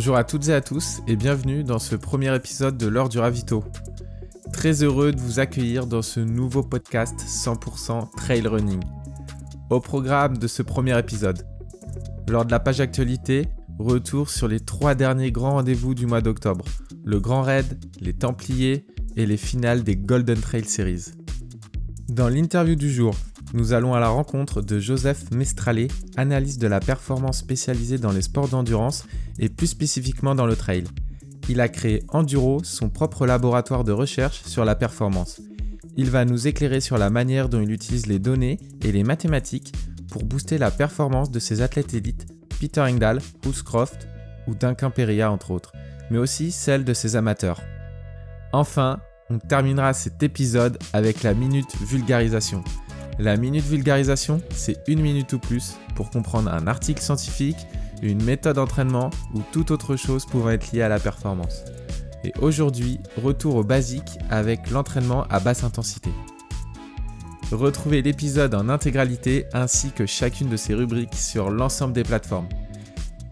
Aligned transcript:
Bonjour 0.00 0.16
à 0.16 0.24
toutes 0.24 0.48
et 0.48 0.54
à 0.54 0.62
tous 0.62 1.02
et 1.06 1.14
bienvenue 1.14 1.62
dans 1.62 1.78
ce 1.78 1.94
premier 1.94 2.34
épisode 2.34 2.78
de 2.78 2.86
l'heure 2.86 3.10
du 3.10 3.18
ravito. 3.18 3.62
Très 4.50 4.82
heureux 4.82 5.12
de 5.12 5.20
vous 5.20 5.40
accueillir 5.40 5.86
dans 5.86 6.00
ce 6.00 6.20
nouveau 6.20 6.62
podcast 6.62 7.20
100% 7.20 8.10
trail 8.16 8.46
running. 8.46 8.80
Au 9.68 9.78
programme 9.78 10.38
de 10.38 10.46
ce 10.46 10.62
premier 10.62 10.98
épisode, 10.98 11.46
lors 12.30 12.46
de 12.46 12.50
la 12.50 12.60
page 12.60 12.80
actualité, 12.80 13.48
retour 13.78 14.30
sur 14.30 14.48
les 14.48 14.60
trois 14.60 14.94
derniers 14.94 15.32
grands 15.32 15.56
rendez-vous 15.56 15.94
du 15.94 16.06
mois 16.06 16.22
d'octobre, 16.22 16.64
le 17.04 17.20
Grand 17.20 17.42
Raid, 17.42 17.84
les 18.00 18.14
Templiers 18.14 18.86
et 19.16 19.26
les 19.26 19.36
finales 19.36 19.82
des 19.82 19.96
Golden 19.96 20.40
Trail 20.40 20.64
Series. 20.64 21.12
Dans 22.08 22.30
l'interview 22.30 22.74
du 22.74 22.90
jour, 22.90 23.14
nous 23.52 23.72
allons 23.72 23.94
à 23.94 24.00
la 24.00 24.08
rencontre 24.08 24.62
de 24.62 24.78
Joseph 24.78 25.30
Mestralé, 25.32 25.88
analyste 26.16 26.60
de 26.60 26.66
la 26.66 26.80
performance 26.80 27.38
spécialisée 27.38 27.98
dans 27.98 28.12
les 28.12 28.22
sports 28.22 28.48
d'endurance 28.48 29.06
et 29.38 29.48
plus 29.48 29.66
spécifiquement 29.66 30.34
dans 30.34 30.46
le 30.46 30.56
trail. 30.56 30.84
Il 31.48 31.60
a 31.60 31.68
créé 31.68 32.04
Enduro, 32.08 32.62
son 32.62 32.88
propre 32.88 33.26
laboratoire 33.26 33.82
de 33.82 33.92
recherche 33.92 34.42
sur 34.44 34.64
la 34.64 34.76
performance. 34.76 35.40
Il 35.96 36.10
va 36.10 36.24
nous 36.24 36.46
éclairer 36.46 36.80
sur 36.80 36.96
la 36.96 37.10
manière 37.10 37.48
dont 37.48 37.60
il 37.60 37.72
utilise 37.72 38.06
les 38.06 38.20
données 38.20 38.58
et 38.84 38.92
les 38.92 39.02
mathématiques 39.02 39.72
pour 40.10 40.24
booster 40.24 40.58
la 40.58 40.70
performance 40.70 41.30
de 41.30 41.40
ses 41.40 41.60
athlètes 41.60 41.94
élites, 41.94 42.26
Peter 42.60 42.80
Engdahl, 42.80 43.20
Bruce 43.42 43.62
Croft 43.62 44.06
ou 44.46 44.54
Duncan 44.54 44.90
Peria 44.90 45.30
entre 45.30 45.50
autres, 45.50 45.72
mais 46.10 46.18
aussi 46.18 46.52
celle 46.52 46.84
de 46.84 46.94
ses 46.94 47.16
amateurs. 47.16 47.60
Enfin, 48.52 49.00
on 49.28 49.38
terminera 49.38 49.92
cet 49.92 50.22
épisode 50.22 50.78
avec 50.92 51.22
la 51.22 51.34
minute 51.34 51.76
vulgarisation. 51.82 52.62
La 53.20 53.36
minute 53.36 53.66
vulgarisation, 53.66 54.40
c'est 54.48 54.82
une 54.88 55.02
minute 55.02 55.34
ou 55.34 55.38
plus 55.38 55.76
pour 55.94 56.08
comprendre 56.08 56.50
un 56.50 56.66
article 56.66 57.02
scientifique, 57.02 57.66
une 58.00 58.22
méthode 58.22 58.56
d'entraînement 58.56 59.10
ou 59.34 59.42
toute 59.52 59.70
autre 59.70 59.94
chose 59.94 60.24
pouvant 60.24 60.48
être 60.48 60.72
liée 60.72 60.80
à 60.80 60.88
la 60.88 60.98
performance. 60.98 61.64
Et 62.24 62.32
aujourd'hui, 62.40 62.98
retour 63.22 63.56
au 63.56 63.62
basique 63.62 64.18
avec 64.30 64.70
l'entraînement 64.70 65.24
à 65.24 65.38
basse 65.38 65.64
intensité. 65.64 66.08
Retrouvez 67.52 68.00
l'épisode 68.00 68.54
en 68.54 68.70
intégralité 68.70 69.44
ainsi 69.52 69.90
que 69.90 70.06
chacune 70.06 70.48
de 70.48 70.56
ses 70.56 70.72
rubriques 70.72 71.12
sur 71.12 71.50
l'ensemble 71.50 71.92
des 71.92 72.04
plateformes. 72.04 72.48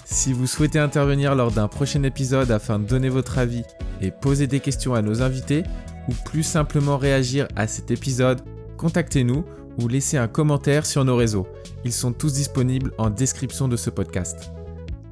Si 0.04 0.34
vous 0.34 0.46
souhaitez 0.46 0.80
intervenir 0.80 1.34
lors 1.34 1.50
d'un 1.50 1.68
prochain 1.68 2.02
épisode 2.02 2.50
afin 2.50 2.78
de 2.78 2.84
donner 2.84 3.08
votre 3.08 3.38
avis 3.38 3.64
et 4.02 4.10
poser 4.10 4.48
des 4.48 4.60
questions 4.60 4.92
à 4.92 5.00
nos 5.00 5.22
invités, 5.22 5.62
ou 6.10 6.12
plus 6.26 6.42
simplement 6.42 6.98
réagir 6.98 7.48
à 7.56 7.66
cet 7.66 7.90
épisode, 7.90 8.42
contactez-nous 8.76 9.46
ou 9.78 9.88
laissez 9.88 10.16
un 10.16 10.28
commentaire 10.28 10.84
sur 10.84 11.04
nos 11.04 11.16
réseaux. 11.16 11.46
Ils 11.84 11.92
sont 11.92 12.12
tous 12.12 12.34
disponibles 12.34 12.92
en 12.98 13.10
description 13.10 13.68
de 13.68 13.76
ce 13.76 13.90
podcast. 13.90 14.50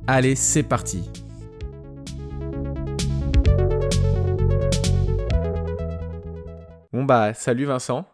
Allez, 0.06 0.34
c'est 0.34 0.62
parti 0.62 1.10
Bon 6.92 7.04
bah, 7.04 7.34
salut 7.34 7.66
Vincent. 7.66 8.08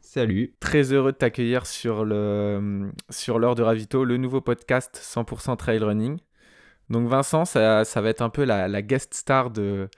Salut. 0.00 0.54
Très 0.60 0.92
heureux 0.92 1.12
de 1.12 1.16
t'accueillir 1.16 1.66
sur 1.66 2.04
le 2.04 2.90
sur 3.10 3.38
l'heure 3.38 3.54
de 3.54 3.62
Ravito, 3.62 4.04
le 4.04 4.16
nouveau 4.16 4.40
podcast 4.40 4.96
100% 5.02 5.56
trail 5.56 5.78
running. 5.80 6.18
Donc 6.88 7.08
Vincent, 7.08 7.44
ça, 7.44 7.82
va 7.82 8.08
être 8.08 8.22
un 8.22 8.30
peu 8.30 8.44
la, 8.44 8.82
guest 8.82 9.12
star 9.14 9.50
de, 9.50 9.88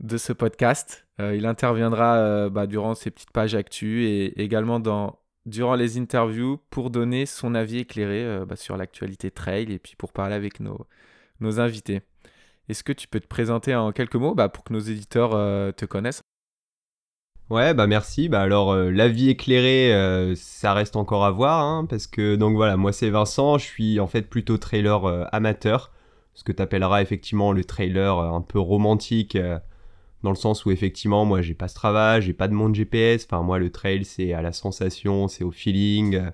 de 0.00 0.16
ce 0.16 0.32
podcast. 0.32 1.06
Euh, 1.20 1.34
il 1.36 1.46
interviendra 1.46 2.16
euh, 2.16 2.50
bah, 2.50 2.66
durant 2.66 2.94
ses 2.94 3.10
petites 3.10 3.30
pages 3.30 3.54
actu 3.54 4.04
et 4.06 4.42
également 4.42 4.80
dans, 4.80 5.19
durant 5.46 5.74
les 5.74 5.98
interviews 5.98 6.60
pour 6.70 6.90
donner 6.90 7.26
son 7.26 7.54
avis 7.54 7.78
éclairé 7.78 8.24
euh, 8.24 8.44
bah, 8.44 8.56
sur 8.56 8.76
l'actualité 8.76 9.30
trail 9.30 9.72
et 9.72 9.78
puis 9.78 9.94
pour 9.96 10.12
parler 10.12 10.34
avec 10.34 10.60
nos, 10.60 10.86
nos 11.40 11.60
invités. 11.60 12.02
Est-ce 12.68 12.84
que 12.84 12.92
tu 12.92 13.08
peux 13.08 13.20
te 13.20 13.26
présenter 13.26 13.74
en 13.74 13.92
quelques 13.92 14.16
mots 14.16 14.34
bah, 14.34 14.48
pour 14.48 14.64
que 14.64 14.72
nos 14.72 14.78
éditeurs 14.80 15.30
te 15.74 15.84
connaissent? 15.86 16.22
Ouais, 17.48 17.74
bah 17.74 17.88
merci. 17.88 18.28
Bah 18.28 18.42
alors, 18.42 18.76
l'avis 18.76 19.30
éclairé, 19.30 20.36
ça 20.36 20.72
reste 20.72 20.94
encore 20.94 21.24
à 21.24 21.32
voir, 21.32 21.64
hein, 21.64 21.84
parce 21.90 22.06
que 22.06 22.36
donc 22.36 22.54
voilà, 22.54 22.76
moi 22.76 22.92
c'est 22.92 23.10
Vincent, 23.10 23.58
je 23.58 23.64
suis 23.64 23.98
en 23.98 24.06
fait 24.06 24.22
plutôt 24.22 24.56
trailer 24.56 25.26
amateur, 25.34 25.90
ce 26.34 26.44
que 26.44 26.52
tu 26.52 26.62
appelleras 26.62 27.02
effectivement 27.02 27.50
le 27.50 27.64
trailer 27.64 28.20
un 28.20 28.40
peu 28.40 28.60
romantique 28.60 29.36
dans 30.22 30.30
le 30.30 30.36
sens 30.36 30.64
où 30.64 30.70
effectivement 30.70 31.24
moi 31.24 31.42
j'ai 31.42 31.54
pas 31.54 31.68
ce 31.68 31.74
travail, 31.74 32.22
j'ai 32.22 32.32
pas 32.32 32.48
de 32.48 32.54
monde 32.54 32.74
GPS, 32.74 33.24
enfin 33.24 33.42
moi 33.42 33.58
le 33.58 33.70
trail 33.70 34.04
c'est 34.04 34.32
à 34.32 34.42
la 34.42 34.52
sensation, 34.52 35.28
c'est 35.28 35.44
au 35.44 35.50
feeling, 35.50 36.30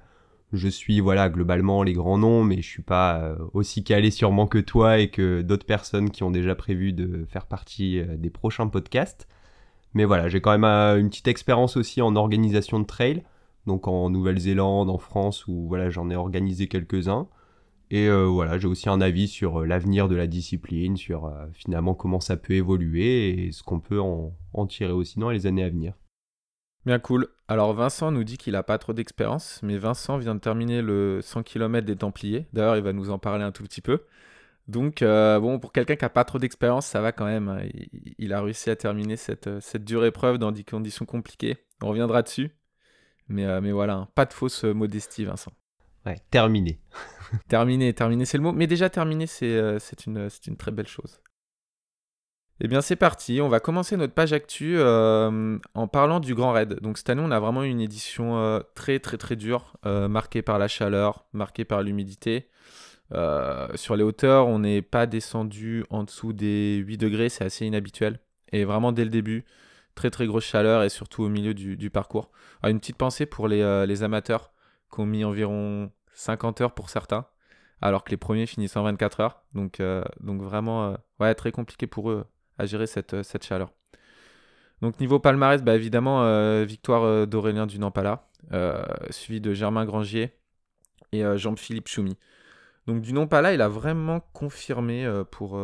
je 0.53 0.69
suis 0.69 1.01
voilà 1.01 1.29
globalement 1.29 1.83
les 1.83 1.93
grands 1.93 2.19
noms 2.19 2.45
mais 2.45 2.57
je 2.63 2.69
suis 2.69 2.83
pas 2.83 3.21
euh, 3.21 3.37
aussi 3.53 3.85
calé 3.85 4.11
sûrement 4.11 4.47
que 4.47 4.59
toi 4.59 4.99
et 4.99 5.09
que 5.09 5.43
d'autres 5.43 5.67
personnes 5.67 6.11
qui 6.11 6.23
ont 6.23 6.31
déjà 6.31 6.55
prévu 6.55 6.93
de 6.93 7.25
faire 7.29 7.47
partie 7.47 8.01
euh, 8.01 8.17
des 8.17 8.31
prochains 8.31 8.69
podcasts. 8.69 9.29
Mais 9.95 10.05
voilà, 10.05 10.29
j'ai 10.29 10.41
quand 10.41 10.53
même 10.53 10.65
euh, 10.65 10.99
une 10.99 11.09
petite 11.09 11.29
expérience 11.29 11.77
aussi 11.77 12.03
en 12.03 12.17
organisation 12.17 12.79
de 12.81 12.87
trail, 12.87 13.25
donc 13.67 13.89
en 13.89 14.11
Nouvelle-Zélande, 14.11 14.91
en 14.91 14.99
France 14.99 15.47
où 15.47 15.67
voilà 15.69 15.91
j'en 15.91 16.11
ai 16.11 16.17
organisé 16.17 16.69
quelques-uns. 16.69 17.29
Et 17.91 18.09
euh, 18.09 18.25
voilà, 18.25 18.59
j'ai 18.59 18.67
aussi 18.67 18.89
un 18.89 19.01
avis 19.01 19.29
sur 19.29 19.61
euh, 19.61 19.67
l'avenir 19.67 20.09
de 20.09 20.17
la 20.17 20.27
discipline, 20.27 20.97
sur 20.97 21.27
euh, 21.27 21.47
finalement 21.53 21.95
comment 21.95 22.21
ça 22.21 22.37
peut 22.37 22.55
évoluer 22.55 23.47
et 23.47 23.53
ce 23.53 23.63
qu'on 23.63 23.79
peut 23.79 24.01
en, 24.01 24.33
tirer 24.67 24.93
aussi 24.93 25.21
dans 25.21 25.31
les 25.31 25.47
années 25.47 25.63
à 25.63 25.69
venir. 25.69 25.95
Bien 26.85 26.99
cool. 26.99 27.29
Alors 27.49 27.73
Vincent 27.75 28.11
nous 28.11 28.25
dit 28.25 28.39
qu'il 28.39 28.55
n'a 28.55 28.63
pas 28.63 28.79
trop 28.79 28.93
d'expérience, 28.93 29.61
mais 29.63 29.79
Vincent 29.79 30.19
vient 30.19 30.35
de 30.35 30.41
terminer 30.41 30.83
le 30.83 31.21
100 31.23 31.45
km 31.45 31.87
des 31.87 31.97
Templiers. 31.97 32.47
D'ailleurs, 32.53 32.77
il 32.77 32.83
va 32.83 32.93
nous 32.93 33.11
en 33.11 33.19
parler 33.19 33.45
un 33.45 33.53
tout 33.53 33.63
petit 33.63 33.81
peu. 33.81 34.03
Donc, 34.69 35.03
bon, 35.03 35.61
pour 35.61 35.73
quelqu'un 35.73 35.95
qui 35.95 36.05
n'a 36.05 36.09
pas 36.09 36.25
trop 36.25 36.39
d'expérience, 36.39 36.87
ça 36.87 37.01
va 37.01 37.13
quand 37.13 37.25
même. 37.25 37.49
Hein. 37.49 37.63
Il, 38.19 38.33
a 38.33 38.41
réussi 38.41 38.71
à 38.71 38.77
terminer 38.77 39.17
cette, 39.17 39.49
dure 39.77 40.05
épreuve 40.05 40.39
dans 40.39 40.53
des 40.53 40.65
conditions 40.65 41.05
compliquées. 41.05 41.57
On 41.83 41.89
reviendra 41.89 42.23
dessus. 42.23 42.51
Mais, 43.29 43.61
mais 43.61 43.73
voilà, 43.73 43.95
hein. 43.95 44.09
pas 44.15 44.25
de 44.25 44.33
fausse 44.33 44.65
modestie, 44.65 45.25
Vincent. 45.25 45.53
Ouais, 46.07 46.21
terminé. 46.31 46.79
terminé, 47.49 47.93
terminé, 47.93 48.25
c'est 48.25 48.39
le 48.39 48.45
mot. 48.45 48.53
Mais 48.53 48.69
déjà 48.69 48.89
terminé, 48.89 49.27
c'est 49.27 49.57
euh, 49.57 49.79
une, 50.07 50.29
une 50.47 50.57
très 50.57 50.71
belle 50.71 50.87
chose. 50.87 51.21
Eh 52.61 52.69
bien, 52.69 52.81
c'est 52.81 52.97
parti. 52.97 53.41
On 53.43 53.49
va 53.49 53.61
commencer 53.61 53.97
notre 53.97 54.15
page 54.15 54.33
actu 54.33 54.77
euh, 54.79 55.59
en 55.75 55.89
parlant 55.89 56.21
du 56.21 56.35
Grand 56.35 56.53
Raid. 56.53 56.81
Donc, 56.81 56.97
cette 56.97 57.11
année, 57.11 57.23
on 57.25 57.31
a 57.33 57.41
vraiment 57.41 57.65
une 57.65 57.81
édition 57.81 58.39
euh, 58.39 58.61
très, 58.75 59.01
très, 59.01 59.19
très 59.19 59.37
dure, 59.37 59.77
marquée 59.85 60.43
par 60.43 60.59
la 60.59 60.69
chaleur, 60.69 61.27
marquée 61.33 61.65
par 61.65 61.83
l'humidité. 61.83 62.49
sur 63.75 63.97
les 63.97 64.05
hauteurs, 64.05 64.47
on 64.47 64.61
n'est 64.61 64.83
pas 64.83 65.07
descendu 65.07 65.85
en 65.91 66.05
dessous 66.05 66.33
des 66.33 66.77
8 66.77 66.97
degrés, 66.99 67.29
c'est 67.29 67.45
assez 67.45 67.67
inhabituel. 67.67 68.21
Et 68.53 68.65
vraiment, 68.65 68.93
dès 68.93 69.05
le 69.05 69.11
début, 69.11 69.45
très, 69.97 70.11
très 70.11 70.27
grosse 70.27 70.45
chaleur 70.45 70.83
et 70.83 70.89
surtout 70.89 71.25
au 71.25 71.29
milieu 71.29 71.53
du, 71.53 71.91
parcours. 71.91 72.31
une 72.65 72.79
petite 72.79 72.97
pensée 72.97 73.27
pour 73.27 73.49
les 73.49 74.03
amateurs 74.03 74.53
qui 74.93 75.01
ont 75.01 75.07
mis 75.07 75.25
environ 75.25 75.91
50 76.15 76.61
heures 76.61 76.75
pour 76.75 76.91
certains, 76.91 77.27
alors 77.81 78.05
que 78.05 78.11
les 78.11 78.17
premiers 78.17 78.47
finissent 78.47 78.77
en 78.77 78.83
24 78.83 79.21
heures. 79.21 79.43
Donc, 79.55 79.81
euh, 79.81 80.03
vraiment, 80.21 80.93
euh, 80.93 80.97
ouais, 81.21 81.35
très 81.35 81.53
compliqué 81.53 81.87
pour 81.87 82.11
eux 82.11 82.27
à 82.59 82.67
gérer 82.67 82.87
cette, 82.87 83.15
euh, 83.15 83.23
chaleur. 83.43 83.71
Donc 84.83 85.01
niveau 85.01 85.19
palmarès, 85.19 85.63
bah, 85.63 85.75
évidemment, 85.75 86.21
victoire 86.65 87.27
d'Aurélien 87.27 87.67
du 87.67 87.79
Nampala, 87.79 88.29
suivi 89.09 89.41
de 89.41 89.55
Germain 89.55 89.87
Grangier 89.87 90.37
et 91.13 91.25
Jean-Philippe 91.39 91.89
Choumi. 91.89 92.19
Donc 92.87 93.01
du 93.01 93.15
Nampala, 93.15 93.55
il 93.55 93.63
a 93.63 93.69
vraiment 93.69 94.21
confirmé 94.35 95.11
pour, 95.31 95.59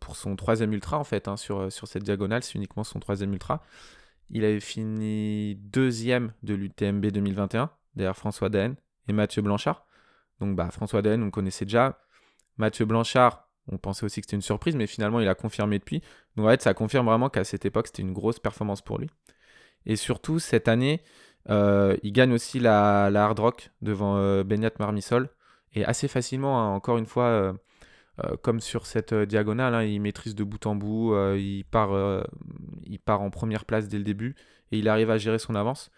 pour 0.00 0.16
son 0.16 0.34
troisième 0.34 0.72
ultra 0.72 0.98
en 0.98 1.04
fait, 1.04 1.28
hein, 1.28 1.36
sur, 1.36 1.70
sur 1.70 1.88
cette 1.88 2.04
diagonale, 2.04 2.42
c'est 2.42 2.54
uniquement 2.54 2.84
son 2.84 3.00
troisième 3.00 3.34
ultra. 3.34 3.62
Il 4.30 4.46
avait 4.46 4.60
fini 4.60 5.54
deuxième 5.56 6.32
de 6.42 6.54
l'UTMB 6.54 7.04
2021, 7.06 7.70
derrière 7.96 8.16
François 8.16 8.48
Daen 8.48 8.74
et 9.08 9.12
Mathieu 9.12 9.42
Blanchard. 9.42 9.86
Donc 10.40 10.56
bah, 10.56 10.70
François 10.70 11.02
Daen, 11.02 11.22
on 11.22 11.30
connaissait 11.30 11.64
déjà. 11.64 11.98
Mathieu 12.58 12.84
Blanchard, 12.84 13.48
on 13.68 13.78
pensait 13.78 14.04
aussi 14.04 14.20
que 14.20 14.26
c'était 14.26 14.36
une 14.36 14.42
surprise, 14.42 14.76
mais 14.76 14.86
finalement, 14.86 15.20
il 15.20 15.28
a 15.28 15.34
confirmé 15.34 15.78
depuis. 15.78 16.02
Donc 16.36 16.46
en 16.46 16.50
fait, 16.50 16.62
ça 16.62 16.74
confirme 16.74 17.06
vraiment 17.06 17.28
qu'à 17.28 17.44
cette 17.44 17.64
époque, 17.64 17.88
c'était 17.88 18.02
une 18.02 18.12
grosse 18.12 18.38
performance 18.38 18.82
pour 18.82 18.98
lui. 18.98 19.10
Et 19.86 19.96
surtout, 19.96 20.38
cette 20.38 20.68
année, 20.68 21.02
euh, 21.48 21.96
il 22.02 22.12
gagne 22.12 22.32
aussi 22.32 22.58
la, 22.58 23.06
Hard 23.06 23.38
Rock 23.38 23.70
devant 23.82 24.16
euh, 24.16 24.44
Benyat 24.44 24.72
Marmisol. 24.78 25.30
Et 25.74 25.84
assez 25.84 26.08
facilement, 26.08 26.60
hein, 26.60 26.74
encore 26.74 26.96
une 26.98 27.06
fois, 27.06 27.24
euh, 27.24 27.52
comme 28.42 28.60
sur 28.60 28.86
cette 28.86 29.14
diagonale, 29.14 29.74
hein, 29.74 29.82
il 29.82 30.00
maîtrise 30.00 30.34
de 30.34 30.44
bout 30.44 30.64
en 30.66 30.74
bout, 30.74 31.14
il 31.36 31.64
part 31.64 31.90
en 33.20 33.30
première 33.30 33.64
place 33.64 33.88
dès 33.88 33.98
le 33.98 34.04
début 34.04 34.34
et 34.72 34.78
il 34.78 34.88
arrive 34.88 35.10
à 35.10 35.18
gérer 35.18 35.38
son 35.38 35.54
avance. 35.54 35.90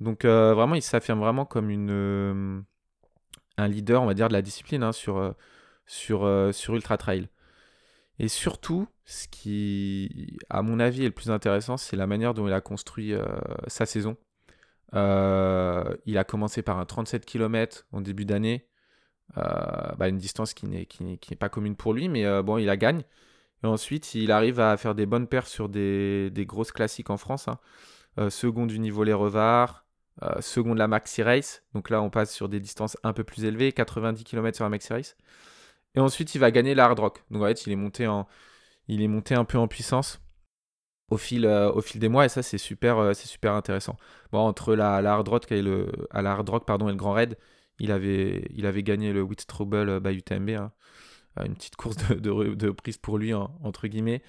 Donc 0.00 0.24
euh, 0.24 0.54
vraiment, 0.54 0.74
il 0.74 0.82
s'affirme 0.82 1.20
vraiment 1.20 1.44
comme 1.44 1.70
euh, 1.90 2.60
un 3.56 3.68
leader, 3.68 4.02
on 4.02 4.06
va 4.06 4.14
dire, 4.14 4.28
de 4.28 4.32
la 4.32 4.42
discipline 4.42 4.82
hein, 4.82 4.92
sur, 4.92 5.18
euh, 5.18 6.52
sur, 6.52 6.74
Ultra 6.74 6.96
Trail. 6.98 7.28
Et 8.18 8.28
surtout, 8.28 8.88
ce 9.04 9.28
qui, 9.28 10.38
à 10.50 10.62
mon 10.62 10.80
avis, 10.80 11.02
est 11.02 11.08
le 11.08 11.12
plus 11.12 11.30
intéressant, 11.30 11.76
c'est 11.76 11.96
la 11.96 12.06
manière 12.06 12.34
dont 12.34 12.46
il 12.46 12.52
a 12.52 12.60
construit 12.60 13.14
sa 13.68 13.86
saison. 13.86 14.16
il 14.92 16.18
a 16.18 16.24
commencé 16.24 16.62
par 16.62 16.78
un 16.78 16.84
37 16.84 17.24
km 17.24 17.86
en 17.92 18.00
début 18.00 18.24
d'année. 18.24 18.66
bah, 19.36 20.08
une 20.08 20.18
distance 20.18 20.52
qui 20.54 20.66
n'est 20.66 21.36
pas 21.38 21.48
commune 21.48 21.76
pour 21.76 21.94
lui, 21.94 22.08
mais 22.08 22.42
bon, 22.42 22.58
il 22.58 22.66
la 22.66 22.76
gagne. 22.76 23.02
Et 23.62 23.66
ensuite, 23.66 24.14
il 24.14 24.32
arrive 24.32 24.58
à 24.60 24.76
faire 24.76 24.96
des 24.96 25.06
bonnes 25.06 25.28
paires 25.28 25.46
sur 25.46 25.68
des, 25.68 26.30
des 26.30 26.46
grosses 26.46 26.72
classiques 26.72 27.10
en 27.10 27.18
France. 27.18 27.46
Hein. 27.46 28.30
second 28.30 28.66
du 28.66 28.80
niveau 28.80 29.04
Les 29.04 29.12
Revards, 29.12 29.86
second 30.40 30.74
de 30.74 30.78
la 30.78 30.88
Maxi 30.88 31.22
Race. 31.22 31.62
Donc 31.74 31.90
là, 31.90 32.02
on 32.02 32.10
passe 32.10 32.34
sur 32.34 32.48
des 32.48 32.60
distances 32.60 32.96
un 33.02 33.12
peu 33.12 33.24
plus 33.24 33.44
élevées, 33.44 33.72
90 33.72 34.24
km 34.24 34.56
sur 34.56 34.64
la 34.64 34.70
Maxi 34.70 34.92
Race. 34.92 35.16
Et 35.94 36.00
ensuite, 36.00 36.34
il 36.34 36.38
va 36.38 36.50
gagner 36.50 36.74
la 36.74 36.84
Hard 36.84 36.98
Rock. 36.98 37.24
Donc 37.30 37.42
en 37.42 37.46
fait, 37.46 37.66
il 37.66 37.72
est 37.72 37.76
monté, 37.76 38.06
en, 38.06 38.26
il 38.88 39.02
est 39.02 39.08
monté 39.08 39.34
un 39.34 39.44
peu 39.44 39.58
en 39.58 39.68
puissance 39.68 40.20
au 41.10 41.16
fil, 41.16 41.46
euh, 41.46 41.72
des 41.94 42.08
mois 42.08 42.26
et 42.26 42.28
ça 42.28 42.42
c'est 42.42 42.58
super, 42.58 42.98
euh, 42.98 43.12
c'est 43.14 43.28
super 43.28 43.54
intéressant. 43.54 43.96
Entre 44.32 44.74
la, 44.74 44.96
Hard 44.96 45.28
Rock 45.28 45.50
et 45.52 45.62
le, 45.62 45.90
Grand 46.96 47.12
Raid, 47.12 47.36
il 47.78 47.92
avait, 47.92 48.82
gagné 48.82 49.12
le 49.12 49.22
Wit 49.22 49.46
Trouble 49.46 49.88
euh, 49.88 50.00
by 50.00 50.16
UTMB, 50.16 50.50
hein. 50.50 50.72
une 51.44 51.54
petite 51.54 51.76
course 51.76 51.96
de, 51.96 52.70
prise 52.70 52.98
pour 52.98 53.18
lui, 53.18 53.32
entre 53.34 53.88
guillemets, 53.88 54.22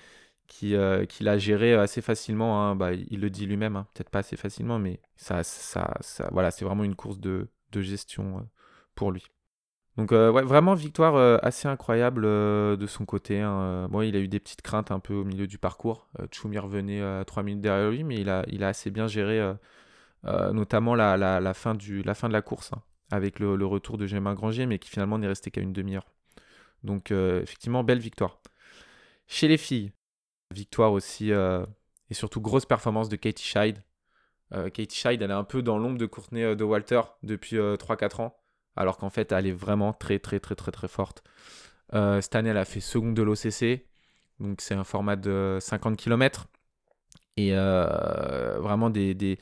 qui, 0.50 0.76
qu'il 1.08 1.28
a 1.30 1.38
géré 1.38 1.74
assez 1.74 2.02
facilement. 2.02 2.62
Hein. 2.62 2.76
Bah, 2.76 2.92
il 2.94 3.22
le 3.22 3.30
dit 3.30 3.46
lui-même, 3.46 3.78
hein. 3.78 3.88
peut-être 3.94 4.10
pas 4.10 4.20
assez 4.20 4.36
facilement, 4.36 4.80
mais 4.80 5.00
ça, 5.16 5.44
ça, 5.44 5.94
ça 6.02 6.28
voilà, 6.34 6.52
c'est 6.52 6.66
vraiment 6.66 6.84
une 6.84 6.96
course 6.96 7.20
de, 7.20 7.48
de 7.72 7.82
gestion 7.82 8.46
pour 8.96 9.12
lui. 9.12 9.24
Donc 10.00 10.14
euh, 10.14 10.32
ouais, 10.32 10.44
vraiment 10.44 10.76
victoire 10.76 11.16
euh, 11.16 11.38
assez 11.42 11.68
incroyable 11.68 12.24
euh, 12.24 12.78
de 12.78 12.88
son 12.88 13.04
côté. 13.06 13.42
Hein. 13.42 13.90
Il 14.02 14.16
a 14.16 14.20
eu 14.20 14.30
des 14.30 14.40
petites 14.40 14.62
craintes 14.62 14.92
un 14.92 15.00
peu 15.00 15.14
au 15.14 15.26
milieu 15.26 15.46
du 15.46 15.58
parcours. 15.58 16.08
Choumi 16.32 16.58
revenait 16.58 17.02
à 17.02 17.26
3 17.26 17.44
minutes 17.44 17.62
derrière 17.62 17.92
lui, 17.92 18.06
mais 18.06 18.16
il 18.16 18.30
a, 18.30 18.46
il 18.48 18.64
a 18.64 18.70
assez 18.70 18.92
bien 18.92 19.08
géré 19.08 19.42
notamment 20.24 20.96
la, 20.96 21.18
la, 21.18 21.54
fin 21.54 21.76
du, 21.76 22.02
la 22.04 22.14
fin 22.14 22.30
de 22.30 22.34
la 22.34 22.42
course, 22.42 22.72
hein, 22.72 22.82
avec 23.12 23.40
le, 23.40 23.66
retour 23.66 23.98
de 23.98 24.06
Gémin 24.06 24.36
Grangier, 24.36 24.66
mais 24.66 24.80
qui 24.80 24.90
finalement 24.90 25.18
n'est 25.18 25.28
resté 25.28 25.52
qu'à 25.52 25.62
une 25.62 25.74
demi-heure. 25.74 26.06
Donc 26.86 27.12
effectivement, 27.12 27.84
belle 27.84 28.00
victoire. 28.00 28.40
Chez 29.28 29.50
les 29.50 29.58
filles, 29.58 29.92
victoire 30.52 30.92
aussi, 30.92 31.32
et 31.32 32.14
surtout 32.14 32.42
grosse 32.42 32.66
performance 32.66 33.10
de 33.10 33.16
Katie 33.16 33.44
Scheid. 33.44 33.84
Katie 34.52 34.98
Scheid, 34.98 35.22
elle 35.22 35.32
est 35.32 35.34
un 35.34 35.44
peu 35.44 35.62
dans 35.62 35.78
l'ombre 35.78 35.98
de 35.98 36.06
Courtney 36.06 36.56
de 36.56 36.64
Walter 36.64 37.02
depuis 37.24 37.58
3-4 37.58 38.22
ans 38.22 38.40
alors 38.80 38.98
qu'en 38.98 39.10
fait, 39.10 39.32
elle 39.34 39.46
est 39.46 39.52
vraiment 39.52 39.92
très, 39.92 40.20
très, 40.20 40.40
très, 40.40 40.56
très, 40.56 40.72
très 40.72 40.88
forte. 40.88 41.22
Euh, 41.94 42.22
cette 42.22 42.36
année, 42.36 42.50
elle 42.50 42.58
a 42.58 42.66
fait 42.66 42.80
seconde 42.80 43.14
de 43.14 43.22
l'OCC, 43.22 43.86
donc 44.40 44.62
c'est 44.62 44.74
un 44.74 44.86
format 44.86 45.18
de 45.18 45.58
50 45.60 45.98
km. 45.98 46.48
Et 47.36 47.52
euh, 47.54 48.58
vraiment 48.60 48.90
des, 48.90 49.38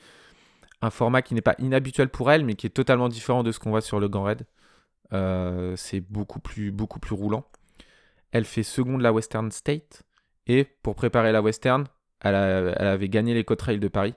un 0.82 0.90
format 0.90 1.22
qui 1.22 1.34
n'est 1.34 1.40
pas 1.40 1.54
inhabituel 1.58 2.08
pour 2.08 2.32
elle, 2.32 2.44
mais 2.44 2.54
qui 2.54 2.66
est 2.66 2.70
totalement 2.70 3.08
différent 3.08 3.44
de 3.44 3.52
ce 3.52 3.60
qu'on 3.60 3.70
voit 3.70 3.80
sur 3.80 4.00
le 4.00 4.08
Grand 4.08 4.24
Raid. 4.24 4.44
Euh, 5.12 5.74
c'est 5.76 6.00
beaucoup 6.00 6.40
plus, 6.40 6.72
beaucoup 6.72 6.98
plus 6.98 7.14
roulant. 7.14 7.44
Elle 8.32 8.44
fait 8.44 8.64
seconde 8.64 9.02
la 9.02 9.12
Western 9.12 9.52
State. 9.52 10.02
Et 10.48 10.64
pour 10.64 10.94
préparer 10.94 11.32
la 11.32 11.42
Western, 11.42 11.86
elle, 12.20 12.34
avait 12.34 13.08
gagné 13.08 13.34
les 13.34 13.44
Trail 13.44 13.78
de 13.78 13.88
Paris. 13.88 14.14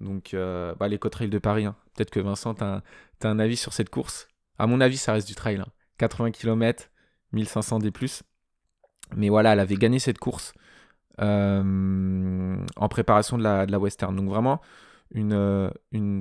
Donc, 0.00 0.34
bah, 0.34 0.88
les 0.88 0.98
Trail 0.98 1.28
de 1.28 1.38
Paris, 1.38 1.64
hein. 1.64 1.76
peut-être 1.94 2.10
que 2.10 2.20
Vincent, 2.20 2.54
tu 2.54 2.62
as, 2.64 2.82
un 3.24 3.38
avis 3.38 3.56
sur 3.56 3.72
cette 3.72 3.90
course 3.90 4.28
à 4.62 4.66
mon 4.68 4.80
avis, 4.80 4.96
ça 4.96 5.12
reste 5.12 5.26
du 5.26 5.34
trail. 5.34 5.60
80 5.98 6.30
km, 6.30 6.90
1500 7.32 7.80
des 7.80 7.90
plus. 7.90 8.22
Mais 9.16 9.28
voilà, 9.28 9.54
elle 9.54 9.60
avait 9.60 9.74
gagné 9.74 9.98
cette 9.98 10.18
course 10.18 10.54
euh, 11.20 12.56
en 12.76 12.88
préparation 12.88 13.38
de 13.38 13.42
la, 13.42 13.78
Western. 13.78 14.14
Donc 14.14 14.28
vraiment, 14.28 14.60
une, 15.10 15.32
euh, 15.32 15.70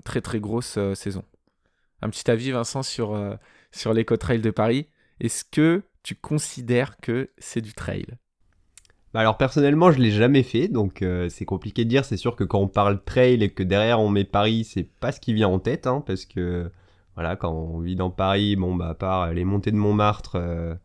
très 0.03 0.21
très 0.21 0.39
grosse 0.39 0.75
euh, 0.77 0.95
saison. 0.95 1.23
Un 2.01 2.09
petit 2.09 2.29
avis, 2.31 2.49
Vincent, 2.49 2.81
sur, 2.81 3.15
sur 3.71 3.93
l'éco-trail 3.93 4.41
de 4.41 4.49
Paris. 4.49 4.87
Est-ce 5.19 5.45
que 5.45 5.83
tu 6.01 6.15
considères 6.15 6.97
que 6.97 7.29
c'est 7.37 7.61
du 7.61 7.73
trail? 7.73 8.07
Bah 9.13 9.19
alors 9.19 9.37
personnellement 9.37 9.91
je 9.91 9.99
l'ai 9.99 10.11
jamais 10.11 10.43
fait 10.43 10.67
donc 10.69 11.03
c'est 11.29 11.45
compliqué 11.45 11.83
de 11.83 11.89
dire 11.89 12.05
c'est 12.05 12.17
sûr 12.17 12.35
que 12.35 12.43
quand 12.45 12.59
on 12.59 12.67
parle 12.67 13.03
trail 13.03 13.43
et 13.43 13.49
que 13.49 13.61
derrière 13.61 13.99
on 13.99 14.09
met 14.09 14.23
Paris 14.23 14.63
c'est 14.63 14.87
pas 14.89 15.11
ce 15.11 15.19
qui 15.19 15.33
vient 15.33 15.49
en 15.49 15.59
tête 15.59 15.85
hein, 15.85 16.01
parce 16.05 16.25
que 16.25 16.71
voilà, 17.15 17.35
quand 17.35 17.51
on 17.51 17.79
vit 17.79 17.95
dans 17.95 18.09
Paris, 18.09 18.55
bon, 18.55 18.75
bah, 18.75 18.89
à 18.89 18.93
part 18.93 19.33
les 19.33 19.45
montées 19.45 19.71
de 19.71 19.75
Montmartre, 19.75 20.35
euh, 20.35 20.75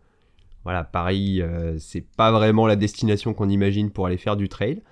voilà, 0.64 0.84
Paris, 0.84 1.40
euh, 1.40 1.78
c'est 1.78 2.04
pas 2.16 2.32
vraiment 2.32 2.66
la 2.66 2.76
destination 2.76 3.34
qu'on 3.34 3.48
imagine 3.48 3.90
pour 3.90 4.06
aller 4.06 4.18
faire 4.18 4.36
du 4.36 4.48
trail. 4.48 4.82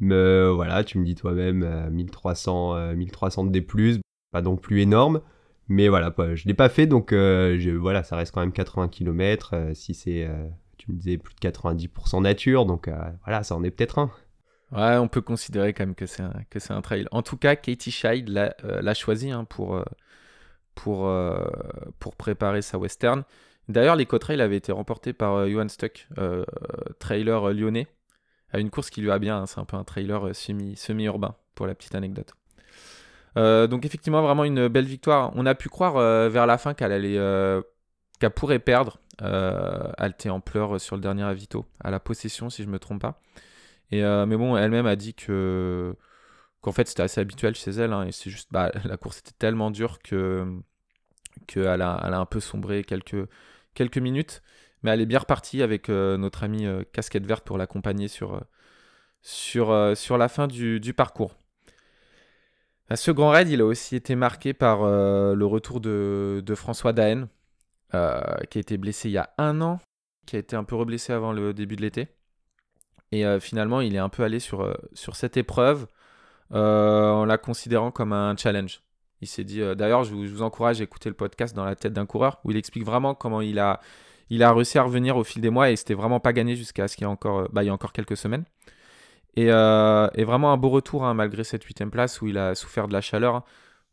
Mais 0.00 0.14
euh, 0.14 0.52
voilà, 0.52 0.82
tu 0.84 0.98
me 0.98 1.04
dis 1.04 1.14
toi-même 1.14 1.90
1300, 1.90 2.94
1300 2.94 3.44
de 3.44 3.50
D+, 3.50 3.66
pas 4.32 4.42
non 4.42 4.56
plus 4.56 4.80
énorme. 4.80 5.20
Mais 5.68 5.88
voilà, 5.88 6.12
je 6.34 6.48
l'ai 6.48 6.54
pas 6.54 6.68
fait, 6.68 6.86
donc 6.86 7.12
voilà, 7.12 8.02
ça 8.02 8.16
reste 8.16 8.34
quand 8.34 8.40
même 8.40 8.52
80 8.52 8.88
km. 8.88 9.54
si 9.74 9.94
c'est, 9.94 10.28
tu 10.80 10.92
me 10.92 10.96
disais, 10.96 11.18
plus 11.18 11.34
de 11.34 11.40
90% 11.40 12.22
nature, 12.22 12.66
donc 12.66 12.90
voilà, 13.24 13.42
ça 13.42 13.54
en 13.54 13.62
est 13.62 13.70
peut-être 13.70 13.98
un. 13.98 14.10
Ouais, 14.72 14.96
on 14.96 15.08
peut 15.08 15.20
considérer 15.20 15.72
quand 15.72 15.84
même 15.84 15.94
que 15.94 16.06
c'est 16.06 16.22
un, 16.22 16.32
un 16.70 16.80
trail. 16.80 17.06
En 17.10 17.22
tout 17.22 17.36
cas, 17.36 17.56
Katie 17.56 17.90
Scheid 17.90 18.28
l'a, 18.28 18.94
choisi 18.94 19.30
hein, 19.30 19.44
pour, 19.44 19.82
pour, 20.74 21.08
euh, 21.08 21.44
pour 21.98 22.16
préparer 22.16 22.62
sa 22.62 22.78
western. 22.78 23.24
D'ailleurs, 23.68 23.96
l'éco-trail 23.96 24.40
avait 24.40 24.56
été 24.56 24.72
remporté 24.72 25.12
par 25.12 25.34
euh, 25.34 25.48
Johan 25.48 25.68
Stuck, 25.68 26.08
euh, 26.18 26.44
trailer 26.98 27.52
lyonnais, 27.52 27.86
à 28.52 28.58
une 28.58 28.70
course 28.70 28.90
qui 28.90 29.00
lui 29.00 29.10
a 29.10 29.18
bien. 29.18 29.42
Hein, 29.42 29.46
c'est 29.46 29.60
un 29.60 29.64
peu 29.64 29.76
un 29.76 29.84
trailer 29.84 30.34
semi, 30.34 30.76
semi-urbain, 30.76 31.36
pour 31.54 31.66
la 31.66 31.74
petite 31.74 31.94
anecdote. 31.94 32.34
donc 33.36 33.84
effectivement, 33.84 34.22
vraiment 34.22 34.44
une 34.44 34.68
belle 34.68 34.86
victoire. 34.86 35.32
On 35.34 35.46
a 35.46 35.54
pu 35.54 35.68
croire 35.68 35.94
vers 36.30 36.46
la 36.46 36.58
fin 36.58 36.74
qu'elle 36.74 37.02
qu'elle 38.18 38.30
pourrait 38.30 38.58
perdre. 38.58 38.98
Elle 39.20 40.10
était 40.10 40.30
en 40.30 40.40
pleurs 40.40 40.80
sur 40.80 40.96
le 40.96 41.02
dernier 41.02 41.24
avito, 41.24 41.66
à 41.80 41.90
la 41.90 42.00
possession 42.00 42.50
si 42.50 42.62
je 42.62 42.68
me 42.68 42.78
trompe 42.78 43.00
pas. 43.00 43.20
Et, 43.90 44.02
mais 44.02 44.36
bon, 44.36 44.56
elle-même 44.56 44.86
a 44.86 44.96
dit 44.96 45.14
que 45.14 45.94
qu'en 46.60 46.72
fait 46.72 46.88
c'était 46.88 47.02
assez 47.02 47.20
habituel 47.20 47.54
chez 47.54 47.70
elle. 47.72 47.92
Hein, 47.92 48.06
et 48.06 48.12
c'est 48.12 48.30
juste, 48.30 48.48
bah, 48.52 48.70
la 48.84 48.96
course 48.96 49.18
était 49.18 49.32
tellement 49.38 49.70
dure 49.70 49.98
que 50.00 50.46
qu'elle 51.46 51.82
a, 51.82 52.02
elle 52.04 52.14
a 52.14 52.18
un 52.18 52.26
peu 52.26 52.40
sombré 52.40 52.84
quelques, 52.84 53.28
quelques 53.74 53.98
minutes. 53.98 54.42
Mais 54.82 54.90
elle 54.92 55.00
est 55.00 55.06
bien 55.06 55.18
repartie 55.18 55.62
avec 55.62 55.88
euh, 55.88 56.16
notre 56.16 56.42
ami 56.44 56.66
euh, 56.66 56.82
Casquette 56.92 57.26
Verte 57.26 57.44
pour 57.44 57.58
l'accompagner 57.58 58.08
sur, 58.08 58.34
euh, 58.34 59.94
sur, 59.94 60.18
la 60.18 60.28
fin 60.28 60.46
du, 60.46 60.80
du 60.80 60.94
parcours. 60.94 61.36
Ce 62.94 63.10
grand 63.10 63.30
raid, 63.30 63.48
il 63.48 63.60
a 63.60 63.66
aussi 63.66 63.94
été 63.94 64.16
marqué 64.16 64.52
par 64.52 64.82
le 64.82 65.44
retour 65.44 65.80
de, 65.80 66.42
de 66.44 66.54
François 66.56 66.92
Daen, 66.92 67.28
qui 67.92 67.96
a 68.58 68.60
été 68.60 68.78
blessé 68.78 69.08
il 69.08 69.12
y 69.12 69.18
a 69.18 69.30
un 69.38 69.60
an, 69.60 69.80
qui 70.26 70.36
a 70.36 70.38
été 70.38 70.56
un 70.56 70.64
peu 70.64 70.76
reblessé 70.76 71.12
avant 71.12 71.32
le 71.32 71.52
début 71.52 71.76
de 71.76 71.82
l'été. 71.82 72.08
Et 73.12 73.24
finalement, 73.40 73.80
il 73.80 73.94
est 73.94 73.98
un 73.98 74.08
peu 74.08 74.22
allé 74.22 74.38
sur, 74.38 74.76
sur 74.92 75.16
cette 75.16 75.36
épreuve 75.36 75.86
en 76.50 77.24
la 77.24 77.38
considérant 77.38 77.90
comme 77.90 78.12
un 78.12 78.36
challenge. 78.36 78.82
Il 79.20 79.28
s'est 79.28 79.44
dit, 79.44 79.60
euh, 79.60 79.74
d'ailleurs, 79.74 80.04
je, 80.04 80.14
vous 80.14 80.42
encourage 80.42 80.80
à 80.80 80.84
écouter 80.84 81.08
le 81.08 81.14
podcast 81.14 81.54
dans 81.54 81.64
la 81.64 81.76
tête 81.76 81.92
d'un 81.92 82.06
coureur, 82.06 82.40
où 82.44 82.50
il 82.50 82.56
explique 82.56 82.84
vraiment 82.84 83.14
comment 83.14 83.40
il 83.40 83.58
a, 83.58 83.80
il 84.30 84.42
a 84.42 84.52
réussi 84.52 84.78
à 84.78 84.82
revenir 84.82 85.16
au 85.16 85.24
fil 85.24 85.42
des 85.42 85.50
mois 85.50 85.70
et 85.70 85.76
c'était 85.76 85.94
vraiment 85.94 86.20
pas 86.20 86.32
gagné 86.32 86.56
jusqu'à 86.56 86.88
ce 86.88 86.96
qu'il 86.96 87.06
y 87.06 87.08
ait 87.08 87.12
encore, 87.12 87.40
euh, 87.40 87.48
bah, 87.52 87.62
encore 87.70 87.92
quelques 87.92 88.16
semaines. 88.16 88.44
Et, 89.36 89.46
euh, 89.50 90.08
vraiment 90.16 90.52
un 90.52 90.56
beau 90.56 90.70
retour 90.70 91.04
hein, 91.04 91.14
malgré 91.14 91.44
cette 91.44 91.64
huitième 91.64 91.90
place 91.90 92.20
où 92.20 92.28
il 92.28 92.38
a 92.38 92.54
souffert 92.54 92.88
de 92.88 92.92
la 92.92 93.00
chaleur. 93.00 93.44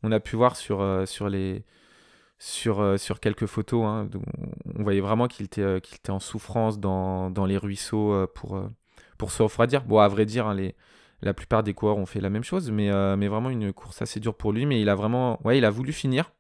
On 0.04 0.12
a 0.12 0.20
pu 0.20 0.36
voir 0.36 0.56
sur, 0.56 1.04
sur, 1.06 1.28
les, 1.28 1.64
sur, 2.40 3.00
sur 3.00 3.20
quelques 3.20 3.48
photos, 3.48 3.84
hein, 3.86 4.10
on 4.78 4.84
voyait 4.84 5.02
vraiment 5.02 5.28
qu'il 5.28 5.46
était, 5.46 5.82
qu'il 5.82 5.96
était 5.96 6.12
en 6.12 6.20
souffrance 6.20 6.80
dans, 6.80 7.46
les 7.48 7.58
ruisseaux 7.58 8.28
pour, 8.36 8.62
pour 9.18 9.32
se 9.32 9.42
refroidir. 9.44 9.84
Bon, 9.84 10.00
à 10.00 10.08
vrai 10.08 10.26
dire, 10.26 10.48
hein, 10.48 10.54
les, 10.54 10.76
la 11.22 11.34
plupart 11.34 11.64
des 11.64 11.74
coureurs 11.74 11.98
ont 11.98 12.06
fait 12.06 12.22
la 12.22 12.30
même 12.30 12.44
chose, 12.44 12.72
mais, 12.72 12.92
euh, 12.92 13.16
vraiment 13.16 13.50
une 13.50 13.74
course 13.74 14.02
assez 14.02 14.20
dure 14.20 14.36
pour 14.36 14.52
lui. 14.52 14.66
Mais 14.66 14.82
il 14.82 14.90
a 14.90 14.96
vraiment, 14.96 15.40
voulu 15.44 15.92
finir. 15.92 16.32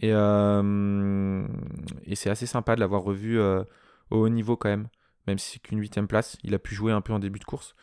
Et, 0.00 0.10
euh, 0.12 1.46
c'est 2.14 2.30
assez 2.30 2.46
sympa 2.46 2.74
de 2.74 2.80
l'avoir 2.80 3.02
revu 3.02 3.38
euh, 3.38 3.62
au 4.10 4.18
haut 4.18 4.28
niveau 4.28 4.56
quand 4.56 4.68
même, 4.68 4.88
même 5.26 5.38
si 5.38 5.52
c'est 5.52 5.58
qu'une 5.60 5.80
huitième 5.80 6.06
place. 6.06 6.36
Il 6.44 6.54
a 6.54 6.58
pu 6.58 6.74
jouer 6.74 6.92
un 6.92 7.00
peu 7.00 7.12
en 7.12 7.18
début 7.18 7.38
de 7.38 7.44
course. 7.44 7.74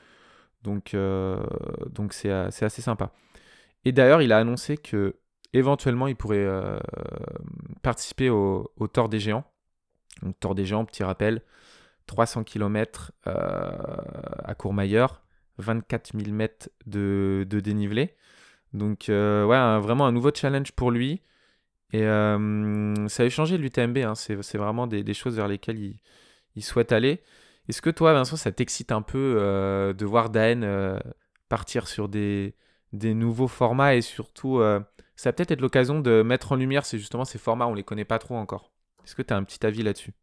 Donc 0.63 0.95
donc 1.89 2.13
c'est 2.13 2.31
assez 2.31 2.81
sympa. 2.81 3.11
Et 3.83 3.91
d'ailleurs, 3.91 4.21
il 4.21 4.31
a 4.31 4.37
annoncé 4.37 4.77
que 4.77 5.15
éventuellement 5.53 6.07
il 6.07 6.15
pourrait 6.15 6.47
participer 7.81 8.29
au, 8.29 8.71
au 8.77 8.87
Tour 8.87 9.09
des 9.09 9.19
Géants. 9.19 9.45
Donc 10.21 10.39
Tour 10.39 10.55
des 10.55 10.65
Géants, 10.65 10.85
petit 10.85 11.03
rappel, 11.03 11.41
300 12.07 12.43
km 12.43 13.11
à 13.25 14.55
Courmayeur 14.55 15.21
24 15.61 16.17
000 16.17 16.31
mètres 16.35 16.69
de, 16.85 17.45
dénivelé. 17.49 18.15
Donc, 18.73 19.09
euh, 19.09 19.45
ouais, 19.45 19.79
vraiment 19.79 20.05
un 20.05 20.11
nouveau 20.11 20.31
challenge 20.33 20.71
pour 20.73 20.91
lui. 20.91 21.21
Et 21.93 22.03
euh, 22.03 23.07
ça 23.07 23.23
a 23.23 23.29
changé 23.29 23.57
l'UTMB. 23.57 23.97
Hein. 23.99 24.15
C'est 24.15 24.57
vraiment 24.57 24.87
des, 24.87 25.13
choses 25.13 25.35
vers 25.35 25.47
lesquelles 25.47 25.79
il, 26.55 26.63
souhaite 26.63 26.91
aller. 26.91 27.21
Est-ce 27.69 27.81
que 27.81 27.89
toi, 27.89 28.13
Vincent, 28.13 28.35
ça 28.35 28.51
t'excite 28.51 28.91
un 28.91 29.01
peu 29.01 29.37
euh, 29.39 29.93
de 29.93 30.05
voir 30.05 30.29
Daen 30.29 30.99
partir 31.49 31.87
sur 31.87 32.09
des, 32.09 32.55
nouveaux 32.93 33.47
formats 33.47 33.95
et 33.95 34.01
surtout, 34.01 34.61
ça 35.21 35.29
va 35.29 35.33
peut-être 35.33 35.51
être, 35.51 35.61
l'occasion 35.61 35.99
de 35.99 36.23
mettre 36.23 36.51
en 36.51 36.55
lumière 36.55 36.83
justement 36.83 37.25
ces 37.25 37.37
formats, 37.37 37.67
on 37.67 37.75
les 37.75 37.83
connaît 37.83 38.05
pas 38.05 38.17
trop 38.17 38.35
encore. 38.35 38.71
Est-ce 39.05 39.13
que 39.13 39.21
tu 39.21 39.31
as 39.31 39.37
un 39.37 39.43
petit 39.43 39.63
avis 39.63 39.83
là-dessus? 39.83 40.13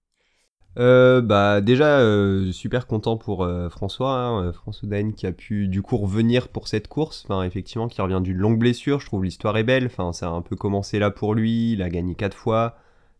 Euh, 0.77 1.21
bah 1.21 1.61
déjà 1.61 2.01
euh, 2.01 2.51
super 2.51 2.89
content 2.89 3.17
pour 3.17 3.45
euh, 3.45 3.69
François, 3.69 4.13
hein, 4.13 4.53
François 4.53 4.89
Dain 4.89 5.13
qui 5.13 5.27
a 5.27 5.33
pu 5.33 5.69
du 5.69 5.83
coup 5.83 5.97
revenir 5.97 6.49
pour 6.49 6.67
cette 6.67 6.89
course, 6.89 7.25
enfin 7.25 7.45
effectivement 7.45 7.87
qui 7.87 8.03
revient 8.03 8.21
d'une 8.23 8.37
longue 8.37 8.59
blessure, 8.59 9.01
je 9.01 9.07
trouve 9.07 9.25
l'histoire 9.25 9.57
est 9.57 9.63
belle, 9.63 9.87
enfin 9.87 10.13
ça 10.13 10.27
a 10.27 10.31
un 10.31 10.43
peu 10.43 10.57
commencé 10.57 10.99
là 10.99 11.11
pour 11.11 11.35
lui, 11.35 11.73
il 11.73 11.83
a 11.83 11.89
gagné 11.89 12.17
quatre 12.17 12.37
fois, 12.37 12.77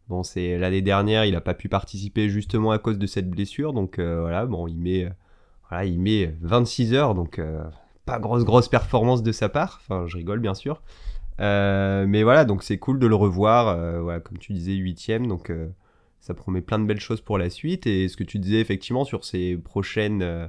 bon 0.09 0.25
c'est 0.25 0.59
l'année 0.59 0.83
dernière 0.83 1.25
il 1.25 1.37
a 1.37 1.41
pas 1.41 1.55
pu 1.55 1.69
participer 1.69 2.29
justement 2.29 2.73
à 2.73 2.79
cause 2.79 2.99
de 2.99 3.07
cette 3.07 3.31
blessure, 3.31 3.73
donc 3.73 3.99
voilà 3.99 4.47
bon 4.47 4.67
il 4.67 4.79
met 4.79 5.11
voilà 5.69 5.85
il 5.85 6.01
met 6.01 6.35
26 6.43 6.93
heures. 6.95 7.15
Donc 7.15 7.41
pas 8.05 8.19
grosse 8.19 8.45
grosse 8.45 8.69
performance 8.69 9.23
de 9.23 9.33
sa 9.33 9.49
part, 9.49 9.81
enfin 9.83 10.07
je 10.07 10.17
rigole 10.17 10.41
bien 10.41 10.55
sûr, 10.55 10.83
mais 11.39 12.23
voilà 12.23 12.45
donc 12.45 12.63
c'est 12.63 12.79
cool 12.79 12.99
de 12.99 13.07
le 13.07 13.15
revoir, 13.15 14.03
voilà 14.03 14.21
comme 14.21 14.39
tu 14.39 14.53
disais 14.53 14.75
huitième 14.75 15.27
donc 15.27 15.51
ça 16.21 16.35
promet 16.35 16.61
plein 16.61 16.79
de 16.79 16.85
belles 16.85 17.01
choses 17.01 17.21
pour 17.21 17.39
la 17.39 17.51
suite. 17.51 17.87
Et 17.87 18.09
ce 18.09 18.17
que 18.17 18.25
tu 18.25 18.39
disais 18.39 18.61
effectivement 18.61 19.05
sur 19.05 19.25
ces 19.25 19.57
prochaines, 19.57 20.23
euh, 20.23 20.47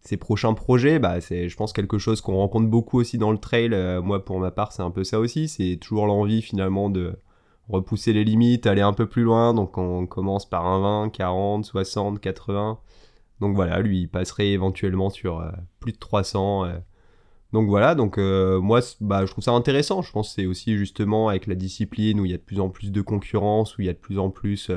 ces 0.00 0.16
prochains 0.16 0.54
projets, 0.54 0.98
bah, 0.98 1.20
c'est, 1.20 1.48
je 1.48 1.56
pense, 1.56 1.72
quelque 1.72 1.98
chose 1.98 2.20
qu'on 2.20 2.36
rencontre 2.36 2.68
beaucoup 2.68 2.98
aussi 2.98 3.18
dans 3.18 3.32
le 3.32 3.38
trail. 3.38 3.70
Euh, 3.72 4.00
moi, 4.00 4.24
pour 4.24 4.38
ma 4.40 4.50
part, 4.50 4.72
c'est 4.72 4.82
un 4.82 4.90
peu 4.90 5.04
ça 5.04 5.18
aussi. 5.18 5.48
C'est 5.48 5.76
toujours 5.80 6.06
l'envie 6.06 6.42
finalement 6.42 6.88
de 6.88 7.18
repousser 7.68 8.12
les 8.12 8.24
limites, 8.24 8.66
aller 8.66 8.80
un 8.80 8.92
peu 8.92 9.06
plus 9.06 9.22
loin. 9.22 9.54
Donc, 9.54 9.76
on 9.76 10.06
commence 10.06 10.48
par 10.48 10.66
un 10.66 10.80
20, 11.04 11.10
40, 11.10 11.64
60, 11.64 12.20
80. 12.20 12.78
Donc 13.40 13.54
voilà, 13.54 13.80
lui, 13.80 14.06
passerait 14.08 14.48
éventuellement 14.48 15.10
sur 15.10 15.40
euh, 15.40 15.50
plus 15.80 15.92
de 15.92 15.98
300. 15.98 16.66
Donc 17.52 17.68
voilà, 17.68 17.94
donc 17.94 18.18
moi, 18.18 18.80
bah, 19.00 19.24
je 19.24 19.30
trouve 19.30 19.44
ça 19.44 19.52
intéressant. 19.52 20.02
Je 20.02 20.12
pense 20.12 20.28
que 20.28 20.34
c'est 20.34 20.46
aussi 20.46 20.76
justement 20.76 21.28
avec 21.28 21.46
la 21.46 21.54
discipline 21.54 22.20
où 22.20 22.24
il 22.24 22.30
y 22.30 22.34
a 22.34 22.38
de 22.38 22.42
plus 22.42 22.60
en 22.60 22.68
plus 22.68 22.92
de 22.92 23.00
concurrence, 23.00 23.78
où 23.78 23.82
il 23.82 23.86
y 23.86 23.90
a 23.90 23.94
de 23.94 23.98
plus 23.98 24.18
en 24.18 24.30
plus 24.30 24.70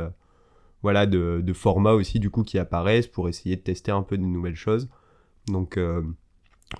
voilà, 0.83 1.05
de, 1.05 1.53
formats 1.53 1.93
aussi 1.93 2.19
du 2.19 2.29
coup 2.29 2.43
qui 2.43 2.57
apparaissent 2.57 3.07
pour 3.07 3.29
essayer 3.29 3.55
de 3.55 3.61
tester 3.61 3.91
un 3.91 4.03
peu 4.03 4.17
de 4.17 4.23
nouvelles 4.23 4.55
choses. 4.55 4.89
Donc, 5.47 5.77
euh, 5.77 6.01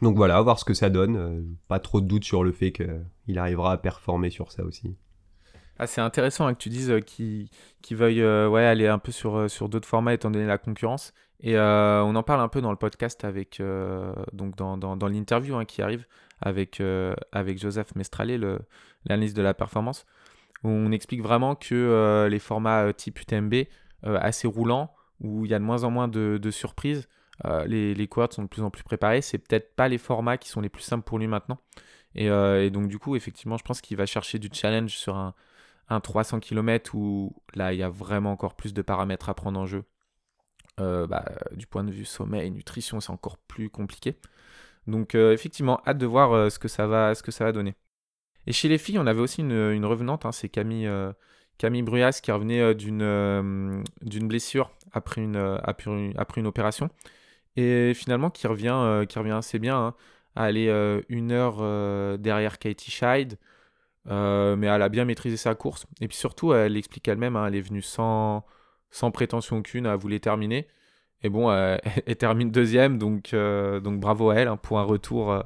donc 0.02 0.16
voilà, 0.16 0.42
voir 0.42 0.60
ce 0.60 0.66
que 0.66 0.74
ça 0.74 0.90
donne. 0.90 1.16
Euh, 1.18 1.42
pas 1.68 1.80
trop 1.80 2.02
de 2.02 2.08
doute 2.08 2.24
sur 2.24 2.44
le 2.44 2.52
fait 2.52 2.72
qu'il 2.72 3.38
arrivera 3.38 3.74
à 3.74 3.78
performer 3.78 4.30
sur 4.30 4.52
ça 4.52 4.64
aussi. 4.64 4.96
Ah, 5.78 5.88
c'est 5.88 6.02
intéressant 6.02 6.46
hein, 6.46 6.54
que 6.54 6.60
tu 6.60 6.70
dises 6.70 6.92
euh, 6.92 7.00
qu'il 7.00 7.50
veuille 7.92 8.22
aller 8.22 8.88
un 8.88 9.00
peu 9.00 9.12
sur 9.12 9.70
d'autres 9.70 9.88
formats 9.88 10.14
étant 10.14 10.32
donné 10.32 10.46
la 10.46 10.58
concurrence. 10.58 11.14
Et 11.42 11.58
on 11.58 12.16
en 12.16 12.24
parle 12.24 12.42
un 12.42 12.48
peu 12.48 12.62
dans 12.62 12.72
le 12.72 12.78
podcast 12.78 13.26
avec 13.26 13.62
donc 14.32 14.56
dans, 14.56 14.78
dans, 14.78 15.08
l'interview 15.08 15.56
hein, 15.56 15.66
qui 15.66 15.82
arrive 15.82 16.06
avec, 16.40 16.82
avec 17.32 17.60
Joseph 17.60 17.96
Mestralé, 17.96 18.38
l'analyse 19.06 19.34
de 19.34 19.42
la 19.42 19.54
performance. 19.54 20.06
Où 20.64 20.70
on 20.70 20.92
explique 20.92 21.24
vraiment 21.24 21.56
que 21.56 22.28
les 22.30 22.40
formats 22.40 22.94
type 22.94 23.20
UTMB 23.20 23.66
euh, 24.08 24.18
assez 24.20 24.48
roulant, 24.48 24.92
où 25.20 25.46
il 25.46 25.52
y 25.52 25.54
a 25.54 25.60
de 25.60 25.64
moins 25.64 25.84
en 25.84 25.92
moins 25.92 26.08
de, 26.08 26.40
surprises. 26.50 27.08
Euh, 27.46 27.66
les, 27.66 27.94
les 27.94 28.10
sont 28.32 28.44
de 28.44 28.48
plus 28.48 28.64
en 28.64 28.72
plus 28.72 28.84
préparées. 28.84 29.22
C'est 29.22 29.38
peut-être 29.38 29.76
pas 29.76 29.88
les 29.88 30.00
formats 30.00 30.38
qui 30.38 30.50
sont 30.50 30.62
les 30.62 30.70
plus 30.70 30.82
simples 30.82 31.04
pour 31.04 31.20
lui 31.20 31.28
maintenant. 31.28 31.60
Et, 32.16 32.30
euh, 32.30 32.70
donc, 32.72 32.88
du 32.88 32.98
coup, 32.98 33.16
effectivement, 33.16 33.58
je 33.58 33.64
pense 33.64 33.80
qu'il 33.80 33.98
va 33.98 34.08
chercher 34.08 34.40
du 34.40 34.50
challenge 34.52 34.98
sur 34.98 35.16
un, 35.16 35.34
300 36.02 36.40
km 36.40 36.96
où 36.96 37.36
là, 37.54 37.74
il 37.74 37.80
y 37.80 37.84
a 37.84 37.90
vraiment 37.90 38.32
encore 38.32 38.56
plus 38.56 38.74
de 38.74 38.82
paramètres 38.82 39.30
à 39.30 39.34
prendre 39.34 39.60
en 39.60 39.66
jeu. 39.66 39.84
Bah, 41.08 41.26
du 41.54 41.68
point 41.68 41.84
de 41.84 41.92
vue 41.92 42.06
sommeil, 42.06 42.52
nutrition, 42.52 43.00
c'est 43.00 43.12
encore 43.12 43.38
plus 43.38 43.70
compliqué. 43.70 44.16
Donc, 44.88 45.16
effectivement, 45.16 45.82
hâte 45.86 45.98
de 45.98 46.06
voir 46.06 46.52
ce, 46.52 46.60
que 46.60 46.68
ça 46.68 46.88
va, 46.88 47.16
ce 47.16 47.24
que 47.24 47.32
ça 47.32 47.46
va 47.46 47.52
donner. 47.52 47.76
Et 48.48 48.54
chez 48.54 48.68
les 48.68 48.78
filles, 48.78 49.00
on 49.00 49.08
avait 49.08 49.22
aussi 49.22 49.42
une, 49.42 49.86
revenante, 49.86 50.26
hein, 50.26 50.32
c'est 50.32 50.50
Camille, 50.50 50.88
Bruyas 51.84 52.20
qui 52.24 52.32
revenait 52.32 52.62
euh, 52.62 52.74
d'une 52.74 53.02
euh, 53.02 53.84
blessure 54.22 54.72
après 54.94 55.22
une, 55.22 55.36
euh, 55.36 55.58
opération 56.46 56.90
et 57.56 57.94
finalement 57.94 58.30
qui 58.30 58.48
revient, 58.48 59.06
qui 59.08 59.20
revient 59.20 59.32
assez 59.32 59.60
bien 59.60 59.78
hein, 59.78 59.96
à 60.36 60.46
aller 60.46 60.68
une 61.10 61.32
heure 61.32 62.18
derrière 62.18 62.60
Katie 62.60 62.92
Scheid. 62.92 63.38
mais 64.06 64.68
elle 64.68 64.82
a 64.82 64.90
bien 64.90 65.06
maîtrisé 65.06 65.38
sa 65.38 65.54
course. 65.56 65.86
Et 66.00 66.08
puis 66.08 66.18
surtout, 66.18 66.54
elle 66.54 66.78
explique 66.78 67.08
elle-même, 67.08 67.36
hein, 67.36 67.48
elle 67.48 67.56
est 67.56 67.62
venue 67.62 67.82
sans, 67.82 68.46
sans 68.92 69.12
prétention 69.12 69.58
aucune, 69.58 69.86
elle 69.86 69.98
voulait 69.98 70.20
terminer. 70.20 70.68
Et 71.24 71.30
bon, 71.30 71.52
elle 72.06 72.16
termine 72.18 72.52
deuxième, 72.52 72.98
donc, 72.98 73.34
donc 73.34 74.00
bravo 74.00 74.30
à 74.30 74.36
elle 74.36 74.48
hein, 74.48 74.58
pour 74.58 74.80
un 74.80 74.84
retour. 74.84 75.44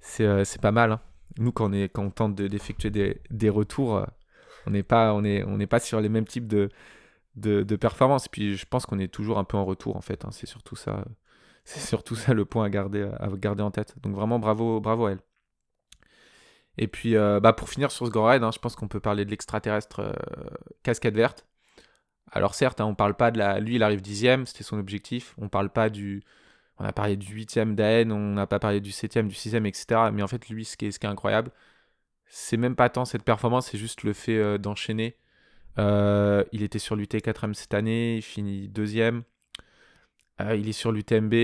c'est 0.00 0.60
pas 0.60 0.72
mal. 0.72 0.98
Nous, 1.38 1.52
quand 1.52 1.70
on, 1.70 1.72
est, 1.72 1.88
quand 1.88 2.08
tente 2.10 2.34
d'effectuer 2.34 2.90
des, 2.90 3.50
retours, 3.50 4.06
on 4.66 4.70
n'est 4.70 4.82
pas, 4.82 5.14
on 5.14 5.24
est, 5.24 5.44
on 5.44 5.58
pas 5.66 5.80
sur 5.80 6.00
les 6.00 6.08
mêmes 6.08 6.26
types 6.26 6.46
de, 6.46 6.70
de, 7.36 7.76
performances. 7.76 8.28
Puis 8.28 8.56
je 8.56 8.66
pense 8.66 8.86
qu'on 8.86 8.98
est 8.98 9.12
toujours 9.12 9.38
un 9.38 9.44
peu 9.44 9.56
en 9.56 9.64
retour 9.64 9.96
en 9.96 10.00
fait. 10.00 10.24
Hein. 10.24 10.30
C'est 10.32 10.46
surtout 10.46 10.76
ça, 10.76 11.04
c'est 11.64 11.80
surtout 11.80 12.14
ça 12.14 12.34
le 12.34 12.44
point 12.44 12.64
à 12.64 12.70
garder, 12.70 13.08
à 13.18 13.28
garder 13.36 13.62
en 13.62 13.70
tête. 13.70 13.94
Donc 14.02 14.14
vraiment 14.14 14.38
bravo, 14.38 14.80
bravo 14.80 15.06
à 15.06 15.12
elle. 15.12 15.20
Et 16.76 16.88
puis 16.88 17.16
euh, 17.16 17.38
bah 17.38 17.52
pour 17.52 17.68
finir 17.68 17.90
sur 17.92 18.06
ce 18.06 18.10
grand 18.10 18.26
raid, 18.26 18.42
hein, 18.42 18.50
je 18.52 18.58
pense 18.58 18.74
qu'on 18.74 18.88
peut 18.88 19.00
parler 19.00 19.24
de 19.24 19.30
l'extraterrestre 19.30 20.00
euh, 20.00 20.12
cascade 20.82 21.14
verte. 21.14 21.46
Alors 22.34 22.54
certes, 22.54 22.80
hein, 22.80 22.86
on 22.86 22.96
parle 22.96 23.14
pas 23.14 23.30
de 23.30 23.38
la, 23.38 23.60
lui 23.60 23.76
il 23.76 23.82
arrive 23.84 24.02
dixième, 24.02 24.44
c'était 24.44 24.64
son 24.64 24.78
objectif. 24.78 25.34
On 25.38 25.48
parle 25.48 25.70
pas 25.70 25.88
du, 25.88 26.22
on 26.78 26.84
a 26.84 26.92
parlé 26.92 27.16
du 27.16 27.32
huitième 27.32 27.76
d'Aen, 27.76 28.10
on 28.10 28.34
n'a 28.34 28.46
pas 28.48 28.58
parlé 28.58 28.80
du 28.80 28.90
septième, 28.92 29.28
du 29.28 29.34
sixième, 29.36 29.66
etc. 29.66 30.10
Mais 30.12 30.22
en 30.22 30.26
fait 30.28 30.48
lui, 30.48 30.64
ce 30.64 30.76
qui 30.76 30.86
est, 30.86 31.04
incroyable, 31.04 31.52
c'est 32.26 32.56
même 32.56 32.76
pas 32.76 32.88
tant 32.90 33.04
cette 33.04 33.22
performance, 33.22 33.68
c'est 33.70 33.78
juste 33.78 34.02
le 34.02 34.12
fait 34.12 34.36
euh, 34.36 34.58
d'enchaîner. 34.58 35.16
Euh, 35.78 36.44
il 36.52 36.62
était 36.62 36.78
sur 36.80 36.96
l'UT 36.96 37.06
4 37.06 37.54
cette 37.54 37.74
année, 37.74 38.16
il 38.16 38.22
finit 38.22 38.68
deuxième. 38.68 39.22
Euh, 40.40 40.56
il 40.56 40.68
est 40.68 40.72
sur 40.72 40.92
l'UTMB. 40.92 41.34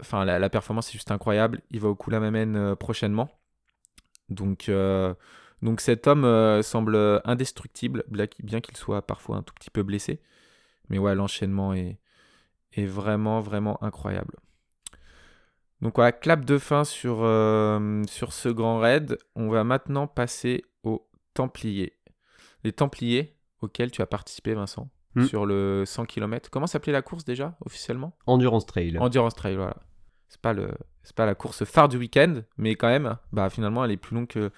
Enfin, 0.00 0.24
la, 0.26 0.50
performance 0.50 0.90
est 0.90 0.92
juste 0.92 1.10
incroyable. 1.10 1.62
Il 1.70 1.80
va 1.80 1.88
au 1.88 1.94
Koulamamène 1.94 2.76
prochainement. 2.76 3.30
Donc, 4.28 4.70
donc 5.62 5.80
cet 5.80 6.06
homme 6.06 6.62
semble 6.62 7.20
indestructible, 7.24 8.04
bien 8.08 8.60
qu'il 8.60 8.76
soit 8.76 9.02
parfois 9.02 9.36
un 9.36 9.42
tout 9.42 9.54
petit 9.54 9.70
peu 9.70 9.82
blessé. 9.82 10.20
Mais 10.88 10.98
ouais, 10.98 11.14
l'enchaînement 11.14 11.72
est, 11.72 11.98
est 12.72 12.86
vraiment, 12.86 13.40
vraiment 13.40 13.82
incroyable. 13.82 14.36
Donc 15.80 15.96
voilà, 15.96 16.12
clap 16.12 16.44
de 16.44 16.58
fin 16.58 16.84
sur, 16.84 17.18
euh, 17.22 18.02
sur 18.06 18.32
ce 18.32 18.48
grand 18.48 18.78
raid. 18.78 19.18
On 19.34 19.48
va 19.48 19.64
maintenant 19.64 20.06
passer 20.06 20.64
aux 20.84 21.08
Templiers. 21.34 21.98
Les 22.62 22.72
Templiers 22.72 23.36
auxquels 23.60 23.90
tu 23.90 24.00
as 24.00 24.06
participé, 24.06 24.54
Vincent, 24.54 24.90
hmm. 25.16 25.24
sur 25.24 25.44
le 25.44 25.82
100 25.84 26.04
km. 26.06 26.50
Comment 26.50 26.68
s'appelait 26.68 26.92
la 26.92 27.02
course 27.02 27.24
déjà, 27.24 27.56
officiellement? 27.66 28.16
Endurance 28.26 28.64
Trail. 28.64 28.96
Endurance 28.98 29.34
Trail, 29.34 29.56
voilà. 29.56 29.76
C'est 30.28 30.40
pas, 30.40 30.52
le, 30.52 30.70
pas 31.16 31.26
la 31.26 31.34
course 31.34 31.64
phare 31.64 31.88
du 31.88 31.96
week-end, 31.96 32.42
mais 32.56 32.76
quand 32.76 32.88
même, 32.88 33.16
bah, 33.32 33.50
finalement, 33.50 33.84
elle 33.84 33.90
est 33.90 33.96
plus 33.96 34.14
longue 34.14 34.28
que, 34.28 34.50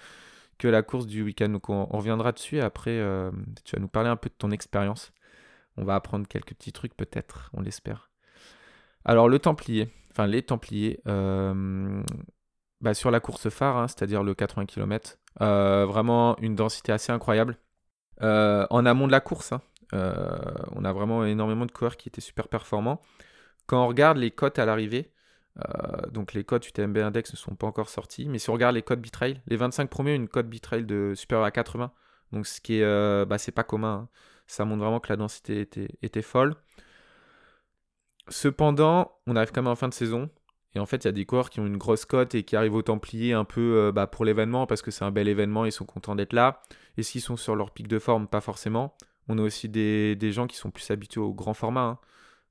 que 0.57 0.67
la 0.67 0.81
course 0.81 1.07
du 1.07 1.23
week-end. 1.23 1.49
Donc 1.49 1.69
on, 1.69 1.85
reviendra 1.85 2.31
dessus 2.31 2.61
après, 2.61 2.97
euh, 2.97 3.31
tu 3.63 3.75
vas 3.75 3.81
nous 3.81 3.87
parler 3.87 4.09
un 4.09 4.15
peu 4.15 4.29
de 4.29 4.35
ton 4.35 4.51
expérience. 4.51 5.11
On 5.77 5.83
va 5.83 5.95
apprendre 5.95 6.27
quelques 6.27 6.53
petits 6.53 6.71
trucs 6.71 6.95
peut-être, 6.95 7.49
on 7.53 7.61
l'espère. 7.61 8.09
Alors 9.03 9.27
le 9.29 9.39
Templier, 9.39 9.89
enfin 10.11 10.25
les 10.25 10.41
Templiers, 10.41 11.01
euh, 11.07 12.01
bah, 12.81 12.93
sur 12.93 13.11
la 13.11 13.19
course 13.19 13.49
phare, 13.49 13.77
hein, 13.77 13.87
c'est-à-dire 13.87 14.23
le 14.23 14.33
80 14.33 14.65
km, 14.65 15.17
euh, 15.41 15.85
vraiment 15.85 16.37
une 16.39 16.55
densité 16.55 16.91
assez 16.91 17.11
incroyable. 17.11 17.57
En 18.21 18.85
amont 18.85 19.07
de 19.07 19.11
la 19.11 19.19
course, 19.19 19.51
hein, 19.51 19.61
on 19.91 20.85
a 20.85 20.93
vraiment 20.93 21.25
énormément 21.25 21.65
de 21.65 21.71
coureurs 21.71 21.97
qui 21.97 22.07
étaient 22.07 22.21
super 22.21 22.47
performants. 22.47 23.01
Quand 23.65 23.83
on 23.83 23.87
regarde 23.87 24.17
les 24.17 24.31
cotes 24.31 24.59
à 24.59 24.65
l'arrivée, 24.65 25.11
donc 26.11 26.33
les 26.33 26.43
cotes 26.43 26.67
UTMB 26.67 26.97
Index 26.97 27.31
ne 27.31 27.37
sont 27.37 27.55
pas 27.55 27.67
encore 27.67 27.89
sortis, 27.89 28.27
mais 28.27 28.39
si 28.39 28.49
on 28.49 28.53
regarde 28.53 28.75
les 28.75 28.81
cotes 28.81 28.99
Bitrail, 28.99 29.41
les 29.47 29.55
25 29.55 29.89
premiers 29.89 30.11
ont 30.11 30.15
une 30.15 30.27
cote 30.27 30.47
Bitrail 30.47 30.85
de 30.85 31.13
supérieure 31.15 31.45
à 31.45 31.51
80, 31.51 31.91
donc 32.33 32.45
ce 32.45 32.59
qui 32.59 32.79
est, 32.79 33.25
bah, 33.25 33.37
c'est 33.37 33.53
pas 33.53 33.63
commun. 33.63 34.07
Hein. 34.07 34.09
Ça 34.47 34.65
montre 34.65 34.81
vraiment 34.81 34.99
que 34.99 35.09
la 35.09 35.17
densité 35.17 35.67
était, 36.01 36.21
folle. 36.21 36.55
Cependant, 38.27 39.17
on 39.27 39.35
arrive 39.35 39.51
quand 39.51 39.61
même 39.61 39.71
en 39.71 39.75
fin 39.75 39.87
de 39.87 39.93
saison. 39.93 40.29
Et 40.75 40.79
en 40.79 40.85
fait, 40.85 40.97
il 40.97 41.05
y 41.05 41.07
a 41.07 41.13
des 41.13 41.25
coureurs 41.25 41.49
qui 41.49 41.59
ont 41.59 41.65
une 41.65 41.77
grosse 41.77 42.05
cote 42.05 42.35
et 42.35 42.43
qui 42.43 42.55
arrivent 42.55 42.75
au 42.75 42.81
Templier 42.81 43.33
un 43.33 43.45
peu 43.45 43.77
euh, 43.77 43.91
bah, 43.91 44.07
pour 44.07 44.25
l'événement 44.25 44.67
parce 44.67 44.81
que 44.81 44.91
c'est 44.91 45.05
un 45.05 45.11
bel 45.11 45.27
événement, 45.27 45.65
ils 45.65 45.71
sont 45.71 45.85
contents 45.85 46.15
d'être 46.15 46.33
là. 46.33 46.61
Et 46.97 47.03
s'ils 47.03 47.21
sont 47.21 47.37
sur 47.37 47.55
leur 47.55 47.71
pic 47.71 47.87
de 47.87 47.97
forme, 47.97 48.27
pas 48.27 48.41
forcément. 48.41 48.95
On 49.27 49.37
a 49.37 49.41
aussi 49.41 49.69
des, 49.69 50.31
gens 50.31 50.47
qui 50.47 50.57
sont 50.57 50.71
plus 50.71 50.89
habitués 50.91 51.21
au 51.21 51.33
grand 51.33 51.53
format. 51.53 51.81
Hein. 51.81 51.99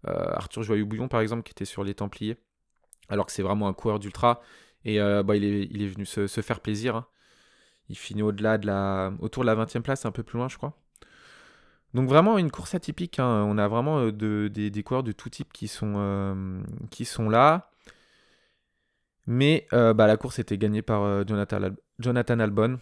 Euh, 0.09 0.33
Arthur 0.35 0.63
Joyeux-Bouillon, 0.63 1.09
par 1.09 1.21
exemple, 1.21 1.43
qui 1.43 1.53
était 1.53 1.65
sur 1.65 1.85
les 1.85 1.95
Templiers, 1.95 2.39
alors 3.09 3.27
que 3.27 3.33
c'est 3.33 3.43
vraiment 3.43 3.69
un 3.69 3.73
coureur 3.73 3.99
d'ultra. 3.99 4.41
Et 4.85 5.01
euh, 5.01 5.23
bah, 5.23 5.37
il, 5.37 5.45
est, 5.45 5.89
venu 5.89 6.05
se, 6.07 6.27
faire 6.27 6.61
plaisir. 6.61 6.97
Hein. 6.97 7.07
Il 7.89 7.97
finit 7.97 8.23
au-delà 8.23 8.59
de 8.59 8.67
la, 8.67 9.13
autour 9.21 9.45
de 9.45 9.47
la 9.47 9.57
20e 9.57 9.83
place, 9.83 10.05
un 10.07 10.11
peu 10.11 10.23
plus 10.23 10.39
loin, 10.39 10.49
je 10.49 10.57
crois. 10.57 10.77
Donc 11.95 12.09
vraiment 12.09 12.39
une 12.39 12.51
course 12.51 12.75
atypique. 12.75 13.19
Hein. 13.19 13.45
On 13.47 13.57
a 13.57 13.69
vraiment 13.69 13.99
euh, 14.01 14.13
de, 14.13 14.49
des, 14.49 14.83
coureurs 14.83 15.03
de 15.03 15.13
tout 15.13 15.31
type 15.31 15.53
qui 15.53 15.69
sont, 15.69 15.95
euh, 15.97 17.31
là. 17.31 17.71
Mais 19.27 19.67
bah, 19.73 20.07
la 20.07 20.19
course 20.19 20.39
était 20.39 20.59
gagnée 20.59 20.83
par 20.83 21.27
Jonathan, 21.27 22.39
Albon. 22.41 22.79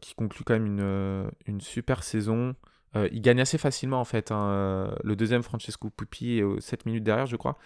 qui 0.00 0.14
conclut 0.14 0.44
quand 0.44 0.54
même 0.54 0.66
une, 0.66 1.30
une 1.46 1.60
super 1.60 2.02
saison. 2.04 2.56
il 2.94 3.20
gagne 3.20 3.42
assez 3.42 3.58
facilement 3.58 4.00
en 4.00 4.06
fait. 4.06 4.32
Hein, 4.32 4.96
le 5.04 5.14
deuxième, 5.14 5.42
Francesco 5.42 5.90
Pupi, 5.90 6.38
est 6.38 6.60
7 6.62 6.86
minutes 6.86 7.04
derrière, 7.04 7.26
je 7.26 7.36
crois. 7.36 7.58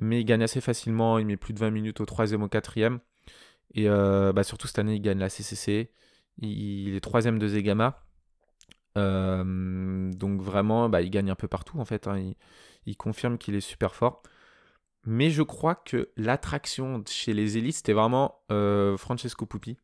Mais 0.00 0.20
il 0.20 0.24
gagne 0.24 0.42
assez 0.42 0.60
facilement. 0.60 1.18
Il 1.18 1.26
met 1.26 1.36
plus 1.36 1.52
de 1.52 1.58
20 1.58 1.70
minutes 1.70 2.00
au 2.00 2.06
troisième, 2.06 2.42
au 2.42 2.48
quatrième. 2.48 3.00
Et 3.74 3.88
bah, 3.88 4.42
surtout 4.42 4.66
cette 4.66 4.78
année, 4.78 4.94
il 4.94 5.02
gagne 5.02 5.18
la 5.18 5.28
CCC. 5.28 5.90
Il, 6.38 6.94
est 6.94 7.00
troisième 7.00 7.38
de 7.38 7.48
Zegama. 7.48 8.04
donc 8.96 10.40
vraiment, 10.40 10.88
bah, 10.88 11.02
il 11.02 11.10
gagne 11.10 11.30
un 11.30 11.34
peu 11.34 11.48
partout 11.48 11.78
en 11.78 11.84
fait. 11.84 12.06
Hein. 12.06 12.32
Il, 12.86 12.96
confirme 12.96 13.38
qu'il 13.38 13.54
est 13.54 13.60
super 13.60 13.94
fort. 13.94 14.22
Mais 15.04 15.30
je 15.30 15.42
crois 15.42 15.74
que 15.74 16.10
l'attraction 16.16 17.02
chez 17.08 17.34
les 17.34 17.58
élites, 17.58 17.76
c'était 17.76 17.92
vraiment 17.92 18.42
Francesco 18.98 19.46
Pupi. 19.46 19.76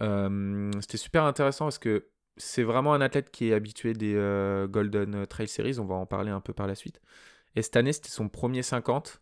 c'était 0.00 0.98
super 0.98 1.24
intéressant 1.24 1.66
parce 1.66 1.78
que 1.78 2.08
c'est 2.38 2.64
vraiment 2.64 2.92
un 2.92 3.00
athlète 3.00 3.30
qui 3.30 3.48
est 3.48 3.54
habitué 3.54 3.94
des 3.94 4.14
Golden 4.68 5.26
Trail 5.26 5.48
Series. 5.48 5.78
On 5.78 5.86
va 5.86 5.94
en 5.96 6.06
parler 6.06 6.30
un 6.30 6.40
peu 6.40 6.52
par 6.52 6.66
la 6.66 6.74
suite. 6.74 7.00
Et 7.56 7.62
cette 7.62 7.76
année, 7.76 7.92
c'était 7.92 8.10
son 8.10 8.28
premier 8.28 8.62
50 8.62 9.20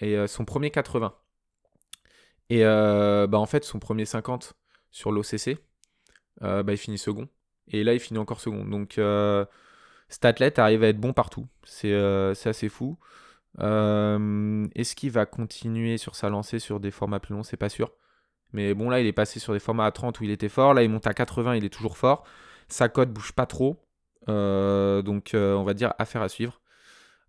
et 0.00 0.26
son 0.26 0.44
premier 0.44 0.70
80. 0.70 1.14
Et 2.48 2.62
bah, 2.62 3.38
en 3.38 3.46
fait, 3.46 3.64
son 3.64 3.78
premier 3.80 4.06
50 4.06 4.54
sur 4.90 5.12
l'OCC, 5.12 5.58
bah, 6.40 6.62
il 6.68 6.78
finit 6.78 6.96
second. 6.96 7.28
Et 7.68 7.82
là, 7.82 7.92
il 7.92 8.00
finit 8.00 8.20
encore 8.20 8.40
second. 8.40 8.64
Donc, 8.64 9.00
cet 10.08 10.24
athlète 10.24 10.60
arrive 10.60 10.84
à 10.84 10.88
être 10.88 11.00
bon 11.00 11.12
partout. 11.12 11.48
C'est 11.64 11.92
assez 11.92 12.68
fou. 12.68 12.96
Est-ce 13.58 14.94
qu'il 14.94 15.10
va 15.10 15.26
continuer 15.26 15.98
sur 15.98 16.14
sa 16.14 16.28
lancée 16.28 16.60
sur 16.60 16.78
des 16.78 16.92
formats 16.92 17.18
plus 17.18 17.34
longs? 17.34 17.42
C'est 17.42 17.56
pas 17.56 17.68
sûr. 17.68 17.90
Mais 18.52 18.74
bon, 18.74 18.88
là, 18.90 19.00
il 19.00 19.06
est 19.08 19.12
passé 19.12 19.40
sur 19.40 19.52
des 19.54 19.58
formats 19.58 19.86
à 19.86 19.90
30 19.90 20.20
où 20.20 20.24
il 20.24 20.30
était 20.30 20.48
fort. 20.48 20.72
Là, 20.72 20.84
il 20.84 20.88
monte 20.88 21.08
à 21.08 21.14
80, 21.14 21.56
il 21.56 21.64
est 21.64 21.70
toujours 21.70 21.96
fort. 21.96 22.22
Sa 22.68 22.88
cote 22.88 23.10
bouge 23.10 23.32
pas 23.32 23.46
trop. 23.46 23.82
donc, 24.28 25.30
on 25.34 25.64
va 25.64 25.74
dire 25.74 25.92
affaire 25.98 26.22
à 26.22 26.28
suivre. 26.28 26.60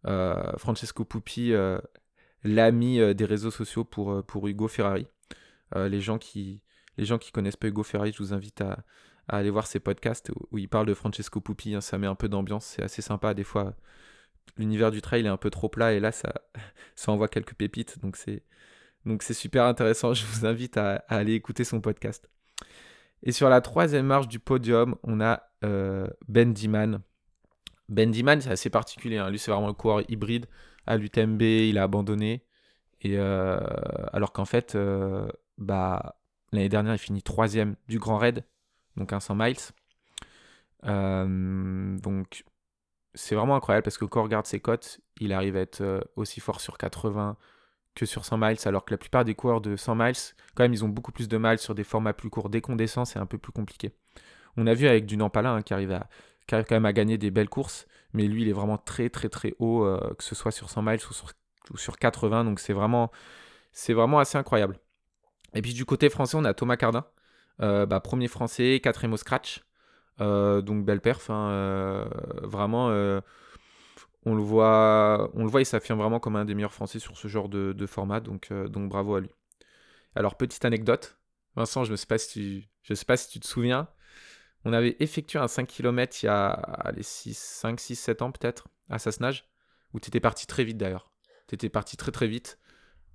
Francesco 0.03 1.05
Pupi, 1.05 1.53
l'ami 2.43 3.15
des 3.15 3.25
réseaux 3.25 3.51
sociaux 3.51 3.83
pour, 3.83 4.23
pour 4.23 4.47
Hugo 4.47 4.67
Ferrari. 4.67 5.07
les 5.75 6.01
gens 6.01 6.17
qui 6.17 6.61
les 6.97 7.05
gens 7.05 7.17
qui 7.17 7.31
connaissent 7.31 7.55
pas 7.55 7.67
Hugo 7.67 7.83
Ferrari, 7.83 8.11
je 8.11 8.17
vous 8.17 8.33
invite 8.33 8.61
à, 8.61 8.83
aller 9.27 9.49
voir 9.49 9.67
ses 9.67 9.79
podcasts 9.79 10.31
où, 10.51 10.57
il 10.57 10.69
parle 10.69 10.85
de 10.85 10.93
Francesco 10.93 11.41
Pupi. 11.41 11.75
Hein, 11.75 11.81
ça 11.81 11.97
met 11.97 12.07
un 12.07 12.15
peu 12.15 12.29
d'ambiance, 12.29 12.65
c'est 12.65 12.83
assez 12.83 13.01
sympa. 13.01 13.33
Des 13.33 13.43
fois, 13.43 13.75
l'univers 14.57 14.91
du 14.91 15.01
trail 15.01 15.25
est 15.25 15.29
un 15.29 15.37
peu 15.37 15.49
trop 15.49 15.69
plat 15.69 15.93
et 15.93 15.99
là, 15.99 16.11
ça, 16.11 16.33
ça 16.95 17.11
envoie 17.11 17.27
quelques 17.27 17.53
pépites. 17.53 17.99
Donc, 17.99 18.17
c'est 18.17 18.43
donc 19.05 19.23
c'est 19.23 19.33
super 19.33 19.65
intéressant. 19.65 20.13
Je 20.13 20.25
vous 20.25 20.45
invite 20.45 20.77
à, 20.77 21.03
aller 21.07 21.33
écouter 21.33 21.63
son 21.63 21.81
podcast. 21.81 22.29
Et 23.23 23.31
sur 23.31 23.49
la 23.49 23.61
troisième 23.61 24.05
marche 24.05 24.27
du 24.27 24.39
podium, 24.39 24.95
on 25.03 25.21
a 25.21 25.43
euh, 25.63 26.07
Ben 26.27 26.53
Diman. 26.53 27.01
Ben 27.89 28.12
Diman, 28.12 28.41
c'est 28.41 28.51
assez 28.51 28.70
particulier. 28.70 29.17
Hein. 29.17 29.29
Lui, 29.29 29.39
c'est 29.39 29.51
vraiment 29.51 29.67
le 29.67 29.74
coureur 29.74 30.03
hybride. 30.10 30.46
À 30.86 30.98
l'UTMB, 30.98 31.41
il 31.41 31.77
a 31.77 31.84
abandonné. 31.84 32.44
Et 33.01 33.17
euh, 33.17 33.60
alors 34.13 34.34
qu'en 34.34 34.46
fait, 34.46 34.75
euh, 34.75 35.27
bah, 35.58 36.15
L'année 36.53 36.70
dernière, 36.70 36.94
il 36.94 37.00
finit 37.00 37.22
troisième 37.22 37.75
du 37.89 38.00
Grand 38.00 38.17
Raid, 38.17 38.44
donc 38.96 39.12
un 39.12 39.20
100 39.20 39.36
miles. 39.36 39.58
Euh, 40.86 41.98
donc 41.98 42.46
c'est 43.15 43.36
vraiment 43.36 43.56
incroyable 43.56 43.84
parce 43.84 43.98
que 43.98 44.06
quand 44.06 44.22
on 44.22 44.24
regarde 44.24 44.46
ses 44.46 44.60
cotes, 44.62 45.01
il 45.20 45.34
arrive 45.34 45.58
à 45.58 45.62
être 45.62 46.08
aussi 46.15 46.39
fort 46.39 46.62
sur 46.62 46.77
80 46.77 47.36
que 47.95 48.06
sur 48.06 48.23
100 48.26 48.38
miles, 48.38 48.58
alors 48.65 48.86
que 48.86 48.93
la 48.93 48.97
plupart 48.97 49.26
des 49.26 49.36
coureurs 49.36 49.60
de 49.60 49.76
100 49.76 49.95
miles, 49.95 50.13
quand 50.56 50.63
même, 50.63 50.73
ils 50.73 50.86
ont 50.86 50.89
beaucoup 50.89 51.12
plus 51.12 51.28
de 51.28 51.38
miles 51.38 51.58
sur 51.58 51.76
des 51.76 51.84
formats 51.84 52.13
plus 52.13 52.30
courts. 52.30 52.50
Dès 52.50 52.62
qu'on 52.62 52.76
descend, 52.76 53.06
c'est 53.08 53.19
un 53.19 53.26
peu 53.26 53.38
plus 53.38 53.52
compliqué. 53.52 53.91
On 54.56 54.67
a 54.67 54.73
vu 54.73 54.88
avec 54.88 55.06
du 55.06 55.17
Nampalin 55.17 55.56
hein, 55.56 55.62
qui, 55.63 55.73
arrive 55.73 55.91
à, 55.91 56.08
qui 56.47 56.55
arrive 56.55 56.65
quand 56.65 56.75
même 56.75 56.86
à 56.86 56.93
gagner 56.93 57.17
des 57.17 57.29
belles 57.29 57.49
courses, 57.49 57.88
mais 58.13 58.23
lui, 58.27 58.43
il 58.43 58.49
est 58.49 58.53
vraiment 58.53 58.77
très 58.77 59.10
très 59.10 59.29
très 59.29 59.53
haut, 59.60 59.83
euh, 59.83 60.13
que 60.17 60.23
ce 60.23 60.33
soit 60.33 60.51
sur 60.51 60.69
100 60.69 60.81
miles 60.81 60.99
ou 61.10 61.13
sur, 61.13 61.31
ou 61.71 61.77
sur 61.77 61.97
80, 61.97 62.45
donc 62.45 62.60
c'est 62.60 62.73
vraiment, 62.73 63.12
c'est 63.73 63.93
vraiment 63.93 64.19
assez 64.19 64.38
incroyable. 64.38 64.79
Et 65.53 65.62
puis 65.62 65.73
du 65.73 65.86
côté 65.86 66.10
français, 66.10 66.38
on 66.38 66.45
a 66.45 66.53
Thomas 66.53 66.77
Cardin, 66.77 67.05
euh, 67.62 67.86
bah, 67.86 67.99
premier 67.99 68.27
français, 68.27 68.79
quatrième 68.81 69.13
au 69.13 69.17
scratch. 69.17 69.63
Euh, 70.19 70.62
donc 70.62 70.83
belle 70.83 71.01
perf, 71.01 71.29
hein, 71.29 72.10
vraiment, 72.41 72.88
on 74.25 74.36
le 74.36 74.41
voit, 74.41 75.29
on 75.36 75.43
le 75.43 75.49
voit, 75.49 75.62
il 75.62 75.65
s'affirme 75.65 75.99
vraiment 75.99 76.19
comme 76.19 76.36
un 76.36 76.45
des 76.45 76.55
meilleurs 76.55 76.73
français 76.73 76.99
sur 76.99 77.17
ce 77.17 77.27
genre 77.27 77.49
de, 77.49 77.86
format, 77.86 78.19
donc, 78.19 78.51
donc 78.51 78.89
bravo 78.89 79.15
à 79.15 79.21
lui. 79.21 79.29
Alors 80.15 80.36
petite 80.36 80.65
anecdote, 80.65 81.19
Vincent, 81.55 81.83
je 81.83 81.91
ne 81.91 81.95
sais 81.95 82.17
si 82.17 82.67
sais 82.83 83.05
pas 83.05 83.17
si 83.17 83.29
tu 83.29 83.39
te 83.39 83.47
souviens, 83.47 83.88
on 84.65 84.74
avait 84.74 84.96
effectué 85.00 85.39
un 85.39 85.48
5 85.48 85.67
km 85.67 86.24
il 86.24 86.26
y 86.26 86.30
a 86.30 86.91
6, 87.00 87.38
5, 87.38 87.80
6, 87.80 87.96
7 87.96 88.22
ans 88.22 88.32
peut-être, 88.32 88.67
à 88.89 89.00
Sassenage, 89.00 89.46
où 89.93 90.00
tu 90.00 90.08
étais 90.08 90.20
parti 90.20 90.48
très 90.48 90.63
vite 90.63 90.78
d'ailleurs. 90.78 91.12
Tu 91.48 91.56
étais 91.56 91.70
parti 91.70 91.98
très 91.98 92.12
très 92.12 92.28
vite. 92.28 92.60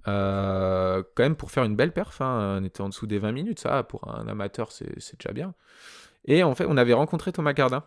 Euh, 0.08 1.02
quand 1.14 1.22
même, 1.22 1.36
pour 1.36 1.50
faire 1.50 1.64
une 1.64 1.76
belle 1.76 1.92
perf, 1.92 2.20
hein, 2.20 2.58
on 2.60 2.64
était 2.64 2.80
en 2.80 2.88
dessous 2.88 3.06
des 3.06 3.18
20 3.18 3.32
minutes, 3.32 3.60
ça, 3.60 3.82
pour 3.82 4.08
un 4.08 4.26
amateur, 4.26 4.72
c'est 4.72 5.18
déjà 5.18 5.32
bien. 5.32 5.54
Et 6.24 6.42
en 6.42 6.54
fait, 6.54 6.66
on 6.68 6.76
avait 6.76 6.92
rencontré 6.92 7.32
Thomas 7.32 7.54
Cardin, 7.54 7.84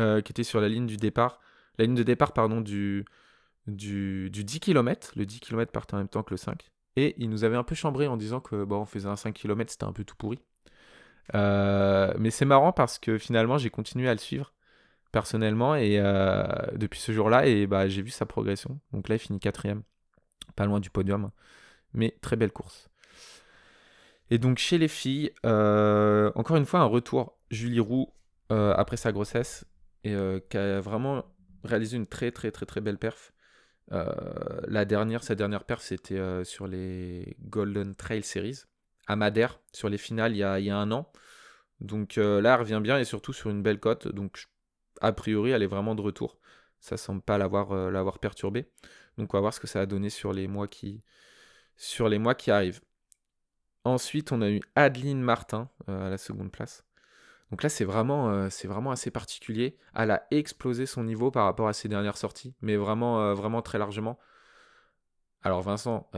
euh, 0.00 0.20
qui 0.20 0.32
était 0.32 0.44
sur 0.44 0.60
la 0.60 0.68
ligne 0.68 0.86
du 0.86 0.96
départ, 0.96 1.40
la 1.78 1.84
ligne 1.84 1.94
de 1.94 2.02
départ, 2.02 2.32
pardon, 2.32 2.60
du, 2.60 3.04
du, 3.66 4.30
10 4.30 4.60
km. 4.60 5.12
Le 5.16 5.26
10 5.26 5.40
km 5.40 5.72
partait 5.72 5.94
en 5.94 5.98
même 5.98 6.08
temps 6.08 6.22
que 6.22 6.32
le 6.32 6.36
5. 6.36 6.70
Et 6.96 7.14
il 7.18 7.30
nous 7.30 7.44
avait 7.44 7.56
un 7.56 7.62
peu 7.62 7.74
chambré 7.74 8.06
en 8.06 8.16
disant 8.16 8.40
que 8.40 8.64
bon, 8.64 8.80
on 8.80 8.84
faisait 8.84 9.08
un 9.08 9.16
5 9.16 9.34
km, 9.34 9.70
c'était 9.70 9.84
un 9.84 9.92
peu 9.92 10.04
tout 10.04 10.16
pourri. 10.16 10.40
Euh, 11.34 12.12
mais 12.18 12.30
c'est 12.30 12.44
marrant 12.44 12.72
parce 12.72 12.98
que 12.98 13.18
finalement, 13.18 13.58
j'ai 13.58 13.70
continué 13.70 14.08
à 14.08 14.12
le 14.12 14.18
suivre 14.18 14.52
personnellement 15.12 15.74
et 15.74 15.98
depuis 16.74 17.00
ce 17.00 17.12
jour-là, 17.12 17.46
et 17.46 17.66
bah, 17.66 17.88
j'ai 17.88 18.02
vu 18.02 18.10
sa 18.10 18.26
progression. 18.26 18.78
Donc 18.92 19.08
là, 19.08 19.16
il 19.16 19.18
finit 19.18 19.40
quatrième 19.40 19.82
pas 20.58 20.66
loin 20.66 20.80
du 20.80 20.90
podium. 20.90 21.30
Mais 21.94 22.16
très 22.20 22.36
belle 22.36 22.52
course. 22.52 22.90
Et 24.30 24.38
donc 24.38 24.58
chez 24.58 24.76
les 24.76 24.88
filles, 24.88 25.30
euh, 25.46 26.30
encore 26.34 26.56
une 26.56 26.66
fois 26.66 26.80
un 26.80 26.84
retour. 26.84 27.38
Julie 27.50 27.80
Roux, 27.80 28.12
euh, 28.52 28.74
après 28.76 28.98
sa 28.98 29.10
grossesse, 29.10 29.64
et 30.04 30.14
euh, 30.14 30.38
qui 30.50 30.58
a 30.58 30.80
vraiment 30.80 31.24
réalisé 31.64 31.96
une 31.96 32.06
très 32.06 32.30
très 32.30 32.50
très 32.50 32.66
très 32.66 32.82
belle 32.82 32.98
perf. 32.98 33.32
la 33.90 34.84
dernière, 34.84 35.22
sa 35.22 35.34
dernière 35.34 35.64
perf, 35.64 35.80
c'était 35.80 36.44
sur 36.44 36.66
les 36.66 37.36
Golden 37.40 37.94
Trail 37.94 38.22
Series, 38.22 38.64
à 39.08 39.16
Madère, 39.16 39.60
sur 39.72 39.88
les 39.88 39.98
finales 39.98 40.32
il 40.32 40.38
y 40.38 40.42
a, 40.44 40.78
un 40.78 40.92
an. 40.92 41.10
Donc 41.80 42.16
là, 42.16 42.54
elle 42.54 42.60
revient 42.60 42.80
bien 42.82 42.98
et 42.98 43.04
surtout 43.04 43.32
sur 43.32 43.50
une 43.50 43.62
belle 43.62 43.80
cote. 43.80 44.08
Donc 44.08 44.46
a 45.00 45.12
priori, 45.12 45.50
elle 45.50 45.62
est 45.62 45.66
vraiment 45.66 45.94
de 45.94 46.02
retour. 46.02 46.38
Ça 46.80 46.96
semble 46.96 47.22
pas 47.22 47.38
l'avoir 47.38 47.74
l'avoir 47.90 48.20
perturbée. 48.20 48.70
Donc 49.16 49.34
on 49.34 49.36
va 49.36 49.40
voir 49.40 49.54
ce 49.54 49.60
que 49.60 49.66
ça 49.66 49.80
a 49.80 49.86
donné 49.86 50.10
sur 50.10 50.32
les 50.32 50.46
mois 50.46 50.68
qui, 50.68 51.02
sur 51.76 52.06
arrivent. 52.48 52.80
Ensuite, 53.84 54.32
on 54.32 54.42
a 54.42 54.50
eu 54.50 54.60
Adeline 54.74 55.22
Martin 55.22 55.70
euh, 55.88 56.06
à 56.06 56.10
la 56.10 56.18
seconde 56.18 56.52
place. 56.52 56.84
Donc 57.50 57.62
là, 57.62 57.70
c'est 57.70 57.84
vraiment, 57.84 58.30
euh, 58.30 58.48
vraiment 58.64 58.90
assez 58.90 59.10
particulier. 59.10 59.78
Elle 59.94 60.10
a 60.10 60.26
explosé 60.30 60.84
son 60.84 61.04
niveau 61.04 61.30
par 61.30 61.44
rapport 61.44 61.68
à 61.68 61.72
ses 61.72 61.88
dernières 61.88 62.18
sorties, 62.18 62.54
mais 62.60 62.76
vraiment, 62.76 63.22
euh, 63.22 63.34
vraiment 63.34 63.62
très 63.62 63.78
largement. 63.78 64.18
Alors 65.42 65.62
Vincent, 65.62 66.10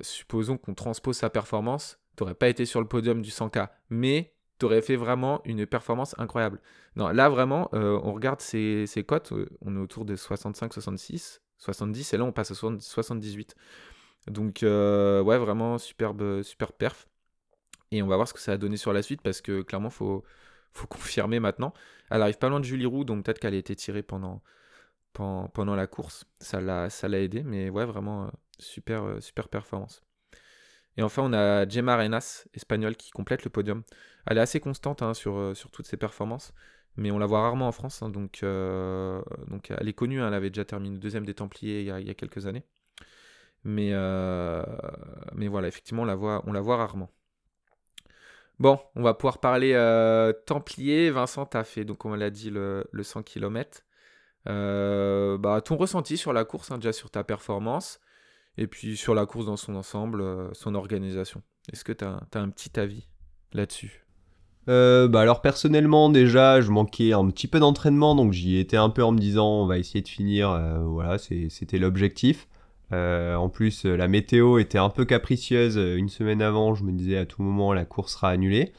supposons 0.00 0.56
qu'on 0.56 0.74
transpose 0.74 1.16
sa 1.16 1.30
performance, 1.30 1.98
tu 2.16 2.22
n'aurais 2.22 2.34
pas 2.34 2.48
été 2.48 2.64
sur 2.64 2.80
le 2.80 2.88
podium 2.88 3.22
du 3.22 3.30
100K, 3.30 3.68
mais 3.90 4.34
tu 4.58 4.66
aurais 4.66 4.82
fait 4.82 4.96
vraiment 4.96 5.40
une 5.44 5.66
performance 5.66 6.14
incroyable. 6.18 6.60
Non, 6.96 7.08
là 7.08 7.28
vraiment, 7.28 7.68
on 7.72 8.12
regarde 8.12 8.40
ses, 8.40 9.04
cotes, 9.06 9.32
on 9.60 9.76
est 9.76 9.80
autour 9.80 10.04
de 10.04 10.16
65-66, 10.16 11.40
70, 11.58 12.14
et 12.14 12.16
là 12.16 12.24
on 12.24 12.32
passe 12.32 12.50
à 12.50 12.54
78. 12.54 13.54
Donc 14.28 14.62
euh, 14.62 15.22
ouais, 15.22 15.38
vraiment 15.38 15.78
superbe, 15.78 16.42
super 16.42 16.72
perf. 16.72 17.08
Et 17.90 18.02
on 18.02 18.06
va 18.06 18.16
voir 18.16 18.28
ce 18.28 18.32
que 18.32 18.40
ça 18.40 18.52
a 18.52 18.56
donné 18.56 18.76
sur 18.76 18.92
la 18.92 19.02
suite, 19.02 19.20
parce 19.22 19.40
que 19.40 19.62
clairement, 19.62 19.90
faut, 19.90 20.24
faut 20.72 20.86
confirmer 20.88 21.40
maintenant. 21.40 21.72
Elle 22.10 22.22
arrive 22.22 22.38
pas 22.38 22.48
loin 22.48 22.60
de 22.60 22.64
Julie 22.64 22.86
Roux, 22.86 23.04
donc 23.04 23.24
peut-être 23.24 23.38
qu'elle 23.38 23.54
a 23.54 23.58
été 23.58 23.76
tirée 23.76 24.02
pendant, 24.02 24.42
pendant, 25.12 25.74
la 25.74 25.86
course. 25.86 26.24
Ça 26.40 26.60
l'a, 26.60 26.88
aidé, 27.20 27.42
mais 27.42 27.70
ouais, 27.70 27.84
vraiment 27.84 28.24
euh, 28.24 28.28
super, 28.58 29.04
euh, 29.04 29.20
super 29.20 29.48
performance. 29.48 30.02
Et 30.96 31.02
enfin, 31.02 31.22
on 31.24 31.32
a 31.32 31.68
Gemma 31.68 31.94
Arenas, 31.94 32.44
espagnole, 32.54 32.96
qui 32.96 33.10
complète 33.10 33.44
le 33.44 33.50
podium. 33.50 33.82
Elle 34.26 34.38
est 34.38 34.42
assez 34.42 34.60
constante 34.60 35.02
hein, 35.02 35.14
sur, 35.14 35.56
sur 35.56 35.70
toutes 35.70 35.86
ses 35.86 35.96
performances 35.96 36.52
mais 36.96 37.10
on 37.10 37.18
la 37.18 37.26
voit 37.26 37.42
rarement 37.42 37.68
en 37.68 37.72
France. 37.72 38.02
Hein, 38.02 38.10
donc, 38.10 38.40
euh, 38.42 39.22
donc 39.48 39.70
elle 39.70 39.88
est 39.88 39.92
connue, 39.92 40.20
hein, 40.20 40.28
elle 40.28 40.34
avait 40.34 40.50
déjà 40.50 40.64
terminé 40.64 40.98
deuxième 40.98 41.26
des 41.26 41.34
Templiers 41.34 41.80
il 41.80 41.86
y 41.86 42.10
a, 42.10 42.14
quelques 42.14 42.46
années. 42.46 42.64
Mais, 43.64 43.90
euh, 43.92 44.64
mais 45.34 45.48
voilà, 45.48 45.68
effectivement, 45.68 46.02
on 46.02 46.06
la 46.06 46.16
voit, 46.16 46.42
on 46.46 46.52
la 46.52 46.60
voit 46.60 46.76
rarement. 46.76 47.10
Bon, 48.58 48.78
on 48.96 49.02
va 49.02 49.14
pouvoir 49.14 49.38
parler 49.38 49.72
euh, 49.74 50.32
Templiers. 50.32 51.10
Vincent, 51.10 51.48
as 51.54 51.64
fait, 51.64 51.84
donc 51.84 52.04
on 52.04 52.14
l'a 52.14 52.30
dit, 52.30 52.50
le, 52.50 52.84
100 53.02 53.22
km. 53.22 53.82
Bah, 54.46 55.60
ton 55.64 55.76
ressenti 55.76 56.16
sur 56.16 56.32
la 56.32 56.44
course, 56.44 56.70
hein, 56.70 56.78
déjà 56.78 56.92
sur 56.92 57.10
ta 57.10 57.24
performance, 57.24 58.00
et 58.58 58.66
puis 58.66 58.96
sur 58.96 59.14
la 59.14 59.26
course 59.26 59.46
dans 59.46 59.56
son 59.56 59.74
ensemble, 59.74 60.24
son 60.52 60.74
organisation. 60.74 61.42
Est-ce 61.70 61.84
que 61.84 61.92
tu 61.92 62.04
as, 62.04 62.20
un 62.34 62.48
petit 62.48 62.78
avis 62.78 63.06
là-dessus? 63.52 64.04
Euh, 64.68 65.08
bah 65.08 65.20
alors 65.20 65.40
personnellement 65.40 66.08
déjà 66.08 66.60
je 66.60 66.70
manquais 66.70 67.12
un 67.12 67.26
petit 67.30 67.48
peu 67.48 67.58
d'entraînement 67.58 68.14
donc 68.14 68.32
j'y 68.32 68.58
étais 68.58 68.76
un 68.76 68.90
peu 68.90 69.02
en 69.02 69.10
me 69.10 69.18
disant 69.18 69.62
on 69.62 69.66
va 69.66 69.76
essayer 69.76 70.02
de 70.02 70.08
finir 70.08 70.50
euh, 70.50 70.78
voilà 70.84 71.18
c'était 71.18 71.78
l'objectif. 71.78 72.48
Euh, 72.92 73.34
en 73.34 73.48
plus 73.48 73.84
la 73.84 74.06
météo 74.06 74.58
était 74.58 74.78
un 74.78 74.90
peu 74.90 75.04
capricieuse 75.04 75.76
une 75.76 76.08
semaine 76.08 76.42
avant 76.42 76.74
je 76.74 76.84
me 76.84 76.92
disais 76.92 77.16
à 77.16 77.26
tout 77.26 77.42
moment 77.42 77.72
la 77.72 77.84
course 77.84 78.12
sera 78.12 78.28
annulée 78.28 78.72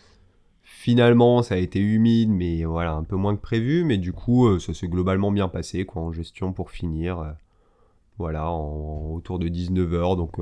finalement 0.83 1.41
ça 1.43 1.55
a 1.55 1.57
été 1.57 1.79
humide 1.79 2.29
mais 2.29 2.65
voilà 2.65 2.93
un 2.93 3.03
peu 3.03 3.15
moins 3.15 3.35
que 3.35 3.41
prévu 3.41 3.83
mais 3.85 3.97
du 3.97 4.11
coup 4.11 4.59
ça 4.59 4.73
s'est 4.73 4.87
globalement 4.87 5.31
bien 5.31 5.47
passé 5.47 5.85
quoi 5.85 6.01
en 6.01 6.11
gestion 6.11 6.51
pour 6.51 6.71
finir 6.71 7.35
voilà 8.17 8.49
en, 8.49 9.13
autour 9.13 9.39
de 9.39 9.47
19h 9.47 10.17
donc 10.17 10.37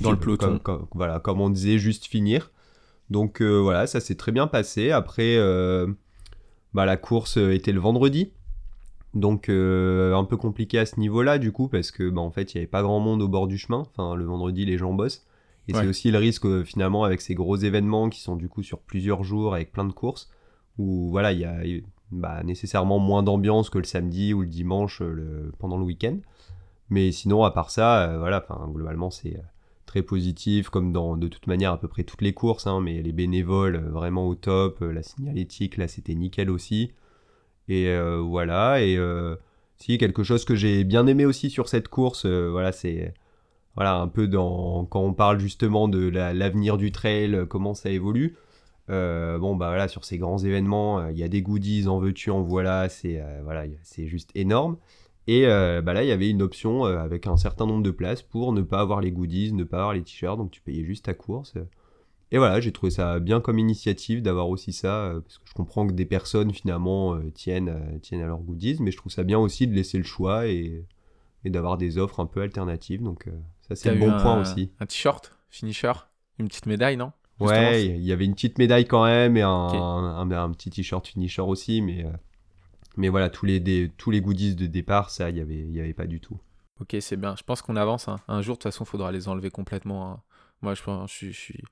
dans 0.00 0.10
le 0.10 0.18
peloton 0.18 0.58
voilà 0.94 1.20
comme 1.20 1.40
on 1.40 1.50
disait 1.50 1.78
juste 1.78 2.06
finir 2.06 2.50
donc 3.10 3.40
euh, 3.40 3.58
voilà, 3.60 3.86
ça 3.86 4.00
s'est 4.00 4.14
très 4.14 4.32
bien 4.32 4.46
passé. 4.46 4.90
Après, 4.90 5.36
euh, 5.36 5.86
bah, 6.74 6.86
la 6.86 6.96
course 6.96 7.38
euh, 7.38 7.54
était 7.54 7.72
le 7.72 7.80
vendredi. 7.80 8.32
Donc 9.14 9.48
un 9.48 10.24
peu 10.24 10.36
compliqué 10.36 10.78
à 10.78 10.84
ce 10.84 11.00
niveau-là 11.00 11.38
du 11.38 11.50
coup 11.50 11.68
parce 11.68 11.90
que 11.90 12.10
bah, 12.10 12.20
en 12.20 12.30
fait 12.30 12.52
il 12.52 12.58
n'y 12.58 12.60
avait 12.60 12.66
pas 12.66 12.82
grand 12.82 13.00
monde 13.00 13.22
au 13.22 13.28
bord 13.28 13.46
du 13.46 13.56
chemin. 13.56 13.78
Enfin 13.78 14.14
le 14.14 14.26
vendredi 14.26 14.66
les 14.66 14.76
gens 14.76 14.92
bossent. 14.92 15.24
Et 15.68 15.72
c'est 15.72 15.86
aussi 15.86 16.10
le 16.10 16.18
risque 16.18 16.62
finalement 16.62 17.04
avec 17.04 17.20
ces 17.20 17.34
gros 17.34 17.56
événements 17.56 18.08
qui 18.08 18.20
sont 18.20 18.36
du 18.36 18.48
coup 18.48 18.62
sur 18.62 18.78
plusieurs 18.78 19.24
jours 19.24 19.54
avec 19.54 19.72
plein 19.72 19.84
de 19.84 19.92
courses 19.92 20.30
où 20.78 21.10
voilà 21.10 21.32
il 21.32 21.40
y 21.40 21.44
a 21.44 21.56
bah, 22.12 22.42
nécessairement 22.44 23.00
moins 23.00 23.24
d'ambiance 23.24 23.68
que 23.68 23.78
le 23.78 23.84
samedi 23.84 24.32
ou 24.32 24.42
le 24.42 24.46
dimanche 24.48 25.02
pendant 25.58 25.76
le 25.76 25.84
week-end. 25.84 26.18
Mais 26.88 27.10
sinon 27.10 27.42
à 27.42 27.50
part 27.50 27.70
ça 27.70 28.16
voilà 28.18 28.46
globalement 28.72 29.10
c'est 29.10 29.42
très 29.86 30.02
positif, 30.02 30.68
comme 30.68 30.92
dans 30.92 31.16
de 31.16 31.28
toute 31.28 31.46
manière 31.46 31.72
à 31.72 31.80
peu 31.80 31.88
près 31.88 32.04
toutes 32.04 32.20
les 32.20 32.34
courses, 32.34 32.66
hein, 32.66 32.80
mais 32.82 33.00
les 33.02 33.12
bénévoles 33.12 33.76
euh, 33.76 33.90
vraiment 33.90 34.28
au 34.28 34.34
top, 34.34 34.82
euh, 34.82 34.92
la 34.92 35.02
signalétique 35.02 35.76
là 35.78 35.88
c'était 35.88 36.14
nickel 36.14 36.50
aussi. 36.50 36.92
Et 37.68 37.88
euh, 37.88 38.20
voilà, 38.20 38.82
et 38.82 38.98
si 39.76 39.98
quelque 39.98 40.22
chose 40.22 40.44
que 40.44 40.54
j'ai 40.54 40.84
bien 40.84 41.06
aimé 41.06 41.24
aussi 41.26 41.50
sur 41.50 41.68
cette 41.68 41.88
course, 41.88 42.24
voilà, 42.24 42.70
c'est 42.72 43.12
voilà 43.76 43.96
un 43.96 44.08
peu 44.08 44.26
dans 44.26 44.84
quand 44.86 45.02
on 45.02 45.12
parle 45.12 45.38
justement 45.38 45.88
de 45.88 46.08
l'avenir 46.08 46.76
du 46.78 46.92
trail, 46.92 47.46
comment 47.48 47.74
ça 47.74 47.90
évolue. 47.90 48.36
bon 48.88 49.56
bah 49.56 49.68
voilà 49.68 49.88
sur 49.88 50.04
ces 50.04 50.18
grands 50.18 50.38
événements, 50.38 51.08
il 51.08 51.18
y 51.18 51.22
a 51.22 51.28
des 51.28 51.42
goodies, 51.42 51.86
en 51.88 51.98
veux-tu, 51.98 52.30
en 52.30 52.42
voilà, 52.42 52.88
c'est 52.88 53.22
voilà, 53.44 53.66
juste 54.06 54.30
énorme. 54.34 54.76
Et 55.28 55.46
euh, 55.46 55.82
bah 55.82 55.92
là, 55.92 56.04
il 56.04 56.08
y 56.08 56.12
avait 56.12 56.30
une 56.30 56.42
option 56.42 56.86
euh, 56.86 56.98
avec 56.98 57.26
un 57.26 57.36
certain 57.36 57.66
nombre 57.66 57.82
de 57.82 57.90
places 57.90 58.22
pour 58.22 58.52
ne 58.52 58.62
pas 58.62 58.80
avoir 58.80 59.00
les 59.00 59.10
goodies, 59.10 59.52
ne 59.52 59.64
pas 59.64 59.78
avoir 59.78 59.94
les 59.94 60.02
t-shirts, 60.02 60.38
donc 60.38 60.50
tu 60.52 60.60
payais 60.60 60.84
juste 60.84 61.06
ta 61.06 61.14
course. 61.14 61.54
Et 62.32 62.38
voilà, 62.38 62.60
j'ai 62.60 62.72
trouvé 62.72 62.90
ça 62.90 63.20
bien 63.20 63.40
comme 63.40 63.58
initiative 63.58 64.22
d'avoir 64.22 64.48
aussi 64.48 64.72
ça, 64.72 65.06
euh, 65.06 65.20
parce 65.20 65.38
que 65.38 65.48
je 65.48 65.54
comprends 65.54 65.86
que 65.86 65.92
des 65.92 66.06
personnes 66.06 66.52
finalement 66.52 67.18
tiennent, 67.32 67.98
tiennent 68.02 68.22
à 68.22 68.26
leurs 68.26 68.40
goodies, 68.40 68.78
mais 68.80 68.90
je 68.92 68.96
trouve 68.96 69.12
ça 69.12 69.24
bien 69.24 69.38
aussi 69.38 69.66
de 69.66 69.74
laisser 69.74 69.98
le 69.98 70.04
choix 70.04 70.46
et 70.46 70.84
d'avoir 71.44 71.76
des 71.76 71.98
offres 71.98 72.20
un 72.20 72.26
peu 72.26 72.42
alternatives. 72.42 73.02
Donc 73.02 73.28
ça, 73.68 73.76
c'est 73.76 73.90
un 73.90 73.96
bon 73.96 74.10
point 74.20 74.40
aussi. 74.40 74.72
Un 74.80 74.86
t-shirt, 74.86 75.36
finisher, 75.50 75.92
une 76.38 76.48
petite 76.48 76.66
médaille, 76.66 76.96
non 76.96 77.12
Ouais, 77.38 77.84
il 77.84 78.02
y 78.02 78.12
avait 78.12 78.24
une 78.24 78.34
petite 78.34 78.58
médaille 78.58 78.86
quand 78.86 79.04
même 79.04 79.36
et 79.36 79.42
un, 79.42 79.48
un, 79.50 80.30
un 80.30 80.50
petit 80.52 80.70
t-shirt 80.70 81.06
finisher 81.06 81.42
aussi, 81.42 81.82
mais 81.82 82.06
mais 82.96 83.08
voilà, 83.08 83.28
tous 83.28 83.46
les, 83.46 83.90
tous 83.96 84.10
les 84.10 84.20
goodies 84.20 84.54
de 84.54 84.66
départ, 84.66 85.10
ça, 85.10 85.28
il 85.28 85.34
n'y 85.34 85.40
avait, 85.40 85.66
y 85.68 85.80
avait 85.80 85.92
pas 85.92 86.06
du 86.06 86.20
tout. 86.20 86.40
Ok, 86.80 86.96
c'est 87.00 87.16
bien. 87.16 87.36
Je 87.36 87.42
pense 87.42 87.62
qu'on 87.62 87.76
avance. 87.76 88.08
Hein. 88.08 88.16
Un 88.26 88.42
jour, 88.42 88.54
de 88.54 88.58
toute 88.58 88.64
façon, 88.64 88.84
il 88.84 88.88
faudra 88.88 89.12
les 89.12 89.28
enlever 89.28 89.50
complètement. 89.50 90.10
Hein. 90.10 90.22
Moi, 90.62 90.74
je, 90.74 90.82
je, 91.06 91.26
je 91.26 91.38
suis. 91.38 91.62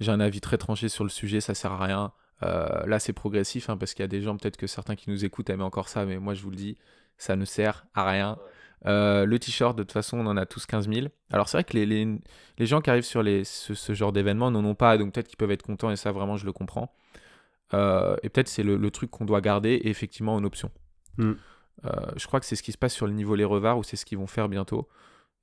J'ai 0.00 0.10
un 0.10 0.20
avis 0.20 0.40
très 0.40 0.58
tranché 0.58 0.88
sur 0.88 1.04
le 1.04 1.10
sujet, 1.10 1.40
ça 1.40 1.54
sert 1.54 1.72
à 1.72 1.84
rien. 1.84 2.12
Euh, 2.42 2.86
là, 2.86 2.98
c'est 2.98 3.12
progressif, 3.12 3.68
hein, 3.70 3.76
parce 3.76 3.94
qu'il 3.94 4.02
y 4.02 4.04
a 4.04 4.08
des 4.08 4.22
gens, 4.22 4.36
peut-être 4.36 4.56
que 4.56 4.66
certains 4.66 4.96
qui 4.96 5.10
nous 5.10 5.24
écoutent 5.24 5.50
aiment 5.50 5.62
encore 5.62 5.88
ça, 5.88 6.04
mais 6.04 6.18
moi, 6.18 6.34
je 6.34 6.42
vous 6.42 6.50
le 6.50 6.56
dis, 6.56 6.78
ça 7.18 7.36
ne 7.36 7.44
sert 7.44 7.86
à 7.94 8.10
rien. 8.10 8.38
Euh, 8.86 9.26
le 9.26 9.38
t-shirt, 9.38 9.76
de 9.76 9.82
toute 9.82 9.92
façon, 9.92 10.18
on 10.18 10.26
en 10.26 10.36
a 10.36 10.46
tous 10.46 10.66
15 10.66 10.88
000. 10.88 11.08
Alors, 11.32 11.48
c'est 11.48 11.58
vrai 11.58 11.64
que 11.64 11.74
les, 11.74 11.86
les, 11.86 12.18
les, 12.58 12.66
gens 12.66 12.80
qui 12.80 12.90
arrivent 12.90 13.02
sur 13.02 13.22
les, 13.22 13.44
ce, 13.44 13.74
ce 13.74 13.92
genre 13.92 14.12
d'événements 14.12 14.50
n'en 14.50 14.64
ont 14.64 14.74
pas, 14.74 14.96
donc 14.96 15.12
peut-être 15.12 15.28
qu'ils 15.28 15.36
peuvent 15.36 15.50
être 15.50 15.62
contents, 15.62 15.90
et 15.90 15.96
ça, 15.96 16.12
vraiment, 16.12 16.36
je 16.36 16.46
le 16.46 16.52
comprends. 16.52 16.92
Euh, 17.74 18.16
et 18.22 18.28
peut-être 18.28 18.48
c'est 18.48 18.62
le, 18.62 18.90
truc 18.90 19.10
qu'on 19.10 19.24
doit 19.24 19.40
garder 19.40 19.70
et 19.70 19.88
effectivement 19.88 20.34
en 20.34 20.44
option. 20.44 20.70
Hmm. 21.18 21.32
Euh, 21.84 21.90
je 22.16 22.26
crois 22.26 22.40
que 22.40 22.46
c'est 22.46 22.56
ce 22.56 22.62
qui 22.62 22.72
se 22.72 22.78
passe 22.78 22.92
sur 22.92 23.06
le 23.06 23.12
niveau 23.12 23.34
Les 23.34 23.44
Revards 23.44 23.78
ou 23.78 23.82
c'est 23.82 23.96
ce 23.96 24.04
qu'ils 24.04 24.18
vont 24.18 24.26
faire 24.26 24.48
bientôt. 24.48 24.88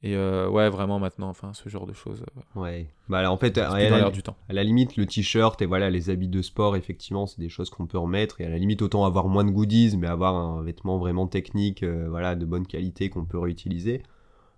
Et 0.03 0.15
euh, 0.15 0.47
ouais, 0.47 0.69
vraiment 0.69 0.99
maintenant, 0.99 1.27
enfin, 1.27 1.53
ce 1.53 1.69
genre 1.69 1.87
de 1.87 1.93
choses. 1.93 2.23
ouais. 2.55 2.87
Bah 3.09 3.29
en 3.31 3.37
fait, 3.37 3.57
à, 3.57 3.89
la, 3.89 4.09
du 4.11 4.21
temps. 4.21 4.35
à 4.47 4.53
la 4.53 4.63
limite, 4.63 4.95
le 4.95 5.07
t-shirt 5.07 5.59
et 5.61 5.65
voilà 5.65 5.89
les 5.89 6.11
habits 6.11 6.27
de 6.27 6.43
sport, 6.43 6.75
effectivement, 6.75 7.25
c'est 7.25 7.39
des 7.39 7.49
choses 7.49 7.71
qu'on 7.71 7.87
peut 7.87 7.97
remettre. 7.97 8.39
Et 8.39 8.45
à 8.45 8.49
la 8.49 8.57
limite, 8.59 8.83
autant 8.83 9.05
avoir 9.05 9.27
moins 9.27 9.43
de 9.43 9.49
goodies, 9.49 9.97
mais 9.97 10.07
avoir 10.07 10.35
un 10.35 10.61
vêtement 10.61 10.99
vraiment 10.99 11.25
technique, 11.25 11.83
voilà, 11.83 12.35
de 12.35 12.45
bonne 12.45 12.67
qualité 12.67 13.09
qu'on 13.09 13.25
peut 13.25 13.39
réutiliser. 13.39 14.03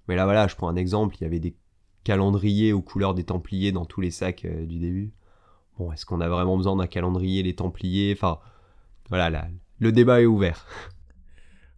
Mais 0.08 0.16
là, 0.16 0.26
voilà, 0.26 0.48
je 0.48 0.56
prends 0.56 0.68
un 0.68 0.76
exemple. 0.76 1.16
Il 1.20 1.24
y 1.24 1.26
avait 1.26 1.40
des 1.40 1.56
calendriers 2.04 2.74
aux 2.74 2.82
couleurs 2.82 3.14
des 3.14 3.24
Templiers 3.24 3.72
dans 3.72 3.86
tous 3.86 4.02
les 4.02 4.12
sacs 4.12 4.46
du 4.46 4.80
début. 4.80 5.14
Bon, 5.78 5.94
est-ce 5.94 6.06
qu'on 6.06 6.20
a 6.20 6.28
vraiment 6.28 6.58
besoin 6.58 6.76
d'un 6.76 6.88
calendrier, 6.88 7.44
les 7.44 7.56
Templiers? 7.56 8.14
Enfin, 8.14 8.40
voilà, 9.08 9.30
là, 9.30 9.48
le 9.80 9.94
débat 9.94 10.22
est 10.22 10.26
ouvert. 10.26 10.66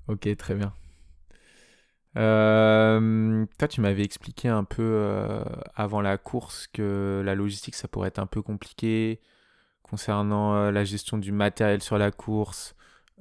ok, 0.08 0.36
très 0.36 0.56
bien. 0.56 0.74
Euh, 2.18 3.46
toi, 3.58 3.68
tu 3.68 3.82
m'avais 3.82 4.04
expliqué 4.04 4.50
un 4.50 4.64
peu 4.64 4.82
euh, 4.84 5.44
avant 5.76 6.02
la 6.02 6.18
course 6.18 6.68
que 6.68 7.22
la 7.26 7.36
logistique, 7.36 7.76
ça 7.76 7.88
pourrait 7.88 8.10
être 8.10 8.20
un 8.20 8.26
peu 8.26 8.42
compliqué 8.42 9.22
concernant 9.84 10.56
euh, 10.56 10.72
la 10.72 10.84
gestion 10.84 11.18
du 11.18 11.32
matériel 11.32 11.82
sur 11.82 11.98
la 11.98 12.12
course, 12.12 12.76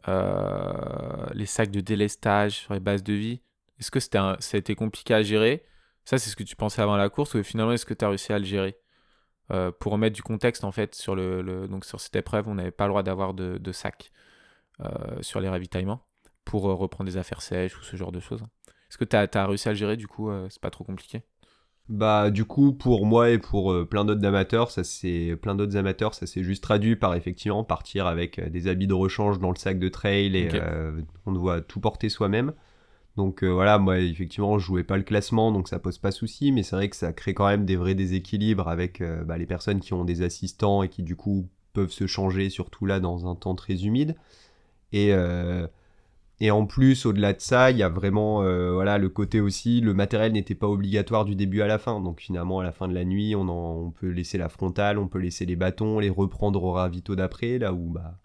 les 0.07 1.47
sacs 1.47 1.71
de 1.71 1.81
délestage 1.81 2.61
sur 2.61 2.75
les 2.75 2.81
bases 2.81 3.03
de 3.03 3.13
vie. 3.13 3.41
Est-ce 3.79 3.91
que 3.91 4.01
c'était 4.01 4.19
ça 4.19 4.57
a 4.57 4.59
été 4.59 4.75
compliqué 4.75 5.15
à 5.15 5.23
gérer? 5.23 5.65
Ça, 6.05 6.19
c'est 6.19 6.31
ce 6.31 6.37
que 6.37 6.43
tu 6.43 6.57
pensais 6.57 6.83
avant 6.83 6.97
la 6.97 7.09
course 7.11 7.35
ou 7.35 7.43
finalement, 7.45 7.73
est-ce 7.73 7.87
que 7.87 7.95
tu 7.95 8.05
as 8.05 8.09
réussi 8.09 8.33
à 8.33 8.39
le 8.39 8.45
gérer? 8.45 8.77
Pour 9.81 9.93
remettre 9.93 10.15
du 10.15 10.23
contexte, 10.23 10.63
en 10.65 10.71
fait, 10.73 10.95
sur, 10.95 11.17
le, 11.17 11.69
cette 11.99 12.17
épreuve, 12.17 12.49
on 12.49 12.55
n'avait 12.55 12.71
pas 12.71 12.85
le 12.85 12.91
droit 12.91 13.03
d'avoir 13.03 13.35
de, 13.35 13.59
de 13.59 13.73
sac 13.73 14.13
euh, 14.81 15.21
sur 15.21 15.41
les 15.41 15.49
ravitaillements 15.49 16.01
pour 16.45 16.63
reprendre 16.63 17.11
des 17.11 17.19
affaires 17.19 17.43
sèches 17.43 17.77
ou 17.79 17.83
ce 17.83 17.97
genre 17.97 18.13
de 18.13 18.21
choses. 18.21 18.43
Est-ce 18.91 18.99
que 18.99 19.05
tu 19.05 19.17
as, 19.17 19.47
réussi 19.47 19.69
à 19.69 19.73
le 19.73 19.77
gérer, 19.77 19.97
du 19.97 20.07
coup, 20.09 20.31
c'est 20.49 20.61
pas 20.61 20.71
trop 20.71 20.85
compliqué? 20.85 21.23
Bah 21.89 22.31
du 22.31 22.45
coup 22.45 22.73
pour 22.73 23.05
moi 23.05 23.31
et 23.31 23.39
pour 23.39 23.75
plein 23.89 24.05
d'autres 24.05 24.25
amateurs, 24.25 24.71
ça 24.71 24.85
c'est 24.85 25.37
plein 25.43 25.57
d'autres 25.57 25.77
amateurs, 25.77 26.15
ça 26.15 26.25
s'est 26.25 26.45
juste 26.45 26.63
traduit 26.63 26.95
par 26.95 27.17
effectivement 27.17 27.65
partir 27.65 28.07
avec 28.07 28.39
des 28.49 28.69
habits 28.69 28.87
de 28.87 28.95
rechange 28.95 29.41
dans 29.41 29.51
le 29.51 29.57
sac 29.57 29.81
de 29.81 29.89
trail 29.89 30.37
et 30.37 30.51
on 31.27 31.33
doit 31.33 31.61
tout 31.63 31.81
porter 31.81 32.09
soi-même. 32.09 32.53
Donc 33.17 33.43
euh, 33.43 33.49
voilà, 33.49 33.79
moi 33.79 33.99
effectivement 33.99 34.59
je 34.59 34.67
jouais 34.67 34.85
pas 34.85 34.97
le 34.97 35.03
classement 35.03 35.53
donc 35.53 35.69
ça 35.69 35.79
pose 35.79 35.99
pas 35.99 36.11
souci, 36.11 36.53
mais 36.53 36.63
c'est 36.63 36.77
vrai 36.77 36.89
que 36.89 36.97
ça 36.97 37.13
crée 37.13 37.35
quand 37.35 37.47
même 37.47 37.65
des 37.65 37.77
vrais 37.77 37.95
déséquilibres 37.95 38.69
avec 38.69 39.01
euh, 39.01 39.25
bah, 39.25 39.37
les 39.37 39.47
personnes 39.47 39.81
qui 39.81 39.93
ont 39.93 40.05
des 40.05 40.23
assistants 40.23 40.83
et 40.83 40.89
qui 40.89 41.03
du 41.03 41.17
coup 41.17 41.49
peuvent 41.73 41.91
se 41.91 42.07
changer, 42.07 42.51
surtout 42.51 42.87
là 42.87 43.01
dans 43.01 43.31
un 43.31 43.35
temps 43.35 43.55
très 43.55 43.85
humide. 43.85 44.15
Et, 44.93 45.13
euh, 45.13 45.67
et 46.41 46.51
en 46.51 46.67
plus, 46.67 47.07
au-delà 47.07 47.33
de 47.33 47.41
ça, 47.41 47.71
il 47.71 47.77
y 47.77 47.83
a 47.83 47.89
vraiment 47.89 48.43
voilà, 48.73 48.99
le 48.99 49.09
côté 49.09 49.41
aussi, 49.41 49.81
le 49.81 49.95
matériel 49.95 50.33
n'était 50.33 50.55
pas 50.55 50.69
obligatoire 50.69 51.25
du 51.25 51.35
début 51.35 51.61
à 51.63 51.67
la 51.67 51.79
fin. 51.79 52.01
Donc 52.01 52.21
finalement, 52.21 52.61
à 52.61 52.65
la 52.65 52.73
fin 52.73 52.89
de 52.89 52.95
la 52.95 53.05
nuit, 53.05 53.37
on, 53.37 53.49
on 53.49 53.91
peut 53.91 54.09
laisser 54.09 54.39
la 54.39 54.49
frontale, 54.49 54.99
on 54.99 55.09
peut 55.09 55.19
laisser 55.19 55.47
les 55.47 55.57
bâtons, 55.57 55.99
les 55.99 56.11
reprendre 56.11 56.63
au 56.63 56.73
ravito 56.73 57.15
d'après, 57.15 57.59
là 57.59 57.73
où 57.73 57.91
bah, 57.91 58.19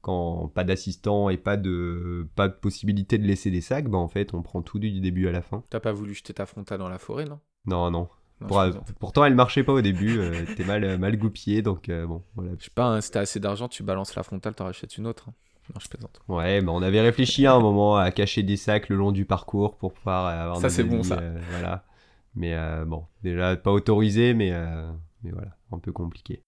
quand 0.00 0.48
pas 0.48 0.64
d'assistant 0.64 1.28
et 1.30 1.36
pas 1.36 1.56
de, 1.56 2.26
pas 2.34 2.48
de 2.48 2.54
possibilité 2.54 3.18
de 3.18 3.26
laisser 3.26 3.50
des 3.50 3.60
sacs, 3.60 3.88
bah 3.88 3.98
en 3.98 4.08
fait 4.08 4.34
on 4.34 4.42
prend 4.42 4.62
tout 4.62 4.78
du 4.78 5.00
début 5.00 5.28
à 5.28 5.32
la 5.32 5.42
fin. 5.42 5.62
T'as 5.70 5.80
pas 5.80 5.92
voulu 5.92 6.14
jeter 6.14 6.32
ta 6.32 6.46
fronta 6.46 6.78
dans 6.78 6.88
la 6.88 6.98
forêt, 6.98 7.24
non? 7.24 7.40
Non, 7.66 7.90
non. 7.90 8.08
pourtant 8.98 9.24
elle 9.24 9.34
marchait 9.34 9.64
pas 9.64 9.72
au 9.72 9.82
début, 9.82 10.18
euh, 10.18 10.46
t'es 10.56 10.64
mal, 10.64 10.98
mal 10.98 11.16
goupillé, 11.18 11.62
donc 11.62 11.88
euh, 11.88 12.06
bon, 12.06 12.22
voilà. 12.34 12.52
Je 12.58 12.64
sais 12.64 12.70
pas, 12.74 12.86
hein, 12.86 13.00
si 13.00 13.10
t'as 13.10 13.20
assez 13.20 13.40
d'argent, 13.40 13.68
tu 13.68 13.82
balances 13.82 14.14
la 14.14 14.22
frontale, 14.22 14.54
t'en 14.54 14.64
rachètes 14.64 14.96
une 14.96 15.06
autre. 15.06 15.28
Hein. 15.28 15.34
Non, 15.72 15.80
je 15.80 15.88
plaisante. 15.88 16.20
Ouais, 16.28 16.60
bah 16.60 16.72
on 16.72 16.82
avait 16.82 17.00
réfléchi 17.00 17.46
à 17.46 17.54
un 17.54 17.60
moment 17.60 17.96
à 17.96 18.10
cacher 18.10 18.42
des 18.42 18.56
sacs 18.56 18.88
le 18.88 18.96
long 18.96 19.12
du 19.12 19.24
parcours 19.24 19.76
pour 19.76 19.92
pouvoir 19.92 20.26
avoir 20.26 20.56
Ça 20.58 20.68
c'est 20.68 20.84
bon 20.84 21.02
ça. 21.02 21.18
Euh, 21.18 21.38
voilà. 21.50 21.84
Mais 22.34 22.56
bon, 22.86 23.04
déjà 23.22 23.56
pas 23.56 23.72
autorisé, 23.72 24.34
mais 24.34 24.52
mais 25.22 25.32
voilà, 25.32 25.54
un 25.72 25.78
peu 25.78 25.92
compliqué. 25.92 26.42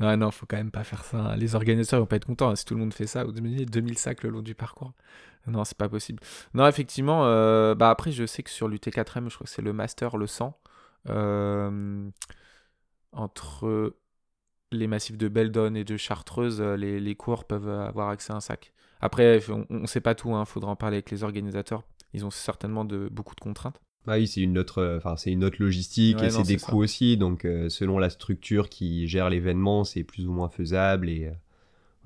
Ah 0.00 0.16
non, 0.16 0.30
faut 0.30 0.46
quand 0.46 0.56
même 0.56 0.70
pas 0.70 0.84
faire 0.84 1.04
ça. 1.04 1.18
Hein. 1.18 1.36
Les 1.36 1.54
organisateurs 1.54 2.00
vont 2.00 2.06
pas 2.06 2.16
être 2.16 2.26
contents 2.26 2.50
hein, 2.50 2.56
si 2.56 2.64
tout 2.64 2.74
le 2.74 2.80
monde 2.80 2.92
fait 2.92 3.06
ça. 3.06 3.24
Vous 3.24 3.32
2000 3.32 3.98
sacs 3.98 4.22
le 4.22 4.30
long 4.30 4.42
du 4.42 4.54
parcours. 4.54 4.92
Non, 5.46 5.64
c'est 5.64 5.78
pas 5.78 5.88
possible. 5.88 6.22
Non, 6.52 6.66
effectivement, 6.66 7.24
euh, 7.24 7.74
bah 7.74 7.88
après, 7.88 8.12
je 8.12 8.26
sais 8.26 8.42
que 8.42 8.50
sur 8.50 8.68
l'UT4M, 8.68 9.30
je 9.30 9.34
crois 9.34 9.44
que 9.44 9.50
c'est 9.50 9.62
le 9.62 9.72
Master, 9.72 10.16
le 10.18 10.26
100. 10.26 10.58
Euh, 11.08 12.10
entre 13.12 13.94
les 14.72 14.86
massifs 14.86 15.16
de 15.16 15.28
Beldon 15.28 15.74
et 15.74 15.84
de 15.84 15.96
Chartreuse, 15.96 16.60
euh, 16.60 16.76
les, 16.76 17.00
les 17.00 17.14
coureurs 17.14 17.44
peuvent 17.44 17.68
avoir 17.68 18.08
accès 18.10 18.32
à 18.32 18.36
un 18.36 18.40
sac. 18.40 18.72
Après, 19.00 19.40
on, 19.50 19.66
ne 19.70 19.86
sait 19.86 20.00
pas 20.00 20.14
tout, 20.14 20.28
il 20.28 20.34
hein. 20.34 20.44
faudra 20.44 20.72
en 20.72 20.76
parler 20.76 20.96
avec 20.96 21.10
les 21.10 21.22
organisateurs. 21.22 21.84
Ils 22.14 22.24
ont 22.24 22.30
certainement 22.30 22.84
de, 22.84 23.08
beaucoup 23.10 23.34
de 23.34 23.40
contraintes. 23.40 23.80
Bah 24.06 24.14
oui, 24.16 24.26
c'est 24.26 24.40
une 24.40 24.58
autre, 24.58 24.96
enfin 24.96 25.16
c'est 25.16 25.30
une 25.30 25.44
autre 25.44 25.58
logistique 25.60 26.22
et 26.22 26.30
c'est 26.30 26.42
des 26.42 26.56
coûts 26.56 26.82
aussi. 26.82 27.18
Donc 27.18 27.42
selon 27.68 27.98
la 27.98 28.08
structure 28.08 28.70
qui 28.70 29.06
gère 29.06 29.28
l'événement, 29.28 29.84
c'est 29.84 30.02
plus 30.02 30.26
ou 30.26 30.32
moins 30.32 30.48
faisable 30.48 31.10
et 31.10 31.30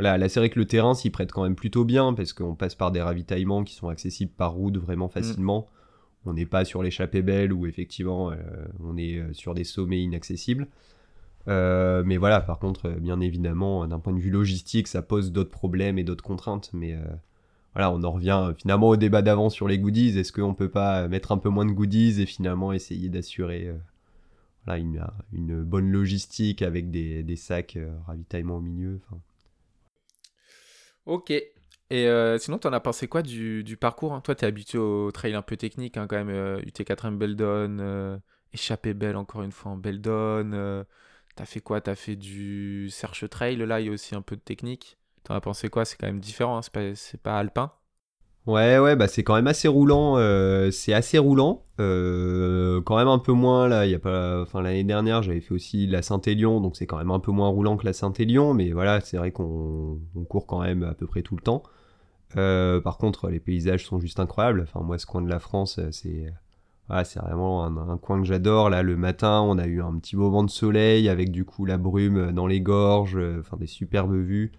voilà. 0.01 0.18
Là, 0.18 0.29
c'est 0.29 0.40
vrai 0.40 0.51
que 0.51 0.59
le 0.59 0.64
terrain 0.64 0.94
s'y 0.94 1.11
prête 1.11 1.31
quand 1.31 1.44
même 1.44 1.55
plutôt 1.55 1.85
bien 1.85 2.12
parce 2.12 2.33
qu'on 2.33 2.57
passe 2.57 2.75
par 2.75 2.90
des 2.90 3.01
ravitaillements 3.01 3.62
qui 3.62 3.75
sont 3.75 3.88
accessibles 3.88 4.33
par 4.33 4.55
route 4.55 4.79
vraiment 4.79 5.07
mm. 5.07 5.11
facilement. 5.11 5.68
On 6.25 6.33
n'est 6.33 6.46
pas 6.46 6.64
sur 6.64 6.83
l'échappée 6.83 7.22
belle 7.22 7.53
où 7.53 7.66
effectivement 7.66 8.33
on 8.81 8.96
est 8.96 9.22
sur 9.33 9.55
des 9.55 9.64
sommets 9.64 10.03
inaccessibles. 10.03 10.66
Euh, 11.48 12.02
mais 12.05 12.16
voilà, 12.16 12.40
par 12.40 12.59
contre, 12.59 12.87
euh, 12.87 12.94
bien 12.98 13.20
évidemment, 13.20 13.87
d'un 13.87 13.98
point 13.98 14.12
de 14.12 14.20
vue 14.20 14.31
logistique, 14.31 14.88
ça 14.88 15.02
pose 15.02 15.33
d'autres 15.33 15.50
problèmes 15.50 15.98
et 15.98 16.05
d'autres 16.05 16.24
contraintes. 16.24 16.70
Mais 16.72 16.94
euh, 16.94 17.05
voilà, 17.74 17.90
on 17.90 18.02
en 18.05 18.12
revient 18.12 18.52
finalement 18.57 18.88
au 18.88 18.96
débat 18.96 19.22
d'avant 19.22 19.50
sur 19.50 19.68
les 19.68 19.78
goodies. 19.78 20.18
Est-ce 20.18 20.33
qu'on 20.33 20.55
peut 20.55 20.70
pas 20.70 21.09
mettre 21.09 21.33
un 21.33 21.38
peu 21.38 21.48
moins 21.48 21.66
de 21.66 21.72
goodies 21.72 22.20
et 22.20 22.26
finalement 22.26 22.72
essayer 22.72 23.09
d'assurer 23.09 23.70
une, 24.68 25.64
bonne 25.64 25.90
logistique 25.90 26.62
avec 26.62 26.90
des, 26.90 27.37
sacs 27.37 27.78
ravitaillement 28.07 28.57
au 28.57 28.61
milieu 28.61 29.00
Ok. 31.07 31.33
Et 31.90 32.37
sinon, 32.38 32.59
tu 32.59 32.68
en 32.68 32.72
as 32.72 32.81
pensé 32.81 33.09
quoi 33.09 33.22
du, 33.22 33.76
parcours 33.81 34.12
hein? 34.12 34.20
Toi, 34.20 34.35
tu 34.35 34.44
es 34.44 34.48
habitué 34.48 34.78
au 34.78 35.11
trail 35.11 35.35
un 35.35 35.42
peu 35.42 35.57
technique, 35.57 35.96
hein, 35.96 36.07
quand 36.07 36.22
même. 36.22 36.61
UT4M 36.61 37.16
Beldon, 37.16 38.20
échappée 38.52 38.94
belle 38.94 39.16
encore 39.16 39.42
une 39.42 39.52
fois 39.52 39.72
en 39.72 39.76
Beldon. 39.76 40.85
T'as 41.34 41.46
fait 41.46 41.60
quoi? 41.60 41.80
T'as 41.80 41.94
fait 41.94 42.16
du 42.16 42.88
search 42.90 43.28
trail, 43.30 43.56
là, 43.56 43.80
il 43.80 43.86
y 43.86 43.88
a 43.88 43.92
aussi 43.92 44.14
un 44.14 44.22
peu 44.22 44.36
de 44.36 44.40
technique. 44.40 44.98
T'en 45.24 45.34
as 45.34 45.40
pensé 45.40 45.68
quoi? 45.68 45.84
C'est 45.84 45.96
quand 45.96 46.06
même 46.06 46.20
différent, 46.20 46.58
hein, 46.58 46.62
c'est 46.62 46.72
pas, 47.20 47.30
pas, 47.30 47.38
alpin. 47.38 47.72
Ouais, 48.46 48.78
ouais, 48.78 48.96
bah 48.96 49.06
c'est 49.06 49.22
quand 49.22 49.36
même 49.36 49.46
assez 49.46 49.68
roulant. 49.68 50.18
Euh, 50.18 50.70
c'est 50.72 50.92
assez 50.92 51.16
roulant. 51.16 51.64
Euh, 51.80 52.82
quand 52.82 52.96
même 52.96 53.08
un 53.08 53.20
peu 53.20 53.32
moins, 53.32 53.68
là, 53.68 53.86
il 53.86 53.92
y 53.92 53.94
a 53.94 54.00
pas... 54.00 54.42
Enfin, 54.42 54.60
l'année 54.62 54.84
dernière, 54.84 55.22
j'avais 55.22 55.40
fait 55.40 55.54
aussi 55.54 55.86
la 55.86 56.02
Saint-Élion, 56.02 56.60
donc 56.60 56.76
c'est 56.76 56.86
quand 56.86 56.98
même 56.98 57.12
un 57.12 57.20
peu 57.20 57.30
moins 57.30 57.48
roulant 57.48 57.76
que 57.76 57.86
la 57.86 57.92
Saint-Élion, 57.92 58.52
mais 58.52 58.72
voilà, 58.72 59.00
c'est 59.00 59.16
vrai 59.16 59.30
qu'on 59.30 60.00
court 60.28 60.46
quand 60.46 60.60
même 60.60 60.82
à 60.82 60.94
peu 60.94 61.06
près 61.06 61.22
tout 61.22 61.36
le 61.36 61.42
temps. 61.42 61.62
Euh, 62.36 62.80
par 62.80 62.98
contre, 62.98 63.28
les 63.28 63.40
paysages 63.40 63.86
sont 63.86 64.00
juste 64.00 64.18
incroyables. 64.18 64.62
Enfin, 64.62 64.80
moi, 64.80 64.98
ce 64.98 65.06
coin 65.06 65.22
de 65.22 65.30
la 65.30 65.38
France, 65.38 65.78
c'est 65.92 66.32
c'est 67.04 67.20
vraiment 67.20 67.64
un, 67.64 67.96
coin 67.96 68.20
que 68.20 68.26
j'adore. 68.26 68.70
Là, 68.70 68.82
le 68.82 68.96
matin, 68.96 69.40
on 69.40 69.58
a 69.58 69.66
eu 69.66 69.80
un 69.82 69.98
petit 69.98 70.16
moment 70.16 70.42
de 70.42 70.50
soleil 70.50 71.08
avec 71.08 71.30
du 71.30 71.44
coup 71.44 71.64
la 71.64 71.78
brume 71.78 72.32
dans 72.32 72.46
les 72.46 72.60
gorges, 72.60 73.16
euh, 73.16 73.40
enfin 73.40 73.56
des 73.56 73.66
superbes 73.66 74.14
vues. 74.14 74.52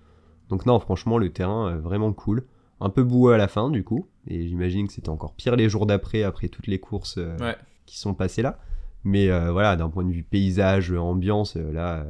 Donc 0.50 0.66
non, 0.66 0.80
franchement, 0.80 1.18
le 1.18 1.30
terrain 1.30 1.76
est 1.76 1.80
vraiment 1.80 2.12
cool. 2.14 2.46
Un 2.82 2.90
peu 2.90 3.04
boueux 3.04 3.34
à 3.34 3.38
la 3.38 3.48
fin, 3.48 3.70
du 3.70 3.84
coup. 3.84 4.08
Et 4.28 4.48
j'imagine 4.48 4.88
que 4.88 4.94
c'était 4.94 5.10
encore 5.10 5.34
pire 5.34 5.56
les 5.56 5.70
jours 5.70 5.86
d'après, 5.86 6.24
après 6.24 6.48
toutes 6.48 6.68
les 6.68 6.80
courses 6.80 7.18
euh, 7.18 7.54
qui 7.86 8.00
sont 8.00 8.14
passées 8.14 8.42
là. 8.42 8.58
Mais 9.04 9.30
euh, 9.30 9.52
voilà, 9.52 9.76
d'un 9.76 9.90
point 9.90 10.04
de 10.04 10.12
vue 10.12 10.24
paysage, 10.24 10.92
ambiance, 10.92 11.56
là, 11.56 12.06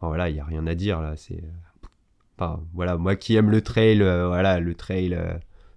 voilà, 0.00 0.30
il 0.30 0.34
n'y 0.34 0.40
a 0.40 0.44
rien 0.44 0.66
à 0.66 0.74
dire. 0.74 1.00
Là, 1.00 1.16
c'est. 1.16 1.44
Enfin, 2.36 2.60
voilà, 2.72 2.96
moi 2.96 3.16
qui 3.16 3.34
aime 3.36 3.50
le 3.50 3.62
trail, 3.62 3.98
voilà, 3.98 4.60
le 4.60 4.74
trail 4.74 5.18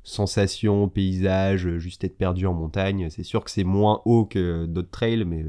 sensation, 0.03 0.89
paysage, 0.89 1.77
juste 1.77 2.03
être 2.03 2.17
perdu 2.17 2.45
en 2.45 2.53
montagne. 2.53 3.09
C'est 3.09 3.23
sûr 3.23 3.43
que 3.43 3.51
c'est 3.51 3.63
moins 3.63 4.01
haut 4.05 4.25
que 4.25 4.65
d'autres 4.65 4.91
trails, 4.91 5.25
mais 5.25 5.45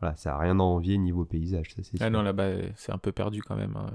voilà, 0.00 0.16
ça 0.16 0.30
n'a 0.30 0.38
rien 0.38 0.58
à 0.60 0.62
envier 0.62 0.98
niveau 0.98 1.24
paysage. 1.24 1.74
Ça, 1.74 1.82
ah 2.00 2.10
non, 2.10 2.22
là-bas, 2.22 2.50
c'est 2.76 2.92
un 2.92 2.98
peu 2.98 3.12
perdu 3.12 3.42
quand 3.42 3.56
même. 3.56 3.76
Hein. 3.76 3.90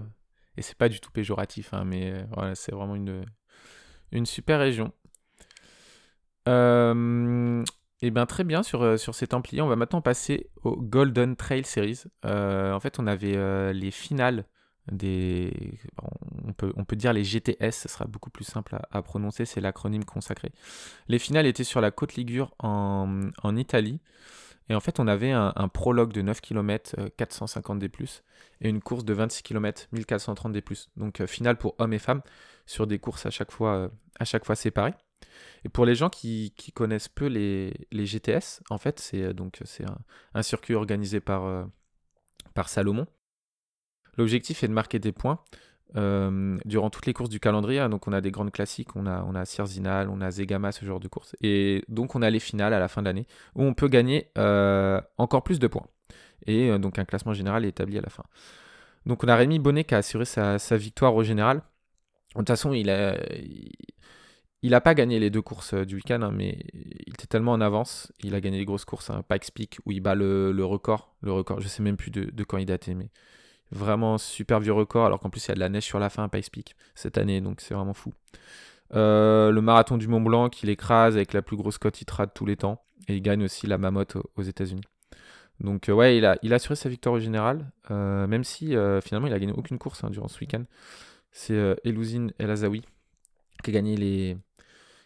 Et 0.57 0.61
c'est 0.61 0.77
pas 0.77 0.89
du 0.89 0.99
tout 0.99 1.11
péjoratif, 1.11 1.73
hein, 1.73 1.83
mais 1.85 2.11
euh, 2.11 2.23
voilà, 2.33 2.55
c'est 2.55 2.73
vraiment 2.73 2.95
une, 2.95 3.23
une 4.11 4.25
super 4.25 4.59
région. 4.59 4.91
Euh, 6.49 7.63
et 8.01 8.09
bien 8.09 8.25
très 8.25 8.43
bien 8.43 8.63
sur, 8.63 8.81
euh, 8.81 8.97
sur 8.97 9.13
ces 9.13 9.27
Templiers, 9.27 9.61
on 9.61 9.67
va 9.67 9.75
maintenant 9.75 10.01
passer 10.01 10.49
au 10.63 10.75
Golden 10.75 11.35
Trail 11.35 11.63
Series. 11.63 12.03
en 12.23 12.79
fait, 12.79 12.99
on 12.99 13.07
avait 13.07 13.73
les 13.73 13.91
finales 13.91 14.45
on, 14.89 16.54
peut, 16.54 16.96
dire 16.96 17.13
les 17.13 17.24
GTS, 17.24 17.72
ce 17.72 17.88
sera 17.88 18.06
beaucoup 18.06 18.30
plus 18.30 18.46
simple 18.46 18.78
à, 18.91 19.02
prononcer, 19.02 19.46
c'est 19.46 19.62
l'acronyme 19.62 20.06
consacré. 20.06 20.52
Les 21.08 21.20
finales 21.20 21.46
étaient 21.46 21.63
sur 21.63 21.82
la 21.82 21.91
côte 21.91 22.15
Ligure 22.15 22.54
en, 22.60 23.56
Italie. 23.56 24.00
Et 24.70 24.76
en 24.76 24.80
fait, 24.80 25.00
on 25.00 25.08
avait 25.08 25.32
un, 25.32 25.67
prologue 25.67 26.13
de 26.13 26.22
9 26.22 26.41
km, 26.41 26.96
450 27.17 27.80
D+, 27.80 27.91
et 28.62 28.70
une 28.70 28.82
course 28.82 29.04
de 29.04 29.13
26 29.13 29.44
km, 29.44 29.88
1430 29.91 30.54
D+. 30.54 30.63
Donc 30.98 31.22
euh, 31.22 31.28
finale 31.28 31.58
pour 31.58 31.76
hommes 31.78 31.94
et 31.94 32.00
femmes, 32.00 32.22
sur 32.65 32.88
des 32.88 33.00
courses 33.00 33.26
à 33.26 33.32
chaque 33.32 33.52
fois, 33.52 33.89
euh, 34.24 34.56
séparées. 34.56 34.94
Et 35.63 35.70
pour 35.70 35.86
les 35.86 35.94
gens 35.96 36.10
qui, 36.10 36.54
connaissent 36.74 37.10
peu 37.10 37.28
les, 37.28 37.74
GTS, 37.91 38.62
en 38.70 38.78
fait, 38.78 39.00
c'est 39.00 39.24
euh, 39.24 39.34
un, 40.34 40.41
circuit 40.41 40.74
organisé 40.74 41.20
par 41.20 41.70
Salomon, 42.67 43.08
L'objectif 44.17 44.63
est 44.63 44.67
de 44.67 44.74
marquer 44.74 45.00
des 45.00 45.12
points 45.12 45.39
euh, 45.97 46.58
durant 46.63 46.89
toutes 46.89 47.06
les 47.06 47.13
courses 47.13 47.30
du 47.30 47.39
calendrier. 47.39 47.80
Hein. 47.80 47.89
donc 47.89 48.08
on 48.08 48.13
a 48.13 48.21
des 48.21 48.32
grandes 48.32 48.52
classiques, 48.52 48.95
on 48.95 49.06
a, 49.06 49.24
on 49.24 49.36
a 49.36 49.43
on 50.08 50.21
a 50.21 50.32
Zegama, 50.32 50.71
ce 50.71 50.86
genre 50.86 51.00
de 51.00 51.08
courses. 51.08 51.36
Et 51.41 51.84
donc 51.89 52.15
on 52.15 52.21
a 52.21 52.30
les 52.30 52.39
finales 52.39 52.74
à 52.74 52.80
la 52.80 52.88
fin 52.88 53.02
de 53.02 53.08
l'année 53.08 53.28
où 53.56 53.63
on 53.63 53.74
peut 53.74 53.88
gagner 53.88 54.30
euh, 54.38 55.02
encore 55.17 55.43
plus 55.43 55.60
de 55.60 55.67
points. 55.67 55.88
Et 56.45 56.69
euh, 56.69 56.78
donc 56.78 57.00
un 57.00 57.06
classement 57.06 57.34
général 57.34 57.65
est 57.65 57.69
établi 57.69 57.97
à 57.97 58.02
la 58.02 58.10
fin. 58.10 58.24
Donc 59.06 59.24
on 59.24 59.28
a 59.28 59.36
Rémi 59.36 59.60
Bonnet 59.60 59.84
qui 59.84 59.95
a 59.95 59.97
assuré 59.97 60.26
sa, 60.26 60.58
victoire 60.78 61.15
au 61.15 61.24
général. 61.24 61.62
De 62.36 62.39
toute 62.39 62.47
façon, 62.47 62.71
il 62.71 62.89
a, 62.89 63.17
il, 64.62 64.80
pas 64.82 64.93
gagné 64.93 65.19
les 65.19 65.30
deux 65.30 65.41
courses 65.41 65.74
du 65.74 65.95
week-end, 65.95 66.21
hein, 66.21 66.32
mais 66.34 66.60
il 67.08 67.13
était 67.13 67.28
tellement 67.28 67.52
en 67.52 67.62
avance. 67.62 68.13
Il 68.24 68.36
a 68.36 68.41
gagné 68.41 68.60
les 68.60 68.65
grosses 68.65 68.86
courses, 68.86 69.10
hein, 69.10 69.24
Pikes 69.28 69.52
Peak, 69.54 69.80
où 69.86 69.91
il 69.91 70.00
bat 70.00 70.15
le, 70.15 70.63
record. 70.63 71.13
Le 71.21 71.34
record, 71.34 71.60
je 71.60 71.67
sais 71.67 71.84
même 71.84 71.97
plus 71.97 72.12
de, 72.12 72.26
de 72.26 72.43
quand 72.43 72.58
il 72.58 72.65
datait, 72.65 72.93
mais 72.93 73.10
Vraiment 73.71 74.17
super 74.17 74.60
vieux 74.60 74.73
record, 74.73 75.05
alors 75.05 75.19
qu'en 75.19 75.29
plus 75.29 75.45
il 75.45 75.49
y 75.49 75.51
a 75.51 75.55
de 75.55 75.60
la 75.60 75.69
neige 75.69 75.86
sur 75.86 75.99
la 75.99 76.10
fin 76.10 76.23
à 76.23 76.27
Pikes 76.27 76.51
Peak 76.51 76.75
cette 76.93 77.17
année, 77.17 77.39
donc 77.39 77.62
c'est 77.62 77.73
vraiment 77.73 77.93
fou. 77.93 78.13
Euh, 78.93 79.51
le 79.51 79.62
marathon 79.62 79.97
du 79.97 80.07
Mont 80.07 80.19
Blanc 80.19 80.49
qu'il 80.49 80.69
écrase 80.69 81.15
avec 81.15 81.31
la 81.34 81.41
plus 81.41 81.55
grosse 81.55 81.77
cote 81.77 82.01
ITRA 82.01 82.25
de 82.25 82.31
tous 82.31 82.45
les 82.45 82.57
temps. 82.57 82.84
Et 83.07 83.15
il 83.15 83.21
gagne 83.21 83.43
aussi 83.43 83.67
la 83.67 83.77
Mamotte 83.77 84.17
aux 84.36 84.41
États-Unis. 84.41 84.84
Donc 85.60 85.89
euh, 85.89 85.93
ouais, 85.93 86.17
il 86.17 86.25
a, 86.25 86.38
assuré 86.51 86.75
sa 86.75 86.89
victoire 86.89 87.15
au 87.15 87.19
général, 87.19 87.71
euh, 87.91 88.27
même 88.27 88.43
si 88.43 88.75
finalement 89.03 89.27
il 89.27 89.34
a 89.34 89.39
gagné 89.39 89.53
aucune 89.53 89.77
course 89.77 90.03
hein, 90.03 90.10
durant 90.10 90.27
ce 90.27 90.39
week-end. 90.39 90.63
C'est 91.31 91.77
Elouzine 91.86 92.34
El 92.39 92.51
Azaoui 92.51 92.84
qui 93.63 93.69
a 93.69 93.73
gagné 93.73 93.95
les, 93.95 94.38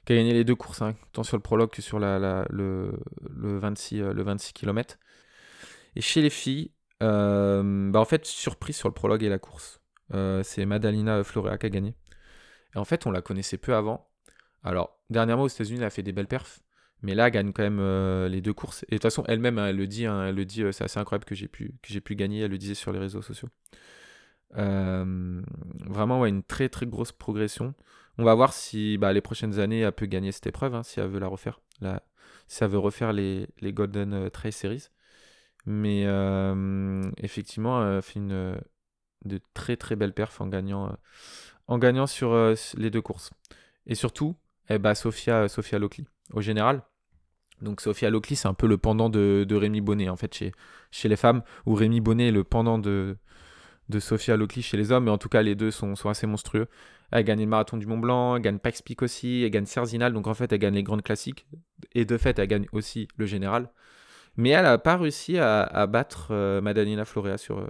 qui 0.06 0.14
a 0.14 0.16
gagné 0.16 0.34
les 0.34 0.44
deux 0.44 0.56
courses, 0.56 0.82
hein, 0.82 0.96
tant 1.12 1.24
sur 1.24 1.38
le 1.38 1.42
prologue 1.42 1.70
que 1.70 1.82
sur 1.82 2.00
le, 2.00 2.46
le, 2.50 3.60
26, 3.60 4.00
le 4.00 4.24
26 4.24 4.54
km. 4.54 4.98
Et 5.96 6.02
chez 6.02 6.22
les 6.22 6.30
filles, 6.30 6.72
bah 7.02 8.00
en 8.00 8.06
fait, 8.06 8.26
surprise 8.26 8.76
sur 8.76 8.88
le 8.90 8.94
prologue 8.94 9.24
et 9.24 9.30
la 9.30 9.40
course. 9.40 9.82
Euh, 10.14 10.44
c'est 10.44 10.66
Madalina 10.66 11.24
Florea 11.24 11.58
qui 11.58 11.66
a 11.66 11.70
gagné. 11.70 11.96
Et 12.76 12.78
en 12.78 12.86
fait, 12.86 13.06
on 13.06 13.12
la 13.12 13.22
connaissait 13.22 13.58
peu 13.58 13.76
avant. 13.76 14.10
Alors, 14.64 15.00
dernièrement 15.10 15.44
aux 15.44 15.48
États-Unis, 15.48 15.80
elle 15.80 15.86
a 15.86 15.90
fait 15.90 16.04
des 16.04 16.12
belles 16.12 16.28
perfs. 16.28 16.62
Mais 17.02 17.14
là, 17.14 17.28
elle 17.28 17.34
gagne 17.34 17.54
quand 17.54 17.64
même 17.64 17.80
euh, 17.80 18.28
les 18.30 18.42
deux 18.42 18.54
courses. 18.54 18.84
Et 18.84 18.92
de 18.92 18.96
toute 18.96 19.04
façon, 19.04 19.24
elle-même, 19.28 19.60
hein, 19.60 19.68
elle 19.68 19.78
le 19.78 19.88
dit, 19.88 20.06
hein, 20.06 20.28
elle 20.28 20.36
le 20.36 20.46
dit, 20.46 20.64
c'est 20.72 20.84
assez 20.84 21.00
incroyable 21.00 21.26
que 21.26 21.36
j'ai 21.36 21.48
pu, 21.48 21.76
que 21.82 22.00
pu 22.00 22.16
gagner. 22.16 22.42
Elle 22.42 22.52
le 22.52 22.58
disait 22.58 22.76
sur 22.76 22.92
les 22.92 23.00
réseaux 23.00 23.22
sociaux. 23.22 23.50
vraiment, 24.52 26.20
ouais, 26.22 26.30
une 26.30 26.44
très 26.44 26.70
très 26.70 26.86
grosse 26.86 27.12
progression. 27.12 27.74
On 28.18 28.24
va 28.24 28.34
voir 28.34 28.54
si 28.54 28.98
bah, 28.98 29.12
les 29.14 29.22
prochaines 29.22 29.60
années, 29.60 29.82
elle 29.82 29.92
peut 29.92 30.06
gagner 30.06 30.32
cette 30.32 30.48
épreuve, 30.48 30.74
hein, 30.74 30.84
si 30.84 31.00
elle 31.00 31.10
veut 31.10 31.20
la 31.20 31.28
refaire. 31.28 31.60
si 32.48 32.64
elle 32.64 32.70
veut 32.70 32.80
refaire 32.80 33.14
les, 33.14 33.48
les 33.60 33.74
Golden 33.74 34.30
Trail 34.32 34.52
Series. 34.52 34.90
Mais 35.66 36.06
effectivement, 37.18 37.96
elle 37.96 38.02
fait 38.02 38.20
une, 38.20 38.58
de 39.26 39.40
très 39.54 39.78
très 39.78 39.96
belles 39.96 40.14
perfs 40.14 40.42
en 40.42 40.48
gagnant, 40.48 40.96
en 41.68 41.78
gagnant 41.78 42.08
sur 42.08 42.36
les 42.78 42.90
deux 42.90 43.02
courses. 43.02 43.32
Et 43.88 43.96
surtout, 43.96 44.36
eh 44.70 44.78
ben, 44.78 44.94
Sophia 44.96 45.48
Lockley 45.80 46.06
au 46.34 46.42
général. 46.42 46.84
Donc 47.62 47.82
Sophia 47.82 48.10
Lockley, 48.10 48.36
c'est 48.36 48.48
un 48.48 48.54
peu 48.54 48.68
le 48.68 48.78
pendant 48.78 49.10
de, 49.10 49.46
de, 49.48 49.56
Rémi 49.56 49.82
Bonnet 49.82 50.10
en 50.10 50.18
fait 50.18 50.34
chez, 50.34 50.52
chez 50.92 51.08
les 51.08 51.16
femmes, 51.16 51.42
ou 51.66 51.74
Rémi 51.74 52.02
Bonnet 52.02 52.28
est 52.28 52.32
le 52.32 52.44
pendant 52.44 52.78
de, 52.78 53.18
de 53.90 54.00
Sophia 54.00 54.36
Lockley 54.36 54.62
chez 54.62 54.78
les 54.78 54.92
hommes, 54.92 55.06
mais 55.06 55.12
en 55.12 55.18
tout 55.18 55.30
cas 55.30 55.42
les 55.42 55.56
deux 55.56 55.72
sont, 55.72 55.96
sont 55.96 56.10
assez 56.10 56.28
monstrueux. 56.28 56.68
Elle 57.12 57.24
gagne 57.24 57.40
le 57.40 57.46
marathon 57.46 57.78
du 57.78 57.86
Mont 57.86 57.98
Blanc, 57.98 58.36
elle 58.36 58.42
gagne 58.42 58.60
Pikes 58.60 58.84
Peak 58.84 59.02
aussi, 59.04 59.44
elle 59.44 59.52
gagne 59.52 59.66
Cerzinal, 59.66 60.12
donc 60.12 60.28
en 60.28 60.34
fait 60.34 60.52
elle 60.52 60.60
gagne 60.60 60.76
les 60.76 60.84
grandes 60.84 61.04
classiques, 61.04 61.48
et 61.94 62.04
de 62.04 62.18
fait 62.18 62.38
elle 62.40 62.48
gagne 62.48 62.66
aussi 62.74 63.08
le 63.16 63.26
général. 63.26 63.72
Mais 64.38 64.50
elle 64.50 64.64
n'a 64.64 64.78
pas 64.78 64.98
réussi 64.98 65.38
à, 65.38 65.88
battre 65.88 66.28
euh, 66.32 66.62
Madalina 66.62 67.06
Florea 67.06 67.38
sur, 67.38 67.60
euh, 67.60 67.68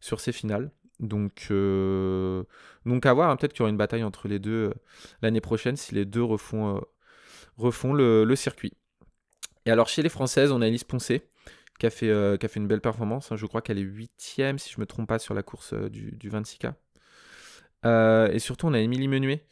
ses 0.00 0.32
finales. 0.32 0.70
Donc, 1.00 1.48
euh, 1.50 2.42
donc 2.84 3.06
à 3.06 3.12
voir, 3.12 3.30
hein, 3.30 3.36
peut-être 3.36 3.52
qu'il 3.52 3.60
y 3.60 3.62
aura 3.62 3.70
une 3.70 3.76
bataille 3.76 4.02
entre 4.02 4.26
les 4.26 4.38
deux 4.38 4.72
l'année 5.22 5.40
prochaine 5.40 5.76
si 5.76 5.94
les 5.94 6.04
deux 6.04 6.22
refont, 6.22 6.82
le, 7.92 8.34
circuit. 8.34 8.72
Et 9.64 9.70
alors 9.70 9.88
chez 9.88 10.02
les 10.02 10.08
Françaises, 10.08 10.50
on 10.50 10.60
a 10.60 10.66
Elise 10.66 10.84
Poncé 10.84 11.22
qui 11.78 11.86
a 11.86 11.90
fait, 11.90 12.38
qui 12.38 12.46
a 12.46 12.48
fait 12.48 12.58
une 12.58 12.66
belle 12.66 12.80
performance. 12.80 13.30
Hein. 13.30 13.36
Je 13.36 13.46
crois 13.46 13.62
qu'elle 13.62 13.78
est 13.78 13.82
huitième, 13.82 14.58
si 14.58 14.70
je 14.70 14.78
ne 14.78 14.80
me 14.80 14.86
trompe 14.86 15.08
pas, 15.08 15.20
sur 15.20 15.34
la 15.34 15.44
course 15.44 15.74
du, 15.74 16.12
du 16.16 16.30
26K. 16.30 16.72
et 18.32 18.38
surtout, 18.40 18.66
on 18.66 18.74
a 18.74 18.80
Émilie 18.80 19.08
Menuet 19.08 19.44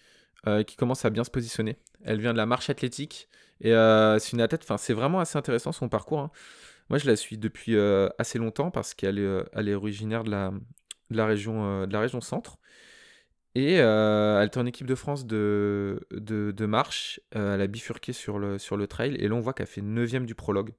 qui 0.66 0.76
commence 0.76 1.04
à 1.04 1.11
bien 1.11 1.22
se 1.22 1.30
positionner. 1.30 1.76
Elle 2.04 2.20
vient 2.20 2.32
de 2.32 2.38
la 2.38 2.46
marche 2.46 2.70
athlétique. 2.70 3.28
Et 3.60 3.72
euh, 3.72 4.18
c'est 4.18 4.32
une 4.32 4.40
athlète, 4.40 4.62
enfin, 4.62 4.76
c'est 4.76 4.94
vraiment 4.94 5.20
assez 5.20 5.38
intéressant 5.38 5.72
son 5.72 5.88
parcours. 5.88 6.20
hein. 6.20 6.30
Moi, 6.88 6.98
je 6.98 7.06
la 7.06 7.16
suis 7.16 7.38
depuis 7.38 7.76
euh, 7.76 8.08
assez 8.18 8.38
longtemps 8.38 8.70
parce 8.70 8.94
qu'elle 8.94 9.18
est, 9.18 9.22
euh, 9.22 9.76
originaire 9.76 10.24
de 10.24 10.30
la, 10.30 11.26
région, 11.26 11.86
de 11.86 11.92
la 11.92 12.00
région 12.00 12.20
centre. 12.20 12.58
Et 13.54 13.74
elle 13.74 14.46
était 14.46 14.58
en 14.58 14.66
équipe 14.66 14.86
de 14.86 14.94
France 14.94 15.26
de, 15.26 15.98
marche. 16.60 17.20
Elle 17.32 17.60
a 17.60 17.66
bifurqué 17.66 18.12
sur 18.12 18.38
le, 18.38 18.86
trail. 18.86 19.14
Et 19.16 19.28
là, 19.28 19.34
on 19.34 19.40
voit 19.40 19.54
qu'elle 19.54 19.66
fait 19.66 19.80
9 19.82 20.26
du 20.26 20.34
prologue. 20.34 20.74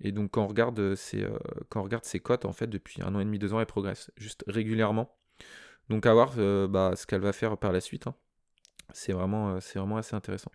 Et 0.00 0.12
donc, 0.12 0.30
quand 0.32 0.44
on 0.44 0.46
regarde 0.46 0.94
ses, 0.94 1.26
quand 1.68 1.80
on 1.80 1.82
regarde 1.84 2.04
ses 2.04 2.20
cotes, 2.20 2.46
en 2.46 2.52
fait, 2.52 2.68
depuis 2.68 3.02
un 3.02 3.14
an 3.14 3.20
et 3.20 3.24
demi, 3.24 3.38
deux 3.38 3.52
ans, 3.52 3.60
elle 3.60 3.66
progresse 3.66 4.10
juste 4.16 4.44
régulièrement. 4.46 5.16
Donc, 5.90 6.06
à 6.06 6.14
voir 6.14 6.32
bah, 6.68 6.94
ce 6.96 7.06
qu'elle 7.06 7.20
va 7.20 7.32
faire 7.32 7.58
par 7.58 7.72
la 7.72 7.80
suite. 7.80 8.06
hein. 8.06 8.14
C'est 8.92 9.12
vraiment, 9.12 9.60
c'est 9.60 9.78
vraiment 9.78 9.98
assez 9.98 10.16
intéressant. 10.16 10.50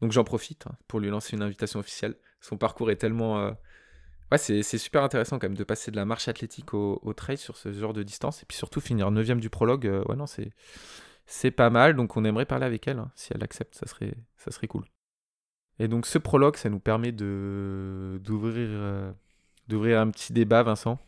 Donc, 0.00 0.12
j'en 0.12 0.24
profite 0.24 0.66
hein, 0.66 0.72
pour 0.88 1.00
lui 1.00 1.10
lancer 1.10 1.36
une 1.36 1.42
invitation 1.42 1.80
officielle. 1.80 2.16
Son 2.40 2.56
parcours 2.56 2.90
est 2.90 2.96
tellement. 2.96 3.40
euh, 3.40 3.52
Ouais, 4.32 4.38
c'est 4.38 4.62
super 4.78 5.02
intéressant 5.04 5.38
quand 5.38 5.48
même 5.48 5.56
de 5.56 5.64
passer 5.64 5.90
de 5.90 5.96
la 5.96 6.04
marche 6.04 6.28
athlétique 6.28 6.74
au, 6.74 7.00
au 7.02 7.14
trail 7.14 7.38
sur 7.38 7.56
ce 7.56 7.72
genre 7.72 7.94
de 7.94 8.02
distance. 8.02 8.42
Et 8.42 8.46
puis 8.46 8.56
surtout 8.58 8.80
finir 8.80 9.10
9 9.10 9.40
du 9.40 9.50
prologue. 9.50 9.86
euh, 9.86 10.04
ouais, 10.08 10.16
non, 10.16 10.26
c'est 10.26 10.52
c'est 11.26 11.50
pas 11.50 11.70
mal. 11.70 11.96
Donc, 11.96 12.16
on 12.16 12.24
aimerait 12.24 12.46
parler 12.46 12.66
avec 12.66 12.88
elle. 12.88 12.98
hein. 13.00 13.10
Si 13.16 13.32
elle 13.34 13.42
accepte, 13.44 13.74
ça 13.76 13.86
serait, 13.86 14.14
ça 14.36 14.50
serait 14.50 14.68
cool. 14.68 14.84
Et 15.78 15.88
donc, 15.88 16.06
ce 16.06 16.18
prologue, 16.18 16.56
ça 16.56 16.70
nous 16.70 16.80
permet 16.80 17.12
de 17.12 18.20
d'ouvrir 18.24 18.68
euh, 18.70 19.12
un 19.70 20.10
petit 20.10 20.32
débat, 20.32 20.62
Vincent. 20.62 20.98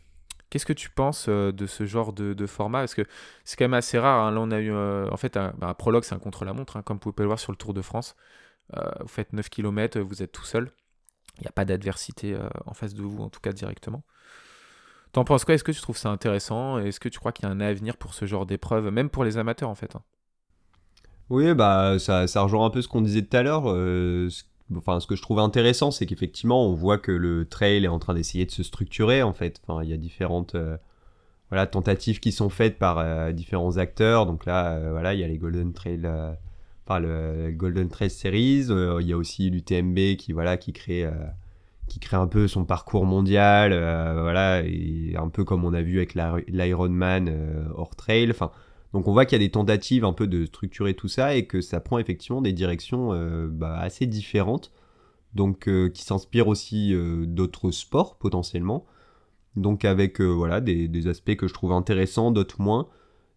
Qu'est-ce 0.51 0.67
que 0.67 0.73
tu 0.75 0.91
penses 0.91 1.29
de 1.29 1.67
ce 1.67 1.87
genre 1.87 2.13
de, 2.13 2.47
format? 2.47 2.81
Parce 2.81 2.95
que 2.95 3.03
c'est 3.45 3.57
quand 3.59 3.65
même 3.65 3.75
assez 3.75 3.99
rare. 3.99 4.25
hein. 4.27 4.33
Là, 4.33 4.41
on 4.41 4.51
a 4.51 4.61
eu. 4.61 4.73
en 4.75 5.17
fait, 5.17 5.37
un, 5.37 5.55
bah, 5.59 5.69
un 5.69 5.75
prologue, 5.75 6.05
c'est 6.05 6.15
un 6.15 6.19
contre-la-montre, 6.19 6.83
comme 6.85 6.99
vous 7.03 7.13
pouvez 7.13 7.25
le 7.25 7.29
voir 7.29 7.39
sur 7.41 7.53
le 7.53 7.57
Tour 7.59 7.75
de 7.75 7.83
France. 7.83 8.17
Euh, 8.77 8.91
vous 9.01 9.09
faites 9.09 9.33
9 9.33 9.49
km, 9.49 10.01
vous 10.01 10.23
êtes 10.23 10.33
tout 10.33 10.45
seul. 10.45 10.71
Il 11.39 11.43
n'y 11.43 11.49
a 11.49 11.53
pas 11.53 11.65
d'adversité 11.65 12.35
euh, 12.35 12.49
en 12.67 12.75
face 12.75 12.95
de 12.95 13.03
vous, 13.03 13.23
en 13.23 13.31
tout 13.31 13.41
cas 13.41 13.53
directement. 13.53 14.05
T'en 15.13 15.25
penses 15.25 15.45
quoi? 15.45 15.55
Est-ce 15.55 15.65
que 15.65 15.73
tu 15.73 15.81
trouves 15.81 15.97
ça 15.97 16.11
intéressant? 16.11 16.79
Est-ce 16.79 17.01
que 17.01 17.09
tu 17.09 17.19
crois 17.19 17.33
qu'il 17.33 17.45
y 17.45 17.49
a 17.49 17.51
un 17.53 17.61
avenir 17.61 17.97
pour 17.97 18.15
ce 18.15 18.27
genre 18.27 18.47
d'épreuve, 18.47 18.91
même 18.91 19.11
pour 19.11 19.25
les 19.25 19.39
amateurs 19.39 19.69
en 19.69 19.75
fait 19.75 19.95
hein? 19.97 20.03
Oui, 21.31 21.55
bah 21.55 21.99
ça, 21.99 22.27
rejoint 22.43 22.67
un 22.67 22.71
peu 22.71 22.83
ce 22.83 22.89
qu'on 22.89 23.01
disait 23.03 23.23
tout 23.23 23.37
à 23.37 23.43
l'heure. 23.43 23.65
euh, 23.71 24.29
ce- 24.31 24.43
enfin, 24.77 24.99
ce 25.01 25.07
que 25.07 25.15
je 25.17 25.23
trouve 25.23 25.39
intéressant, 25.39 25.91
c'est 25.91 26.07
qu'effectivement, 26.07 26.67
on 26.67 26.75
voit 26.75 26.99
que 26.99 27.13
le 27.13 27.47
trail 27.49 27.85
est 27.85 27.89
en 27.89 27.99
train 28.01 28.15
d'essayer 28.15 28.47
de 28.47 28.51
se 28.51 28.63
structurer, 28.63 29.23
en 29.23 29.33
fait. 29.33 29.61
Il 29.83 29.89
y 29.89 29.93
a 29.93 29.97
différentes 29.97 30.57
voilà, 31.51 31.67
tentatives 31.67 32.21
qui 32.21 32.33
sont 32.33 32.51
faites 32.51 32.79
par 32.79 33.33
différents 33.35 33.77
acteurs. 33.79 34.27
Donc 34.27 34.47
là, 34.47 34.79
voilà, 34.91 35.15
il 35.15 35.21
y 35.21 35.25
a 35.25 35.29
les 35.29 35.39
Golden 35.39 35.73
Trail, 35.73 36.09
enfin, 36.91 37.01
le 37.01 37.53
Golden 37.53 37.89
Trail 37.89 38.11
Series. 38.11 38.67
euh, 38.71 38.99
il 39.01 39.09
y 39.09 39.13
a 39.13 39.17
aussi 39.17 39.49
l'UTMB 39.51 40.17
qui, 40.17 40.33
voilà, 40.33 40.57
qui 40.57 40.73
crée, 40.73 41.05
euh, 41.05 41.13
qui 41.89 42.01
crée 42.01 42.17
un 42.17 42.27
peu 42.27 42.49
son 42.49 42.65
parcours 42.65 43.05
mondial, 43.07 43.73
euh, 43.73 44.21
voilà, 44.23 44.63
et 44.65 45.15
un 45.17 45.29
peu 45.29 45.45
comme 45.45 45.65
on 45.65 45.73
a 45.73 45.83
vu 45.83 45.99
avec 45.99 46.15
l'Ironman 46.49 47.29
euh, 47.29 47.65
hors 47.75 47.95
trail. 47.95 48.31
Enfin, 48.31 48.51
donc 48.93 49.07
on 49.07 49.13
voit 49.13 49.25
qu'il 49.25 49.41
y 49.41 49.43
a 49.43 49.47
des 49.47 49.53
tentatives 49.53 50.05
un 50.05 50.13
peu 50.13 50.27
de 50.27 50.47
structurer 50.47 50.95
tout 50.95 51.09
ça 51.09 51.37
et 51.37 51.47
que 51.47 51.61
ça 51.61 51.81
prend 51.81 51.99
effectivement 51.99 52.43
des 52.43 52.53
directions 52.53 53.13
bah, 53.49 53.79
assez 53.79 54.07
différentes, 54.07 54.73
donc 55.35 55.71
qui 55.93 56.03
s'inspirent 56.03 56.49
aussi 56.49 56.93
d'autres 57.27 57.71
sports 57.71 58.19
potentiellement. 58.19 58.85
Donc 59.55 59.85
avec 59.85 60.21
voilà 60.21 60.61
des, 60.61 60.89
des 60.89 61.07
aspects 61.07 61.37
que 61.37 61.47
je 61.47 61.55
trouve 61.55 61.71
intéressants, 61.73 62.33
d'autres 62.33 62.61
moins. 62.61 62.89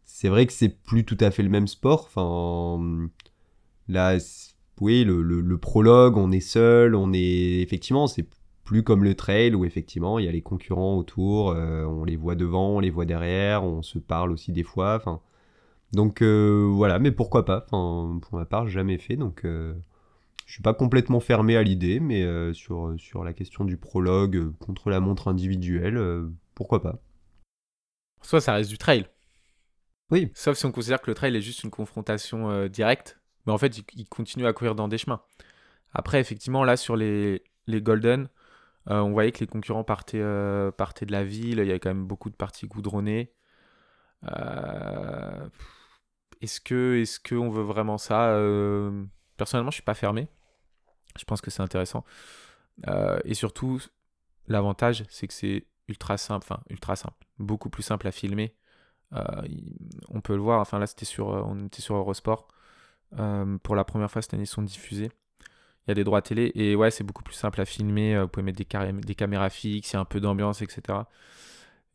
C'est 0.06 0.28
vrai 0.28 0.48
que 0.48 0.54
c'est 0.54 0.70
plus 0.70 1.06
tout 1.06 1.18
à 1.20 1.30
fait 1.30 1.44
le 1.44 1.50
même 1.50 1.68
sport. 1.68 2.06
Enfin 2.06 3.10
là, 3.88 4.18
oui, 4.82 5.04
le, 5.04 5.22
le- 5.22 5.42
le 5.42 5.58
prologue, 5.58 6.18
on 6.18 6.32
est 6.32 6.40
seul, 6.40 6.96
on 6.96 7.14
est 7.14 7.62
effectivement 7.62 8.08
c'est 8.08 8.28
plus 8.64 8.84
comme 8.84 9.04
le 9.04 9.16
trail 9.16 9.54
où 9.56 9.66
effectivement 9.66 10.20
il 10.20 10.26
y 10.26 10.28
a 10.28 10.32
les 10.32 10.42
concurrents 10.42 10.98
autour, 10.98 11.52
euh, 11.52 11.84
on 11.86 12.04
les 12.06 12.16
voit 12.16 12.36
devant, 12.36 12.70
on 12.78 12.80
les 12.80 12.90
voit 12.90 13.06
derrière, 13.06 13.64
on 13.64 13.82
se 13.82 14.00
parle 14.00 14.32
aussi 14.32 14.52
des 14.52 14.64
fois. 14.64 14.96
Enfin 14.96 15.22
donc 15.94 16.22
euh, 16.22 16.68
voilà, 16.72 17.00
mais 17.00 17.12
pourquoi 17.12 17.46
pas 17.46 17.66
enfin, 17.66 18.20
Pour 18.22 18.40
ma 18.40 18.46
part, 18.46 18.68
jamais 18.68 18.98
fait, 18.98 19.16
donc 19.16 19.46
euh, 19.46 19.74
je 20.46 20.54
suis 20.54 20.64
pas 20.64 20.74
complètement 20.74 21.20
fermé 21.20 21.56
à 21.58 21.64
l'idée, 21.64 22.00
mais 22.00 22.24
euh, 22.24 22.54
sur, 22.54 22.96
sur 22.98 23.24
la 23.24 23.34
question 23.34 23.66
du 23.66 23.78
prologue 23.78 24.52
contre 24.60 24.90
la 24.90 25.00
montre 25.00 25.28
individuelle, 25.28 26.00
pourquoi 26.56 26.82
pas 26.82 27.00
Soit 28.22 28.42
ça 28.42 28.54
reste 28.54 28.70
du 28.70 28.78
trail. 28.78 29.06
Oui. 30.12 30.32
Sauf 30.34 30.58
si 30.58 30.66
on 30.66 30.72
considère 30.72 31.02
que 31.02 31.12
le 31.12 31.16
trail 31.16 31.36
est 31.36 31.42
juste 31.42 31.64
une 31.64 31.72
confrontation 31.72 32.68
directe. 32.68 33.20
Mais 33.46 33.54
en 33.54 33.58
fait, 33.58 33.78
il, 33.78 33.84
il 33.96 34.08
continue 34.08 34.46
à 34.48 34.54
courir 34.54 34.76
dans 34.76 34.88
des 34.88 34.98
chemins. 34.98 35.22
Après, 35.94 36.20
effectivement, 36.22 36.64
là, 36.64 36.78
sur 36.78 36.96
les, 36.98 37.44
les 37.68 37.82
Golden, 37.82 38.30
euh, 38.90 39.00
on 39.02 39.12
voyait 39.12 39.32
que 39.32 39.40
les 39.42 39.48
concurrents 39.48 39.84
partaient, 39.86 40.22
euh, 40.22 40.72
partaient 40.72 41.06
de 41.08 41.12
la 41.14 41.24
ville. 41.26 41.60
Il 41.60 41.68
y 41.68 41.72
avait 41.72 41.80
quand 41.80 41.92
même 41.92 42.06
beaucoup 42.06 42.30
de 42.30 42.36
parties 42.36 42.68
goudronnées. 42.68 43.34
Euh, 44.32 45.48
Est-ce 46.42 46.62
que, 46.62 46.98
est-ce 47.02 47.20
veut 47.36 47.64
vraiment 47.64 47.98
ça 47.98 48.38
Personnellement, 49.38 49.72
je 49.72 49.76
suis 49.76 49.84
pas 49.84 49.94
fermé. 49.96 50.28
Je 51.20 51.26
pense 51.26 51.42
que 51.42 51.52
c'est 51.52 51.64
intéressant. 51.64 52.06
Et 53.26 53.34
surtout, 53.34 53.82
l'avantage, 54.48 55.06
c'est 55.10 55.28
que 55.28 55.34
c'est 55.34 55.68
ultra 55.90 56.18
simple, 56.18 56.46
enfin 56.50 56.62
ultra 56.70 56.96
simple, 56.96 57.26
beaucoup 57.40 57.70
plus 57.70 57.84
simple 57.84 58.08
à 58.08 58.12
filmer. 58.12 58.56
Il- 59.46 59.78
on 60.10 60.22
peut 60.22 60.36
le 60.36 60.42
voir, 60.42 60.60
enfin 60.62 60.80
là 60.80 60.88
c'était 60.88 61.06
sur, 61.06 61.28
on 61.28 61.68
était 61.68 61.82
sur 61.82 61.96
Eurosport. 61.96 62.48
Euh, 63.20 63.58
pour 63.62 63.76
la 63.76 63.84
première 63.84 64.10
fois 64.10 64.22
cette 64.22 64.34
année, 64.34 64.46
sont 64.46 64.62
diffusés. 64.62 65.12
Il 65.86 65.90
y 65.90 65.92
a 65.92 65.96
des 65.96 66.04
droits 66.04 66.22
télé 66.22 66.52
et 66.56 66.76
ouais, 66.76 66.92
c'est 66.92 67.04
beaucoup 67.04 67.24
plus 67.24 67.36
simple 67.36 67.60
à 67.62 67.66
filmer. 67.66 68.16
euh, 68.16 68.24
Vous 68.24 68.28
pouvez 68.30 68.44
mettre 68.44 68.58
des, 68.58 69.16
caméras 69.16 69.50
fixes, 69.50 69.92
il 69.92 69.96
y 69.96 69.98
a 69.98 70.00
un 70.00 70.06
peu 70.06 70.20
d'ambiance, 70.20 70.62
etc. 70.62 71.00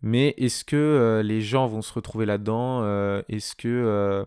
Mais 0.03 0.35
est-ce 0.39 0.65
que 0.65 0.77
euh, 0.77 1.23
les 1.23 1.41
gens 1.41 1.67
vont 1.67 1.83
se 1.83 1.93
retrouver 1.93 2.27
là-dedans 2.27 2.83
Est-ce 3.29 3.57
que 3.57 4.27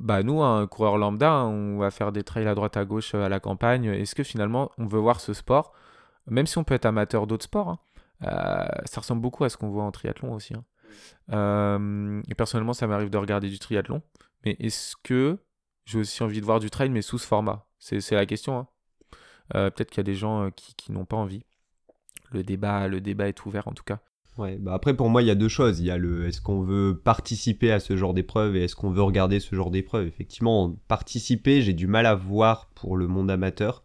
bah 0.00 0.22
nous, 0.22 0.42
un 0.42 0.66
coureur 0.66 0.96
lambda, 0.98 1.30
hein, 1.30 1.46
on 1.46 1.78
va 1.78 1.90
faire 1.90 2.10
des 2.12 2.24
trails 2.24 2.48
à 2.48 2.54
droite 2.54 2.76
à 2.76 2.84
gauche 2.84 3.14
à 3.14 3.28
la 3.28 3.40
campagne. 3.40 3.84
Est-ce 3.86 4.14
que 4.14 4.22
finalement 4.22 4.70
on 4.78 4.86
veut 4.86 4.98
voir 4.98 5.20
ce 5.20 5.34
sport, 5.34 5.72
même 6.26 6.46
si 6.46 6.56
on 6.58 6.64
peut 6.64 6.74
être 6.74 6.86
amateur 6.86 7.26
d'autres 7.26 7.44
sports 7.44 7.68
hein, 7.68 8.68
Ça 8.86 9.00
ressemble 9.00 9.20
beaucoup 9.20 9.44
à 9.44 9.50
ce 9.50 9.56
qu'on 9.58 9.68
voit 9.68 9.84
en 9.84 9.90
triathlon 9.92 10.32
aussi. 10.34 10.54
hein. 10.54 10.64
Et 12.28 12.34
personnellement, 12.34 12.72
ça 12.72 12.86
m'arrive 12.86 13.10
de 13.10 13.18
regarder 13.18 13.48
du 13.50 13.58
triathlon. 13.58 14.02
Mais 14.44 14.56
est-ce 14.58 14.94
que 15.02 15.38
j'ai 15.84 15.98
aussi 15.98 16.22
envie 16.22 16.40
de 16.40 16.46
voir 16.46 16.60
du 16.60 16.70
trail, 16.70 16.90
mais 16.90 17.02
sous 17.02 17.18
ce 17.18 17.26
format? 17.26 17.66
C'est 17.78 18.12
la 18.12 18.26
question. 18.26 18.58
hein. 18.58 18.68
Euh, 19.54 19.70
Peut-être 19.70 19.90
qu'il 19.90 19.98
y 19.98 20.00
a 20.00 20.04
des 20.04 20.14
gens 20.14 20.44
euh, 20.44 20.50
qui, 20.50 20.74
qui 20.74 20.92
n'ont 20.92 21.04
pas 21.04 21.16
envie. 21.16 21.44
Le 22.30 22.42
débat, 22.42 22.86
le 22.88 23.00
débat 23.00 23.28
est 23.28 23.44
ouvert 23.44 23.66
en 23.68 23.72
tout 23.72 23.82
cas. 23.82 24.00
Ouais, 24.38 24.56
bah 24.58 24.72
après 24.72 24.94
pour 24.96 25.10
moi 25.10 25.22
il 25.22 25.26
y 25.26 25.30
a 25.30 25.34
deux 25.34 25.48
choses. 25.48 25.80
Il 25.80 25.86
y 25.86 25.90
a 25.90 25.98
le 25.98 26.26
est-ce 26.26 26.40
qu'on 26.40 26.62
veut 26.62 26.98
participer 26.98 27.72
à 27.72 27.80
ce 27.80 27.96
genre 27.96 28.14
d'épreuve 28.14 28.56
et 28.56 28.64
est-ce 28.64 28.76
qu'on 28.76 28.90
veut 28.90 29.02
regarder 29.02 29.40
ce 29.40 29.54
genre 29.54 29.70
d'épreuve? 29.70 30.06
Effectivement, 30.06 30.70
participer, 30.88 31.60
j'ai 31.62 31.74
du 31.74 31.88
mal 31.88 32.06
à 32.06 32.14
voir 32.14 32.70
pour 32.74 32.96
le 32.96 33.08
monde 33.08 33.30
amateur. 33.30 33.82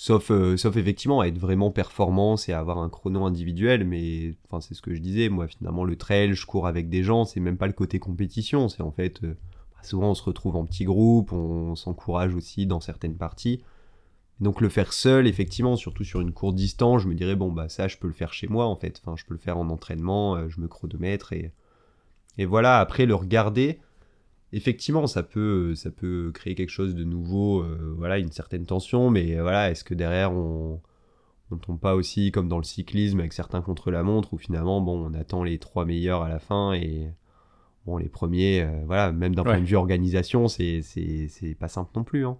Sauf, 0.00 0.30
euh, 0.30 0.56
sauf 0.56 0.76
effectivement 0.76 1.22
à 1.22 1.26
être 1.26 1.38
vraiment 1.38 1.72
performance 1.72 2.48
et 2.48 2.52
avoir 2.52 2.78
un 2.78 2.88
chrono 2.88 3.24
individuel, 3.24 3.84
mais 3.84 4.36
enfin 4.44 4.60
c'est 4.60 4.74
ce 4.74 4.80
que 4.80 4.94
je 4.94 5.00
disais, 5.00 5.28
moi 5.28 5.48
finalement 5.48 5.82
le 5.82 5.96
trail, 5.96 6.34
je 6.34 6.46
cours 6.46 6.68
avec 6.68 6.88
des 6.88 7.02
gens, 7.02 7.24
c'est 7.24 7.40
même 7.40 7.56
pas 7.56 7.66
le 7.66 7.72
côté 7.72 7.98
compétition, 7.98 8.68
c'est 8.68 8.80
en 8.84 8.92
fait 8.92 9.24
euh, 9.24 9.36
bah, 9.72 9.82
souvent 9.82 10.10
on 10.10 10.14
se 10.14 10.22
retrouve 10.22 10.54
en 10.54 10.64
petits 10.66 10.84
groupes, 10.84 11.32
on 11.32 11.74
s'encourage 11.74 12.36
aussi 12.36 12.64
dans 12.64 12.78
certaines 12.78 13.16
parties. 13.16 13.64
Donc 14.38 14.60
le 14.60 14.68
faire 14.68 14.92
seul, 14.92 15.26
effectivement, 15.26 15.74
surtout 15.74 16.04
sur 16.04 16.20
une 16.20 16.32
courte 16.32 16.54
distance, 16.54 17.02
je 17.02 17.08
me 17.08 17.16
dirais 17.16 17.34
bon 17.34 17.50
bah 17.50 17.68
ça 17.68 17.88
je 17.88 17.96
peux 17.96 18.06
le 18.06 18.14
faire 18.14 18.32
chez 18.32 18.46
moi 18.46 18.66
en 18.66 18.76
fait, 18.76 19.02
enfin 19.02 19.16
je 19.16 19.24
peux 19.24 19.34
le 19.34 19.40
faire 19.40 19.58
en 19.58 19.68
entraînement, 19.68 20.36
euh, 20.36 20.48
je 20.48 20.60
me 20.60 20.68
chronomètre 20.68 21.32
et 21.32 21.50
et 22.38 22.44
voilà. 22.44 22.78
Après 22.78 23.04
le 23.04 23.16
regarder, 23.16 23.80
effectivement 24.52 25.06
ça 25.06 25.22
peut 25.22 25.74
ça 25.74 25.90
peut 25.90 26.30
créer 26.34 26.54
quelque 26.54 26.70
chose 26.70 26.94
de 26.94 27.04
nouveau, 27.04 27.62
euh, 27.62 27.94
voilà 27.96 28.18
une 28.18 28.32
certaine 28.32 28.66
tension, 28.66 29.10
mais 29.10 29.36
euh, 29.36 29.42
voilà 29.42 29.70
est-ce 29.70 29.84
que 29.84 29.94
derrière 29.94 30.32
on 30.32 30.80
on 31.50 31.56
tombe 31.56 31.80
pas 31.80 31.94
aussi 31.94 32.30
comme 32.32 32.48
dans 32.48 32.58
le 32.58 32.64
cyclisme 32.64 33.20
avec 33.20 33.32
certains 33.32 33.62
contre 33.62 33.90
la 33.90 34.02
montre 34.02 34.34
où 34.34 34.38
finalement 34.38 34.80
bon 34.82 35.10
on 35.10 35.14
attend 35.14 35.42
les 35.44 35.58
trois 35.58 35.84
meilleurs 35.86 36.22
à 36.22 36.28
la 36.28 36.38
fin 36.38 36.72
et 36.74 37.12
bon 37.86 37.96
les 37.98 38.08
premiers 38.08 38.62
euh, 38.62 38.82
voilà 38.86 39.12
même 39.12 39.34
d'un 39.34 39.44
Ouais. 39.44 39.50
point 39.52 39.60
de 39.60 39.66
vue 39.66 39.76
organisation 39.76 40.48
c'est 40.48 40.82
c'est 40.82 41.28
c'est 41.28 41.54
pas 41.54 41.68
simple 41.68 41.90
non 41.96 42.04
plus 42.04 42.26
hein. 42.26 42.38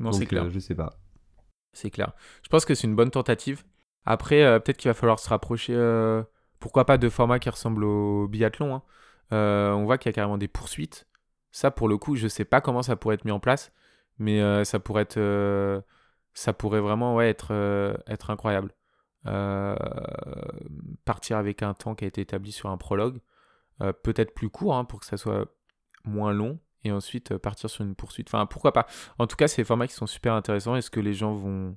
Non, 0.00 0.12
c'est 0.12 0.26
clair. 0.26 0.44
euh, 0.44 0.50
je 0.50 0.58
sais 0.60 0.74
pas. 0.74 0.94
C'est 1.72 1.90
clair. 1.90 2.12
Je 2.42 2.48
pense 2.48 2.64
que 2.64 2.74
c'est 2.74 2.86
une 2.86 2.96
bonne 2.96 3.10
tentative. 3.10 3.64
Après, 4.06 4.42
euh, 4.42 4.58
peut-être 4.58 4.76
qu'il 4.78 4.88
va 4.88 4.94
falloir 4.94 5.18
se 5.18 5.28
rapprocher, 5.28 5.74
euh, 5.74 6.22
pourquoi 6.60 6.86
pas, 6.86 6.98
de 6.98 7.08
formats 7.08 7.38
qui 7.38 7.50
ressemblent 7.50 7.84
au 7.84 8.26
biathlon. 8.28 8.74
hein. 8.76 8.82
Euh, 9.32 9.72
on 9.72 9.84
voit 9.84 9.98
qu'il 9.98 10.08
y 10.08 10.12
a 10.12 10.14
carrément 10.14 10.38
des 10.38 10.48
poursuites. 10.48 11.06
Ça, 11.50 11.70
pour 11.70 11.88
le 11.88 11.98
coup, 11.98 12.16
je 12.16 12.28
sais 12.28 12.44
pas 12.44 12.60
comment 12.60 12.82
ça 12.82 12.96
pourrait 12.96 13.16
être 13.16 13.24
mis 13.24 13.30
en 13.30 13.40
place, 13.40 13.72
mais 14.18 14.40
euh, 14.40 14.64
ça 14.64 14.80
pourrait 14.80 15.02
être, 15.02 15.18
euh, 15.18 15.80
ça 16.34 16.52
pourrait 16.52 16.80
vraiment 16.80 17.14
ouais, 17.16 17.28
être, 17.28 17.52
être 18.06 18.30
incroyable. 18.30 18.74
Partir 21.04 21.36
avec 21.36 21.62
un 21.62 21.74
temps 21.74 21.94
qui 21.94 22.04
a 22.04 22.08
été 22.08 22.20
établi 22.22 22.52
sur 22.52 22.70
un 22.70 22.76
prologue, 22.76 23.20
peut-être 24.02 24.34
plus 24.34 24.50
court 24.50 24.76
hein, 24.76 24.84
pour 24.84 25.00
que 25.00 25.06
ça 25.06 25.16
soit 25.16 25.46
moins 26.04 26.32
long 26.32 26.58
et 26.84 26.92
ensuite 26.92 27.36
partir 27.36 27.68
sur 27.68 27.84
une 27.84 27.94
poursuite. 27.94 28.28
Enfin, 28.28 28.46
pourquoi 28.46 28.72
pas. 28.72 28.86
En 29.18 29.26
tout 29.26 29.36
cas, 29.36 29.48
c'est 29.48 29.62
des 29.62 29.66
formats 29.66 29.86
qui 29.86 29.94
sont 29.94 30.06
super 30.06 30.34
intéressants. 30.34 30.76
Est-ce 30.76 30.90
que 30.90 31.00
les 31.00 31.12
gens 31.12 31.34
vont, 31.34 31.76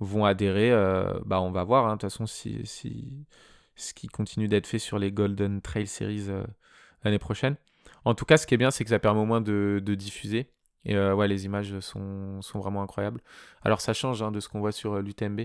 vont 0.00 0.24
adhérer 0.24 0.70
Bah, 1.24 1.40
on 1.40 1.50
va 1.50 1.64
voir. 1.64 1.86
Hein. 1.86 1.96
De 1.96 2.00
toute 2.00 2.10
façon, 2.10 2.26
si, 2.26 2.66
si 2.66 3.26
ce 3.76 3.94
qui 3.94 4.08
continue 4.08 4.48
d'être 4.48 4.66
fait 4.66 4.78
sur 4.78 4.98
les 4.98 5.12
Golden 5.12 5.62
Trail 5.62 5.86
Series 5.86 6.28
l'année 7.06 7.18
prochaine. 7.18 7.56
En 8.04 8.14
tout 8.14 8.24
cas, 8.24 8.36
ce 8.36 8.46
qui 8.46 8.54
est 8.54 8.58
bien, 8.58 8.70
c'est 8.70 8.84
que 8.84 8.90
ça 8.90 8.98
permet 8.98 9.20
au 9.20 9.26
moins 9.26 9.40
de, 9.40 9.80
diffuser. 9.96 10.50
Et 10.84 10.96
ouais, 10.96 11.26
les 11.26 11.46
images 11.46 11.80
sont, 11.80 12.40
sont, 12.42 12.60
vraiment 12.60 12.82
incroyables. 12.82 13.20
Alors, 13.62 13.80
ça 13.80 13.92
change 13.92 14.22
hein, 14.22 14.30
de 14.30 14.38
ce 14.38 14.48
qu'on 14.48 14.60
voit 14.60 14.70
sur 14.70 15.02
l'UTMB. 15.02 15.42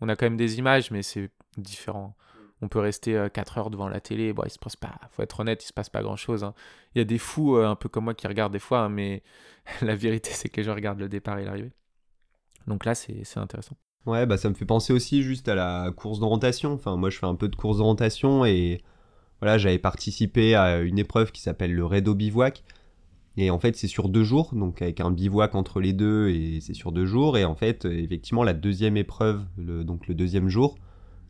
On 0.00 0.08
a 0.08 0.16
quand 0.16 0.26
même 0.26 0.36
des 0.36 0.58
images, 0.58 0.90
mais 0.90 1.02
c'est 1.02 1.30
différent 1.56 2.16
on 2.62 2.68
peut 2.68 2.78
rester 2.78 3.12
4 3.32 3.58
euh, 3.58 3.60
heures 3.60 3.70
devant 3.70 3.88
la 3.88 4.00
télé. 4.00 4.32
Bon, 4.32 4.42
il 4.44 4.50
se 4.50 4.58
passe 4.58 4.76
pas, 4.76 4.94
faut 5.12 5.22
être 5.22 5.40
honnête, 5.40 5.62
il 5.64 5.66
se 5.66 5.72
passe 5.72 5.88
pas 5.88 6.02
grand 6.02 6.16
chose. 6.16 6.44
Hein. 6.44 6.54
Il 6.94 6.98
y 6.98 7.00
a 7.00 7.04
des 7.04 7.18
fous 7.18 7.56
euh, 7.56 7.66
un 7.66 7.76
peu 7.76 7.88
comme 7.88 8.04
moi 8.04 8.14
qui 8.14 8.26
regardent 8.26 8.52
des 8.52 8.58
fois, 8.58 8.80
hein, 8.80 8.88
mais 8.88 9.22
la 9.82 9.96
vérité 9.96 10.30
c'est 10.32 10.48
que 10.48 10.58
les 10.58 10.64
gens 10.64 10.74
regardent 10.74 11.00
le 11.00 11.08
départ 11.08 11.38
et 11.38 11.44
l'arrivée. 11.44 11.72
Donc 12.66 12.84
là, 12.84 12.94
c'est 12.94 13.24
intéressant. 13.36 13.76
Ouais, 14.06 14.26
bah 14.26 14.36
ça 14.36 14.48
me 14.48 14.54
fait 14.54 14.66
penser 14.66 14.92
aussi 14.92 15.22
juste 15.22 15.48
à 15.48 15.54
la 15.54 15.90
course 15.94 16.20
d'orientation. 16.20 16.72
Enfin, 16.72 16.96
moi 16.96 17.10
je 17.10 17.18
fais 17.18 17.26
un 17.26 17.34
peu 17.34 17.48
de 17.48 17.56
course 17.56 17.78
d'orientation 17.78 18.44
et 18.44 18.82
voilà, 19.40 19.58
j'avais 19.58 19.78
participé 19.78 20.54
à 20.54 20.80
une 20.80 20.98
épreuve 20.98 21.32
qui 21.32 21.42
s'appelle 21.42 21.74
le 21.74 21.84
Redo 21.84 22.14
Bivouac. 22.14 22.62
Et 23.36 23.50
en 23.50 23.58
fait, 23.58 23.76
c'est 23.76 23.86
sur 23.86 24.08
deux 24.08 24.24
jours, 24.24 24.50
donc 24.54 24.82
avec 24.82 25.00
un 25.00 25.10
bivouac 25.10 25.54
entre 25.54 25.80
les 25.80 25.92
deux, 25.92 26.28
et 26.28 26.60
c'est 26.60 26.74
sur 26.74 26.92
deux 26.92 27.06
jours. 27.06 27.38
Et 27.38 27.44
en 27.44 27.54
fait, 27.54 27.84
effectivement, 27.84 28.42
la 28.42 28.52
deuxième 28.52 28.96
épreuve, 28.96 29.44
donc 29.56 30.08
le 30.08 30.14
deuxième 30.14 30.48
jour, 30.48 30.76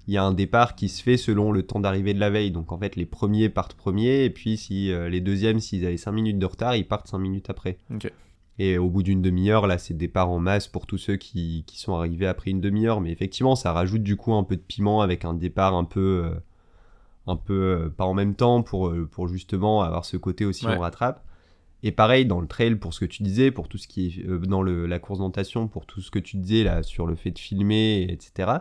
il 0.07 0.15
y 0.15 0.17
a 0.17 0.25
un 0.25 0.33
départ 0.33 0.75
qui 0.75 0.89
se 0.89 1.03
fait 1.03 1.17
selon 1.17 1.53
le 1.53 1.63
temps 1.63 1.79
d'arrivée 1.79 2.15
de 2.15 2.21
la 2.21 2.31
veille. 2.31 2.51
Donc 2.51 2.73
en 2.73 2.79
fait, 2.79 2.97
les 2.97 3.07
premiers 3.07 3.49
partent 3.49 3.75
premiers, 3.75 4.25
et 4.25 4.31
puis 4.31 4.57
si 4.57 4.91
euh, 4.91 5.09
les 5.09 5.21
deuxièmes, 5.21 5.61
s'ils 5.61 5.87
avaient 5.87 5.97
5 5.97 6.11
minutes 6.11 6.39
de 6.39 6.47
retard, 6.47 6.75
ils 6.75 6.87
partent 6.87 7.07
5 7.07 7.19
minutes 7.19 7.51
après. 7.51 7.79
Et 8.59 8.77
au 8.77 8.91
bout 8.91 9.03
d'une 9.03 9.23
demi-heure, 9.23 9.67
là, 9.67 9.79
c'est 9.79 9.95
départ 9.95 10.29
en 10.29 10.39
masse 10.39 10.69
pour 10.69 10.87
tous 10.87 10.99
ceux 10.99 11.17
qui, 11.17 11.65
sont 11.73 11.95
arrivés 11.95 12.27
après 12.27 12.51
une 12.51 12.61
demi-heure. 12.61 13.01
Mais 13.01 13.11
effectivement, 13.11 13.55
ça 13.57 13.73
rajoute 13.73 14.03
du 14.03 14.17
coup 14.17 14.35
un 14.35 14.43
peu 14.43 14.57
de 14.57 14.63
piment 14.63 15.01
avec 15.01 15.25
un 15.25 15.33
départ 15.33 15.75
un 15.75 15.85
peu, 15.85 16.25
euh, 16.25 16.35
un 17.27 17.37
peu 17.37 17.55
euh, 17.55 17.89
pas 17.89 18.05
en 18.05 18.15
même 18.15 18.35
temps 18.35 18.63
pour, 18.63 18.93
pour 19.11 19.29
justement 19.29 19.83
avoir 19.83 20.05
ce 20.05 20.17
côté 20.17 20.45
aussi 20.45 20.67
on 20.67 20.79
rattrape. 20.79 21.25
Et 21.83 21.93
pareil, 21.93 22.27
dans 22.27 22.41
le 22.41 22.47
trail, 22.47 22.75
pour 22.75 22.93
ce 22.93 23.01
que 23.01 23.07
tu 23.07 23.23
disais, 23.23 23.51
pour 23.51 23.67
tout 23.67 23.79
ce 23.79 23.89
qui 23.89 24.09
est 24.09 24.47
dans 24.47 24.63
la 24.63 24.99
course 24.99 25.19
d'orientation, 25.19 25.67
pour 25.67 25.87
tout 25.87 26.03
ce 26.03 26.11
que 26.11 26.19
tu 26.19 26.37
disais 26.37 26.63
là 26.63 26.83
sur 26.83 27.07
le 27.07 27.15
fait 27.15 27.31
de 27.31 27.39
filmer, 27.39 28.07
etc 28.11 28.59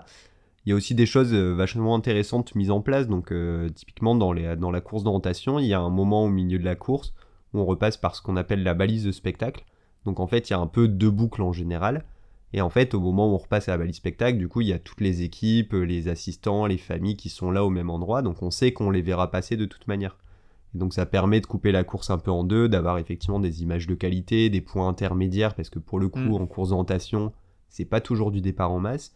il 0.65 0.69
y 0.69 0.73
a 0.73 0.75
aussi 0.75 0.93
des 0.93 1.05
choses 1.05 1.33
euh, 1.33 1.53
vachement 1.53 1.95
intéressantes 1.95 2.53
mises 2.55 2.71
en 2.71 2.81
place. 2.81 3.07
Donc, 3.07 3.31
euh, 3.31 3.69
typiquement, 3.69 4.15
dans, 4.15 4.33
les, 4.33 4.55
dans 4.55 4.71
la 4.71 4.81
course 4.81 5.03
d'orientation, 5.03 5.59
il 5.59 5.65
y 5.65 5.73
a 5.73 5.79
un 5.79 5.89
moment 5.89 6.25
au 6.25 6.29
milieu 6.29 6.59
de 6.59 6.65
la 6.65 6.75
course 6.75 7.13
où 7.53 7.59
on 7.59 7.65
repasse 7.65 7.97
par 7.97 8.15
ce 8.15 8.21
qu'on 8.21 8.35
appelle 8.35 8.63
la 8.63 8.73
balise 8.73 9.03
de 9.03 9.11
spectacle. 9.11 9.65
Donc, 10.05 10.19
en 10.19 10.27
fait, 10.27 10.49
il 10.49 10.53
y 10.53 10.55
a 10.55 10.59
un 10.59 10.67
peu 10.67 10.87
deux 10.87 11.09
boucles 11.09 11.41
en 11.41 11.53
général. 11.53 12.05
Et 12.53 12.61
en 12.61 12.69
fait, 12.69 12.93
au 12.93 12.99
moment 12.99 13.31
où 13.31 13.35
on 13.35 13.37
repasse 13.37 13.69
à 13.69 13.73
la 13.73 13.77
balise 13.77 13.97
spectacle, 13.97 14.37
du 14.37 14.47
coup, 14.47 14.61
il 14.61 14.67
y 14.67 14.73
a 14.73 14.79
toutes 14.79 15.01
les 15.01 15.21
équipes, 15.21 15.73
les 15.73 16.07
assistants, 16.07 16.65
les 16.65 16.77
familles 16.77 17.15
qui 17.15 17.29
sont 17.29 17.51
là 17.51 17.63
au 17.63 17.69
même 17.69 17.89
endroit. 17.89 18.21
Donc, 18.21 18.41
on 18.41 18.49
sait 18.49 18.73
qu'on 18.73 18.89
les 18.89 19.01
verra 19.03 19.29
passer 19.29 19.55
de 19.55 19.65
toute 19.65 19.87
manière. 19.87 20.17
Et 20.73 20.79
donc, 20.79 20.93
ça 20.93 21.05
permet 21.05 21.41
de 21.41 21.45
couper 21.45 21.71
la 21.71 21.83
course 21.83 22.09
un 22.09 22.17
peu 22.17 22.31
en 22.31 22.43
deux, 22.43 22.67
d'avoir 22.67 22.97
effectivement 22.97 23.39
des 23.39 23.61
images 23.61 23.85
de 23.85 23.95
qualité, 23.95 24.49
des 24.49 24.61
points 24.61 24.87
intermédiaires, 24.87 25.53
parce 25.53 25.69
que 25.69 25.79
pour 25.79 25.99
le 25.99 26.09
coup, 26.09 26.19
mm. 26.19 26.41
en 26.41 26.47
course 26.47 26.69
d'orientation, 26.69 27.33
c'est 27.69 27.85
pas 27.85 28.01
toujours 28.01 28.31
du 28.31 28.41
départ 28.41 28.71
en 28.71 28.79
masse. 28.79 29.15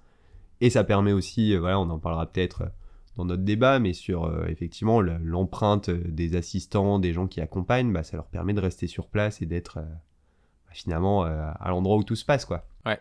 Et 0.62 0.70
ça 0.70 0.84
permet 0.84 1.12
aussi, 1.12 1.54
euh, 1.54 1.60
voilà, 1.60 1.80
on 1.80 1.90
en 1.90 2.00
parlera 2.00 2.26
peut-être 2.26 2.62
euh, 2.62 2.70
dans 3.18 3.26
notre 3.26 3.44
débat, 3.44 3.80
mais 3.80 3.94
sur 3.94 4.26
euh, 4.26 4.46
effectivement 4.48 5.02
l'empreinte 5.02 5.90
des 5.90 6.36
assistants, 6.36 7.00
des 7.00 7.14
gens 7.14 7.28
qui 7.28 7.42
accompagnent, 7.42 7.92
bah, 7.92 8.04
ça 8.04 8.16
leur 8.16 8.28
permet 8.28 8.54
de 8.54 8.62
rester 8.62 8.88
sur 8.88 9.08
place 9.08 9.42
et 9.42 9.46
d'être 9.46 9.80
bah, 9.80 10.72
finalement 10.72 11.24
à 11.24 11.70
l'endroit 11.70 11.98
où 11.98 12.04
tout 12.04 12.16
se 12.16 12.26
passe. 12.26 12.46
quoi. 12.46 12.66
Ouais. 12.86 12.98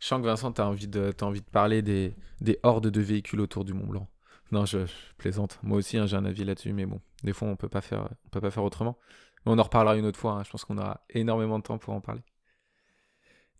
Je 0.00 0.06
sens 0.06 0.20
que 0.20 0.26
Vincent, 0.26 0.52
tu 0.52 0.60
as, 0.60 0.66
envie 0.66 0.88
de, 0.88 1.12
parler 1.52 1.82
des, 1.82 2.14
des 2.40 2.58
hordes 2.62 2.88
de 2.88 3.00
véhicules 3.00 3.40
autour 3.40 3.64
du 3.64 3.74
Mont 3.74 3.86
Blanc. 3.86 4.08
Non, 4.52 4.66
je, 4.66 4.78
plaisante. 5.16 5.58
Moi 5.62 5.78
aussi, 5.78 5.96
hein, 5.98 6.06
j'ai 6.06 6.16
un 6.16 6.24
avis 6.24 6.44
là-dessus, 6.44 6.72
mais 6.72 6.86
bon, 6.86 7.00
des 7.22 7.32
fois, 7.32 7.48
on 7.48 7.56
peut 7.56 7.68
peut 7.68 8.40
pas 8.40 8.50
faire 8.50 8.64
autrement. 8.64 8.98
on 9.46 9.58
en 9.58 9.62
reparlera 9.62 9.96
une 9.96 10.06
autre 10.06 10.18
fois. 10.18 10.32
Hein. 10.32 10.42
Je 10.44 10.50
pense 10.50 10.64
qu'on 10.64 10.78
aura 10.78 11.02
énormément 11.10 11.58
de 11.58 11.64
temps 11.64 11.78
pour 11.78 11.94
en 11.94 12.00
parler. 12.00 12.22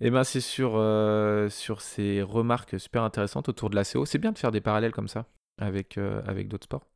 Eh 0.00 0.10
ben, 0.10 0.24
c'est 0.24 0.40
sur, 0.40 0.72
euh, 0.76 1.48
sur 1.50 1.82
ces 1.82 2.22
remarques 2.22 2.80
super 2.80 3.02
intéressantes 3.02 3.48
autour 3.50 3.68
de 3.70 3.76
la 3.76 3.84
CO. 3.84 4.06
C'est 4.06 4.18
bien 4.18 4.32
de 4.32 4.38
faire 4.38 4.50
des 4.50 4.62
parallèles 4.62 4.92
comme 4.92 5.08
ça 5.08 5.26
avec, 5.58 5.98
euh, 5.98 6.22
avec 6.26 6.48
d'autres 6.48 6.64
sports. 6.64 6.86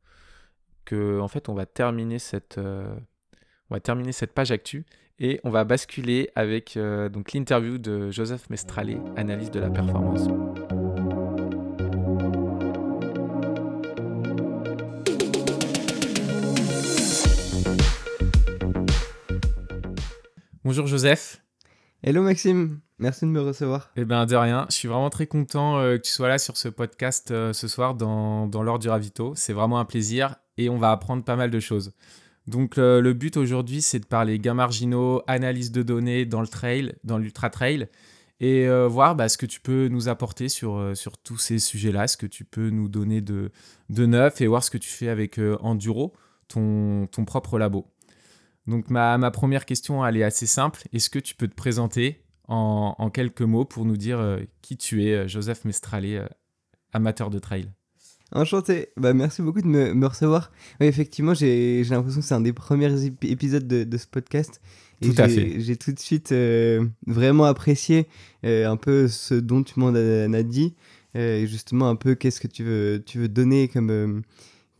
Que, 0.85 1.19
en 1.19 1.27
fait, 1.27 1.49
on 1.49 1.53
va 1.53 1.65
terminer 1.65 2.19
cette, 2.19 2.57
euh, 2.57 2.95
on 3.69 3.75
va 3.75 3.79
terminer 3.79 4.11
cette 4.11 4.33
page 4.33 4.51
actu 4.51 4.85
et 5.19 5.39
on 5.43 5.49
va 5.49 5.63
basculer 5.63 6.29
avec 6.35 6.77
donc 6.77 7.33
l'interview 7.33 7.77
de 7.77 8.11
Joseph 8.11 8.49
Mestralé, 8.49 8.97
analyse 9.15 9.49
de 9.49 9.59
la 9.59 9.69
performance. 9.69 10.27
Bonjour 20.65 20.87
Joseph. 20.87 21.43
Hello 22.01 22.23
Maxime, 22.23 22.79
merci 22.97 23.25
de 23.25 23.29
me 23.29 23.39
recevoir. 23.39 23.91
Eh 23.95 24.03
bien 24.03 24.25
de 24.25 24.35
rien, 24.35 24.65
je 24.69 24.75
suis 24.75 24.87
vraiment 24.87 25.11
très 25.11 25.27
content 25.27 25.77
euh, 25.77 25.97
que 25.97 26.01
tu 26.01 26.11
sois 26.11 26.27
là 26.27 26.39
sur 26.39 26.57
ce 26.57 26.69
podcast 26.69 27.29
euh, 27.29 27.53
ce 27.53 27.67
soir 27.67 27.93
dans, 27.93 28.47
dans 28.47 28.63
l'ordre 28.63 28.81
du 28.81 28.89
ravito. 28.89 29.33
C'est 29.35 29.53
vraiment 29.53 29.79
un 29.79 29.85
plaisir 29.85 30.35
et 30.57 30.69
on 30.69 30.77
va 30.77 30.91
apprendre 30.91 31.23
pas 31.23 31.35
mal 31.35 31.51
de 31.51 31.59
choses. 31.59 31.93
Donc 32.47 32.77
euh, 32.77 33.01
le 33.01 33.13
but 33.13 33.37
aujourd'hui 33.37 33.81
c'est 33.81 33.99
de 33.99 34.05
parler 34.05 34.39
gains 34.39 34.53
marginaux, 34.53 35.21
analyse 35.27 35.71
de 35.71 35.83
données 35.83 36.25
dans 36.25 36.41
le 36.41 36.47
trail, 36.47 36.93
dans 37.03 37.17
l'ultra 37.17 37.49
trail 37.49 37.87
et 38.41 38.67
voir 38.89 39.15
bah, 39.15 39.29
ce 39.29 39.37
que 39.37 39.45
tu 39.45 39.61
peux 39.61 39.87
nous 39.87 40.09
apporter 40.09 40.49
sur, 40.49 40.91
sur 40.93 41.17
tous 41.17 41.37
ces 41.37 41.57
sujets-là, 41.57 42.05
ce 42.05 42.17
que 42.17 42.25
tu 42.25 42.43
peux 42.43 42.69
nous 42.69 42.89
donner 42.89 43.21
de, 43.21 43.49
neuf 43.89 44.41
et 44.41 44.47
voir 44.47 44.61
ce 44.61 44.69
que 44.69 44.77
tu 44.77 44.89
fais 44.89 45.07
avec 45.07 45.39
Enduro, 45.61 46.13
ton, 46.49 47.07
propre 47.25 47.57
labo. 47.57 47.87
Donc 48.67 48.89
ma, 48.89 49.31
première 49.31 49.65
question, 49.65 50.05
elle 50.05 50.17
est 50.17 50.23
assez 50.23 50.47
simple. 50.47 50.83
Est-ce 50.91 51.09
que 51.09 51.19
tu 51.19 51.35
peux 51.35 51.47
te 51.47 51.55
présenter 51.55 52.23
en, 52.47 53.09
quelques 53.11 53.41
mots 53.41 53.65
pour 53.65 53.85
nous 53.85 53.97
dire 53.97 54.19
euh, 54.19 54.39
qui 54.61 54.77
tu 54.77 55.05
es, 55.05 55.13
euh, 55.13 55.27
Joseph 55.27 55.65
Mestralé, 55.65 56.15
euh, 56.15 56.27
amateur 56.93 57.29
de 57.29 57.39
trail? 57.39 57.71
Enchanté, 58.35 58.89
bah, 58.97 59.13
merci 59.13 59.41
beaucoup 59.41 59.61
de 59.61 59.67
me, 59.67 60.05
recevoir. 60.05 60.51
effectivement, 60.79 61.33
j'ai 61.33 61.83
l'impression 61.85 62.19
que 62.19 62.25
c'est 62.25 62.33
un 62.33 62.41
des 62.41 62.53
premiers 62.53 63.05
épisodes 63.23 63.65
de, 63.65 63.97
ce 63.97 64.05
podcast. 64.05 64.61
Et 65.01 65.09
tout 65.09 65.21
à 65.21 65.29
fait. 65.29 65.59
J'ai 65.59 65.77
tout 65.77 65.91
de 65.93 65.99
suite 65.99 66.33
vraiment 67.07 67.45
apprécié 67.45 68.07
un 68.43 68.75
peu 68.75 69.07
ce 69.07 69.35
dont 69.35 69.63
tu 69.63 69.79
m'en 69.79 69.95
as, 69.95 70.43
dit. 70.43 70.75
et 71.15 71.47
justement, 71.47 71.89
un 71.89 71.95
peu 71.95 72.13
qu'est-ce 72.15 72.41
que 72.41 72.47
tu 72.47 72.63
veux, 72.63 73.01
tu 73.05 73.19
veux 73.19 73.29
donner 73.29 73.69
comme 73.69 74.21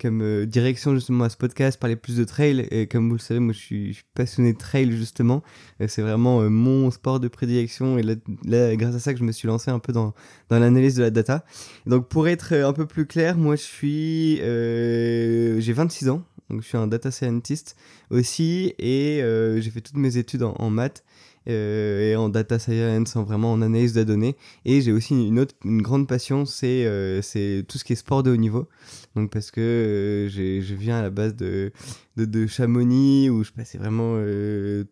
comme 0.01 0.21
euh, 0.21 0.45
direction 0.45 0.93
justement 0.93 1.23
à 1.23 1.29
ce 1.29 1.37
podcast, 1.37 1.79
parler 1.79 1.95
plus 1.95 2.17
de 2.17 2.23
trail. 2.23 2.67
Et 2.71 2.87
comme 2.87 3.07
vous 3.07 3.15
le 3.15 3.21
savez, 3.21 3.39
moi 3.39 3.53
je 3.53 3.59
suis, 3.59 4.03
passionné 4.13 4.53
de 4.53 4.57
trail 4.57 4.91
justement. 4.91 5.43
C'est 5.87 6.01
vraiment 6.01 6.41
euh, 6.41 6.49
mon 6.49 6.91
sport 6.91 7.19
de 7.19 7.27
prédilection. 7.27 7.97
Et 7.97 8.03
là, 8.03 8.75
grâce 8.75 8.95
à 8.95 8.99
ça 8.99 9.13
que 9.13 9.19
je 9.19 9.23
me 9.23 9.31
suis 9.31 9.47
lancé 9.47 9.71
un 9.71 9.79
peu 9.79 9.93
dans, 9.93 10.13
dans 10.49 10.59
l'analyse 10.59 10.95
de 10.95 11.03
la 11.03 11.09
data. 11.09 11.45
Donc 11.85 12.07
pour 12.09 12.27
être 12.27 12.53
euh, 12.53 12.67
un 12.67 12.73
peu 12.73 12.85
plus 12.85 13.05
clair, 13.05 13.37
moi 13.37 13.55
je 13.55 13.63
suis... 13.63 14.37
j'ai 14.37 15.73
26 15.73 16.09
ans. 16.09 16.23
Donc 16.49 16.61
je 16.61 16.67
suis 16.67 16.77
un 16.77 16.87
data 16.87 17.11
scientist 17.11 17.75
aussi. 18.09 18.73
Et 18.79 19.21
j'ai 19.57 19.71
fait 19.71 19.81
toutes 19.81 19.97
mes 19.97 20.17
études 20.17 20.43
en 20.43 20.69
maths. 20.69 21.03
Euh, 21.47 22.11
et 22.11 22.15
en 22.15 22.29
data 22.29 22.57
science, 22.57 23.15
en 23.15 23.23
vraiment 23.23 23.53
en 23.53 23.61
analyse 23.61 23.93
de 23.93 24.03
données. 24.03 24.35
Et 24.65 24.81
j'ai 24.81 24.91
aussi 24.91 25.13
une 25.27 25.39
autre, 25.39 25.55
une 25.63 25.81
grande 25.81 26.07
passion, 26.07 26.45
c'est 26.45 26.85
euh, 26.85 27.21
c'est 27.21 27.63
tout 27.67 27.77
ce 27.77 27.83
qui 27.83 27.93
est 27.93 27.97
sport 27.97 28.23
de 28.23 28.31
haut 28.31 28.35
niveau. 28.35 28.67
Donc 29.15 29.31
parce 29.31 29.51
que 29.51 29.61
euh, 29.61 30.29
je 30.29 30.73
viens 30.73 30.97
à 30.97 31.01
la 31.01 31.09
base 31.09 31.35
de, 31.35 31.71
de, 32.17 32.25
de 32.25 32.47
Chamonix 32.47 33.29
où 33.29 33.43
je 33.43 33.51
passais 33.51 33.77
vraiment 33.77 34.15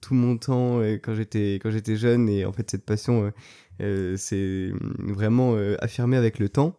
tout 0.02 0.14
mon 0.14 0.38
temps 0.38 0.80
quand 1.04 1.16
j'étais 1.16 1.56
quand 1.62 1.72
j'étais 1.72 1.96
jeune 1.96 2.30
et 2.30 2.46
en 2.46 2.54
fait 2.54 2.70
cette 2.70 2.86
passion 2.86 3.32
c'est 3.80 4.72
vraiment 5.00 5.56
affirmé 5.80 6.18
avec 6.18 6.40
le 6.40 6.50
temps. 6.50 6.78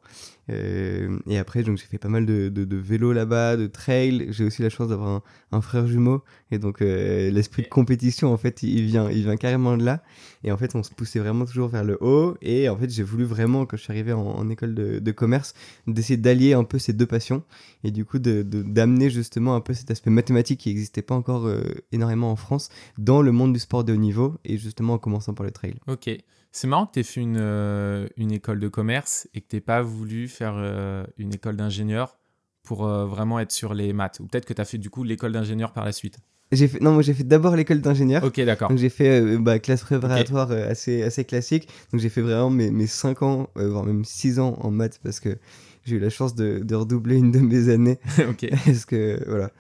Euh, 0.51 1.19
et 1.27 1.39
après, 1.39 1.65
j'ai 1.65 1.77
fait 1.77 1.99
pas 1.99 2.09
mal 2.09 2.27
de, 2.27 2.49
de, 2.49 2.77
vélo 2.77 3.13
là-bas, 3.13 3.57
de 3.57 3.67
trail. 3.67 4.27
J'ai 4.31 4.45
aussi 4.45 4.63
la 4.63 4.69
chance 4.69 4.89
d'avoir 4.89 5.23
un, 5.53 5.61
frère 5.61 5.87
jumeau. 5.87 6.23
Et 6.51 6.59
donc, 6.59 6.83
euh, 6.83 7.31
l'esprit 7.31 7.63
de 7.63 7.69
compétition, 7.69 8.33
en 8.33 8.37
fait, 8.37 8.63
il 8.63 8.85
vient, 8.85 9.11
il 9.11 9.23
vient 9.23 9.37
carrément 9.37 9.77
de 9.77 9.85
là. 9.85 10.03
Et 10.43 10.53
en 10.53 10.57
fait, 10.57 10.75
on 10.75 10.83
se 10.83 10.91
poussait 10.93 11.19
vraiment 11.19 11.47
toujours 11.47 11.69
vers 11.69 11.85
le 11.85 11.97
haut. 12.01 12.37
Et 12.43 12.69
en 12.69 12.77
fait, 12.77 12.91
j'ai 12.91 13.03
voulu 13.03 13.25
vraiment, 13.25 13.67
quand 13.67 13.77
je 13.77 13.83
suis 13.83 13.93
arrivé 13.93 14.13
en, 14.13 14.49
école 14.51 14.75
de, 14.75 14.99
de 14.99 15.13
commerce, 15.13 15.55
d'essayer 15.87 16.17
d'allier 16.17 16.53
un 16.53 16.65
peu 16.65 16.79
ces 16.79 16.93
deux 16.93 17.07
passions. 17.07 17.43
Et 17.83 17.91
du 17.91 18.05
coup, 18.05 18.19
d'amener 18.19 19.11
justement 19.11 19.55
un 19.55 19.61
peu 19.61 19.75
cet 19.75 19.91
aspect 19.91 20.11
mathématique 20.11 20.61
qui 20.61 20.69
n'existait 20.69 21.03
pas 21.03 21.15
encore 21.15 21.47
euh, 21.47 21.63
énormément 21.93 22.31
en 22.31 22.37
France 22.37 22.69
dans 22.99 23.23
le 23.23 23.33
monde 23.33 23.53
du 23.53 23.59
sport 23.59 23.85
de 23.85 23.93
haut 23.93 23.97
niveau. 23.97 24.35
Et 24.45 24.59
justement, 24.59 24.95
en 24.95 24.99
commençant 24.99 25.35
par 25.35 25.47
le 25.47 25.53
trail. 25.53 25.75
Ok. 25.87 26.11
C'est 26.55 26.69
marrant 26.69 26.87
que 26.87 26.93
tu 26.93 27.01
aies 27.01 27.03
fait 27.03 27.21
une, 27.21 27.37
euh, 27.37 28.07
une, 28.17 28.31
école 28.31 28.61
de 28.61 28.69
commerce 28.69 29.27
et 29.35 29.41
que 29.41 29.49
tu 29.49 29.57
n'aies 29.57 29.61
pas 29.61 29.83
voulu 29.83 30.29
faire 30.29 30.55
euh, 30.57 31.05
une 31.19 31.35
école 31.35 31.57
d'ingénieur 31.57 32.17
pour 32.63 32.87
euh, 32.87 33.07
vraiment 33.07 33.41
être 33.41 33.51
sur 33.51 33.75
les 33.75 33.93
maths. 33.93 34.21
Ou 34.21 34.29
peut-être 34.29 34.45
que 34.45 34.53
tu 34.53 34.63
as 34.63 34.65
fait 34.65 34.79
du 34.79 34.89
coup 34.89 35.03
l'école 35.03 35.33
d'ingénieur 35.33 35.73
par 35.73 35.85
la 35.85 35.91
suite. 35.91 36.19
J'ai 36.53 36.69
fait, 36.69 36.81
non, 36.81 36.93
moi 36.93 37.03
j'ai 37.03 37.13
fait 37.13 37.25
d'abord 37.25 37.57
l'école 37.57 37.81
d'ingénieur. 37.81 38.23
Ok, 38.23 38.41
d'accord. 38.43 38.69
Donc 38.69 38.79
j'ai 38.79 38.89
fait 38.89 39.37
bah, 39.39 39.59
classe 39.59 39.83
préparatoire 39.83 40.53
assez, 40.53 41.03
assez 41.03 41.25
classique. 41.25 41.69
Donc 41.91 42.01
j'ai 42.01 42.09
fait 42.09 42.23
vraiment 42.23 42.51
mes, 42.51 42.71
mes 42.71 42.87
5 42.87 43.23
ans, 43.23 43.51
voire 43.57 43.83
même 43.83 44.05
6 44.05 44.39
ans 44.39 44.57
en 44.61 44.71
maths 44.71 45.01
parce 45.03 45.19
que 45.19 45.37
j'ai 45.85 45.97
eu 45.97 45.99
la 45.99 46.11
chance 46.11 46.37
de, 46.37 46.61
de 46.61 46.75
redoubler 46.77 47.17
une 47.17 47.33
de 47.33 47.41
mes 47.41 47.69
années. 47.69 47.99
ok. 48.29 48.49
parce 48.65 48.85
que 48.85 49.21
voilà, 49.27 49.51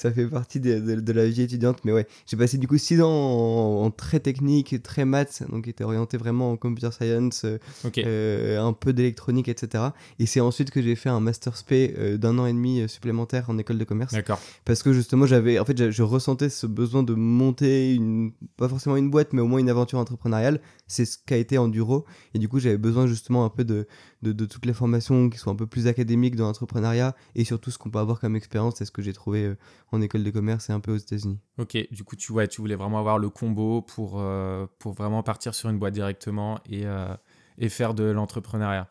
ça 0.00 0.10
fait 0.10 0.26
partie 0.26 0.60
de, 0.60 0.78
de- 0.80 1.00
de 1.00 1.12
la 1.12 1.26
vie 1.28 1.42
étudiante. 1.42 1.78
Mais 1.84 1.92
ouais, 1.92 2.06
j'ai 2.26 2.36
passé 2.36 2.56
du 2.58 2.66
coup 2.66 2.78
6 2.78 3.02
ans 3.02 3.08
en, 3.10 3.84
en 3.84 3.90
très 3.90 4.20
technique, 4.20 4.82
très 4.82 5.04
maths, 5.04 5.42
donc 5.50 5.68
était 5.68 5.84
orienté 5.84 6.16
vraiment 6.16 6.52
en 6.52 6.56
computer 6.56 6.90
science, 6.92 7.44
euh, 7.44 7.58
Ok. 7.84 7.98
euh, 7.98 8.60
un 8.60 8.72
peu 8.72 8.92
d'électronique, 8.92 9.48
etc. 9.48 9.84
Et 10.18 10.26
c'est 10.26 10.40
ensuite 10.40 10.70
que 10.70 10.80
j'ai 10.80 10.94
fait 10.96 11.08
un 11.10 11.20
master 11.20 11.56
spé 11.56 11.94
euh, 11.98 12.16
d'un 12.16 12.38
an 12.38 12.46
et 12.46 12.52
demi 12.52 12.88
supplémentaire 12.88 13.50
en 13.50 13.58
école 13.58 13.78
de 13.78 13.84
commerce 13.84 14.12
D'accord. 14.12 14.40
parce 14.64 14.82
que 14.82 14.92
justement 14.92 15.26
j'avais 15.26 15.58
en 15.58 15.64
fait 15.64 15.76
je, 15.76 15.90
je 15.90 16.02
ressentais 16.02 16.48
ce 16.48 16.66
besoin 16.66 17.02
de 17.02 17.14
monter 17.14 17.94
une 17.94 18.32
pas 18.56 18.68
forcément 18.68 18.96
une 18.96 19.10
boîte 19.10 19.32
mais 19.32 19.40
au 19.42 19.46
moins 19.46 19.58
une 19.58 19.68
aventure 19.70 19.98
entrepreneuriale 19.98 20.60
c'est 20.86 21.04
ce 21.04 21.18
qu'a 21.24 21.36
été 21.36 21.58
Enduro 21.58 22.04
et 22.34 22.38
du 22.38 22.48
coup 22.48 22.58
j'avais 22.58 22.78
besoin 22.78 23.06
justement 23.06 23.44
un 23.44 23.48
peu 23.48 23.64
de, 23.64 23.86
de, 24.22 24.32
de 24.32 24.44
toutes 24.46 24.66
les 24.66 24.72
formations 24.72 25.28
qui 25.30 25.38
sont 25.38 25.50
un 25.50 25.54
peu 25.56 25.66
plus 25.66 25.86
académiques 25.86 26.36
dans 26.36 26.46
l'entrepreneuriat 26.46 27.14
et 27.34 27.44
surtout 27.44 27.70
ce 27.70 27.78
qu'on 27.78 27.90
peut 27.90 27.98
avoir 27.98 28.20
comme 28.20 28.36
expérience 28.36 28.74
c'est 28.78 28.84
ce 28.84 28.90
que 28.92 29.02
j'ai 29.02 29.12
trouvé 29.12 29.44
euh, 29.44 29.56
en 29.92 30.00
école 30.00 30.24
de 30.24 30.30
commerce 30.30 30.70
et 30.70 30.72
un 30.72 30.80
peu 30.80 30.92
aux 30.92 30.96
États-Unis 30.96 31.38
Ok, 31.58 31.76
du 31.90 32.04
coup, 32.04 32.16
tu, 32.16 32.32
ouais, 32.32 32.48
tu 32.48 32.60
voulais 32.60 32.76
vraiment 32.76 32.98
avoir 32.98 33.18
le 33.18 33.28
combo 33.28 33.82
pour, 33.82 34.20
euh, 34.20 34.66
pour 34.78 34.92
vraiment 34.92 35.22
partir 35.22 35.54
sur 35.54 35.68
une 35.68 35.78
boîte 35.78 35.94
directement 35.94 36.60
et, 36.66 36.86
euh, 36.86 37.14
et 37.58 37.68
faire 37.68 37.94
de 37.94 38.04
l'entrepreneuriat. 38.04 38.88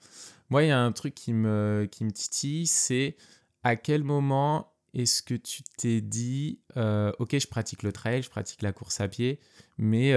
Moi, 0.50 0.64
il 0.64 0.68
y 0.68 0.72
a 0.72 0.80
un 0.80 0.92
truc 0.92 1.16
qui 1.16 1.34
me, 1.34 1.88
qui 1.90 2.04
me 2.04 2.12
titille, 2.12 2.68
c'est 2.68 3.16
à 3.64 3.76
quel 3.76 4.04
moment 4.04 4.74
est-ce 4.94 5.22
que 5.22 5.36
tu 5.36 5.62
t'es 5.78 6.02
dit, 6.02 6.60
euh, 6.76 7.12
ok, 7.20 7.38
je 7.38 7.48
pratique 7.48 7.84
le 7.84 7.92
trail, 7.92 8.24
je 8.24 8.30
pratique 8.30 8.64
la 8.64 8.72
course 8.72 9.00
à 9.00 9.08
pied, 9.08 9.40
mais 9.78 10.16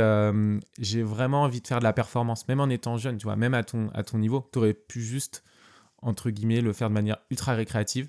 j'ai 0.79 1.03
vraiment 1.03 1.43
envie 1.43 1.61
de 1.61 1.67
faire 1.67 1.79
de 1.79 1.85
la 1.85 1.93
performance, 1.93 2.49
même 2.49 2.61
en 2.61 2.71
étant 2.71 2.97
jeune, 2.97 3.19
tu 3.19 3.25
vois, 3.25 3.37
même 3.37 3.55
à 3.55 3.63
ton, 3.63 3.91
à 3.91 4.03
ton 4.03 4.19
niveau, 4.19 4.49
tu 4.53 4.59
aurais 4.59 4.73
pu 4.75 5.03
juste, 5.03 5.45
entre 6.01 6.31
guillemets, 6.31 6.63
le 6.63 6.73
faire 6.73 6.89
de 6.89 6.95
manière 6.95 7.19
ultra 7.31 7.53
récréative. 7.53 8.09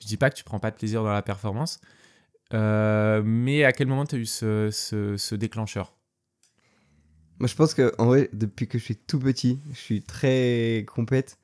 Je 0.00 0.06
dis 0.06 0.16
pas 0.16 0.30
que 0.30 0.34
tu 0.34 0.44
prends 0.44 0.58
pas 0.58 0.72
de 0.72 0.76
plaisir 0.76 1.04
dans 1.04 1.12
la 1.12 1.22
performance, 1.22 1.80
euh, 2.54 3.22
mais 3.24 3.64
à 3.64 3.72
quel 3.72 3.86
moment 3.88 4.04
tu 4.06 4.16
as 4.16 4.18
eu 4.18 4.26
ce, 4.26 4.68
ce- 4.72 5.16
déclencheur? 5.34 5.94
Moi 7.38 7.46
je 7.48 7.54
pense 7.54 7.74
que 7.74 7.92
en 7.98 8.06
vrai 8.06 8.28
depuis 8.32 8.68
que 8.68 8.78
je 8.78 8.84
suis 8.84 8.96
tout 8.96 9.18
petit 9.18 9.58
je 9.72 9.78
suis 9.78 10.02
très 10.02 10.84
compète 10.92 11.38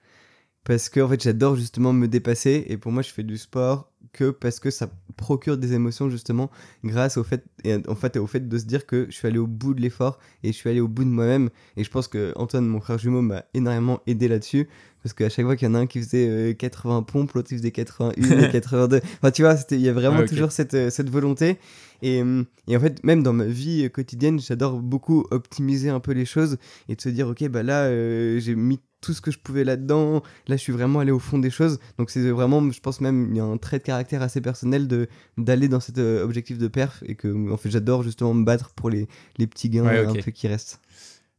parce 0.65 0.89
que 0.91 1.01
fait 1.09 1.23
j'adore 1.23 1.57
justement 1.57 1.93
me 1.93 2.09
dépasser 2.09 2.65
et 2.69 2.79
pour 2.79 2.93
moi 2.93 3.03
je 3.03 3.11
fais 3.11 3.25
du 3.25 3.39
sport 3.39 3.93
que 4.13 4.31
parce 4.31 4.61
que 4.61 4.71
ça 4.71 4.91
procure 5.17 5.59
des 5.59 5.75
émotions 5.75 6.11
justement 6.11 6.51
grâce 6.85 7.17
au 7.19 7.25
fait 7.25 7.45
et 7.65 7.77
en 7.89 7.95
fait 7.97 8.17
au 8.19 8.27
fait 8.27 8.49
de 8.49 8.59
se 8.59 8.65
dire 8.67 8.87
que 8.87 9.07
je 9.11 9.17
suis 9.17 9.29
allé 9.29 9.39
au 9.39 9.47
bout 9.49 9.75
de 9.75 9.83
l'effort 9.83 10.19
et 10.43 10.49
je 10.53 10.57
suis 10.59 10.71
allé 10.71 10.81
au 10.81 10.89
bout 10.89 11.05
de 11.05 11.11
moi-même. 11.11 11.51
Et 11.77 11.85
je 11.85 11.91
pense 11.91 12.09
que 12.09 12.33
Antoine 12.37 12.67
mon 12.67 12.81
frère 12.81 12.99
jumeau 12.99 13.23
m'a 13.23 13.45
énormément 13.55 14.01
aidé 14.07 14.29
là-dessus 14.29 14.69
parce 15.07 15.15
qu'à 15.15 15.29
chaque 15.29 15.45
fois 15.45 15.55
qu'il 15.55 15.69
y 15.69 15.71
en 15.71 15.75
a 15.75 15.79
un 15.79 15.87
qui 15.87 16.01
faisait 16.03 16.29
euh, 16.29 16.53
80 16.53 17.03
pompes 17.05 17.33
l'autre 17.35 17.49
il 17.53 17.59
faisait 17.59 17.71
81 17.71 18.41
et 18.49 18.51
82 18.53 19.01
enfin 19.23 19.31
tu 19.31 19.43
vois 19.43 19.55
il 19.71 19.81
y 19.81 19.89
a 19.89 19.93
vraiment 19.93 20.19
Ah, 20.23 20.27
toujours 20.27 20.51
cette, 20.51 20.75
euh, 20.75 20.91
cette 20.91 21.11
volonté. 21.11 21.59
Et, 22.03 22.23
hum, 22.23 22.45
et 22.67 22.77
en 22.77 22.81
fait 22.81 23.03
même 23.05 23.23
dans 23.23 23.33
ma 23.33 23.45
vie 23.45 23.85
euh, 23.85 23.89
quotidienne 23.89 24.41
j'adore 24.41 24.81
beaucoup 24.81 25.25
optimiser 25.31 25.91
un 25.91 26.01
peu 26.01 26.11
les 26.13 26.25
choses 26.25 26.59
et 26.89 26.97
de 26.97 27.01
se 27.01 27.09
dire 27.09 27.29
ok 27.29 27.47
bah 27.49 27.63
là 27.63 27.85
euh, 27.85 28.41
j'ai 28.41 28.57
mis 28.57 28.81
tout 29.01 29.13
ce 29.13 29.21
que 29.21 29.31
je 29.31 29.39
pouvais 29.39 29.63
là-dedans. 29.63 30.23
Là 30.49 30.57
je 30.57 30.63
suis 30.63 30.73
vraiment 30.73 30.99
allé 30.99 31.13
au 31.13 31.21
fond 31.21 31.39
des 31.39 31.51
choses. 31.51 31.79
Donc 31.99 32.11
c'est 32.11 32.29
vraiment 32.31 32.69
je 32.73 32.81
pense 32.81 33.01
même 33.01 33.29
il 33.31 33.37
y 33.37 33.41
a 33.41 33.45
un 33.45 33.57
trait 33.59 33.79
de 33.79 33.85
caractère 33.85 34.23
assez 34.23 34.41
personnel 34.41 34.89
de 34.89 35.07
d'aller 35.39 35.69
dans 35.69 35.79
cet 35.81 35.99
euh, 35.99 36.25
objectif 36.25 36.59
de 36.59 36.67
perf 36.67 37.05
et 37.07 37.15
que 37.15 37.53
en 37.53 37.57
fait 37.57 37.71
j'adore 37.71 38.03
justement 38.03 38.35
me 38.35 38.45
battre 38.45 38.71
pour 38.75 38.91
les, 38.91 39.07
les 39.39 39.47
petits 39.47 39.71
gains 39.71 39.85
Ouais, 39.85 39.99
euh, 39.99 40.11
ok. 40.11 40.19
un 40.19 40.23
peu 40.23 40.31
qui 40.33 40.49
restent 40.49 40.81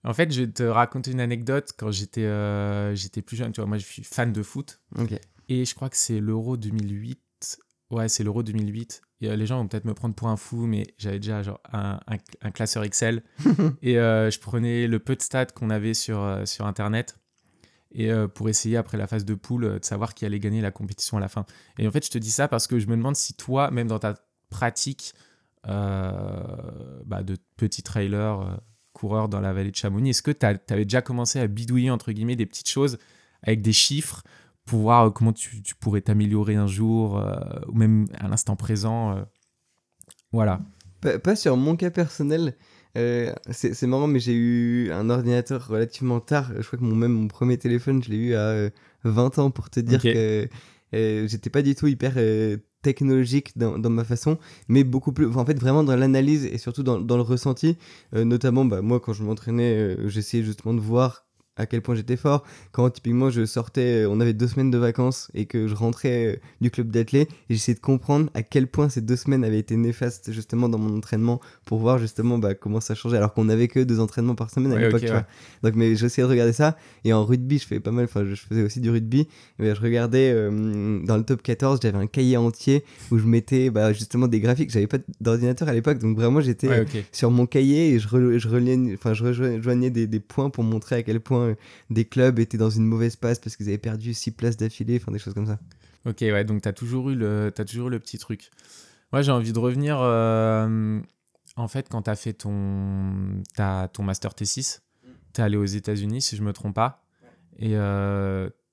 En 0.07 0.13
fait, 0.13 0.31
je 0.31 0.41
vais 0.41 0.47
te 0.51 0.63
raconter 0.63 1.11
une 1.11 1.19
anecdote. 1.19 1.73
Quand 1.77 1.91
j'étais 1.91 2.23
euh, 2.23 2.95
j'étais 2.95 3.21
plus 3.21 3.35
jeune, 3.35 3.51
tu 3.51 3.59
vois, 3.59 3.67
moi 3.67 3.77
je 3.77 3.85
suis 3.85 4.03
fan 4.03 4.31
de 4.31 4.41
foot. 4.41 4.79
Et 5.49 5.65
je 5.65 5.75
crois 5.75 5.89
que 5.89 5.97
c'est 5.97 6.21
l'Euro 6.21 6.55
2008. 6.55 7.19
Ouais, 7.91 8.07
c'est 8.07 8.23
l'Euro 8.23 8.41
2008. 8.41 9.01
Et, 9.19 9.29
euh, 9.29 9.35
les 9.35 9.45
gens 9.45 9.57
vont 9.57 9.67
peut-être 9.67 9.83
me 9.85 9.93
prendre 9.93 10.15
pour 10.15 10.29
un 10.29 10.37
fou, 10.37 10.65
mais 10.65 10.87
j'avais 10.97 11.19
déjà 11.19 11.43
genre 11.43 11.59
un, 11.73 11.99
un- 12.07 12.17
un 12.41 12.51
classeur 12.51 12.83
Excel. 12.85 13.21
et 13.81 13.99
euh, 13.99 14.31
je 14.31 14.39
prenais 14.39 14.87
le 14.87 14.99
peu 14.99 15.13
de 15.15 15.21
stats 15.21 15.47
qu'on 15.47 15.69
avait 15.69 15.93
sur, 15.93 16.41
sur 16.45 16.65
Internet. 16.65 17.17
Et 17.91 18.11
pour 18.35 18.47
essayer, 18.49 18.77
après 18.77 18.97
la 18.97 19.07
phase 19.07 19.25
de 19.25 19.33
poule, 19.33 19.79
de 19.79 19.85
savoir 19.85 20.13
qui 20.13 20.25
allait 20.25 20.39
gagner 20.39 20.61
la 20.61 20.71
compétition 20.71 21.17
à 21.17 21.19
la 21.19 21.29
fin. 21.29 21.45
Et 21.79 21.87
en 21.87 21.91
fait, 21.91 22.05
je 22.05 22.11
te 22.11 22.17
dis 22.17 22.31
ça 22.31 22.47
parce 22.47 22.67
que 22.67 22.79
je 22.79 22.87
me 22.87 22.95
demande 22.97 23.15
si 23.15 23.33
toi, 23.33 23.71
même 23.71 23.87
dans 23.87 23.97
ta 23.97 24.13
pratique 24.49 25.13
bah, 25.63 27.23
de 27.23 27.37
petit 27.55 27.83
trailer, 27.83 28.41
euh, 28.41 28.55
coureur 28.97 29.29
dans 29.29 29.39
la 29.39 29.53
vallée 29.53 29.71
de 29.71 29.75
Chamonix, 29.75 30.09
est-ce 30.09 30.23
que 30.23 30.31
tu 30.31 30.45
avais 30.45 30.85
déjà 30.85 31.01
commencé 31.01 31.39
à 31.39 31.47
bidouiller, 31.47 31.91
entre 31.91 32.11
guillemets, 32.11 32.35
des 32.35 32.47
petites 32.47 32.69
choses 32.69 32.97
avec 33.43 33.61
des 33.61 33.73
chiffres 33.73 34.23
pour 34.65 34.79
voir 34.81 35.05
euh, 35.07 35.09
comment 35.11 35.33
tu, 35.33 35.61
tu 35.61 35.75
pourrais 35.75 36.01
t'améliorer 36.01 36.55
un 36.55 36.67
jour, 36.67 37.17
euh, 37.19 37.35
ou 37.67 37.73
même 37.77 38.07
à 38.19 38.27
l'instant 38.27 38.55
présent 38.55 39.15
euh, 39.15 39.21
Voilà. 40.31 40.59
Pas, 41.01 41.19
pas 41.19 41.35
sur 41.35 41.55
mon 41.55 41.75
cas 41.75 41.91
personnel. 41.91 42.55
euh, 42.97 43.31
c'est 43.51 43.87
marrant, 43.87 44.07
mais 44.07 44.19
j'ai 44.19 44.33
eu 44.33 44.91
un 44.91 45.09
ordinateur 45.09 45.67
relativement 45.67 46.19
tard. 46.19 46.51
Je 46.57 46.65
crois 46.65 46.79
que 46.79 46.83
mon, 46.83 46.95
même 46.95 47.13
mon 47.13 47.27
premier 47.27 47.57
téléphone, 47.57 48.01
je 48.03 48.09
l'ai 48.09 48.17
eu 48.17 48.33
à 48.33 48.39
euh, 48.39 48.69
20 49.03 49.37
ans 49.39 49.51
pour 49.51 49.69
te 49.69 49.79
dire 49.79 50.01
que 50.01 50.49
j'étais 50.91 51.49
pas 51.51 51.61
du 51.61 51.75
tout 51.75 51.87
hyper 51.87 52.13
technologique 52.81 53.57
dans, 53.57 53.77
ma 53.89 54.03
façon, 54.03 54.37
mais 54.67 54.83
beaucoup 54.83 55.11
plus. 55.11 55.27
en 55.35 55.45
fait, 55.45 55.59
vraiment 55.59 55.83
dans 55.83 55.95
l'analyse 55.95 56.45
et 56.45 56.57
surtout 56.57 56.83
dans, 56.83 56.99
dans 56.99 57.17
le 57.17 57.23
ressenti. 57.23 57.77
Euh, 58.15 58.23
notamment, 58.23 58.65
bah, 58.65 58.81
moi, 58.81 58.99
quand 58.99 59.13
je 59.13 59.23
m'entraînais, 59.23 59.73
euh, 59.75 60.07
j'essayais 60.07 60.43
justement 60.43 60.73
de 60.73 60.81
voir 60.81 61.26
à 61.57 61.65
quel 61.65 61.81
point 61.81 61.95
j'étais 61.95 62.17
fort. 62.17 62.43
Quand 62.71 62.89
typiquement 62.89 63.29
je 63.29 63.45
sortais, 63.45 64.03
euh, 64.03 64.09
on 64.09 64.19
avait 64.19 64.33
deux 64.33 64.47
semaines 64.47 64.71
de 64.71 64.77
vacances 64.77 65.29
et 65.33 65.45
que 65.45 65.67
je 65.67 65.75
rentrais 65.75 66.25
euh, 66.25 66.35
du 66.61 66.71
club 66.71 66.89
d'athlètes, 66.91 67.29
et 67.49 67.53
j'essayais 67.53 67.75
de 67.75 67.79
comprendre 67.81 68.29
à 68.33 68.43
quel 68.43 68.67
point 68.67 68.89
ces 68.89 69.01
deux 69.01 69.15
semaines 69.15 69.43
avaient 69.43 69.59
été 69.59 69.75
néfastes 69.75 70.31
justement 70.31 70.69
dans 70.69 70.77
mon 70.77 70.97
entraînement 70.97 71.39
pour 71.65 71.79
voir 71.79 71.97
justement 71.99 72.37
bah, 72.37 72.53
comment 72.55 72.79
ça 72.79 72.95
changeait 72.95 73.17
alors 73.17 73.33
qu'on 73.33 73.49
avait 73.49 73.67
que 73.67 73.79
deux 73.79 73.99
entraînements 73.99 74.35
par 74.35 74.49
semaine 74.49 74.71
à 74.71 74.75
Ouais, 74.75 74.85
l'époque. 74.85 75.01
ouais. 75.03 75.23
Donc 75.63 75.75
mais 75.75 75.95
j'essayais 75.95 76.25
de 76.25 76.31
regarder 76.31 76.53
ça 76.53 76.77
et 77.03 77.13
en 77.13 77.25
rugby 77.25 77.57
je 77.57 77.65
fais 77.67 77.79
pas 77.79 77.91
mal, 77.91 78.05
enfin 78.05 78.23
je 78.25 78.35
faisais 78.35 78.63
aussi 78.63 78.79
du 78.79 78.89
rugby. 78.89 79.27
Mais 79.59 79.73
je 79.75 79.81
regardais 79.81 80.31
euh, 80.33 80.99
dans 81.05 81.17
le 81.17 81.23
top 81.23 81.41
14, 81.41 81.79
j'avais 81.81 81.97
un 81.97 82.07
cahier 82.07 82.37
entier 82.37 82.83
où 83.11 83.17
je 83.17 83.25
mettais 83.25 83.69
bah, 83.69 83.93
justement 83.93 84.27
des 84.27 84.39
graphiques. 84.39 84.69
J'avais 84.71 84.87
pas 84.87 84.97
d'ordinateur 85.21 85.67
à 85.69 85.73
l'époque 85.73 85.97
donc 85.99 86.15
vraiment 86.17 86.41
j'étais 86.41 86.67
Ouais, 86.67 86.85
sur 87.11 87.31
mon 87.31 87.45
cahier 87.45 87.93
et 87.93 87.99
je, 87.99 88.07
re- 88.07 88.37
je, 88.37 88.93
enfin, 88.95 89.13
je 89.13 89.23
rejoignais 89.23 89.89
des, 89.89 90.05
des 90.07 90.19
points 90.19 90.49
pour 90.49 90.63
montrer 90.63 90.97
à 90.97 91.03
quel 91.03 91.19
point 91.21 91.46
euh, 91.47 91.55
des 91.89 92.05
clubs 92.05 92.39
étaient 92.39 92.57
dans 92.57 92.69
une 92.69 92.85
mauvaise 92.85 93.15
passe 93.15 93.39
parce 93.39 93.55
qu'ils 93.55 93.67
avaient 93.67 93.77
perdu 93.77 94.13
six 94.13 94.31
places 94.31 94.57
d'affilée, 94.57 94.99
enfin 95.01 95.11
des 95.11 95.19
choses 95.19 95.33
comme 95.33 95.47
ça. 95.47 95.59
Ok, 96.05 96.17
ouais, 96.21 96.43
donc 96.45 96.61
tu 96.61 96.69
as 96.69 96.73
toujours 96.73 97.09
eu 97.09 97.15
le, 97.15 97.51
t'as 97.53 97.65
toujours 97.65 97.87
eu 97.87 97.91
le 97.91 97.99
petit 97.99 98.17
truc. 98.17 98.49
Moi, 99.11 99.21
j'ai 99.21 99.31
envie 99.31 99.53
de 99.53 99.59
revenir. 99.59 99.97
euh, 99.99 100.99
en 101.55 101.67
fait, 101.67 101.87
quand 101.89 102.03
tu 102.03 102.09
as 102.09 102.15
fait 102.15 102.33
ton, 102.33 103.41
ta- 103.55 103.89
ton 103.91 104.03
Master 104.03 104.31
T6, 104.33 104.79
tu 105.33 105.41
es 105.41 105.43
allé 105.43 105.57
aux 105.57 105.65
États-Unis, 105.65 106.21
si 106.21 106.35
je 106.35 106.43
me 106.43 106.53
trompe 106.53 106.75
pas. 106.75 107.03
Et 107.59 107.71
tu 107.71 107.75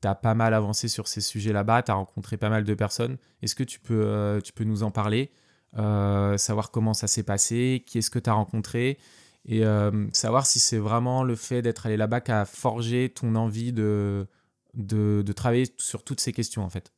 as 0.08 0.14
pas 0.14 0.34
mal 0.34 0.52
avancé 0.54 0.88
sur 0.88 1.08
ces 1.08 1.20
sujets 1.22 1.52
là-bas. 1.52 1.82
Tu 1.82 1.90
as 1.90 1.94
rencontré 1.94 2.36
pas 2.36 2.50
mal 2.50 2.64
de 2.64 2.74
personnes. 2.74 3.16
Est-ce 3.42 3.54
que 3.54 3.64
tu 3.64 3.80
peux, 3.80 4.02
euh, 4.04 4.40
tu 4.40 4.52
peux 4.52 4.64
nous 4.64 4.82
en 4.82 4.90
parler 4.90 5.30
euh, 5.78 6.36
Savoir 6.36 6.70
comment 6.70 6.92
ça 6.94 7.06
s'est 7.06 7.22
passé 7.22 7.82
Qui 7.86 7.98
est-ce 7.98 8.10
que 8.10 8.18
tu 8.18 8.28
as 8.28 8.34
rencontré 8.34 8.98
Et 9.46 9.64
euh, 9.64 10.06
savoir 10.12 10.46
si 10.46 10.58
c'est 10.58 10.78
vraiment 10.78 11.22
le 11.22 11.36
fait 11.36 11.62
d'être 11.62 11.86
allé 11.86 11.96
là-bas 11.96 12.20
qui 12.20 12.32
a 12.32 12.44
forgé 12.44 13.10
ton 13.10 13.34
envie 13.34 13.72
de, 13.72 14.26
de, 14.74 15.32
travailler 15.32 15.66
sur 15.78 16.02
toutes 16.02 16.20
ces 16.20 16.32
questions, 16.32 16.62
en 16.62 16.70
fait. 16.70 16.92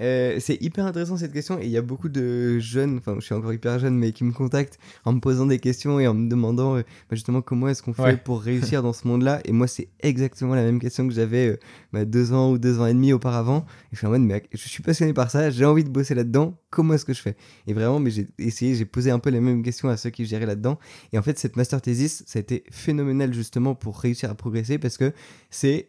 Euh, 0.00 0.36
c'est 0.40 0.60
hyper 0.62 0.84
intéressant 0.86 1.16
cette 1.16 1.32
question 1.32 1.58
et 1.58 1.64
il 1.64 1.70
y 1.70 1.76
a 1.76 1.82
beaucoup 1.82 2.08
de 2.08 2.58
jeunes, 2.58 2.98
enfin 2.98 3.16
je 3.18 3.24
suis 3.24 3.34
encore 3.34 3.52
hyper 3.52 3.78
jeune 3.78 3.96
mais 3.96 4.12
qui 4.12 4.24
me 4.24 4.32
contactent 4.32 4.78
en 5.04 5.12
me 5.14 5.20
posant 5.20 5.46
des 5.46 5.58
questions 5.58 5.98
et 5.98 6.06
en 6.06 6.14
me 6.14 6.28
demandant 6.28 6.76
euh, 6.76 6.80
bah, 6.82 7.16
justement 7.16 7.40
comment 7.40 7.68
est-ce 7.68 7.82
qu'on 7.82 7.94
fait 7.94 8.02
Ouais. 8.02 8.16
pour 8.16 8.42
réussir 8.42 8.82
dans 8.82 8.92
ce 8.92 9.08
monde-là. 9.08 9.40
Et 9.44 9.52
moi 9.52 9.66
c'est 9.66 9.88
exactement 10.00 10.54
la 10.54 10.62
même 10.62 10.80
question 10.80 11.08
que 11.08 11.14
j'avais 11.14 11.48
euh, 11.48 11.56
bah, 11.92 12.04
deux 12.04 12.32
ans 12.32 12.50
ou 12.52 12.58
deux 12.58 12.78
ans 12.78 12.86
et 12.86 12.92
demi 12.92 13.12
auparavant. 13.12 13.64
Et 13.86 13.94
je 13.94 13.98
suis 13.98 14.06
en 14.06 14.10
mode 14.10 14.20
mais 14.22 14.42
je 14.52 14.68
suis 14.68 14.82
passionné 14.82 15.12
par 15.14 15.30
ça, 15.30 15.50
j'ai 15.50 15.64
envie 15.64 15.84
de 15.84 15.88
bosser 15.90 16.14
là-dedans, 16.14 16.58
comment 16.70 16.94
est-ce 16.94 17.04
que 17.04 17.14
je 17.14 17.22
fais? 17.22 17.36
Et 17.66 17.72
vraiment 17.72 17.98
mais 17.98 18.10
j'ai 18.10 18.28
essayé, 18.38 18.74
j'ai 18.74 18.84
posé 18.84 19.10
un 19.10 19.18
peu 19.18 19.30
les 19.30 19.40
mêmes 19.40 19.62
questions 19.62 19.88
à 19.88 19.96
ceux 19.96 20.10
qui 20.10 20.26
géraient 20.26 20.46
là-dedans. 20.46 20.78
Et 21.12 21.18
en 21.18 21.22
fait 21.22 21.38
cette 21.38 21.56
master 21.56 21.80
thesis 21.80 22.22
ça 22.26 22.38
a 22.38 22.40
été 22.40 22.64
phénoménal 22.70 23.32
justement 23.32 23.74
pour 23.74 23.98
réussir 23.98 24.30
à 24.30 24.34
progresser 24.34 24.78
parce 24.78 24.98
que 24.98 25.12
c'est 25.50 25.86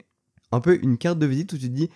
un 0.51 0.61
peu 0.61 0.79
une 0.81 0.97
carte 0.97 1.19
de 1.19 1.25
visite 1.25 1.51
où 1.53 1.57
tu 1.57 1.67
te 1.67 1.73
dis 1.75 1.89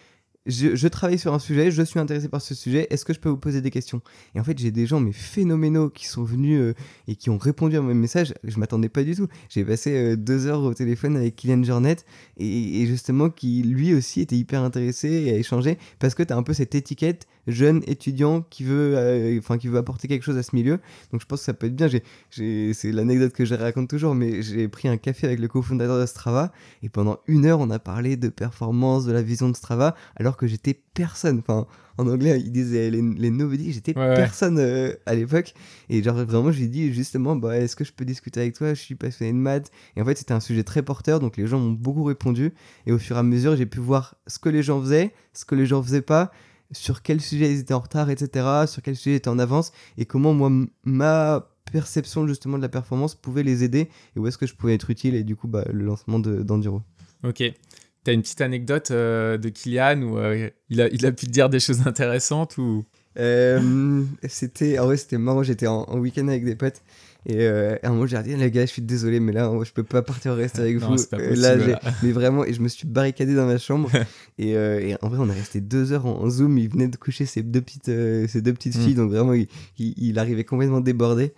je, 0.46 0.76
je 0.76 0.88
travaille 0.88 1.20
sur 1.20 1.34
un 1.34 1.40
sujet, 1.40 1.70
je 1.70 1.84
suis 1.84 2.00
intéressé 2.00 2.28
par 2.28 2.42
ce 2.42 2.56
sujet, 2.56 2.88
est-ce 2.90 3.06
que 3.06 3.14
je 3.14 3.20
peux 3.20 3.30
vous 3.30 3.38
poser 3.38 3.62
des 3.62 3.70
questions? 3.70 4.02
Et 4.34 4.40
en 4.40 4.44
fait, 4.44 4.58
j'ai 4.58 4.72
des 4.72 4.86
gens 4.88 5.00
mais 5.00 5.12
phénoménaux 5.12 5.90
qui 5.90 6.08
sont 6.08 6.24
venus 6.24 6.60
euh, 6.60 6.74
et 7.08 7.16
qui 7.16 7.30
ont 7.30 7.38
répondu 7.38 7.78
à 7.78 7.82
mes 7.82 7.94
messages. 7.94 8.34
Je 8.44 8.58
m'attendais 8.58 8.90
pas 8.90 9.04
du 9.04 9.16
tout. 9.16 9.28
J'ai 9.50 9.64
passé 9.64 9.96
euh, 9.96 10.16
deux 10.16 10.48
heures 10.48 10.64
au 10.64 10.74
téléphone 10.74 11.16
avec 11.16 11.36
Kylian 11.36 11.64
Jornet 11.64 11.98
et, 12.38 12.82
et 12.82 12.86
justement 12.88 13.30
qui 13.30 13.62
lui 13.62 13.94
aussi 13.94 14.22
était 14.22 14.36
hyper 14.36 14.64
intéressé 14.64 15.10
et 15.10 15.32
a 15.32 15.38
échangé 15.38 15.78
parce 16.00 16.16
que 16.16 16.24
tu 16.24 16.34
as 16.34 16.38
un 16.38 16.44
peu 16.44 16.54
cette 16.54 16.74
étiquette 16.74 17.28
jeune 17.48 17.82
étudiant 17.88 18.42
qui 18.42 18.64
veut, 18.64 18.98
euh, 18.98 19.38
enfin 19.40 19.58
qui 19.58 19.68
veut 19.68 19.78
apporter 19.78 20.08
quelque 20.08 20.24
chose 20.24 20.38
à 20.38 20.44
ce 20.44 20.56
milieu. 20.56 20.80
Donc 21.12 21.22
je 21.22 21.26
pense 21.26 21.40
que 21.40 21.46
ça 21.46 21.54
peut 21.54 21.68
être 21.68 21.76
bien. 21.76 21.88
J'ai, 21.88 22.74
c'est 22.74 22.92
l'anecdote 22.92 23.34
que 23.34 23.46
je 23.46 23.56
raconte 23.56 23.90
toujours, 23.90 24.16
mais 24.16 24.42
j'ai 24.42 24.68
pris 24.68 24.88
un 24.88 24.98
café 24.98 25.28
avec 25.28 25.40
le 25.40 25.48
cofondateur 25.48 26.00
de 26.00 26.06
Strava 26.06 26.52
et 26.84 26.90
pendant 26.90 27.20
une 27.28 27.46
heure 27.46 27.60
on 27.60 27.70
a 27.70 27.80
parlé 27.80 28.18
de 28.18 28.30
performance, 28.30 29.06
de 29.06 29.12
la 29.12 29.22
vision 29.22 29.50
de 29.50 29.56
Strava, 29.56 29.96
alors 30.16 30.38
que 30.38 30.48
j'étais 30.48 30.80
personne. 30.94 31.40
Enfin, 31.40 31.68
en 31.98 32.08
anglais 32.08 32.40
ils 32.40 32.52
disaient 32.52 32.90
les, 32.90 33.02
les 33.02 33.30
nobody, 33.30 33.74
j'étais 33.74 33.98
ouais. 33.98 34.16
personne 34.16 34.58
euh, 34.60 34.94
à 35.06 35.16
l'époque. 35.16 35.54
Et 35.90 36.02
genre 36.02 36.16
vraiment 36.18 36.52
je 36.52 36.58
lui 36.58 36.66
ai 36.66 36.70
dit 36.70 36.94
justement, 36.94 37.36
bah 37.36 37.58
est-ce 37.58 37.76
que 37.76 37.84
je 37.84 37.94
peux 37.94 38.06
discuter 38.06 38.40
avec 38.40 38.56
toi? 38.56 38.74
Je 38.74 38.82
suis 38.82 38.96
passionné 38.96 39.32
de 39.32 39.38
maths. 39.38 39.72
Et 39.96 40.02
en 40.02 40.06
fait 40.06 40.18
c'était 40.18 40.34
un 40.34 40.40
sujet 40.40 40.64
très 40.64 40.84
porteur, 40.84 41.20
donc 41.20 41.38
les 41.38 41.48
gens 41.48 41.60
m'ont 41.60 41.72
beaucoup 41.72 42.04
répondu. 42.04 42.54
Et 42.86 42.92
au 42.92 42.98
fur 42.98 43.16
et 43.16 43.20
à 43.20 43.24
mesure 43.24 43.56
j'ai 43.56 43.66
pu 43.66 43.80
voir 43.80 44.16
ce 44.28 44.40
que 44.40 44.50
les 44.50 44.64
gens 44.64 44.82
faisaient, 44.82 45.14
ce 45.34 45.46
que 45.46 45.56
les 45.56 45.66
gens 45.66 45.82
faisaient 45.82 46.02
pas 46.02 46.32
sur 46.72 47.02
quel 47.02 47.22
sujet 47.22 47.52
ils 47.52 47.60
étaient 47.60 47.74
en 47.74 47.80
retard, 47.80 48.10
etc., 48.10 48.46
sur 48.68 48.82
quel 48.82 48.96
sujet 48.96 49.12
ils 49.12 49.18
étaient 49.18 49.30
en 49.30 49.40
avance, 49.40 49.72
et 49.98 50.06
comment 50.06 50.34
moi, 50.34 50.50
ma 50.84 51.48
perception 51.72 52.28
justement 52.28 52.58
de 52.58 52.62
la 52.64 52.70
performance 52.70 53.16
pouvait 53.16 53.44
les 53.44 53.64
aider, 53.64 53.90
et 54.16 54.20
où 54.20 54.28
est-ce 54.28 54.38
que 54.38 54.48
je 54.48 54.56
pouvais 54.56 54.74
être 54.76 54.90
utile, 54.90 55.16
et 55.16 55.24
du 55.24 55.36
coup, 55.36 55.48
bah, 55.48 55.66
le 55.72 55.84
lancement 55.86 56.20
de- 56.20 56.44
d'Enduro. 56.44 56.82
Ok. 57.24 57.44
T'as 58.04 58.14
une 58.14 58.24
petite 58.24 58.42
anecdote 58.42 58.90
euh, 58.90 59.38
de 59.38 59.50
Kylian 59.50 60.02
où 60.02 60.18
euh, 60.18 60.50
il, 60.70 60.82
a, 60.82 60.88
il 60.88 61.06
a 61.06 61.12
pu 61.12 61.28
te 61.28 61.32
dire 61.32 61.50
des 61.50 61.60
choses 61.60 61.86
intéressantes 61.86 62.58
ou? 62.58 62.84
Euh, 63.20 64.04
c'était, 64.28 64.80
en 64.80 64.86
vrai, 64.86 64.98
c'était 64.98 65.18
marrant, 65.18 65.44
j'étais 65.44 65.68
en, 65.68 65.84
en 65.84 66.00
week-end 66.00 66.28
avec 66.30 66.44
des 66.46 66.56
potes, 66.56 66.82
et 67.26 67.36
euh, 67.46 67.76
à 67.84 67.88
un 67.88 67.92
moment, 67.92 68.06
j'ai 68.08 68.22
dit, 68.24 68.36
les 68.36 68.50
gars, 68.52 68.66
je 68.66 68.72
suis 68.72 68.82
désolé, 68.82 69.20
mais 69.20 69.32
là, 69.32 69.52
je 69.64 69.72
peux 69.72 69.84
pas 69.84 70.02
partir 70.02 70.32
au 70.32 70.36
reste 70.36 70.58
avec 70.60 70.80
Non, 70.80 70.88
vous. 70.88 70.96
possible, 70.96 71.34
là, 71.42 71.80
mais 72.02 72.12
vraiment, 72.12 72.44
et 72.46 72.54
je 72.54 72.62
me 72.62 72.68
suis 72.68 72.88
barricadé 72.88 73.36
dans 73.36 73.46
ma 73.46 73.58
chambre, 73.60 73.90
et, 74.40 74.56
euh, 74.56 74.80
et 74.80 74.96
en 75.02 75.10
vrai, 75.10 75.20
on 75.22 75.30
est 75.30 75.34
resté 75.34 75.62
deux 75.62 75.92
heures 75.94 76.06
en, 76.08 76.22
en 76.24 76.30
Zoom, 76.30 76.58
il 76.58 76.70
venait 76.70 76.88
de 76.88 76.98
coucher 76.98 77.26
ses 77.26 77.44
deux 77.44 77.62
petites, 77.62 77.90
euh, 77.90 78.28
ses 78.28 78.42
deux 78.42 78.54
petites 78.54 78.76
Mm. 78.76 78.80
filles, 78.82 78.96
donc 78.96 79.12
vraiment, 79.12 79.34
il, 79.34 79.48
il, 79.78 79.94
il 79.98 80.18
arrivait 80.20 80.44
complètement 80.46 80.82
débordé. 80.82 81.34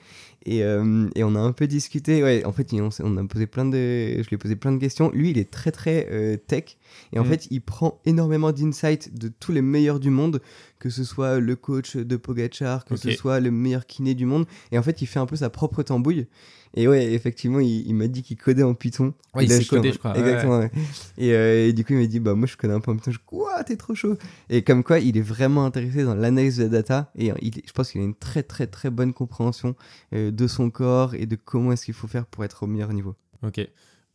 Et, 0.46 0.62
euh, 0.62 1.08
et 1.16 1.24
on 1.24 1.36
a 1.36 1.40
un 1.40 1.54
peu 1.54 1.68
discuté. 1.68 2.22
Ouais, 2.22 2.44
en 2.44 2.52
fait, 2.52 2.68
on 3.02 3.16
a 3.18 3.24
posé 3.24 3.48
plein 3.48 3.64
de, 3.64 3.78
je 3.78 4.28
lui 4.28 4.34
ai 4.34 4.38
posé 4.38 4.58
plein 4.58 4.74
de 4.74 4.78
questions. 4.78 5.10
Lui, 5.14 5.30
il 5.30 5.38
est 5.38 5.50
très 5.50 5.72
très 5.72 6.10
euh, 6.12 6.36
tech. 6.36 6.76
Et 7.14 7.20
en 7.20 7.24
Mm. 7.24 7.28
fait, 7.28 7.48
il 7.50 7.62
prend 7.62 8.02
énormément 8.06 8.52
d'insights 8.52 9.18
de 9.18 9.30
tous 9.30 9.54
les 9.54 9.62
meilleurs 9.62 10.02
du 10.02 10.10
monde, 10.10 10.42
que 10.84 10.90
ce 10.90 11.06
soit 11.06 11.40
le 11.40 11.56
coach 11.56 11.96
de 11.96 12.18
Pogachar, 12.18 12.84
que 12.84 12.98
ce 12.98 13.12
soit 13.12 13.40
le 13.40 13.52
meilleur 13.52 13.86
kiné 13.86 14.16
du 14.16 14.26
monde. 14.26 14.46
Et 14.74 14.78
en 14.78 14.84
fait, 14.84 15.02
il 15.02 15.06
fait 15.06 15.18
un 15.20 15.26
peu 15.26 15.38
sa 15.38 15.50
propre 15.50 15.82
tambouille. 15.82 16.28
Et 16.74 16.90
ouais, 16.90 17.14
effectivement, 17.14 17.62
il, 17.62 17.88
il 17.88 17.96
m'a 17.96 18.08
dit 18.10 18.22
qu'il 18.22 18.36
codait 18.36 18.64
en 18.64 18.74
Python. 18.74 19.14
Ouais, 19.34 19.46
il 19.46 19.54
en- 19.54 19.64
coder, 19.64 19.94
je 19.94 19.98
crois. 19.98 20.18
Exactement. 20.18 20.60
ouais. 20.60 20.72
Et, 21.18 21.32
euh, 21.32 21.70
et 21.70 21.72
du 21.72 21.86
coup, 21.86 21.94
il 21.94 22.00
m'a 22.00 22.06
dit, 22.06 22.20
bah 22.20 22.36
moi, 22.36 22.48
je 22.48 22.58
connais 22.58 22.74
un 22.74 22.82
peu 22.82 22.92
en 22.92 22.98
Python. 22.98 23.12
Je 23.12 23.20
quoi, 23.26 23.64
t'es 23.64 23.78
trop 23.78 23.96
chaud. 23.96 24.18
Et 24.50 24.62
comme 24.62 24.84
quoi, 24.84 25.00
il 25.00 25.16
est 25.16 25.22
vraiment 25.22 25.64
intéressé 25.64 26.04
dans 26.04 26.16
l'analyse 26.16 26.58
de 26.58 26.64
la 26.64 26.70
data. 26.70 27.12
Et 27.16 27.32
euh, 27.32 27.36
il, 27.42 27.54
je 27.66 27.72
pense 27.72 27.90
qu'il 27.90 28.02
a 28.02 28.04
une 28.04 28.16
très 28.16 28.44
très 28.44 28.68
très 28.68 28.90
bonne 28.90 29.14
compréhension 29.14 29.78
euh, 30.14 30.32
de 30.32 30.48
son 30.48 30.70
corps 30.70 31.16
et 31.16 31.28
de 31.28 31.38
comment 31.38 31.72
est-ce 31.72 31.86
qu'il 31.86 31.94
faut 31.94 32.10
faire 32.10 32.26
pour 32.26 32.44
être 32.44 32.64
au 32.64 32.68
meilleur 32.68 32.92
niveau. 32.92 33.16
Ok. 33.42 33.66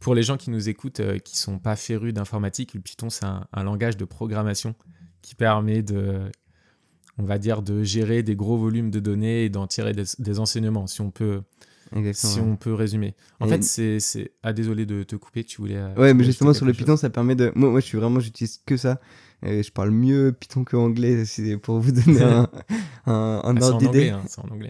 Pour 0.00 0.14
les 0.14 0.22
gens 0.22 0.36
qui 0.36 0.50
nous 0.50 0.68
écoutent, 0.68 1.00
euh, 1.00 1.18
qui 1.18 1.38
sont 1.38 1.58
pas 1.58 1.76
férus 1.76 2.12
d'informatique, 2.12 2.74
le 2.74 2.80
Python, 2.80 3.08
c'est 3.08 3.24
un, 3.24 3.46
un 3.54 3.64
langage 3.64 3.96
de 3.96 4.04
programmation 4.04 4.74
qui 5.22 5.34
permet 5.34 5.82
de, 5.82 6.30
on 7.18 7.24
va 7.24 7.38
dire, 7.38 7.62
de 7.62 7.82
gérer 7.82 8.22
des 8.22 8.36
gros 8.36 8.56
volumes 8.58 8.90
de 8.90 9.00
données 9.00 9.44
et 9.44 9.48
d'en 9.48 9.66
tirer 9.66 9.92
des, 9.92 10.04
des 10.18 10.38
enseignements, 10.38 10.86
si 10.86 11.00
on 11.00 11.10
peut, 11.10 11.42
Exactement. 11.94 12.32
si 12.32 12.40
on 12.40 12.56
peut 12.56 12.74
résumer. 12.74 13.14
En 13.40 13.46
Et- 13.46 13.50
fait, 13.50 13.64
c'est, 13.64 14.00
c'est... 14.00 14.32
Ah, 14.42 14.52
désolé 14.52 14.86
de 14.86 15.02
te 15.02 15.16
couper, 15.16 15.44
tu 15.44 15.60
voulais... 15.60 15.76
euh, 15.76 15.94
tu 15.94 16.00
Ouais, 16.00 16.06
mais 16.08 16.12
voulais 16.12 16.24
justement 16.26 16.54
sur 16.54 16.66
le 16.66 16.72
Python, 16.72 16.96
ça 16.96 17.10
permet 17.10 17.34
de. 17.34 17.50
Moi, 17.54 17.70
moi 17.70 17.80
je 17.80 17.86
suis 17.86 17.98
vraiment, 17.98 18.20
j'utilise 18.20 18.60
que 18.64 18.76
ça. 18.76 19.00
Je 19.42 19.70
parle 19.70 19.90
mieux 19.90 20.32
Python 20.32 20.64
que 20.64 20.76
anglais, 20.76 21.24
c'est 21.24 21.56
pour 21.58 21.78
vous 21.78 21.92
donner 21.92 22.22
un, 22.22 22.48
un, 23.06 23.40
un 23.44 23.56
Ah, 23.56 23.62
ordre 23.62 23.78
d'idée. 23.78 24.08
hein. 24.08 24.22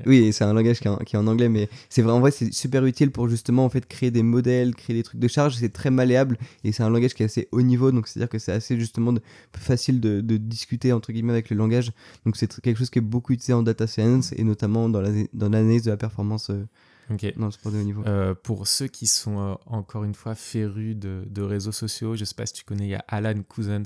Oui, 0.07 0.33
c'est 0.33 0.45
un 0.45 0.53
langage 0.53 0.81
qui 0.81 0.89
est, 0.89 0.91
en, 0.91 0.97
qui 0.99 1.17
est 1.17 1.19
en 1.19 1.27
anglais, 1.27 1.49
mais 1.49 1.69
c'est 1.89 2.03
vraiment 2.03 2.21
vrai, 2.21 2.31
c'est 2.31 2.53
super 2.53 2.85
utile 2.85 3.11
pour 3.11 3.29
justement 3.29 3.65
en 3.65 3.71
fait 3.71 3.87
créer 3.87 4.11
des 4.11 4.23
modèles, 4.23 4.75
créer 4.75 4.95
des 4.95 5.03
trucs 5.03 5.21
de 5.21 5.29
charge. 5.29 5.57
C'est 5.57 5.73
très 5.73 5.91
malléable 5.91 6.39
et 6.65 6.73
c'est 6.73 6.83
un 6.83 6.91
langage 6.91 7.15
qui 7.15 7.23
est 7.23 7.27
assez 7.27 7.49
haut 7.53 7.63
niveau, 7.63 7.91
donc 7.93 8.09
c'est 8.09 8.19
à 8.19 8.23
dire 8.25 8.29
que 8.29 8.39
c'est 8.39 8.53
assez 8.53 8.79
justement 8.79 9.13
de- 9.13 9.23
facile 9.57 10.01
de, 10.01 10.21
de 10.21 10.37
discuter 10.37 10.93
entre 10.93 11.13
guillemets 11.13 11.33
avec 11.33 11.49
le 11.51 11.57
langage. 11.57 11.93
Donc 12.27 12.37
c'est 12.37 12.61
quelque 12.61 12.77
chose 12.79 12.91
qui 12.91 12.99
est 12.99 13.03
beaucoup 13.03 13.33
utilisé 13.33 13.55
en 13.55 13.63
data 13.63 13.87
science 13.87 14.33
et 14.37 14.45
notamment 14.45 14.89
dans 14.89 15.01
la- 15.01 15.11
dans 15.33 15.49
l'analyse 15.49 15.85
de 15.85 15.91
la 15.91 15.97
performance 15.97 16.51
euh, 16.51 16.67
Ok. 17.11 17.33
dans 17.39 17.47
le 17.47 17.53
sport 17.53 17.73
de 17.73 17.79
haut 17.79 17.83
niveau. 17.83 18.03
Euh, 18.07 18.35
pour 18.35 18.67
ceux 18.69 18.87
qui 18.87 19.07
sont 19.07 19.39
euh, 19.41 19.55
encore 19.67 20.05
une 20.05 20.15
fois 20.15 20.35
férus 20.35 20.95
de, 20.95 21.25
de 21.27 21.43
réseaux 21.43 21.73
sociaux, 21.73 22.17
je 22.17 22.25
sais 22.25 22.35
pas 22.35 22.45
si 22.45 22.53
tu 22.53 22.65
connais, 22.65 22.85
il 22.85 22.91
y 22.91 22.95
a 22.95 23.05
Alan 23.09 23.35
Cousins 23.49 23.83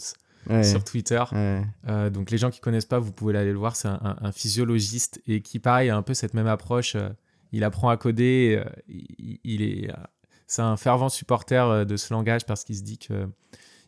Ouais. 0.51 0.65
sur 0.65 0.83
Twitter. 0.83 1.23
Ouais. 1.33 1.63
Euh, 1.89 2.11
donc 2.11 2.31
les 2.31 2.39
gens 2.39 2.51
qui 2.51 2.61
connaissent 2.61 2.87
pas, 2.87 2.99
vous 2.99 3.13
pouvez 3.13 3.37
aller 3.39 3.53
le 3.53 3.59
voir. 3.59 3.77
C'est 3.77 3.89
un, 3.89 4.01
un- 4.03 4.17
un 4.21 4.33
physiologiste 4.33 5.21
et 5.27 5.41
qui, 5.41 5.59
pareil, 5.59 5.89
a 5.91 5.97
un 5.97 6.03
peu 6.03 6.15
cette 6.15 6.35
même 6.35 6.47
approche. 6.49 6.95
euh, 6.97 7.09
il 7.53 7.65
apprend 7.65 7.91
à 7.91 7.97
coder. 7.97 8.63
euh, 8.65 8.71
il, 8.89 9.39
il 9.45 9.63
est, 9.63 9.91
c'est 10.47 10.63
un 10.63 10.77
fervent 10.77 11.09
supporter 11.09 11.87
de 11.87 11.97
ce 11.97 12.13
langage 12.13 12.45
parce 12.47 12.65
qu'il 12.65 12.77
se 12.77 12.83
dit 12.83 12.99
que 12.99 13.29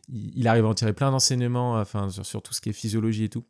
il, 0.07 0.47
arrive 0.47 0.65
à 0.65 0.69
en 0.69 0.73
tirer 0.75 0.93
plein 0.93 1.09
d'enseignements, 1.11 1.73
enfin 1.79 2.09
sur, 2.09 2.25
sur 2.25 2.41
tout 2.43 2.53
ce 2.53 2.61
qui 2.61 2.69
est 2.69 2.73
physiologie 2.73 3.23
et 3.25 3.29
tout. 3.29 3.43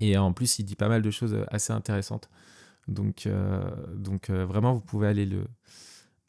Et 0.00 0.16
en 0.18 0.32
plus, 0.32 0.58
il 0.58 0.64
dit 0.64 0.74
pas 0.76 0.88
mal 0.88 1.02
de 1.02 1.10
choses 1.10 1.36
assez 1.48 1.72
intéressantes. 1.72 2.28
Donc, 2.88 3.26
euh, 3.26 3.62
donc 3.94 4.30
euh, 4.30 4.44
vraiment, 4.46 4.72
vous 4.74 4.80
pouvez 4.80 5.06
aller 5.08 5.26
le, 5.26 5.44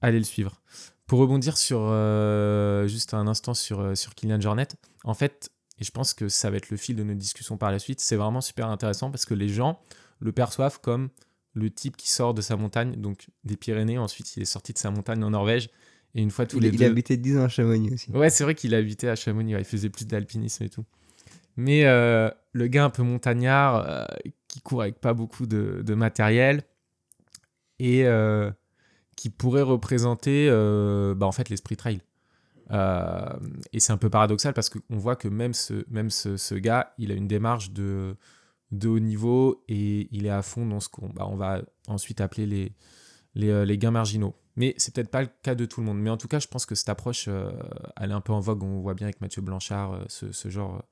aller 0.02 0.18
le 0.20 0.24
suivre. 0.26 0.62
Pour 1.06 1.20
rebondir 1.20 1.58
sur 1.58 1.80
euh, 1.82 2.88
juste 2.88 3.14
un 3.14 3.28
instant 3.28 3.54
sur, 3.54 3.96
sur 3.98 4.14
Kylian 4.16 4.42
Jornet, 4.42 4.68
en 5.06 5.14
fait, 5.14 5.50
et 5.80 5.84
je 5.84 5.92
pense 5.92 6.14
que 6.14 6.30
ça 6.30 6.50
va 6.50 6.58
être 6.58 6.70
le 6.70 6.78
fil 6.78 6.96
de 6.96 7.04
nos 7.04 7.14
discussions 7.14 7.58
par 7.58 7.72
la 7.72 7.80
suite, 7.80 8.00
c'est 8.00 8.16
vraiment 8.16 8.42
super 8.42 8.68
intéressant 8.70 9.12
parce 9.12 9.26
que 9.26 9.34
les 9.34 9.50
gens 9.50 9.80
le 10.20 10.32
perçoivent 10.32 10.80
comme 10.82 11.10
le 11.54 11.70
type 11.70 11.98
qui 11.98 12.10
sort 12.10 12.34
de 12.34 12.42
sa 12.42 12.56
montagne, 12.56 12.96
donc 12.96 13.28
des 13.44 13.58
Pyrénées, 13.58 13.98
ensuite 13.98 14.36
il 14.38 14.44
est 14.44 14.46
sorti 14.46 14.74
de 14.74 14.78
sa 14.78 14.92
montagne 14.92 15.24
en 15.24 15.32
Norvège, 15.32 15.70
et 16.16 16.22
une 16.22 16.32
fois 16.32 16.46
tous 16.46 16.58
Il, 16.58 16.64
les 16.64 16.70
il 16.70 16.78
deux... 16.78 16.86
a 16.86 16.88
habité 16.88 17.18
10 17.18 17.38
ans 17.38 17.44
à 17.44 17.50
Chamonix 17.50 17.94
aussi. 17.94 18.12
Ouais, 18.12 18.30
c'est 18.30 18.44
vrai 18.44 18.56
qu'il 18.56 18.74
habitait 18.76 19.10
à 19.10 19.16
Chamonix, 19.16 19.56
ouais, 19.56 19.62
il 19.62 19.66
faisait 19.66 19.90
plus 19.90 20.06
d'alpinisme 20.06 20.64
et 20.64 20.70
tout. 20.70 20.86
Mais 21.56 21.86
euh, 21.86 22.30
le 22.54 22.68
gars 22.68 22.86
un 22.86 22.90
peu 22.92 23.02
montagnard, 23.02 23.90
euh, 23.90 24.06
qui 24.48 24.62
court 24.62 24.84
avec 24.84 25.00
pas 25.00 25.14
beaucoup 25.14 25.48
de, 25.48 25.82
de 25.84 25.94
matériel, 25.96 26.64
et 27.80 28.06
euh, 28.06 28.52
qui 29.16 29.30
pourrait 29.30 29.64
représenter 29.64 30.50
bah, 31.16 31.26
en 31.26 31.32
fait 31.32 31.50
l'esprit 31.50 31.78
trail. 31.78 32.02
Euh, 32.72 33.40
et 33.74 33.80
c'est 33.80 33.94
un 33.94 33.98
peu 33.98 34.10
paradoxal 34.10 34.54
parce 34.54 34.70
qu'on 34.70 34.98
voit 34.98 35.16
que 35.16 35.28
même, 35.28 35.54
ce, 35.54 35.86
même 35.90 36.10
ce, 36.10 36.56
gars, 36.56 36.94
il 36.98 37.12
a 37.12 37.16
une 37.16 37.28
démarche 37.28 37.72
de, 37.72 38.16
de 38.72 38.88
haut 38.88 39.00
niveau 39.00 39.64
et 39.68 40.08
il 40.12 40.26
est 40.26 40.32
à 40.32 40.42
fond 40.42 40.66
dans 40.66 40.80
ce 40.80 40.90
qu'on 40.90 41.10
bah, 41.10 41.30
va 41.36 41.62
ensuite 41.88 42.22
appeler 42.22 42.46
les, 42.46 42.74
les, 43.36 43.50
euh, 43.50 43.66
les 43.66 43.78
gains 43.78 43.92
marginaux. 43.92 44.36
Mais 44.56 44.74
c'est 44.78 44.94
peut-être 44.94 45.12
pas 45.12 45.22
le 45.22 45.30
cas 45.44 45.56
de 45.56 45.66
tout 45.66 45.82
le 45.82 45.86
monde. 45.86 46.00
Mais 46.00 46.10
en 46.10 46.18
tout 46.18 46.28
cas, 46.28 46.40
je 46.40 46.48
pense 46.48 46.66
que 46.66 46.76
cette 46.76 46.90
approche, 46.90 47.26
euh, 47.28 47.52
elle 47.96 48.12
est 48.12 48.16
un 48.16 48.22
peu 48.22 48.34
en 48.34 48.40
vogue. 48.40 48.64
On 48.64 48.80
voit 48.82 48.96
bien 48.96 49.06
avec 49.08 49.22
Mathieu 49.22 49.42
Blanchard 49.42 50.00
ce, 50.08 50.32
ce 50.32 50.50
genre, 50.50 50.84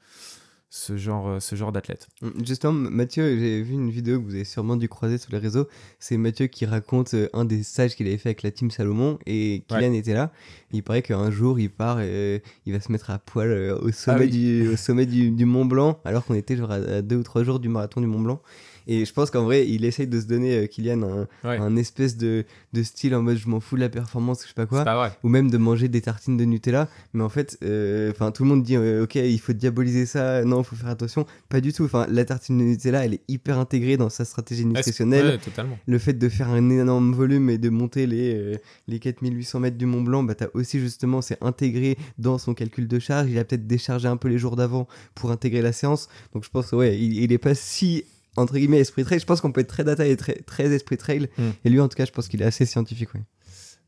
ce 0.77 0.97
genre, 0.97 1.29
euh, 1.29 1.39
ce 1.39 1.55
genre 1.55 1.71
d'athlète. 1.71 2.09
Justement, 2.45 2.73
Mathieu, 2.73 3.39
j'ai 3.39 3.61
vu 3.61 3.75
une 3.75 3.89
vidéo 3.89 4.19
que 4.19 4.25
vous 4.25 4.35
avez 4.35 4.43
sûrement 4.43 4.75
dû 4.75 4.89
croiser 4.89 5.17
sur 5.17 5.31
les 5.31 5.37
réseaux. 5.37 5.69
C'est 5.99 6.17
Mathieu 6.17 6.47
qui 6.47 6.65
raconte 6.65 7.13
euh, 7.13 7.29
un 7.31 7.45
des 7.45 7.63
stages 7.63 7.95
qu'il 7.95 8.07
avait 8.07 8.17
fait 8.17 8.29
avec 8.29 8.43
la 8.43 8.51
team 8.51 8.69
Salomon 8.69 9.17
et 9.25 9.63
Kylian 9.69 9.93
était 9.93 10.13
là. 10.13 10.33
Il 10.73 10.83
paraît 10.83 11.01
qu'un 11.01 11.31
jour 11.31 11.61
il 11.61 11.69
part 11.69 12.01
et 12.01 12.09
euh, 12.09 12.39
il 12.65 12.73
va 12.73 12.81
se 12.81 12.91
mettre 12.91 13.09
à 13.09 13.19
poil 13.19 13.49
au 13.81 13.89
sommet, 13.93 14.17
Ah 14.17 14.23
oui. 14.25 14.29
du, 14.29 14.67
au 14.67 14.75
sommet 14.75 15.05
du, 15.05 15.31
du 15.31 15.45
Mont 15.45 15.63
Blanc 15.63 15.97
alors 16.03 16.25
qu'on 16.25 16.35
était 16.35 16.57
genre 16.57 16.71
à 16.71 17.01
deux 17.01 17.15
ou 17.15 17.23
trois 17.23 17.43
jours 17.45 17.61
du 17.61 17.69
marathon 17.69 18.01
du 18.01 18.07
Mont 18.07 18.19
Blanc. 18.21 18.41
Et 18.87 19.05
je 19.05 19.13
pense 19.13 19.31
qu'en 19.31 19.43
vrai, 19.43 19.67
il 19.67 19.83
essaye 19.85 20.07
de 20.07 20.19
se 20.19 20.25
donner, 20.25 20.55
euh, 20.57 20.67
Kylian, 20.67 21.01
un, 21.03 21.27
Ouais. 21.47 21.57
un 21.57 21.75
espèce 21.75 22.17
de, 22.17 22.45
de 22.73 22.83
style 22.83 23.15
en 23.15 23.21
mode 23.21 23.37
je 23.37 23.47
m'en 23.47 23.59
fous 23.59 23.75
de 23.75 23.81
la 23.81 23.89
performance, 23.89 24.41
je 24.43 24.47
sais 24.49 24.53
pas 24.53 24.65
quoi 24.65 24.79
C'est 24.79 24.85
pas 24.85 24.95
vrai. 24.97 25.11
ou 25.23 25.29
même 25.29 25.49
de 25.49 25.57
manger 25.57 25.87
des 25.87 26.01
tartines 26.01 26.37
de 26.37 26.45
Nutella. 26.45 26.87
Mais 27.13 27.23
en 27.23 27.29
fait, 27.29 27.57
euh, 27.63 28.11
tout 28.33 28.43
le 28.43 28.49
monde 28.49 28.63
dit 28.63 28.75
euh, 28.75 29.03
ok, 29.03 29.15
il 29.15 29.39
faut 29.39 29.53
diaboliser 29.53 30.05
ça, 30.05 30.43
non, 30.43 30.61
il 30.61 30.65
faut 30.65 30.75
faire 30.75 30.89
attention. 30.89 31.25
Pas 31.49 31.61
du 31.61 31.73
tout. 31.73 31.83
Enfin, 31.85 32.05
la 32.09 32.25
tartine 32.25 32.57
de 32.57 32.63
Nutella, 32.63 33.05
elle 33.05 33.15
est 33.15 33.21
hyper 33.27 33.57
intégrée 33.59 33.97
dans 33.97 34.09
sa 34.09 34.25
stratégie 34.25 34.65
nutritionnelle. 34.65 35.25
ouais, 35.25 35.37
totalement. 35.37 35.77
Le 35.87 35.97
fait 35.97 36.13
de 36.13 36.29
faire 36.29 36.49
un 36.49 36.69
énorme 36.69 37.13
volume 37.13 37.49
et 37.49 37.57
de 37.57 37.69
monter 37.69 38.07
les, 38.07 38.33
euh, 38.35 38.55
les 38.87 38.99
4800 38.99 39.59
mètres 39.59 39.77
du 39.77 39.85
Mont 39.85 40.01
Blanc, 40.01 40.23
bah, 40.23 40.35
t'as 40.35 40.47
aussi 40.53 40.79
justement, 40.79 41.21
c'est 41.21 41.37
intégré 41.41 41.97
dans 42.17 42.37
son 42.37 42.53
calcul 42.53 42.87
de 42.87 42.99
charge. 42.99 43.29
Il 43.29 43.37
a 43.39 43.43
peut-être 43.45 43.67
déchargé 43.67 44.07
un 44.07 44.17
peu 44.17 44.27
les 44.27 44.37
jours 44.37 44.55
d'avant 44.55 44.87
pour 45.15 45.31
intégrer 45.31 45.61
la 45.61 45.71
séance. 45.71 46.07
Donc 46.33 46.43
je 46.43 46.49
pense, 46.49 46.71
ouais, 46.71 46.97
il, 46.97 47.17
il 47.21 47.31
est 47.31 47.37
pas 47.37 47.55
si 47.55 48.03
entre 48.35 48.53
guillemets 48.53 48.79
esprit 48.79 49.03
trail. 49.03 49.19
Je 49.19 49.25
pense 49.25 49.41
qu'on 49.41 49.51
peut 49.51 49.61
être 49.61 49.67
très 49.67 49.83
data 49.83 50.05
et 50.05 50.17
très, 50.17 50.35
très 50.35 50.65
esprit 50.71 50.97
trail. 50.97 51.29
Hmm. 51.37 51.51
Et 51.63 51.69
lui, 51.69 51.79
en 51.79 51.87
tout 51.87 51.95
cas, 51.95 52.05
je 52.05 52.11
pense 52.11 52.27
qu'il 52.27 52.41
est 52.41 52.45
assez 52.45 52.65
scientifique. 52.65 53.13
Ouais. 53.13 53.21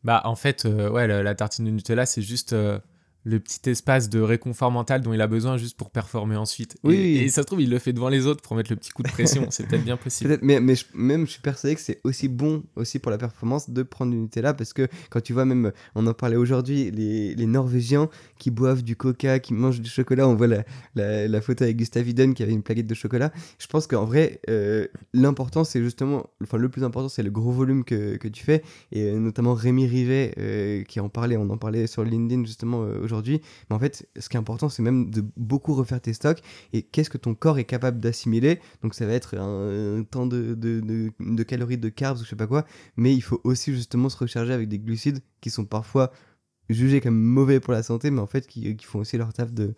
Bah, 0.03 0.21
en 0.25 0.35
fait, 0.35 0.65
euh, 0.65 0.89
ouais, 0.89 1.07
la, 1.07 1.23
la 1.23 1.35
tartine 1.35 1.65
de 1.65 1.71
Nutella, 1.71 2.05
c'est 2.05 2.21
juste 2.21 2.53
euh, 2.53 2.79
le 3.27 3.39
petit 3.41 3.69
espace 3.69 4.09
de 4.09 4.21
réconfort 4.21 4.71
mental 4.71 5.01
dont 5.01 5.11
il 5.11 5.19
a 5.21 5.27
besoin 5.27 5.57
juste 5.57 5.77
pour 5.77 5.89
performer 5.91 6.37
ensuite. 6.37 6.77
Oui, 6.83 6.95
et, 7.17 7.27
ça 7.29 7.41
se 7.41 7.47
trouve, 7.47 7.61
il 7.61 7.69
le 7.69 7.77
fait 7.77 7.91
devant 7.91 8.07
les 8.07 8.25
autres 8.25 8.41
pour 8.41 8.55
mettre 8.55 8.71
le 8.71 8.77
petit 8.77 8.91
coup 8.91 9.03
de 9.03 9.09
pression. 9.09 9.47
c'est 9.51 9.67
peut-être 9.67 9.83
bien 9.83 9.97
possible. 9.97 10.29
Peut-être, 10.29 10.43
mais, 10.43 10.61
mais 10.61 10.75
je- 10.75 10.85
même 10.93 11.25
je 11.25 11.31
suis 11.31 11.41
persuadé 11.41 11.75
que 11.75 11.81
c'est 11.81 11.99
aussi 12.05 12.29
bon 12.29 12.63
aussi 12.77 12.99
pour 12.99 13.11
la 13.11 13.17
performance 13.17 13.69
de 13.69 13.83
prendre 13.83 14.11
du 14.11 14.17
Nutella 14.17 14.53
parce 14.53 14.71
que 14.71 14.87
quand 15.09 15.19
tu 15.19 15.33
vois 15.33 15.43
même, 15.43 15.71
on 15.95 16.07
en 16.07 16.13
parlait 16.13 16.37
aujourd'hui, 16.37 16.89
les, 16.91 17.35
les 17.35 17.45
Norvégiens 17.45 18.09
qui 18.39 18.49
boivent 18.49 18.83
du 18.83 18.95
coca, 18.95 19.39
qui 19.39 19.53
mangent 19.53 19.81
du 19.81 19.89
chocolat, 19.89 20.27
on 20.27 20.35
voit 20.35 20.47
la, 20.47 20.63
la, 20.95 21.27
la 21.27 21.41
photo 21.41 21.65
avec 21.65 21.75
Gustav 21.77 22.07
Iden 22.07 22.33
qui 22.33 22.43
avait 22.43 22.53
une 22.53 22.63
plaquette 22.63 22.87
de 22.87 22.95
chocolat. 22.95 23.31
Je 23.59 23.67
pense 23.67 23.87
qu'en 23.87 24.05
vrai, 24.05 24.39
euh, 24.49 24.87
l'important 25.13 25.65
c'est 25.65 25.83
justement, 25.83 26.27
enfin 26.41 26.57
le 26.57 26.69
plus 26.69 26.83
important 26.85 27.09
c'est 27.09 27.23
le 27.23 27.31
gros 27.31 27.51
volume 27.51 27.83
que, 27.83 28.15
que 28.15 28.27
tu 28.29 28.43
fais 28.43 28.63
et 28.93 29.03
euh, 29.03 29.19
notamment 29.19 29.53
Rémi 29.53 29.85
Rivet 29.85 30.33
euh, 30.37 30.83
qui 30.83 30.99
en 31.01 31.09
parlait, 31.09 31.35
on 31.35 31.49
en 31.49 31.57
parlait 31.57 31.87
sur 31.87 32.03
LinkedIn 32.03 32.45
justement 32.45 32.83
euh, 32.83 33.07
Mais 33.25 33.75
en 33.75 33.79
fait, 33.79 34.07
ce 34.17 34.29
qui 34.29 34.37
est 34.37 34.39
important 34.39 34.69
c'est 34.69 34.83
même 34.83 35.09
de 35.09 35.23
beaucoup 35.35 35.73
refaire 35.73 36.01
tes 36.01 36.13
stocks 36.13 36.41
et 36.73 36.81
qu'est-ce 36.81 37.09
que 37.09 37.17
ton 37.17 37.35
corps 37.35 37.59
est 37.59 37.65
capable 37.65 37.99
d'assimiler. 37.99 38.59
Donc 38.81 38.93
ça 38.93 39.05
va 39.05 39.13
être 39.13 39.37
un, 39.37 40.03
temps 40.03 40.27
de, 40.27 41.43
calories, 41.43 41.77
de 41.77 41.89
carbs 41.89 42.19
ou 42.19 42.23
je 42.23 42.29
sais 42.29 42.35
pas 42.35 42.47
quoi, 42.47 42.65
mais 42.95 43.13
il 43.13 43.21
faut 43.21 43.41
aussi 43.43 43.73
justement 43.73 44.09
se 44.09 44.17
recharger 44.17 44.53
avec 44.53 44.67
des 44.67 44.79
glucides 44.79 45.19
qui 45.41 45.49
sont 45.49 45.65
parfois 45.65 46.11
jugés 46.69 46.99
comme 46.99 47.17
mauvais 47.17 47.59
pour 47.59 47.73
la 47.73 47.83
santé, 47.83 48.11
mais 48.11 48.19
en 48.19 48.27
fait 48.27 48.45
qui, 48.45 48.75
font 48.81 48.99
aussi 48.99 49.17
leur 49.17 49.31
taf 49.33 49.53
de, 49.53 49.73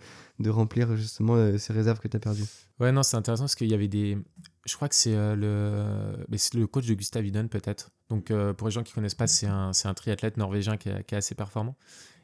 remplir 0.47 0.95
justement 0.95 1.35
euh, 1.35 1.57
ces 1.57 1.73
réserves 1.73 1.99
que 1.99 2.07
tu 2.07 2.17
as 2.17 2.19
perdues. 2.19 2.45
Ouais, 2.79 2.91
non, 2.91 3.03
c'est 3.03 3.17
intéressant 3.17 3.43
parce 3.43 3.55
qu'il 3.55 3.69
y 3.69 3.73
avait 3.73 3.87
des. 3.87 4.17
Je 4.65 4.75
crois 4.75 4.89
que 4.89 4.95
c'est 4.95 5.15
euh, 5.15 5.35
le... 5.35 6.25
le 6.59 6.67
coach 6.67 6.85
de 6.85 6.93
Gustav 6.93 7.25
Iden, 7.25 7.49
peut-être. 7.49 7.91
Donc, 8.09 8.31
euh, 8.31 8.53
pour 8.53 8.67
les 8.67 8.71
gens 8.71 8.83
qui 8.83 8.93
connaissent 8.93 9.15
pas, 9.15 9.27
c'est 9.27 9.47
un, 9.47 9.71
un 9.83 9.93
triathlète 9.93 10.37
norvégien 10.37 10.77
qui 10.77 10.89
est 10.89 11.13
assez 11.13 11.35
performant. 11.35 11.75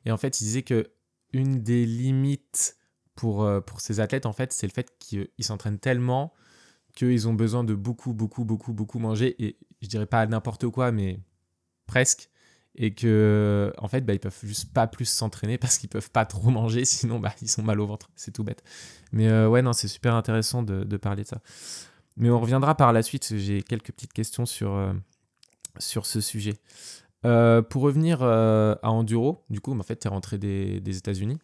Et 0.06 0.12
en 0.12 0.18
fait, 0.18 0.40
il 0.40 0.46
disait 0.46 0.64
que 0.64 0.88
une 1.36 1.62
des 1.62 1.86
limites 1.86 2.78
pour, 3.16 3.44
euh, 3.44 3.62
pour 3.62 3.82
ces 3.82 4.00
athlètes, 4.00 4.26
en 4.26 4.34
fait, 4.34 4.54
c'est 4.54 4.68
le 4.68 4.72
fait 4.72 4.92
qu'ils 5.00 5.28
ils 5.38 5.44
s'entraînent 5.44 5.80
tellement 5.80 6.34
qu'ils 6.96 7.28
ont 7.28 7.34
besoin 7.34 7.64
de 7.64 7.76
beaucoup, 7.76 8.14
beaucoup, 8.14 8.46
beaucoup, 8.46 8.74
beaucoup 8.74 9.00
manger. 9.00 9.36
Et 9.44 9.58
je 9.82 9.88
dirais 9.88 10.06
pas 10.06 10.26
n'importe 10.26 10.68
quoi, 10.70 10.92
mais 10.92 11.20
presque. 11.88 12.30
Et 12.78 12.94
que, 12.94 13.74
en 13.78 13.88
fait, 13.88 14.02
bah, 14.02 14.14
ils 14.14 14.20
peuvent 14.20 14.38
juste 14.44 14.74
pas 14.74 14.88
plus 14.88 15.06
s'entraîner 15.06 15.58
parce 15.58 15.78
qu'ils 15.78 15.90
peuvent 15.90 16.12
pas 16.12 16.26
trop 16.26 16.50
manger, 16.50 16.86
sinon 16.86 17.20
bah, 17.20 17.34
ils 17.42 17.50
sont 17.50 17.64
mal 17.64 17.80
au 17.80 17.88
ventre. 17.88 18.10
C'est 18.16 18.32
tout 18.32 18.44
bête. 18.44 18.64
Mais 19.12 19.28
euh, 19.28 19.50
ouais, 19.50 19.62
non, 19.62 19.74
c'est 19.74 19.88
super 19.88 20.16
intéressant 20.16 20.64
de, 20.64 20.84
de 20.84 20.98
parler 20.98 21.24
de 21.24 21.28
ça. 21.28 21.42
Mais 22.18 22.30
on 22.30 22.40
reviendra 22.40 22.76
par 22.76 22.94
la 22.94 23.04
suite. 23.04 23.36
J'ai 23.38 23.62
quelques 23.62 23.92
petites 23.92 24.14
questions 24.14 24.46
sur, 24.46 24.74
euh, 24.74 24.94
sur 25.80 26.06
ce 26.06 26.22
sujet. 26.22 26.54
Euh, 27.26 27.62
pour 27.64 27.82
revenir 27.82 28.20
euh, 28.22 28.76
à 28.84 28.92
Enduro, 28.92 29.44
du 29.50 29.60
coup, 29.60 29.78
en 29.78 29.84
fait, 29.84 29.98
tu 29.98 30.08
es 30.08 30.10
rentré 30.10 30.38
des, 30.38 30.98
États-Unis 30.98 31.40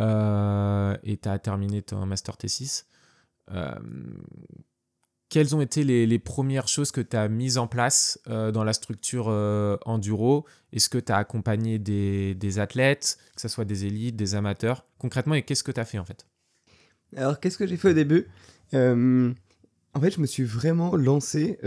euh, 0.00 0.96
et 1.02 1.16
tu 1.16 1.28
as 1.28 1.38
terminé 1.38 1.82
ton 1.82 2.06
Master 2.06 2.36
T6. 2.36 2.84
Euh, 3.50 3.74
quelles 5.28 5.56
ont 5.56 5.60
été 5.60 5.82
les, 5.82 6.18
premières 6.18 6.68
choses 6.68 6.92
que 6.92 7.00
tu 7.00 7.16
as 7.16 7.28
mises 7.28 7.58
en 7.58 7.66
place 7.66 8.18
dans 8.26 8.64
la 8.64 8.72
structure 8.72 9.26
Enduro? 9.84 10.46
Est-ce 10.72 10.88
que 10.88 10.98
tu 10.98 11.12
as 11.12 11.16
accompagné 11.16 11.78
des, 11.78 12.58
athlètes, 12.58 13.18
que 13.34 13.40
ce 13.40 13.48
soit 13.48 13.64
des 13.64 13.84
élites, 13.84 14.16
des 14.16 14.34
amateurs? 14.36 14.86
Concrètement, 14.98 15.34
et 15.34 15.42
qu'est-ce 15.42 15.64
que 15.64 15.72
tu 15.72 15.80
as 15.80 15.84
fait 15.84 15.98
en 15.98 16.04
fait? 16.04 16.26
Alors 17.16 17.40
qu'est-ce 17.40 17.58
que 17.58 17.66
j'ai 17.66 17.76
fait 17.76 17.90
au 17.90 17.94
début? 17.94 18.28
En 18.72 20.00
fait, 20.00 20.10
je 20.10 20.20
me 20.20 20.26
suis 20.26 20.44
vraiment 20.44 20.96
lancé 20.96 21.58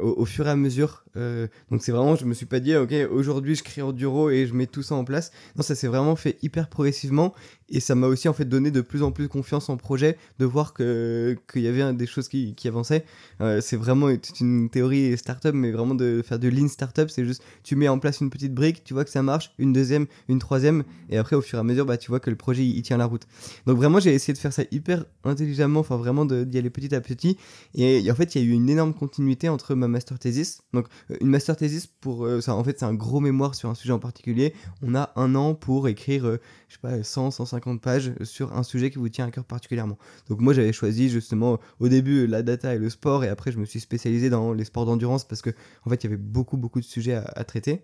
au 0.00 0.24
fur 0.24 0.46
et 0.46 0.50
à 0.50 0.56
mesure. 0.56 1.04
Euh, 1.16 1.46
donc 1.70 1.82
c'est 1.82 1.92
vraiment, 1.92 2.16
je 2.16 2.24
me 2.24 2.34
suis 2.34 2.46
pas 2.46 2.60
dit, 2.60 2.76
ok, 2.76 2.92
aujourd'hui 3.10 3.54
je 3.54 3.62
crée 3.62 3.82
Enduro 3.82 4.30
et 4.30 4.46
je 4.46 4.54
mets 4.54 4.66
tout 4.66 4.82
ça 4.82 4.94
en 4.94 5.04
place. 5.04 5.32
Non, 5.56 5.62
ça 5.62 5.74
s'est 5.74 5.88
vraiment 5.88 6.16
fait 6.16 6.38
hyper 6.42 6.68
progressivement 6.68 7.34
et 7.68 7.80
ça 7.80 7.94
m'a 7.94 8.06
aussi 8.06 8.28
en 8.28 8.32
fait 8.32 8.44
donné 8.44 8.70
de 8.70 8.80
plus 8.80 9.02
en 9.02 9.10
plus 9.10 9.28
confiance 9.28 9.68
en 9.68 9.76
projet, 9.76 10.16
de 10.38 10.44
voir 10.44 10.72
que 10.72 11.36
qu'il 11.52 11.62
y 11.62 11.68
avait 11.68 11.92
des 11.94 12.06
choses 12.06 12.28
qui, 12.28 12.54
avançaient. 12.66 13.04
Euh, 13.40 13.60
c'est 13.60 13.76
vraiment 13.76 14.08
une 14.40 14.70
théorie 14.70 15.16
startup, 15.16 15.54
mais 15.54 15.70
vraiment 15.70 15.94
de 15.94 16.22
faire 16.24 16.38
de 16.38 16.48
lean 16.48 16.68
startup, 16.68 17.10
c'est 17.10 17.24
juste 17.24 17.42
tu 17.62 17.76
mets 17.76 17.88
en 17.88 17.98
place 17.98 18.20
une 18.20 18.30
petite 18.30 18.54
brique, 18.54 18.84
tu 18.84 18.94
vois 18.94 19.04
que 19.04 19.10
ça 19.10 19.22
marche, 19.22 19.52
une 19.58 19.72
deuxième, 19.72 20.06
une 20.28 20.38
troisième, 20.38 20.84
et 21.08 21.18
après 21.18 21.36
au 21.36 21.40
fur 21.40 21.58
et 21.58 21.60
à 21.60 21.64
mesure, 21.64 21.86
bah 21.86 21.96
tu 21.96 22.08
vois 22.08 22.20
que 22.20 22.30
le 22.30 22.36
projet 22.36 22.64
il, 22.64 22.82
tient 22.82 22.96
la 22.96 23.06
route. 23.06 23.26
Donc 23.66 23.76
vraiment 23.76 24.00
j'ai 24.00 24.14
essayé 24.14 24.34
de 24.34 24.38
faire 24.38 24.52
ça 24.52 24.62
hyper 24.70 25.04
intelligemment, 25.24 25.80
enfin 25.80 25.96
vraiment 25.96 26.24
d'y 26.24 26.58
aller 26.58 26.70
petit 26.70 26.94
à 26.94 27.00
petit. 27.00 27.36
Et, 27.74 28.10
en 28.10 28.14
fait 28.14 28.34
il 28.34 28.42
y 28.42 28.44
a 28.44 28.48
eu 28.48 28.52
une 28.52 28.68
énorme 28.68 28.94
continuité 28.94 29.48
entre 29.48 29.74
ma 29.74 29.88
master 29.88 30.18
thesis. 30.18 30.62
Donc 30.72 30.86
une 31.20 31.28
master 31.28 31.56
thesis 31.56 31.86
pour 31.86 32.24
euh, 32.24 32.40
ça, 32.40 32.54
en 32.54 32.64
fait 32.64 32.78
c'est 32.78 32.84
un 32.84 32.94
gros 32.94 33.20
mémoire 33.20 33.54
sur 33.54 33.68
un 33.68 33.74
sujet 33.74 33.92
en 33.92 33.98
particulier. 33.98 34.54
On 34.82 34.94
a 34.94 35.12
un 35.16 35.34
an 35.34 35.54
pour 35.54 35.88
écrire, 35.88 36.26
euh, 36.26 36.40
je 36.68 36.74
sais 36.74 36.80
pas, 36.80 37.02
100, 37.02 37.30
150 37.32 37.80
pages 37.80 38.12
sur 38.22 38.56
un 38.56 38.62
sujet 38.62 38.90
qui 38.90 38.98
vous 38.98 39.08
tient 39.08 39.26
à 39.26 39.30
cœur 39.30 39.44
particulièrement. 39.44 39.98
Donc 40.28 40.40
moi 40.40 40.52
j'avais 40.52 40.72
choisi 40.72 41.08
justement 41.08 41.58
au 41.80 41.88
début 41.88 42.26
la 42.26 42.42
data 42.42 42.74
et 42.74 42.78
le 42.78 42.90
sport 42.90 43.24
et 43.24 43.28
après 43.28 43.52
je 43.52 43.58
me 43.58 43.64
suis 43.64 43.80
spécialisé 43.80 44.30
dans 44.30 44.52
les 44.52 44.64
sports 44.64 44.86
d'endurance 44.86 45.24
parce 45.24 45.42
que 45.42 45.50
en 45.84 45.90
fait 45.90 46.02
il 46.02 46.10
y 46.10 46.12
avait 46.12 46.22
beaucoup 46.22 46.56
beaucoup 46.56 46.80
de 46.80 46.84
sujets 46.84 47.14
à, 47.14 47.24
à 47.34 47.44
traiter. 47.44 47.82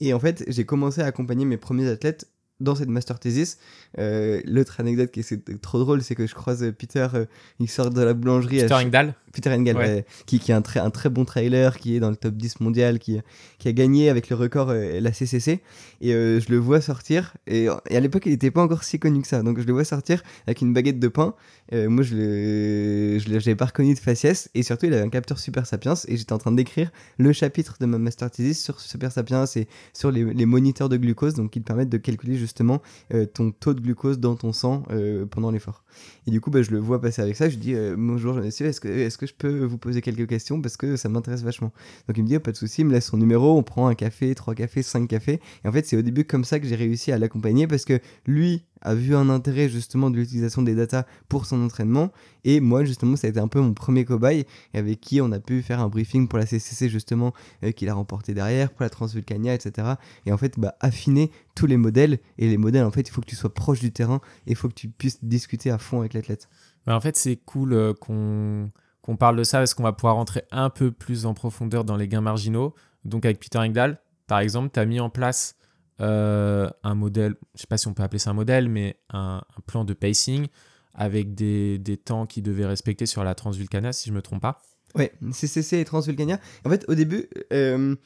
Et 0.00 0.14
en 0.14 0.20
fait 0.20 0.44
j'ai 0.48 0.64
commencé 0.64 1.00
à 1.00 1.06
accompagner 1.06 1.44
mes 1.44 1.56
premiers 1.56 1.88
athlètes 1.88 2.28
dans 2.62 2.74
cette 2.74 2.88
master 2.88 3.18
thesis. 3.18 3.58
Euh, 3.98 4.40
L'autre 4.44 4.80
anecdote 4.80 5.10
qui 5.10 5.20
est 5.20 5.60
trop 5.60 5.78
drôle, 5.78 6.02
c'est 6.02 6.14
que 6.14 6.26
je 6.26 6.34
croise 6.34 6.62
euh, 6.62 6.72
Peter, 6.72 7.06
euh, 7.14 7.24
il 7.60 7.68
sort 7.68 7.90
de 7.90 8.00
la 8.02 8.14
boulangerie. 8.14 8.60
Peter 8.60 8.74
Engdahl 8.74 9.14
Peter 9.32 9.50
Engel, 9.50 9.76
Ouais. 9.76 9.86
ouais, 9.86 10.04
qui, 10.26 10.38
qui 10.38 10.50
est 10.52 10.54
un 10.54 10.60
très, 10.60 10.78
un 10.80 10.90
très 10.90 11.08
bon 11.08 11.24
trailer, 11.24 11.78
qui 11.78 11.96
est 11.96 12.00
dans 12.00 12.10
le 12.10 12.16
top 12.16 12.34
10 12.34 12.60
mondial, 12.60 12.98
qui, 12.98 13.18
qui 13.58 13.66
a 13.68 13.72
gagné 13.72 14.10
avec 14.10 14.28
le 14.28 14.36
record 14.36 14.68
euh, 14.68 15.00
la 15.00 15.10
CCC. 15.10 15.60
Et 16.02 16.12
euh, 16.12 16.38
je 16.38 16.50
le 16.50 16.58
vois 16.58 16.82
sortir. 16.82 17.34
Et, 17.46 17.66
et 17.88 17.96
à 17.96 18.00
l'époque, 18.00 18.24
il 18.26 18.32
n'était 18.32 18.50
pas 18.50 18.60
encore 18.62 18.84
si 18.84 18.98
connu 18.98 19.22
que 19.22 19.28
ça. 19.28 19.42
Donc 19.42 19.58
je 19.58 19.66
le 19.66 19.72
vois 19.72 19.84
sortir 19.84 20.22
avec 20.46 20.60
une 20.60 20.74
baguette 20.74 20.98
de 20.98 21.08
pain. 21.08 21.34
Euh, 21.72 21.88
moi, 21.88 22.02
je 22.02 23.18
je 23.18 23.30
l'avais 23.30 23.54
pas 23.54 23.66
reconnu 23.66 23.94
de 23.94 23.98
faciès. 23.98 24.50
Et 24.54 24.62
surtout, 24.62 24.86
il 24.86 24.94
avait 24.94 25.02
un 25.02 25.08
capteur 25.08 25.38
Super 25.38 25.66
Sapiens. 25.66 25.94
Et 26.08 26.16
j'étais 26.16 26.32
en 26.32 26.38
train 26.38 26.52
d'écrire 26.52 26.90
le 27.18 27.32
chapitre 27.32 27.76
de 27.80 27.86
ma 27.86 27.98
master 27.98 28.30
thesis 28.30 28.62
sur 28.62 28.80
Super 28.80 29.12
Sapiens 29.12 29.44
et 29.56 29.66
sur 29.92 30.10
les, 30.10 30.46
moniteurs 30.46 30.88
de 30.88 30.96
glucose, 30.96 31.34
donc 31.34 31.50
qui 31.52 31.60
te 31.60 31.66
permettent 31.66 31.88
de 31.88 31.98
calculer 31.98 32.36
justement 32.36 32.82
euh, 33.14 33.26
ton 33.26 33.52
taux 33.52 33.74
de 33.74 33.80
glucose 33.80 34.18
dans 34.18 34.34
ton 34.34 34.52
sang 34.52 34.82
euh, 34.90 35.24
pendant 35.26 35.50
l'effort. 35.50 35.84
Et 36.26 36.30
du 36.30 36.40
coup, 36.40 36.50
bah, 36.50 36.62
je 36.62 36.70
le 36.70 36.78
vois 36.78 37.00
passer 37.00 37.22
avec 37.22 37.36
ça. 37.36 37.48
Je 37.48 37.56
lui 37.56 37.60
dis 37.60 37.74
euh, 37.74 37.94
Bonjour, 37.96 38.34
monsieur, 38.34 38.66
est-ce 38.66 38.80
que, 38.80 38.88
est 38.88 39.16
que 39.16 39.26
je 39.26 39.34
peux 39.34 39.64
vous 39.64 39.78
poser 39.78 40.00
quelques 40.02 40.28
questions 40.28 40.60
Parce 40.60 40.76
que 40.76 40.96
ça 40.96 41.08
m'intéresse 41.08 41.42
vachement. 41.42 41.72
Donc 42.08 42.16
il 42.16 42.22
me 42.22 42.28
dit 42.28 42.36
oh, 42.36 42.40
Pas 42.40 42.52
de 42.52 42.56
souci, 42.56 42.82
il 42.82 42.86
me 42.86 42.92
laisse 42.92 43.06
son 43.06 43.16
numéro. 43.16 43.56
On 43.56 43.62
prend 43.62 43.88
un 43.88 43.94
café, 43.94 44.34
trois 44.34 44.54
cafés, 44.54 44.82
cinq 44.82 45.08
cafés. 45.08 45.40
Et 45.64 45.68
en 45.68 45.72
fait, 45.72 45.86
c'est 45.86 45.96
au 45.96 46.02
début 46.02 46.24
comme 46.24 46.44
ça 46.44 46.60
que 46.60 46.66
j'ai 46.66 46.76
réussi 46.76 47.12
à 47.12 47.18
l'accompagner 47.18 47.66
parce 47.66 47.84
que 47.84 48.00
lui 48.26 48.62
a 48.82 48.94
vu 48.94 49.14
un 49.14 49.28
intérêt 49.30 49.68
justement 49.68 50.10
de 50.10 50.16
l'utilisation 50.16 50.62
des 50.62 50.74
datas 50.74 51.04
pour 51.28 51.46
son 51.46 51.64
entraînement. 51.64 52.10
Et 52.44 52.60
moi, 52.60 52.84
justement, 52.84 53.16
ça 53.16 53.26
a 53.26 53.30
été 53.30 53.40
un 53.40 53.48
peu 53.48 53.60
mon 53.60 53.74
premier 53.74 54.04
cobaye 54.04 54.44
avec 54.74 55.00
qui 55.00 55.20
on 55.20 55.32
a 55.32 55.40
pu 55.40 55.62
faire 55.62 55.80
un 55.80 55.88
briefing 55.88 56.28
pour 56.28 56.38
la 56.38 56.46
CCC, 56.46 56.88
justement, 56.88 57.32
euh, 57.64 57.72
qu'il 57.72 57.88
a 57.88 57.94
remporté 57.94 58.34
derrière, 58.34 58.70
pour 58.70 58.82
la 58.82 58.90
Transvulcania, 58.90 59.54
etc. 59.54 59.94
Et 60.26 60.32
en 60.32 60.36
fait, 60.36 60.58
bah, 60.58 60.74
affiner 60.80 61.30
tous 61.54 61.66
les 61.66 61.76
modèles. 61.76 62.18
Et 62.38 62.48
les 62.48 62.58
modèles, 62.58 62.84
en 62.84 62.90
fait, 62.90 63.02
il 63.02 63.10
faut 63.10 63.20
que 63.20 63.26
tu 63.26 63.36
sois 63.36 63.54
proche 63.54 63.80
du 63.80 63.92
terrain 63.92 64.20
et 64.46 64.52
il 64.52 64.56
faut 64.56 64.68
que 64.68 64.74
tu 64.74 64.88
puisses 64.88 65.22
discuter 65.24 65.70
à 65.70 65.78
fond 65.78 66.00
avec 66.00 66.14
l'athlète. 66.14 66.48
Bah, 66.86 66.96
en 66.96 67.00
fait, 67.00 67.16
c'est 67.16 67.36
cool 67.36 67.72
euh, 67.72 67.94
qu'on 67.94 68.68
qu'on 69.02 69.16
parle 69.16 69.36
de 69.36 69.42
ça 69.42 69.58
parce 69.58 69.74
qu'on 69.74 69.82
va 69.82 69.92
pouvoir 69.92 70.14
rentrer 70.14 70.44
un 70.52 70.70
peu 70.70 70.92
plus 70.92 71.26
en 71.26 71.34
profondeur 71.34 71.84
dans 71.84 71.96
les 71.96 72.06
gains 72.06 72.20
marginaux. 72.20 72.72
Donc, 73.04 73.24
avec 73.24 73.40
Peter 73.40 73.58
Engdahl, 73.58 73.98
par 74.28 74.38
exemple, 74.38 74.70
tu 74.72 74.78
as 74.78 74.86
mis 74.86 75.00
en 75.00 75.10
place 75.10 75.56
euh, 76.00 76.68
un 76.82 76.94
modèle, 76.94 77.34
je 77.54 77.60
sais 77.60 77.66
pas 77.66 77.78
si 77.78 77.88
on 77.88 77.94
peut 77.94 78.02
appeler 78.02 78.18
ça 78.18 78.30
un 78.30 78.34
modèle, 78.34 78.68
mais 78.68 78.96
un, 79.10 79.42
plan 79.66 79.84
de 79.84 79.94
pacing 79.94 80.46
avec 80.94 81.34
des, 81.34 81.78
des 81.78 81.96
temps 81.96 82.26
qui 82.26 82.42
devaient 82.42 82.66
respecter 82.66 83.06
sur 83.06 83.24
la 83.24 83.34
Transvulcania, 83.34 83.92
si 83.92 84.08
je 84.08 84.14
me 84.14 84.22
trompe 84.22 84.42
pas. 84.42 84.60
Ouais, 84.94 85.12
CCC 85.32 85.78
et 85.78 85.84
Transvulcania. 85.84 86.38
En 86.64 86.70
fait, 86.70 86.84
au 86.88 86.94
début, 86.94 87.28
euh, 87.52 87.96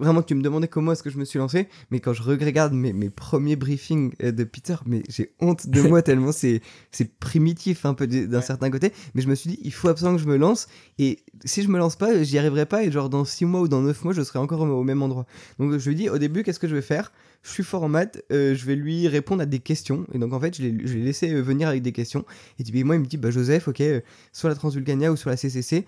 vraiment, 0.00 0.22
tu 0.22 0.34
me 0.34 0.42
demandais 0.42 0.66
comment 0.68 0.92
est-ce 0.92 1.02
que 1.02 1.10
je 1.10 1.18
me 1.18 1.24
suis 1.24 1.38
lancé, 1.38 1.68
mais 1.90 2.00
quand 2.00 2.12
je 2.12 2.22
regarde 2.22 2.72
mes, 2.72 2.92
mes 2.92 3.10
premiers 3.10 3.54
briefings 3.56 4.12
euh, 4.22 4.32
de 4.32 4.44
Peter, 4.44 4.74
mais 4.86 5.02
j'ai 5.08 5.32
honte 5.40 5.68
de 5.68 5.80
moi 5.82 6.02
tellement 6.02 6.32
c'est 6.32 6.60
c'est 6.90 7.16
primitif 7.18 7.84
un 7.86 7.94
peu 7.94 8.06
d'un 8.06 8.38
Ouais. 8.38 8.42
certain 8.42 8.70
côté. 8.70 8.92
Mais 9.14 9.22
je 9.22 9.28
me 9.28 9.34
suis 9.34 9.50
dit, 9.50 9.58
il 9.62 9.72
faut 9.72 9.88
absolument 9.88 10.16
que 10.16 10.22
je 10.22 10.28
me 10.28 10.36
lance, 10.36 10.66
et 10.98 11.20
si 11.44 11.62
je 11.62 11.68
me 11.68 11.78
lance 11.78 11.96
pas, 11.96 12.22
j'y 12.22 12.38
arriverai 12.38 12.66
pas, 12.66 12.82
et 12.84 12.90
genre 12.90 13.08
dans 13.10 13.24
6 13.24 13.44
mois 13.44 13.60
ou 13.60 13.68
dans 13.68 13.82
9 13.82 14.02
mois, 14.04 14.12
je 14.12 14.22
serai 14.22 14.38
encore 14.38 14.60
au, 14.62 14.82
même 14.82 15.02
endroit. 15.02 15.26
Donc 15.58 15.76
je 15.78 15.88
lui 15.88 15.94
dis, 15.96 16.08
au 16.08 16.18
début, 16.18 16.42
qu'est-ce 16.42 16.58
que 16.58 16.66
je 16.68 16.74
vais 16.74 16.82
faire? 16.82 17.12
Je 17.42 17.50
suis 17.50 17.62
fort 17.62 17.82
en 17.84 17.88
maths, 17.88 18.22
euh, 18.32 18.54
je 18.54 18.66
vais 18.66 18.74
lui 18.76 19.08
répondre 19.08 19.40
à 19.42 19.46
des 19.46 19.60
questions, 19.60 20.06
et 20.12 20.18
donc 20.18 20.32
en 20.32 20.40
fait, 20.40 20.56
je 20.56 20.62
l'ai 20.62 20.72
laissé 20.72 21.32
euh, 21.32 21.40
venir 21.40 21.68
avec 21.68 21.82
des 21.82 21.92
questions, 21.92 22.24
et 22.58 22.64
typiquement, 22.64 22.94
il 22.94 23.00
me 23.00 23.06
dit, 23.06 23.16
bah 23.16 23.30
Joseph, 23.30 23.68
ok, 23.68 23.80
euh, 23.80 24.00
sur 24.32 24.48
la 24.48 24.54
Transvulcania 24.54 25.10
ou 25.12 25.16
sur 25.16 25.30
la 25.30 25.36
CCC, 25.36 25.86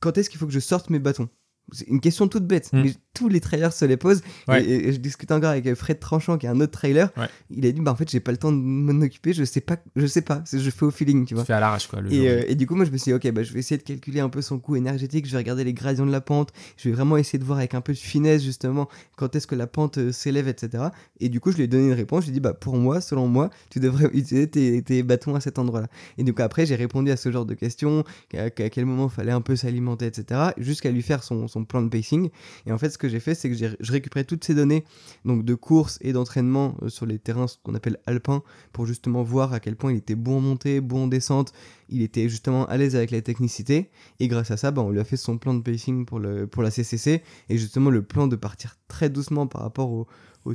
quand 0.00 0.16
est-ce 0.16 0.30
qu'il 0.30 0.38
faut 0.38 0.46
que 0.46 0.52
je 0.52 0.60
sorte 0.60 0.90
mes 0.90 0.98
bâtons? 0.98 1.28
C'est 1.72 1.86
une 1.86 2.00
question 2.00 2.26
toute 2.26 2.46
bête, 2.46 2.72
Mm. 2.72 2.82
mais 2.82 2.94
tous 3.14 3.28
les 3.28 3.40
trailers 3.40 3.72
se 3.72 3.84
les 3.84 3.96
posent. 3.96 4.22
Ouais. 4.48 4.64
Et, 4.64 4.88
et 4.88 4.92
je 4.92 4.98
discutais 4.98 5.34
encore 5.34 5.50
avec 5.50 5.72
Fred 5.74 5.98
Tranchant, 5.98 6.38
qui 6.38 6.46
est 6.46 6.48
un 6.50 6.60
autre 6.60 6.72
trailer. 6.72 7.10
Ouais. 7.16 7.26
Il 7.50 7.66
a 7.66 7.72
dit 7.72 7.80
bah 7.80 7.92
en 7.92 7.96
fait 7.96 8.08
j'ai 8.10 8.20
pas 8.20 8.30
le 8.32 8.36
temps 8.38 8.52
de 8.52 8.56
m'en 8.56 9.00
occuper, 9.04 9.32
je 9.32 9.44
sais 9.44 9.60
pas, 9.60 9.76
je 9.96 10.06
sais 10.06 10.22
pas, 10.22 10.42
je 10.52 10.70
fais 10.70 10.84
au 10.84 10.90
feeling, 10.90 11.24
tu 11.26 11.34
vois. 11.34 11.42
Tu 11.42 11.48
fais 11.48 11.52
à 11.54 11.60
l'arrache, 11.60 11.86
quoi. 11.88 12.00
Le 12.00 12.08
jour 12.10 12.18
Et, 12.18 12.22
J. 12.22 12.28
euh, 12.28 12.42
et 12.48 12.54
du 12.54 12.66
coup, 12.66 12.74
moi, 12.74 12.84
je 12.84 12.90
me 12.90 12.96
suis 12.96 13.10
dit, 13.10 13.14
ok, 13.14 13.30
bah, 13.32 13.42
je 13.42 13.52
vais 13.52 13.58
essayer 13.60 13.78
de 13.78 13.82
calculer 13.82 14.20
un 14.20 14.28
peu 14.28 14.42
son 14.42 14.58
coût 14.58 14.76
énergétique. 14.76 15.26
Je 15.26 15.32
vais 15.32 15.38
regarder 15.38 15.64
les 15.64 15.72
gradients 15.74 16.06
de 16.06 16.12
la 16.12 16.20
pente. 16.20 16.50
Je 16.76 16.88
vais 16.88 16.94
vraiment 16.94 17.16
essayer 17.16 17.38
de 17.38 17.44
voir 17.44 17.58
avec 17.58 17.74
un 17.74 17.80
peu 17.80 17.92
de 17.92 17.98
finesse, 17.98 18.42
justement, 18.42 18.88
quand 19.16 19.34
est-ce 19.36 19.46
que 19.46 19.54
la 19.54 19.66
pente 19.66 19.98
euh, 19.98 20.12
s'élève, 20.12 20.48
etc. 20.48 20.84
Et 21.20 21.28
du 21.28 21.40
coup, 21.40 21.50
je 21.50 21.56
lui 21.56 21.64
ai 21.64 21.68
donné 21.68 21.88
une 21.88 21.92
réponse. 21.94 22.24
Je 22.24 22.26
lui 22.30 22.32
ai 22.32 22.34
dit, 22.34 22.40
bah, 22.40 22.54
pour 22.54 22.76
moi, 22.76 23.00
selon 23.00 23.26
moi, 23.28 23.50
tu 23.70 23.80
devrais 23.80 24.06
utiliser 24.14 24.48
tes, 24.48 24.82
tes 24.82 25.02
bâtons 25.02 25.34
à 25.34 25.40
cet 25.40 25.58
endroit-là. 25.58 25.88
Et 26.18 26.24
donc, 26.24 26.38
après, 26.40 26.66
j'ai 26.66 26.76
répondu 26.76 27.10
à 27.10 27.16
ce 27.16 27.30
genre 27.32 27.46
de 27.46 27.54
questions, 27.54 28.04
à, 28.34 28.42
à 28.44 28.50
quel 28.50 28.84
moment 28.86 29.08
il 29.10 29.14
fallait 29.14 29.32
un 29.32 29.40
peu 29.40 29.56
s'alimenter, 29.56 30.06
etc. 30.06 30.40
Jusqu'à 30.58 30.90
lui 30.90 31.02
faire 31.02 31.22
son, 31.22 31.48
son 31.48 31.64
plan 31.64 31.82
de 31.82 31.88
pacing. 31.88 32.30
Et 32.66 32.72
en 32.72 32.78
fait, 32.78 32.90
ce 32.90 32.98
que 33.00 33.08
j'ai 33.08 33.18
fait, 33.18 33.34
c'est 33.34 33.50
que 33.50 33.56
je 33.56 33.92
récupérais 33.92 34.24
toutes 34.24 34.44
ces 34.44 34.54
données, 34.54 34.84
donc 35.24 35.44
de 35.44 35.54
course 35.54 35.98
et 36.02 36.12
d'entraînement 36.12 36.76
euh, 36.82 36.88
sur 36.88 37.06
les 37.06 37.18
terrains, 37.18 37.46
qu'on 37.64 37.74
appelle 37.74 37.98
alpins, 38.06 38.42
pour 38.72 38.86
justement 38.86 39.22
voir 39.22 39.52
à 39.52 39.58
quel 39.58 39.74
point 39.74 39.90
il 39.92 39.98
était 39.98 40.14
bon 40.14 40.36
en 40.36 40.40
montée, 40.40 40.80
bon 40.80 41.04
en 41.04 41.06
descente, 41.08 41.52
il 41.88 42.02
était 42.02 42.28
justement 42.28 42.66
à 42.66 42.76
l'aise 42.76 42.94
avec 42.94 43.10
la 43.10 43.22
technicité 43.22 43.90
et 44.20 44.28
grâce 44.28 44.50
à 44.50 44.56
ça 44.56 44.70
bah, 44.70 44.82
on 44.82 44.90
lui 44.90 45.00
a 45.00 45.04
fait 45.04 45.16
son 45.16 45.38
plan 45.38 45.54
de 45.54 45.62
pacing 45.62 46.04
pour, 46.06 46.20
le, 46.20 46.46
pour 46.46 46.62
la 46.62 46.70
CCC 46.70 47.22
et 47.48 47.58
justement 47.58 47.90
le 47.90 48.02
plan 48.02 48.28
de 48.28 48.36
partir 48.36 48.76
très 48.86 49.10
doucement 49.10 49.46
par 49.46 49.62
rapport 49.62 49.90
au, 49.90 50.06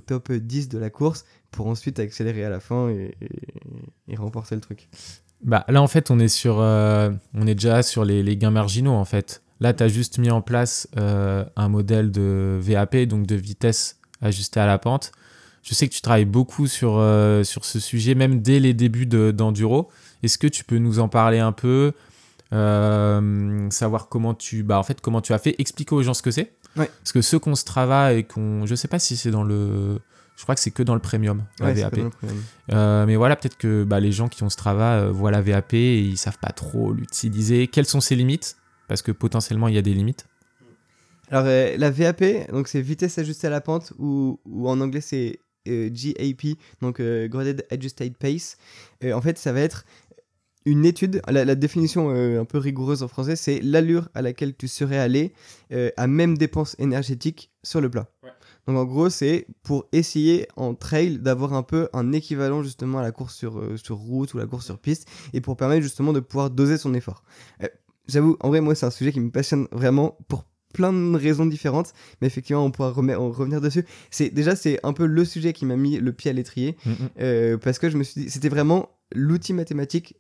top 0.06 0.32
10 0.32 0.70
de 0.70 0.78
la 0.78 0.90
course 0.90 1.26
pour 1.52 1.68
ensuite 1.68 2.00
accélérer 2.00 2.44
à 2.44 2.50
la 2.50 2.60
fin 2.60 2.90
et, 2.90 3.16
et- 4.10 4.16
remporter 4.16 4.56
le 4.56 4.62
truc. 4.62 4.90
Bah, 5.44 5.64
là, 5.68 5.82
en 5.82 5.88
fait, 5.88 6.12
on 6.12 6.20
est, 6.20 6.28
sur, 6.28 6.60
euh, 6.60 7.12
on 7.34 7.48
est 7.48 7.56
déjà 7.56 7.84
sur 7.84 8.04
les 8.04 8.38
gains 8.38 8.52
marginaux, 8.52 8.94
en 8.94 9.06
fait. 9.06 9.44
Là, 9.62 9.74
tu 9.74 9.84
as 9.84 9.88
juste 9.88 10.18
mis 10.18 10.30
en 10.32 10.42
place 10.42 10.88
euh, 10.98 11.46
un 11.56 11.70
modèle 11.70 12.12
de 12.12 12.60
VAP, 12.62 12.98
donc 13.06 13.26
de 13.26 13.36
vitesse 13.36 13.98
ajustée 14.22 14.60
à 14.60 14.66
la 14.66 14.78
pente. 14.78 15.12
Je 15.64 15.74
sais 15.74 15.88
que 15.88 15.94
tu 15.94 16.02
travailles 16.02 16.26
beaucoup 16.26 16.68
sur, 16.68 16.98
euh, 16.98 17.44
sur 17.44 17.66
ce 17.66 17.80
sujet, 17.80 18.14
même 18.16 18.42
dès 18.42 18.60
les 18.60 18.74
débuts 18.74 19.06
de- 19.08 19.32
d'Enduro. 19.32 19.90
Est-ce 20.24 20.38
que 20.38 20.48
tu 20.48 20.64
peux 20.64 20.78
nous 20.78 21.00
en 21.00 21.08
parler 21.08 21.40
un 21.40 21.52
peu 21.54 21.94
euh, 22.54 23.70
Savoir 23.70 24.08
comment 24.10 24.34
tu, 24.34 24.64
bah, 24.64 24.78
en 24.80 24.84
fait, 24.84 25.02
comment 25.02 25.22
tu 25.22 25.34
as 25.34 25.38
fait? 25.40 25.56
Expliquer 25.60 25.96
aux 25.96 26.04
gens 26.04 26.14
ce 26.14 26.22
que 26.22 26.32
c'est. 26.32 26.54
Ouais. 26.78 26.90
Parce 27.02 27.12
que 27.14 27.22
ceux 27.22 27.40
qu'on 27.40 27.56
se 27.56 27.64
travaille 27.66 28.20
et 28.20 28.24
qu'on. 28.24 28.66
Je 28.66 28.76
sais 28.76 28.88
pas 28.88 29.00
si 29.00 29.16
c'est 29.18 29.32
dans 29.32 29.44
le. 29.44 30.00
Je 30.36 30.44
crois 30.44 30.54
que 30.56 30.60
c'est 30.62 30.72
que 30.72 30.84
dans 30.84 30.96
le 30.96 31.00
premium, 31.00 31.44
Ouais, 31.62 31.74
VAP. 31.74 31.94
Euh, 32.74 33.06
mais 33.06 33.16
voilà, 33.16 33.38
peut-être 33.38 33.58
que 33.58 33.86
bah, 33.86 34.02
les 34.02 34.12
gens 34.12 34.28
qui 34.28 34.44
ont 34.44 34.50
ce 34.50 34.58
travail 34.58 35.04
euh, 35.04 35.12
voient 35.12 35.32
la 35.32 35.42
VAP 35.42 35.74
et 35.76 36.00
ils 36.00 36.18
savent 36.18 36.38
pas 36.40 36.52
trop 36.52 36.92
l'utiliser. 36.92 37.68
Quelles 37.68 37.86
sont 37.86 38.02
ses 38.02 38.16
limites? 38.18 38.58
Parce 38.88 39.02
que 39.02 39.12
potentiellement, 39.12 39.68
il 39.68 39.76
y 39.76 39.78
a 39.78 39.82
des 39.82 39.94
limites. 39.94 40.28
Alors 41.32 41.46
euh, 41.48 41.76
la 41.78 41.90
VAP, 41.90 42.52
donc 42.52 42.68
c'est 42.68 42.82
vitesse 42.82 43.18
ajustée 43.18 43.48
à 43.48 43.50
la 43.50 43.62
pente 43.62 43.94
ou, 43.98 44.40
ou 44.46 44.70
en 44.70 44.80
anglais 44.80 45.02
c'est 45.02 45.40
euh, 45.68 45.90
GAP, 45.90 46.58
donc 46.82 47.00
euh, 47.00 47.28
Graded 47.28 47.66
Adjusted 47.72 48.16
Pace. 48.16 48.58
Euh, 49.04 49.14
en 49.14 49.22
fait, 49.22 49.40
ça 49.40 49.52
va 49.52 49.62
être 49.62 49.86
une 50.66 50.86
étude, 50.86 51.22
la, 51.28 51.46
la 51.46 51.56
définition 51.56 52.12
euh, 52.12 52.42
un 52.42 52.46
peu 52.46 52.58
rigoureuse 52.58 53.04
en 53.04 53.08
français, 53.08 53.36
c'est 53.36 53.60
l'allure 53.62 54.10
à 54.14 54.22
laquelle 54.22 54.56
tu 54.56 54.68
serais 54.68 54.98
allé 54.98 55.34
euh, 55.72 55.90
à 55.98 56.08
même 56.08 56.38
dépense 56.38 56.76
énergétique 56.80 57.52
sur 57.64 57.82
le 57.82 57.90
plat. 57.90 58.08
Ouais. 58.24 58.30
Donc 58.68 58.78
en 58.78 58.86
gros, 58.86 59.10
c'est 59.10 59.46
pour 59.62 59.86
essayer 59.92 60.48
en 60.56 60.74
trail 60.74 61.20
d'avoir 61.20 61.54
un 61.54 61.62
peu 61.62 61.88
un 61.94 62.12
équivalent 62.14 62.64
justement 62.64 62.98
à 63.00 63.04
la 63.04 63.12
course 63.12 63.36
sur, 63.36 63.60
euh, 63.60 63.78
sur 63.78 63.98
route 63.98 64.34
ou 64.34 64.38
la 64.40 64.48
course 64.48 64.66
sur 64.66 64.80
piste 64.80 65.08
et 65.34 65.42
pour 65.42 65.56
permettre 65.56 65.84
justement 65.84 66.14
de 66.14 66.20
pouvoir 66.20 66.50
doser 66.50 66.78
son 66.78 66.96
effort. 66.96 67.24
Euh, 67.64 67.68
J'avoue, 68.08 68.38
en 68.40 68.50
vrai, 68.50 68.62
moi, 68.62 68.76
c'est 68.76 68.86
un 68.86 68.92
sujet 68.92 69.12
qui 69.12 69.20
me 69.20 69.32
passionne 69.32 69.68
vraiment 69.72 70.18
pour 70.28 70.46
plein 70.76 70.92
de 70.92 71.18
raisons 71.18 71.46
différentes, 71.46 71.94
mais 72.20 72.28
effectivement, 72.28 72.66
on 72.66 72.72
pourra 72.72 72.92
revenir 72.92 73.62
dessus. 73.62 73.86
C'est 74.12 74.30
déjà, 74.30 74.56
c'est 74.56 74.80
un 74.84 74.92
peu 74.92 75.06
le 75.06 75.24
sujet 75.24 75.54
qui 75.54 75.66
m'a 75.66 75.78
mis 75.78 75.98
le 75.98 76.12
pied 76.12 76.30
à 76.30 76.34
l'étrier, 76.34 76.76
euh, 77.20 77.58
parce 77.58 77.80
que 77.80 77.90
je 77.90 77.98
me 77.98 78.04
suis 78.04 78.24
dit, 78.24 78.30
c'était 78.30 78.50
vraiment 78.50 78.90
l'outil 79.14 79.54
mathématique 79.54 80.18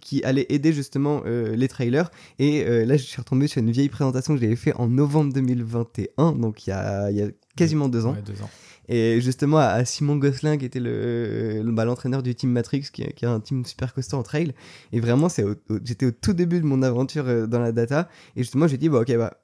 qui 0.00 0.24
allait 0.24 0.46
aider 0.48 0.72
justement 0.72 1.22
euh, 1.26 1.54
les 1.54 1.68
trailers. 1.68 2.10
Et 2.40 2.64
euh, 2.66 2.84
là, 2.84 2.96
je 2.96 3.04
suis 3.04 3.18
retombé 3.18 3.46
sur 3.46 3.60
une 3.60 3.70
vieille 3.70 3.88
présentation 3.88 4.34
que 4.34 4.40
j'avais 4.40 4.56
fait 4.56 4.74
en 4.74 4.88
novembre 4.88 5.32
2021, 5.32 6.32
donc 6.32 6.66
il 6.66 6.70
y 6.70 6.72
a, 6.72 7.10
il 7.12 7.16
y 7.16 7.22
a 7.22 7.28
quasiment 7.56 7.88
deux 7.88 8.04
ans. 8.06 8.14
Ouais, 8.14 8.22
deux 8.22 8.42
ans. 8.42 8.50
Et 8.88 9.20
justement, 9.20 9.58
à, 9.58 9.64
à 9.66 9.84
Simon 9.84 10.16
Gosselin, 10.16 10.56
qui 10.58 10.64
était 10.64 10.80
le, 10.80 11.62
le- 11.62 11.72
bah, 11.72 11.84
l'entraîneur 11.84 12.22
du 12.22 12.34
team 12.34 12.50
Matrix, 12.50 12.86
qui, 12.92 13.04
qui 13.14 13.24
est 13.24 13.28
un 13.28 13.40
team 13.40 13.64
super 13.64 13.94
costaud 13.94 14.16
en 14.18 14.22
trail. 14.22 14.52
Et 14.92 15.00
vraiment, 15.00 15.28
c'est 15.28 15.42
au- 15.42 15.54
au- 15.70 15.78
j'étais 15.84 16.06
au 16.06 16.10
tout 16.10 16.32
début 16.34 16.60
de 16.60 16.66
mon 16.66 16.82
aventure 16.82 17.26
euh, 17.28 17.46
dans 17.46 17.60
la 17.60 17.72
data. 17.72 18.08
Et 18.36 18.42
justement, 18.42 18.66
j'ai 18.68 18.76
dit, 18.78 18.88
bah, 18.88 19.00
ok, 19.00 19.16
bah, 19.16 19.34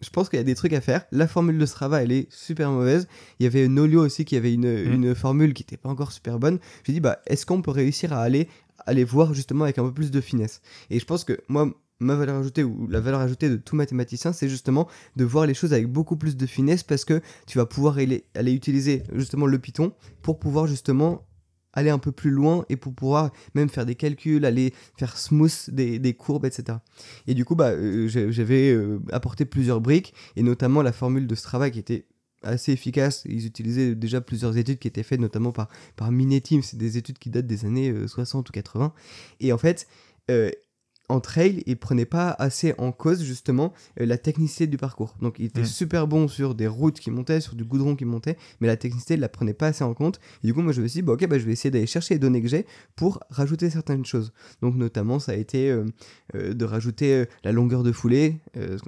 je 0.00 0.10
pense 0.10 0.28
qu'il 0.28 0.36
y 0.38 0.40
a 0.40 0.44
des 0.44 0.56
trucs 0.56 0.72
à 0.72 0.80
faire. 0.80 1.04
La 1.12 1.28
formule 1.28 1.58
de 1.58 1.66
Strava, 1.66 2.02
elle 2.02 2.10
est 2.10 2.26
super 2.32 2.70
mauvaise. 2.72 3.06
Il 3.38 3.44
y 3.44 3.46
avait 3.46 3.68
Nolio 3.68 4.04
aussi 4.04 4.24
qui 4.24 4.36
avait 4.36 4.52
une, 4.52 4.66
Mm. 4.88 4.92
une 4.94 5.14
formule 5.14 5.54
qui 5.54 5.62
n'était 5.62 5.76
pas 5.76 5.88
encore 5.88 6.10
super 6.10 6.38
bonne. 6.40 6.58
J'ai 6.84 6.92
dit, 6.92 7.00
bah, 7.00 7.20
est-ce 7.26 7.46
qu'on 7.46 7.62
peut 7.62 7.70
réussir 7.70 8.12
à 8.12 8.20
aller, 8.20 8.48
aller 8.84 9.04
voir 9.04 9.32
justement 9.32 9.62
avec 9.64 9.78
un 9.78 9.84
peu 9.84 9.92
plus 9.94 10.10
de 10.10 10.20
finesse? 10.20 10.60
Et 10.90 10.98
je 10.98 11.04
pense 11.04 11.22
que 11.22 11.38
moi, 11.48 11.70
ma 12.02 12.14
valeur 12.14 12.36
ajoutée 12.36 12.64
ou 12.64 12.86
la 12.88 13.00
valeur 13.00 13.20
ajoutée 13.20 13.48
de 13.48 13.56
tout 13.56 13.76
mathématicien, 13.76 14.32
c'est 14.32 14.48
justement 14.48 14.88
de 15.16 15.24
voir 15.24 15.46
les 15.46 15.54
choses 15.54 15.72
avec 15.72 15.86
beaucoup 15.86 16.16
plus 16.16 16.36
de 16.36 16.46
finesse 16.46 16.82
parce 16.82 17.04
que 17.04 17.20
tu 17.46 17.58
vas 17.58 17.66
pouvoir 17.66 17.98
aller, 17.98 18.24
utiliser 18.34 19.02
justement 19.14 19.46
le 19.46 19.58
Python 19.58 19.92
pour 20.22 20.38
pouvoir 20.38 20.66
justement 20.66 21.26
aller 21.74 21.88
un 21.88 21.98
peu 21.98 22.12
plus 22.12 22.30
loin 22.30 22.66
et 22.68 22.76
pour 22.76 22.94
pouvoir 22.94 23.30
même 23.54 23.70
faire 23.70 23.86
des 23.86 23.94
calculs, 23.94 24.44
aller 24.44 24.74
faire 24.98 25.16
smooth 25.16 25.70
des, 25.70 26.14
courbes, 26.14 26.44
etc. 26.44 26.78
Et 27.26 27.32
du 27.34 27.46
coup, 27.46 27.54
bah, 27.54 27.70
euh, 27.70 28.08
j'avais 28.08 28.70
euh, 28.72 29.00
apporté 29.10 29.46
plusieurs 29.46 29.80
briques 29.80 30.12
et 30.36 30.42
notamment 30.42 30.82
la 30.82 30.92
formule 30.92 31.26
de 31.26 31.34
Strava 31.34 31.70
qui 31.70 31.78
était 31.78 32.06
assez 32.42 32.72
efficace. 32.72 33.22
Ils 33.26 33.46
utilisaient 33.46 33.94
déjà 33.94 34.20
plusieurs 34.20 34.56
études 34.56 34.78
qui 34.78 34.88
étaient 34.88 35.02
faites 35.02 35.20
notamment 35.20 35.52
par, 35.52 35.68
par 35.96 36.10
Mineteam. 36.12 36.62
C'est 36.62 36.76
des 36.76 36.98
études 36.98 37.18
qui 37.18 37.30
datent 37.30 37.46
des 37.46 37.64
années 37.64 37.90
euh, 37.90 38.06
60 38.06 38.48
ou 38.48 38.52
80. 38.52 38.92
Et 39.40 39.52
en 39.52 39.58
fait, 39.58 39.86
euh, 40.30 40.50
en 41.12 41.20
trail, 41.20 41.62
ils 41.66 41.76
prenaient 41.76 42.04
pas 42.06 42.30
assez 42.38 42.74
en 42.78 42.90
cause 42.92 43.22
justement 43.22 43.72
euh, 44.00 44.06
la 44.06 44.18
technicité 44.18 44.66
du 44.66 44.76
parcours. 44.76 45.14
Donc 45.20 45.36
il 45.38 45.46
était 45.46 45.60
Mm. 45.62 45.66
super 45.66 46.06
bon 46.08 46.26
sur 46.28 46.54
des 46.54 46.66
routes 46.66 46.98
qui 47.00 47.10
montaient, 47.10 47.40
sur 47.40 47.54
du 47.54 47.64
goudron 47.64 47.94
qui 47.96 48.04
montait, 48.04 48.36
mais 48.60 48.66
la 48.66 48.76
technicité, 48.76 49.14
il 49.14 49.20
la 49.20 49.28
prenait 49.28 49.54
pas 49.54 49.68
assez 49.68 49.84
en 49.84 49.94
compte. 49.94 50.18
Et 50.42 50.46
du 50.46 50.54
coup, 50.54 50.62
moi 50.62 50.72
je 50.72 50.80
me 50.82 50.88
suis 50.88 50.98
dit, 51.00 51.02
bah, 51.02 51.12
ok, 51.12 51.26
bah, 51.28 51.38
je 51.38 51.44
vais 51.44 51.52
essayer 51.52 51.70
d'aller 51.70 51.86
chercher 51.86 52.14
les 52.14 52.18
données 52.18 52.40
que 52.42 52.48
j'ai 52.48 52.66
pour 52.96 53.20
rajouter 53.30 53.70
certaines 53.70 54.04
choses. 54.04 54.32
Donc 54.62 54.74
notamment, 54.76 55.18
ça 55.18 55.32
a 55.32 55.34
été 55.36 55.70
euh, 55.70 55.84
euh, 56.34 56.54
de 56.54 56.64
rajouter 56.64 57.26
la 57.44 57.52
longueur 57.52 57.82
de 57.82 57.92
foulée, 57.92 58.40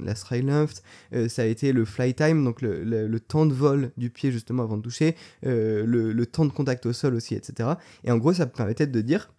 la 0.02 0.14
stride 0.14 0.46
length, 0.46 0.82
ça 1.28 1.42
a 1.42 1.44
été 1.44 1.72
le 1.72 1.84
fly 1.84 2.14
time, 2.14 2.42
donc 2.44 2.62
le, 2.62 2.82
le- 2.84 3.06
le 3.06 3.20
temps 3.20 3.46
de 3.46 3.54
vol 3.54 3.90
du 3.96 4.10
pied 4.10 4.32
justement 4.32 4.62
avant 4.62 4.76
de 4.76 4.82
toucher, 4.82 5.14
le, 5.42 5.84
le 6.12 6.26
temps 6.26 6.44
de 6.44 6.52
contact 6.52 6.86
au 6.86 6.92
sol 6.92 7.14
aussi, 7.14 7.34
etc. 7.34 7.70
Et 8.04 8.10
en 8.10 8.18
gros, 8.18 8.32
ça 8.32 8.46
me 8.46 8.50
permettait 8.50 8.86
de 8.86 9.00
dire 9.00 9.32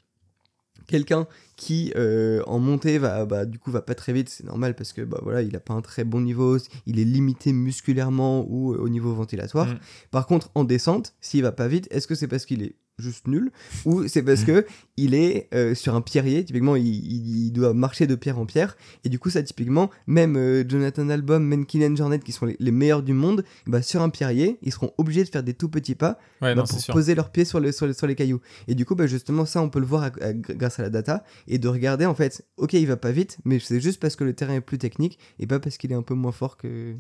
quelqu'un 0.88 1.28
qui 1.56 1.92
euh, 1.96 2.42
en 2.48 2.60
montée 2.60 2.98
va 2.98 3.26
bah, 3.26 3.46
du 3.46 3.60
coup 3.60 3.72
va 3.72 3.82
pas 3.82 3.96
très 3.96 4.14
vite 4.14 4.30
c'est 4.30 4.44
normal 4.46 4.76
parce 4.76 4.94
que 4.94 5.02
bah 5.02 5.20
voilà 5.24 5.42
il 5.42 5.56
a 5.56 5.60
pas 5.60 5.74
un 5.74 5.82
très 5.82 6.04
bon 6.04 6.22
niveau 6.22 6.58
il 6.86 7.00
est 7.00 7.06
limité 7.06 7.54
musculairement 7.54 8.46
ou 8.48 8.74
euh, 8.74 8.78
au 8.78 8.90
niveau 8.90 9.14
ventilatoire 9.14 9.68
Mm. 9.68 9.80
par 10.12 10.28
contre 10.28 10.52
en 10.56 10.64
descente 10.64 11.14
s'il 11.22 11.44
va 11.44 11.52
pas 11.52 11.68
vite 11.68 11.88
est-ce 11.92 12.08
que 12.08 12.16
c'est 12.16 12.28
parce 12.28 12.46
qu'il 12.46 12.62
est 12.62 12.76
juste 12.98 13.28
nul 13.28 13.52
ou 13.86 14.08
c'est 14.08 14.24
parce 14.24 14.44
que 14.46 14.66
il 14.98 15.14
est 15.14 15.50
euh, 15.54 15.76
sur 15.76 15.96
un 15.96 16.02
pierrier 16.02 16.46
typiquement 16.46 16.76
il, 16.78 17.52
doit 17.52 17.74
marcher 17.74 18.08
de 18.08 18.16
pierre 18.16 18.40
en 18.40 18.46
pierre 18.46 18.78
et 19.04 19.10
du 19.10 19.20
coup 19.20 19.30
ça 19.30 19.44
typiquement 19.44 19.90
même 20.08 20.38
euh, 20.38 20.64
Jonathan 20.68 21.10
Album 21.10 21.66
Kylian 21.66 21.96
Jornet 21.96 22.20
qui 22.20 22.32
sont 22.32 22.46
les, 22.46 22.56
les 22.60 22.72
meilleurs 22.72 23.04
du 23.04 23.14
monde 23.14 23.44
bah, 23.68 23.82
sur 23.82 24.02
un 24.02 24.10
pierrier 24.10 24.58
ils 24.62 24.72
seront 24.72 24.92
obligés 24.98 25.24
de 25.24 25.30
faire 25.30 25.44
des 25.44 25.54
tout 25.54 25.68
petits 25.70 25.96
pas 25.96 26.18
Ouais, 26.42 26.54
bah, 26.54 26.62
non, 26.62 26.64
pour 26.68 26.80
sûr. 26.80 26.94
poser 26.94 27.16
leurs 27.16 27.32
pieds 27.32 27.46
sur, 27.46 27.60
le, 27.60 27.72
sur, 27.72 27.88
le- 27.88 27.94
sur 27.94 28.08
les 28.08 28.16
cailloux. 28.16 28.42
Et 28.68 28.76
du 28.76 28.86
coup, 28.86 28.94
bah, 28.94 29.08
justement, 29.08 29.46
ça, 29.46 29.62
on 29.62 29.70
peut 29.70 29.80
le 29.80 29.86
voir 29.86 30.04
à- 30.04 30.12
à- 30.24 30.34
grâce 30.34 30.80
à 30.80 30.84
la 30.84 30.90
data 30.90 31.24
et 31.48 31.58
de 31.60 31.68
regarder 31.70 32.06
en 32.06 32.14
fait, 32.14 32.46
ok, 32.58 32.74
il 32.74 32.86
va 32.88 32.98
pas 32.98 33.12
vite, 33.12 33.38
mais 33.46 33.58
c'est 33.60 33.80
juste 33.80 34.02
parce 34.02 34.18
que 34.18 34.26
le 34.26 34.34
terrain 34.34 34.54
est 34.56 34.62
plus 34.62 34.78
technique 34.78 35.18
et 35.40 35.48
pas 35.48 35.60
parce 35.60 35.78
qu'il 35.78 35.92
est 35.94 35.96
un 35.96 36.02
peu 36.02 36.14
moins 36.14 36.34
fort 36.34 36.58
que, 36.58 36.94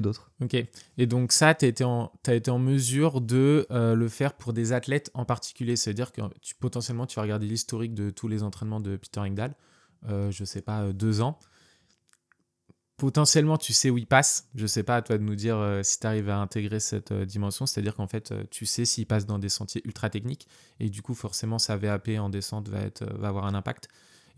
d'autres. 0.00 0.30
Ok. 0.42 0.54
Et 0.98 1.06
donc 1.06 1.32
ça, 1.32 1.54
tu 1.54 1.66
as 1.66 2.10
t'as 2.22 2.34
été 2.34 2.50
en 2.50 2.58
mesure 2.58 3.20
de 3.20 3.66
euh, 3.70 3.94
le 3.94 4.08
faire 4.08 4.34
pour 4.34 4.52
des 4.52 4.72
athlètes 4.72 5.10
en 5.14 5.24
particulier. 5.24 5.76
C'est-à-dire 5.76 6.12
que 6.12 6.22
potentiellement, 6.60 7.06
tu 7.06 7.16
vas 7.16 7.22
regarder 7.22 7.46
l'historique 7.46 7.94
de 7.94 8.10
tous 8.10 8.28
les 8.28 8.42
entraînements 8.42 8.80
de 8.80 8.96
Peter 8.96 9.20
Engdahl, 9.20 9.54
euh, 10.08 10.30
je 10.30 10.44
sais 10.44 10.62
pas, 10.62 10.82
euh, 10.82 10.92
deux 10.92 11.20
ans. 11.20 11.38
Potentiellement, 12.96 13.58
tu 13.58 13.72
sais 13.72 13.90
où 13.90 13.98
il 13.98 14.06
passe. 14.06 14.48
Je 14.54 14.66
sais 14.66 14.82
pas, 14.82 14.96
à 14.96 15.02
toi 15.02 15.18
de 15.18 15.22
nous 15.22 15.34
dire 15.34 15.56
euh, 15.58 15.82
si 15.82 16.00
tu 16.00 16.06
arrives 16.06 16.30
à 16.30 16.38
intégrer 16.38 16.80
cette 16.80 17.12
dimension. 17.12 17.66
C'est-à-dire 17.66 17.94
qu'en 17.94 18.06
fait, 18.06 18.32
tu 18.50 18.64
sais 18.64 18.84
s'il 18.84 19.06
passe 19.06 19.26
dans 19.26 19.38
des 19.38 19.50
sentiers 19.50 19.82
ultra 19.84 20.08
techniques. 20.08 20.48
Et 20.80 20.88
du 20.88 21.02
coup, 21.02 21.14
forcément, 21.14 21.58
sa 21.58 21.76
VAP 21.76 22.08
en 22.18 22.30
descente 22.30 22.68
va, 22.68 22.80
être, 22.80 23.04
va 23.18 23.28
avoir 23.28 23.46
un 23.46 23.54
impact. 23.54 23.88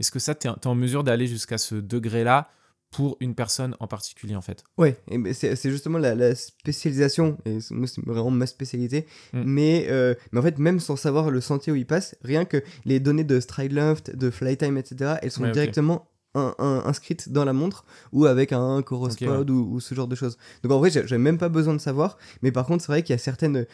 Est-ce 0.00 0.10
que 0.10 0.18
ça, 0.18 0.34
tu 0.34 0.48
es 0.48 0.66
en 0.66 0.74
mesure 0.74 1.04
d'aller 1.04 1.26
jusqu'à 1.26 1.58
ce 1.58 1.74
degré-là 1.76 2.50
pour 2.90 3.16
une 3.20 3.34
personne 3.34 3.76
en 3.80 3.86
particulier, 3.86 4.34
en 4.34 4.40
fait 4.40 4.64
Ouais, 4.78 4.96
c'est 5.34 5.70
justement 5.70 5.98
la, 5.98 6.14
la 6.14 6.34
spécialisation, 6.34 7.38
et 7.44 7.60
c'est- 7.60 7.74
moi 7.74 7.86
c'est 7.86 8.04
vraiment 8.04 8.30
ma 8.30 8.46
spécialité, 8.46 9.06
Mm. 9.32 9.42
mais, 9.44 9.86
euh, 9.90 10.14
mais 10.32 10.40
en 10.40 10.42
fait 10.42 10.58
même 10.58 10.80
sans 10.80 10.96
savoir 10.96 11.30
le 11.30 11.40
sentier 11.40 11.72
où 11.72 11.76
il 11.76 11.86
passe, 11.86 12.16
rien 12.22 12.44
que 12.44 12.62
les 12.84 13.00
données 13.00 13.24
de 13.24 13.40
stride 13.40 13.72
length, 13.72 14.14
de 14.14 14.30
fly 14.30 14.56
time, 14.56 14.76
etc., 14.78 15.14
elles 15.22 15.30
sont 15.30 15.42
Ouais, 15.44 15.50
directement 15.52 16.08
un- 16.34 16.54
un- 16.58 16.82
inscrites 16.84 17.30
dans 17.30 17.44
la 17.44 17.52
montre 17.54 17.84
ou 18.12 18.26
avec 18.26 18.52
un 18.52 18.82
Chorospod 18.82 19.50
ou, 19.50 19.72
ou 19.72 19.80
ce 19.80 19.94
genre 19.94 20.06
de 20.08 20.14
choses. 20.14 20.36
Donc 20.62 20.72
en 20.72 20.78
vrai, 20.78 20.90
j'ai 20.90 21.18
même 21.18 21.38
pas 21.38 21.48
besoin 21.48 21.74
de 21.74 21.80
savoir, 21.80 22.16
mais 22.42 22.52
par 22.52 22.66
contre, 22.66 22.84
c'est 22.84 22.92
vrai 22.92 23.02
qu'il 23.02 23.14
y 23.14 23.16
a 23.16 23.18
certains 23.18 23.64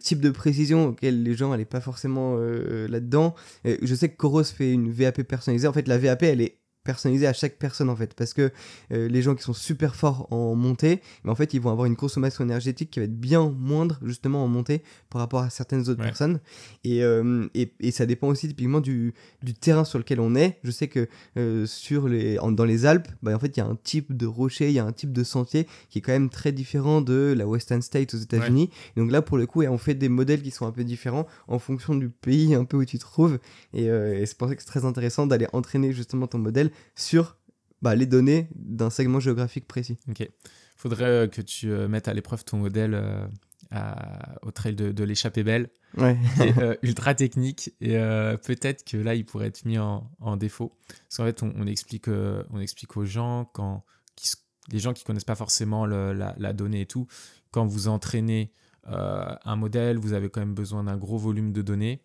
types 0.00 0.20
de 0.20 0.30
précisions 0.30 0.86
auxquelles 0.88 1.22
les 1.22 1.34
gens 1.34 1.50
n'allaient 1.50 1.64
pas 1.64 1.80
forcément 1.80 2.36
euh, 2.38 2.86
là-dedans. 2.88 3.34
Euh, 3.66 3.76
je 3.82 3.94
sais 3.94 4.08
que 4.08 4.16
Coros 4.16 4.44
fait 4.44 4.72
une 4.72 4.90
VAP 4.90 5.22
personnalisée. 5.24 5.66
En 5.68 5.72
fait, 5.72 5.86
la 5.88 5.98
VAP, 5.98 6.22
elle 6.22 6.40
est 6.40 6.58
personnalisée 6.84 7.26
à 7.26 7.32
chaque 7.32 7.56
personne 7.58 7.88
en 7.90 7.96
fait. 7.96 8.14
Parce 8.14 8.32
que 8.34 8.52
euh, 8.92 9.08
les 9.08 9.22
gens 9.22 9.34
qui 9.34 9.42
sont 9.42 9.52
super 9.54 9.96
forts 9.96 10.28
en 10.32 10.54
montée 10.54 11.00
mais 11.24 11.30
en 11.30 11.34
fait 11.34 11.54
ils 11.54 11.60
vont 11.60 11.70
avoir 11.70 11.86
une 11.86 11.96
consommation 11.96 12.44
énergétique 12.44 12.90
qui 12.90 13.00
va 13.00 13.06
être 13.06 13.18
bien 13.18 13.48
moindre 13.58 13.98
justement 14.04 14.44
en 14.44 14.48
montée 14.48 14.82
par 15.10 15.20
rapport 15.20 15.40
à 15.40 15.50
certaines 15.50 15.80
autres 15.88 16.00
Ouais. 16.00 16.04
personnes. 16.06 16.40
Et, 16.84 17.02
euh, 17.02 17.46
et, 17.54 17.72
et 17.80 17.90
ça 17.90 18.04
dépend 18.06 18.28
aussi 18.28 18.46
typiquement 18.48 18.80
du, 18.80 19.14
du 19.42 19.54
terrain 19.54 19.84
sur 19.84 19.98
lequel 19.98 20.20
on 20.20 20.34
est. 20.34 20.58
Je 20.62 20.70
sais 20.70 20.88
que 20.88 21.08
euh, 21.38 21.64
sur 21.66 22.08
les, 22.08 22.38
en- 22.38 22.52
dans 22.52 22.64
les 22.64 22.84
Alpes 22.86 23.08
bah, 23.22 23.34
en 23.34 23.38
fait 23.38 23.56
il 23.56 23.60
y 23.60 23.62
a 23.62 23.66
un 23.66 23.76
type 23.82 24.16
de 24.16 24.26
rocher 24.26 24.68
il 24.68 24.74
y 24.74 24.78
a 24.78 24.84
un 24.84 24.92
type 24.92 25.12
de 25.12 25.24
sentier 25.24 25.66
qui 25.88 25.98
est 25.98 26.02
quand 26.02 26.12
même 26.12 26.28
très 26.30 26.52
différent 26.52 27.00
de 27.00 27.34
la 27.36 27.46
Western 27.46 27.80
State 27.82 28.12
aux 28.14 28.18
États-Unis. 28.18 28.70
Donc 28.96 29.10
là 29.10 29.22
pour 29.22 29.38
le 29.38 29.46
coup 29.46 29.62
on 29.62 29.78
fait 29.78 29.94
des 29.94 30.08
modèles 30.10 30.42
qui 30.42 30.50
sont 30.50 30.66
un 30.66 30.72
peu 30.72 30.84
différents 30.84 31.26
en 31.48 31.58
fonction 31.58 31.94
du 31.94 32.10
pays 32.10 32.54
un 32.54 32.64
peu 32.64 32.76
où 32.76 32.84
tu 32.84 32.98
te 32.98 33.02
trouves. 33.02 33.38
Et, 33.72 33.84
et 33.86 34.26
c'est 34.26 34.36
pour 34.36 34.48
ça 34.48 34.54
que 34.56 34.62
c'est 34.62 34.68
très 34.68 34.84
intéressant 34.84 35.26
d'aller 35.26 35.46
entraîner 35.52 35.92
justement 35.92 36.26
ton 36.26 36.38
modèle 36.38 36.70
sur 36.94 37.36
bah, 37.82 37.94
les 37.94 38.06
données 38.06 38.48
d'un 38.54 38.90
segment 38.90 39.20
géographique 39.20 39.66
précis. 39.66 39.98
Ok. 40.08 40.28
Faudrait 40.76 41.04
euh, 41.04 41.26
que 41.28 41.40
tu 41.42 41.70
euh, 41.70 41.88
mettes 41.88 42.08
à 42.08 42.14
l'épreuve 42.14 42.44
ton 42.44 42.58
modèle 42.58 42.94
euh, 42.94 43.26
à- 43.70 44.34
au 44.42 44.50
trail 44.50 44.74
de, 44.74 44.92
de 44.92 45.04
l'échappée 45.04 45.42
belle, 45.44 45.70
Ouais. 45.96 46.16
qui 46.36 46.42
est 46.42 46.78
ultra 46.82 47.14
technique. 47.14 47.70
Et 47.80 47.96
peut-être 48.44 48.84
que 48.84 48.96
là, 48.96 49.14
il 49.14 49.24
pourrait 49.24 49.46
être 49.46 49.64
mis 49.64 49.78
en, 49.78 50.10
en 50.20 50.36
défaut. 50.36 50.76
Parce 50.88 51.16
qu'en 51.18 51.24
fait, 51.24 51.42
on, 51.42 51.52
on 51.56 51.66
explique, 51.66 52.08
on 52.08 52.58
explique 52.60 52.96
aux 52.96 53.04
gens, 53.04 53.44
quand, 53.54 53.84
qui, 54.16 54.28
les 54.70 54.78
gens 54.80 54.92
qui 54.92 55.04
connaissent 55.04 55.24
pas 55.24 55.34
forcément 55.36 55.86
le- 55.86 56.12
la, 56.12 56.34
la 56.38 56.52
donnée 56.52 56.82
et 56.82 56.86
tout, 56.86 57.06
quand 57.52 57.64
vous 57.66 57.86
entraînez 57.88 58.52
un 58.86 59.56
modèle, 59.56 59.96
vous 59.98 60.12
avez 60.12 60.28
quand 60.28 60.40
même 60.40 60.54
besoin 60.54 60.84
d'un 60.84 60.96
gros 60.98 61.16
volume 61.16 61.52
de 61.52 61.62
données. 61.62 62.02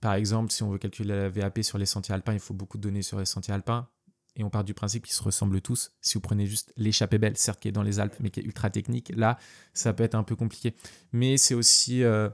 Par 0.00 0.14
exemple, 0.14 0.52
si 0.52 0.62
on 0.62 0.70
veut 0.70 0.78
calculer 0.78 1.08
la 1.08 1.28
VAP 1.28 1.62
sur 1.62 1.78
les 1.78 1.86
sentiers 1.86 2.14
alpins, 2.14 2.32
il 2.32 2.40
faut 2.40 2.54
beaucoup 2.54 2.78
de 2.78 2.82
données 2.82 3.02
sur 3.02 3.18
les 3.18 3.24
sentiers 3.24 3.54
alpins. 3.54 3.88
Et 4.36 4.44
on 4.44 4.50
part 4.50 4.62
du 4.62 4.72
principe 4.72 5.04
qu'ils 5.04 5.14
se 5.14 5.22
ressemblent 5.22 5.60
tous. 5.60 5.92
Si 6.00 6.14
vous 6.14 6.20
prenez 6.20 6.46
juste 6.46 6.72
l'échappée 6.76 7.18
belle, 7.18 7.36
certes 7.36 7.58
qui 7.58 7.66
est 7.66 7.72
dans 7.72 7.82
les 7.82 7.98
Alpes, 7.98 8.14
mais 8.20 8.30
qui 8.30 8.38
est 8.38 8.44
ultra 8.44 8.70
technique, 8.70 9.12
là, 9.16 9.36
ça 9.74 9.92
peut 9.92 10.04
être 10.04 10.14
un 10.14 10.22
peu 10.22 10.36
compliqué. 10.36 10.74
Mais 11.12 11.36
c'est 11.36 11.54
aussi 11.54 12.04
euh, 12.04 12.28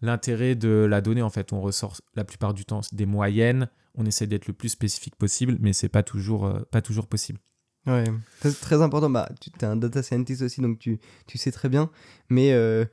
l'intérêt 0.00 0.54
de 0.54 0.86
la 0.88 1.00
donnée, 1.00 1.22
en 1.22 1.30
fait. 1.30 1.52
On 1.52 1.60
ressort 1.60 1.96
la 2.14 2.24
plupart 2.24 2.54
du 2.54 2.64
temps 2.64 2.82
des 2.92 3.06
moyennes. 3.06 3.68
On 3.96 4.06
essaie 4.06 4.28
d'être 4.28 4.46
le 4.46 4.52
plus 4.52 4.68
spécifique 4.68 5.16
possible, 5.16 5.56
mais 5.58 5.72
c'est 5.72 5.88
pas 5.88 6.04
euh, 6.14 6.64
pas 6.70 6.80
toujours 6.80 7.08
possible. 7.08 7.40
Ouais, 7.86 8.04
c'est 8.40 8.60
très 8.60 8.80
important. 8.80 9.10
Bah, 9.10 9.28
tu 9.40 9.50
es 9.50 9.64
un 9.64 9.74
data 9.74 10.02
scientist 10.02 10.42
aussi, 10.42 10.60
donc 10.60 10.78
tu, 10.78 11.00
tu 11.26 11.38
sais 11.38 11.50
très 11.50 11.68
bien. 11.68 11.90
Mais 12.28 12.52
euh, 12.52 12.84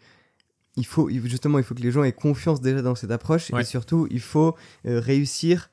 il 0.77 0.85
faut, 0.85 1.09
justement, 1.09 1.57
il 1.57 1.63
faut 1.63 1.75
que 1.75 1.81
les 1.81 1.91
gens 1.91 2.03
aient 2.03 2.11
confiance 2.11 2.61
déjà 2.61 2.81
dans 2.81 2.95
cette 2.95 3.11
approche. 3.11 3.49
Ouais. 3.51 3.61
Et 3.61 3.65
surtout, 3.65 4.07
il 4.11 4.19
faut 4.19 4.55
euh, 4.87 4.99
réussir 4.99 5.69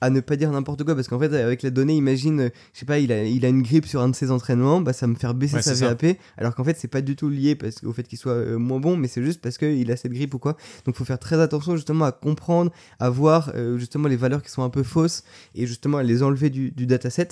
à 0.00 0.10
ne 0.10 0.20
pas 0.20 0.36
dire 0.36 0.50
n'importe 0.52 0.84
quoi. 0.84 0.94
Parce 0.94 1.08
qu'en 1.08 1.18
fait, 1.18 1.32
avec 1.34 1.62
la 1.62 1.70
donnée, 1.70 1.94
imagine, 1.94 2.40
euh, 2.40 2.48
je 2.74 2.80
sais 2.80 2.84
pas, 2.84 2.98
il 2.98 3.10
a, 3.10 3.24
il 3.24 3.42
a 3.46 3.48
une 3.48 3.62
grippe 3.62 3.86
sur 3.86 4.02
un 4.02 4.10
de 4.10 4.14
ses 4.14 4.30
entraînements, 4.30 4.82
bah, 4.82 4.92
ça 4.92 5.06
me 5.06 5.14
faire 5.14 5.32
baisser 5.32 5.54
Ouais, 5.56 5.62
sa 5.62 5.74
ça. 5.74 5.94
VAP. 5.94 6.18
Alors 6.36 6.54
qu'en 6.54 6.64
fait, 6.64 6.76
c'est 6.78 6.88
pas 6.88 7.00
du 7.00 7.16
tout 7.16 7.30
lié 7.30 7.54
parce, 7.54 7.82
au 7.84 7.92
fait 7.94 8.02
qu'il 8.02 8.18
soit 8.18 8.32
euh, 8.32 8.58
moins 8.58 8.80
bon, 8.80 8.98
mais 8.98 9.08
c'est 9.08 9.22
juste 9.22 9.40
parce 9.40 9.56
qu'il 9.56 9.90
a 9.90 9.96
cette 9.96 10.12
grippe 10.12 10.34
ou 10.34 10.38
quoi. 10.38 10.58
Donc, 10.84 10.94
il 10.94 10.98
faut 10.98 11.06
faire 11.06 11.18
très 11.18 11.40
attention 11.40 11.74
justement 11.74 12.04
à 12.04 12.12
comprendre, 12.12 12.70
à 12.98 13.08
voir 13.08 13.52
euh, 13.54 13.78
justement 13.78 14.08
les 14.08 14.16
valeurs 14.16 14.42
qui 14.42 14.50
sont 14.50 14.62
un 14.62 14.68
peu 14.68 14.82
fausses 14.82 15.24
et 15.54 15.66
justement 15.66 15.96
à 15.98 16.02
les 16.02 16.22
enlever 16.22 16.50
du, 16.50 16.70
du 16.70 16.86
dataset. 16.86 17.28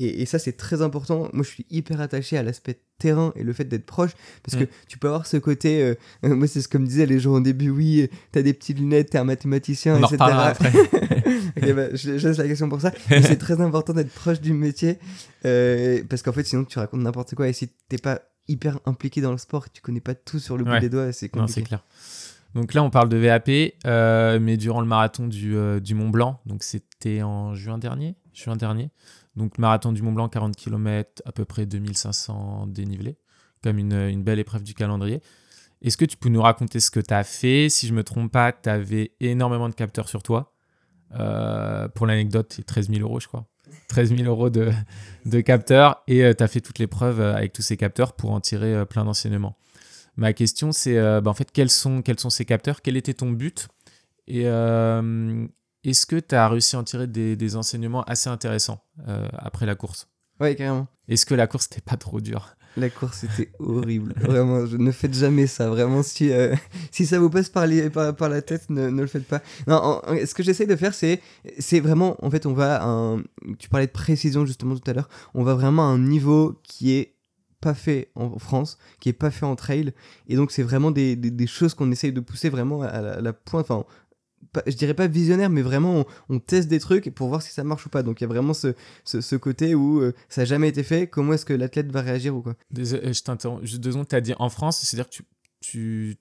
Et, 0.00 0.22
et 0.22 0.26
ça, 0.26 0.40
c'est 0.40 0.56
très 0.56 0.82
important. 0.82 1.28
Moi, 1.32 1.44
je 1.44 1.50
suis 1.50 1.66
hyper 1.70 2.00
attaché 2.00 2.36
à 2.36 2.42
l'aspect 2.42 2.80
terrain 2.98 3.32
et 3.36 3.42
le 3.42 3.52
fait 3.52 3.64
d'être 3.64 3.86
proche 3.86 4.12
parce 4.42 4.56
Mm. 4.56 4.66
que 4.66 4.70
tu 4.88 4.98
peux 4.98 5.08
avoir 5.08 5.26
ce 5.26 5.36
côté. 5.36 5.82
euh, 5.82 5.94
euh, 6.24 6.34
moi, 6.34 6.46
c'est 6.46 6.60
ce 6.62 6.68
que 6.68 6.78
me 6.78 6.86
disaient 6.86 7.06
les 7.06 7.18
gens 7.18 7.32
au 7.32 7.40
début 7.40 7.70
oui, 7.70 8.08
t'as 8.32 8.42
des 8.42 8.52
petites 8.54 8.78
lunettes, 8.78 9.10
t'es 9.10 9.18
un 9.18 9.24
mathématicien, 9.24 9.96
On 9.96 10.06
etc. 10.06 10.16
après. 10.20 10.72
Bah, 11.74 11.88
je, 11.92 12.18
je 12.18 12.28
laisse 12.28 12.36
la 12.38 12.46
question 12.46 12.68
pour 12.68 12.80
ça. 12.80 12.92
C'est 13.08 13.38
très 13.38 13.60
important 13.60 13.92
d'être 13.92 14.12
proche 14.12 14.40
du 14.40 14.52
métier 14.52 14.98
euh, 15.44 16.02
parce 16.08 16.22
qu'en 16.22 16.32
fait, 16.32 16.44
sinon, 16.44 16.64
tu 16.64 16.78
racontes 16.78 17.00
n'importe 17.00 17.34
quoi 17.34 17.48
et 17.48 17.52
si 17.52 17.68
t'es 17.88 17.98
pas 17.98 18.20
hyper 18.48 18.78
impliqué 18.86 19.20
dans 19.20 19.32
le 19.32 19.38
sport, 19.38 19.70
tu 19.72 19.80
connais 19.82 20.00
pas 20.00 20.14
tout 20.14 20.38
sur 20.38 20.56
le 20.56 20.64
bout 20.64 20.70
Ouais. 20.70 20.80
des 20.80 20.88
doigts, 20.88 21.12
c'est 21.12 21.34
Non, 21.34 21.42
compliqué. 21.42 21.62
clair. 21.62 21.84
Donc 22.54 22.72
là, 22.74 22.82
on 22.82 22.90
parle 22.90 23.08
de 23.08 23.16
VAP, 23.16 23.50
euh, 23.86 24.38
mais 24.40 24.56
durant 24.56 24.80
le 24.80 24.86
marathon 24.86 25.26
du, 25.26 25.54
du 25.80 25.94
Mont 25.94 26.08
Blanc, 26.10 26.40
donc 26.46 26.62
c'était 26.62 27.22
en 27.22 27.54
juin 27.54 27.78
dernier, 27.78 28.14
juin 28.32 28.56
dernier. 28.56 28.90
Donc 29.36 29.58
marathon 29.58 29.92
du 29.92 30.02
Mont 30.02 30.12
Blanc, 30.12 30.28
40 30.28 30.56
km, 30.56 31.22
à 31.24 31.32
peu 31.32 31.44
près 31.44 31.66
2500 31.66 32.66
dénivelés, 32.68 33.18
comme 33.62 33.78
une, 33.78 34.22
belle 34.22 34.38
épreuve 34.38 34.62
du 34.62 34.74
calendrier. 34.74 35.22
Est-ce 35.82 35.96
que 35.96 36.04
tu 36.04 36.16
peux 36.16 36.30
nous 36.30 36.40
raconter 36.42 36.80
ce 36.80 36.90
que 36.90 37.00
tu 37.00 37.12
as 37.12 37.24
fait? 37.24 37.68
Si 37.68 37.86
je 37.86 37.92
me 37.92 38.02
trompe 38.02 38.32
pas, 38.32 38.52
tu 38.52 38.68
avais 38.68 39.12
énormément 39.20 39.68
de 39.68 39.74
capteurs 39.74 40.08
sur 40.08 40.22
toi. 40.22 40.54
Euh, 41.14 41.86
pour 41.88 42.06
l'anecdote, 42.06 42.52
c'est 42.54 42.64
13 42.64 42.88
000 42.88 43.00
euros, 43.00 43.20
je 43.20 43.28
crois. 43.28 43.46
13 43.88 44.16
000 44.16 44.22
euros 44.28 44.50
de, 44.50 44.72
capteurs 45.42 46.02
et 46.06 46.34
tu 46.34 46.42
as 46.42 46.48
fait 46.48 46.60
toute 46.60 46.78
l'épreuve 46.78 47.20
euh, 47.20 47.34
avec 47.34 47.52
tous 47.52 47.62
ces 47.62 47.76
capteurs 47.76 48.14
pour 48.14 48.32
en 48.32 48.40
tirer 48.40 48.74
euh, 48.74 48.84
plein 48.84 49.04
d'enseignements. 49.04 49.56
Ma 50.16 50.32
question, 50.32 50.72
c'est 50.72 50.96
euh, 50.96 51.20
bah, 51.20 51.30
en 51.30 51.34
fait, 51.34 51.52
quels 51.52 51.70
sont, 51.70 52.02
quels 52.02 52.18
sont 52.18 52.30
ces 52.30 52.44
capteurs? 52.44 52.80
Quel 52.80 52.96
était 52.96 53.14
ton 53.14 53.30
but? 53.30 53.68
Et 54.26 54.42
euh, 54.46 55.46
est-ce 55.90 56.06
que 56.06 56.16
tu 56.16 56.34
as 56.34 56.48
réussi 56.48 56.76
à 56.76 56.80
en 56.80 56.84
tirer 56.84 57.06
des, 57.06 57.36
des 57.36 57.56
enseignements 57.56 58.02
assez 58.04 58.28
intéressants 58.28 58.80
euh, 59.08 59.28
après 59.38 59.66
la 59.66 59.74
course? 59.74 60.08
Ouais, 60.40 60.54
carrément. 60.54 60.86
Est-ce 61.08 61.24
que 61.24 61.34
la 61.34 61.46
course 61.46 61.70
n'était 61.70 61.82
pas 61.82 61.96
trop 61.96 62.20
dure? 62.20 62.56
La 62.76 62.90
course 62.90 63.24
était 63.24 63.50
horrible. 63.58 64.12
Vraiment, 64.20 64.66
je, 64.66 64.76
ne 64.76 64.90
faites 64.90 65.14
jamais 65.14 65.46
ça. 65.46 65.70
Vraiment, 65.70 66.02
si, 66.02 66.30
euh, 66.30 66.54
si 66.90 67.06
ça 67.06 67.18
vous 67.18 67.30
passe 67.30 67.48
par, 67.48 67.66
les, 67.66 67.88
par, 67.88 68.14
par 68.14 68.28
la 68.28 68.42
tête, 68.42 68.68
ne, 68.68 68.90
ne 68.90 69.00
le 69.00 69.06
faites 69.06 69.26
pas. 69.26 69.40
Non, 69.66 69.76
en- 69.76 70.02
en- 70.06 70.26
ce 70.26 70.34
que 70.34 70.42
j'essaie 70.42 70.66
de 70.66 70.76
faire, 70.76 70.92
c'est 70.92 71.22
c'est 71.58 71.80
vraiment, 71.80 72.16
en 72.22 72.30
fait, 72.30 72.44
on 72.44 72.52
va 72.52 72.82
à 72.82 72.86
un. 72.86 73.22
Tu 73.58 73.70
parlais 73.70 73.86
de 73.86 73.92
précision 73.92 74.44
justement 74.44 74.76
tout 74.76 74.90
à 74.90 74.92
l'heure. 74.92 75.08
On 75.32 75.42
va 75.42 75.54
vraiment 75.54 75.84
à 75.84 75.92
un 75.92 75.98
niveau 75.98 76.60
qui 76.64 76.92
est 76.92 77.14
pas 77.62 77.72
fait 77.72 78.10
en 78.14 78.38
France, 78.38 78.76
qui 79.00 79.08
est 79.08 79.14
pas 79.14 79.30
fait 79.30 79.46
en 79.46 79.56
trail. 79.56 79.94
Et 80.28 80.36
donc, 80.36 80.50
c'est 80.52 80.62
vraiment 80.62 80.90
des, 80.90 81.16
des, 81.16 81.30
des 81.30 81.46
choses 81.46 81.72
qu'on 81.72 81.90
essaye 81.90 82.12
de 82.12 82.20
pousser 82.20 82.50
vraiment 82.50 82.82
à 82.82 83.00
la, 83.00 83.12
à 83.14 83.20
la 83.22 83.32
pointe. 83.32 83.64
Enfin, 83.70 83.86
je 84.66 84.76
dirais 84.76 84.94
pas 84.94 85.06
visionnaire, 85.06 85.50
mais 85.50 85.62
vraiment 85.62 86.04
on, 86.28 86.38
teste 86.38 86.68
des 86.68 86.80
trucs 86.80 87.10
pour 87.14 87.28
voir 87.28 87.42
si 87.42 87.52
ça 87.52 87.64
marche 87.64 87.86
ou 87.86 87.88
pas. 87.88 88.02
Donc 88.02 88.20
il 88.20 88.24
y 88.24 88.26
a 88.26 88.28
vraiment 88.28 88.54
ce, 88.54 89.36
côté 89.36 89.74
où 89.74 90.00
euh, 90.00 90.14
ça 90.28 90.42
n'a 90.42 90.44
jamais 90.44 90.68
été 90.68 90.82
fait, 90.82 91.06
comment 91.06 91.32
est-ce 91.32 91.46
que 91.46 91.52
l'athlète 91.52 91.90
va 91.90 92.02
réagir 92.02 92.36
ou 92.36 92.42
quoi? 92.42 92.54
Désolé, 92.70 93.12
je 93.12 93.22
t'interromps 93.22 93.62
juste 93.64 93.80
deux 93.82 93.92
secondes. 93.92 94.08
Tu 94.08 94.16
as 94.16 94.20
dit 94.20 94.34
en 94.38 94.48
France, 94.48 94.80
c'est-à-dire 94.80 95.08
que 95.08 95.22
tu, 95.60 96.16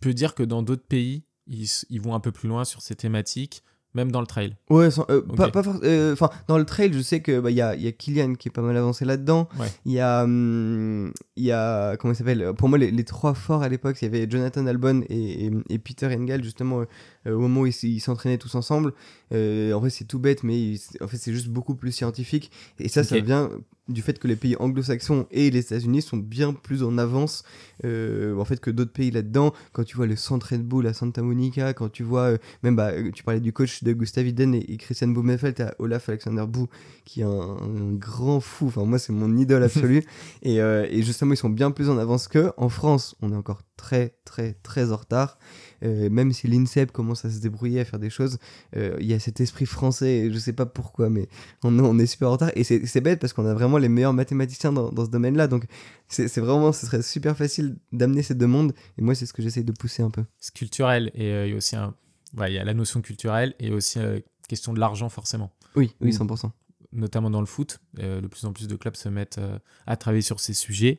peux 0.00 0.14
dire 0.14 0.34
que 0.34 0.42
dans 0.42 0.62
d'autres 0.62 0.86
pays, 0.86 1.24
ils, 1.46 1.68
ils 1.88 2.00
vont 2.00 2.14
un 2.14 2.20
peu 2.20 2.32
plus 2.32 2.48
loin 2.48 2.64
sur 2.64 2.82
ces 2.82 2.94
thématiques, 2.94 3.62
même 3.94 4.12
dans 4.12 4.20
le 4.20 4.26
trail. 4.26 4.56
Ouais, 4.70 4.90
sans- 4.90 5.04
euh, 5.10 5.20
pas, 5.22 5.50
euh, 5.82 6.12
Enfin, 6.12 6.30
dans 6.48 6.58
le 6.58 6.64
trail, 6.64 6.92
je 6.92 7.00
sais 7.00 7.20
que 7.20 7.40
bah, 7.40 7.50
il 7.50 7.56
y, 7.56 7.60
a, 7.60 7.74
il 7.74 7.82
y 7.82 7.88
a 7.88 7.92
Kylian 7.92 8.34
qui 8.34 8.48
est 8.48 8.52
pas 8.52 8.62
mal 8.62 8.76
avancé 8.76 9.04
là-dedans. 9.04 9.48
Ouais. 9.58 9.66
Il 9.84 9.92
y 9.92 10.00
a, 10.00 10.22
hum, 10.24 11.12
il 11.36 11.44
y 11.44 11.52
a 11.52 11.96
comment 11.96 12.12
il 12.12 12.16
s'appelle 12.16 12.52
Pour 12.56 12.68
moi, 12.68 12.78
les, 12.78 12.90
les 12.90 13.04
trois 13.04 13.34
forts 13.34 13.62
à 13.62 13.68
l'époque, 13.68 13.96
il 14.00 14.04
y 14.04 14.08
avait 14.08 14.30
Jonathan 14.30 14.66
Albon 14.66 15.02
et, 15.08 15.46
et, 15.46 15.50
et 15.70 15.78
Peter 15.78 16.06
Engel 16.06 16.44
justement 16.44 16.82
euh, 17.26 17.34
au 17.34 17.38
moment 17.40 17.62
où 17.62 17.66
ils 17.66 18.00
s'entraînaient 18.00 18.38
tous 18.38 18.54
ensemble. 18.54 18.92
Euh, 19.32 19.72
en 19.72 19.80
vrai, 19.80 19.90
c'est 19.90 20.04
tout 20.04 20.18
bête, 20.18 20.42
mais 20.42 20.58
il- 20.60 20.80
en 21.00 21.06
fait, 21.08 21.16
c'est 21.16 21.32
juste 21.32 21.48
beaucoup 21.48 21.74
plus 21.74 21.92
scientifique. 21.92 22.50
Et 22.78 22.88
ça, 22.88 23.02
ça 23.04 23.16
vient 23.24 23.50
du 23.88 24.02
fait 24.02 24.18
que 24.20 24.28
les 24.28 24.36
pays 24.36 24.54
anglo-saxons 24.60 25.26
et 25.32 25.50
les 25.50 25.58
États-Unis 25.60 26.02
sont 26.02 26.16
bien 26.16 26.52
plus 26.52 26.84
en 26.84 26.96
avance 26.96 27.42
euh, 27.84 28.36
en 28.38 28.44
fait 28.44 28.60
que 28.60 28.70
d'autres 28.70 28.92
pays 28.92 29.10
là-dedans. 29.10 29.52
Quand 29.72 29.82
tu 29.82 29.96
vois 29.96 30.06
le 30.06 30.14
centre 30.14 30.48
Red 30.52 30.62
Bull 30.62 30.86
à 30.86 30.92
Santa 30.92 31.22
Monica, 31.22 31.74
quand 31.74 31.88
tu 31.88 32.04
vois 32.04 32.22
euh, 32.22 32.38
même 32.62 32.76
bah, 32.76 32.92
tu 33.12 33.24
parlais 33.24 33.40
du 33.40 33.52
coach 33.52 33.82
de 33.82 33.92
Gustav 33.92 34.24
Iden 34.28 34.54
et, 34.54 34.58
et 34.72 34.76
Christian 34.76 35.08
Blumenfeld 35.08 35.60
à 35.60 35.74
Olaf 35.80 36.08
Alexander 36.08 36.44
Bou 36.46 36.68
qui 37.04 37.22
est 37.22 37.24
un, 37.24 37.30
un 37.30 37.92
grand 37.94 38.38
fou. 38.38 38.66
Enfin 38.68 38.84
moi 38.84 39.00
c'est 39.00 39.12
mon 39.12 39.36
idole 39.36 39.64
absolue 39.64 40.04
et, 40.42 40.60
euh, 40.60 40.86
et 40.88 41.02
justement 41.02 41.32
ils 41.34 41.36
sont 41.38 41.50
bien 41.50 41.72
plus 41.72 41.90
en 41.90 41.98
avance 41.98 42.28
qu'eux. 42.28 42.52
En 42.58 42.68
France 42.68 43.16
on 43.22 43.32
est 43.32 43.36
encore 43.36 43.62
très 43.76 44.14
très 44.24 44.52
très 44.62 44.92
en 44.92 44.96
retard. 44.98 45.36
Euh, 45.82 46.10
même 46.10 46.32
si 46.32 46.46
l'INSEP 46.46 46.92
commence 46.92 47.24
à 47.24 47.30
se 47.30 47.38
débrouiller 47.40 47.80
à 47.80 47.84
faire 47.84 47.98
des 47.98 48.10
choses, 48.10 48.38
euh, 48.76 48.96
il 49.00 49.06
y 49.06 49.14
a 49.14 49.18
cet 49.18 49.40
esprit 49.40 49.66
français, 49.66 50.28
je 50.32 50.38
sais 50.38 50.52
pas 50.52 50.66
pourquoi, 50.66 51.08
mais 51.10 51.28
on, 51.64 51.78
on 51.78 51.98
est 51.98 52.06
super 52.06 52.28
en 52.28 52.32
retard. 52.32 52.50
Et 52.54 52.64
c'est 52.64 53.00
bête 53.00 53.18
parce 53.20 53.32
qu'on 53.32 53.46
a 53.46 53.54
vraiment 53.54 53.78
les 53.78 53.88
meilleurs 53.88 54.12
mathématiciens 54.12 54.72
dans, 54.72 54.90
dans 54.90 55.04
ce 55.06 55.10
domaine-là. 55.10 55.46
Donc 55.46 55.64
c'est 56.08 56.38
vraiment, 56.38 56.72
ce 56.72 56.86
serait 56.86 57.02
super 57.02 57.36
facile 57.36 57.76
d'amener 57.92 58.22
ces 58.22 58.34
deux 58.34 58.46
mondes. 58.46 58.74
Et 58.98 59.02
moi, 59.02 59.14
c'est 59.14 59.26
ce 59.26 59.32
que 59.32 59.42
j'essaie 59.42 59.62
de 59.62 59.72
pousser 59.72 60.02
un 60.02 60.10
peu. 60.10 60.24
C'est 60.38 60.54
culturel 60.54 61.10
et 61.14 61.32
euh, 61.32 61.46
il 61.46 61.50
y 61.50 61.54
a 61.54 61.56
aussi 61.56 61.76
un... 61.76 61.94
ouais, 62.36 62.52
y 62.52 62.58
a 62.58 62.64
la 62.64 62.74
notion 62.74 63.00
culturelle 63.00 63.54
et 63.58 63.70
aussi 63.72 63.98
euh, 63.98 64.20
question 64.48 64.72
de 64.72 64.80
l'argent 64.80 65.08
forcément. 65.08 65.50
Oui, 65.76 65.94
oui, 66.00 66.08
Mm. 66.10 66.24
100%. 66.24 66.50
notamment 66.92 67.30
dans 67.30 67.40
le 67.40 67.46
foot. 67.46 67.78
De 67.94 68.26
plus 68.26 68.44
en 68.44 68.52
plus 68.52 68.66
de 68.66 68.74
clubs 68.76 68.96
se 68.96 69.08
mettent 69.08 69.40
à 69.86 69.96
travailler 69.96 70.22
sur 70.22 70.40
ces 70.40 70.52
sujets. 70.54 70.98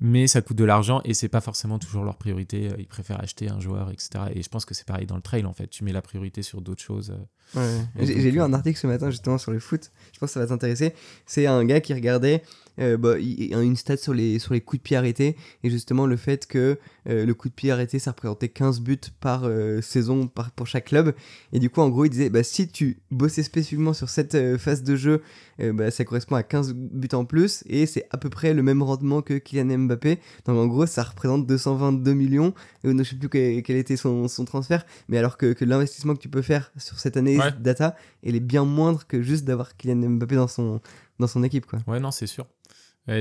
Mais 0.00 0.26
ça 0.26 0.42
coûte 0.42 0.56
de 0.56 0.64
l'argent 0.64 1.00
et 1.04 1.14
c'est 1.14 1.28
pas 1.28 1.40
forcément 1.40 1.78
toujours 1.78 2.04
leur 2.04 2.16
priorité. 2.16 2.70
Ils 2.78 2.86
préfèrent 2.86 3.20
acheter 3.20 3.48
un 3.48 3.60
joueur, 3.60 3.90
etc. 3.90 4.10
Et 4.34 4.42
je 4.42 4.48
pense 4.48 4.64
que 4.64 4.74
c'est 4.74 4.86
pareil 4.86 5.06
dans 5.06 5.16
le 5.16 5.22
trail 5.22 5.44
en 5.44 5.52
fait. 5.52 5.68
Tu 5.68 5.84
mets 5.84 5.92
la 5.92 6.02
priorité 6.02 6.42
sur 6.42 6.60
d'autres 6.60 6.82
choses. 6.82 7.14
Ouais. 7.54 7.80
J'ai 8.00 8.30
lu 8.30 8.40
un 8.40 8.52
article 8.52 8.78
ce 8.78 8.86
matin 8.86 9.10
justement 9.10 9.38
sur 9.38 9.52
le 9.52 9.58
foot. 9.58 9.90
Je 10.12 10.18
pense 10.18 10.30
que 10.30 10.34
ça 10.34 10.40
va 10.40 10.46
t'intéresser. 10.46 10.94
C'est 11.26 11.46
un 11.46 11.64
gars 11.64 11.80
qui 11.80 11.94
regardait 11.94 12.42
euh, 12.80 12.96
bah, 12.96 13.18
il, 13.18 13.54
a 13.54 13.62
une 13.62 13.76
stat 13.76 13.96
sur 13.96 14.14
les, 14.14 14.38
sur 14.38 14.54
les 14.54 14.60
coups 14.60 14.80
de 14.80 14.82
pied 14.82 14.96
arrêtés 14.96 15.36
et 15.64 15.70
justement 15.70 16.06
le 16.06 16.16
fait 16.16 16.46
que 16.46 16.78
euh, 17.08 17.26
le 17.26 17.34
coup 17.34 17.48
de 17.48 17.54
pied 17.54 17.70
arrêté 17.70 17.98
ça 17.98 18.12
représentait 18.12 18.48
15 18.48 18.80
buts 18.80 18.98
par 19.20 19.44
euh, 19.44 19.80
saison 19.80 20.26
par, 20.28 20.50
pour 20.52 20.66
chaque 20.66 20.86
club. 20.86 21.14
Et 21.52 21.58
du 21.58 21.70
coup 21.70 21.80
en 21.80 21.88
gros 21.88 22.04
il 22.04 22.10
disait 22.10 22.30
bah, 22.30 22.42
si 22.42 22.68
tu 22.68 22.98
bossais 23.10 23.42
spécifiquement 23.42 23.92
sur 23.92 24.08
cette 24.08 24.56
phase 24.58 24.82
de 24.82 24.96
jeu 24.96 25.22
bah, 25.58 25.90
ça 25.90 26.04
correspond 26.04 26.36
à 26.36 26.44
15 26.44 26.72
buts 26.74 27.08
en 27.12 27.24
plus 27.24 27.64
et 27.68 27.86
c'est 27.86 28.06
à 28.10 28.16
peu 28.16 28.30
près 28.30 28.54
le 28.54 28.62
même 28.62 28.80
rendement 28.80 29.22
que 29.22 29.34
Kylian 29.34 29.78
Mbappé. 29.78 30.18
Donc 30.46 30.56
en 30.56 30.66
gros 30.66 30.86
ça 30.86 31.02
représente 31.02 31.46
222 31.46 32.14
millions. 32.14 32.54
Et 32.84 32.96
je 32.96 33.02
sais 33.02 33.16
plus 33.16 33.28
quel, 33.28 33.76
était 33.76 33.96
son, 33.96 34.28
son, 34.28 34.44
transfert 34.44 34.86
mais 35.08 35.18
alors 35.18 35.36
que, 35.36 35.52
que 35.52 35.64
l'investissement 35.64 36.14
que 36.14 36.20
tu 36.20 36.28
peux 36.28 36.42
faire 36.42 36.72
sur 36.76 37.00
cette 37.00 37.16
année 37.16 37.38
data 37.60 37.96
elle 38.22 38.36
est 38.36 38.40
bien 38.40 38.64
moindre 38.64 39.06
que 39.06 39.20
juste 39.20 39.44
d'avoir 39.44 39.76
Kylian 39.76 40.10
Mbappé 40.10 40.36
dans 40.36 40.48
son, 40.48 40.80
dans 41.18 41.26
son 41.26 41.42
équipe 41.42 41.66
quoi. 41.66 41.80
Ouais 41.86 42.00
non 42.00 42.10
c'est 42.10 42.26
sûr 42.26 42.46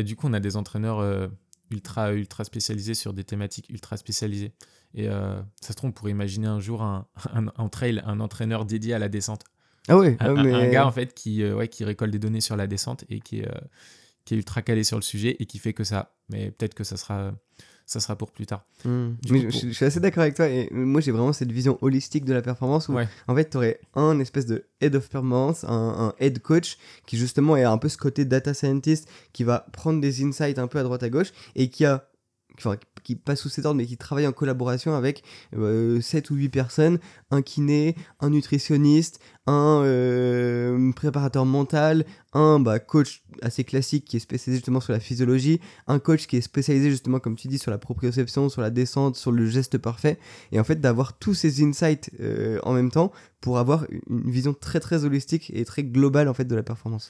du 0.04 0.16
coup, 0.16 0.28
on 0.28 0.34
a 0.34 0.40
des 0.40 0.58
entraîneurs 0.58 1.00
euh, 1.00 1.28
ultra, 1.72 2.14
ultra 2.14 2.44
spécialisés 2.44 2.94
sur 2.94 3.14
des 3.14 3.24
thématiques 3.24 3.70
ultra 3.70 3.98
spécialisées. 3.98 4.52
Et 4.94 5.08
euh, 5.08 5.40
ça 5.62 5.70
se 5.70 5.74
trouve, 5.74 5.90
on 5.90 5.94
pourrait 5.94 6.12
imaginer 6.12 6.48
un 6.48 6.60
jour 6.60 6.82
un, 6.82 7.08
un, 7.58 7.70
trail, 7.70 8.02
un 8.06 8.20
entraîneur 8.20 8.66
dédié 8.66 8.94
à 8.94 9.00
la 9.00 9.10
descente. 9.10 9.44
Ah 9.88 9.98
ouais, 9.98 10.18
un, 10.20 10.44
mais... 10.44 10.70
gars 10.72 10.86
en 10.86 10.92
fait 10.92 11.14
qui, 11.14 11.44
euh, 11.44 11.56
ouais, 11.56 11.70
qui 11.70 11.86
récolte 11.86 12.12
des 12.12 12.20
données 12.20 12.42
sur 12.42 12.58
la 12.58 12.68
descente 12.68 13.06
et 13.10 13.22
qui 13.22 13.40
est, 13.40 13.50
qui 14.26 14.34
est 14.34 14.38
ultra 14.38 14.62
calé 14.62 14.84
sur 14.84 14.98
le 14.98 15.02
sujet 15.02 15.38
et 15.40 15.46
qui 15.46 15.60
fait 15.60 15.74
que 15.74 15.86
ça. 15.86 16.14
Mais 16.28 16.52
peut-être 16.52 16.74
que 16.74 16.84
ça 16.84 16.98
sera 16.98 17.32
ça 17.88 18.02
sera 18.02 18.18
pour 18.18 18.32
plus 18.32 18.46
tard. 18.46 18.66
Hmm. 18.84 19.14
Mais 19.32 19.50
je, 19.50 19.70
suis 19.70 19.86
assez 19.86 20.02
d'accord 20.02 20.22
avec 20.22 20.36
toi. 20.36 20.48
Et 20.50 20.68
moi, 20.72 21.00
j'ai 21.00 21.12
vraiment 21.12 21.32
cette 21.32 21.54
vision 21.54 21.78
holistique 21.82 22.26
de 22.26 22.34
la 22.34 22.42
performance 22.42 22.90
où, 22.90 22.98
en 23.28 23.36
fait, 23.36 23.50
tu 23.50 23.58
aurais 23.58 23.80
un 23.96 24.20
espèce 24.20 24.46
de 24.46 24.66
head 24.82 24.94
of 24.94 25.08
performance, 25.10 25.64
un, 25.64 26.14
head 26.20 26.40
coach 26.40 26.78
qui, 27.06 27.18
justement, 27.18 27.56
est 27.56 27.64
un 27.64 27.78
peu 27.78 27.88
ce 27.88 27.98
côté 27.98 28.26
data 28.26 28.54
scientist 28.54 29.08
qui 29.32 29.46
va 29.46 29.66
prendre 29.72 30.02
des 30.02 30.22
insights 30.22 30.60
un 30.60 30.68
peu 30.68 30.80
à 30.80 30.84
droite 30.84 31.02
à 31.02 31.10
gauche 31.10 31.32
et 31.56 31.70
qui 31.70 31.86
a 31.86 32.10
qui 33.04 33.16
passe 33.16 33.42
sous 33.42 33.50
cet 33.50 33.66
ordre, 33.66 33.78
mais 33.78 33.86
qui 33.86 33.98
travaille 33.98 34.28
en 34.28 34.32
collaboration 34.32 34.96
avec 34.96 35.24
7 35.52 35.58
euh, 35.58 36.00
ou 36.32 36.36
8 36.36 36.50
personnes, 36.50 37.00
un 37.32 37.42
kiné, 37.42 37.96
un 38.20 38.30
nutritionniste, 38.30 39.20
un 39.46 39.82
euh, 39.86 40.92
préparateur 40.92 41.46
mental, 41.46 42.06
un 42.34 42.60
bah, 42.60 42.80
coach 42.80 43.24
assez 43.42 43.64
classique 43.64 44.06
qui 44.06 44.18
est 44.18 44.20
spécialisé 44.20 44.60
justement 44.60 44.82
sur 44.82 44.92
la 44.92 45.00
physiologie, 45.00 45.62
un 45.88 46.00
coach 46.00 46.28
qui 46.28 46.36
est 46.36 46.42
spécialisé 46.42 46.90
justement, 46.90 47.20
comme 47.20 47.36
tu 47.36 47.48
dis, 47.48 47.58
sur 47.58 47.72
la 47.72 47.78
proprioception, 47.78 48.50
sur 48.50 48.62
la 48.62 48.70
descente, 48.70 49.16
sur 49.16 49.32
le 49.32 49.46
geste 49.48 49.78
parfait, 49.78 50.20
et 50.52 50.60
en 50.60 50.64
fait 50.64 50.82
d'avoir 50.82 51.18
tous 51.18 51.34
ces 51.34 51.64
insights 51.64 52.12
euh, 52.20 52.60
en 52.64 52.74
même 52.74 52.92
temps 52.92 53.12
pour 53.40 53.58
avoir 53.58 53.86
une 54.10 54.30
vision 54.30 54.54
très 54.54 54.80
très 54.80 55.06
holistique 55.06 55.52
et 55.54 55.64
très 55.64 55.84
globale 55.84 56.28
en 56.28 56.34
fait 56.34 56.46
de 56.46 56.56
la 56.56 56.64
performance. 56.64 57.10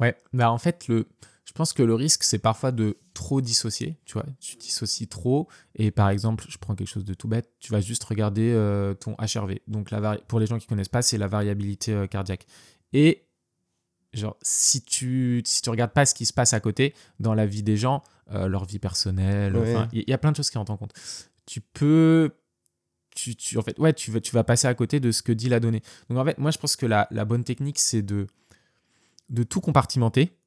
Ouais, 0.00 0.14
bah 0.32 0.50
en 0.52 0.58
fait 0.58 0.86
le 0.88 1.06
je 1.48 1.54
pense 1.54 1.72
que 1.72 1.82
le 1.82 1.94
risque, 1.94 2.24
c'est 2.24 2.38
parfois 2.38 2.72
de 2.72 2.98
trop 3.14 3.40
dissocier, 3.40 3.96
tu 4.04 4.12
vois. 4.12 4.26
Tu 4.38 4.56
dissocies 4.56 5.08
trop, 5.08 5.48
et 5.74 5.90
par 5.90 6.10
exemple, 6.10 6.44
je 6.46 6.58
prends 6.58 6.74
quelque 6.74 6.88
chose 6.88 7.06
de 7.06 7.14
tout 7.14 7.26
bête, 7.26 7.50
tu 7.58 7.72
vas 7.72 7.80
juste 7.80 8.04
regarder 8.04 8.52
euh, 8.52 8.92
ton 8.92 9.14
HRV. 9.14 9.60
Donc, 9.66 9.90
la 9.90 10.18
pour 10.28 10.40
les 10.40 10.46
gens 10.46 10.58
qui 10.58 10.66
connaissent 10.66 10.90
pas, 10.90 11.00
c'est 11.00 11.16
la 11.16 11.26
variabilité 11.26 11.94
euh, 11.94 12.06
cardiaque. 12.06 12.44
Et, 12.92 13.24
genre, 14.12 14.36
si 14.42 14.82
tu, 14.82 15.40
si 15.46 15.62
tu 15.62 15.70
regardes 15.70 15.92
pas 15.92 16.04
ce 16.04 16.14
qui 16.14 16.26
se 16.26 16.34
passe 16.34 16.52
à 16.52 16.60
côté, 16.60 16.94
dans 17.18 17.32
la 17.32 17.46
vie 17.46 17.62
des 17.62 17.78
gens, 17.78 18.02
euh, 18.30 18.46
leur 18.46 18.66
vie 18.66 18.78
personnelle, 18.78 19.56
il 19.94 20.04
y, 20.06 20.12
a 20.12 20.18
plein 20.18 20.32
de 20.32 20.36
choses 20.36 20.50
qui 20.50 20.58
rentrent 20.58 20.72
en 20.72 20.76
compte. 20.76 20.92
Tu 21.46 21.62
peux 21.62 22.30
tu, 23.16 23.36
tu, 23.36 23.56
en 23.56 23.62
fait, 23.62 23.78
ouais, 23.78 23.94
tu 23.94 24.10
vas, 24.10 24.20
tu 24.20 24.34
vas 24.34 24.44
passer 24.44 24.68
à 24.68 24.74
côté 24.74 25.00
de 25.00 25.12
ce 25.12 25.22
que 25.22 25.32
dit 25.32 25.48
la 25.48 25.60
donnée. 25.60 25.82
Donc 26.10 26.18
en 26.18 26.26
fait, 26.26 26.36
moi 26.36 26.50
je 26.50 26.58
pense 26.58 26.76
que 26.76 26.84
la, 26.84 27.08
la 27.10 27.24
bonne 27.24 27.42
technique, 27.42 27.78
c'est 27.78 28.02
de, 28.02 28.26
de 29.30 29.44
tout 29.44 29.62
compartimenter 29.62 30.37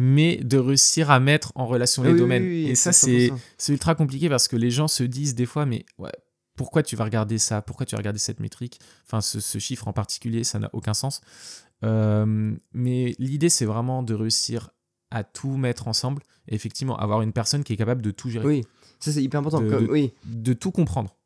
mais 0.00 0.36
de 0.36 0.58
réussir 0.58 1.10
à 1.10 1.18
mettre 1.18 1.50
en 1.56 1.66
relation 1.66 2.04
les 2.04 2.14
domaines. 2.14 2.44
et 2.44 2.76
ça, 2.76 2.92
c'est 2.92 3.32
ultra 3.68 3.96
compliqué 3.96 4.28
parce 4.28 4.46
que 4.46 4.54
les 4.54 4.70
gens 4.70 4.86
se 4.86 5.02
disent 5.02 5.34
des 5.34 5.44
fois, 5.44 5.66
mais 5.66 5.84
ouais, 5.98 6.12
pourquoi 6.54 6.84
tu 6.84 6.94
vas 6.94 7.02
regarder 7.02 7.36
ça? 7.38 7.62
Pourquoi 7.62 7.84
tu 7.84 7.96
vas 7.96 7.98
regarder 7.98 8.20
cette 8.20 8.38
métrique? 8.38 8.78
Enfin, 9.06 9.20
ce, 9.20 9.58
chiffre 9.58 9.88
en 9.88 9.92
particulier, 9.92 10.44
ça 10.44 10.60
n'a 10.60 10.70
aucun 10.72 10.94
sens. 10.94 11.20
Euh, 11.82 12.54
mais 12.72 13.16
l'idée, 13.18 13.48
c'est 13.48 13.64
vraiment 13.64 14.04
de 14.04 14.14
réussir 14.14 14.70
à 15.10 15.24
tout 15.24 15.56
mettre 15.56 15.88
ensemble 15.88 16.22
et 16.46 16.54
effectivement 16.54 16.96
avoir 16.96 17.22
une 17.22 17.32
personne 17.32 17.64
qui 17.64 17.72
est 17.72 17.76
capable 17.76 18.02
de 18.02 18.12
tout 18.12 18.30
gérer. 18.30 18.46
Oui, 18.46 18.64
ça 19.00 19.10
c'est 19.10 19.22
hyper 19.22 19.40
important. 19.40 19.60
De, 19.60 19.84
oui. 19.90 20.12
de 20.26 20.52
tout 20.52 20.70
comprendre. 20.70 21.16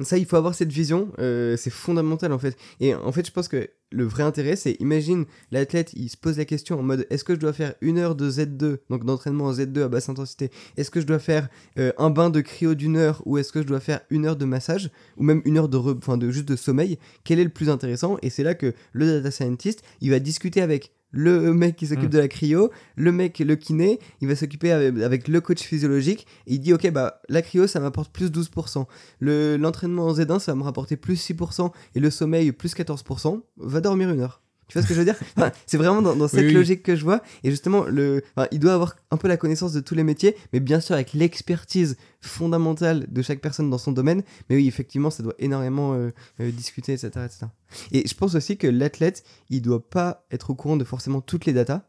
Ça, 0.00 0.18
il 0.18 0.26
faut 0.26 0.36
avoir 0.36 0.56
cette 0.56 0.72
vision, 0.72 1.12
euh, 1.20 1.56
c'est 1.56 1.70
fondamental 1.70 2.32
en 2.32 2.38
fait. 2.40 2.56
Et 2.80 2.96
en 2.96 3.12
fait, 3.12 3.24
je 3.24 3.30
pense 3.30 3.46
que 3.46 3.70
le 3.92 4.04
vrai 4.04 4.22
intérêt, 4.22 4.56
c'est 4.56 4.72
imagine 4.80 5.24
l'athlète, 5.50 5.92
il 5.94 6.08
se 6.08 6.16
pose 6.16 6.38
la 6.38 6.44
question 6.44 6.78
en 6.78 6.82
mode 6.82 7.06
est-ce 7.10 7.24
que 7.24 7.34
je 7.34 7.40
dois 7.40 7.52
faire 7.52 7.74
une 7.80 7.98
heure 7.98 8.14
de 8.14 8.30
Z2, 8.30 8.78
donc 8.90 9.04
d'entraînement 9.04 9.46
en 9.46 9.52
Z2 9.52 9.82
à 9.82 9.88
basse 9.88 10.08
intensité 10.08 10.50
Est-ce 10.76 10.90
que 10.90 11.00
je 11.00 11.06
dois 11.06 11.18
faire 11.18 11.48
euh, 11.78 11.92
un 11.98 12.10
bain 12.10 12.30
de 12.30 12.40
cryo 12.40 12.74
d'une 12.74 12.96
heure 12.96 13.22
ou 13.26 13.38
est-ce 13.38 13.52
que 13.52 13.62
je 13.62 13.66
dois 13.66 13.80
faire 13.80 14.00
une 14.10 14.26
heure 14.26 14.36
de 14.36 14.44
massage 14.44 14.90
ou 15.16 15.22
même 15.22 15.42
une 15.44 15.58
heure 15.58 15.68
de, 15.68 15.76
enfin 15.76 16.16
de 16.16 16.30
juste 16.30 16.48
de 16.48 16.56
sommeil? 16.56 16.98
Quel 17.24 17.38
est 17.38 17.44
le 17.44 17.50
plus 17.50 17.70
intéressant? 17.70 18.16
Et 18.22 18.30
c'est 18.30 18.42
là 18.42 18.54
que 18.54 18.74
le 18.92 19.06
data 19.06 19.30
scientist, 19.30 19.82
il 20.00 20.10
va 20.10 20.18
discuter 20.18 20.62
avec 20.62 20.92
le 21.12 21.54
mec 21.54 21.76
qui 21.76 21.86
s'occupe 21.86 22.06
mm. 22.06 22.14
de 22.14 22.18
la 22.18 22.28
cryo, 22.28 22.70
le 22.96 23.12
mec, 23.12 23.38
le 23.38 23.54
kiné, 23.56 24.00
il 24.20 24.28
va 24.28 24.34
s'occuper 24.34 24.72
avec, 24.72 25.28
le 25.28 25.40
coach 25.40 25.62
physiologique, 25.62 26.26
et 26.46 26.54
il 26.54 26.60
dit 26.60 26.72
ok 26.72 26.90
bah 26.90 27.20
la 27.28 27.42
cryo 27.42 27.66
ça 27.66 27.80
m'apporte 27.80 28.12
plus 28.12 28.30
12%, 28.30 28.86
l'entraînement 29.20 30.06
en 30.06 30.14
Z1 30.14 30.40
ça 30.40 30.52
va 30.52 30.56
me 30.56 30.64
rapporter 30.64 30.96
plus 30.96 31.30
6%, 31.30 31.70
et 31.94 32.00
le 32.00 32.10
sommeil 32.10 32.52
plus 32.52 32.74
14%, 32.74 33.40
va 33.58 33.80
dormir 33.80 34.10
une 34.10 34.20
heure. 34.20 34.41
Tu 34.72 34.78
vois 34.78 34.82
ce 34.84 34.88
que 34.88 34.94
je 34.94 35.00
veux 35.00 35.04
dire 35.04 35.18
C'est 35.66 35.76
vraiment 35.76 36.00
dans, 36.00 36.28
cette 36.28 36.50
logique 36.50 36.82
que 36.82 36.96
je 36.96 37.04
vois. 37.04 37.20
Et 37.44 37.50
justement, 37.50 37.84
le, 37.84 38.22
il 38.52 38.58
doit 38.58 38.72
avoir 38.72 38.96
un 39.10 39.18
peu 39.18 39.28
la 39.28 39.36
connaissance 39.36 39.74
de 39.74 39.80
tous 39.80 39.94
les 39.94 40.02
métiers, 40.02 40.34
mais 40.54 40.60
bien 40.60 40.80
sûr 40.80 40.94
avec 40.94 41.12
l'expertise 41.12 41.98
fondamentale 42.22 43.06
de 43.10 43.20
chaque 43.20 43.42
personne 43.42 43.68
dans 43.68 43.76
son 43.76 43.92
domaine. 43.92 44.22
Mais 44.48 44.56
oui, 44.56 44.66
effectivement, 44.66 45.10
ça 45.10 45.22
doit 45.22 45.34
énormément 45.38 45.92
euh, 45.92 46.10
euh, 46.40 46.50
discuter, 46.50 46.94
etc., 46.94 47.10
etc. 47.26 47.46
Et 47.90 48.08
je 48.08 48.14
pense 48.14 48.34
aussi 48.34 48.56
que 48.56 48.66
l'athlète, 48.66 49.24
il 49.50 49.60
doit 49.60 49.86
pas 49.86 50.24
être 50.30 50.48
au 50.48 50.54
courant 50.54 50.78
de 50.78 50.84
forcément 50.84 51.20
toutes 51.20 51.44
les 51.44 51.52
datas, 51.52 51.82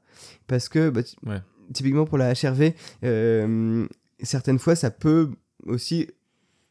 parce 0.48 0.68
que 0.68 0.90
bah, 0.90 1.04
typiquement 1.74 2.04
pour 2.04 2.18
la 2.18 2.34
HRV, 2.34 2.74
euh, 3.06 3.88
certaines 4.22 4.60
fois, 4.60 4.76
ça 4.76 4.92
peut 4.92 5.32
aussi 5.66 6.10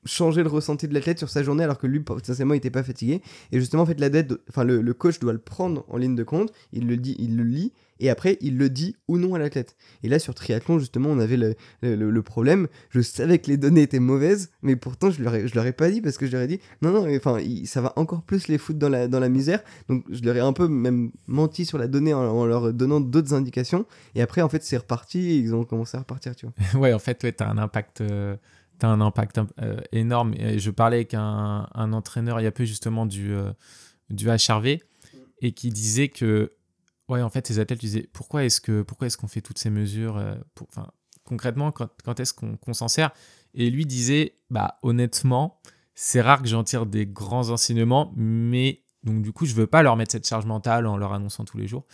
changer 0.05 0.43
le 0.43 0.49
ressenti 0.49 0.89
de 0.89 0.95
l'athlète 0.95 1.19
sur 1.19 1.29
sa 1.29 1.43
journée 1.43 1.65
alors 1.65 1.79
que 1.79 1.87
lui 1.87 2.01
potentiellement 2.01 2.55
il 2.55 2.59
était 2.59 2.71
pas 2.71 2.83
fatigué. 2.83 3.23
Et 3.53 3.61
justement 3.61 3.83
en 3.83 3.87
fait 3.87 4.01
l'athlète 4.01 4.33
enfin 4.49 4.65
le, 4.65 4.95
coach 4.95 5.19
doit 5.19 5.33
le 5.33 5.39
prendre 5.39 5.85
en 5.89 5.97
ligne 5.97 6.17
de 6.17 6.25
compte. 6.25 6.53
Il 6.73 6.87
le 6.87 6.97
dit 6.97 7.17
il 7.19 7.37
le 7.37 7.45
lit. 7.45 7.73
Et 8.01 8.11
après 8.11 8.37
il 8.41 8.59
le 8.59 8.69
dit 8.69 8.97
ou 9.07 9.17
non 9.17 9.35
à 9.35 9.39
l'athlète. 9.39 9.77
Et 10.03 10.09
là 10.09 10.19
sur 10.19 10.35
triathlon 10.35 10.81
justement 10.81 11.11
on 11.11 11.21
avait 11.21 11.37
le, 11.37 11.55
le, 11.83 12.23
problème. 12.23 12.67
Je 12.91 13.01
savais 13.01 13.39
que 13.39 13.49
les 13.49 13.57
données 13.57 13.83
étaient 13.83 14.01
mauvaises 14.01 14.51
mais 14.63 14.75
pourtant 14.75 15.11
je 15.11 15.23
leur 15.23 15.35
ai, 15.35 15.47
je 15.47 15.55
leur 15.55 15.67
ai 15.67 15.73
pas 15.73 15.89
dit 15.91 16.01
parce 16.01 16.19
que 16.19 16.27
je 16.27 16.33
leur 16.33 16.43
ai 16.43 16.49
dit 16.49 16.59
non 16.81 16.91
non 16.91 17.07
enfin 17.17 17.39
ça 17.65 17.81
va 17.81 17.93
encore 17.97 18.23
plus 18.23 18.49
les 18.49 18.59
foutre 18.59 18.81
dans 18.81 18.89
la, 18.89 19.07
dans 19.07 19.21
la 19.21 19.29
misère. 19.29 19.63
Donc 19.89 20.05
je 20.11 20.23
leur 20.25 20.35
ai 20.35 20.41
un 20.41 20.53
peu 20.53 20.67
même 20.67 21.13
menti 21.29 21.65
sur 21.65 21.79
la 21.79 21.87
donnée 21.87 22.13
en, 22.13 22.45
leur 22.45 22.73
donnant 22.73 23.01
d'autres 23.01 23.35
indications. 23.35 23.87
Et 24.17 24.23
après 24.23 24.43
en 24.43 24.49
fait 24.49 24.65
c'est 24.65 24.79
reparti 24.79 25.21
et 25.31 25.37
ils 25.37 25.55
ont 25.55 25.65
commencé 25.65 25.97
à 25.97 26.01
repartir 26.01 26.35
tu 26.35 26.47
vois. 26.47 26.81
Ouais 26.81 26.93
en 26.93 26.99
fait 26.99 27.19
tu 27.19 27.45
as 27.45 27.49
un 27.49 27.59
impact 27.59 28.01
euh, 28.01 28.35
un 28.87 29.01
impact 29.01 29.41
euh, 29.61 29.77
énorme. 29.93 30.35
Et 30.37 30.59
je 30.59 30.71
parlais 30.71 30.99
avec 30.99 31.15
un, 31.15 31.67
entraîneur 31.75 32.41
il 32.41 32.45
y 32.45 32.47
a 32.47 32.53
peu 32.53 32.65
justement 32.65 33.07
du, 33.07 33.35
euh, 33.35 33.53
HRV 34.11 34.79
et 35.41 35.53
qui 35.53 35.71
disait 35.71 36.09
que, 36.09 36.53
ouais, 37.09 37.23
en 37.23 37.31
fait, 37.31 37.47
ces 37.47 37.59
athlètes 37.59 37.81
disaient 37.81 38.09
pourquoi 38.13 38.45
est-ce 38.45 38.83
pourquoi 38.83 39.07
est-ce 39.07 39.17
qu'on 39.17 39.29
fait 39.29 39.41
toutes 39.41 39.59
ces 39.59 39.71
mesures 39.71 40.17
euh, 40.17 40.35
Concrètement, 41.25 41.71
quand, 41.73 41.89
quand 42.05 42.19
est-ce 42.21 42.35
qu'on 42.35 42.75
s'en 42.75 42.89
sert? 42.89 43.13
Et 43.55 43.71
lui 43.71 43.87
disait, 43.87 44.39
bah 44.51 44.79
honnêtement, 44.83 45.61
c'est 45.95 46.21
rare 46.21 46.43
que 46.43 46.49
j'en 46.49 46.65
tire 46.65 46.87
des 46.87 47.07
grands 47.07 47.51
enseignements, 47.51 48.13
mais 48.17 48.83
donc 49.05 49.23
du 49.23 49.33
coup, 49.33 49.47
je 49.47 49.55
veux 49.55 49.67
pas 49.67 49.83
leur 49.83 49.97
mettre 49.97 50.13
cette 50.13 50.27
charge 50.27 50.47
mentale 50.47 50.87
en 50.87 50.97
leur 50.97 51.13
annonçant 51.13 51.45
tous 51.45 51.59
les 51.59 51.69
jours. 51.69 51.87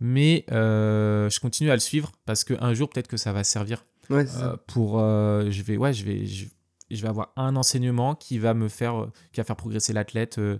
Mais 0.00 0.44
je 0.50 1.40
continue 1.40 1.70
à 1.70 1.74
le 1.74 1.80
suivre 1.80 2.12
parce 2.26 2.44
qu'un 2.44 2.74
jour, 2.74 2.90
peut-être 2.90 3.08
que 3.08 3.16
ça 3.16 3.32
va 3.32 3.42
servir 3.42 3.84
euh, 4.10 4.56
pour 4.66 5.00
euh, 5.00 5.50
je 5.50 5.62
vais 5.62 5.76
ouais 5.76 5.92
je 5.92 6.04
vais 6.04 6.26
je, 6.26 6.46
vais 6.90 7.08
avoir 7.08 7.32
un 7.36 7.56
enseignement 7.56 8.14
qui 8.14 8.38
va 8.38 8.54
me 8.54 8.68
faire 8.68 9.08
qui 9.32 9.40
va 9.40 9.44
faire 9.44 9.56
progresser 9.56 9.92
l'athlète 9.92 10.38
euh, 10.38 10.58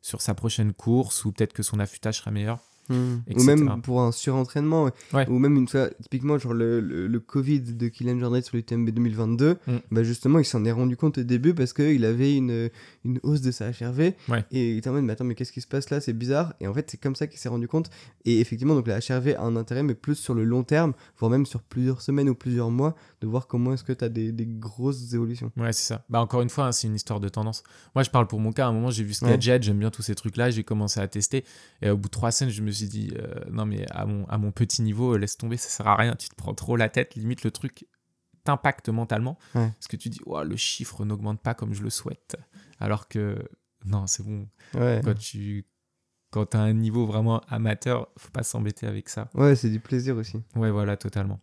sur 0.00 0.20
sa 0.20 0.34
prochaine 0.34 0.72
course 0.72 1.24
ou 1.24 1.32
peut-être 1.32 1.52
que 1.52 1.62
son 1.62 1.78
affûtage 1.80 2.18
sera 2.18 2.30
meilleur 2.30 2.58
Ou 2.90 3.42
même 3.44 3.82
pour 3.82 4.00
un 4.02 4.12
surentraînement. 4.12 4.90
Ouais. 5.12 5.28
Ou 5.28 5.38
même 5.38 5.56
une 5.56 5.68
fois, 5.68 5.88
typiquement, 6.02 6.38
genre 6.38 6.54
le, 6.54 6.80
le, 6.80 7.06
le 7.06 7.20
Covid 7.20 7.60
de 7.60 7.88
Kylian 7.88 8.18
Jornet 8.18 8.42
sur 8.42 8.56
l'UTMB 8.56 8.90
2022, 8.90 9.56
Mm. 9.66 9.76
bah 9.90 10.02
justement, 10.02 10.38
il 10.38 10.44
s'en 10.44 10.64
est 10.64 10.72
rendu 10.72 10.96
compte 10.96 11.18
au 11.18 11.22
début 11.22 11.54
parce 11.54 11.72
qu'il 11.72 12.04
avait 12.04 12.36
une, 12.36 12.70
une 13.04 13.18
hausse 13.22 13.40
de 13.40 13.50
sa 13.50 13.70
HRV. 13.70 14.12
Ouais. 14.28 14.44
Et 14.50 14.72
il 14.72 14.78
était 14.78 14.88
en 14.88 14.92
mode, 14.92 15.04
mais 15.04 15.12
attends, 15.12 15.24
mais 15.24 15.34
qu'est-ce 15.34 15.52
qui 15.52 15.60
se 15.60 15.66
passe 15.66 15.90
là? 15.90 16.00
C'est 16.00 16.12
bizarre. 16.12 16.54
Et 16.60 16.66
en 16.66 16.74
fait, 16.74 16.90
c'est 16.90 17.00
comme 17.00 17.14
ça 17.16 17.26
qu'il 17.26 17.38
s'est 17.38 17.48
rendu 17.48 17.68
compte. 17.68 17.90
Et 18.24 18.40
effectivement, 18.40 18.74
donc 18.74 18.86
la 18.86 18.98
HRV 18.98 19.34
a 19.36 19.42
un 19.42 19.56
intérêt, 19.56 19.82
mais 19.82 19.94
plus 19.94 20.14
sur 20.16 20.34
le 20.34 20.44
long 20.44 20.62
terme, 20.64 20.92
voire 21.18 21.30
même 21.30 21.46
sur 21.46 21.62
plusieurs 21.62 22.00
semaines 22.02 22.28
ou 22.28 22.34
plusieurs 22.34 22.70
mois, 22.70 22.94
de 23.20 23.26
voir 23.26 23.46
comment 23.46 23.72
est-ce 23.74 23.84
que 23.84 23.92
tu 23.92 24.04
as 24.04 24.08
des, 24.08 24.32
des 24.32 24.46
grosses 24.46 25.12
évolutions. 25.14 25.50
Ouais, 25.56 25.72
c'est 25.72 25.84
ça. 25.86 26.04
Bah, 26.08 26.20
encore 26.20 26.42
une 26.42 26.50
fois, 26.50 26.66
hein, 26.66 26.72
c'est 26.72 26.86
une 26.86 26.94
histoire 26.94 27.20
de 27.20 27.28
tendance. 27.28 27.62
Moi, 27.94 28.02
je 28.02 28.10
parle 28.10 28.26
pour 28.26 28.40
mon 28.40 28.52
cas. 28.52 28.66
À 28.66 28.68
un 28.68 28.72
moment, 28.72 28.90
j'ai 28.90 29.04
vu 29.04 29.14
ce 29.14 29.24
Ouais. 29.24 29.32
gadget, 29.32 29.62
j'aime 29.62 29.78
bien 29.78 29.90
tous 29.90 30.02
ces 30.02 30.14
trucs-là, 30.14 30.50
j'ai 30.50 30.62
commencé 30.64 31.00
à 31.00 31.08
tester. 31.08 31.44
Et 31.82 31.90
au 31.90 31.96
bout 31.96 32.08
de 32.08 32.12
trois 32.12 32.30
scènes, 32.30 32.48
je 32.50 32.62
me 32.62 32.70
suis 32.70 32.77
dit, 32.86 33.12
euh, 33.18 33.34
non, 33.50 33.66
mais 33.66 33.84
à 33.90 34.06
mon, 34.06 34.24
à 34.26 34.38
mon 34.38 34.52
petit 34.52 34.82
niveau, 34.82 35.16
laisse 35.16 35.36
tomber, 35.36 35.56
ça 35.56 35.68
sert 35.68 35.86
à 35.88 35.96
rien. 35.96 36.14
Tu 36.14 36.28
te 36.28 36.34
prends 36.34 36.54
trop 36.54 36.76
la 36.76 36.88
tête. 36.88 37.14
Limite, 37.14 37.42
le 37.44 37.50
truc 37.50 37.86
t'impacte 38.44 38.88
mentalement. 38.88 39.38
Ouais. 39.54 39.70
Parce 39.70 39.88
que 39.88 39.96
tu 39.96 40.08
dis, 40.08 40.20
Ouah, 40.26 40.44
le 40.44 40.56
chiffre 40.56 41.04
n'augmente 41.04 41.40
pas 41.42 41.54
comme 41.54 41.74
je 41.74 41.82
le 41.82 41.90
souhaite. 41.90 42.36
Alors 42.80 43.08
que, 43.08 43.38
non, 43.84 44.06
c'est 44.06 44.22
bon. 44.22 44.48
Ouais. 44.74 45.00
Quand 45.04 45.14
tu 45.18 45.66
quand 46.30 46.54
as 46.54 46.58
un 46.60 46.74
niveau 46.74 47.06
vraiment 47.06 47.40
amateur, 47.48 48.08
faut 48.18 48.30
pas 48.30 48.42
s'embêter 48.42 48.86
avec 48.86 49.08
ça. 49.08 49.30
Ouais, 49.34 49.56
c'est 49.56 49.70
du 49.70 49.80
plaisir 49.80 50.14
aussi. 50.16 50.36
Ouais, 50.56 50.70
voilà, 50.70 50.96
totalement. 50.98 51.40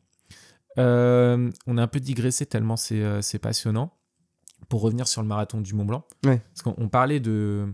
Euh, 0.78 1.50
on 1.68 1.78
a 1.78 1.84
un 1.84 1.88
peu 1.88 2.00
digressé 2.00 2.46
tellement 2.46 2.76
c'est 2.76 3.02
euh, 3.02 3.22
c'est 3.22 3.40
passionnant. 3.40 3.94
Pour 4.70 4.82
revenir 4.82 5.08
sur 5.08 5.22
le 5.22 5.28
marathon 5.28 5.62
du 5.62 5.74
Mont 5.76 5.86
Blanc, 5.86 6.06
Ouais. 6.26 6.40
parce 6.40 6.62
qu'on 6.64 6.74
on 6.78 6.90
parlait 6.90 7.20
de 7.20 7.68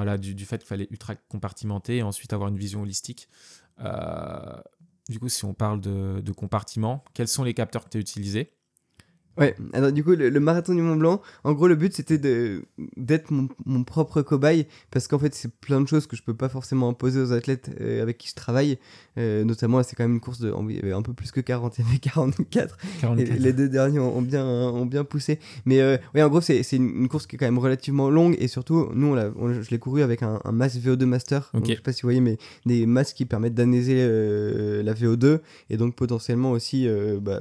voilà 0.00 0.18
du, 0.18 0.46
fait 0.46 0.58
qu'il 0.58 0.66
fallait 0.66 0.88
ultra 0.90 1.14
compartimenter 1.14 1.98
et 1.98 2.02
ensuite 2.02 2.32
avoir 2.32 2.48
une 2.48 2.56
vision 2.56 2.82
holistique. 2.82 3.28
Euh, 3.80 4.60
du 5.08 5.18
coup, 5.18 5.28
si 5.28 5.44
on 5.44 5.54
parle 5.54 5.80
de, 5.80 6.20
de 6.20 6.32
compartiment, 6.32 7.04
quels 7.14 7.28
sont 7.28 7.44
les 7.44 7.54
capteurs 7.54 7.84
que 7.84 7.90
tu 7.90 7.98
as 7.98 8.00
utilisés? 8.00 8.52
Ouais, 9.38 9.54
alors 9.72 9.90
du 9.92 10.04
coup, 10.04 10.10
le, 10.10 10.28
le 10.28 10.40
marathon 10.40 10.74
du 10.74 10.82
Mont 10.82 10.96
Blanc, 10.96 11.22
en 11.44 11.52
gros, 11.54 11.66
le 11.68 11.74
but 11.76 11.94
c'était 11.94 12.18
d'être 12.96 13.30
mon, 13.30 13.48
mon 13.64 13.84
propre 13.84 14.22
cobaye 14.22 14.66
parce 14.90 15.08
qu'en 15.08 15.18
fait, 15.18 15.34
c'est 15.34 15.50
plein 15.60 15.80
de 15.80 15.86
choses 15.88 16.06
que 16.06 16.16
je 16.16 16.22
peux 16.22 16.34
pas 16.34 16.48
forcément 16.48 16.88
imposer 16.90 17.20
aux 17.20 17.32
athlètes 17.32 17.70
euh, 17.80 18.02
avec 18.02 18.18
qui 18.18 18.28
je 18.28 18.34
travaille. 18.34 18.78
Euh, 19.18 19.44
notamment, 19.44 19.82
c'est 19.82 19.96
quand 19.96 20.04
même 20.04 20.14
une 20.14 20.20
course 20.20 20.40
de 20.40 20.52
il 20.68 20.76
y 20.76 20.78
avait 20.80 20.92
un 20.92 21.02
peu 21.02 21.14
plus 21.14 21.30
que 21.30 21.40
40, 21.40 21.78
il 21.78 21.84
y 21.84 21.88
avait 21.88 21.98
44. 21.98 22.76
Et 22.96 23.00
44. 23.00 23.38
les 23.40 23.52
deux 23.52 23.68
derniers 23.68 23.98
ont, 23.98 24.18
ont 24.18 24.22
bien, 24.22 24.44
ont 24.46 24.84
bien 24.86 25.04
poussé. 25.04 25.38
Mais 25.64 25.80
euh, 25.80 25.96
ouais, 26.14 26.22
en 26.22 26.28
gros, 26.28 26.40
c'est 26.40 26.60
une, 26.72 26.88
une 27.02 27.08
course 27.08 27.26
qui 27.26 27.36
est 27.36 27.38
quand 27.38 27.46
même 27.46 27.58
relativement 27.58 28.10
longue 28.10 28.36
et 28.38 28.48
surtout, 28.48 28.88
nous, 28.94 29.14
on 29.16 29.32
on- 29.38 29.52
je 29.62 29.70
l'ai 29.70 29.78
couru 29.78 30.02
avec 30.02 30.22
un, 30.22 30.40
un 30.44 30.52
masque 30.52 30.76
VO2 30.78 31.04
Master. 31.06 31.50
Donc, 31.54 31.62
Ok. 31.62 31.68
je 31.70 31.74
sais 31.76 31.80
pas 31.82 31.92
si 31.92 32.02
vous 32.02 32.06
voyez, 32.06 32.20
mais 32.20 32.36
des 32.66 32.84
masques 32.86 33.16
qui 33.16 33.24
permettent 33.26 33.54
d'analyser 33.54 33.96
euh, 33.98 34.82
la 34.82 34.92
VO2 34.92 35.40
et 35.70 35.76
donc 35.76 35.94
potentiellement 35.94 36.50
aussi 36.52 36.88
bah, 37.20 37.40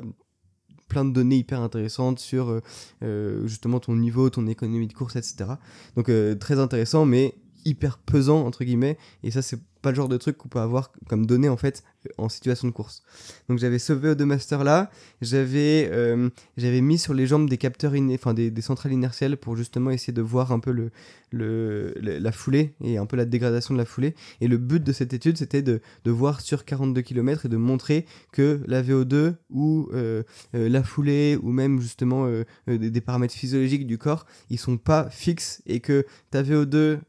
plein 0.90 1.06
de 1.06 1.12
données 1.12 1.38
hyper 1.38 1.62
intéressantes 1.62 2.20
sur 2.20 2.50
euh, 2.50 2.62
euh, 3.04 3.48
justement 3.48 3.80
ton 3.80 3.96
niveau, 3.96 4.30
ton 4.30 4.48
économie 4.48 4.88
de 4.88 4.94
course, 4.94 5.16
etc. 5.16 5.52
Donc 5.96 6.10
euh, 6.10 6.36
très 6.36 6.60
intéressant, 6.60 7.06
mais 7.06 7.36
hyper 7.66 7.98
pesant 7.98 8.46
entre 8.46 8.64
guillemets. 8.64 8.98
Et 9.24 9.32
ça, 9.32 9.42
c'est 9.42 9.60
pas 9.82 9.92
le 9.92 9.96
genre 9.96 10.10
de 10.10 10.18
truc 10.18 10.38
qu'on 10.38 10.50
peut 10.50 10.60
avoir 10.60 10.92
comme 11.08 11.26
données 11.26 11.50
en 11.50 11.58
fait 11.58 11.84
en 12.18 12.30
situation 12.30 12.68
de 12.68 12.74
course. 12.74 13.04
Donc 13.48 13.60
j'avais 13.60 13.80
ce 13.80 13.94
VO2 13.94 14.24
Master 14.24 14.64
là, 14.64 14.90
j'avais 15.22 15.90
euh, 15.92 16.30
j'avais 16.58 16.82
mis 16.82 16.98
sur 16.98 17.14
les 17.14 17.28
jambes 17.28 17.50
des 17.50 17.58
capteurs, 17.58 17.94
enfin 18.14 18.34
des, 18.34 18.52
des 18.52 18.62
centrales 18.62 18.92
inertielles 18.92 19.38
pour 19.38 19.56
justement 19.56 19.92
essayer 19.92 20.14
de 20.14 20.22
voir 20.22 20.52
un 20.52 20.60
peu 20.60 20.72
le, 20.72 20.92
le, 21.32 21.94
la 21.98 22.32
foulée 22.32 22.74
et 22.84 22.98
un 22.98 23.06
peu 23.06 23.16
la 23.16 23.26
dégradation 23.26 23.74
de 23.74 23.80
la 23.80 23.86
foulée. 23.86 24.16
Et 24.42 24.48
le 24.48 24.58
but 24.58 24.84
de 24.84 24.92
cette 24.92 25.14
étude, 25.14 25.38
c'était 25.38 25.62
de, 25.62 25.82
de 26.04 26.12
voir 26.12 26.42
sur 26.42 26.66
42 26.66 27.02
km 27.02 27.46
et 27.46 27.50
de 27.50 27.58
montrer 27.58 28.06
que 28.32 28.62
la 28.68 28.82
VO2 28.82 29.36
ou 29.50 29.90
euh, 29.94 30.24
euh, 30.56 30.70
la 30.70 30.84
foulée 30.84 31.38
ou 31.42 31.52
même 31.52 31.80
justement 31.80 32.30
des, 32.68 32.90
des 32.90 33.02
paramètres 33.02 33.34
physiologiques 33.34 33.88
du 33.88 33.98
corps, 33.98 34.26
ils 34.50 34.60
sont 34.60 34.78
pas 34.78 35.10
fixes 35.10 35.62
et 35.66 35.80
que 35.80 36.06
ta 36.32 36.44
VO2 36.44 37.00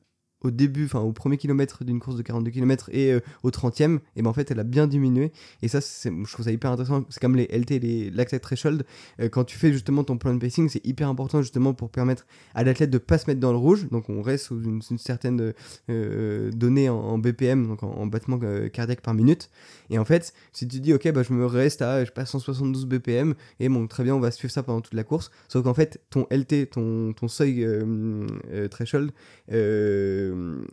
au 0.43 0.51
début, 0.51 0.87
enfin 0.87 1.01
au 1.01 1.13
premier 1.13 1.37
kilomètre 1.37 1.85
d'une 1.85 2.01
course 2.01 2.17
de 2.17 2.23
42 2.23 2.51
km 2.51 2.89
et 2.93 3.13
euh, 3.13 3.21
au 3.43 3.51
30e, 3.51 3.99
et 4.17 4.23
ben 4.23 4.31
en 4.31 4.33
fait 4.33 4.51
elle 4.51 4.61
a 4.61 4.65
bien 4.65 4.87
diminué. 4.87 5.33
Et 5.63 5.69
ça, 5.69 5.81
je 5.81 6.33
trouve 6.33 6.45
ça 6.45 6.53
hyper 6.53 6.71
intéressant. 6.71 7.05
C'est 7.11 7.21
comme 7.21 7.37
les 7.37 7.47
LT, 7.47 7.71
les 7.83 8.11
lactate 8.11 8.43
threshold. 8.43 8.85
Euh, 9.21 9.29
quand 9.29 9.45
tu 9.45 9.59
fais 9.59 9.73
justement 9.73 10.05
ton 10.05 10.19
plan 10.19 10.33
de 10.35 10.39
pacing, 10.39 10.69
c'est 10.69 10.85
hyper 10.87 11.09
important 11.09 11.43
justement 11.43 11.75
pour 11.75 11.91
permettre 11.91 12.27
à 12.55 12.65
l'athlète 12.65 12.91
de 12.91 12.99
pas 12.99 13.19
se 13.19 13.29
mettre 13.29 13.41
dans 13.41 13.53
le 13.53 13.59
rouge. 13.59 13.89
Donc 13.91 14.09
on 14.09 14.23
reste 14.23 14.47
sous 14.47 14.63
une, 14.63 14.81
certaine 14.99 15.53
euh, 15.89 16.51
donnée 16.53 16.89
en, 16.89 17.19
BPM, 17.19 17.67
donc 17.67 17.83
en, 17.83 17.91
en 17.91 18.07
battement 18.07 18.39
cardiaque 18.73 19.03
par 19.03 19.15
minute. 19.15 19.51
Et 19.91 19.99
en 19.99 20.05
fait, 20.05 20.33
si 20.53 20.67
tu 20.67 20.81
dis 20.81 20.95
ok, 20.95 21.13
bah 21.13 21.23
je 21.23 21.33
me 21.33 21.45
reste 21.47 21.83
à 21.83 22.01
je 22.01 22.07
sais 22.07 22.13
pas 22.13 22.25
172 22.25 22.87
BPM 22.87 23.35
et 23.59 23.69
bon 23.69 23.87
très 23.87 24.05
bien, 24.05 24.15
on 24.15 24.21
va 24.21 24.31
suivre 24.31 24.53
ça 24.53 24.63
pendant 24.63 24.81
toute 24.81 24.95
la 24.95 25.05
course. 25.05 25.31
Sauf 25.49 25.65
qu'en 25.65 25.75
fait, 25.75 26.01
ton 26.11 26.27
LT, 26.31 26.71
ton, 26.71 27.13
ton 27.13 27.29
seuil 27.29 27.67
threshold 28.71 29.13
euh, 30.31 30.67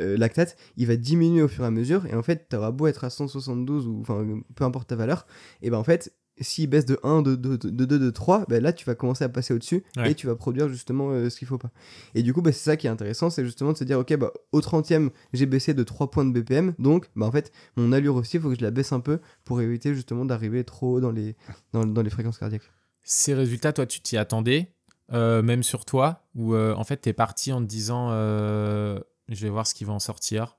euh, 0.00 0.16
lactate, 0.16 0.56
il 0.76 0.86
va 0.86 0.96
diminuer 0.96 1.42
au 1.42 1.48
fur 1.48 1.64
et 1.64 1.66
à 1.66 1.70
mesure. 1.70 2.06
Et 2.06 2.14
en 2.14 2.22
fait, 2.22 2.46
tu 2.48 2.56
auras 2.56 2.70
beau 2.70 2.86
être 2.86 3.04
à 3.04 3.10
172 3.10 3.86
ou 3.86 4.00
enfin 4.00 4.26
peu 4.54 4.64
importe 4.64 4.88
ta 4.88 4.96
valeur, 4.96 5.26
et 5.60 5.70
ben 5.70 5.78
en 5.78 5.84
fait, 5.84 6.14
s'il 6.40 6.68
baisse 6.68 6.86
de 6.86 6.98
1, 7.02 7.20
de 7.20 7.34
2, 7.36 7.58
de, 7.58 7.84
2, 7.84 7.98
de 7.98 8.10
3, 8.10 8.46
ben 8.48 8.62
là 8.62 8.72
tu 8.72 8.86
vas 8.86 8.94
commencer 8.94 9.22
à 9.22 9.28
passer 9.28 9.52
au-dessus 9.52 9.84
Ouais. 9.98 10.10
et 10.10 10.14
tu 10.14 10.26
vas 10.26 10.34
produire 10.34 10.66
justement 10.68 11.10
euh, 11.10 11.28
ce 11.28 11.36
qu'il 11.38 11.46
faut 11.46 11.58
pas. 11.58 11.70
Et 12.14 12.22
du 12.22 12.32
coup, 12.32 12.40
bah, 12.40 12.52
c'est 12.52 12.64
ça 12.64 12.76
qui 12.78 12.86
est 12.86 12.90
intéressant, 12.90 13.28
c'est 13.28 13.44
justement 13.44 13.72
de 13.72 13.76
se 13.76 13.84
dire, 13.84 13.98
ok, 13.98 14.16
bah, 14.16 14.32
au 14.50 14.60
30e, 14.60 15.10
j'ai 15.34 15.44
baissé 15.46 15.74
de 15.74 15.82
3 15.82 16.10
points 16.10 16.24
de 16.24 16.32
BPM, 16.32 16.74
donc 16.78 17.10
bah, 17.16 17.26
en 17.26 17.30
fait, 17.30 17.52
mon 17.76 17.92
allure 17.92 18.16
aussi, 18.16 18.38
il 18.38 18.42
faut 18.42 18.48
que 18.48 18.56
je 18.56 18.62
la 18.62 18.70
baisse 18.70 18.92
un 18.92 19.00
peu 19.00 19.20
pour 19.44 19.60
éviter 19.60 19.94
justement 19.94 20.24
d'arriver 20.24 20.64
trop 20.64 20.96
haut 20.96 21.00
dans 21.00 21.12
les, 21.12 21.36
dans, 21.74 21.84
dans 21.84 22.02
les 22.02 22.10
fréquences 22.10 22.38
cardiaques. 22.38 22.72
Ces 23.04 23.34
résultats, 23.34 23.72
toi, 23.74 23.84
tu 23.84 24.00
t'y 24.00 24.16
attendais, 24.16 24.72
euh, 25.12 25.42
même 25.42 25.62
sur 25.62 25.84
toi, 25.84 26.24
ou 26.34 26.54
euh, 26.54 26.74
en 26.74 26.84
fait, 26.84 26.96
t'es 26.98 27.12
parti 27.12 27.52
en 27.52 27.60
te 27.60 27.66
disant, 27.66 28.08
euh, 28.12 28.98
je 29.28 29.42
vais 29.42 29.50
voir 29.50 29.66
ce 29.66 29.74
qui 29.74 29.84
va 29.84 29.92
en 29.92 29.98
sortir, 29.98 30.56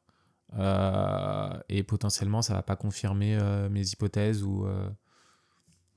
et 1.69 1.83
potentiellement, 1.83 2.41
ça 2.41 2.53
va 2.53 2.61
pas 2.61 2.75
confirmer 2.75 3.37
mes 3.71 3.87
hypothèses 3.87 4.43
ou. 4.43 4.67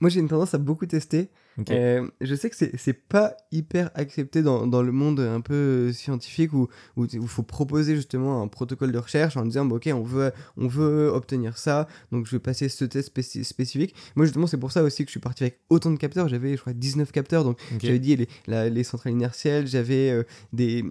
Moi, 0.01 0.11
j'ai 0.11 0.21
une 0.21 0.29
tendance 0.29 0.55
à 0.55 0.59
beaucoup 0.59 0.87
tester. 0.87 1.31
Euh, 1.71 2.07
je 2.21 2.35
sais 2.35 2.51
que 2.51 2.57
c'est 2.57 2.93
pas 3.09 3.37
hyper 3.51 3.91
accepté 3.95 4.43
dans, 4.43 4.67
dans 4.67 4.83
le 4.83 4.93
monde 4.93 5.21
un 5.21 5.41
peu 5.41 5.55
euh, 5.55 5.93
scientifique 5.93 6.53
où 6.53 6.69
il 6.99 7.27
faut 7.29 7.43
proposer 7.43 7.97
justement 7.97 8.43
un 8.43 8.49
protocole 8.49 8.93
de 8.93 8.99
recherche 8.99 9.37
en 9.37 9.45
disant 9.47 9.65
bah, 9.65 9.77
ok 9.77 9.89
on 9.95 10.03
veut 10.03 10.33
on 10.59 10.67
veut 10.69 11.09
obtenir 11.09 11.57
ça 11.57 11.89
donc 12.13 12.27
je 12.27 12.33
vais 12.33 12.39
passer 12.41 12.69
ce 12.69 12.85
test 12.85 13.09
spéci- 13.17 13.43
spécifique. 13.45 13.95
Moi 14.17 14.27
justement 14.27 14.47
c'est 14.47 14.59
pour 14.59 14.71
ça 14.73 14.83
aussi 14.83 15.05
que 15.05 15.09
je 15.09 15.13
suis 15.13 15.21
parti 15.21 15.45
avec 15.45 15.61
autant 15.71 15.91
de 15.91 15.97
capteurs. 15.97 16.29
J'avais 16.29 16.57
je 16.57 16.61
crois 16.61 16.73
19 16.75 17.11
capteurs 17.13 17.45
donc 17.45 17.59
j'avais 17.83 17.99
dit 18.01 18.17
les, 18.17 18.29
la- 18.47 18.69
les 18.69 18.85
centrales 18.85 19.13
inertielles, 19.15 19.67
j'avais 19.67 20.11
euh, 20.11 20.25
des 20.53 20.85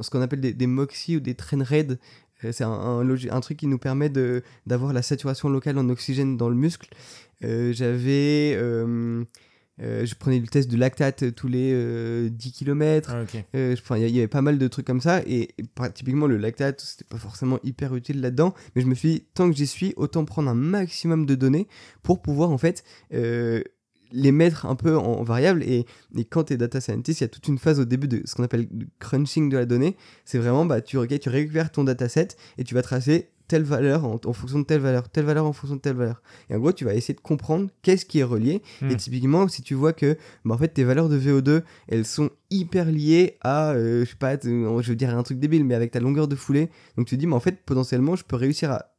ce 0.00 0.10
qu'on 0.10 0.20
appelle 0.20 0.40
des, 0.40 0.52
des 0.52 0.66
MOXIE 0.66 1.16
ou 1.16 1.20
des 1.20 1.34
train 1.34 1.62
raid. 1.62 1.98
Euh, 2.44 2.52
C'est 2.52 2.64
un, 2.64 2.70
un, 2.70 3.02
logi- 3.04 3.30
un 3.30 3.40
truc 3.40 3.58
qui 3.58 3.66
nous 3.66 3.78
permet 3.78 4.10
d'avoir 4.66 4.92
la 4.92 5.02
saturation 5.02 5.48
locale 5.48 5.78
en 5.78 5.88
oxygène 5.88 6.36
dans 6.36 6.48
le 6.48 6.54
muscle. 6.54 6.88
Euh, 7.44 7.72
j'avais 7.72 8.54
euh, 8.56 9.24
euh, 9.80 10.04
je 10.04 10.14
prenais 10.14 10.38
le 10.38 10.46
test 10.46 10.70
de 10.70 10.76
lactate 10.76 11.34
tous 11.34 11.48
les 11.48 11.72
euh, 11.72 12.28
10 12.30 12.52
km. 12.52 13.10
Ah. 13.12 13.24
Euh, 13.54 13.76
il 13.96 14.08
y, 14.08 14.18
avait 14.18 14.28
pas 14.28 14.42
mal 14.42 14.58
de 14.58 14.68
trucs 14.68 14.86
comme 14.86 15.00
ça. 15.00 15.22
Et, 15.26 15.50
typiquement, 15.94 16.26
le 16.26 16.36
lactate, 16.36 16.80
c'était 16.80 17.04
pas 17.04 17.18
forcément 17.18 17.58
hyper 17.62 17.94
utile 17.94 18.20
là-dedans. 18.20 18.54
Mais 18.74 18.82
je 18.82 18.86
me 18.86 18.94
suis 18.94 19.08
dit, 19.08 19.24
tant 19.34 19.50
que 19.50 19.56
j'y 19.56 19.66
suis, 19.66 19.94
autant 19.96 20.24
prendre 20.24 20.50
un 20.50 20.54
maximum 20.54 21.26
de 21.26 21.34
données 21.34 21.68
pour 22.02 22.22
pouvoir, 22.22 22.50
en 22.50 22.58
fait, 22.58 22.84
euh, 23.14 23.62
les 24.10 24.32
mettre 24.32 24.66
un 24.66 24.74
peu 24.74 24.96
en, 24.96 25.22
variable. 25.22 25.62
Et, 25.62 25.86
et 26.16 26.24
quand 26.24 26.44
tu 26.44 26.54
es 26.54 26.56
data 26.56 26.80
scientist, 26.80 27.20
il 27.20 27.24
y 27.24 27.26
a 27.26 27.28
toute 27.28 27.46
une 27.48 27.58
phase 27.58 27.78
au 27.78 27.84
début 27.84 28.08
de 28.08 28.22
ce 28.24 28.34
qu'on 28.34 28.42
appelle 28.42 28.68
le 28.72 28.86
crunching 28.98 29.48
de 29.48 29.56
la 29.56 29.66
donnée. 29.66 29.96
C'est 30.24 30.38
vraiment, 30.38 30.64
bah, 30.64 30.80
tu, 30.80 30.96
ok, 30.96 31.18
tu 31.20 31.28
récupères 31.28 31.70
ton 31.70 31.84
dataset 31.84 32.28
et 32.56 32.64
tu 32.64 32.74
vas 32.74 32.82
tracer 32.82 33.30
telle 33.48 33.64
valeur 33.64 34.04
en, 34.04 34.20
en 34.24 34.32
fonction 34.32 34.58
de 34.60 34.64
telle 34.64 34.80
valeur, 34.80 35.08
telle 35.08 35.24
valeur 35.24 35.46
en 35.46 35.52
fonction 35.52 35.76
de 35.76 35.80
telle 35.80 35.96
valeur. 35.96 36.22
Et 36.50 36.54
en 36.54 36.58
gros, 36.58 36.72
tu 36.72 36.84
vas 36.84 36.94
essayer 36.94 37.14
de 37.14 37.20
comprendre 37.20 37.68
qu'est-ce 37.82 38.04
qui 38.06 38.20
est 38.20 38.24
relié. 38.24 38.62
Hmm. 38.80 38.90
Et 38.90 38.96
typiquement, 38.96 39.48
si 39.48 39.62
tu 39.62 39.74
vois 39.74 39.92
que 39.92 40.16
bah, 40.44 40.54
en 40.54 40.58
fait, 40.58 40.68
tes 40.68 40.84
valeurs 40.84 41.08
de 41.08 41.18
VO2, 41.18 41.62
elles 41.88 42.04
sont 42.04 42.30
hyper 42.50 42.84
liées 42.92 43.38
à, 43.40 43.70
euh, 43.72 44.04
je 44.04 44.10
sais 44.10 44.16
pas, 44.16 44.36
t- 44.36 44.48
je 44.48 44.88
veux 44.88 44.96
dire 44.96 45.16
un 45.16 45.22
truc 45.22 45.38
débile, 45.38 45.64
mais 45.64 45.74
avec 45.74 45.90
ta 45.90 46.00
longueur 46.00 46.28
de 46.28 46.36
foulée. 46.36 46.68
Donc 46.96 47.06
tu 47.06 47.16
te 47.16 47.20
dis, 47.20 47.26
mais 47.26 47.34
en 47.34 47.40
fait, 47.40 47.62
potentiellement, 47.64 48.14
je 48.16 48.24
peux 48.24 48.36
réussir 48.36 48.70
à 48.70 48.92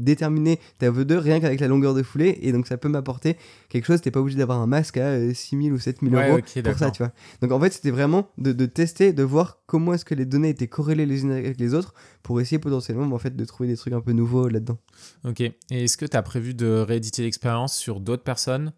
déterminer 0.00 0.58
ta 0.78 0.90
VO2 0.90 1.16
rien 1.16 1.40
qu'avec 1.40 1.60
la 1.60 1.68
longueur 1.68 1.94
de 1.94 2.02
foulée. 2.02 2.38
Et 2.42 2.52
donc 2.52 2.66
ça 2.66 2.76
peut 2.76 2.88
m'apporter 2.88 3.36
quelque 3.68 3.86
chose. 3.86 4.00
T'es 4.00 4.10
pas 4.10 4.20
obligé 4.20 4.38
d'avoir 4.38 4.60
un 4.60 4.66
masque 4.66 4.96
à 4.96 5.06
euh, 5.06 5.34
6000 5.34 5.72
ou 5.72 5.78
7000 5.78 6.14
Ouais, 6.14 6.28
euros 6.28 6.38
ok, 6.38 6.62
pour 6.62 6.78
ça, 6.78 6.90
tu 6.90 7.02
vois. 7.02 7.12
Donc 7.40 7.52
en 7.52 7.60
fait, 7.60 7.72
c'était 7.72 7.90
vraiment 7.90 8.28
de, 8.38 8.52
de 8.52 8.66
tester, 8.66 9.12
de 9.12 9.22
voir 9.22 9.58
comment 9.66 9.94
est-ce 9.94 10.04
que 10.04 10.14
les 10.14 10.26
données 10.26 10.50
étaient 10.50 10.68
corrélées 10.68 11.06
les 11.06 11.22
unes 11.22 11.32
avec 11.32 11.58
les 11.58 11.74
autres 11.74 11.94
pour 12.22 12.40
essayer 12.40 12.58
potentiellement 12.58 13.14
en 13.14 13.18
fait, 13.18 13.36
de 13.36 13.44
trouver 13.44 13.68
des 13.68 13.76
trucs 13.76 13.92
un 13.92 14.00
peu 14.00 14.12
nouveaux 14.12 14.48
là-dedans. 14.48 14.78
Ok. 15.24 15.40
Et 15.40 15.54
est-ce 15.70 15.96
que 15.96 16.06
tu 16.06 16.16
as 16.16 16.22
prévu 16.22 16.54
de 16.54 16.66
rééditer 16.66 17.22
l'expérience 17.22 17.76
sur 17.76 18.00
d'autres 18.00 18.22
personnes? 18.22 18.72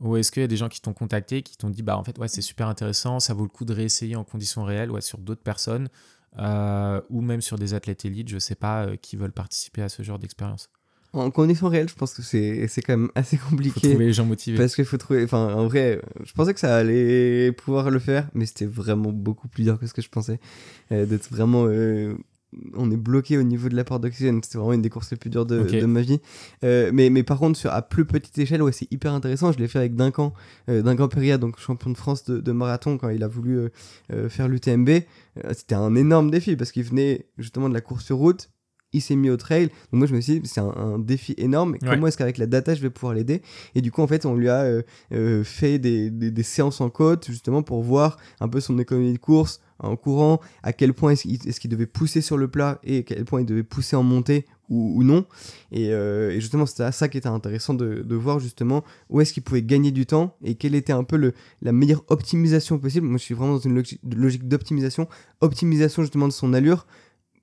Ou 0.00 0.16
est-ce 0.16 0.32
qu'il 0.32 0.42
y 0.42 0.44
a 0.44 0.48
des 0.48 0.56
gens 0.56 0.68
qui 0.68 0.80
t'ont 0.80 0.92
contacté, 0.92 1.42
qui 1.42 1.56
t'ont 1.56 1.70
dit, 1.70 1.82
bah 1.82 1.96
en 1.96 2.02
fait, 2.02 2.18
ouais, 2.18 2.26
c'est 2.26 2.42
super 2.42 2.66
intéressant, 2.66 3.20
ça 3.20 3.34
vaut 3.34 3.44
le 3.44 3.48
coup 3.48 3.64
de 3.64 3.72
réessayer 3.72 4.16
en 4.16 4.24
conditions 4.24 4.64
réelles, 4.64 4.90
ouais, 4.90 5.00
sur 5.00 5.18
d'autres 5.18 5.42
personnes 5.42 5.88
euh, 6.38 7.00
ou 7.10 7.20
même 7.20 7.40
sur 7.40 7.58
des 7.58 7.74
athlètes 7.74 8.04
élites, 8.04 8.28
je 8.28 8.38
sais 8.38 8.54
pas, 8.54 8.86
euh, 8.86 8.96
qui 8.96 9.16
veulent 9.16 9.32
participer 9.32 9.82
à 9.82 9.88
ce 9.88 10.02
genre 10.02 10.18
d'expérience. 10.18 10.68
En 11.14 11.30
conditions 11.30 11.68
réelles, 11.68 11.90
je 11.90 11.94
pense 11.94 12.14
que 12.14 12.22
c'est 12.22 12.66
quand 12.86 12.96
même 12.96 13.10
assez 13.14 13.36
Faut 13.36 13.50
compliqué. 13.50 13.90
trouver 13.90 14.06
les 14.06 14.12
gens 14.14 14.24
motivés. 14.24 14.56
Parce 14.56 14.74
qu'il 14.74 14.86
faut 14.86 14.96
trouver. 14.96 15.24
Enfin, 15.24 15.52
en 15.54 15.66
vrai, 15.66 16.00
je 16.24 16.32
pensais 16.32 16.54
que 16.54 16.60
ça 16.60 16.74
allait 16.74 17.52
pouvoir 17.52 17.90
le 17.90 17.98
faire, 17.98 18.30
mais 18.32 18.46
c'était 18.46 18.64
vraiment 18.64 19.12
beaucoup 19.12 19.46
plus 19.46 19.64
dur 19.64 19.78
que 19.78 19.86
ce 19.86 19.92
que 19.92 20.00
je 20.00 20.08
pensais. 20.08 20.40
Euh, 20.90 21.04
D'être 21.04 21.28
vraiment. 21.30 21.66
On 22.74 22.90
est 22.90 22.96
bloqué 22.96 23.38
au 23.38 23.42
niveau 23.42 23.68
de 23.68 23.74
l'apport 23.74 23.98
d'oxygène. 24.00 24.42
C'était 24.42 24.58
vraiment 24.58 24.74
une 24.74 24.82
des 24.82 24.90
courses 24.90 25.10
les 25.10 25.16
plus 25.16 25.30
dures 25.30 25.46
de, 25.46 25.56
ma 25.86 26.00
vie. 26.02 26.20
Euh, 26.64 26.90
mais, 26.92 27.08
mais 27.10 27.22
par 27.22 27.38
contre, 27.38 27.58
sur, 27.58 27.72
à 27.72 27.82
plus 27.82 28.04
petite 28.04 28.36
échelle, 28.38 28.62
ouais, 28.62 28.72
c'est 28.72 28.90
hyper 28.92 29.12
intéressant. 29.14 29.52
Je 29.52 29.58
l'ai 29.58 29.68
fait 29.68 29.78
avec 29.78 29.94
Duncan, 29.94 30.32
euh, 30.68 30.82
Duncan 30.82 31.08
Peria, 31.08 31.38
donc 31.38 31.58
champion 31.58 31.90
de 31.90 31.96
France 31.96 32.24
de, 32.24 32.40
de 32.40 32.52
marathon, 32.52 32.98
quand 32.98 33.08
il 33.08 33.22
a 33.22 33.28
voulu 33.28 33.58
euh, 33.58 33.68
euh, 34.12 34.28
faire 34.28 34.48
l'UTMB. 34.48 34.90
C'était 35.52 35.74
un 35.74 35.94
énorme 35.94 36.30
défi 36.30 36.56
parce 36.56 36.72
qu'il 36.72 36.84
venait 36.84 37.26
justement 37.38 37.68
de 37.70 37.74
la 37.74 37.80
course 37.80 38.04
sur 38.04 38.18
route. 38.18 38.50
Il 38.94 39.00
s'est 39.00 39.16
mis 39.16 39.30
au 39.30 39.38
trail. 39.38 39.68
Donc 39.90 40.00
moi, 40.00 40.06
je 40.06 40.14
me 40.14 40.20
suis 40.20 40.40
dit, 40.40 40.46
c'est 40.46 40.60
un, 40.60 40.68
un 40.76 40.98
défi 40.98 41.34
énorme. 41.38 41.72
Ouais. 41.72 41.78
Comment 41.82 42.08
est-ce 42.08 42.18
qu'avec 42.18 42.36
la 42.36 42.44
data, 42.44 42.74
je 42.74 42.82
vais 42.82 42.90
pouvoir 42.90 43.14
l'aider? 43.14 43.40
Et 43.74 43.80
du 43.80 43.90
coup, 43.90 44.02
en 44.02 44.06
fait, 44.06 44.26
on 44.26 44.34
lui 44.34 44.50
a 44.50 44.82
fait 45.44 45.78
des, 45.78 46.10
des- 46.10 46.30
des 46.30 46.42
séances 46.42 46.82
en 46.82 46.90
côte, 46.90 47.28
justement, 47.30 47.62
pour 47.62 47.82
voir 47.82 48.18
un 48.40 48.48
peu 48.48 48.60
son 48.60 48.78
économie 48.78 49.14
de 49.14 49.18
course 49.18 49.62
en 49.82 49.96
courant, 49.96 50.40
à 50.62 50.72
quel 50.72 50.94
point 50.94 51.12
est-ce 51.12 51.60
qu'il 51.60 51.70
devait 51.70 51.86
pousser 51.86 52.20
sur 52.20 52.36
le 52.36 52.48
plat 52.48 52.80
et 52.84 52.98
à 52.98 53.02
quel 53.02 53.24
point 53.24 53.40
il 53.40 53.46
devait 53.46 53.62
pousser 53.62 53.96
en 53.96 54.02
montée 54.02 54.46
ou, 54.68 55.04
non. 55.04 55.26
Et, 55.70 55.92
euh, 55.92 56.32
justement, 56.40 56.64
c'était 56.64 56.90
ça 56.92 57.08
qui 57.08 57.18
était 57.18 57.28
intéressant 57.28 57.74
de, 57.74 58.14
voir, 58.14 58.38
justement, 58.38 58.82
où 59.10 59.20
est-ce 59.20 59.34
qu'il 59.34 59.42
pouvait 59.42 59.62
gagner 59.62 59.90
du 59.90 60.06
temps 60.06 60.34
et 60.42 60.54
quelle 60.54 60.74
était 60.74 60.94
un 60.94 61.04
peu 61.04 61.16
le, 61.16 61.34
la 61.60 61.72
meilleure 61.72 62.04
optimisation 62.08 62.78
possible. 62.78 63.06
Moi, 63.06 63.18
je 63.18 63.24
suis 63.24 63.34
vraiment 63.34 63.54
dans 63.54 63.58
une 63.58 63.74
logi- 63.74 64.00
logique 64.16 64.48
d'optimisation, 64.48 65.08
optimisation 65.42 66.02
justement 66.02 66.26
de 66.26 66.32
son 66.32 66.54
allure 66.54 66.86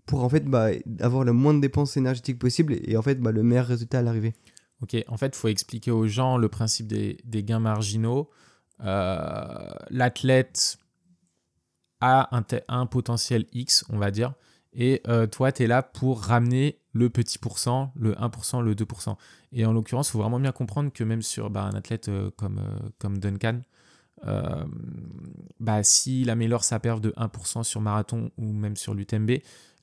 pour 0.08 0.24
en 0.24 0.30
fait 0.30 0.46
bah, 0.46 0.70
avoir 1.02 1.24
le 1.24 1.34
moins 1.34 1.54
de 1.54 1.60
dépenses 1.60 1.96
énergétiques 1.96 2.40
possible 2.40 2.76
et, 2.84 2.98
en 2.98 3.04
fait 3.04 3.22
bah, 3.22 3.32
le 3.32 3.44
meilleur 3.44 3.68
résultat 3.68 4.00
à 4.00 4.02
l'arrivée. 4.02 4.34
Ok, 4.82 4.96
en 5.08 5.18
fait, 5.18 5.36
faut 5.36 5.50
expliquer 5.50 5.92
aux 5.92 6.08
gens 6.08 6.38
le 6.38 6.50
principe 6.50 6.88
des, 6.88 7.18
des 7.26 7.44
gains 7.44 7.60
marginaux. 7.60 8.30
Euh, 8.84 9.70
L'athlète 9.92 10.78
a 12.02 12.36
un, 12.36 12.42
te- 12.44 12.62
un 12.68 12.86
potentiel 12.86 13.46
X, 13.54 13.86
on 13.90 13.98
va 13.98 14.12
dire, 14.12 14.34
et 14.74 15.02
euh, 15.08 15.28
toi, 15.28 15.52
tu 15.52 15.64
es 15.64 15.68
là 15.68 15.82
pour 15.84 16.22
ramener 16.22 16.80
le 16.94 17.10
petit 17.10 17.38
pourcent, 17.40 17.92
le 17.96 18.14
1%, 18.16 18.62
le 18.62 18.76
2%. 18.76 19.18
Et 19.52 19.66
en 19.66 19.74
l'occurrence, 19.74 20.10
il 20.10 20.12
faut 20.12 20.20
vraiment 20.20 20.40
bien 20.40 20.52
comprendre 20.52 20.92
que 20.94 21.04
même 21.04 21.22
sur 21.22 21.50
bah, 21.50 21.64
un 21.64 21.76
athlète 21.76 22.08
euh, 22.10 22.30
comme, 22.38 22.60
euh, 22.60 22.90
comme 23.00 23.18
Duncan, 23.18 23.62
bah, 25.60 25.84
s'il 25.84 26.30
améliore 26.30 26.64
sa 26.64 26.80
perf 26.80 27.02
de 27.02 27.14
1% 27.18 27.64
sur 27.64 27.82
marathon 27.82 28.32
ou 28.38 28.52
même 28.52 28.76
sur 28.76 28.94
l'UTMB, 28.94 29.32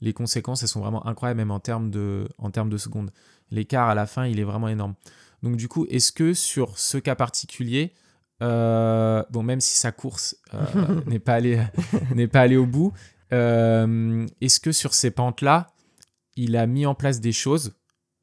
les 0.01 0.13
conséquences, 0.13 0.63
elles 0.63 0.69
sont 0.69 0.81
vraiment 0.81 1.07
incroyables, 1.07 1.39
même 1.39 1.51
en 1.51 1.61
termes 1.61 1.91
de, 1.91 2.29
en 2.39 2.51
termes 2.51 2.71
de 2.71 2.77
secondes. 2.79 3.11
L'écart 3.51 3.89
à 3.89 3.95
la 3.95 4.07
fin, 4.07 4.27
il 4.27 4.41
est 4.41 4.45
vraiment 4.45 4.69
énorme. 4.69 4.95
Donc 5.43 5.57
du 5.57 5.69
coup, 5.69 5.87
est-ce 5.89 6.13
que 6.13 6.35
sur 6.35 6.79
ce 6.79 6.99
cas 6.99 7.15
particulier, 7.15 7.95
euh, 8.43 9.23
bon, 9.31 9.43
même 9.43 9.61
si 9.61 9.77
sa 9.77 9.93
course 9.93 10.37
euh, 10.55 11.01
n'est 11.07 11.19
pas 11.19 11.35
allée 11.35 11.63
n'est 12.15 12.29
pas 12.29 12.43
allée 12.43 12.57
au 12.57 12.67
bout, 12.67 12.93
euh, 13.33 14.27
est-ce 14.41 14.61
que 14.61 14.73
sur 14.73 14.95
ces 14.95 15.11
pentes-là, 15.11 15.69
il 16.37 16.57
a 16.57 16.67
mis 16.67 16.87
en 16.87 16.95
place 16.95 17.21
des 17.21 17.33
choses 17.33 17.75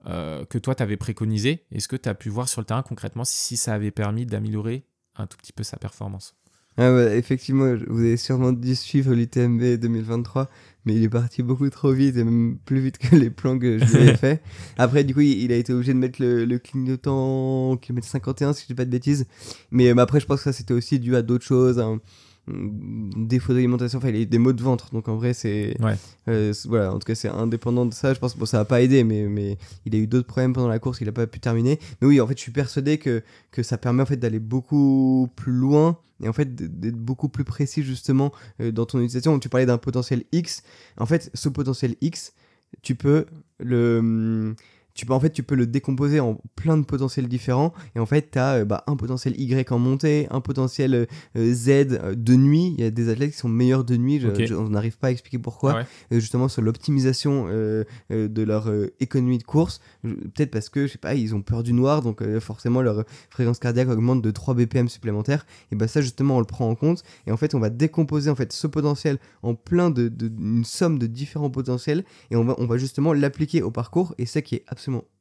que 0.06 0.58
toi, 0.58 0.76
tu 0.76 0.84
avais 0.84 0.98
préconisées? 0.98 1.66
Est-ce 1.72 1.88
que 1.88 1.96
tu 1.96 2.10
as 2.10 2.14
pu 2.14 2.28
voir 2.28 2.50
sur 2.50 2.60
le 2.60 2.66
terrain 2.66 2.84
concrètement 2.84 3.24
si 3.24 3.56
ça 3.56 3.74
avait 3.74 3.90
permis 3.90 4.26
d'améliorer 4.26 4.86
un 5.16 5.28
tout 5.28 5.38
petit 5.38 5.54
peu 5.54 5.64
sa 5.64 5.78
performance? 5.78 6.36
Ah 6.78 6.92
ouais, 6.94 7.18
effectivement, 7.20 7.76
vous 7.88 8.00
avez 8.00 8.18
sûrement 8.18 8.52
dû 8.52 8.74
suivre 8.76 9.14
l'UTMB 9.14 9.78
2023, 9.80 10.50
mais 10.86 10.96
il 10.96 11.04
est 11.04 11.10
parti 11.10 11.44
beaucoup 11.44 11.70
trop 11.70 11.92
vite 11.92 12.18
et 12.18 12.24
même 12.24 12.58
plus 12.66 12.80
vite 12.80 12.98
que 12.98 13.16
les 13.16 13.30
plans 13.30 13.60
que 13.60 13.78
je 13.78 13.86
lui 13.86 13.98
avais 13.98 14.18
fait. 14.18 14.42
Après, 14.78 15.04
du 15.04 15.14
coup, 15.14 15.22
il, 15.22 15.52
a 15.52 15.56
été 15.56 15.72
obligé 15.72 15.94
de 15.94 16.00
mettre 16.00 16.20
le, 16.20 16.46
le 16.46 16.58
clignotant 16.58 17.72
au 17.72 17.78
kilomètre 17.78 18.08
51, 18.08 18.54
si 18.54 18.64
je 18.64 18.68
dis 18.68 18.74
pas 18.74 18.86
de 18.86 18.90
bêtises. 18.90 19.28
Mais 19.70 19.90
euh, 19.90 19.98
après, 19.98 20.20
je 20.20 20.26
pense 20.26 20.40
que 20.40 20.46
ça, 20.46 20.54
c'était 20.54 20.74
aussi 20.74 21.00
dû 21.00 21.16
à 21.16 21.22
d'autres 21.22 21.46
choses, 21.46 21.80
un 21.80 22.00
défaut 22.48 23.54
d'alimentation, 23.54 23.98
enfin, 24.00 24.10
il 24.10 24.16
a 24.16 24.20
eu 24.20 24.26
des 24.26 24.38
maux 24.38 24.54
de 24.54 24.62
ventre. 24.62 24.90
Donc 24.94 25.08
en 25.08 25.16
vrai, 25.16 25.34
c'est. 25.34 25.76
Ouais. 25.82 25.96
euh, 26.28 26.54
c'est- 26.54 26.68
voilà, 26.68 26.92
en 26.94 27.00
tout 27.00 27.06
cas, 27.06 27.16
c'est 27.16 27.30
indépendant 27.30 27.86
de 27.86 27.94
ça. 27.94 28.14
Je 28.14 28.20
pense 28.20 28.34
que 28.34 28.40
bon, 28.40 28.46
ça 28.46 28.58
n'a 28.58 28.66
pas 28.66 28.82
aidé, 28.82 29.04
mais, 29.04 29.28
mais 29.28 29.58
il 29.86 29.96
a 29.96 29.98
eu 29.98 30.08
d'autres 30.08 30.28
problèmes 30.28 30.54
pendant 30.54 30.68
la 30.68 30.80
course, 30.80 31.00
il 31.02 31.06
n'a 31.06 31.12
pas 31.14 31.28
pu 31.28 31.40
terminer. 31.40 31.80
Mais 32.02 32.08
oui, 32.08 32.20
en 32.22 32.28
fait, 32.28 32.38
je 32.38 32.42
suis 32.44 32.52
persuadé 32.52 32.98
que, 32.98 33.24
que 33.52 33.64
ça 33.64 33.78
permet 33.78 34.04
en 34.04 34.06
fait 34.06 34.18
d'aller 34.18 34.40
beaucoup 34.40 35.30
plus 35.36 35.54
loin 35.54 35.98
et 36.22 36.28
en 36.30 36.34
fait 36.34 36.54
d'être 36.56 36.98
beaucoup 36.98 37.30
plus 37.30 37.44
précis 37.44 37.84
justement 37.84 38.32
euh, 38.62 38.72
dans 38.72 38.86
ton 38.86 39.00
utilisation. 39.00 39.40
Tu 39.40 39.50
parlais 39.50 39.66
d'un 39.66 39.78
potentiel 39.78 40.24
X. 40.32 40.64
En 40.98 41.06
fait, 41.06 41.32
ce 41.34 41.50
potentiel 41.50 41.96
X, 42.02 42.34
tu 42.82 42.96
peux 42.96 43.26
le 43.60 44.00
hum, 44.00 44.56
tu 44.96 45.06
peux 45.06 45.14
en 45.14 45.20
fait 45.20 45.32
tu 45.32 45.44
peux 45.44 45.56
le 45.56 45.66
décomposer 45.66 46.20
en 46.20 46.40
plein 46.56 46.78
de 46.78 46.84
potentiels 46.86 47.28
différents 47.28 47.74
et 47.96 48.00
en 48.00 48.06
fait 48.06 48.30
tu 48.32 48.40
as 48.40 48.64
un 48.88 48.96
potentiel 48.96 49.34
Y 49.40 49.72
en 49.72 49.80
montée, 49.80 50.28
un 50.30 50.42
potentiel 50.42 51.08
euh, 51.38 51.54
Z 51.54 51.70
euh, 51.70 52.16
de 52.16 52.36
nuit, 52.36 52.76
il 52.78 52.84
y 52.84 52.88
a 52.88 52.92
des 52.92 53.10
athlètes 53.10 53.32
qui 53.32 53.38
sont 53.38 53.50
meilleurs 53.50 53.84
de 53.84 53.98
nuit, 53.98 54.20
je- 54.20 54.28
on 54.56 54.70
n'arrive 54.70 54.98
pas 54.98 55.08
à 55.08 55.12
expliquer 55.12 55.40
pourquoi 55.40 55.72
Ah 55.72 55.76
ouais 55.78 56.18
euh, 56.18 56.20
justement 56.20 56.48
sur 56.48 56.62
l'optimisation 56.62 57.48
euh, 57.50 57.84
euh, 58.12 58.28
de 58.28 58.42
leur 58.44 58.70
euh, 58.70 58.94
économie 59.00 59.38
de 59.38 59.44
course. 59.44 59.80
Peut-être 60.04 60.52
parce 60.52 60.70
que, 60.70 60.86
je 60.86 60.92
sais 60.92 60.98
pas, 60.98 61.16
ils 61.16 61.34
ont 61.34 61.42
peur 61.42 61.64
du 61.64 61.74
noir, 61.74 62.02
donc 62.02 62.22
euh, 62.22 62.40
forcément 62.40 62.82
leur 62.82 63.04
fréquence 63.30 63.58
cardiaque 63.60 63.90
augmente 63.90 64.22
de 64.22 64.32
3 64.32 64.54
BPM 64.54 64.90
supplémentaires. 64.90 65.46
Et 65.72 65.76
bah 65.76 65.88
ça, 65.88 66.02
justement, 66.02 66.38
on 66.38 66.40
le 66.40 66.46
prend 66.46 66.70
en 66.70 66.76
compte. 66.76 67.04
Et 67.26 67.32
en 67.32 67.38
fait, 67.38 67.56
on 67.56 67.60
va 67.60 67.70
décomposer 67.70 68.30
en 68.30 68.36
fait 68.36 68.52
ce 68.54 68.68
potentiel 68.68 69.18
en 69.42 69.56
plein 69.56 69.90
de, 69.90 70.08
de- 70.10 70.28
une 70.40 70.66
somme 70.66 71.00
de 71.00 71.08
différents 71.08 71.50
potentiels. 71.50 72.04
Et 72.32 72.36
on 72.36 72.44
va, 72.44 72.56
on 72.58 72.66
va 72.68 72.78
justement 72.78 73.14
l'appliquer 73.14 73.62
au 73.62 73.72
parcours. 73.72 74.14
Et 74.18 74.26
ça 74.26 74.42
qui 74.42 74.56
est 74.56 74.64
absolument 74.68 74.83
forcément 74.84 75.13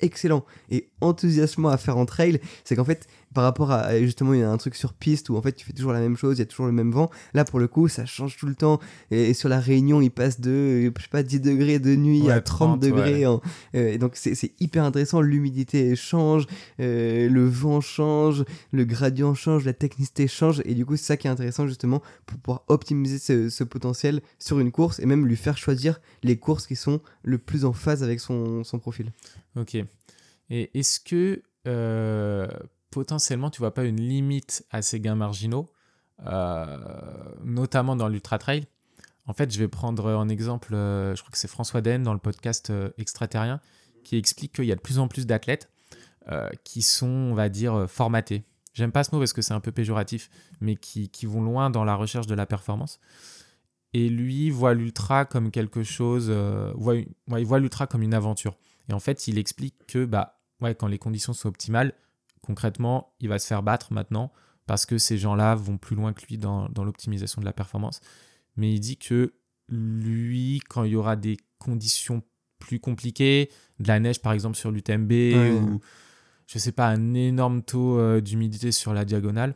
excellent 0.00 0.44
et 0.70 0.88
enthousiasmant 1.00 1.68
à 1.68 1.76
faire 1.76 1.96
en 1.96 2.06
trail, 2.06 2.40
c'est 2.64 2.76
qu'en 2.76 2.84
fait, 2.84 3.06
par 3.34 3.44
rapport 3.44 3.70
à 3.70 3.98
justement, 4.00 4.32
il 4.32 4.40
y 4.40 4.42
a 4.42 4.50
un 4.50 4.56
truc 4.56 4.74
sur 4.74 4.94
piste 4.94 5.28
où 5.28 5.36
en 5.36 5.42
fait 5.42 5.52
tu 5.52 5.66
fais 5.66 5.72
toujours 5.74 5.92
la 5.92 6.00
même 6.00 6.16
chose, 6.16 6.38
il 6.38 6.40
y 6.40 6.42
a 6.42 6.46
toujours 6.46 6.66
le 6.66 6.72
même 6.72 6.90
vent. 6.92 7.10
Là, 7.34 7.44
pour 7.44 7.58
le 7.58 7.68
coup, 7.68 7.86
ça 7.88 8.06
change 8.06 8.36
tout 8.38 8.46
le 8.46 8.54
temps. 8.54 8.80
Et, 9.10 9.30
et 9.30 9.34
sur 9.34 9.48
la 9.48 9.60
Réunion, 9.60 10.00
il 10.00 10.10
passe 10.10 10.40
de, 10.40 10.50
euh, 10.50 10.90
je 10.96 11.02
sais 11.02 11.08
pas, 11.10 11.22
10 11.22 11.40
degrés 11.40 11.78
de 11.78 11.94
nuit 11.94 12.22
Ouais, 12.22 12.32
à 12.32 12.40
30, 12.40 12.80
30, 12.80 12.80
degrés. 12.80 13.26
en- 13.26 13.40
euh, 13.74 13.92
et 13.92 13.98
donc, 13.98 14.12
c'est 14.14 14.34
c'est 14.34 14.52
hyper 14.60 14.82
intéressant. 14.84 15.20
L'humidité 15.20 15.94
change, 15.94 16.46
euh, 16.80 17.28
le 17.28 17.46
vent 17.46 17.80
change, 17.80 18.44
le 18.72 18.84
gradient 18.84 19.34
change, 19.34 19.64
la 19.64 19.72
technicité 19.74 20.26
change. 20.26 20.62
Et 20.64 20.74
du 20.74 20.86
coup, 20.86 20.96
c'est 20.96 21.04
ça 21.04 21.16
qui 21.16 21.26
est 21.26 21.30
intéressant 21.30 21.66
justement 21.66 22.02
pour 22.26 22.38
pouvoir 22.38 22.62
optimiser 22.68 23.18
ce, 23.18 23.50
ce 23.50 23.62
potentiel 23.64 24.22
sur 24.38 24.58
une 24.58 24.72
course 24.72 25.00
et 25.00 25.06
même 25.06 25.26
lui 25.26 25.36
faire 25.36 25.58
choisir 25.58 26.00
les 26.22 26.36
courses 26.38 26.66
qui 26.66 26.76
sont 26.76 27.00
le 27.24 27.36
plus 27.38 27.64
en 27.66 27.72
phase 27.74 28.02
avec 28.02 28.20
son, 28.20 28.64
son 28.64 28.78
profil. 28.78 29.12
Ok. 29.58 29.76
Et 30.50 30.78
est-ce 30.78 31.00
que 31.00 31.42
euh, 31.66 32.48
potentiellement 32.90 33.50
tu 33.50 33.58
vois 33.58 33.74
pas 33.74 33.84
une 33.84 34.00
limite 34.00 34.64
à 34.70 34.82
ces 34.82 35.00
gains 35.00 35.16
marginaux, 35.16 35.68
euh, 36.26 36.78
notamment 37.44 37.96
dans 37.96 38.08
l'ultra 38.08 38.38
trail? 38.38 38.66
En 39.26 39.34
fait, 39.34 39.52
je 39.52 39.58
vais 39.58 39.68
prendre 39.68 40.14
en 40.14 40.28
exemple, 40.28 40.74
euh, 40.74 41.14
je 41.14 41.20
crois 41.20 41.32
que 41.32 41.38
c'est 41.38 41.48
François 41.48 41.82
Den 41.82 42.02
dans 42.02 42.14
le 42.14 42.18
podcast 42.18 42.72
Extraterrien 42.96 43.60
qui 44.04 44.16
explique 44.16 44.54
qu'il 44.54 44.64
y 44.64 44.72
a 44.72 44.76
de 44.76 44.80
plus 44.80 44.98
en 44.98 45.08
plus 45.08 45.26
d'athlètes 45.26 45.70
qui 46.62 46.82
sont, 46.82 47.06
on 47.06 47.34
va 47.34 47.48
dire, 47.48 47.86
formatés. 47.88 48.44
J'aime 48.74 48.92
pas 48.92 49.02
ce 49.02 49.14
mot 49.14 49.18
parce 49.18 49.32
que 49.32 49.40
c'est 49.40 49.54
un 49.54 49.60
peu 49.60 49.72
péjoratif, 49.72 50.28
mais 50.60 50.76
qui, 50.76 51.08
vont 51.24 51.40
loin 51.40 51.70
dans 51.70 51.84
la 51.84 51.94
recherche 51.94 52.26
de 52.26 52.34
la 52.34 52.44
performance. 52.44 53.00
Et 53.94 54.10
lui 54.10 54.50
voit 54.50 54.74
l'ultra 54.74 55.24
comme 55.24 55.50
quelque 55.50 55.82
chose, 55.82 56.30
voit, 56.74 56.96
il 56.96 57.46
voit 57.46 57.58
l'ultra 57.60 57.86
comme 57.86 58.02
une 58.02 58.12
aventure. 58.12 58.58
Et 58.88 58.92
en 58.92 59.00
fait, 59.00 59.28
il 59.28 59.38
explique 59.38 59.74
que 59.86 60.04
bah, 60.04 60.40
ouais, 60.60 60.74
quand 60.74 60.86
les 60.86 60.98
conditions 60.98 61.32
sont 61.32 61.48
optimales, 61.48 61.92
concrètement, 62.42 63.12
il 63.20 63.28
va 63.28 63.38
se 63.38 63.46
faire 63.46 63.62
battre 63.62 63.92
maintenant 63.92 64.32
parce 64.66 64.86
que 64.86 64.98
ces 64.98 65.18
gens-là 65.18 65.54
vont 65.54 65.78
plus 65.78 65.96
loin 65.96 66.12
que 66.12 66.24
lui 66.26 66.38
dans, 66.38 66.68
dans 66.68 66.84
l'optimisation 66.84 67.40
de 67.40 67.46
la 67.46 67.52
performance. 67.52 68.00
Mais 68.56 68.72
il 68.72 68.80
dit 68.80 68.96
que 68.96 69.34
lui, 69.68 70.60
quand 70.68 70.84
il 70.84 70.92
y 70.92 70.96
aura 70.96 71.16
des 71.16 71.36
conditions 71.58 72.22
plus 72.58 72.80
compliquées, 72.80 73.50
de 73.78 73.88
la 73.88 74.00
neige 74.00 74.20
par 74.20 74.32
exemple 74.32 74.56
sur 74.56 74.70
l'UTMB 74.70 75.10
Ouais. 75.10 75.50
ou 75.52 75.80
je 76.46 76.58
sais 76.58 76.72
pas, 76.72 76.88
un 76.88 77.14
énorme 77.14 77.62
taux 77.62 77.98
euh, 77.98 78.20
d'humidité 78.22 78.72
sur 78.72 78.94
la 78.94 79.04
diagonale, 79.04 79.54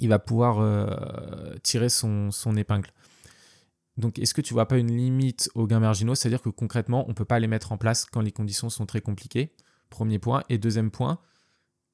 il 0.00 0.08
va 0.08 0.18
pouvoir 0.18 0.58
euh, 0.58 1.54
tirer 1.62 1.88
son, 1.88 2.30
son 2.32 2.56
épingle. 2.56 2.90
Donc, 4.00 4.18
est-ce 4.18 4.34
que 4.34 4.40
tu 4.40 4.54
vois 4.54 4.66
pas 4.66 4.78
une 4.78 4.96
limite 4.96 5.50
aux 5.54 5.66
gains 5.66 5.80
marginaux? 5.80 6.14
C'est-à-dire 6.14 6.42
que 6.42 6.48
concrètement, 6.48 7.08
on 7.08 7.14
peut 7.14 7.24
pas 7.24 7.38
les 7.38 7.46
mettre 7.46 7.72
en 7.72 7.78
place 7.78 8.06
quand 8.06 8.20
les 8.20 8.32
conditions 8.32 8.70
sont 8.70 8.86
très 8.86 9.00
compliquées. 9.00 9.54
Premier 9.88 10.18
point. 10.18 10.42
Et 10.48 10.58
deuxième 10.58 10.90
point, 10.90 11.18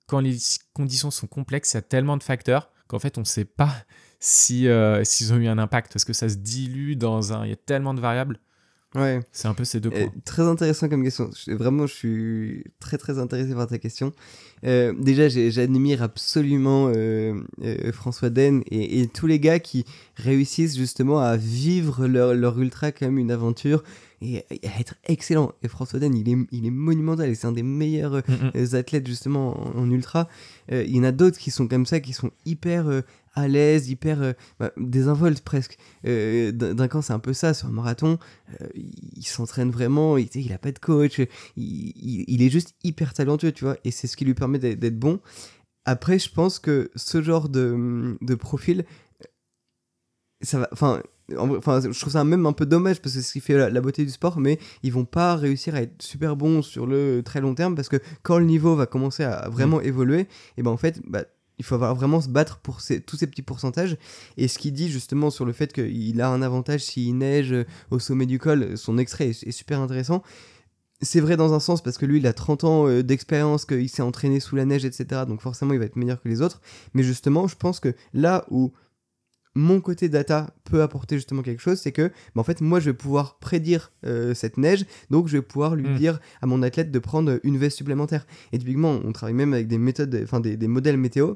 quand 0.07 0.20
les 0.20 0.37
conditions 0.73 1.11
sont 1.11 1.27
complexes, 1.27 1.74
il 1.74 1.77
y 1.77 1.78
a 1.78 1.83
tellement 1.83 2.16
de 2.16 2.23
facteurs 2.23 2.70
qu'en 2.87 2.99
fait, 2.99 3.19
on 3.19 3.23
ne 3.23 3.27
sait 3.27 3.45
pas 3.45 3.74
si, 4.20 4.69
euh, 4.69 5.05
s'ils 5.05 5.33
ont 5.33 5.37
eu 5.37 5.49
un 5.49 5.59
impact 5.59 5.93
parce 5.93 6.05
que 6.05 6.12
ça 6.12 6.28
se 6.28 6.37
dilue 6.37 6.95
dans 6.95 7.33
un. 7.33 7.45
Il 7.45 7.51
y 7.51 7.55
a 7.55 7.57
tellement 7.57 7.95
de 7.95 8.01
variables. 8.01 8.41
Ouais. 8.97 9.20
C'est 9.32 9.48
un 9.48 9.55
peu 9.55 9.64
ces 9.64 9.81
deux 9.81 9.90
Euh, 9.90 10.05
points. 10.06 10.12
très 10.24 10.43
intéressant 10.43 10.89
comme 10.89 11.02
question. 11.05 11.31
Je- 11.47 11.52
Vraiment, 11.52 11.86
je 11.86 11.94
suis 11.94 12.64
très 12.81 12.98
très 12.98 13.18
intéressé 13.18 13.55
par 13.55 13.66
ta 13.66 13.78
question. 13.78 14.12
Euh, 14.64 14.93
déjà, 14.98 15.28
j'admire 15.28 16.02
absolument 16.02 16.90
euh, 16.94 17.35
euh, 17.62 17.93
François 17.93 18.31
Den 18.31 18.62
et, 18.70 19.01
et 19.01 19.06
tous 19.06 19.27
les 19.27 19.39
gars 19.39 19.59
qui 19.59 19.85
réussissent 20.16 20.77
justement 20.77 21.20
à 21.20 21.36
vivre 21.36 22.06
leur, 22.06 22.35
leur 22.35 22.59
ultra 22.59 22.90
comme 22.90 23.18
une 23.18 23.31
aventure 23.31 23.85
et, 24.23 24.39
à 24.64 24.81
être 24.81 24.94
excellent. 25.06 25.52
Et 25.62 25.68
François 25.68 25.98
Den, 26.01 26.14
il 26.16 26.28
est, 26.28 26.36
il 26.52 26.64
est 26.66 26.70
monumental 26.70 27.28
et 27.28 27.35
c'est 27.35 27.47
un 27.47 27.52
des 27.52 27.62
meilleurs 27.62 28.23
Mm, 28.27 28.59
mm. 28.59 28.74
athlètes 28.74 29.06
justement 29.06 29.77
en, 29.77 29.82
en 29.82 29.90
ultra. 29.90 30.28
Il 30.73 30.90
y 30.97 30.98
en 30.98 31.05
a 31.05 31.12
d'autres 31.12 31.39
qui 31.39 31.51
sont 31.51 31.68
comme 31.68 31.85
ça, 31.86 32.01
qui 32.01 32.12
sont 32.14 32.31
hyper 32.47 33.02
à 33.37 33.49
l'aise, 33.49 33.89
hyper 33.91 34.23
euh, 34.23 34.33
bah, 34.59 34.73
désinvoltes 34.77 35.43
presque. 35.43 35.79
Euh, 36.07 36.51
D'un 36.51 36.75
d'un 36.75 36.89
camp, 36.89 37.03
c'est 37.03 37.13
un 37.13 37.19
peu 37.19 37.35
ça 37.35 37.55
sur 37.55 37.69
un 37.69 37.73
marathon. 37.73 38.19
euh, 38.61 38.67
il 38.75 39.27
s'entraîne 39.27 39.71
vraiment, 39.71 40.17
il, 40.17 40.29
il 40.35 40.53
a 40.53 40.59
pas 40.59 40.73
de 40.73 40.79
coach, 40.79 41.21
il, 41.57 42.43
est 42.43 42.51
juste 42.51 42.75
hyper 42.83 43.15
talentueux, 43.15 43.53
tu 43.53 43.65
vois, 43.65 43.77
et 43.85 43.91
c'est 43.91 44.07
ce 44.07 44.17
qui 44.17 44.25
lui 44.25 44.35
permet 44.35 44.59
d'être 44.59 44.99
bon. 44.99 45.21
Après, 45.85 46.19
je 46.19 46.31
pense 46.33 46.59
que 46.59 46.91
ce 46.97 47.23
genre 47.23 47.49
de, 47.49 48.35
profil, 48.35 48.85
ça 50.41 50.59
va. 50.59 50.69
Enfin, 50.73 51.03
enfin, 51.37 51.81
je 51.81 51.99
trouve 52.01 52.13
ça 52.13 52.25
même 52.25 52.47
un 52.47 52.53
peu 52.53 52.67
dommage 52.67 53.01
parce 53.01 53.15
que 53.15 53.21
c'est 53.21 53.27
ce 53.27 53.33
qui 53.33 53.41
fait 53.41 53.55
la, 53.57 53.71
la 53.71 53.81
beauté 53.81 54.05
du 54.05 54.11
sport, 54.11 54.41
mais 54.41 54.59
ils 54.83 54.93
vont 54.93 55.05
pas 55.05 55.37
réussir 55.37 55.75
à 55.75 55.83
être 55.83 56.03
super 56.03 56.37
bons 56.37 56.63
sur 56.63 56.87
le 56.87 57.23
très 57.25 57.41
long 57.41 57.55
terme 57.55 57.75
parce 57.75 57.89
que 57.89 57.99
quand 58.23 58.39
le 58.39 58.47
niveau 58.47 58.75
va 58.75 58.87
commencer 58.87 59.25
à 59.25 59.49
vraiment 59.49 59.81
évoluer, 59.81 60.27
et 60.57 60.63
ben 60.63 60.71
en 60.71 60.77
fait, 60.77 61.01
bah, 61.07 61.25
il 61.59 61.65
faut 61.65 61.78
vraiment 61.78 62.20
se 62.20 62.28
battre 62.28 62.59
pour 62.59 62.81
tous 63.07 63.16
ces 63.16 63.27
petits 63.27 63.43
pourcentages. 63.43 63.97
Et 64.37 64.49
ce 64.49 64.59
qu'il 64.59 64.73
dit 64.73 64.91
justement 64.91 65.31
sur 65.31 65.45
le 65.45 65.53
fait 65.53 65.73
qu'il 65.73 66.20
a 66.20 66.28
un 66.28 66.43
avantage 66.43 66.85
s'il 66.85 67.16
neige 67.16 67.53
euh, 67.53 67.65
au 67.91 67.99
sommet 67.99 68.27
du 68.27 68.39
col, 68.39 68.77
son 68.77 68.99
extrait 68.99 69.28
est, 69.28 69.43
est 69.43 69.53
super 69.53 69.81
intéressant. 69.81 70.23
C'est 71.03 71.20
vrai 71.20 71.37
dans 71.37 71.53
un 71.53 71.61
sens 71.61 71.83
parce 71.83 71.99
que 71.99 72.07
lui 72.07 72.19
il 72.19 72.27
a 72.27 72.33
30 72.33 72.65
ans 72.65 72.89
euh, 72.89 73.03
d'expérience, 73.03 73.65
qu'il 73.65 73.89
s'est 73.89 74.03
entraîné 74.03 74.41
sous 74.41 74.57
la 74.57 74.65
neige, 74.65 74.85
etc. 74.85 75.23
Donc 75.27 75.41
forcément 75.41 75.73
il 75.73 75.78
va 75.78 75.85
être 75.87 75.97
meilleur 75.97 76.20
que 76.20 76.28
les 76.28 76.43
autres. 76.43 76.61
Mais 76.95 77.03
justement, 77.03 77.47
je 77.49 77.57
pense 77.57 77.81
que 77.81 77.95
là 78.12 78.45
où 78.51 78.73
mon 79.57 79.81
côté 79.81 80.09
data 80.09 80.51
peut 80.65 80.83
apporter 80.83 81.16
justement 81.16 81.43
quelque 81.43 81.61
chose, 81.62 81.81
c'est 81.81 81.91
que 81.91 82.09
bah, 82.35 82.43
en 82.43 82.45
fait 82.45 82.61
moi 82.61 82.78
je 82.78 82.91
vais 82.91 82.97
pouvoir 82.97 83.39
prédire 83.39 83.91
euh, 84.05 84.35
cette 84.35 84.59
neige, 84.59 84.85
donc 85.11 85.28
je 85.28 85.39
vais 85.39 85.43
pouvoir 85.43 85.74
lui 85.74 85.89
Mm. 85.89 85.97
dire 85.97 86.20
à 86.43 86.47
mon 86.47 86.62
athlète 86.62 86.91
de 86.91 86.99
prendre 86.99 87.41
une 87.43 87.57
veste 87.57 87.78
supplémentaire. 87.78 88.27
Et 88.53 88.59
typiquement 88.59 89.01
on 89.03 89.12
travaille 89.12 89.35
même 89.35 89.55
avec 89.55 89.66
des 89.66 89.78
méthodes, 89.78 90.20
enfin 90.23 90.41
des, 90.41 90.57
des 90.57 90.69
modèles 90.69 90.99
météo 90.99 91.35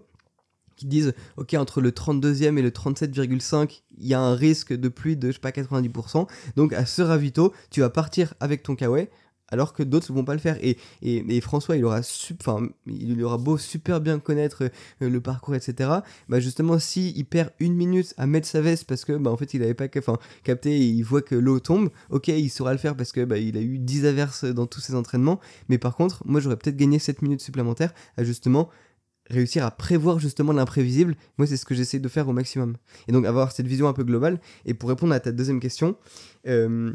qui 0.77 0.87
disent 0.87 1.13
ok 1.37 1.55
entre 1.55 1.81
le 1.81 1.91
32e 1.91 2.57
et 2.59 2.63
le 2.63 2.71
37,5 2.71 3.83
il 3.99 4.07
y 4.07 4.15
a 4.15 4.21
un 4.21 4.35
risque 4.35 4.73
de 4.73 4.89
pluie 4.89 5.17
de 5.17 5.29
je 5.29 5.33
sais 5.35 5.39
pas 5.39 5.51
90% 5.51 6.27
donc 6.57 6.73
à 6.73 6.87
ce 6.87 7.03
ravito 7.03 7.53
tu 7.71 7.81
vas 7.81 7.91
partir 7.91 8.33
avec 8.41 8.63
ton 8.63 8.75
kawaii 8.77 9.09
alors 9.51 9.73
que 9.73 9.83
d'autres 9.83 10.13
vont 10.13 10.25
pas 10.25 10.35
le 10.35 10.41
faire 10.41 10.57
et, 10.63 10.77
et, 11.03 11.41
François 11.41 11.77
il 11.77 11.85
aura 11.85 12.03
sup- 12.03 12.43
il 12.87 13.23
aura 13.23 13.39
beau 13.39 13.59
super 13.59 14.01
bien 14.01 14.19
connaître 14.19 14.65
euh, 15.03 15.09
le 15.09 15.21
parcours 15.21 15.55
etc 15.55 15.91
bah 16.29 16.41
justement 16.41 16.79
si 16.79 17.13
il 17.17 17.25
perd 17.25 17.51
une 17.59 17.75
minute 17.75 18.15
à 18.17 18.27
mettre 18.27 18.47
sa 18.47 18.61
veste 18.61 18.85
parce 18.85 19.05
que 19.05 19.13
bah 19.13 19.31
en 19.31 19.37
fait 19.37 19.55
il 19.55 19.63
avait 19.63 19.75
pas 19.75 19.89
capté 19.89 20.77
et 20.77 20.85
il 20.85 21.03
voit 21.03 21.23
que 21.23 21.35
l'eau 21.35 21.61
tombe 21.61 21.91
ok 22.11 22.29
il 22.29 22.51
saura 22.51 22.73
le 22.73 22.79
faire 22.79 22.97
parce 22.97 23.13
que 23.13 23.25
bah 23.25 23.39
il 23.39 23.57
a 23.57 23.61
eu 23.61 23.79
10 23.79 24.07
averses 24.07 24.45
dans 24.45 24.67
tous 24.67 24.81
ses 24.81 24.95
entraînements 24.95 25.41
mais 25.69 25.79
par 25.79 25.97
contre 25.97 26.23
moi 26.27 26.41
j'aurais 26.41 26.57
peut-être 26.57 26.77
gagné 26.77 26.99
7 26.99 27.23
minutes 27.23 27.41
supplémentaires 27.41 27.93
à 28.17 28.25
justement 28.25 28.69
réussir 29.31 29.65
à 29.65 29.71
prévoir 29.71 30.19
justement 30.19 30.53
l'imprévisible, 30.53 31.17
moi 31.39 31.47
c'est 31.47 31.57
ce 31.57 31.65
que 31.65 31.75
j'essaie 31.75 32.01
de 32.01 32.09
faire 32.09 32.29
au 32.29 32.33
maximum. 32.33 32.77
Et 33.09 33.13
donc 33.13 33.25
avoir 33.25 33.53
cette 33.53 33.67
vision 33.67 33.89
un 33.89 33.93
peu 33.93 34.05
globale. 34.05 34.41
Et 34.67 34.75
pour 34.75 34.89
répondre 34.89 35.15
à 35.15 35.21
ta 35.21 35.33
deuxième 35.33 35.61
question, 35.61 35.97
euh, 36.47 36.93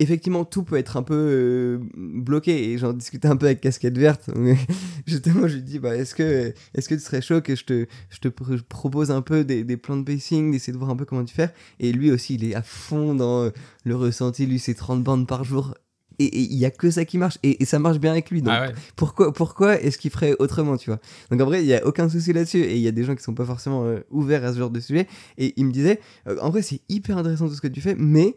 effectivement 0.00 0.44
tout 0.44 0.64
peut 0.64 0.76
être 0.76 0.96
un 0.96 1.02
peu 1.04 1.14
euh, 1.14 1.78
bloqué 1.96 2.70
et 2.72 2.78
j'en 2.78 2.92
discutais 2.92 3.28
un 3.28 3.36
peu 3.36 3.46
avec 3.46 3.60
Casquette 3.60 3.96
Verte. 3.96 4.28
justement 5.06 5.46
je 5.46 5.54
lui 5.56 5.62
dis 5.62 5.78
bah, 5.78 5.94
est-ce 5.96 6.14
que, 6.14 6.52
est 6.74 6.88
que 6.88 6.94
tu 6.94 7.00
serais 7.00 7.22
chaud 7.22 7.40
que 7.40 7.54
je 7.54 7.64
te, 7.64 7.86
je 8.08 8.18
te 8.18 8.28
pr- 8.28 8.62
propose 8.62 9.10
un 9.10 9.22
peu 9.22 9.44
des, 9.44 9.62
des 9.62 9.76
plans 9.76 9.96
de 9.96 10.04
pacing, 10.04 10.50
d'essayer 10.50 10.72
de 10.72 10.78
voir 10.78 10.90
un 10.90 10.96
peu 10.96 11.04
comment 11.04 11.24
tu 11.24 11.34
fais? 11.34 11.50
Et 11.78 11.92
lui 11.92 12.10
aussi 12.10 12.34
il 12.34 12.44
est 12.44 12.54
à 12.54 12.62
fond 12.62 13.14
dans 13.14 13.44
euh, 13.44 13.50
le 13.84 13.94
ressenti, 13.94 14.46
lui 14.46 14.58
c'est 14.58 14.74
30 14.74 15.02
bandes 15.04 15.26
par 15.28 15.44
jour. 15.44 15.74
Et 16.18 16.24
et 16.24 16.40
il 16.40 16.58
y 16.58 16.66
a 16.66 16.70
que 16.70 16.90
ça 16.90 17.04
qui 17.06 17.16
marche 17.16 17.38
et, 17.42 17.62
et 17.62 17.64
ça 17.64 17.78
marche 17.78 17.98
bien 17.98 18.10
avec 18.12 18.30
lui. 18.30 18.42
Donc 18.42 18.52
Ah 18.54 18.66
ouais. 18.68 18.74
pourquoi, 18.96 19.32
pourquoi 19.32 19.80
est-ce 19.80 19.96
qu'il 19.96 20.10
ferait 20.10 20.34
autrement, 20.38 20.76
tu 20.76 20.90
vois? 20.90 20.98
Donc 21.30 21.40
en 21.40 21.46
vrai, 21.46 21.62
il 21.62 21.66
y 21.66 21.72
a 21.74 21.86
aucun 21.86 22.10
souci 22.10 22.34
là-dessus. 22.34 22.58
Et 22.58 22.76
il 22.76 22.82
y 22.82 22.88
a 22.88 22.92
des 22.92 23.04
gens 23.04 23.14
qui 23.14 23.22
sont 23.22 23.32
pas 23.32 23.46
forcément 23.46 23.84
euh, 23.86 24.00
ouverts 24.10 24.44
à 24.44 24.52
ce 24.52 24.58
genre 24.58 24.68
de 24.70 24.80
sujet. 24.80 25.06
Et 25.38 25.54
il 25.56 25.64
me 25.64 25.72
disait, 25.72 25.98
euh, 26.26 26.36
en 26.42 26.50
vrai, 26.50 26.60
c'est 26.60 26.80
hyper 26.90 27.16
intéressant 27.16 27.48
tout 27.48 27.54
ce 27.54 27.60
que 27.62 27.68
tu 27.68 27.80
fais, 27.80 27.94
mais 27.98 28.36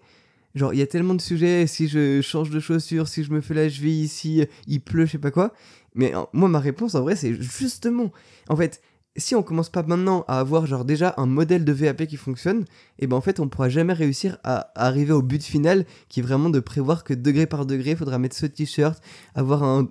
genre, 0.55 0.73
il 0.73 0.80
y 0.80 0.81
a 0.81 0.88
tellement 0.88 1.15
de 1.15 1.21
sujets. 1.21 1.67
Si 1.67 1.88
je 1.88 2.21
change 2.21 2.49
de 2.49 2.59
chaussures, 2.59 3.07
si 3.07 3.23
je 3.23 3.31
me 3.31 3.41
fais 3.41 3.53
la 3.53 3.69
cheville, 3.69 4.07
si 4.07 4.45
il 4.67 4.81
pleut, 4.81 5.05
je 5.05 5.11
sais 5.13 5.17
pas 5.17 5.31
quoi. 5.31 5.53
Mais 5.95 6.13
moi, 6.34 6.49
ma 6.49 6.59
réponse, 6.59 6.95
en 6.95 7.01
vrai, 7.01 7.15
c'est 7.15 7.34
justement, 7.34 8.11
en 8.49 8.55
fait. 8.55 8.81
Si 9.15 9.35
on 9.35 9.44
commence 9.44 9.69
pas 9.69 9.84
maintenant 9.84 10.26
à 10.27 10.40
avoir 10.40 10.65
genre 10.65 10.85
déjà 10.85 11.14
un 11.18 11.27
modèle 11.27 11.65
de 11.65 11.72
VAP 11.72 12.07
qui 12.07 12.18
fonctionne, 12.18 12.65
et 12.98 13.06
ben 13.06 13.15
en 13.15 13.22
fait 13.22 13.40
on 13.40 13.48
pourra 13.48 13.69
jamais 13.69 13.94
réussir 13.94 14.40
à, 14.44 14.72
arriver 14.73 15.14
au 15.14 15.22
but 15.22 15.44
final 15.44 15.85
qui 16.10 16.19
est 16.19 16.23
vraiment 16.23 16.49
de 16.49 16.60
prévoir 16.60 17.03
que 17.03 17.14
degré 17.14 17.45
par 17.45 17.68
degré 17.68 17.91
il 17.91 17.98
faudra 17.98 18.18
mettre 18.18 18.35
ce 18.35 18.48
t-shirt, 18.48 18.99
avoir 19.35 19.64
un, 19.64 19.88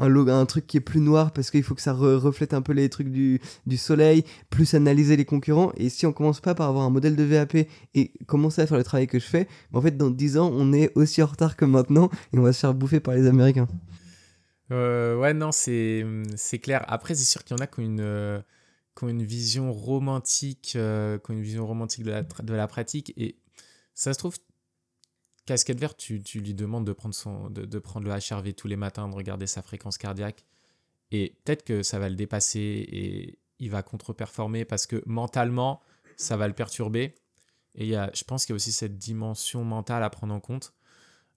un, 0.00 0.46
truc 0.46 0.66
qui 0.66 0.78
est 0.78 0.80
plus 0.80 1.00
noir 1.00 1.30
parce 1.32 1.52
qu'il 1.52 1.62
faut 1.62 1.76
que 1.76 1.80
ça 1.80 1.92
re- 1.92 2.16
reflète 2.16 2.54
un 2.54 2.62
peu 2.62 2.72
les 2.72 2.88
trucs 2.88 3.10
du, 3.10 3.40
du 3.66 3.76
soleil, 3.76 4.24
plus 4.50 4.74
analyser 4.74 5.16
les 5.16 5.24
concurrents. 5.24 5.70
Et 5.76 5.88
si 5.88 6.04
on 6.04 6.12
commence 6.12 6.40
pas 6.40 6.56
par 6.56 6.68
avoir 6.68 6.84
un 6.84 6.90
modèle 6.90 7.14
de 7.14 7.22
VAP 7.22 7.68
et 7.94 8.12
commencer 8.26 8.62
à 8.62 8.66
faire 8.66 8.78
le 8.78 8.84
travail 8.84 9.06
que 9.06 9.20
je 9.20 9.26
fais, 9.26 9.46
en 9.72 9.80
fait, 9.80 9.96
dans 9.96 10.10
10 10.10 10.38
ans, 10.38 10.50
on 10.52 10.72
est 10.72 10.90
aussi 10.96 11.22
en 11.22 11.26
retard 11.26 11.56
que 11.56 11.64
maintenant 11.64 12.10
et 12.32 12.38
on 12.38 12.42
va 12.42 12.52
se 12.52 12.60
faire 12.60 12.74
bouffer 12.74 12.98
par 12.98 13.14
les 13.14 13.26
Américains. 13.26 13.68
Euh, 14.72 15.16
ouais, 15.16 15.34
non, 15.34 15.50
c'est 15.52 16.04
clair. 16.62 16.84
Après, 16.88 17.14
c'est 17.14 17.24
sûr 17.24 17.44
qu'il 17.44 17.56
y 17.56 17.60
en 17.60 17.62
a 17.62 17.66
qui 17.66 17.80
ont 17.80 17.84
une, 17.84 18.00
euh, 18.00 18.40
qui 18.96 19.04
ont 19.04 19.08
une 19.08 19.22
vision 19.22 19.72
romantique, 19.72 20.72
euh, 20.76 21.18
une 21.28 21.42
vision 21.42 21.66
romantique 21.66 22.04
de 22.04 22.10
la, 22.10 22.22
de 22.22 22.54
la 22.54 22.66
pratique. 22.66 23.12
Et 23.16 23.36
ça 23.94 24.14
se 24.14 24.18
trouve, 24.18 24.38
casquette 25.44 25.78
verte, 25.78 25.98
tu, 25.98 26.22
tu 26.22 26.40
lui 26.40 26.54
demandes 26.54 26.86
de 26.86 26.92
prendre, 26.92 27.14
son, 27.14 27.50
de, 27.50 27.64
de 27.64 27.78
prendre 27.78 28.06
le 28.06 28.12
HRV 28.12 28.54
tous 28.54 28.68
les 28.68 28.76
matins, 28.76 29.08
de 29.08 29.14
regarder 29.14 29.46
sa 29.46 29.62
fréquence 29.62 29.98
cardiaque. 29.98 30.44
Et 31.12 31.36
peut-être 31.44 31.62
que 31.62 31.82
ça 31.82 31.98
va 31.98 32.08
le 32.08 32.16
dépasser 32.16 32.58
et 32.60 33.38
il 33.58 33.70
va 33.70 33.82
contre-performer 33.82 34.64
parce 34.64 34.86
que 34.86 35.02
mentalement, 35.06 35.80
ça 36.16 36.36
va 36.36 36.48
le 36.48 36.54
perturber. 36.54 37.14
Et 37.74 37.86
y 37.86 37.94
a, 37.94 38.10
je 38.14 38.24
pense 38.24 38.46
qu'il 38.46 38.54
y 38.54 38.54
a 38.54 38.56
aussi 38.56 38.72
cette 38.72 38.96
dimension 38.96 39.62
mentale 39.62 40.02
à 40.02 40.10
prendre 40.10 40.34
en 40.34 40.40
compte. 40.40 40.72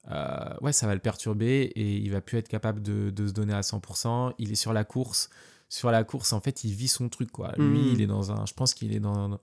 Euh, 0.09 0.55
ouais, 0.61 0.71
ça 0.71 0.87
va 0.87 0.93
le 0.93 1.01
perturber 1.01 1.63
et 1.75 1.97
il 1.97 2.09
va 2.11 2.21
plus 2.21 2.37
être 2.37 2.47
capable 2.47 2.81
de, 2.81 3.09
de 3.09 3.27
se 3.27 3.33
donner 3.33 3.53
à 3.53 3.61
100%. 3.61 4.33
Il 4.37 4.51
est 4.51 4.55
sur 4.55 4.71
la 4.71 4.85
course. 4.85 5.29
Sur 5.69 5.91
la 5.91 6.03
course, 6.03 6.33
en 6.33 6.41
fait, 6.41 6.63
il 6.63 6.73
vit 6.73 6.87
son 6.87 7.09
truc, 7.09 7.31
quoi. 7.31 7.53
Lui, 7.57 7.63
Mhm. 7.87 7.93
il 7.93 8.01
est 8.01 8.07
dans 8.07 8.31
un. 8.31 8.45
Je 8.45 8.53
pense 8.53 8.73
qu'il 8.73 8.93
est 8.95 8.99
dans. 8.99 9.39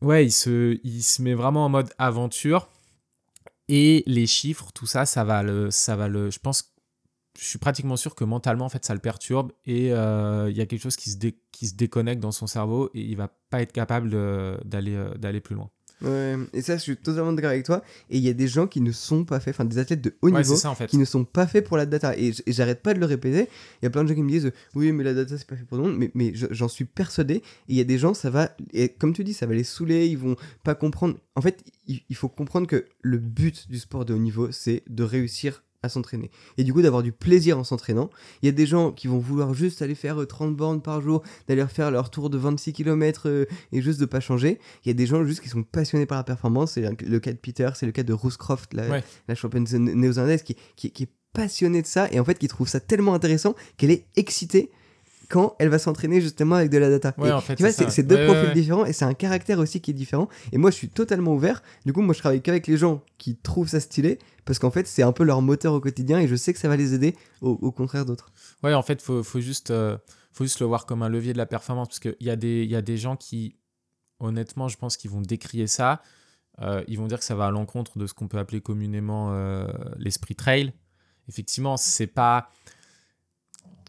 Ouais, 0.00 0.26
il 0.26 0.32
se, 0.32 0.78
il 0.84 1.02
se 1.02 1.22
met 1.22 1.34
vraiment 1.34 1.64
en 1.64 1.68
mode 1.68 1.90
aventure. 1.98 2.68
Et 3.68 4.02
les 4.06 4.26
chiffres, 4.26 4.70
tout 4.74 4.86
ça, 4.86 5.06
ça 5.06 5.24
va 5.24 5.42
le. 5.42 5.70
Ça 5.70 5.96
va 5.96 6.08
le 6.08 6.30
je 6.30 6.38
pense. 6.38 6.70
Je 7.38 7.44
suis 7.44 7.58
pratiquement 7.58 7.96
sûr 7.96 8.14
que 8.14 8.22
mentalement, 8.22 8.64
en 8.64 8.68
fait, 8.68 8.84
ça 8.84 8.94
le 8.94 9.00
perturbe 9.00 9.50
et 9.66 9.92
euh, 9.92 10.48
il 10.50 10.56
y 10.56 10.60
a 10.60 10.66
quelque 10.66 10.80
chose 10.82 10.94
qui 10.94 11.10
se, 11.10 11.16
dé- 11.16 11.36
qui 11.50 11.66
se 11.66 11.74
déconnecte 11.74 12.22
dans 12.22 12.30
son 12.30 12.46
cerveau 12.46 12.90
et 12.94 13.00
il 13.00 13.16
va 13.16 13.26
pas 13.50 13.60
être 13.60 13.72
capable 13.72 14.10
euh, 14.14 14.56
d'aller 14.64 15.40
plus 15.40 15.56
loin. 15.56 15.68
Ouais, 16.02 16.36
et 16.52 16.60
ça, 16.60 16.76
je 16.76 16.82
suis 16.82 16.96
totalement 16.96 17.32
d'accord 17.32 17.50
avec 17.50 17.64
toi. 17.64 17.82
Et 18.10 18.18
il 18.18 18.22
y 18.22 18.28
a 18.28 18.32
des 18.32 18.48
gens 18.48 18.66
qui 18.66 18.80
ne 18.80 18.92
sont 18.92 19.24
pas 19.24 19.40
faits, 19.40 19.54
enfin 19.54 19.64
des 19.64 19.78
athlètes 19.78 20.02
de 20.02 20.14
haut 20.22 20.28
Ouais, 20.28 20.40
niveau 20.40 20.54
c'est 20.54 20.60
ça, 20.62 20.70
en 20.70 20.74
fait. 20.74 20.86
qui 20.86 20.98
ne 20.98 21.04
sont 21.04 21.24
pas 21.24 21.46
faits 21.46 21.64
pour 21.66 21.76
la 21.76 21.86
data. 21.86 22.16
Et 22.18 22.32
j'arrête 22.46 22.82
pas 22.82 22.92
de 22.94 22.98
le 23.00 23.06
répéter. 23.06 23.48
Il 23.80 23.84
y 23.84 23.86
a 23.86 23.90
plein 23.90 24.02
de 24.04 24.08
gens 24.08 24.14
qui 24.14 24.22
me 24.22 24.28
disent 24.30 24.50
oui, 24.74 24.92
mais 24.92 25.04
la 25.04 25.14
data 25.14 25.38
c'est 25.38 25.46
pas 25.46 25.56
fait 25.56 25.64
pour 25.64 25.78
tout 25.78 25.84
le 25.84 25.90
monde. 25.90 25.98
Mais, 25.98 26.10
mais 26.14 26.32
je- 26.34 26.46
j'en 26.50 26.68
suis 26.68 26.84
persuadé. 26.84 27.36
Et 27.36 27.42
il 27.68 27.76
y 27.76 27.80
a 27.80 27.84
des 27.84 27.98
gens, 27.98 28.12
ça 28.12 28.28
va, 28.30 28.50
et 28.72 28.88
comme 28.90 29.12
tu 29.12 29.24
dis, 29.24 29.32
ça 29.34 29.46
va 29.46 29.54
les 29.54 29.64
saouler. 29.64 30.06
Ils 30.06 30.18
vont 30.18 30.36
pas 30.62 30.74
comprendre. 30.74 31.16
En 31.36 31.40
fait, 31.40 31.62
il 31.86 32.16
faut 32.16 32.28
comprendre 32.28 32.66
que 32.66 32.84
le 33.02 33.18
but 33.18 33.68
du 33.70 33.78
sport 33.78 34.04
de 34.04 34.14
haut 34.14 34.18
niveau, 34.18 34.50
c'est 34.52 34.82
de 34.88 35.02
réussir 35.04 35.62
à 35.84 35.88
s'entraîner. 35.88 36.30
Et 36.58 36.64
du 36.64 36.72
coup, 36.72 36.82
d'avoir 36.82 37.02
du 37.02 37.12
plaisir 37.12 37.58
en 37.58 37.64
s'entraînant. 37.64 38.10
Il 38.42 38.46
y 38.46 38.48
a 38.48 38.52
des 38.52 38.66
gens 38.66 38.90
qui 38.92 39.06
vont 39.06 39.18
vouloir 39.18 39.54
juste 39.54 39.82
aller 39.82 39.94
faire 39.94 40.20
euh, 40.20 40.26
30 40.26 40.56
bornes 40.56 40.82
par 40.82 41.00
jour, 41.00 41.22
d'aller 41.48 41.64
faire 41.66 41.90
leur 41.90 42.10
tour 42.10 42.30
de 42.30 42.38
26 42.38 42.72
km 42.72 43.46
et 43.72 43.80
juste 43.82 44.00
de 44.00 44.06
pas 44.06 44.20
changer. 44.20 44.58
Il 44.84 44.88
y 44.88 44.90
a 44.90 44.94
des 44.94 45.06
gens 45.06 45.24
juste 45.24 45.40
qui 45.40 45.48
sont 45.48 45.62
passionnés 45.62 46.06
par 46.06 46.18
la 46.18 46.24
performance. 46.24 46.72
C'est 46.72 47.02
le 47.02 47.20
cas 47.20 47.32
de 47.32 47.38
Peter, 47.38 47.68
c'est 47.74 47.86
le 47.86 47.92
cas 47.92 48.02
de 48.02 48.12
Rooscroft, 48.12 48.74
la, 48.74 48.88
Ouais. 48.88 49.04
la 49.28 49.34
championne 49.34 49.64
néo-zélandaise, 49.70 50.42
qui, 50.42 50.56
qui, 50.76 50.90
qui 50.90 51.04
est 51.04 51.08
passionnée 51.32 51.82
de 51.82 51.86
ça 51.86 52.08
et 52.12 52.20
en 52.20 52.24
fait 52.24 52.38
qui 52.38 52.46
trouve 52.48 52.68
ça 52.68 52.78
tellement 52.80 53.12
intéressant 53.12 53.54
qu'elle 53.76 53.90
est 53.90 54.06
excitée 54.16 54.70
quand 55.28 55.56
elle 55.58 55.68
va 55.68 55.78
s'entraîner 55.78 56.20
justement 56.20 56.56
avec 56.56 56.70
de 56.70 56.78
la 56.78 56.90
data. 56.90 57.14
Ouais, 57.18 57.28
Et 57.28 57.32
en 57.32 57.40
fait, 57.40 57.56
tu 57.56 57.62
vois, 57.62 57.72
c'est 57.72 58.02
deux 58.02 58.16
Ouais, 58.16 58.24
profils 58.26 58.48
ouais, 58.48 58.52
différents 58.54 58.84
et 58.84 58.92
c'est 58.92 59.04
un 59.04 59.14
caractère 59.14 59.58
aussi 59.58 59.80
qui 59.80 59.90
est 59.90 59.94
différent. 59.94 60.28
Et 60.52 60.58
moi, 60.58 60.70
je 60.70 60.76
suis 60.76 60.88
totalement 60.88 61.32
ouvert. 61.34 61.62
Du 61.86 61.92
coup, 61.92 62.00
moi, 62.02 62.14
je 62.14 62.18
travaille 62.20 62.42
qu'avec 62.42 62.66
les 62.66 62.76
gens 62.76 63.02
qui 63.18 63.36
trouvent 63.36 63.68
ça 63.68 63.80
stylé 63.80 64.18
parce 64.44 64.58
qu'en 64.58 64.70
fait, 64.70 64.86
c'est 64.86 65.02
un 65.02 65.12
peu 65.12 65.24
leur 65.24 65.40
moteur 65.42 65.72
au 65.74 65.80
quotidien 65.80 66.18
et 66.20 66.28
je 66.28 66.36
sais 66.36 66.52
que 66.52 66.58
ça 66.58 66.68
va 66.68 66.76
les 66.76 66.94
aider 66.94 67.14
au, 67.40 67.50
au 67.62 67.72
contraire 67.72 68.04
d'autres. 68.04 68.32
Ouais, 68.62 68.74
en 68.74 68.82
fait, 68.82 69.00
faut, 69.02 69.22
faut 69.22 69.40
juste, 69.40 69.70
euh, 69.70 69.96
faut 70.32 70.44
juste 70.44 70.60
le 70.60 70.66
voir 70.66 70.84
comme 70.86 71.02
un 71.02 71.08
levier 71.08 71.32
de 71.32 71.38
la 71.38 71.46
performance 71.46 71.88
parce 71.88 72.00
qu'il 72.00 72.16
y, 72.20 72.30
a 72.30 72.36
des- 72.36 72.62
il 72.64 72.70
y 72.70 72.76
a 72.76 72.82
des 72.82 72.96
gens 72.98 73.16
qui, 73.16 73.56
honnêtement, 74.20 74.68
je 74.68 74.76
pense 74.76 74.96
qu'ils 74.96 75.10
vont 75.10 75.20
décrier 75.20 75.66
ça. 75.66 76.02
euh, 76.60 76.84
ils 76.86 76.98
vont 76.98 77.06
dire 77.08 77.18
que 77.18 77.24
ça 77.24 77.34
va 77.34 77.46
à 77.46 77.50
l'encontre 77.50 77.98
de 77.98 78.06
ce 78.06 78.14
qu'on 78.14 78.28
peut 78.28 78.38
appeler 78.38 78.60
communément 78.60 79.32
euh, 79.32 79.66
l'esprit 79.98 80.36
trail. 80.36 80.72
Effectivement, 81.28 81.76
c'est 81.76 82.06
pas. 82.06 82.48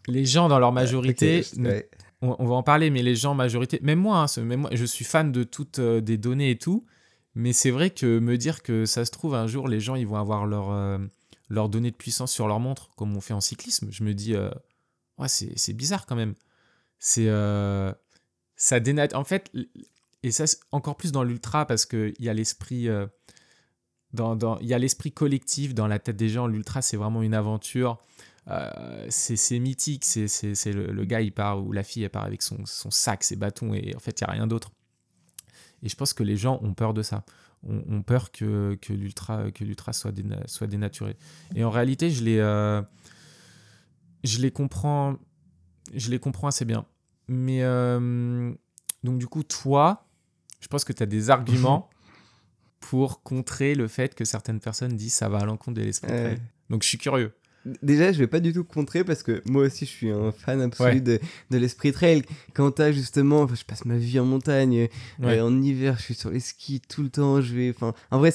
Les 0.08 0.24
gens 0.24 0.48
dans 0.48 0.58
leur 0.58 0.72
majorité, 0.72 1.40
Ok, 1.52 1.58
ne- 1.58 1.68
ouais. 1.70 1.90
on, 2.22 2.36
on 2.38 2.46
va 2.46 2.54
en 2.54 2.62
parler, 2.62 2.90
mais 2.90 3.02
les 3.02 3.16
gens 3.16 3.34
majorité, 3.34 3.80
même 3.82 3.98
moi, 3.98 4.24
hein, 4.24 4.42
même 4.42 4.60
moi, 4.60 4.70
je 4.72 4.84
suis 4.84 5.04
fan 5.04 5.32
de 5.32 5.42
toutes 5.44 5.78
euh, 5.80 6.00
des 6.00 6.16
données 6.16 6.50
et 6.50 6.58
tout, 6.58 6.86
mais 7.34 7.52
c'est 7.52 7.70
vrai 7.70 7.90
que 7.90 8.18
me 8.18 8.36
dire 8.38 8.62
que 8.62 8.86
ça 8.86 9.04
se 9.04 9.10
trouve 9.10 9.34
un 9.34 9.46
jour 9.46 9.68
les 9.68 9.80
gens 9.80 9.94
ils 9.94 10.06
vont 10.06 10.16
avoir 10.16 10.46
leur 10.46 10.70
euh, 10.70 10.98
leurs 11.48 11.68
données 11.68 11.90
de 11.90 11.96
puissance 11.96 12.32
sur 12.32 12.48
leur 12.48 12.60
montre 12.60 12.90
comme 12.96 13.16
on 13.16 13.20
fait 13.20 13.34
en 13.34 13.40
cyclisme, 13.40 13.88
je 13.90 14.04
me 14.04 14.14
dis 14.14 14.34
euh, 14.34 14.48
ouais 15.18 15.28
c'est 15.28 15.52
c'est 15.58 15.72
bizarre 15.74 16.06
quand 16.06 16.16
même. 16.16 16.34
C'est 16.98 17.26
euh, 17.28 17.92
ça 18.56 18.80
dénate 18.80 19.14
en 19.14 19.24
fait 19.24 19.52
et 20.22 20.30
ça 20.30 20.44
encore 20.72 20.96
plus 20.96 21.12
dans 21.12 21.22
l'ultra 21.24 21.66
parce 21.66 21.84
que 21.84 22.14
il 22.18 22.24
y 22.24 22.28
a 22.30 22.34
l'esprit 22.34 22.88
dans, 24.12 24.34
dans- 24.36 24.58
il 24.60 24.66
y 24.66 24.74
a 24.74 24.78
l'esprit 24.78 25.12
collectif 25.12 25.74
dans 25.74 25.86
la 25.86 25.98
tête 25.98 26.16
des 26.16 26.28
gens. 26.28 26.46
L'ultra, 26.46 26.80
c'est 26.82 26.96
vraiment 26.96 27.22
une 27.22 27.34
aventure. 27.34 27.98
Euh, 28.48 29.06
c'est 29.08 29.58
mythique. 29.58 30.04
C'est 30.04 30.72
le, 30.72 30.92
le 30.92 31.04
gars, 31.04 31.20
il 31.20 31.32
part, 31.32 31.64
ou 31.64 31.72
la 31.72 31.82
fille, 31.82 32.04
elle 32.04 32.10
part 32.10 32.24
avec 32.24 32.42
son, 32.42 32.64
son 32.64 32.90
sac, 32.90 33.24
ses 33.24 33.36
bâtons, 33.36 33.74
et 33.74 33.94
en 33.96 33.98
fait, 33.98 34.20
il 34.20 34.24
n'y 34.24 34.30
a 34.30 34.32
rien 34.32 34.46
d'autre. 34.46 34.70
Et 35.82 35.88
je 35.88 35.96
pense 35.96 36.12
que 36.12 36.22
les 36.22 36.36
gens 36.36 36.58
ont 36.62 36.74
peur 36.74 36.94
de 36.94 37.02
ça. 37.02 37.24
Ont, 37.68 37.82
ont 37.88 38.02
peur 38.02 38.30
que, 38.30 38.78
que 38.80 38.92
l'ultra 38.92 39.92
soit, 39.92 40.12
déna- 40.12 40.46
soit 40.46 40.66
dénaturé. 40.66 41.16
Et 41.54 41.64
en 41.64 41.70
réalité, 41.70 42.10
je 42.10 42.22
les, 42.24 42.38
euh, 42.38 42.80
je 44.24 44.38
les 44.40 44.50
comprends. 44.50 45.16
Je 45.94 46.10
les 46.10 46.18
comprends 46.18 46.48
assez 46.48 46.64
bien. 46.64 46.84
Mais 47.28 47.62
euh, 47.62 48.52
donc, 49.04 49.18
du 49.18 49.26
coup, 49.26 49.42
toi, 49.42 50.06
je 50.60 50.68
pense 50.68 50.84
que 50.84 50.92
tu 50.92 51.02
as 51.02 51.06
des 51.06 51.30
arguments 51.30 51.90
pour 52.80 53.22
contrer 53.22 53.74
le 53.74 53.88
fait 53.88 54.14
que 54.14 54.24
certaines 54.24 54.60
personnes 54.60 54.96
disent 54.96 55.14
ça 55.14 55.28
va 55.28 55.38
à 55.38 55.44
l'encontre 55.44 55.78
de 55.80 55.82
l'esprit. 55.82 56.12
Donc, 56.70 56.82
je 56.82 56.88
suis 56.88 56.98
curieux. 56.98 57.32
Déjà, 57.82 58.12
je 58.12 58.18
vais 58.18 58.26
pas 58.28 58.40
du 58.40 58.52
tout 58.52 58.62
contrer 58.64 59.02
parce 59.02 59.22
que 59.22 59.42
moi 59.48 59.64
aussi, 59.64 59.86
je 59.86 59.90
suis 59.90 60.10
un 60.10 60.30
fan 60.30 60.60
absolu 60.60 60.94
Ouais. 60.96 61.00
de, 61.00 61.18
de 61.50 61.58
l'esprit 61.58 61.90
trail. 61.92 62.22
Quand 62.54 62.70
t'as 62.70 62.92
justement, 62.92 63.40
enfin, 63.42 63.54
je 63.56 63.64
passe 63.64 63.84
ma 63.84 63.96
vie 63.96 64.20
en 64.20 64.24
montagne, 64.24 64.88
Ouais. 65.20 65.38
euh, 65.38 65.44
en 65.44 65.60
hiver, 65.62 65.96
je 65.98 66.02
suis 66.04 66.14
sur 66.14 66.30
les 66.30 66.38
skis 66.40 66.80
tout 66.88 67.02
le 67.02 67.08
temps. 67.08 67.40
Je 67.40 67.54
vais, 67.54 67.70
enfin, 67.70 67.92
en 68.10 68.18
vrai, 68.18 68.32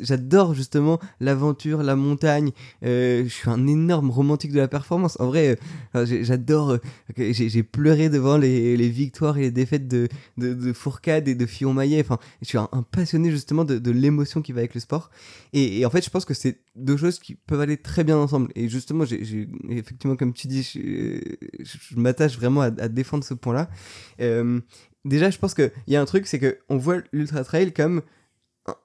j'adore 0.00 0.54
justement 0.54 0.98
l'aventure, 1.20 1.82
la 1.82 1.96
montagne. 1.96 2.50
Euh, 2.84 3.24
je 3.24 3.28
suis 3.32 3.48
un 3.50 3.66
énorme 3.66 4.10
romantique 4.10 4.52
de 4.52 4.58
la 4.60 4.68
performance. 4.68 5.18
En 5.20 5.26
vrai, 5.26 5.58
euh, 5.94 6.06
j'adore. 6.22 6.78
j'ai 7.16 7.62
pleuré 7.62 8.08
devant 8.08 8.36
les, 8.36 8.76
les 8.76 8.88
victoires 8.88 9.38
et 9.38 9.42
les 9.42 9.50
défaites 9.50 9.88
de, 9.88 10.08
de, 10.36 10.54
de 10.54 10.72
Fourcade 10.72 11.28
et 11.28 11.34
de 11.34 11.46
Fillon-Maillet. 11.46 12.00
Enfin, 12.00 12.18
je 12.42 12.46
suis 12.48 12.58
un, 12.58 12.68
un 12.72 12.82
passionné 12.82 13.30
justement 13.30 13.64
de, 13.64 13.78
de 13.78 13.90
l'émotion 13.90 14.42
qui 14.42 14.52
va 14.52 14.58
avec 14.58 14.74
le 14.74 14.80
sport. 14.80 15.10
Et, 15.52 15.80
et 15.80 15.86
en 15.86 15.90
fait, 15.90 16.04
je 16.04 16.10
pense 16.10 16.24
que 16.24 16.34
c'est 16.34 16.58
deux 16.76 16.96
choses 16.96 17.18
qui 17.18 17.34
peuvent 17.36 17.60
aller 17.60 17.76
très 17.76 18.04
bien 18.04 18.16
ensemble. 18.18 18.33
Et 18.54 18.68
justement, 18.68 19.04
j'ai 19.04 19.24
j'ai- 19.24 19.48
effectivement, 19.70 20.16
comme 20.16 20.32
tu 20.32 20.46
dis, 20.48 20.62
je, 20.62 21.20
je- 21.64 21.78
je 21.90 21.96
m'attache 21.96 22.36
vraiment 22.36 22.60
à, 22.62 22.66
à 22.66 22.88
défendre 22.88 23.24
ce 23.24 23.34
point-là. 23.34 23.68
Euh, 24.20 24.60
déjà, 25.04 25.30
je 25.30 25.38
pense 25.38 25.54
qu'il 25.54 25.70
y 25.86 25.96
a 25.96 26.00
un 26.00 26.04
truc, 26.04 26.26
c'est 26.26 26.38
qu'on 26.40 26.76
voit 26.76 26.98
l'ultra 27.12 27.44
trail 27.44 27.72
comme. 27.72 28.02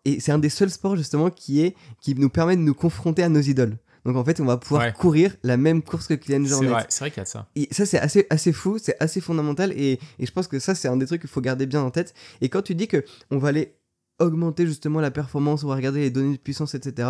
Et 0.03 0.19
c'est 0.19 0.31
un 0.33 0.39
des 0.39 0.49
seuls 0.49 0.69
sports 0.69 0.97
justement 0.97 1.29
qui, 1.29 1.61
est, 1.61 1.75
qui 2.01 2.13
nous 2.15 2.29
permet 2.29 2.57
de 2.57 2.61
nous 2.61 2.73
confronter 2.73 3.23
à 3.23 3.29
nos 3.29 3.39
idoles. 3.39 3.77
Donc 4.05 4.15
en 4.17 4.23
fait, 4.25 4.39
on 4.41 4.45
va 4.45 4.57
pouvoir 4.57 4.83
Ouais. 4.83 4.93
courir 4.93 5.35
la 5.43 5.55
même 5.57 5.81
course 5.81 6.07
que 6.07 6.13
Kylian 6.15 6.43
C'est 6.43 6.49
Jornet. 6.49 6.69
vrai, 6.69 6.85
c'est 6.89 6.99
vrai 6.99 7.11
qu'il 7.11 7.17
y 7.19 7.21
a 7.21 7.23
de 7.23 7.29
ça. 7.29 7.49
Et 7.55 7.67
ça, 7.71 7.85
c'est 7.85 7.99
assez, 7.99 8.25
assez 8.29 8.51
fou, 8.53 8.77
c'est 8.77 8.95
assez 9.01 9.21
fondamental. 9.21 9.71
Et, 9.73 9.99
et 10.19 10.25
je 10.25 10.31
pense 10.31 10.47
que 10.47 10.59
ça, 10.59 10.75
c'est 10.75 10.87
un 10.89 10.97
des 10.97 11.05
trucs 11.05 11.21
qu'il 11.21 11.29
faut 11.29 11.41
garder 11.41 11.65
bien 11.65 11.81
en 11.81 11.91
tête. 11.91 12.13
Et 12.41 12.49
quand 12.49 12.61
tu 12.61 12.75
dis 12.75 12.87
que 12.87 13.03
on 13.31 13.37
va 13.37 13.49
aller 13.49 13.75
augmenter 14.19 14.65
justement 14.67 14.99
la 14.99 15.11
performance, 15.11 15.63
on 15.63 15.67
va 15.69 15.75
regarder 15.75 15.99
les 16.01 16.09
données 16.09 16.33
de 16.35 16.41
puissance, 16.41 16.75
etc., 16.75 17.07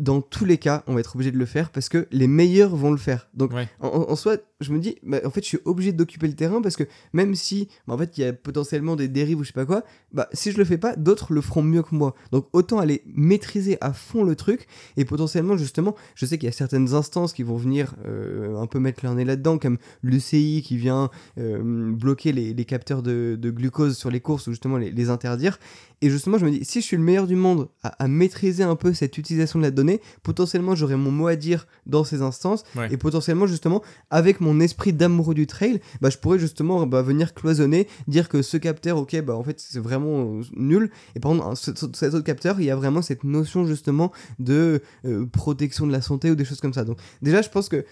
dans 0.00 0.20
tous 0.20 0.44
les 0.44 0.58
cas, 0.58 0.82
on 0.86 0.94
va 0.94 1.00
être 1.00 1.14
obligé 1.14 1.30
de 1.30 1.36
le 1.38 1.46
faire 1.46 1.70
parce 1.70 1.88
que 1.88 2.08
les 2.10 2.26
meilleurs 2.26 2.74
vont 2.74 2.90
le 2.90 2.96
faire. 2.96 3.28
Donc, 3.34 3.52
Ouais. 3.52 3.68
en, 3.80 3.88
en- 3.88 4.10
en 4.10 4.16
soi, 4.16 4.36
je 4.60 4.72
me 4.72 4.78
dis, 4.78 4.96
bah, 5.02 5.20
en 5.24 5.30
fait, 5.30 5.42
je 5.42 5.46
suis 5.46 5.58
obligé 5.64 5.92
d'occuper 5.92 6.26
le 6.28 6.34
terrain 6.34 6.60
parce 6.60 6.76
que 6.76 6.84
même 7.12 7.34
si, 7.34 7.68
bah, 7.86 7.94
en 7.94 7.98
fait, 7.98 8.18
il 8.18 8.20
y 8.20 8.24
a 8.24 8.32
potentiellement 8.32 8.96
des 8.96 9.08
dérives 9.08 9.38
ou 9.38 9.42
je 9.42 9.48
sais 9.48 9.52
pas 9.54 9.66
quoi, 9.66 9.84
bah, 10.12 10.28
si 10.32 10.52
je 10.52 10.58
le 10.58 10.64
fais 10.64 10.78
pas, 10.78 10.96
d'autres 10.96 11.32
le 11.32 11.40
feront 11.40 11.62
mieux 11.62 11.82
que 11.82 11.94
moi. 11.94 12.14
Donc, 12.32 12.46
autant 12.52 12.78
aller 12.78 13.02
maîtriser 13.06 13.78
à 13.80 13.92
fond 13.92 14.24
le 14.24 14.36
truc 14.36 14.66
et 14.96 15.04
potentiellement, 15.04 15.56
justement, 15.56 15.94
je 16.14 16.26
sais 16.26 16.38
qu'il 16.38 16.46
y 16.46 16.50
a 16.50 16.52
certaines 16.52 16.94
instances 16.94 17.32
qui 17.32 17.42
vont 17.42 17.56
venir 17.56 17.94
euh, 18.06 18.56
un 18.56 18.66
peu 18.66 18.78
mettre 18.78 19.04
leur 19.04 19.14
nez 19.14 19.24
là-dedans, 19.24 19.58
comme 19.58 19.78
l'UCI 20.02 20.62
qui 20.62 20.76
vient 20.76 21.10
euh, 21.38 21.92
bloquer 21.92 22.32
les, 22.32 22.54
les 22.54 22.64
capteurs 22.64 23.02
de, 23.02 23.38
de 23.40 23.50
glucose 23.50 23.96
sur 23.96 24.10
les 24.10 24.20
courses 24.20 24.46
ou 24.46 24.50
justement 24.50 24.76
les, 24.76 24.90
les 24.90 25.10
interdire. 25.10 25.58
Et 26.02 26.08
justement, 26.08 26.38
je 26.38 26.46
me 26.46 26.50
dis, 26.50 26.64
si 26.64 26.80
je 26.80 26.86
suis 26.86 26.96
le 26.96 27.02
meilleur 27.02 27.26
du 27.26 27.36
monde 27.36 27.68
à, 27.82 27.88
à 28.02 28.08
maîtriser 28.08 28.62
un 28.62 28.76
peu 28.76 28.94
cette 28.94 29.18
utilisation 29.18 29.58
de 29.58 29.64
la 29.64 29.70
donnée, 29.70 30.00
potentiellement 30.22 30.74
j'aurai 30.74 30.96
mon 30.96 31.10
mot 31.10 31.26
à 31.26 31.36
dire 31.36 31.66
dans 31.86 32.04
ces 32.04 32.22
instances. 32.22 32.64
Ouais. 32.74 32.88
Et 32.90 32.96
potentiellement, 32.96 33.46
justement, 33.46 33.82
avec 34.08 34.40
mon 34.40 34.49
esprit 34.58 34.92
d'amoureux 34.92 35.34
du 35.34 35.46
trail, 35.46 35.80
bah, 36.00 36.10
je 36.10 36.18
pourrais 36.18 36.40
justement 36.40 36.84
bah, 36.86 37.02
venir 37.02 37.34
cloisonner, 37.34 37.86
dire 38.08 38.28
que 38.28 38.42
ce 38.42 38.56
capteur, 38.56 38.96
ok, 38.98 39.20
bah 39.22 39.36
en 39.36 39.44
fait 39.44 39.60
c'est 39.60 39.78
vraiment 39.78 40.38
euh, 40.38 40.42
nul. 40.56 40.90
Et 41.14 41.20
par 41.20 41.30
contre, 41.30 41.56
ce- 41.56 41.70
cet 41.92 42.14
autre 42.14 42.24
capteur, 42.24 42.58
il 42.58 42.64
y 42.64 42.70
a 42.70 42.76
vraiment 42.76 43.02
cette 43.02 43.22
notion 43.22 43.66
justement 43.66 44.10
de 44.40 44.82
euh, 45.04 45.26
protection 45.26 45.86
de 45.86 45.92
la 45.92 46.02
santé 46.02 46.30
ou 46.30 46.34
des 46.34 46.44
choses 46.44 46.60
comme 46.60 46.74
ça. 46.74 46.84
Donc 46.84 46.98
déjà, 47.22 47.42
je 47.42 47.50
pense 47.50 47.68
que 47.68 47.84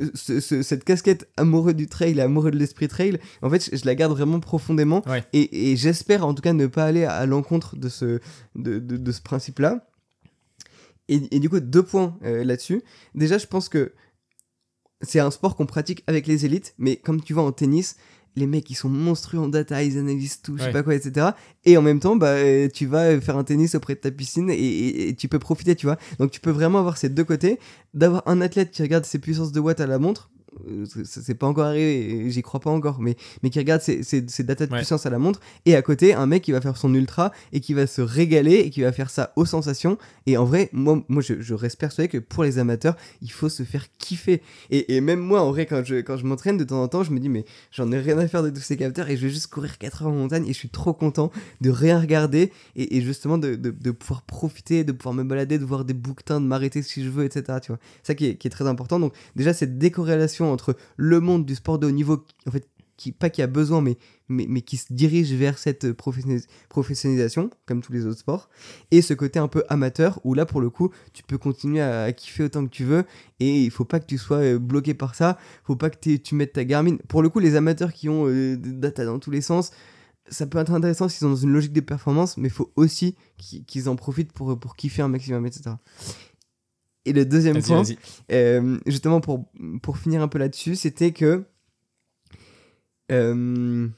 euh, 0.00 0.10
ce- 0.14 0.40
ce- 0.40 0.62
cette 0.62 0.84
casquette 0.84 1.28
amoureux 1.36 1.74
du 1.74 1.86
trail, 1.88 2.20
amoureux 2.20 2.50
de 2.50 2.56
l'esprit 2.58 2.86
trail, 2.88 3.18
en 3.42 3.50
fait, 3.50 3.70
je, 3.70 3.76
je 3.76 3.84
la 3.86 3.94
garde 3.94 4.12
vraiment 4.12 4.38
profondément. 4.38 5.02
Ouais. 5.08 5.24
Et, 5.32 5.72
et 5.72 5.76
j'espère 5.76 6.24
en 6.26 6.34
tout 6.34 6.42
cas 6.42 6.52
ne 6.52 6.66
pas 6.66 6.84
aller 6.84 7.04
à, 7.04 7.12
à 7.12 7.26
l'encontre 7.26 7.76
de 7.76 7.88
ce, 7.88 8.20
de, 8.56 8.78
de- 8.78 8.96
de 8.96 9.12
ce 9.12 9.20
principe-là. 9.22 9.86
Et, 11.08 11.34
et 11.34 11.40
du 11.40 11.48
coup, 11.50 11.58
deux 11.60 11.82
points 11.82 12.16
euh, 12.24 12.44
là-dessus. 12.44 12.82
Déjà, 13.14 13.36
je 13.38 13.46
pense 13.46 13.68
que 13.68 13.92
c'est 15.02 15.20
un 15.20 15.30
sport 15.30 15.56
qu'on 15.56 15.66
pratique 15.66 16.02
avec 16.06 16.26
les 16.26 16.44
élites, 16.44 16.74
mais 16.78 16.96
comme 16.96 17.22
tu 17.22 17.32
vois 17.32 17.42
en 17.44 17.52
tennis, 17.52 17.96
les 18.36 18.46
mecs 18.46 18.70
ils 18.70 18.74
sont 18.76 18.88
monstrueux 18.88 19.40
en 19.40 19.48
data, 19.48 19.82
ils 19.82 19.98
analysent 19.98 20.40
tout, 20.40 20.56
je 20.56 20.62
sais 20.62 20.72
pas 20.72 20.82
quoi, 20.84 20.94
etc. 20.94 21.28
Et 21.64 21.76
en 21.76 21.82
même 21.82 21.98
temps, 21.98 22.14
bah, 22.16 22.28
euh, 22.28 22.68
tu 22.72 22.86
vas 22.86 23.20
faire 23.20 23.36
un 23.36 23.42
tennis 23.44 23.74
auprès 23.74 23.94
de 23.96 24.00
ta 24.00 24.10
piscine 24.12 24.50
et, 24.50 24.54
et- 24.54 25.08
et 25.08 25.14
tu 25.16 25.26
peux 25.28 25.38
profiter, 25.40 25.74
tu 25.74 25.86
vois. 25.86 25.96
Donc 26.18 26.30
tu 26.30 26.38
peux 26.40 26.50
vraiment 26.52 26.78
avoir 26.78 26.96
ces 26.96 27.08
deux 27.08 27.24
côtés, 27.24 27.58
d'avoir 27.92 28.22
un 28.26 28.40
athlète 28.40 28.70
qui 28.70 28.82
regarde 28.82 29.04
ses 29.04 29.18
puissances 29.18 29.50
de 29.52 29.58
watts 29.60 29.80
à 29.80 29.86
la 29.86 29.98
montre. 29.98 30.30
Euh, 30.68 30.84
c'est- 31.04 31.34
pas 31.34 31.46
encore 31.46 31.66
arrivé, 31.66 32.30
j'y 32.30 32.42
crois 32.42 32.60
pas 32.60 32.70
encore, 32.70 33.00
mais, 33.00 33.16
mais 33.42 33.50
qui 33.50 33.58
regarde 33.58 33.80
ses, 33.82 34.02
ses, 34.02 34.24
ses 34.28 34.42
datas 34.44 34.66
de 34.66 34.72
Ouais. 34.72 34.78
puissance 34.78 35.06
à 35.06 35.10
la 35.10 35.18
montre, 35.18 35.40
et 35.66 35.74
à 35.76 35.82
côté, 35.82 36.14
un 36.14 36.26
mec 36.26 36.42
qui 36.42 36.52
va 36.52 36.60
faire 36.60 36.76
son 36.76 36.92
ultra 36.94 37.32
et 37.52 37.60
qui 37.60 37.72
va 37.74 37.86
se 37.86 38.00
régaler 38.02 38.54
et 38.56 38.70
qui 38.70 38.82
va 38.82 38.92
faire 38.92 39.10
ça 39.10 39.32
aux 39.36 39.44
sensations. 39.44 39.96
Et 40.26 40.36
en 40.36 40.44
vrai, 40.44 40.68
moi, 40.72 41.02
moi 41.08 41.22
je, 41.22 41.40
je 41.40 41.54
reste 41.54 41.78
persuadé 41.78 42.08
que 42.08 42.18
pour 42.18 42.42
les 42.44 42.58
amateurs, 42.58 42.96
il 43.22 43.30
faut 43.32 43.48
se 43.48 43.62
faire 43.62 43.86
kiffer. 43.98 44.42
Et, 44.70 44.96
et 44.96 45.00
même 45.00 45.20
moi, 45.20 45.40
en 45.42 45.50
vrai, 45.50 45.66
quand 45.66 45.84
je, 45.84 45.96
quand 45.96 46.16
je 46.16 46.24
m'entraîne 46.26 46.56
de 46.56 46.64
temps 46.64 46.82
en 46.82 46.88
temps, 46.88 47.02
je 47.04 47.10
me 47.12 47.20
dis, 47.20 47.28
mais 47.28 47.44
j'en 47.70 47.90
ai 47.92 47.98
rien 47.98 48.18
à 48.18 48.26
faire 48.28 48.42
de 48.42 48.50
tous 48.50 48.60
ces 48.60 48.76
capteurs 48.76 49.08
et 49.08 49.16
je 49.16 49.22
vais 49.26 49.32
juste 49.32 49.48
courir 49.48 49.78
4 49.78 50.02
heures 50.02 50.08
en 50.08 50.14
montagne 50.14 50.44
et 50.44 50.52
je 50.52 50.58
suis 50.58 50.68
trop 50.68 50.92
content 50.92 51.30
de 51.60 51.70
rien 51.70 51.98
regarder 52.00 52.52
et, 52.76 52.96
et 52.96 53.00
justement 53.02 53.38
de, 53.38 53.54
de, 53.54 53.70
de 53.70 53.90
pouvoir 53.90 54.22
profiter, 54.22 54.84
de 54.84 54.92
pouvoir 54.92 55.14
me 55.14 55.24
balader, 55.24 55.58
de 55.58 55.64
voir 55.64 55.84
des 55.84 55.94
bouquetins, 55.94 56.40
de 56.40 56.46
m'arrêter 56.46 56.82
si 56.82 57.04
je 57.04 57.10
veux, 57.10 57.24
etc. 57.24 57.58
Tu 57.62 57.72
vois, 57.72 57.78
ça 58.02 58.14
qui 58.14 58.26
est, 58.26 58.34
qui 58.36 58.46
est 58.46 58.50
très 58.50 58.66
important. 58.66 58.98
Donc, 59.00 59.12
déjà, 59.36 59.52
cette 59.52 59.78
décorrélation 59.78 60.39
entre 60.46 60.76
le 60.96 61.20
monde 61.20 61.44
du 61.44 61.54
sport 61.54 61.78
de 61.78 61.86
haut 61.86 61.92
niveau, 61.92 62.24
en 62.46 62.50
fait, 62.50 62.68
qui, 63.00 63.12
pas 63.12 63.30
qui 63.30 63.40
a 63.40 63.46
besoin, 63.46 63.80
mais, 63.80 63.96
mais, 64.28 64.60
qui 64.60 64.76
se 64.76 64.92
dirige 64.92 65.32
vers 65.32 65.56
cette 65.56 65.90
professionnalisation, 65.92 67.48
comme 67.64 67.80
tous 67.80 67.94
les 67.94 68.04
autres 68.04 68.18
sports, 68.18 68.50
et 68.90 69.00
ce 69.00 69.14
côté 69.14 69.38
un 69.38 69.48
peu 69.48 69.64
amateur, 69.70 70.20
où 70.24 70.34
là, 70.34 70.44
pour 70.44 70.60
le 70.60 70.68
coup, 70.68 70.90
tu 71.14 71.22
peux 71.22 71.38
continuer 71.38 71.80
à, 71.80 72.12
kiffer 72.12 72.44
autant 72.44 72.62
que 72.62 72.70
tu 72.70 72.84
veux, 72.84 73.04
et 73.40 73.64
il 73.64 73.70
faut 73.70 73.86
pas 73.86 74.00
que 74.00 74.06
tu 74.06 74.18
sois 74.18 74.36
euh, 74.36 74.58
bloqué 74.58 74.92
par 74.92 75.14
ça, 75.14 75.38
faut 75.64 75.76
pas 75.76 75.88
que 75.88 76.16
tu 76.16 76.34
mettes 76.34 76.52
ta 76.52 76.64
Garmin. 76.66 76.98
Pour 77.08 77.22
le 77.22 77.30
coup, 77.30 77.38
les 77.38 77.56
amateurs 77.56 77.94
qui 77.94 78.10
ont 78.10 78.26
euh, 78.28 78.58
des 78.58 78.72
data 78.72 79.06
dans 79.06 79.18
tous 79.18 79.30
les 79.30 79.40
sens, 79.40 79.70
ça 80.28 80.46
peut 80.46 80.58
être 80.58 80.72
intéressant 80.72 81.08
s'ils 81.08 81.20
sont 81.20 81.30
dans 81.30 81.36
une 81.36 81.52
logique 81.52 81.72
de 81.72 81.80
performance, 81.80 82.36
mais 82.36 82.48
il 82.48 82.54
faut 82.54 82.70
aussi 82.76 83.16
qu'ils 83.38 83.88
en 83.88 83.96
profitent 83.96 84.32
pour, 84.32 84.58
pour 84.60 84.76
kiffer 84.76 85.00
un 85.00 85.08
maximum, 85.08 85.46
etc. 85.46 85.70
Et 87.06 87.12
le 87.12 87.24
deuxième 87.24 87.62
point, 87.62 87.82
euh, 88.32 88.78
justement 88.86 89.20
pour, 89.20 89.50
pour 89.82 89.96
finir 89.98 90.22
un 90.22 90.28
peu 90.28 90.38
là-dessus, 90.38 90.76
c'était 90.76 91.12
que... 91.12 91.44
euh, 93.10 93.88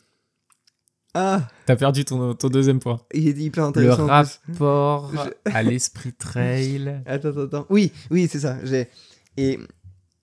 Ah, 1.14 1.48
T'as 1.66 1.76
perdu 1.76 2.04
ton, 2.04 2.34
ton 2.34 2.48
deuxième 2.48 2.78
point. 2.78 3.00
il 3.12 3.28
est 3.28 3.36
hyper 3.36 3.64
Le 3.64 3.68
intéressant. 3.70 4.06
plus. 4.06 4.52
rapport 4.52 5.12
Je- 5.12 5.50
à 5.52 5.62
l'esprit 5.62 6.12
trail. 6.18 7.02
Attends, 7.06 7.30
attends, 7.30 7.40
attends. 7.42 7.66
Oui, 7.70 7.92
oui, 8.10 8.28
c'est 8.30 8.40
ça. 8.40 8.58
J'ai... 8.64 8.88
Et 9.36 9.58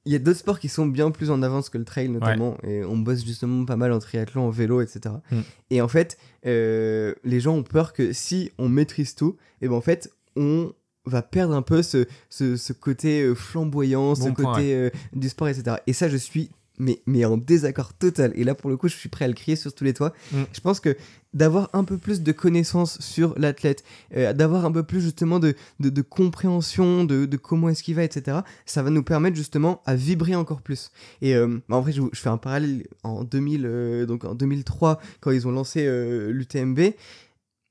il 0.05 0.13
y 0.13 0.15
a 0.15 0.19
d'autres 0.19 0.39
sports 0.39 0.59
qui 0.59 0.69
sont 0.69 0.85
bien 0.87 1.11
plus 1.11 1.29
en 1.29 1.43
avance 1.43 1.69
que 1.69 1.77
le 1.77 1.83
trail, 1.85 2.09
notamment. 2.09 2.57
Et 2.63 2.83
on 2.83 2.97
bosse 2.97 3.23
justement 3.25 3.65
pas 3.65 3.75
mal 3.75 3.91
en 3.91 3.99
triathlon, 3.99 4.47
en 4.47 4.49
vélo, 4.49 4.81
etc. 4.81 5.15
Mm. 5.31 5.39
Et 5.71 5.81
en 5.81 5.87
fait, 5.87 6.17
euh, 6.45 7.13
les 7.23 7.39
gens 7.39 7.55
ont 7.55 7.63
peur 7.63 7.93
que 7.93 8.13
si 8.13 8.51
on 8.57 8.69
maîtrise 8.69 9.13
tout, 9.15 9.35
et 9.61 9.67
ben 9.67 9.75
en 9.75 9.81
fait, 9.81 10.11
on 10.35 10.71
va 11.09 11.21
perdre 11.21 11.53
un 11.53 11.61
peu 11.61 11.81
ce, 11.81 12.05
ce, 12.29 12.55
ce 12.55 12.73
côté 12.73 13.21
euh, 13.21 13.35
flamboyant, 13.35 14.15
ce 14.15 14.29
point, 14.29 14.53
côté 14.53 14.73
euh, 14.73 14.89
du 15.13 15.29
sport, 15.29 15.47
etc. 15.49 15.77
Et 15.87 15.93
ça, 15.93 16.09
je 16.09 16.17
suis 16.17 16.49
mais, 16.79 17.01
mais 17.05 17.25
en 17.25 17.37
désaccord 17.37 17.93
total. 17.93 18.31
Et 18.35 18.43
là, 18.43 18.55
pour 18.55 18.69
le 18.69 18.77
coup, 18.77 18.87
je 18.87 18.95
suis 18.95 19.09
prêt 19.09 19.25
à 19.25 19.27
le 19.27 19.33
crier 19.33 19.55
sur 19.55 19.73
tous 19.73 19.83
les 19.83 19.93
toits. 19.93 20.13
Mm. 20.31 20.43
Je 20.53 20.61
pense 20.61 20.79
que 20.79 20.95
d'avoir 21.33 21.69
un 21.73 21.83
peu 21.83 21.97
plus 21.97 22.21
de 22.21 22.31
connaissances 22.31 22.99
sur 23.01 23.37
l'athlète, 23.37 23.83
euh, 24.15 24.33
d'avoir 24.33 24.65
un 24.65 24.71
peu 24.71 24.81
plus 24.81 25.01
justement 25.01 25.39
de, 25.39 25.53
de, 25.79 25.89
de 25.89 26.01
compréhension 26.01 27.03
de, 27.03 27.25
de 27.25 27.37
comment 27.37 27.69
est-ce 27.69 27.83
qu'il 27.83 27.95
va, 27.95 28.03
etc., 28.03 28.39
ça 28.65 28.81
va 28.81 28.89
nous 28.89 29.03
permettre 29.03 29.35
justement 29.35 29.81
à 29.85 29.95
vibrer 29.95 30.35
encore 30.35 30.61
plus. 30.61 30.91
Et 31.21 31.35
euh, 31.35 31.59
bah, 31.67 31.75
en 31.75 31.81
vrai, 31.81 31.91
je, 31.91 32.01
fais 32.13 32.29
un 32.29 32.37
parallèle 32.37 32.87
en 33.03 33.23
2000, 33.23 33.65
euh, 33.65 34.05
donc 34.05 34.23
en 34.23 34.33
2003, 34.33 34.99
quand 35.19 35.31
ils 35.31 35.47
ont 35.47 35.51
lancé 35.51 35.85
l'UTMB. 36.29 36.79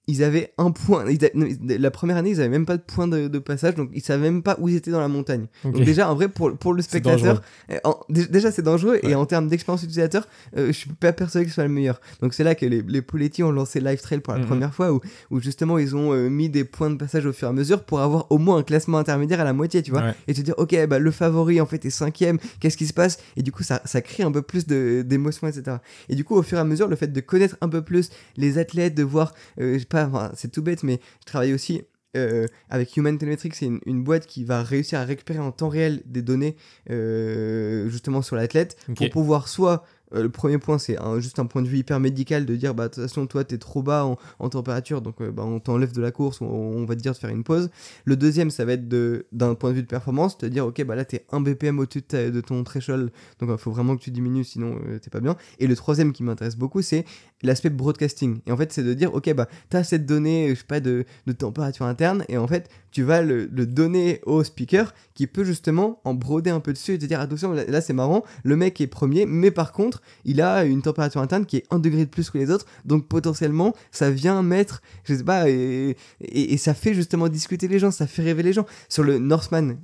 Ils 0.09 0.25
avaient 0.25 0.53
un 0.59 0.71
point. 0.73 1.05
non, 1.35 1.47
la 1.61 1.91
première 1.93 2.17
année, 2.17 2.31
ils 2.31 2.41
avaient 2.41 2.49
même 2.49 2.67
pas 2.67 2.77
de 2.79 2.83
point 2.83 3.07
de, 3.07 3.29
de 3.29 3.39
passage, 3.39 3.75
donc 3.77 3.91
ils 3.95 4.03
savaient 4.03 4.23
même 4.23 4.43
pas 4.43 4.57
où 4.59 4.69
ils 4.69 4.75
étaient 4.75 4.91
dans 4.91 4.99
la 5.01 5.07
montagne. 5.09 5.47
Donc 5.63 5.85
déjà, 5.85 6.11
en 6.11 6.15
vrai, 6.17 6.29
pour, 6.29 6.57
pour 6.57 6.73
le 6.75 6.83
spectateur, 6.83 7.43
en- 7.85 8.01
dé- 8.09 8.27
déjà 8.27 8.51
c'est 8.51 8.63
dangereux 8.63 8.99
Ouais. 9.05 9.11
et 9.11 9.15
en 9.15 9.27
termes 9.27 9.49
d'expérience 9.49 9.83
utilisateur, 9.83 10.27
euh, 10.57 10.69
je 10.69 10.73
suis 10.73 10.91
pas 10.91 11.13
persuadé 11.13 11.45
que 11.45 11.51
ce 11.51 11.57
soit 11.57 11.65
le 11.65 11.71
meilleur. 11.71 12.01
Donc 12.23 12.33
c'est 12.35 12.43
là 12.43 12.55
que 12.55 12.65
les, 12.67 12.83
les 12.83 13.03
Poletti 13.03 13.43
ont 13.43 13.53
lancé 13.53 13.81
Live 13.81 14.01
Trail 14.01 14.21
pour 14.21 14.33
la 14.33 14.41
Mhm. 14.41 14.47
première 14.47 14.75
fois, 14.75 14.93
où, 14.93 15.01
où 15.31 15.41
justement 15.41 15.77
ils 15.79 15.95
ont 15.95 16.13
euh, 16.15 16.29
mis 16.31 16.49
des 16.49 16.65
points 16.65 16.89
de 16.91 16.97
passage 16.97 17.27
au 17.27 17.33
fur 17.35 17.47
et 17.47 17.51
à 17.51 17.55
mesure 17.55 17.85
pour 17.85 18.01
avoir 18.01 18.27
au 18.33 18.39
moins 18.39 18.57
un 18.57 18.63
classement 18.63 18.97
intermédiaire 18.99 19.41
à 19.41 19.45
la 19.45 19.53
moitié, 19.53 19.83
tu 19.83 19.91
vois. 19.91 20.01
Ouais. 20.03 20.15
Et 20.27 20.33
te 20.35 20.41
dire, 20.41 20.55
ok, 20.57 20.75
bah, 20.89 20.99
le 20.99 21.11
favori 21.11 21.61
en 21.61 21.67
fait 21.67 21.85
est 21.85 21.91
cinquième, 21.91 22.39
qu'est-ce 22.61 22.77
qui 22.79 22.87
se 22.87 22.95
passe? 22.95 23.19
Et 23.37 23.43
du 23.43 23.53
coup, 23.53 23.63
ça, 23.63 23.83
ça 23.85 24.01
crée 24.01 24.23
un 24.23 24.33
peu 24.33 24.41
plus 24.43 24.67
d'émotion, 24.67 25.47
etc. 25.49 25.77
Et 26.09 26.15
du 26.15 26.25
coup, 26.25 26.35
au 26.35 26.43
fur 26.43 26.57
et 26.59 26.61
à 26.61 26.65
mesure, 26.65 26.89
le 26.89 26.97
fait 26.97 27.13
de 27.13 27.21
connaître 27.21 27.57
un 27.61 27.69
peu 27.69 27.83
plus 27.83 28.09
les 28.39 28.57
athlètes, 28.59 28.95
de 28.95 29.03
voir, 29.03 29.35
euh, 29.61 29.79
sais 29.79 29.85
pas, 29.99 30.07
enfin, 30.07 30.33
c'est 30.35 30.51
tout 30.51 30.63
bête, 30.63 30.83
mais 30.83 31.01
je 31.21 31.27
travaille 31.27 31.53
aussi 31.53 31.83
euh, 32.17 32.47
avec 32.71 32.97
Human 32.97 33.17
Telemetrics, 33.19 33.55
c'est 33.55 33.67
une, 33.67 33.81
une 33.87 34.03
boîte 34.03 34.27
qui 34.27 34.43
va 34.45 34.63
réussir 34.63 34.99
à 34.99 35.05
récupérer 35.05 35.39
en 35.41 35.53
temps 35.53 35.69
réel 35.69 36.03
des 36.07 36.23
données 36.23 36.57
euh, 37.09 37.89
justement 37.89 38.23
sur 38.23 38.37
l'athlète 38.37 38.77
pour 38.87 39.11
pouvoir 39.11 39.49
soit 39.49 39.85
euh, 40.15 40.23
le 40.23 40.31
premier 40.31 40.57
point, 40.57 40.79
c'est 40.79 40.97
un- 40.99 41.21
juste 41.21 41.39
un 41.39 41.45
point 41.45 41.61
de 41.61 41.69
vue 41.69 41.77
hyper 41.77 42.01
médical 42.01 42.47
de 42.47 42.57
dire, 42.57 42.73
bah, 42.75 42.89
de 42.89 42.95
toute 42.95 43.03
façon, 43.03 43.27
toi, 43.27 43.45
t'es 43.45 43.59
trop 43.59 43.83
bas 43.83 44.07
en, 44.07 44.17
en 44.39 44.49
température, 44.49 45.03
donc 45.03 45.21
euh, 45.21 45.31
bah, 45.31 45.45
on 45.45 45.61
t'enlève 45.61 45.93
de 45.93 46.01
la 46.01 46.11
course, 46.11 46.41
ou 46.41 46.45
on, 46.47 46.79
on 46.79 46.85
va 46.87 46.97
te 46.97 47.01
dire 47.03 47.13
de 47.13 47.19
faire 47.19 47.29
une 47.29 47.45
pause. 47.45 47.69
Le 48.07 48.17
deuxième, 48.17 48.49
ça 48.51 48.65
va 48.65 48.73
être 48.73 48.89
de- 48.89 49.27
d'un 49.33 49.55
point 49.55 49.69
de 49.69 49.75
vue 49.75 49.83
de 49.83 49.87
performance, 49.87 50.39
te 50.39 50.47
dire, 50.47 50.67
ok, 50.67 50.83
bah 50.85 50.97
là, 50.97 51.05
t'es 51.05 51.27
un 51.31 51.43
BPM 51.43 51.79
au-dessus 51.79 52.03
de 52.11 52.41
ton 52.41 52.65
threshold, 52.65 53.11
donc 53.39 53.51
il 53.53 53.59
faut 53.59 53.71
vraiment 53.71 53.99
que 53.99 54.03
tu 54.03 54.11
diminues, 54.11 54.45
sinon 54.45 54.79
euh, 54.89 54.99
t'es 54.99 55.11
pas 55.11 55.21
bien. 55.21 55.37
Et 55.59 55.67
le 55.67 55.77
troisième 55.77 56.15
qui 56.15 56.23
m'intéresse 56.23 56.57
beaucoup, 56.57 56.81
c'est 56.81 57.05
l'aspect 57.43 57.71
broadcasting. 57.71 58.41
Et 58.47 58.53
en 58.53 58.57
fait, 58.57 58.73
c'est 58.73 58.83
de 58.83 58.95
dire, 58.95 59.15
ok, 59.15 59.33
bah, 59.35 59.49
t'as 59.71 59.85
cette 59.85 60.07
donnée, 60.07 60.51
je 60.51 60.55
sais 60.57 60.65
pas, 60.67 60.81
de, 60.81 61.05
de 61.27 61.33
température 61.33 61.87
interne, 61.87 62.25
et 62.29 62.37
en 62.37 62.49
fait, 62.49 62.69
tu 62.91 63.03
vas 63.05 63.23
le, 63.23 63.49
le 63.53 63.67
donner 63.67 64.21
au 64.27 64.43
speaker 64.43 64.93
qui 65.15 65.27
peut 65.27 65.45
justement 65.45 66.01
en 66.05 66.15
broder 66.15 66.51
un 66.51 66.59
peu 66.61 66.73
dessus 66.73 66.95
et 66.95 66.99
te 66.99 67.05
dire, 67.07 67.21
attention, 67.21 67.53
là, 67.53 67.65
là, 67.67 67.81
c'est 67.81 67.93
marrant, 67.93 68.25
le 68.43 68.57
mec 68.57 68.81
est 68.81 68.87
premier, 68.89 69.25
mais 69.27 69.51
par 69.53 69.73
contre, 69.73 70.03
il 70.25 70.41
a 70.41 70.65
une 70.65 70.83
température 70.83 71.21
interne 71.21 71.47
qui 71.47 71.59
est 71.59 71.65
un 71.71 71.79
degré 71.79 72.05
de 72.05 72.11
plus 72.11 72.31
que 72.31 72.39
les 72.39 72.51
autres, 72.51 72.67
donc 72.85 73.07
potentiellement, 73.07 73.75
ça 73.93 74.11
vient 74.11 74.43
mettre, 74.43 74.83
je 75.05 75.15
sais 75.15 75.25
pas, 75.25 75.49
et, 75.49 75.97
et, 76.21 76.53
et 76.55 76.57
ça 76.57 76.75
fait 76.75 76.95
justement 76.95 77.29
discuter 77.29 77.69
les 77.69 77.79
gens, 77.79 77.91
ça 77.93 78.07
fait 78.09 78.23
rêver 78.23 78.43
les 78.43 78.53
gens. 78.53 78.67
Sur 78.89 79.05
le 79.05 79.19
Northman, 79.19 79.77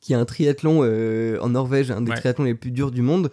qui 0.00 0.12
est 0.12 0.16
un 0.16 0.24
triathlon 0.24 0.80
euh, 0.82 1.38
en 1.40 1.48
Norvège, 1.48 1.90
un 1.90 2.02
des 2.02 2.10
Ouais. 2.10 2.16
triathlons 2.18 2.44
les 2.44 2.54
plus 2.54 2.70
durs 2.70 2.90
du 2.90 3.00
monde, 3.02 3.30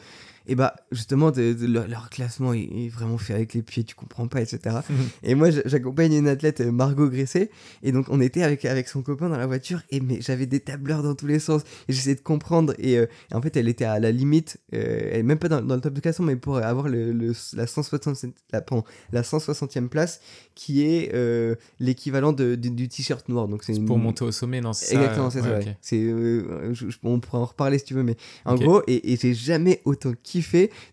et 0.48 0.56
bah 0.56 0.76
justement 0.92 1.32
de- 1.32 1.54
de- 1.54 1.68
leur, 1.68 1.88
leur 1.88 2.10
classement 2.10 2.54
est, 2.54 2.64
est 2.64 2.90
vraiment 2.90 3.18
fait 3.18 3.34
avec 3.34 3.54
les 3.54 3.62
pieds, 3.62 3.84
tu 3.84 3.96
comprends 3.96 4.28
pas, 4.28 4.42
etc. 4.42 4.78
et 5.24 5.36
moi 5.36 5.50
j'accompagne 5.66 6.14
une 6.14 6.28
athlète, 6.28 6.62
euh, 6.62 6.72
Margot 6.72 7.10
Gresset, 7.10 7.50
et 7.84 7.92
donc 7.92 8.06
on 8.10 8.20
était 8.22 8.44
avec, 8.44 8.66
avec 8.66 8.88
son 8.88 9.02
copain 9.02 9.30
dans 9.30 9.38
la 9.38 9.48
voiture, 9.48 9.82
et 9.92 10.00
mais 10.00 10.20
j'avais 10.22 10.46
des 10.46 10.60
tableurs 10.60 11.04
dans 11.04 11.16
tous 11.16 11.28
les 11.28 11.40
sens, 11.40 11.62
et 11.88 11.94
j'essayais 11.94 12.16
de 12.16 12.22
comprendre, 12.22 12.74
et, 12.80 12.98
euh, 12.98 13.06
et 13.32 13.36
en 13.36 13.42
fait 13.42 13.56
elle 13.58 13.68
était 13.68 13.86
à 13.86 14.00
la 14.00 14.12
limite, 14.12 14.58
euh, 14.74 15.10
elle 15.12 15.20
est 15.20 15.24
même 15.24 15.40
pas 15.40 15.50
dans, 15.50 15.62
dans 15.62 15.76
le 15.76 15.82
top 15.82 15.94
de 15.94 16.00
classement, 16.00 16.26
mais 16.26 16.36
pour 16.36 16.58
avoir 16.58 16.88
le, 16.90 17.12
le- 17.14 17.34
la, 17.54 17.68
160, 17.68 18.26
la, 18.52 18.62
pardon, 18.62 18.84
la 19.12 19.22
160e 19.22 19.88
place, 19.90 20.22
qui 20.56 20.84
est 20.86 21.12
euh, 21.14 21.56
l'équivalent 21.80 22.34
de- 22.34 22.56
du, 22.56 22.72
du 22.72 22.88
t-shirt 22.90 23.28
noir. 23.30 23.48
Donc 23.48 23.64
c'est 23.64 23.74
une- 23.76 23.86
pour 23.86 23.98
monter 23.98 24.24
au 24.26 24.32
sommet, 24.32 24.62
non 24.62 24.74
c'est 24.74 24.86
ça, 24.88 24.96
Exactement, 24.96 25.30
c'est 25.30 25.42
ça. 25.42 25.58
ok. 25.58 25.66
ouais. 25.66 25.78
C'est, 25.82 26.00
je- 26.02 26.90
je- 26.90 26.98
on 27.04 27.20
pourra 27.20 27.40
en 27.40 27.46
reparler 27.46 27.78
si 27.80 27.86
tu 27.86 27.94
veux, 27.94 28.04
mais 28.04 28.16
en 28.46 28.56
gros, 28.66 28.82
et, 28.88 29.14
et 29.14 29.18
j'ai 29.18 29.34
jamais 29.34 29.82
autant 29.86 30.12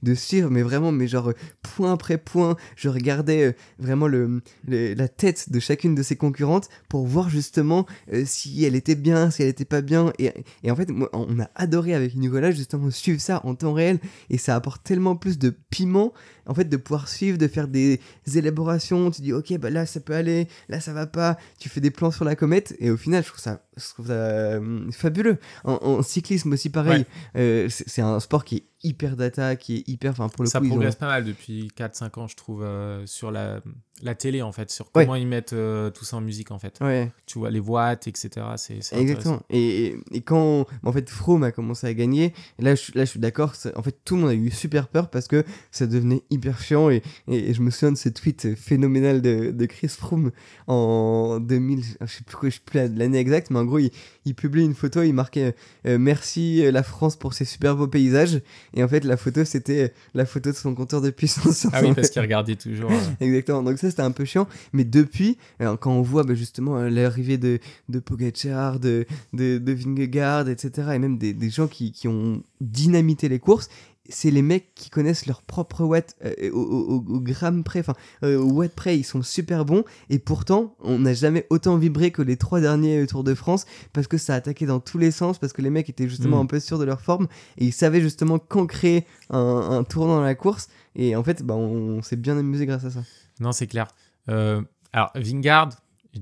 de 0.02 0.15
suivre, 0.15 0.51
mais 0.51 0.62
vraiment, 0.62 0.93
mais 0.93 1.06
genre 1.06 1.31
euh, 1.31 1.35
point 1.62 1.93
après 1.93 2.19
point, 2.19 2.56
je 2.77 2.89
regardais 2.89 3.47
euh, 3.48 3.52
vraiment 3.78 4.06
le, 4.06 4.40
le- 4.66 4.94
la 4.94 5.09
tête 5.09 5.51
de 5.52 5.60
chacune 5.60 5.94
de 5.94 6.02
ses 6.02 6.16
concurrentes 6.16 6.69
pour 6.89 7.06
voir 7.06 7.28
justement 7.31 7.86
euh, 8.12 8.24
si 8.27 8.65
elle 8.65 8.74
était 8.74 8.94
bien, 8.94 9.31
si 9.31 9.43
elle 9.43 9.48
était 9.48 9.65
pas 9.65 9.81
bien. 9.81 10.12
Et, 10.19 10.32
et 10.62 10.70
en 10.70 10.77
fait, 10.77 10.90
moi, 10.90 11.09
on 11.12 11.39
a 11.40 11.48
adoré 11.55 11.94
avec 11.94 12.15
Nicolas 12.16 12.51
justement 12.51 12.90
suivre 12.90 13.20
ça 13.20 13.40
en 13.44 13.55
temps 13.55 13.73
réel, 13.73 13.98
et 14.31 14.39
ça 14.39 14.55
apporte 14.56 14.82
tellement 14.85 15.16
plus 15.16 15.39
de 15.39 15.51
piment, 15.70 16.12
en 16.49 16.55
fait, 16.55 16.65
de 16.65 16.77
pouvoir 16.77 17.09
suivre, 17.09 17.39
de 17.39 17.47
faire 17.47 17.69
des 17.69 18.01
élaborations. 18.35 19.11
Tu 19.11 19.23
dis, 19.23 19.33
ok, 19.33 19.57
bah 19.59 19.70
là 19.70 19.87
ça 19.87 20.01
peut 20.01 20.15
aller, 20.15 20.49
là 20.69 20.81
ça 20.81 20.93
va 20.93 21.07
pas. 21.07 21.37
Tu 21.61 21.69
fais 21.69 21.81
des 21.81 21.91
plans 21.91 22.11
sur 22.11 22.25
la 22.25 22.35
comète, 22.37 22.75
et 22.81 22.91
au 22.91 22.97
final, 22.97 23.23
je 23.23 23.29
trouve 23.29 23.41
ça, 23.41 23.62
je 23.77 23.85
trouve 23.91 24.07
ça 24.09 24.12
euh, 24.15 24.91
fabuleux. 24.91 25.39
En, 25.65 25.75
en 25.83 26.03
cyclisme 26.03 26.53
aussi, 26.53 26.70
pareil. 26.70 27.05
Euh, 27.37 27.69
c'est 27.70 28.03
un 28.03 28.19
sport 28.20 28.45
qui 28.45 28.57
est 28.57 28.65
hyper 28.85 29.16
data, 29.16 29.57
qui 29.57 29.77
est 29.79 29.89
hyper. 29.89 30.12
Enfin, 30.12 30.29
pour 30.29 30.45
le 30.45 30.51
ça 30.51 30.59
coup, 30.61 30.66
ils 30.66 30.69
ont- 30.69 30.75
progresse 30.77 30.97
pas 30.97 31.07
mal 31.09 31.25
depuis 31.25 31.69
4-5 31.77 32.19
ans, 32.20 32.29
je 32.29 32.37
trouve, 32.37 32.62
euh, 32.62 33.05
sur 33.07 33.33
la, 33.33 33.61
la 34.03 34.15
télé, 34.15 34.41
en 34.41 34.53
fait, 34.53 34.70
sur 34.70 34.87
Ouais. 34.95 35.05
comment 35.05 35.16
ils 35.16 35.27
mettent 35.27 35.53
euh, 35.53 35.91
tout 35.91 36.05
ça 36.05 36.16
en 36.16 36.20
musique, 36.20 36.53
en 36.53 36.59
fait. 36.61 36.79
Ouais, 36.81 37.11
Tu 37.27 37.39
vois, 37.41 37.51
les 37.51 37.59
watts, 37.59 38.07
etc. 38.07 38.31
C'est 38.57 38.81
c'est 38.83 38.97
exactement. 38.97 39.43
Et, 39.51 39.97
et, 40.12 40.20
quand 40.20 40.66
en 40.85 40.93
fait 40.93 41.11
Froome 41.11 41.43
a 41.43 41.51
commencé 41.51 41.87
à 41.89 41.95
gagner, 41.95 42.33
là 42.61 42.75
je, 42.77 42.81
suis- 42.83 42.93
là, 42.95 43.05
je 43.05 43.11
suis 43.11 43.19
d'accord. 43.20 43.55
En 43.75 43.83
fait, 43.83 43.97
tout 44.05 44.15
le 44.15 44.20
monde 44.23 44.31
a 44.31 44.35
eu 44.35 44.51
super 44.53 44.87
peur 44.87 45.11
parce 45.11 45.27
que 45.27 45.45
ça 45.73 45.87
devenait 45.89 46.23
hyper 46.31 46.38
chiant. 46.59 46.90
Et, 46.90 47.02
et, 47.28 47.51
et 47.51 47.55
je 47.55 47.60
me 47.62 47.70
souviens 47.70 47.93
de 47.93 47.97
ce 47.98 48.09
tweet 48.09 48.55
phénoménal 48.56 49.20
de, 49.23 49.51
de 49.51 49.66
Chris 49.66 49.89
Froome 49.89 50.31
en 50.66 51.40
2000. 51.40 51.82
Je 52.01 52.06
sais 52.06 52.23
plus, 52.24 52.36
quoi- 52.36 52.48
je 52.48 52.55
sais 52.56 52.60
plus 52.65 52.78
la- 52.78 52.89
l'année 52.89 53.19
exacte, 53.19 53.51
mais 53.51 53.59
en 53.59 53.65
gros, 53.65 53.78
il, 53.78 53.90
il 54.24 54.35
publie 54.35 54.65
une 54.65 54.74
photo. 54.74 55.02
Il 55.02 55.12
marquait 55.15 55.55
euh, 55.86 55.98
Merci 55.98 56.65
euh, 56.65 56.70
la 56.70 56.82
France 56.82 57.16
pour 57.16 57.35
ces 57.35 57.44
super 57.44 57.77
beaux 57.77 57.89
paysages. 57.89 58.40
Et 58.74 58.82
en 58.82 58.89
fait, 58.89 59.05
la 59.05 59.16
photo, 59.16 59.44
c'était 59.44 59.93
la 60.15 60.27
photo 60.27 60.51
de 60.51 60.56
son 60.56 60.74
compteur 60.74 61.01
de 61.01 61.10
puissance. 61.10 61.66
Ah 61.73 61.81
oui, 61.82 61.93
parce 61.97 62.10
qu'ils 62.10 62.23
regardaient 62.23 62.56
toujours. 62.56 62.90
euh, 62.90 62.97
Exactement, 63.20 63.62
donc 63.62 63.78
ça 63.78 63.90
c'était 63.90 64.02
un 64.02 64.10
peu 64.10 64.24
chiant, 64.24 64.47
mais 64.73 64.85
depuis, 64.85 65.39
alors, 65.59 65.78
quand 65.78 65.93
on 65.93 66.02
voit 66.02 66.23
bah, 66.24 66.35
justement 66.35 66.77
euh, 66.78 66.89
l'arrivée 66.90 67.39
de, 67.39 67.59
de 67.89 67.98
Pogacar, 67.98 68.78
de, 68.81 69.06
de, 69.32 69.59
de 69.59 69.73
Vingegaard, 69.73 70.48
etc., 70.48 70.89
et 70.94 70.98
même 70.98 71.19
des, 71.19 71.32
des 71.32 71.51
gens 71.51 71.66
qui, 71.66 71.93
qui 71.93 72.09
ont 72.09 72.43
dynamité 72.60 73.28
les 73.28 73.39
courses, 73.39 73.69
c'est 74.09 74.30
les 74.30 74.43
mecs 74.43 74.74
qui 74.74 74.90
connaissent 74.90 75.26
leur 75.26 75.43
propre 75.43 75.85
watt 75.85 76.16
euh, 76.24 76.51
au, 76.51 76.60
au- 76.60 76.94
au- 76.97 77.14
au 77.16 77.20
gramme 77.20 77.62
près, 77.64 77.80
enfin 77.80 77.94
euh, 78.24 78.39
au 78.39 78.51
watt 78.52 78.72
près, 78.74 78.98
ils 78.98 79.05
sont 79.05 79.22
super 79.22 79.64
bons, 79.64 79.85
et 80.10 80.18
pourtant 80.18 80.74
on 80.80 80.98
n'a 81.01 81.14
jamais 81.14 81.47
autant 81.51 81.76
vibré 81.76 82.10
que 82.10 82.22
les 82.22 82.36
trois 82.36 82.60
derniers 82.60 83.02
euh, 83.02 83.06
Tours 83.06 83.24
de 83.24 83.35
France, 83.35 83.66
parce 83.93 84.06
que 84.06 84.16
ça 84.18 84.35
attaquait 84.35 84.66
dans 84.66 84.80
tous 84.80 84.98
les 84.98 85.10
sens, 85.10 85.39
parce 85.39 85.52
que 85.52 85.62
les 85.62 85.70
mecs 85.70 85.89
étaient 85.89 86.09
justement 86.09 86.39
Mm. 86.39 86.43
un 86.43 86.47
peu 86.47 86.60
sûrs 86.60 86.78
de 86.78 86.85
leur 86.85 87.01
forme, 87.01 87.28
et 87.59 87.66
ils 87.66 87.72
savaient 87.72 88.01
justement 88.01 88.39
quand 88.39 88.66
créer 88.66 89.05
un, 89.30 89.39
un 89.39 89.85
tournant 89.85 90.16
dans 90.16 90.22
la 90.22 90.35
course, 90.35 90.68
et 90.97 91.14
en 91.16 91.22
fait 91.22 91.43
bah, 91.43 91.55
on, 91.55 91.98
on 91.98 92.02
s'est 92.02 92.16
bien 92.16 92.36
amusé 92.39 92.66
grâce 92.66 92.85
à 92.85 92.90
ça. 92.90 93.01
Non, 93.40 93.52
c'est 93.52 93.66
clair. 93.66 93.89
Euh, 94.30 94.62
alors, 94.93 95.10
Vingard, 95.14 95.70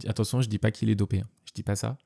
attention, 0.07 0.41
je 0.43 0.49
dis 0.49 0.59
pas 0.59 0.71
qu'il 0.71 0.91
est 0.91 0.95
dopé. 0.97 1.21
hein. 1.21 1.29
Je 1.45 1.53
dis 1.55 1.63
pas 1.63 1.77
ça. 1.77 1.97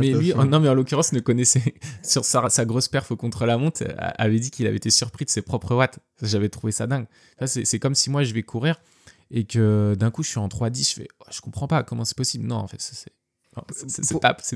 Mais 0.00 0.12
lui, 0.12 0.32
non, 0.34 0.60
mais 0.60 0.68
en 0.68 0.74
l'occurrence, 0.74 1.12
ne 1.12 1.20
connaissait 1.20 1.74
sur 2.02 2.24
sa, 2.24 2.48
sa 2.48 2.64
grosse 2.64 2.88
perf 2.88 3.10
au 3.10 3.16
contre-la-montre, 3.16 3.82
euh, 3.82 3.94
avait 3.96 4.38
dit 4.40 4.50
qu'il 4.50 4.66
avait 4.66 4.76
été 4.76 4.90
surpris 4.90 5.24
de 5.24 5.30
ses 5.30 5.42
propres 5.42 5.74
watts. 5.74 5.98
J'avais 6.22 6.48
trouvé 6.48 6.72
ça 6.72 6.86
dingue. 6.86 7.06
C'est 7.46 7.78
comme 7.78 7.94
si 7.94 8.10
moi 8.10 8.22
je 8.24 8.34
vais 8.34 8.42
courir 8.42 8.80
et 9.30 9.44
que 9.44 9.94
d'un 9.98 10.10
coup 10.10 10.22
je 10.22 10.28
suis 10.30 10.38
en 10.38 10.48
3-10, 10.48 10.88
je 10.90 10.94
fais, 10.94 11.08
Oh, 11.20 11.24
je 11.30 11.40
comprends 11.40 11.66
pas 11.68 11.82
comment 11.82 12.04
c'est 12.04 12.16
possible. 12.16 12.46
Non, 12.46 12.56
en 12.56 12.66
fait, 12.68 12.80
c'est- 12.80 13.10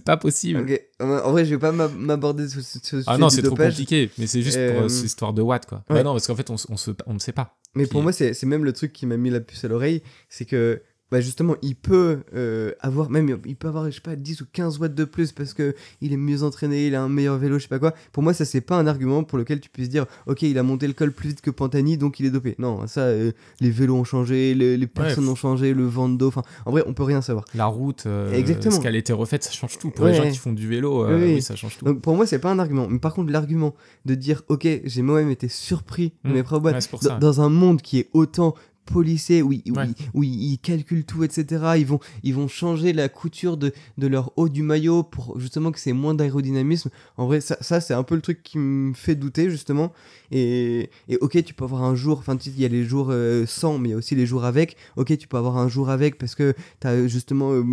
pas, 0.04 0.16
possible. 0.18 0.66
En 1.00 1.30
vrai, 1.32 1.44
je 1.46 1.50
vais 1.54 1.58
pas 1.58 1.72
m'ab- 1.72 1.96
m'aborder 1.96 2.46
ce 2.48 2.60
ce 2.60 3.02
Ah 3.06 3.16
non, 3.16 3.30
c'est 3.30 3.42
trop 3.42 3.56
compliqué, 3.56 4.10
mais 4.18 4.26
c'est 4.26 4.42
juste 4.42 4.56
pour 4.58 4.80
Euh, 4.82 4.84
euh, 4.84 4.88
cette 4.88 5.06
histoire 5.06 5.32
de 5.32 5.40
watts, 5.42 5.64
quoi. 5.66 5.78
ouais. 5.88 5.96
Bah 5.96 6.02
non, 6.02 6.12
parce 6.12 6.26
qu'en 6.26 6.36
fait, 6.36 6.50
on, 6.50 6.56
s- 6.56 6.66
on, 6.68 6.76
se, 6.76 6.90
on 7.06 7.14
ne 7.14 7.18
sait 7.18 7.32
pas. 7.32 7.56
Mais 7.74 7.86
pour 7.86 8.02
moi, 8.02 8.12
c'est 8.12 8.42
même 8.44 8.64
le 8.64 8.72
truc 8.74 8.92
qui 8.92 9.06
m'a 9.06 9.16
mis 9.16 9.30
la 9.30 9.40
puce 9.40 9.64
à 9.64 9.68
l'oreille, 9.68 10.02
c'est 10.28 10.44
que 10.44 10.82
bah 11.10 11.20
justement, 11.20 11.56
il 11.62 11.74
peut 11.76 12.20
euh, 12.34 12.72
avoir 12.80 13.10
même 13.10 13.38
il 13.46 13.56
peut 13.56 13.68
avoir 13.68 13.86
je 13.86 13.90
sais 13.96 14.00
pas 14.00 14.16
10 14.16 14.40
ou 14.42 14.44
15 14.52 14.78
watts 14.78 14.94
de 14.94 15.04
plus 15.04 15.32
parce 15.32 15.54
que 15.54 15.74
il 16.00 16.12
est 16.12 16.16
mieux 16.16 16.42
entraîné, 16.42 16.86
il 16.86 16.94
a 16.94 17.02
un 17.02 17.08
meilleur 17.08 17.36
vélo, 17.38 17.58
je 17.58 17.62
sais 17.64 17.68
pas 17.68 17.78
quoi. 17.78 17.94
Pour 18.12 18.22
moi, 18.22 18.32
ça 18.34 18.44
c'est 18.44 18.60
pas 18.60 18.76
un 18.76 18.86
argument 18.86 19.24
pour 19.24 19.38
lequel 19.38 19.60
tu 19.60 19.68
puisses 19.70 19.88
dire 19.88 20.06
OK, 20.26 20.42
il 20.42 20.56
a 20.58 20.62
monté 20.62 20.86
le 20.86 20.92
col 20.92 21.12
plus 21.12 21.30
vite 21.30 21.40
que 21.40 21.50
Pantani 21.50 21.96
donc 21.98 22.20
il 22.20 22.26
est 22.26 22.30
dopé. 22.30 22.54
Non, 22.58 22.86
ça 22.86 23.00
euh, 23.02 23.32
les 23.60 23.70
vélos 23.70 23.96
ont 23.96 24.04
changé, 24.04 24.54
les, 24.54 24.76
les 24.76 24.86
personnes 24.86 25.28
ont 25.28 25.34
changé, 25.34 25.74
le 25.74 25.84
vent 25.86 26.08
d'eau, 26.08 26.28
enfin 26.28 26.42
en 26.66 26.70
vrai, 26.70 26.82
on 26.86 26.94
peut 26.94 27.02
rien 27.02 27.22
savoir. 27.22 27.44
La 27.54 27.66
route, 27.66 28.04
euh, 28.06 28.32
Exactement. 28.32 28.74
ce 28.76 28.80
qu'elle 28.80 28.94
a 28.94 28.98
été 28.98 29.12
refaite, 29.12 29.42
ça 29.44 29.50
change 29.50 29.78
tout. 29.78 29.90
Pour 29.90 30.04
Ouais. 30.04 30.12
les 30.12 30.16
gens 30.18 30.30
qui 30.30 30.38
font 30.38 30.52
du 30.52 30.68
vélo, 30.68 31.04
euh, 31.04 31.18
Oui, 31.18 31.42
ça 31.42 31.56
change 31.56 31.78
tout. 31.78 31.84
Donc 31.84 32.00
pour 32.00 32.14
moi, 32.16 32.26
c'est 32.26 32.38
pas 32.38 32.50
un 32.50 32.58
argument. 32.58 32.86
Mais 32.88 32.98
par 32.98 33.14
contre, 33.14 33.32
l'argument 33.32 33.74
de 34.06 34.14
dire 34.14 34.42
OK, 34.48 34.66
j'ai 34.84 35.02
moi-même 35.02 35.30
été 35.30 35.48
surpris 35.48 36.12
de 36.24 36.30
Mm. 36.30 36.34
mes 36.34 36.42
propres 36.42 36.62
boîtes 36.62 36.74
Ouais, 36.76 36.80
c'est 36.80 36.90
pour 36.90 37.00
dans, 37.00 37.08
ça. 37.08 37.18
dans 37.18 37.40
un 37.40 37.48
monde 37.48 37.82
qui 37.82 37.98
est 37.98 38.08
autant 38.12 38.54
polissé, 38.86 39.42
où, 39.42 39.52
ils- 39.52 39.62
où 39.70 39.76
Ouais. 39.76 39.86
ils- 39.88 39.94
où 40.14 40.22
ils, 40.24 40.52
ils 40.52 40.58
calculent 40.58 41.04
tout, 41.04 41.22
etc. 41.24 41.64
Ils 41.78 41.86
vont, 41.86 42.00
ils 42.22 42.34
vont 42.34 42.48
changer 42.48 42.92
la 42.92 43.08
couture 43.08 43.56
de, 43.56 43.72
de 43.98 44.06
leur 44.06 44.32
haut 44.36 44.48
du 44.48 44.62
maillot 44.62 45.02
pour 45.04 45.38
justement 45.38 45.70
que 45.72 45.78
c'est 45.78 45.92
moins 45.92 46.14
d'aérodynamisme. 46.14 46.90
En 47.16 47.26
vrai, 47.26 47.40
ça, 47.40 47.56
ça 47.60 47.80
c'est 47.80 47.94
un 47.94 48.02
peu 48.02 48.14
le 48.16 48.20
truc 48.20 48.42
qui 48.42 48.58
me 48.58 48.92
fait 48.94 49.14
douter, 49.14 49.48
justement. 49.50 49.92
Et, 50.32 50.90
et 51.08 51.16
ok, 51.20 51.42
tu 51.44 51.54
peux 51.54 51.64
avoir 51.64 51.84
un 51.84 51.94
jour, 51.94 52.18
enfin, 52.18 52.36
il 52.44 52.60
y 52.60 52.64
a 52.64 52.68
les 52.68 52.84
jours 52.84 53.08
euh, 53.10 53.46
sans, 53.46 53.78
mais 53.78 53.88
il 53.88 53.92
y 53.92 53.94
a 53.94 53.98
aussi 53.98 54.14
les 54.14 54.26
jours 54.26 54.44
avec. 54.44 54.76
Ok, 54.96 55.16
tu 55.18 55.28
peux 55.28 55.36
avoir 55.36 55.56
un 55.58 55.68
jour 55.68 55.90
avec 55.90 56.18
parce 56.18 56.34
que 56.34 56.54
tu 56.80 56.86
as 56.86 57.06
justement 57.06 57.52
euh, 57.52 57.64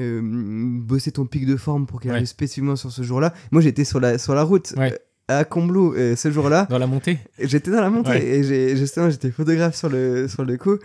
euh, 0.00 0.20
bossé 0.22 1.12
ton 1.12 1.26
pic 1.26 1.46
de 1.46 1.56
forme 1.56 1.86
pour 1.86 2.00
qu'il 2.00 2.10
Ouais. 2.10 2.16
arrive 2.16 2.26
spécifiquement 2.28 2.76
sur 2.76 2.90
ce 2.92 3.02
jour-là. 3.02 3.32
Moi, 3.52 3.62
j'étais 3.62 3.84
sur 3.84 4.00
la, 4.00 4.18
sur 4.18 4.34
la 4.34 4.42
route. 4.42 4.74
Ouais. 4.76 4.98
À 5.28 5.44
Combloux 5.44 5.94
euh, 5.94 6.16
ce 6.16 6.30
jour-là, 6.30 6.66
Dans 6.70 6.78
la 6.78 6.86
montée 6.86 7.18
J'étais 7.38 7.70
dans 7.70 7.80
la 7.80 7.90
montée 7.90 8.10
Ouais. 8.10 8.24
et 8.24 8.42
j'ai 8.44 8.76
justement 8.76 9.08
j'étais 9.10 9.30
photographe 9.30 9.74
sur 9.74 9.88
le 9.88 10.28
sur 10.28 10.44
le 10.44 10.56
coup. 10.58 10.76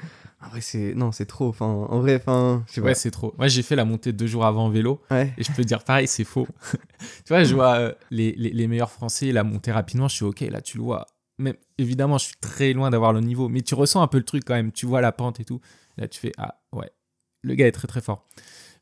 En 0.41 0.48
vrai 0.49 0.61
c'est 0.61 0.94
non 0.95 1.11
c'est 1.11 1.26
trop. 1.26 1.49
Enfin 1.49 1.66
en 1.66 1.99
vrai 1.99 2.16
enfin 2.16 2.64
Ouais, 2.78 2.95
c'est 2.95 3.11
trop. 3.11 3.34
Moi, 3.38 3.48
j'ai 3.49 3.61
fait 3.61 3.76
la 3.76 3.84
montée 3.84 4.14
deux 4.14 4.28
jours 4.28 4.45
avant 4.45 4.66
en 4.68 4.70
vélo. 4.70 5.02
Ouais. 5.11 5.34
Et 5.38 5.44
je 5.44 5.52
peux 5.52 5.64
te 5.64 5.68
dire 5.68 5.84
pareil, 5.84 6.07
c'est 6.07 6.24
faux. 6.24 6.48
tu 6.72 7.30
vois, 7.30 7.44
je 7.44 7.53
vois 7.53 7.76
euh, 7.76 7.94
les, 8.11 8.34
les, 8.38 8.52
les 8.52 8.68
meilleurs 8.68 8.91
Français 8.91 9.32
la 9.34 9.44
monter 9.44 9.72
rapidement. 9.74 10.07
Je 10.07 10.16
suis 10.16 10.26
OK, 10.26 10.40
là, 10.41 10.61
tu 10.61 10.78
le 10.78 10.84
vois. 10.84 11.06
Mais 11.40 11.56
évidemment, 11.78 12.18
je 12.18 12.26
suis 12.28 12.36
très 12.40 12.72
loin 12.72 12.90
d'avoir 12.90 13.11
le 13.11 13.20
niveau. 13.20 13.49
Mais 13.49 13.61
tu 13.61 13.76
ressens 13.76 14.02
un 14.02 14.07
peu 14.07 14.18
le 14.18 14.24
truc 14.24 14.44
quand 14.45 14.53
même. 14.56 14.72
Tu 14.72 14.86
vois 14.86 15.02
la 15.02 15.11
pente 15.11 15.41
et 15.41 15.45
tout. 15.45 15.60
Là, 15.98 16.07
tu 16.07 16.20
fais 16.22 16.32
Ah, 16.38 16.61
ouais. 16.72 16.90
Le 17.41 17.56
gars 17.56 17.68
est 17.68 17.72
très, 17.74 17.88
très 17.88 18.02
fort. 18.02 18.26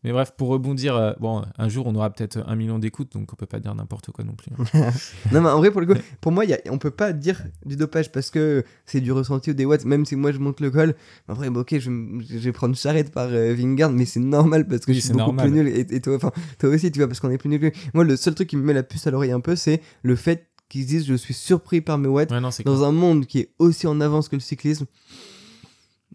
Mais 0.03 0.11
bref, 0.11 0.32
pour 0.38 0.49
rebondir, 0.49 0.95
euh, 0.95 1.14
bon, 1.19 1.44
un 1.57 1.69
jour, 1.69 1.88
on 1.88 1.95
aura 1.95 2.10
peut-être 2.11 2.44
un 2.48 2.56
million 2.56 2.78
d'écoutes. 2.80 3.14
Donc, 3.14 3.34
on 3.34 3.36
peut 3.36 3.45
pas 3.48 3.60
dire 3.60 3.74
n'importe 3.76 4.11
quoi 4.11 4.24
non 4.24 4.34
plus. 4.34 4.52
hein. 4.57 4.91
Non 5.32 5.41
mais 5.41 5.49
en 5.49 5.57
vrai 5.57 5.72
pour 5.72 5.82
le 5.82 5.88
coup 5.88 5.99
pour 6.22 6.32
moi 6.32 6.45
y 6.45 6.53
a, 6.53 6.60
on 6.69 6.78
peut 6.78 6.91
pas 6.91 7.14
dire 7.14 7.44
du 7.65 7.76
dopage 7.76 8.11
parce 8.11 8.30
que 8.30 8.64
c'est 8.86 9.02
du 9.02 9.11
ressenti 9.11 9.49
ou 9.52 9.53
des 9.53 9.65
watts 9.65 9.86
même 9.86 10.06
si 10.06 10.15
moi 10.15 10.32
je 10.32 10.38
monte 10.40 10.60
le 10.61 10.69
col. 10.72 10.95
En 11.28 11.34
vrai 11.34 11.49
bah, 11.49 11.61
ok 11.61 11.78
je, 11.80 11.90
vais- 11.90 12.26
je 12.30 12.38
vais 12.38 12.52
prendre 12.52 12.76
charrette 12.76 13.11
par 13.11 13.28
euh, 13.30 13.53
Vingard 13.56 13.91
mais 13.91 14.06
c'est 14.06 14.19
normal 14.19 14.68
parce 14.68 14.86
que 14.86 14.91
Oui, 14.91 14.95
je 14.98 15.02
suis 15.02 15.10
beaucoup 15.10 15.19
normal. 15.26 15.52
plus 15.52 15.64
nul 15.64 15.68
et, 15.68 15.95
et 15.95 15.99
toi 16.02 16.18
aussi 16.64 16.91
tu 16.91 16.99
vois 16.99 17.07
parce 17.07 17.19
qu'on 17.19 17.32
est 17.32 17.38
plus 17.38 17.49
nul. 17.49 17.72
Moi 17.94 18.03
le 18.03 18.15
seul 18.15 18.36
truc 18.36 18.48
qui 18.49 18.56
me 18.57 18.64
met 18.64 18.74
la 18.74 18.84
puce 18.84 19.06
à 19.07 19.11
l'oreille 19.11 19.32
un 19.32 19.40
peu 19.41 19.56
c'est 19.56 19.82
le 20.03 20.15
fait 20.15 20.48
qu'ils 20.69 20.84
se 20.84 20.88
disent 20.88 21.06
je 21.07 21.15
suis 21.15 21.34
surpris 21.34 21.82
par 21.82 21.98
mes 21.98 22.07
watts 22.07 22.32
Ouais, 22.32 22.40
non, 22.40 22.52
c'est 22.52 22.64
dans 22.64 22.84
un 22.84 22.91
monde 22.91 23.26
qui 23.26 23.40
est 23.40 23.49
aussi 23.60 23.88
en 23.88 23.99
avance 24.02 24.30
que 24.30 24.36
le 24.36 24.41
cyclisme. 24.41 24.86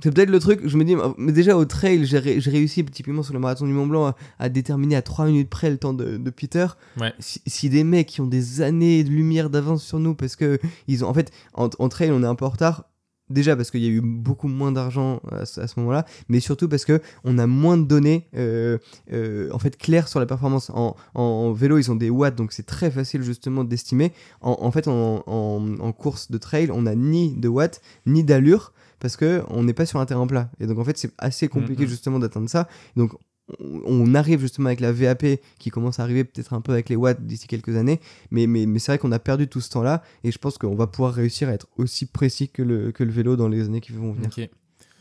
C'est 0.02 0.10
peut-être 0.12 0.30
le 0.30 0.40
truc, 0.40 0.60
je 0.66 0.76
me 0.76 0.84
dis, 0.84 0.96
mais 1.16 1.32
déjà 1.32 1.56
au 1.56 1.64
trail, 1.64 2.04
j'ai 2.04 2.18
ré- 2.18 2.38
réussi 2.38 2.84
typiquement 2.84 3.22
sur 3.22 3.34
le 3.34 3.40
marathon 3.40 3.66
du 3.66 3.72
Mont 3.72 3.86
Blanc 3.86 4.06
à, 4.06 4.16
à 4.38 4.48
déterminer 4.48 4.96
à 4.96 5.02
3 5.02 5.26
minutes 5.26 5.48
près 5.48 5.70
le 5.70 5.76
temps 5.78 5.92
de, 5.94 6.16
de 6.16 6.30
Peter. 6.30 6.66
Ouais. 7.00 7.12
Si, 7.20 7.40
si 7.46 7.68
des 7.68 7.84
mecs 7.84 8.08
qui 8.08 8.20
ont 8.20 8.26
des 8.26 8.62
années 8.62 9.04
de 9.04 9.10
lumière 9.10 9.48
d'avance 9.50 9.84
sur 9.84 9.98
nous, 10.00 10.14
parce 10.14 10.34
que 10.36 10.58
ils 10.88 11.04
ont, 11.04 11.08
en 11.08 11.14
fait, 11.14 11.30
en, 11.54 11.70
en 11.78 11.88
trail, 11.88 12.10
on 12.10 12.22
est 12.22 12.26
un 12.26 12.34
peu 12.34 12.44
en 12.44 12.48
retard. 12.50 12.84
Déjà 13.30 13.56
parce 13.56 13.70
qu'il 13.70 13.82
y 13.82 13.86
a 13.86 13.90
eu 13.90 14.02
beaucoup 14.02 14.48
moins 14.48 14.72
d'argent 14.72 15.20
à, 15.30 15.46
ce- 15.46 15.60
moment-là, 15.78 16.04
mais 16.28 16.38
surtout 16.40 16.68
parce 16.68 16.84
que 16.84 17.00
on 17.24 17.38
a 17.38 17.46
moins 17.46 17.78
de 17.78 17.84
données 17.84 18.26
euh, 18.36 18.76
euh, 19.10 19.48
en 19.52 19.58
fait 19.58 19.78
claires 19.78 20.08
sur 20.08 20.20
la 20.20 20.26
performance. 20.26 20.68
En, 20.74 20.96
en 21.14 21.52
vélo, 21.52 21.78
ils 21.78 21.90
ont 21.90 21.94
des 21.94 22.10
watts, 22.10 22.34
donc 22.34 22.52
c'est 22.52 22.66
très 22.66 22.90
facile 22.90 23.22
justement 23.22 23.64
d'estimer. 23.64 24.12
En, 24.42 24.58
en 24.60 24.70
fait, 24.70 24.86
en 24.86 25.92
course 25.96 26.30
de 26.30 26.36
trail, 26.38 26.70
on 26.72 26.82
n'a 26.82 26.94
ni 26.94 27.34
de 27.34 27.48
watts 27.48 27.80
ni 28.06 28.24
d'allure 28.24 28.72
parce 29.02 29.16
que 29.18 29.42
on 29.48 29.62
n'est 29.64 29.74
pas 29.74 29.84
sur 29.84 30.00
un 30.00 30.06
terrain 30.06 30.26
plat. 30.26 30.50
Et 30.60 30.66
donc 30.66 30.78
en 30.78 30.84
fait, 30.84 30.96
c'est 30.96 31.12
assez 31.18 31.48
compliqué 31.48 31.82
Mhm. 31.82 31.88
justement 31.88 32.18
d'atteindre 32.18 32.48
ça. 32.48 32.68
Donc 32.96 33.12
on 33.58 34.14
arrive 34.14 34.40
justement 34.40 34.66
avec 34.68 34.80
la 34.80 34.92
VAP 34.92 35.40
qui 35.58 35.70
commence 35.70 35.98
à 35.98 36.04
arriver 36.04 36.24
peut-être 36.24 36.54
un 36.54 36.60
peu 36.60 36.72
avec 36.72 36.88
les 36.88 36.96
watts 36.96 37.20
d'ici 37.26 37.48
quelques 37.48 37.76
années, 37.76 38.00
mais, 38.30 38.46
mais, 38.46 38.64
mais 38.66 38.78
c'est 38.78 38.92
vrai 38.92 38.98
qu'on 38.98 39.12
a 39.12 39.18
perdu 39.18 39.48
tout 39.48 39.60
ce 39.60 39.68
temps-là 39.70 40.02
et 40.22 40.30
je 40.30 40.38
pense 40.38 40.56
qu'on 40.58 40.76
va 40.76 40.86
pouvoir 40.86 41.12
réussir 41.12 41.48
à 41.48 41.52
être 41.52 41.66
aussi 41.76 42.06
précis 42.06 42.48
que 42.48 42.62
le, 42.62 42.92
que 42.92 43.02
le 43.02 43.10
vélo 43.10 43.34
dans 43.36 43.48
les 43.48 43.64
années 43.64 43.80
qui 43.80 43.92
vont 43.92 44.12
venir. 44.12 44.30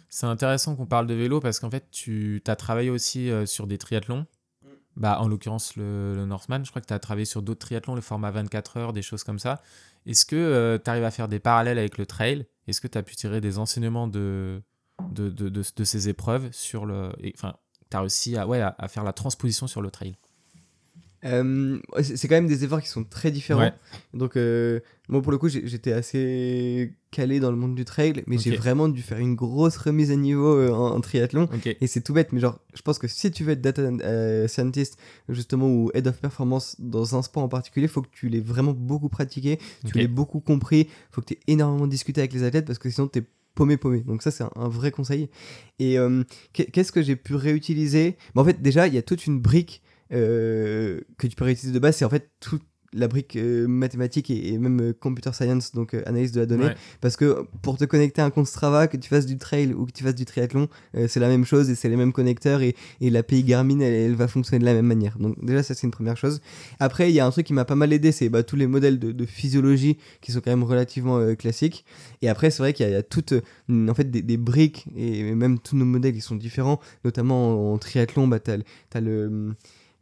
C'est 0.09 0.25
intéressant 0.25 0.75
qu'on 0.75 0.87
parle 0.87 1.07
de 1.07 1.13
vélo 1.13 1.39
parce 1.39 1.59
qu'en 1.59 1.69
fait, 1.69 1.85
tu 1.91 2.41
as 2.47 2.55
travaillé 2.57 2.89
aussi 2.89 3.29
euh, 3.29 3.45
sur 3.45 3.67
des 3.67 3.77
triathlons. 3.77 4.25
Bah, 4.97 5.19
en 5.21 5.29
l'occurrence, 5.29 5.77
le, 5.77 6.15
le 6.15 6.25
Northman. 6.25 6.65
Je 6.65 6.69
crois 6.71 6.81
que 6.81 6.87
tu 6.87 6.93
as 6.93 6.99
travaillé 6.99 7.23
sur 7.25 7.41
d'autres 7.41 7.65
triathlons, 7.65 7.95
le 7.95 8.01
format 8.01 8.29
24 8.31 8.75
heures, 8.77 8.91
des 8.91 9.01
choses 9.01 9.23
comme 9.23 9.39
ça. 9.39 9.61
Est-ce 10.05 10.25
que 10.25 10.81
tu 10.83 10.89
arrives 10.89 11.05
à 11.05 11.11
faire 11.11 11.29
des 11.29 11.39
parallèles 11.39 11.77
avec 11.77 11.97
le 11.97 12.05
trail? 12.05 12.45
Est-ce 12.72 12.81
que 12.81 12.88
tu 12.88 12.98
as 12.98 13.03
pu 13.03 13.15
tirer 13.15 13.41
des 13.41 13.57
enseignements 13.57 14.07
de, 14.07 14.61
ces 15.84 16.10
épreuves 16.10 16.52
sur 16.52 16.85
le. 16.85 17.11
Enfin, 17.35 17.56
tu 17.89 17.98
as 17.98 18.02
réussi 18.02 18.35
à 18.38 18.88
faire 18.88 19.03
la 19.03 19.14
transposition 19.14 19.68
sur 19.68 19.81
le 19.81 19.91
trail? 19.91 20.15
Euh, 21.23 21.77
c'est 22.02 22.27
quand 22.27 22.35
même 22.35 22.48
des 22.48 22.64
efforts 22.64 22.81
qui 22.81 22.88
sont 22.89 23.03
très 23.03 23.30
différents. 23.31 23.61
Ouais. 23.61 23.73
Donc, 24.14 24.35
euh, 24.38 24.80
moi, 25.07 25.22
pour 25.22 25.31
le 25.31 25.38
coup, 25.38 25.49
j'étais 25.49 25.91
assez 25.91 26.93
calé 27.11 27.39
dans 27.39 27.52
le 27.52 27.57
monde 27.57 27.76
du 27.76 27.85
trail, 27.85 28.14
mais 28.27 28.38
j'ai 28.38 28.56
vraiment 28.56 28.88
dû 28.89 29.02
faire 29.02 29.18
une 29.19 29.35
grosse 29.35 29.77
remise 29.77 30.11
à 30.11 30.15
niveau 30.15 30.56
euh, 30.57 30.72
en, 30.72 30.95
en 30.95 31.02
triathlon. 31.02 31.43
Ok. 31.53 31.76
Et 31.80 31.88
c'est 31.88 32.02
tout 32.02 32.14
bête, 32.14 32.31
mais 32.34 32.39
genre, 32.39 32.60
je 32.73 32.81
pense 32.81 32.98
que 32.98 33.07
si 33.07 33.30
tu 33.31 33.43
veux 33.43 33.52
être 33.52 33.61
data 33.61 33.81
euh, 33.81 34.48
scientist, 34.48 34.98
justement, 35.30 35.68
ou 35.68 35.91
head 35.93 36.07
of 36.07 36.18
performance 36.19 36.76
dans 36.80 37.15
un 37.15 37.22
sport 37.22 37.43
en 37.43 37.49
particulier, 37.49 37.88
faut 37.88 38.02
que 38.02 38.10
tu 38.11 38.30
l'aies 38.30 38.39
vraiment 38.39 38.73
beaucoup 38.73 39.10
pratiqué, 39.10 39.60
tu 39.85 39.98
l'aies 39.98 40.07
beaucoup 40.07 40.39
compris, 40.39 40.88
faut 41.11 41.22
que 41.22 41.27
tu 41.27 41.34
aies 41.35 41.39
énormément 41.48 41.88
discuté 41.88 42.22
avec 42.22 42.34
les 42.34 42.43
athlètes 42.43 42.65
parce 42.65 42.80
que 42.80 42.89
sinon 42.89 43.07
t'es 43.07 43.23
paumé 43.53 43.76
paumé. 43.77 43.99
Donc 43.99 44.23
ça 44.23 44.31
c'est 44.31 44.43
un, 44.43 44.69
vrai 44.69 44.91
conseil. 44.91 45.30
Et 45.80 45.99
euh, 45.99 46.23
qu'est- 46.53 46.72
qu'est-ce 46.72 46.91
que 46.93 47.02
j'ai 47.02 47.18
pu 47.18 47.35
réutiliser? 47.35 48.15
Bah, 48.34 48.41
En 48.41 48.45
fait 48.45 48.61
déjà 48.61 48.88
il 48.88 48.93
y 48.93 48.98
a 48.98 49.02
toute 49.02 49.27
une 49.27 49.39
brique 49.41 49.84
que 50.11 51.27
tu 51.27 51.35
peux 51.35 51.45
réutiliser 51.45 51.73
de 51.73 51.79
base, 51.79 51.95
c'est 51.97 52.05
en 52.05 52.09
fait 52.09 52.29
toute 52.39 52.61
la 52.93 53.07
brique 53.07 53.38
euh, 53.38 53.67
mathématique 53.69 54.29
et, 54.29 54.49
et 54.51 54.57
même 54.57 54.81
euh, 54.81 54.91
computer 54.91 55.31
science, 55.31 55.71
donc 55.71 55.93
euh, 55.93 56.03
analyse 56.05 56.33
de 56.33 56.41
la 56.41 56.45
donnée. 56.45 56.65
Ouais. 56.65 56.75
Parce 56.99 57.15
que 57.15 57.45
pour 57.61 57.77
te 57.77 57.85
connecter 57.85 58.21
à 58.21 58.25
un 58.25 58.31
compte 58.31 58.47
Strava, 58.47 58.89
que 58.89 58.97
tu 58.97 59.07
fasses 59.07 59.25
du 59.25 59.38
trail 59.38 59.73
ou 59.73 59.85
que 59.85 59.93
tu 59.93 60.03
fasses 60.03 60.13
du 60.15 60.25
triathlon, 60.25 60.67
euh, 60.97 61.07
c'est 61.07 61.21
la 61.21 61.29
même 61.29 61.45
chose 61.45 61.69
et 61.69 61.75
c'est 61.75 61.88
les 61.88 61.95
mêmes 61.95 62.11
connecteurs 62.11 62.61
et, 62.61 62.75
et 62.99 63.09
l'API 63.09 63.43
Garmin, 63.43 63.79
elle, 63.79 63.93
elle 63.93 64.15
va 64.15 64.27
fonctionner 64.27 64.59
de 64.59 64.65
la 64.65 64.73
même 64.73 64.88
manière. 64.88 65.17
Donc 65.19 65.41
déjà, 65.41 65.63
ça 65.63 65.73
c'est 65.73 65.88
une 65.88 65.91
première 65.91 66.17
chose. 66.17 66.41
Après, 66.81 67.09
il 67.09 67.15
y 67.15 67.21
a 67.21 67.25
un 67.25 67.31
truc 67.31 67.45
qui 67.47 67.53
m'a 67.53 67.63
pas 67.63 67.75
mal 67.75 67.93
aidé, 67.93 68.11
c'est 68.11 68.27
bah, 68.27 68.43
tous 68.43 68.57
les 68.57 68.67
modèles 68.67 68.99
de, 68.99 69.13
de 69.13 69.25
physiologie 69.25 69.97
qui 70.19 70.33
sont 70.33 70.41
quand 70.41 70.51
même 70.51 70.65
relativement 70.65 71.17
euh, 71.17 71.33
classiques. 71.35 71.85
Et 72.21 72.27
après, 72.27 72.51
c'est 72.51 72.61
vrai 72.61 72.73
qu'il 72.73 72.83
y, 72.85 72.88
a- 72.88 72.91
il 72.91 72.93
y 72.95 72.97
a 72.97 73.03
toutes 73.03 73.31
euh, 73.31 73.88
en 73.88 73.93
fait, 73.93 74.11
des, 74.11 74.21
des 74.21 74.35
briques 74.35 74.85
et 74.97 75.33
même 75.33 75.59
tous 75.59 75.77
nos 75.77 75.85
modèles, 75.85 76.17
ils 76.17 76.21
sont 76.21 76.35
différents. 76.35 76.81
Notamment 77.05 77.71
en, 77.71 77.73
en 77.75 77.77
triathlon, 77.77 78.27
bah, 78.27 78.41
tu 78.41 78.51
as, 78.51 78.99
le... 78.99 79.53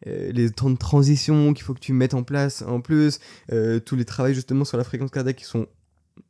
euh, 0.07 0.31
les 0.31 0.49
temps 0.49 0.69
de 0.69 0.77
transition 0.77 1.53
qu'il 1.53 1.63
faut 1.63 1.73
que 1.73 1.79
tu 1.79 1.93
mettes 1.93 2.13
en 2.13 2.23
place 2.23 2.61
en 2.61 2.81
plus, 2.81 3.19
euh, 3.51 3.79
tous 3.79 3.95
les 3.95 4.05
travaux 4.05 4.33
justement 4.33 4.65
sur 4.65 4.77
la 4.77 4.83
fréquence 4.83 5.11
cardiaque 5.11 5.37
qui 5.37 5.45
sont 5.45 5.67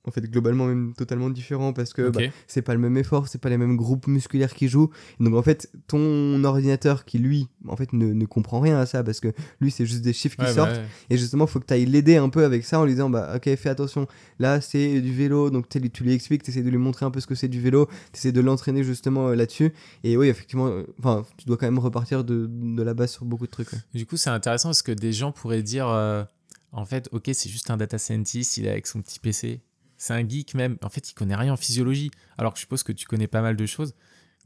en 0.06 0.11
fait 0.11 0.22
globalement 0.30 0.66
même 0.66 0.94
totalement 0.94 1.30
différents 1.30 1.74
parce 1.74 1.94
que 1.94 2.03
Ok. 2.03 2.14
bah, 2.16 2.22
c'est 2.48 2.61
pas 2.61 2.74
le 2.74 2.80
même 2.80 2.98
effort, 2.98 3.28
c'est 3.28 3.40
pas 3.41 3.49
les 3.49 3.57
mêmes 3.57 3.76
groupes 3.78 4.07
musculaires 4.07 4.53
qui 4.53 4.68
jouent. 4.68 4.90
Donc 5.20 5.36
en 5.36 5.41
fait, 5.44 5.70
ton 5.88 6.44
ordinateur 6.44 7.06
qui 7.06 7.20
lui, 7.20 7.48
en 7.68 7.76
fait, 7.76 7.94
ne, 7.94 8.14
ne 8.14 8.26
comprend 8.26 8.60
rien 8.60 8.78
à 8.80 8.86
ça 8.86 9.03
parce 9.03 9.20
que 9.20 9.30
lui, 9.61 9.72
c'est 9.72 9.86
juste 9.86 10.02
des 10.02 10.14
chiffres 10.14 10.36
qui 10.38 10.44
bah 10.44 10.53
sortent. 10.53 10.72
ouais. 10.72 10.86
Et 11.10 11.18
justement, 11.18 11.48
faut 11.48 11.60
que 11.60 11.66
tu 11.66 11.74
ailles 11.74 11.86
l'aider 11.86 12.18
un 12.18 12.30
peu 12.30 12.44
avec 12.44 12.64
ça 12.66 12.80
en 12.80 12.86
lui 12.86 12.94
disant, 12.94 13.10
bah 13.10 13.34
ok, 13.36 13.56
fais 13.56 13.70
attention, 13.70 14.07
là 14.40 14.61
c'est 14.61 15.02
du 15.02 15.14
vélo, 15.14 15.49
donc 15.49 15.68
tu 15.70 15.80
lui 16.03 16.14
expliques, 16.14 16.44
tu 16.44 16.52
essaies 16.52 16.64
de 16.64 16.70
lui 16.70 16.78
montrer 16.78 17.06
un 17.06 17.11
peu 17.11 17.20
ce 17.20 17.28
que 17.28 17.36
c'est 17.36 17.48
du 17.48 17.60
vélo, 17.61 17.88
tu 18.14 18.20
essaies 18.20 18.32
de 18.32 18.41
l'entraîner 18.41 18.84
justement 18.84 19.30
euh, 19.30 19.36
là-dessus. 19.36 19.74
Et 20.03 20.18
oui, 20.18 20.28
effectivement, 20.28 20.68
euh, 20.68 21.22
tu 21.38 21.45
dois 21.45 21.57
quand 21.57 21.68
même 21.68 21.80
repartir 21.80 22.24
de, 22.24 22.48
de 22.49 22.82
la 22.84 22.94
base 22.94 23.11
sur 23.11 23.26
beaucoup 23.26 23.45
de 23.45 23.52
trucs. 23.52 23.72
ouais. 23.74 23.80
Du 23.94 24.06
coup, 24.06 24.18
c'est 24.18 24.30
intéressant 24.30 24.70
parce 24.70 24.82
que 24.82 24.91
des 24.91 25.14
gens 25.14 25.32
pourraient 25.32 25.64
dire 25.64 25.88
euh, 25.88 26.24
en 26.72 26.86
fait, 26.86 27.10
ok, 27.11 27.30
c'est 27.34 27.49
juste 27.49 27.70
un 27.72 27.78
data 27.78 27.98
scientist, 27.98 28.57
il 28.57 28.66
est 28.66 28.70
avec 28.72 28.88
son 28.88 29.02
petit 29.02 29.20
PC. 29.20 29.61
C'est 29.99 30.13
un 30.13 30.27
geek 30.27 30.55
même. 30.55 30.77
En 30.81 30.89
fait, 30.89 31.11
il 31.11 31.13
connaît 31.13 31.35
rien 31.35 31.53
en 31.53 31.57
physiologie. 31.57 32.09
Alors 32.39 32.53
que 32.53 32.57
je 32.57 32.61
suppose 32.61 32.81
que 32.81 32.91
tu 32.91 33.05
connais 33.05 33.27
pas 33.27 33.41
mal 33.41 33.55
de 33.55 33.65
choses. 33.67 33.93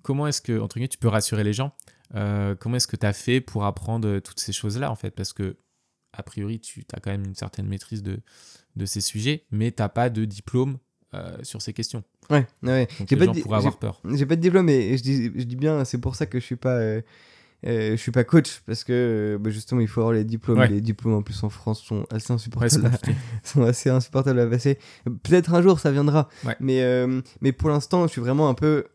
Comment 0.02 0.28
est-ce 0.28 0.42
que, 0.42 0.60
entre 0.60 0.76
guillemets, 0.76 0.90
tu 0.90 0.98
peux 0.98 1.08
rassurer 1.08 1.46
les 1.46 1.54
gens 1.54 1.74
Euh, 2.16 2.56
Comment 2.60 2.76
est-ce 2.76 2.88
que 2.88 2.98
tu 2.98 3.06
as 3.06 3.14
fait 3.14 3.40
pour 3.40 3.64
apprendre 3.64 4.08
euh, 4.08 4.20
toutes 4.20 4.40
ces 4.42 4.52
choses-là, 4.52 4.92
en 4.92 4.96
fait? 4.96 5.12
Parce 5.12 5.32
que, 5.32 5.56
a 6.12 6.24
priori, 6.24 6.60
tu 6.60 6.84
as 6.94 7.00
quand 7.00 7.12
même 7.12 7.24
une 7.24 7.36
certaine 7.36 7.68
maîtrise 7.68 8.04
de, 8.04 8.20
de 8.76 8.86
ces 8.86 9.00
sujets, 9.00 9.46
mais 9.52 9.72
tu 9.72 9.82
pas 9.94 10.10
de 10.10 10.26
diplôme 10.26 10.78
euh, 11.14 11.38
sur 11.44 11.62
ces 11.62 11.72
questions. 11.74 12.04
Ouais, 12.30 12.46
ouais. 12.64 12.88
Donc, 13.00 13.10
les 13.12 13.18
pas 13.18 13.26
gens 13.26 13.34
pourraient 13.34 13.58
avoir 13.58 13.78
peur. 13.80 14.02
J'ai 14.12 14.26
pas 14.26 14.36
de 14.36 14.42
diplôme 14.42 14.68
et 14.70 14.98
je 14.98 15.04
dis, 15.04 15.26
je 15.36 15.44
dis 15.44 15.56
bien, 15.56 15.86
c'est 15.86 16.00
pour 16.00 16.16
ça 16.16 16.26
que 16.26 16.40
je 16.40 16.46
suis 16.46 16.56
pas. 16.56 16.76
euh, 16.76 17.02
euh, 17.66 17.92
je 17.92 17.96
suis 17.96 18.12
pas 18.12 18.24
coach 18.24 18.62
parce 18.66 18.84
que 18.84 18.92
euh, 18.94 19.38
bah, 19.38 19.50
justement 19.50 19.82
il 19.82 19.88
faut 19.88 20.02
avoir 20.02 20.14
les 20.14 20.24
diplômes. 20.24 20.60
Ouais. 20.60 20.68
Les 20.68 20.82
diplômes 20.82 21.14
en 21.14 21.22
plus 21.22 21.44
en 21.44 21.50
France 21.50 21.82
sont 21.82 22.06
assez 22.12 22.32
Ouais, 22.32 22.36
insupportables, 22.36 22.86
à- 22.86 22.90
compliqué. 22.90 23.18
sont 23.44 23.64
assez 23.64 23.90
insupportables 23.90 24.40
à 24.40 24.48
passer. 24.48 24.78
Peut-être 25.24 25.54
un 25.54 25.62
jour 25.62 25.80
ça 25.80 25.92
viendra, 25.92 26.30
Ouais. 26.46 26.56
mais, 26.60 26.82
euh, 26.84 27.22
mais 27.42 27.52
pour 27.52 27.70
l'instant 27.70 28.06
je 28.08 28.12
suis 28.12 28.22
vraiment 28.22 28.50
un 28.50 28.54
peu 28.54 28.86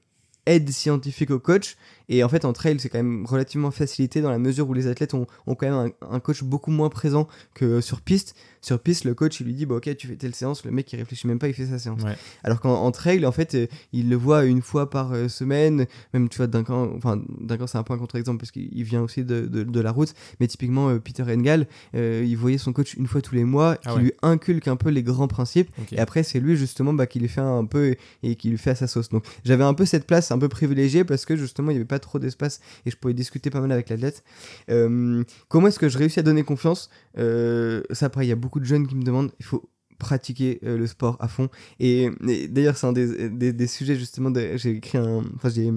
aide 0.47 0.70
scientifique 0.70 1.31
au 1.31 1.39
coach 1.39 1.77
Et 2.09 2.24
en 2.24 2.28
fait, 2.28 2.44
en 2.44 2.52
trail, 2.52 2.78
c'est 2.78 2.89
quand 2.89 2.98
même 2.98 3.26
relativement 3.26 3.70
facilité 3.70 4.20
dans 4.20 4.30
la 4.30 4.39
mesure 4.39 4.68
où 4.68 4.74
les 4.74 4.86
athlètes 4.86 5.14
ont, 5.14 5.26
ont 5.47 5.55
quand 5.55 5.66
même 5.66 5.93
un, 6.01 6.14
un 6.14 6.20
coach 6.20 6.43
beaucoup 6.43 6.70
moins 6.70 6.89
présent 6.89 7.28
que 7.55 7.80
sur 7.80 8.01
piste. 8.01 8.35
Sur 8.60 8.80
piste, 8.80 9.05
le 9.05 9.14
coach, 9.14 9.40
il 9.40 9.47
lui 9.47 9.55
dit, 9.55 9.66
bah, 9.66 9.76
ok, 9.76 9.94
tu 9.97 10.09
fais 10.09 10.16
telle 10.16 10.35
séance, 10.35 10.64
le 10.64 10.72
mec, 10.72 10.93
il 10.93 10.97
réfléchit 10.97 11.28
même 11.28 11.39
pas, 11.39 11.47
il 11.48 11.55
fait 11.55 11.66
sa 11.66 11.78
séance. 11.78 12.02
Ouais. 12.02 12.16
Alors 12.43 12.60
qu'en 12.60 12.74
en 12.74 12.90
trail, 12.90 13.24
en 13.24 13.30
fait, 13.30 13.55
euh, 13.55 13.66
il 13.93 14.09
le 14.09 14.16
voit 14.16 14.44
une 14.47 14.62
fois 14.62 14.90
par 14.90 15.12
euh, 15.12 15.28
semaine, 15.28 15.86
même, 16.12 16.28
tu 16.28 16.39
vois, 16.39 16.48
d'un 16.48 16.64
camp, 16.64 16.90
enfin, 16.97 17.22
d'un 17.40 17.56
camp, 17.56 17.66
c'est 17.68 17.78
un 17.78 17.85
peu 17.85 17.93
un 17.94 17.98
contre-exemple 17.98 18.39
parce 18.39 18.51
qu'il 18.51 18.68
il 18.72 18.82
vient 18.82 19.02
aussi 19.02 19.22
de, 19.22 19.43
de, 19.43 19.62
de 19.62 19.80
la 19.80 19.93
route, 19.93 20.12
mais 20.40 20.48
typiquement, 20.48 20.89
euh, 20.89 20.98
Peter 20.98 21.22
Engel, 21.22 21.68
euh, 21.94 22.24
il 22.26 22.36
voyait 22.36 22.59
son 22.59 22.72
coach 22.72 22.94
une 22.94 23.06
fois 23.06 23.20
tous 23.20 23.35
les 23.36 23.44
mois, 23.44 23.76
qui 23.76 23.89
Ah 23.89 23.94
ouais. 23.94 24.02
lui 24.02 24.12
inculque 24.22 24.66
un 24.66 24.76
peu 24.76 24.89
les 24.90 25.02
grands 25.05 25.28
principes, 25.28 25.70
et 25.93 25.98
après, 26.01 26.22
c'est 26.24 26.40
lui, 26.40 26.56
justement, 26.56 26.93
bah, 26.93 27.06
qui 27.06 27.20
les 27.20 27.28
fait 27.28 27.40
un 27.40 27.64
peu 27.64 27.94
et 28.24 28.35
qui 28.35 28.51
lui 28.51 28.59
fait 28.59 28.70
à 28.70 28.74
sa 28.74 28.86
sauce. 28.89 29.09
Donc, 29.10 29.24
j'avais 29.44 29.64
un 29.64 29.74
peu 29.74 29.85
cette 29.85 30.06
place 30.06 30.32
un 30.32 30.39
peu 30.39 30.48
privilégiée 30.48 31.05
parce 31.05 31.26
que, 31.26 31.36
justement, 31.36 31.70
il 31.70 31.74
n'y 31.74 31.78
avait 31.78 31.85
pas 31.86 31.98
trop 31.99 32.19
d'espace 32.19 32.61
et 32.87 32.91
je 32.91 32.97
pouvais 32.97 33.15
discuter 33.15 33.51
pas 33.51 33.61
mal 33.61 33.73
avec 33.73 33.89
l'athlète. 33.89 34.25
Euh, 34.70 35.25
comment 35.49 35.69
est-ce 35.69 35.79
que 35.79 35.89
je 35.89 35.99
réussis 35.99 36.20
à 36.20 36.23
donner 36.23 36.45
confiance? 36.45 36.91
Euh, 37.19 37.83
Ça, 37.91 38.07
après, 38.07 38.25
il 38.27 38.29
y 38.29 38.33
a 38.33 38.37
beaucoup 38.37 38.61
de 38.61 38.65
jeunes 38.65 38.87
qui 38.87 38.95
me 38.95 39.03
demandent, 39.03 39.33
il 39.39 39.45
faut 39.45 39.70
pratiquer 39.99 40.61
euh, 40.62 40.79
le 40.79 40.87
sport 40.87 41.16
à 41.20 41.29
fond. 41.29 41.49
Et, 41.81 42.09
d'ailleurs, 42.49 42.77
c'est 42.77 42.87
un 42.87 42.93
des, 42.93 43.29
des, 43.31 43.53
des 43.53 43.66
sujets, 43.66 43.97
justement, 43.97 44.31
de- 44.31 44.57
j'ai 44.57 44.70
écrit 44.77 44.99
un... 44.99 45.25
Enfin, 45.35 45.49
j'ai... 45.49 45.73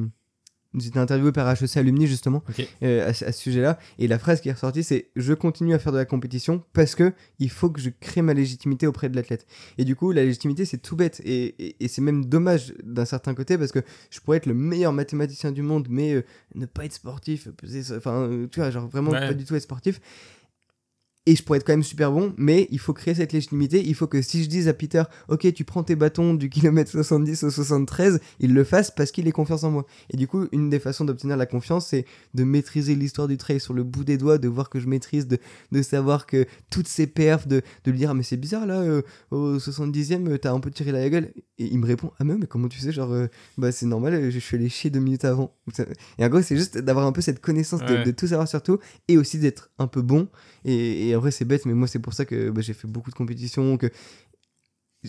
J'étais 0.77 0.99
interviewé 0.99 1.31
par 1.33 1.49
HEC 1.51 1.75
Alumni 1.77 2.07
justement 2.07 2.43
euh, 2.83 3.09
à, 3.09 3.13
ce- 3.13 3.25
à 3.25 3.31
ce 3.33 3.41
sujet-là. 3.41 3.77
Et 3.99 4.07
la 4.07 4.17
phrase 4.17 4.39
qui 4.39 4.47
est 4.49 4.53
ressortie 4.53 4.83
c'est 4.83 5.09
je 5.17 5.33
continue 5.33 5.73
à 5.73 5.79
faire 5.79 5.91
de 5.91 5.97
la 5.97 6.05
compétition 6.05 6.63
parce 6.73 6.95
que 6.95 7.11
il 7.39 7.49
faut 7.49 7.69
que 7.69 7.81
je 7.81 7.89
crée 7.89 8.21
ma 8.21 8.33
légitimité 8.33 8.87
auprès 8.87 9.09
de 9.09 9.15
l'athlète 9.17 9.45
et 9.77 9.83
du 9.83 9.95
coup 9.97 10.11
la 10.13 10.23
légitimité 10.23 10.63
c'est 10.65 10.77
tout 10.77 10.95
bête. 10.95 11.21
Et, 11.25 11.55
et- 11.65 11.75
et 11.83 11.87
c'est 11.89 12.01
même 12.01 12.25
dommage 12.25 12.73
d'un 12.83 13.05
certain 13.05 13.33
côté 13.33 13.57
parce 13.57 13.71
que 13.73 13.79
je 14.09 14.19
pourrais 14.21 14.37
être 14.37 14.45
le 14.45 14.53
meilleur 14.53 14.93
mathématicien 14.93 15.51
du 15.51 15.61
monde 15.61 15.87
mais 15.89 16.13
euh, 16.13 16.23
ne 16.55 16.65
pas 16.65 16.85
être 16.85 16.93
sportif 16.93 17.49
enfin 17.97 18.21
euh, 18.29 18.47
tu 18.49 18.59
vois 18.61 18.69
genre 18.71 18.87
vraiment 18.87 19.11
Ouais. 19.11 19.19
pas 19.27 19.33
du 19.33 19.43
tout 19.43 19.55
être 19.55 19.63
sportif 19.63 19.99
et 21.27 21.35
je 21.35 21.43
pourrais 21.43 21.59
être 21.59 21.65
quand 21.67 21.73
même 21.73 21.83
super 21.83 22.11
bon, 22.11 22.33
mais 22.37 22.67
il 22.71 22.79
faut 22.79 22.93
créer 22.93 23.13
cette 23.13 23.31
légitimité. 23.31 23.83
Il 23.85 23.93
faut 23.93 24.07
que 24.07 24.23
si 24.23 24.43
je 24.43 24.49
dise 24.49 24.67
à 24.67 24.73
Peter, 24.73 25.03
ok, 25.27 25.53
tu 25.53 25.63
prends 25.63 25.83
tes 25.83 25.95
bâtons 25.95 26.33
du 26.33 26.49
kilomètre 26.49 26.89
70 26.89 27.43
au 27.43 27.49
73, 27.51 28.19
il 28.39 28.53
le 28.55 28.63
fasse 28.63 28.89
parce 28.89 29.11
qu'il 29.11 29.27
ait 29.27 29.31
confiance 29.31 29.63
en 29.63 29.69
moi. 29.69 29.85
Et 30.09 30.17
du 30.17 30.27
coup, 30.27 30.47
une 30.51 30.71
des 30.71 30.79
façons 30.79 31.05
d'obtenir 31.05 31.37
la 31.37 31.45
confiance, 31.45 31.87
c'est 31.87 32.05
de 32.33 32.43
maîtriser 32.43 32.95
l'histoire 32.95 33.27
du 33.27 33.37
trail 33.37 33.59
sur 33.59 33.73
le 33.75 33.83
bout 33.83 34.03
des 34.03 34.17
doigts, 34.17 34.39
de 34.39 34.47
voir 34.47 34.69
que 34.71 34.79
je 34.79 34.87
maîtrise, 34.87 35.27
de, 35.27 35.37
de 35.71 35.81
savoir 35.83 36.25
que 36.25 36.47
toutes 36.71 36.87
ces 36.87 37.05
perfs, 37.05 37.47
de, 37.47 37.61
de 37.83 37.91
lui 37.91 37.99
dire, 37.99 38.09
ah, 38.09 38.13
mais 38.15 38.23
c'est 38.23 38.37
bizarre 38.37 38.65
là, 38.65 38.79
euh, 38.81 39.03
au 39.29 39.57
70e, 39.57 40.27
euh, 40.27 40.37
t'as 40.39 40.51
un 40.53 40.59
peu 40.59 40.71
tiré 40.71 40.91
la 40.91 41.07
gueule. 41.07 41.31
Et 41.59 41.65
il 41.65 41.77
me 41.77 41.85
répond, 41.85 42.11
ah, 42.17 42.23
mais, 42.23 42.33
mais 42.35 42.47
comment 42.47 42.67
tu 42.67 42.79
sais, 42.79 42.91
genre, 42.91 43.11
euh, 43.13 43.27
bah 43.59 43.71
c'est 43.71 43.85
normal, 43.85 44.31
je 44.31 44.39
suis 44.39 44.57
allé 44.57 44.69
chier 44.69 44.89
deux 44.89 44.99
minutes 44.99 45.25
avant. 45.25 45.53
Et 46.17 46.25
en 46.25 46.29
gros, 46.29 46.41
c'est 46.41 46.57
juste 46.57 46.79
d'avoir 46.79 47.05
un 47.05 47.11
peu 47.11 47.21
cette 47.21 47.41
connaissance 47.41 47.81
de, 47.81 47.91
Ouais. 47.93 48.03
de 48.05 48.11
tout 48.11 48.25
savoir 48.25 48.47
sur 48.47 48.63
tout 48.63 48.79
et 49.07 49.17
aussi 49.17 49.37
d'être 49.37 49.69
un 49.77 49.85
peu 49.87 50.01
bon. 50.01 50.27
Et, 50.65 51.09
et 51.09 51.10
en 51.15 51.19
vrai, 51.19 51.31
c'est 51.31 51.45
bête, 51.45 51.65
mais 51.65 51.73
moi, 51.73 51.87
c'est 51.87 51.99
pour 51.99 52.13
ça 52.13 52.25
que 52.25 52.49
bah, 52.49 52.61
j'ai 52.61 52.73
fait 52.73 52.87
beaucoup 52.87 53.09
de 53.09 53.15
compétitions. 53.15 53.77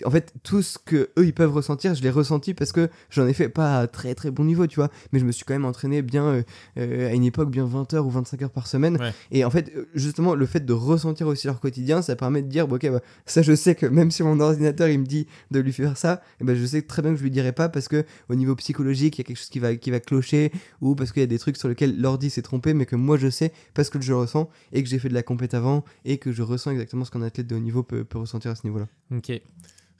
En 0.06 0.10
fait, 0.10 0.32
tout 0.43 0.62
ce 0.62 0.78
que 0.78 1.10
eux 1.19 1.27
ils 1.27 1.35
peuvent 1.35 1.52
ressentir, 1.52 1.94
je 1.94 2.02
l'ai 2.02 2.10
ressenti 2.10 2.55
parce 2.55 2.73
que 2.73 2.89
j'en 3.10 3.27
ai 3.27 3.35
fait 3.35 3.51
pas 3.51 3.81
à 3.81 3.86
très 3.86 4.14
très 4.14 4.31
bon 4.31 4.44
niveau, 4.44 4.66
tu 4.66 4.77
vois. 4.77 4.90
Mais 5.12 5.19
je 5.19 5.24
me 5.27 5.32
suis 5.32 5.44
quand 5.44 5.52
même 5.52 5.66
entraîné 5.66 6.01
bien 6.01 6.24
euh, 6.24 6.43
euh, 6.78 7.10
à 7.10 7.12
une 7.12 7.24
époque, 7.24 7.51
bien 7.51 7.66
20 7.66 7.93
heures 7.93 8.06
ou 8.06 8.10
25 8.10 8.40
heures 8.43 8.51
par 8.51 8.66
semaine. 8.66 8.97
Ouais. 8.98 9.12
Et 9.32 9.44
en 9.44 9.51
fait, 9.51 9.70
euh, 9.77 9.86
justement, 9.94 10.35
le 10.35 10.47
fait 10.47 10.64
de 10.64 10.73
ressentir 10.73 11.27
aussi 11.27 11.47
leur 11.47 11.60
quotidien, 11.60 12.01
ça 12.01 12.16
permet 12.16 12.40
de 12.40 12.48
dire, 12.48 12.66
bon, 12.66 12.77
ok, 12.77 12.90
bah, 12.90 13.01
ça 13.27 13.43
je 13.43 13.55
sais 13.55 13.74
que 13.74 13.85
même 13.85 14.10
si 14.10 14.23
mon 14.23 14.40
ordinateur 14.40 14.89
il 14.89 15.01
me 15.01 15.05
dit 15.05 15.27
de 15.51 15.60
lui 15.60 15.74
faire 15.74 15.98
ça, 15.98 16.23
eh 16.40 16.44
ben, 16.44 16.56
je 16.56 16.64
sais 16.64 16.81
très 16.81 17.02
bien 17.02 17.10
que 17.10 17.19
je 17.19 17.23
lui 17.23 17.31
dirai 17.31 17.52
pas 17.52 17.69
parce 17.69 17.89
que 17.89 18.05
au 18.31 18.35
niveau 18.35 18.56
psychologique, 18.56 19.19
il 19.19 19.20
y 19.20 19.24
a 19.24 19.24
quelque 19.24 19.36
chose 19.36 19.51
qui 19.51 19.59
va, 19.59 19.77
qui 19.77 19.90
va 19.90 20.01
clocher 20.01 20.52
ou 20.81 20.94
parce 20.94 21.12
qu'il 21.12 21.20
y 21.20 21.24
a 21.24 21.27
des 21.27 21.39
trucs 21.39 21.59
sur 21.59 21.69
lesquels 21.69 22.01
l'ordi 22.01 22.31
s'est 22.31 22.43
trompé, 22.43 22.73
mais 22.73 22.86
que 22.86 22.97
moi 22.97 23.19
je 23.19 23.28
sais 23.28 23.52
parce 23.74 23.90
que 23.90 24.01
je 24.01 24.10
le 24.10 24.16
ressens 24.16 24.48
et 24.73 24.82
que 24.82 24.89
j'ai 24.89 24.98
fait 24.98 25.10
de 25.10 25.14
la 25.14 25.23
compète 25.23 25.52
avant 25.52 25.85
et 26.06 26.16
que 26.16 26.32
je 26.32 26.43
ressens 26.43 26.70
exactement 26.70 27.05
ce 27.05 27.10
qu'un 27.10 27.23
athlète 27.23 27.47
de 27.47 27.56
haut 27.56 27.60
niveau 27.60 27.82
peut, 27.82 28.05
peut 28.05 28.19
ressentir 28.19 28.51
à 28.51 28.55
ce 28.55 28.66
niveau-là. 28.66 28.89
Ok. 29.14 29.32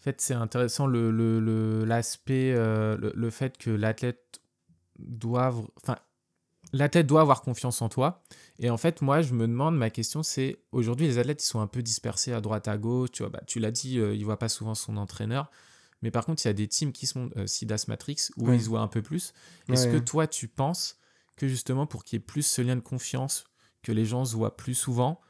En 0.03 0.05
fait, 0.05 0.20
c'est 0.20 0.35
intéressant 0.35 0.89
le, 0.89 1.12
le, 1.12 1.39
le- 1.39 1.85
l'aspect, 1.85 2.53
euh, 2.57 2.97
le, 2.97 3.12
le 3.15 3.31
fait 3.31 3.57
que 3.57 3.70
l'athlète 3.70 4.41
doive, 4.99 5.62
enfin, 5.81 5.97
l'athlète 6.73 7.07
doit 7.07 7.20
avoir 7.20 7.43
confiance 7.43 7.81
en 7.83 7.89
toi. 7.89 8.24
Et 8.59 8.69
en 8.69 8.77
fait, 8.79 9.01
moi, 9.01 9.23
je 9.23 9.33
me 9.33 9.47
demande, 9.47 9.77
ma 9.77 9.91
question, 9.91 10.24
c'est 10.24 10.59
aujourd'hui, 10.73 11.07
les 11.07 11.19
athlètes, 11.19 11.45
ils 11.45 11.47
sont 11.47 11.61
un 11.61 11.69
peu 11.69 11.83
dispersés 11.83 12.33
à 12.33 12.41
droite, 12.41 12.66
à 12.66 12.77
gauche. 12.79 13.12
Tu 13.12 13.23
vois, 13.23 13.31
bah, 13.31 13.43
tu 13.47 13.61
l'as 13.61 13.70
dit, 13.70 14.01
euh, 14.01 14.12
il 14.12 14.24
voit 14.24 14.41
pas 14.41 14.49
souvent 14.49 14.74
son 14.74 14.97
entraîneur. 14.97 15.53
Mais 16.03 16.11
par 16.11 16.27
contre, 16.27 16.45
il 16.45 16.49
y 16.49 16.51
a 16.51 16.55
des 16.55 16.66
teams 16.66 16.91
qui 16.91 17.07
sont 17.07 17.31
euh, 17.37 17.47
Sidas 17.47 17.85
Matrix 17.87 18.31
où 18.37 18.49
Ouais. 18.49 18.57
ils 18.57 18.62
se 18.62 18.69
voient 18.69 18.81
un 18.81 18.89
peu 18.89 19.03
plus. 19.03 19.33
Est-ce 19.69 19.87
Ouais, 19.87 19.93
que 19.93 19.97
ouais. 19.99 20.05
toi, 20.05 20.27
tu 20.27 20.49
penses 20.49 20.99
que 21.37 21.47
justement, 21.47 21.87
pour 21.87 22.03
qu'il 22.03 22.16
y 22.16 22.20
ait 22.20 22.24
plus 22.24 22.43
ce 22.43 22.61
lien 22.61 22.74
de 22.74 22.81
confiance, 22.81 23.45
que 23.85 23.93
les 23.93 24.05
gens 24.05 24.24
se 24.24 24.35
voient 24.35 24.57
plus 24.57 24.74
souvent, 24.74 25.20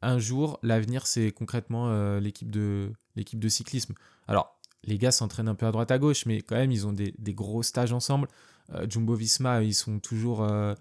un 0.00 0.18
jour, 0.18 0.58
l'avenir, 0.62 1.06
c'est 1.06 1.30
concrètement 1.32 1.88
euh, 1.90 2.20
l'équipe 2.20 2.50
de, 2.50 2.92
l'équipe 3.18 3.38
de 3.38 3.48
cyclisme. 3.48 3.94
Alors, 4.26 4.58
les 4.84 4.96
gars 4.96 5.10
s'entraînent 5.12 5.48
un 5.48 5.54
peu 5.54 5.66
à 5.66 5.72
droite 5.72 5.90
à 5.90 5.98
gauche, 5.98 6.24
mais 6.24 6.40
quand 6.40 6.56
même, 6.56 6.72
ils 6.72 6.86
ont 6.86 6.92
des, 6.92 7.14
des 7.18 7.34
gros 7.34 7.62
stages 7.62 7.92
ensemble. 7.92 8.28
Euh, 8.74 8.86
Jumbo 8.88 9.14
Visma, 9.14 9.62
ils 9.62 9.74
sont 9.74 9.98
toujours. 9.98 10.42
euh, 10.42 10.74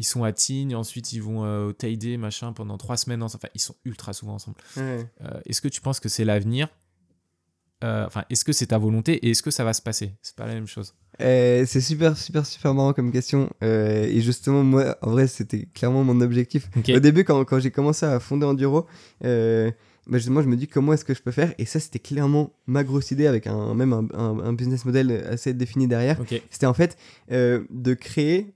ils 0.00 0.04
sont 0.04 0.24
à 0.24 0.32
Tignes, 0.32 0.74
ensuite 0.74 1.12
ils 1.12 1.22
vont 1.22 1.44
euh, 1.44 1.68
au 1.68 1.72
Teide, 1.72 2.18
machin, 2.18 2.52
pendant 2.52 2.76
trois 2.78 2.96
semaines 2.96 3.22
ensemble. 3.22 3.42
Enfin, 3.44 3.52
ils 3.54 3.60
sont 3.60 3.76
ultra 3.84 4.12
souvent 4.12 4.34
ensemble. 4.34 4.56
Ouais. 4.76 5.06
Euh, 5.20 5.40
est-ce 5.46 5.60
que 5.60 5.68
tu 5.68 5.80
penses 5.80 6.00
que 6.00 6.08
c'est 6.08 6.24
l'avenir? 6.24 6.68
Enfin, 7.82 8.24
est-ce 8.30 8.46
que 8.46 8.54
c'est 8.54 8.68
ta 8.68 8.78
volonté 8.78 9.12
et 9.26 9.32
est-ce 9.32 9.42
que 9.42 9.50
ça 9.50 9.62
va 9.62 9.74
se 9.74 9.82
passer? 9.82 10.14
C'est 10.22 10.34
pas 10.34 10.46
la 10.46 10.54
même 10.54 10.66
chose. 10.66 10.94
C'est 11.18 11.82
super, 11.82 12.16
super, 12.16 12.46
super 12.46 12.72
marrant 12.72 12.94
comme 12.94 13.12
question. 13.12 13.50
Et 13.60 14.22
justement, 14.22 14.64
moi, 14.64 14.96
en 15.02 15.10
vrai, 15.10 15.26
c'était 15.26 15.66
clairement 15.66 16.02
mon 16.02 16.18
objectif. 16.22 16.70
Au 16.76 16.98
début, 16.98 17.24
quand, 17.24 17.44
quand 17.44 17.58
j'ai 17.58 17.70
commencé 17.70 18.06
à 18.06 18.20
fonder 18.20 18.46
Enduro, 18.46 18.86
bah, 20.06 20.18
justement, 20.18 20.42
je 20.42 20.48
me 20.48 20.56
dis 20.56 20.66
comment 20.68 20.92
est-ce 20.92 21.04
que 21.04 21.14
je 21.14 21.22
peux 21.22 21.30
faire? 21.30 21.54
Et 21.58 21.64
ça, 21.64 21.80
c'était 21.80 21.98
clairement 21.98 22.52
ma 22.66 22.84
grosse 22.84 23.10
idée 23.10 23.26
avec 23.26 23.46
un, 23.46 23.74
même 23.74 23.92
un, 23.92 24.06
un- 24.14 24.38
un 24.40 24.52
business 24.52 24.84
model 24.84 25.10
assez 25.28 25.54
défini 25.54 25.86
derrière. 25.86 26.20
C'était 26.50 26.66
en 26.66 26.74
fait 26.74 26.96
euh, 27.32 27.64
de 27.70 27.94
créer 27.94 28.54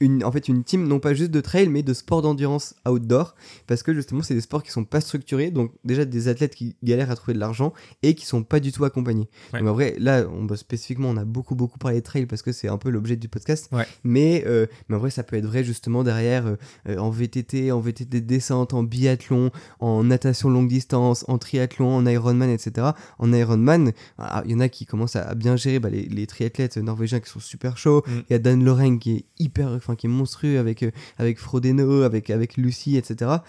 une, 0.00 0.24
en 0.24 0.32
fait, 0.32 0.48
une 0.48 0.64
team, 0.64 0.86
non 0.88 0.98
pas 0.98 1.14
juste 1.14 1.30
de 1.30 1.40
trail, 1.40 1.68
mais 1.68 1.82
de 1.82 1.92
sport 1.92 2.22
d'endurance 2.22 2.74
outdoor. 2.88 3.34
Parce 3.66 3.82
que 3.82 3.94
justement, 3.94 4.22
c'est 4.22 4.34
des 4.34 4.40
sports 4.40 4.62
qui 4.62 4.70
sont 4.70 4.84
pas 4.84 5.00
structurés. 5.00 5.50
Donc, 5.50 5.72
déjà, 5.84 6.04
des 6.04 6.28
athlètes 6.28 6.54
qui 6.54 6.76
galèrent 6.82 7.10
à 7.10 7.16
trouver 7.16 7.34
de 7.34 7.38
l'argent 7.38 7.72
et 8.02 8.14
qui 8.14 8.26
sont 8.26 8.42
pas 8.42 8.60
du 8.60 8.72
tout 8.72 8.84
accompagnés. 8.84 9.28
Ouais. 9.52 9.60
Donc, 9.60 9.68
en 9.68 9.72
vrai, 9.74 9.94
là, 9.98 10.24
on 10.32 10.44
bosse 10.44 10.60
spécifiquement, 10.60 11.10
on 11.10 11.16
a 11.16 11.24
beaucoup, 11.24 11.54
beaucoup 11.54 11.78
parlé 11.78 11.98
de 11.98 12.04
trail 12.04 12.26
parce 12.26 12.42
que 12.42 12.52
c'est 12.52 12.68
un 12.68 12.78
peu 12.78 12.88
l'objet 12.90 13.16
du 13.16 13.28
podcast. 13.28 13.68
Ouais. 13.72 13.86
Mais, 14.02 14.44
euh, 14.46 14.66
mais 14.88 14.96
en 14.96 14.98
vrai, 14.98 15.10
ça 15.10 15.22
peut 15.22 15.36
être 15.36 15.46
vrai 15.46 15.64
justement 15.64 16.02
derrière 16.02 16.46
euh, 16.46 16.56
euh, 16.88 16.96
en 16.96 17.10
VTT, 17.10 17.70
en 17.70 17.80
VTT 17.80 18.20
de 18.20 18.26
descente, 18.26 18.72
en 18.72 18.82
biathlon, 18.82 19.50
en 19.80 20.04
natation 20.04 20.48
longue 20.48 20.68
distance, 20.68 21.24
en 21.28 21.38
triathlon, 21.38 21.94
en 21.94 22.06
Ironman, 22.06 22.50
etc. 22.50 22.88
En 23.18 23.32
Ironman, 23.32 23.92
ah, 24.18 24.42
il 24.46 24.52
y 24.52 24.54
en 24.54 24.60
a 24.60 24.68
qui 24.68 24.86
commencent 24.86 25.16
à, 25.16 25.34
bien 25.34 25.56
gérer 25.56 25.78
bah, 25.78 25.90
les, 25.90 26.06
les 26.06 26.26
triathlètes 26.26 26.78
norvégiens 26.78 27.20
qui 27.20 27.28
sont 27.28 27.40
super 27.40 27.76
chauds. 27.76 28.02
Mm. 28.06 28.12
Il 28.28 28.32
y 28.32 28.34
a 28.34 28.38
Dan 28.38 28.64
Lorraine 28.64 28.98
qui 28.98 29.12
est 29.12 29.24
hyper, 29.38 29.80
qui 29.96 30.06
est 30.06 30.10
monstrueux 30.10 30.58
avec, 30.58 30.82
euh, 30.82 30.90
avec 31.18 31.38
Frodeno, 31.38 32.02
avec, 32.02 32.30
avec 32.30 32.56
Lucie, 32.56 32.96
etc. 32.96 33.40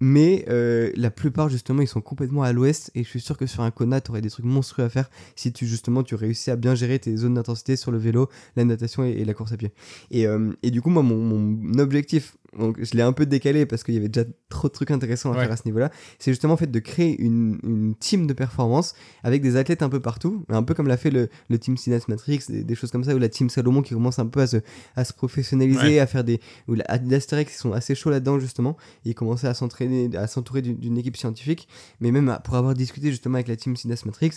Mais 0.00 0.44
euh, 0.48 0.92
la 0.94 1.10
plupart, 1.10 1.48
justement, 1.48 1.82
ils 1.82 1.88
sont 1.88 2.00
complètement 2.00 2.42
à 2.42 2.52
l'ouest. 2.52 2.90
Et 2.94 3.02
je 3.02 3.08
suis 3.08 3.20
sûr 3.20 3.36
que 3.36 3.46
sur 3.46 3.62
un 3.62 3.70
Kona, 3.70 4.00
tu 4.00 4.10
aurais 4.10 4.20
des 4.20 4.30
trucs 4.30 4.44
monstrueux 4.46 4.84
à 4.84 4.88
faire 4.88 5.10
si 5.34 5.52
tu, 5.52 5.66
justement, 5.66 6.02
tu 6.02 6.14
réussis 6.14 6.50
à 6.50 6.56
bien 6.56 6.74
gérer 6.74 6.98
tes 6.98 7.16
zones 7.16 7.34
d'intensité 7.34 7.76
sur 7.76 7.90
le 7.90 7.98
vélo, 7.98 8.28
la 8.56 8.64
natation 8.64 9.04
et, 9.04 9.24
la 9.24 9.34
course 9.34 9.52
à 9.52 9.56
pied. 9.56 9.72
Et, 10.10 10.26
euh, 10.26 10.52
et 10.62 10.70
du 10.70 10.82
coup, 10.82 10.90
moi, 10.90 11.02
mon 11.02 11.78
objectif, 11.78 12.36
donc 12.56 12.82
je 12.82 12.92
l'ai 12.96 13.02
un 13.02 13.12
peu 13.12 13.26
décalé 13.26 13.66
parce 13.66 13.82
qu'il 13.84 13.94
y 13.94 13.96
avait 13.98 14.08
déjà 14.08 14.26
trop 14.48 14.68
de 14.68 14.72
trucs 14.72 14.90
intéressants 14.90 15.32
à 15.32 15.36
Ouais. 15.36 15.42
faire 15.44 15.52
à 15.52 15.56
ce 15.56 15.64
niveau-là, 15.66 15.90
c'est 16.18 16.30
justement 16.32 16.54
en 16.54 16.56
fait 16.56 16.70
de 16.70 16.78
créer 16.78 17.20
une, 17.20 17.58
une 17.62 17.94
team 17.94 18.26
de 18.26 18.32
performance 18.32 18.94
avec 19.22 19.42
des 19.42 19.56
athlètes 19.56 19.82
un 19.82 19.88
peu 19.90 20.00
partout, 20.00 20.44
un 20.48 20.62
peu 20.62 20.72
comme 20.74 20.88
l'a 20.88 20.96
fait 20.96 21.10
le, 21.10 21.28
le 21.50 21.58
team 21.58 21.76
Sinas 21.76 22.04
Matrix, 22.08 22.40
des, 22.48 22.64
des 22.64 22.74
choses 22.74 22.90
comme 22.90 23.04
ça, 23.04 23.14
ou 23.14 23.18
la 23.18 23.28
team 23.28 23.50
Salomon 23.50 23.82
qui 23.82 23.92
commence 23.94 24.18
un 24.18 24.26
peu 24.26 24.40
à 24.40 24.46
se, 24.46 24.56
à 24.96 25.04
se 25.04 25.12
professionnaliser, 25.12 25.78
Ouais. 25.78 25.98
à 25.98 26.06
faire 26.06 26.24
des. 26.24 26.40
ou 26.68 26.74
la 26.74 26.84
Adidas 26.88 27.26
Terex 27.28 27.52
qui 27.52 27.58
sont 27.58 27.72
assez 27.72 27.94
chauds 27.94 28.10
là-dedans 28.10 28.38
justement, 28.38 28.76
et 29.04 29.10
ils 29.10 29.14
commençaient 29.14 29.48
à 29.48 29.54
s'entraîner, 29.54 30.16
à 30.16 30.26
s'entourer 30.26 30.62
d'une 30.62 30.96
équipe 30.96 31.16
scientifique, 31.16 31.68
mais 32.00 32.10
même 32.12 32.28
à- 32.30 32.38
pour 32.40 32.54
avoir 32.54 32.74
discuté 32.74 33.10
justement 33.10 33.34
avec 33.34 33.48
la 33.48 33.56
team 33.56 33.76
Sinas 33.76 34.02
Matrix, 34.06 34.32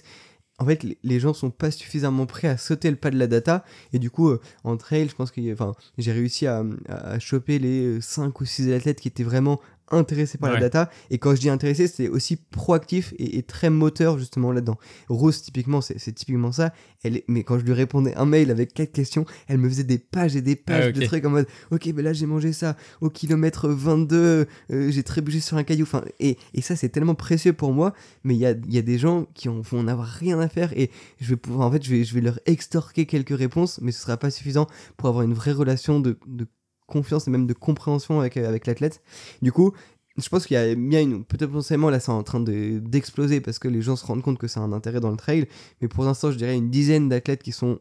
en 0.61 0.65
fait, 0.65 0.83
les- 0.83 1.19
gens 1.19 1.33
sont 1.33 1.49
pas 1.49 1.71
suffisamment 1.71 2.25
prêts 2.25 2.47
à 2.47 2.57
sauter 2.57 2.89
le 2.89 2.95
pas 2.95 3.09
de 3.11 3.17
la 3.17 3.27
data. 3.27 3.65
Et 3.93 3.99
du 3.99 4.09
coup, 4.09 4.29
euh, 4.29 4.39
en 4.63 4.77
trail, 4.77 5.07
je 5.09 5.15
pense 5.15 5.31
que 5.31 5.53
enfin, 5.53 5.73
j'ai 5.97 6.11
réussi 6.11 6.47
à, 6.47 6.63
à- 6.87 7.11
à 7.13 7.19
choper 7.19 7.59
les 7.59 7.99
5 8.01 8.39
ou 8.41 8.45
6 8.45 8.71
athlètes 8.71 9.01
qui 9.01 9.07
étaient 9.07 9.23
vraiment 9.23 9.59
intéressé 9.91 10.37
par 10.37 10.49
la 10.49 10.55
Ouais. 10.55 10.61
data. 10.61 10.89
Et 11.09 11.17
quand 11.17 11.35
je 11.35 11.41
dis 11.41 11.49
intéressé, 11.49 11.87
c'est 11.87 12.07
aussi 12.09 12.35
proactif 12.37 13.13
et, 13.17 13.37
et 13.37 13.43
très 13.43 13.69
moteur 13.69 14.17
justement 14.19 14.51
là-dedans. 14.51 14.77
Rose, 15.09 15.41
typiquement, 15.41 15.81
c'est 15.81 15.95
typiquement 16.13 16.51
ça. 16.51 16.73
Elle 17.03 17.21
mais 17.27 17.43
quand 17.43 17.57
je 17.59 17.63
lui 17.65 17.73
répondais 17.73 18.13
un 18.15 18.25
mail 18.25 18.51
avec 18.51 18.73
quatre 18.73 18.91
questions, 18.91 19.25
elle 19.47 19.57
me 19.57 19.67
faisait 19.69 19.83
des 19.83 19.97
pages 19.97 20.35
et 20.35 20.41
des 20.41 20.55
pages 20.55 20.85
Ah, 20.85 20.89
ok. 20.89 20.93
de 20.95 21.05
trucs 21.05 21.25
en 21.25 21.29
mode 21.29 21.47
Ok, 21.71 21.91
ben 21.93 22.03
là 22.03 22.13
j'ai 22.13 22.25
mangé 22.25 22.53
ça. 22.53 22.75
Au 23.01 23.09
kilomètre 23.09 23.67
22, 23.69 24.47
euh, 24.71 24.91
j'ai 24.91 25.03
trébuché 25.03 25.39
sur 25.39 25.57
un 25.57 25.63
caillou. 25.63 25.83
Enfin, 25.83 26.03
et, 26.19 26.37
et 26.53 26.61
ça, 26.61 26.75
c'est 26.75 26.89
tellement 26.89 27.15
précieux 27.15 27.53
pour 27.53 27.73
moi. 27.73 27.93
Mais 28.23 28.35
il 28.35 28.39
y 28.39 28.45
a, 28.45 28.53
y 28.69 28.77
a 28.77 28.81
des 28.83 28.97
gens 28.97 29.25
qui 29.33 29.49
en 29.49 29.61
vont 29.61 29.79
en 29.79 29.87
avoir 29.87 30.07
rien 30.07 30.39
à 30.39 30.47
faire. 30.47 30.71
Et 30.77 30.91
je 31.19 31.29
vais 31.29 31.37
pouvoir, 31.37 31.67
en 31.67 31.71
fait, 31.71 31.83
je 31.83 31.89
vais, 31.89 32.03
je 32.03 32.13
vais 32.13 32.21
leur 32.21 32.39
extorquer 32.45 33.05
quelques 33.05 33.37
réponses, 33.37 33.79
mais 33.81 33.91
ce 33.91 34.01
sera 34.01 34.17
pas 34.17 34.29
suffisant 34.31 34.67
pour 34.97 35.09
avoir 35.09 35.23
une 35.23 35.33
vraie 35.33 35.51
relation 35.53 35.99
de, 35.99 36.17
de 36.27 36.47
confiance 36.91 37.27
et 37.27 37.31
même 37.31 37.47
de 37.47 37.53
compréhension 37.53 38.19
avec, 38.19 38.37
euh, 38.37 38.47
avec 38.47 38.67
l'athlète. 38.67 39.01
Du 39.41 39.51
coup, 39.51 39.73
je 40.17 40.27
pense 40.29 40.45
qu'il 40.45 40.55
y 40.55 40.57
a 40.59 40.75
bien 40.75 41.01
une. 41.01 41.23
Peut-être 41.25 41.49
potentiellement 41.51 41.89
là, 41.89 41.99
c'est 41.99 42.11
en 42.11 42.23
train 42.23 42.39
de- 42.41 42.79
d'exploser 42.79 43.41
parce 43.41 43.59
que 43.59 43.67
les 43.69 43.81
gens 43.81 43.95
se 43.95 44.05
rendent 44.05 44.21
compte 44.21 44.37
que 44.37 44.47
c'est 44.47 44.59
un 44.59 44.73
intérêt 44.73 44.99
dans 44.99 45.11
le 45.11 45.17
trail. 45.17 45.47
Mais 45.81 45.87
pour 45.87 46.03
l'instant, 46.03 46.31
je 46.31 46.37
dirais 46.37 46.55
une 46.55 46.69
dizaine 46.69 47.09
d'athlètes 47.09 47.43
qui 47.43 47.51
sont 47.53 47.79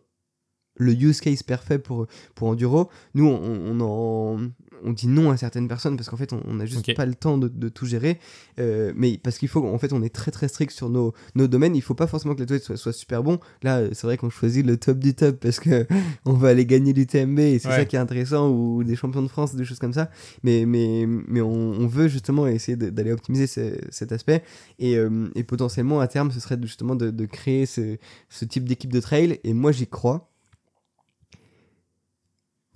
le 0.76 0.92
use 0.92 1.20
case 1.20 1.42
parfait 1.42 1.78
pour, 1.78 2.06
pour 2.34 2.48
enduro. 2.48 2.88
Nous, 3.14 3.26
on, 3.26 3.80
en- 3.80 4.38
on 4.84 4.92
dit 4.92 5.06
non 5.08 5.30
à 5.30 5.36
certaines 5.36 5.68
personnes 5.68 5.96
parce 5.96 6.08
qu'en 6.08 6.16
fait, 6.16 6.32
on 6.32 6.54
n'a 6.54 6.66
juste 6.66 6.94
pas 6.94 7.06
le 7.06 7.14
temps 7.14 7.38
de, 7.38 7.48
de 7.48 7.68
tout 7.68 7.86
gérer. 7.86 8.18
Euh, 8.58 8.92
mais 8.96 9.18
parce 9.22 9.38
qu'il 9.38 9.48
faut, 9.48 9.66
en 9.66 9.78
fait, 9.78 9.92
on 9.92 10.02
est 10.02 10.14
très 10.14 10.30
très 10.30 10.48
strict 10.48 10.72
sur 10.72 10.88
nos, 10.90 11.12
nos 11.34 11.46
domaines. 11.48 11.76
Il 11.76 11.82
faut 11.82 11.94
pas 11.94 12.06
forcément 12.06 12.34
que 12.34 12.40
l'athlète 12.40 12.62
soit, 12.64 12.76
soit 12.76 12.92
super 12.92 13.22
bon. 13.22 13.38
Là, 13.62 13.78
euh, 13.78 13.90
c'est 13.92 14.06
vrai 14.06 14.16
qu'on 14.16 14.30
choisit 14.30 14.64
le 14.64 14.76
top 14.76 14.98
du 14.98 15.14
top 15.14 15.38
parce 15.40 15.60
que 15.60 15.86
on 16.24 16.32
va 16.32 16.48
aller 16.48 16.66
gagner 16.66 16.92
l'UTMB 16.92 17.38
et 17.38 17.58
c'est 17.58 17.68
Ouais. 17.68 17.76
ça 17.76 17.84
qui 17.84 17.96
est 17.96 18.00
intéressant 18.00 18.50
ou 18.50 18.82
des 18.84 18.96
champions 18.96 19.22
de 19.22 19.28
France, 19.28 19.54
des 19.54 19.64
choses 19.64 19.78
comme 19.78 19.92
ça. 19.92 20.10
Mais, 20.42 20.64
mais, 20.66 21.06
mais 21.06 21.40
on, 21.40 21.50
on 21.52 21.86
veut 21.86 22.08
justement 22.08 22.46
essayer 22.46 22.76
d'aller 22.76 23.12
optimiser 23.12 23.46
ce- 23.46 23.78
cet 23.90 24.12
aspect 24.12 24.42
et, 24.78 24.96
euh, 24.96 25.28
et 25.34 25.44
potentiellement 25.44 26.00
à 26.00 26.08
terme, 26.08 26.30
ce 26.30 26.40
serait 26.40 26.58
justement 26.62 26.94
de, 26.96 27.10
de 27.10 27.24
créer 27.26 27.66
ce, 27.66 27.96
ce 28.28 28.44
type 28.44 28.68
d'équipe 28.68 28.92
de 28.92 29.00
trail. 29.00 29.38
Et 29.44 29.52
moi, 29.54 29.72
j'y 29.72 29.86
crois. 29.86 30.26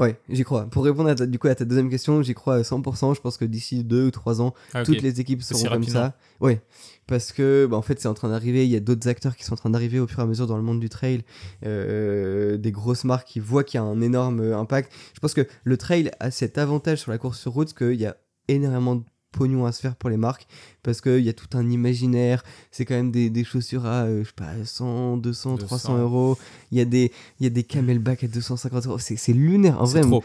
Ouais, 0.00 0.18
j'y 0.28 0.42
crois. 0.42 0.64
Pour 0.64 0.84
répondre 0.84 1.08
à 1.08 1.14
ta, 1.14 1.24
du 1.24 1.38
coup 1.38 1.46
à 1.46 1.54
ta 1.54 1.64
deuxième 1.64 1.88
question, 1.88 2.20
j'y 2.20 2.34
crois 2.34 2.56
à 2.56 2.62
100%. 2.62 3.14
Je 3.14 3.20
pense 3.20 3.36
que 3.36 3.44
d'ici 3.44 3.84
deux 3.84 4.06
ou 4.06 4.10
trois 4.10 4.40
ans, 4.42 4.52
Ah, 4.72 4.82
toutes 4.82 5.02
les 5.02 5.20
équipes 5.20 5.40
seront 5.42 5.62
comme 5.62 5.68
rapidement. 5.72 5.92
ça. 6.00 6.18
Ouais, 6.40 6.62
parce 7.06 7.30
que 7.30 7.66
bah, 7.70 7.76
en 7.76 7.82
fait 7.82 8.00
c'est 8.00 8.08
en 8.08 8.14
train 8.14 8.28
d'arriver. 8.28 8.64
Il 8.64 8.70
y 8.72 8.76
a 8.76 8.80
d'autres 8.80 9.08
acteurs 9.08 9.36
qui 9.36 9.44
sont 9.44 9.52
en 9.52 9.56
train 9.56 9.70
d'arriver 9.70 10.00
au 10.00 10.08
fur 10.08 10.18
et 10.18 10.22
à 10.22 10.26
mesure 10.26 10.48
dans 10.48 10.56
le 10.56 10.64
monde 10.64 10.80
du 10.80 10.88
trail. 10.88 11.22
Euh, 11.64 12.56
des 12.56 12.72
grosses 12.72 13.04
marques 13.04 13.28
qui 13.28 13.38
voient 13.40 13.62
qu'il 13.64 13.78
y 13.78 13.82
a 13.82 13.84
un 13.86 14.00
énorme 14.00 14.40
euh, 14.40 14.58
impact. 14.58 14.92
Je 15.14 15.20
pense 15.20 15.32
que 15.34 15.46
le 15.62 15.76
trail 15.76 16.10
a 16.18 16.30
cet 16.32 16.58
avantage 16.58 16.98
sur 16.98 17.12
la 17.12 17.18
course 17.18 17.38
sur 17.38 17.52
route 17.52 17.72
qu'il 17.72 17.94
y 18.00 18.06
a 18.06 18.16
énormément 18.48 18.96
de 18.96 19.04
pognon 19.36 19.66
à 19.66 19.73
se 19.73 19.81
faire 19.81 19.97
pour 19.97 20.09
les 20.11 20.16
marques 20.16 20.47
parce 20.82 21.01
qu'il 21.01 21.20
y 21.20 21.28
a 21.28 21.32
tout 21.32 21.48
un 21.55 21.69
imaginaire 21.70 22.43
c'est 22.70 22.85
quand 22.85 22.94
même 22.94 23.11
des, 23.11 23.31
des 23.31 23.43
chaussures 23.44 23.85
à 23.86 24.05
euh, 24.05 24.23
je 24.23 24.28
sais 24.28 24.35
pas 24.36 24.52
100 24.65 25.16
200 25.16 25.56
300 25.59 25.93
200. 25.94 25.98
euros 26.02 26.39
il 26.70 26.78
y 26.78 26.81
a 26.81 26.85
des 26.85 27.11
il 27.40 27.44
y 27.44 27.47
a 27.47 27.51
des 27.51 27.65
camelback 27.65 28.24
à 28.24 28.28
250 28.28 28.86
euros 28.86 28.98
c'est 28.98 29.16
c'est 29.16 29.32
lunaire 29.32 29.81
en 29.82 29.86
C'est 29.86 30.01
vrai 30.01 30.09
trop. 30.09 30.24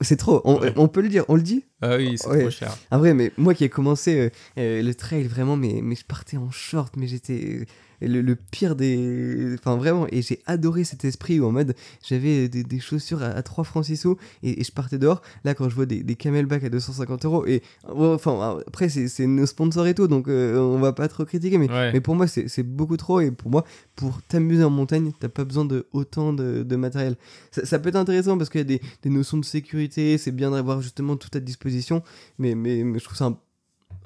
c'est 0.00 0.16
trop 0.16 0.40
on, 0.44 0.60
Ouais. 0.60 0.72
on 0.76 0.88
peut 0.88 1.00
le 1.02 1.08
dire 1.08 1.24
on 1.28 1.34
le 1.34 1.42
dit 1.42 1.64
Ah 1.82 1.96
oui, 1.96 2.16
c'est 2.16 2.28
Ouais. 2.28 2.40
trop 2.42 2.50
cher. 2.50 2.76
en 2.90 2.98
vrai, 2.98 3.12
mais 3.14 3.32
moi 3.36 3.54
qui 3.54 3.64
ai 3.64 3.68
commencé 3.68 4.18
euh, 4.18 4.30
euh, 4.58 4.82
le 4.82 4.94
trail, 4.94 5.24
vraiment, 5.24 5.56
mais, 5.56 5.80
mais 5.82 5.96
je 5.96 6.04
partais 6.04 6.36
en 6.36 6.50
short, 6.50 6.94
mais 6.96 7.06
j'étais 7.06 7.66
le, 8.00 8.20
le 8.20 8.36
pire 8.36 8.76
des. 8.76 9.54
Enfin, 9.58 9.76
vraiment, 9.76 10.06
et 10.10 10.22
j'ai 10.22 10.40
adoré 10.46 10.84
cet 10.84 11.04
esprit 11.04 11.40
où 11.40 11.46
en 11.46 11.52
mode 11.52 11.74
j'avais 12.06 12.48
des, 12.48 12.64
des 12.64 12.80
chaussures 12.80 13.22
à, 13.22 13.26
à 13.26 13.42
3 13.42 13.64
francs 13.64 13.84
6 13.86 13.96
sous 13.96 14.16
et, 14.42 14.60
et 14.60 14.64
je 14.64 14.72
partais 14.72 14.98
dehors. 14.98 15.22
Là, 15.44 15.54
quand 15.54 15.68
je 15.68 15.74
vois 15.74 15.86
des, 15.86 16.02
des 16.02 16.14
camelback 16.14 16.64
à 16.64 16.68
250 16.68 17.24
euros, 17.24 17.46
et 17.46 17.62
ouais, 17.88 18.08
enfin, 18.08 18.58
après, 18.66 18.88
c'est 18.88 19.26
nos 19.26 19.46
sponsors 19.46 19.86
et 19.86 19.94
tout, 19.94 20.08
donc 20.08 20.28
euh, 20.28 20.58
on 20.58 20.78
va 20.78 20.92
pas 20.92 21.08
trop 21.08 21.24
critiquer, 21.24 21.58
mais, 21.58 21.70
Ouais. 21.70 21.92
mais 21.92 22.00
pour 22.00 22.14
moi, 22.14 22.26
c'est 22.26 22.48
c'est 22.48 22.62
beaucoup 22.62 22.96
trop. 22.96 23.20
Et 23.20 23.30
pour 23.30 23.50
moi, 23.50 23.64
pour 23.96 24.20
t'amuser 24.22 24.64
en 24.64 24.70
montagne, 24.70 25.12
t'as 25.18 25.28
pas 25.28 25.44
besoin 25.44 25.64
de 25.64 25.86
autant 25.92 26.32
de, 26.32 26.62
de 26.62 26.76
matériel. 26.76 27.16
Ça, 27.50 27.64
ça 27.64 27.78
peut 27.78 27.88
être 27.88 27.96
intéressant 27.96 28.36
parce 28.38 28.50
qu'il 28.50 28.60
y 28.60 28.62
a 28.62 28.64
des, 28.64 28.80
des 29.02 29.10
notions 29.10 29.38
de 29.38 29.44
sécurité, 29.44 30.18
c'est 30.18 30.30
bien 30.32 30.50
d'avoir 30.50 30.80
justement 30.82 31.16
tout 31.16 31.30
à 31.34 31.40
disposition, 31.40 32.02
mais, 32.38 32.54
mais, 32.54 32.84
mais 32.84 32.98
je 32.98 33.04
trouve 33.04 33.16
ça 33.16 33.26
un, 33.26 33.38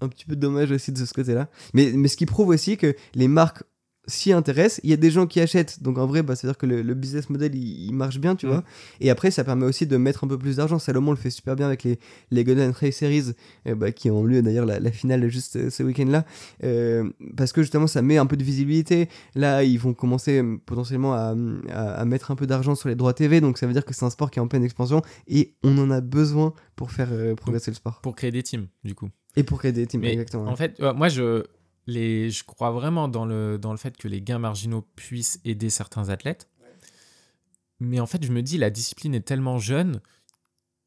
un 0.00 0.08
petit 0.08 0.24
peu 0.24 0.36
dommage 0.36 0.70
aussi 0.70 0.92
de 0.92 1.04
ce 1.04 1.12
côté-là. 1.12 1.48
Mais, 1.74 1.92
mais 1.94 2.08
ce 2.08 2.16
qui 2.16 2.26
prouve 2.26 2.48
aussi 2.48 2.76
que 2.76 2.94
les 3.14 3.28
marques 3.28 3.62
s'y 4.08 4.32
intéressent, 4.32 4.80
il 4.82 4.90
y 4.90 4.92
a 4.92 4.96
des 4.96 5.10
gens 5.12 5.26
qui 5.28 5.38
achètent, 5.40 5.82
donc 5.82 5.98
en 5.98 6.06
vrai, 6.06 6.22
bah, 6.24 6.34
c'est-à-dire 6.34 6.58
que 6.58 6.66
le, 6.66 6.82
le 6.82 6.94
business 6.94 7.30
model 7.30 7.54
il, 7.54 7.86
il 7.86 7.92
marche 7.92 8.18
bien, 8.18 8.34
tu 8.34 8.46
Mm. 8.46 8.48
vois. 8.48 8.64
Et 9.00 9.10
après, 9.10 9.30
ça 9.30 9.44
permet 9.44 9.66
aussi 9.66 9.86
de 9.86 9.96
mettre 9.96 10.24
un 10.24 10.26
peu 10.28 10.36
plus 10.38 10.56
d'argent. 10.56 10.78
Salomon 10.80 11.10
le 11.12 11.16
fait 11.16 11.30
super 11.30 11.54
bien 11.54 11.66
avec 11.66 11.84
les, 11.84 12.00
les 12.32 12.42
Golden 12.42 12.72
Trail 12.72 12.92
Series, 12.92 13.34
euh, 13.68 13.74
bah, 13.76 13.92
qui 13.92 14.10
ont 14.10 14.24
lieu 14.24 14.42
d'ailleurs 14.42 14.66
la, 14.66 14.80
la 14.80 14.90
finale 14.90 15.28
juste 15.28 15.54
euh, 15.56 15.70
ce 15.70 15.82
week-end-là, 15.84 16.24
euh, 16.64 17.08
parce 17.36 17.52
que 17.52 17.62
justement, 17.62 17.86
ça 17.86 18.02
met 18.02 18.16
un 18.18 18.26
peu 18.26 18.36
de 18.36 18.44
visibilité. 18.44 19.08
Là, 19.34 19.62
ils 19.62 19.78
vont 19.78 19.94
commencer 19.94 20.42
euh, 20.42 20.56
potentiellement 20.66 21.14
à, 21.14 21.34
à- 21.70 21.92
à 22.00 22.04
mettre 22.04 22.30
un 22.30 22.34
peu 22.36 22.46
d'argent 22.46 22.74
sur 22.74 22.88
les 22.88 22.94
droits 22.94 23.12
TV, 23.14 23.40
donc 23.40 23.58
ça 23.58 23.66
veut 23.66 23.72
dire 23.72 23.84
que 23.84 23.92
c'est 23.94 24.04
un 24.04 24.10
sport 24.10 24.30
qui 24.30 24.38
est 24.38 24.42
en 24.42 24.48
pleine 24.48 24.64
expansion 24.64 25.02
et 25.26 25.54
on 25.62 25.76
en 25.78 25.90
a 25.90 26.00
besoin 26.00 26.54
pour 26.76 26.90
faire 26.92 27.10
progresser 27.36 27.70
le 27.70 27.74
sport. 27.74 28.00
Pour 28.02 28.16
créer 28.16 28.30
des 28.30 28.42
teams, 28.42 28.66
du 28.84 28.94
coup. 28.94 29.08
Et 29.36 29.42
pour 29.42 29.58
créer 29.58 29.72
des 29.72 29.86
teams, 29.86 30.00
Mais 30.00 30.12
exactement. 30.12 30.46
En 30.46 30.56
fait, 30.56 30.80
moi, 30.80 31.08
je, 31.08 31.44
je 31.88 32.44
crois 32.44 32.70
vraiment 32.70 33.08
dans 33.08 33.24
le, 33.24 33.58
dans 33.58 33.72
le 33.72 33.78
fait 33.78 33.96
que 33.96 34.08
les 34.08 34.20
gains 34.20 34.38
marginaux 34.38 34.82
puissent 34.96 35.40
aider 35.44 35.70
certains 35.70 36.08
athlètes. 36.10 36.48
Mais 37.80 38.00
en 38.00 38.06
fait, 38.06 38.24
je 38.24 38.32
me 38.32 38.42
dis, 38.42 38.58
la 38.58 38.70
discipline 38.70 39.14
est 39.14 39.26
tellement 39.26 39.58
jeune 39.58 40.00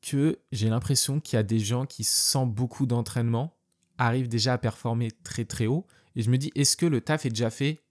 que 0.02 0.40
j'ai 0.52 0.70
l'impression 0.70 1.20
qu'il 1.20 1.38
y 1.38 1.40
a 1.40 1.44
des 1.44 1.60
gens 1.60 1.86
qui, 1.86 2.04
sans 2.04 2.46
beaucoup 2.46 2.86
d'entraînement, 2.86 3.56
arrivent 3.98 4.28
déjà 4.28 4.54
à 4.54 4.58
performer 4.58 5.10
très 5.24 5.46
très 5.46 5.68
haut. 5.68 5.86
Et 6.16 6.22
je 6.22 6.30
me 6.30 6.38
dis, 6.38 6.52
est-ce 6.56 6.76
que 6.76 6.86
le 6.86 7.02
taf 7.02 7.26
est 7.26 7.30
déjà 7.30 7.50
fait 7.50 7.82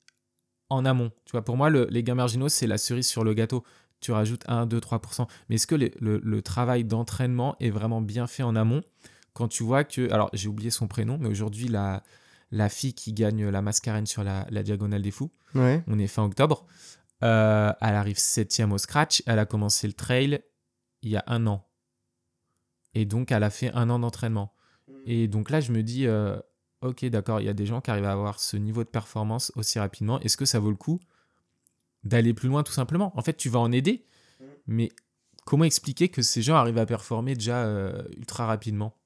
en 0.68 0.84
amont? 0.84 1.10
Tu 1.24 1.32
vois, 1.32 1.42
pour 1.44 1.56
moi, 1.56 1.70
le- 1.70 1.86
les 1.90 2.02
gains 2.02 2.14
marginaux, 2.14 2.48
c'est 2.48 2.66
la 2.66 2.78
cerise 2.78 3.06
sur 3.08 3.24
le 3.24 3.32
gâteau. 3.32 3.64
Tu 4.00 4.12
rajoutes 4.12 4.44
1, 4.48 4.66
2, 4.66 4.80
3%. 4.80 5.28
Mais 5.48 5.56
est-ce 5.56 5.66
que 5.66 5.74
le 5.76 6.42
travail 6.42 6.84
d'entraînement 6.84 7.56
est 7.60 7.70
vraiment 7.70 8.00
bien 8.00 8.26
fait 8.26 8.42
en 8.42 8.56
amont? 8.56 8.82
Quand 9.32 9.48
tu 9.48 9.62
vois 9.62 9.84
que. 9.84 10.10
Alors, 10.12 10.30
j'ai 10.32 10.48
oublié 10.48 10.70
son 10.70 10.88
prénom, 10.88 11.16
mais 11.18 11.28
aujourd'hui, 11.28 11.68
la, 11.68 12.02
la 12.50 12.68
fille 12.68 12.94
qui 12.94 13.12
gagne 13.12 13.48
la 13.48 13.62
mascarène 13.62 14.06
sur 14.06 14.24
la, 14.24 14.46
la 14.50 14.62
diagonale 14.62 15.02
des 15.02 15.10
fous, 15.10 15.30
Ouais. 15.54 15.82
on 15.86 15.98
est 15.98 16.06
fin 16.06 16.24
octobre, 16.24 16.66
euh, 17.22 17.72
elle 17.80 17.94
arrive 17.94 18.18
septième 18.18 18.72
au 18.72 18.78
scratch. 18.78 19.22
Elle 19.26 19.38
a 19.38 19.46
commencé 19.46 19.86
le 19.86 19.92
trail 19.92 20.42
il 21.02 21.10
y 21.10 21.16
a 21.16 21.24
un 21.26 21.46
an. 21.46 21.66
Et 22.94 23.04
donc, 23.04 23.30
elle 23.32 23.42
a 23.44 23.50
fait 23.50 23.70
un 23.72 23.88
an 23.90 23.98
d'entraînement. 23.98 24.52
Et 25.06 25.28
donc 25.28 25.50
là, 25.50 25.60
je 25.60 25.70
me 25.72 25.82
dis, 25.82 26.06
euh, 26.06 26.36
ok, 26.82 27.04
d'accord, 27.06 27.40
il 27.40 27.46
y 27.46 27.48
a 27.48 27.52
des 27.54 27.66
gens 27.66 27.80
qui 27.80 27.90
arrivent 27.90 28.04
à 28.04 28.12
avoir 28.12 28.40
ce 28.40 28.56
niveau 28.56 28.82
de 28.84 28.88
performance 28.88 29.52
aussi 29.56 29.78
rapidement. 29.78 30.18
Est-ce 30.20 30.36
que 30.36 30.44
ça 30.44 30.58
vaut 30.58 30.70
le 30.70 30.76
coup 30.76 30.98
d'aller 32.04 32.34
plus 32.34 32.48
loin 32.48 32.62
tout 32.62 32.72
simplement? 32.72 33.12
En 33.16 33.22
fait, 33.22 33.34
tu 33.36 33.48
vas 33.48 33.60
en 33.60 33.70
aider, 33.72 34.04
mais 34.66 34.90
comment 35.46 35.64
expliquer 35.64 36.08
que 36.08 36.22
ces 36.22 36.42
gens 36.42 36.56
arrivent 36.56 36.78
à 36.78 36.86
performer 36.86 37.34
déjà 37.34 37.64
euh, 37.64 38.02
ultra 38.16 38.46
rapidement? 38.46 38.96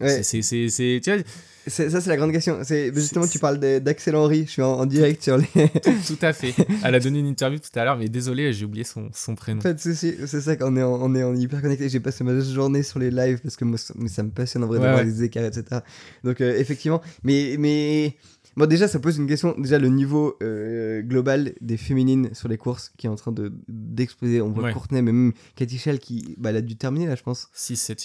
Ouais. 0.00 0.08
C'est- 0.08 0.22
c'est, 0.22 0.42
c'est, 0.42 0.68
c'est- 0.68 1.00
tu 1.02 1.12
vois, 1.12 1.22
C'est- 1.68 1.90
Ça, 1.90 2.00
c'est 2.00 2.10
la 2.10 2.16
grande 2.16 2.32
question. 2.32 2.58
C'est 2.64 2.92
justement, 2.92 3.24
tu 3.24 3.38
parles 3.38 3.60
de- 3.60 3.78
d'Axel 3.78 4.16
Henry. 4.16 4.46
Je 4.46 4.50
suis 4.50 4.62
en, 4.62 4.72
en 4.80 4.84
direct 4.86 5.22
sur 5.22 5.36
les. 5.38 5.46
tout 6.08 6.18
à 6.22 6.32
fait. 6.32 6.52
Elle 6.84 6.94
a 6.96 6.98
donné 6.98 7.20
une 7.20 7.26
interview 7.28 7.60
tout 7.60 7.78
à 7.78 7.84
l'heure, 7.84 7.96
mais 7.96 8.08
désolé, 8.08 8.52
j'ai 8.52 8.64
oublié 8.64 8.82
son, 8.82 9.10
son 9.14 9.36
prénom. 9.36 9.60
Pas 9.60 9.72
de 9.72 9.78
soucis, 9.78 10.14
c'est 10.26 10.40
ça 10.40 10.56
qu'on 10.56 10.76
est, 10.76 10.82
en, 10.82 11.00
on 11.00 11.14
est 11.14 11.22
en 11.22 11.36
hyper 11.36 11.62
connecté. 11.62 11.88
J'ai 11.88 12.00
passé 12.00 12.24
ma 12.24 12.40
journée 12.40 12.82
sur 12.82 12.98
les 12.98 13.12
lives 13.12 13.38
parce 13.42 13.54
que 13.56 13.64
moi, 13.64 13.78
ça, 13.78 13.94
mais 13.96 14.08
ça 14.08 14.24
me 14.24 14.30
passionne 14.30 14.64
en 14.64 14.66
vrai 14.66 14.78
Ouais, 14.78 14.84
d'avoir 14.86 15.04
ouais. 15.04 15.08
les 15.08 15.22
écarts, 15.22 15.44
etc. 15.44 15.82
Donc, 16.24 16.40
euh, 16.40 16.58
effectivement, 16.58 17.00
mais, 17.22 17.54
mais 17.60 18.16
bon, 18.56 18.66
déjà, 18.66 18.88
ça 18.88 18.98
pose 18.98 19.18
une 19.18 19.28
question. 19.28 19.54
Déjà, 19.56 19.78
le 19.78 19.86
niveau 19.88 20.34
euh, 20.42 21.00
global 21.02 21.52
des 21.60 21.76
féminines 21.76 22.30
sur 22.32 22.48
les 22.48 22.58
courses 22.58 22.92
qui 22.96 23.06
est 23.06 23.10
en 23.10 23.14
train 23.14 23.30
de 23.30 23.52
d'exploser. 23.68 24.40
On 24.42 24.50
voit. 24.50 24.72
Courtenay, 24.72 25.00
mais 25.02 25.12
même 25.12 25.32
Cathy 25.54 25.78
Schell 25.78 26.00
qui, 26.00 26.34
bah, 26.38 26.50
elle 26.50 26.56
a 26.56 26.60
dû 26.60 26.74
terminer 26.74 27.06
là, 27.06 27.14
je 27.14 27.22
pense. 27.22 27.50
6 27.54 27.76
7 27.76 28.00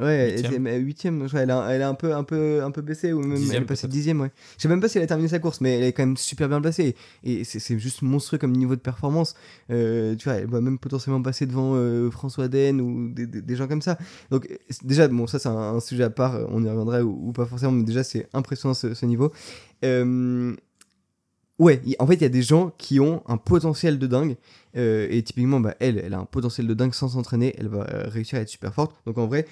Ouais, 0.00 0.32
Huitième. 0.40 0.66
elle 0.66 0.74
est 0.74 0.78
huitième. 0.78 1.22
je 1.24 1.28
crois, 1.28 1.40
Elle 1.40 1.50
a, 1.50 1.68
elle 1.70 1.82
a 1.82 1.88
un 1.90 1.94
peu, 1.94 2.14
un 2.14 2.24
peu, 2.24 2.62
un 2.62 2.70
peu 2.70 2.80
baissé 2.80 3.12
ou 3.12 3.20
même 3.20 3.34
Dixième, 3.34 3.56
elle 3.58 3.62
est 3.64 3.66
passée 3.66 3.88
dixième. 3.88 4.22
Ouais. 4.22 4.30
Je 4.56 4.62
sais 4.62 4.68
même 4.68 4.80
pas 4.80 4.88
si 4.88 4.96
elle 4.96 5.04
a 5.04 5.06
terminé 5.06 5.28
sa 5.28 5.38
course, 5.38 5.60
mais 5.60 5.76
elle 5.76 5.84
est 5.84 5.92
quand 5.92 6.02
même 6.06 6.16
super 6.16 6.48
bien 6.48 6.62
placée. 6.62 6.96
Et 7.24 7.44
c'est 7.44 7.58
c'est 7.58 7.78
juste 7.78 8.00
monstrueux 8.00 8.38
comme 8.38 8.52
niveau 8.52 8.74
de 8.74 8.80
performance. 8.80 9.34
Euh, 9.70 10.14
tu 10.16 10.24
vois, 10.30 10.38
elle 10.38 10.46
va 10.48 10.62
même 10.62 10.78
potentiellement 10.78 11.20
passer 11.20 11.44
devant 11.44 11.74
euh, 11.74 12.10
François 12.10 12.48
Den 12.48 12.80
ou 12.80 13.12
des, 13.12 13.26
des- 13.26 13.42
des 13.42 13.56
gens 13.56 13.68
comme 13.68 13.82
ça. 13.82 13.98
Donc 14.30 14.48
déjà, 14.82 15.08
bon, 15.08 15.26
ça 15.26 15.38
c'est 15.38 15.50
un, 15.50 15.56
un 15.74 15.80
sujet 15.80 16.04
à 16.04 16.10
part. 16.10 16.36
euh, 16.36 16.46
On 16.48 16.64
y 16.64 16.68
reviendra 16.70 17.02
ou, 17.02 17.28
ou 17.28 17.32
pas 17.32 17.44
forcément, 17.44 17.72
mais 17.72 17.84
déjà 17.84 18.02
c'est 18.02 18.28
impressionnant 18.32 18.72
ce, 18.74 18.94
ce 18.94 19.04
niveau. 19.04 19.30
Euh, 19.84 20.54
Ouais, 21.58 21.80
en 22.00 22.06
fait, 22.06 22.14
il 22.14 22.22
y 22.22 22.24
a 22.24 22.28
des 22.30 22.42
gens 22.42 22.72
qui 22.76 22.98
ont 22.98 23.22
un 23.28 23.36
potentiel 23.36 23.98
de 23.98 24.06
dingue. 24.06 24.36
euh, 24.76 25.06
et 25.10 25.22
typiquement, 25.22 25.60
bah, 25.60 25.74
elle, 25.78 25.98
elle 26.02 26.14
a 26.14 26.18
un 26.18 26.24
potentiel 26.24 26.66
de 26.66 26.74
dingue 26.74 26.94
sans 26.94 27.08
s'entraîner. 27.08 27.54
Elle 27.58 27.68
va 27.68 27.84
réussir 27.84 28.38
à 28.38 28.42
être 28.42 28.48
super 28.48 28.74
forte. 28.74 28.96
Donc 29.06 29.18
en 29.18 29.26
vrai, 29.26 29.46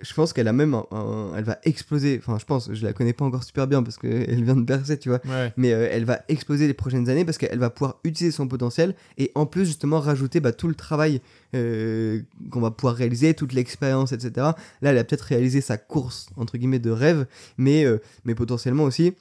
je 0.00 0.12
pense 0.12 0.32
qu'elle 0.34 0.46
a 0.48 0.52
même 0.52 0.74
un, 0.74 0.84
un- 0.90 1.32
elle 1.36 1.44
va 1.44 1.58
exploser 1.64 2.18
enfin 2.22 2.38
je 2.38 2.44
pense 2.44 2.70
je 2.72 2.84
la 2.84 2.92
connais 2.92 3.14
pas 3.14 3.24
encore 3.24 3.42
super 3.44 3.66
bien 3.66 3.82
parce 3.82 3.96
qu'elle 3.96 4.44
vient 4.44 4.54
de 4.56 4.64
percer 4.64 4.98
tu 4.98 5.08
vois 5.08 5.20
Ouais. 5.26 5.52
mais 5.56 5.72
euh, 5.72 5.88
elle 5.90 6.04
va 6.04 6.20
exploser 6.28 6.66
les 6.66 6.74
prochaines 6.74 7.08
années 7.08 7.24
parce 7.24 7.38
qu'elle 7.38 7.58
va 7.58 7.70
pouvoir 7.70 7.98
utiliser 8.04 8.30
son 8.30 8.46
potentiel 8.46 8.94
et 9.16 9.32
en 9.34 9.46
plus 9.46 9.64
justement 9.64 9.98
rajouter 10.00 10.40
bah, 10.40 10.52
tout 10.52 10.68
le 10.68 10.74
travail 10.74 11.22
euh, 11.54 12.20
qu'on 12.50 12.60
va 12.60 12.70
pouvoir 12.70 12.94
réaliser, 12.94 13.32
toute 13.32 13.54
l'expérience, 13.54 14.12
etc. 14.12 14.32
Là, 14.36 14.90
elle 14.90 14.98
a 14.98 15.04
peut-être 15.04 15.22
réalisé 15.22 15.60
sa 15.62 15.78
course 15.78 16.28
entre 16.36 16.58
guillemets 16.58 16.78
de 16.78 16.90
rêve, 16.90 17.26
mais, 17.56 17.84
euh, 17.86 17.98
mais 18.24 18.34
potentiellement 18.34 18.84
aussi. 18.84 19.14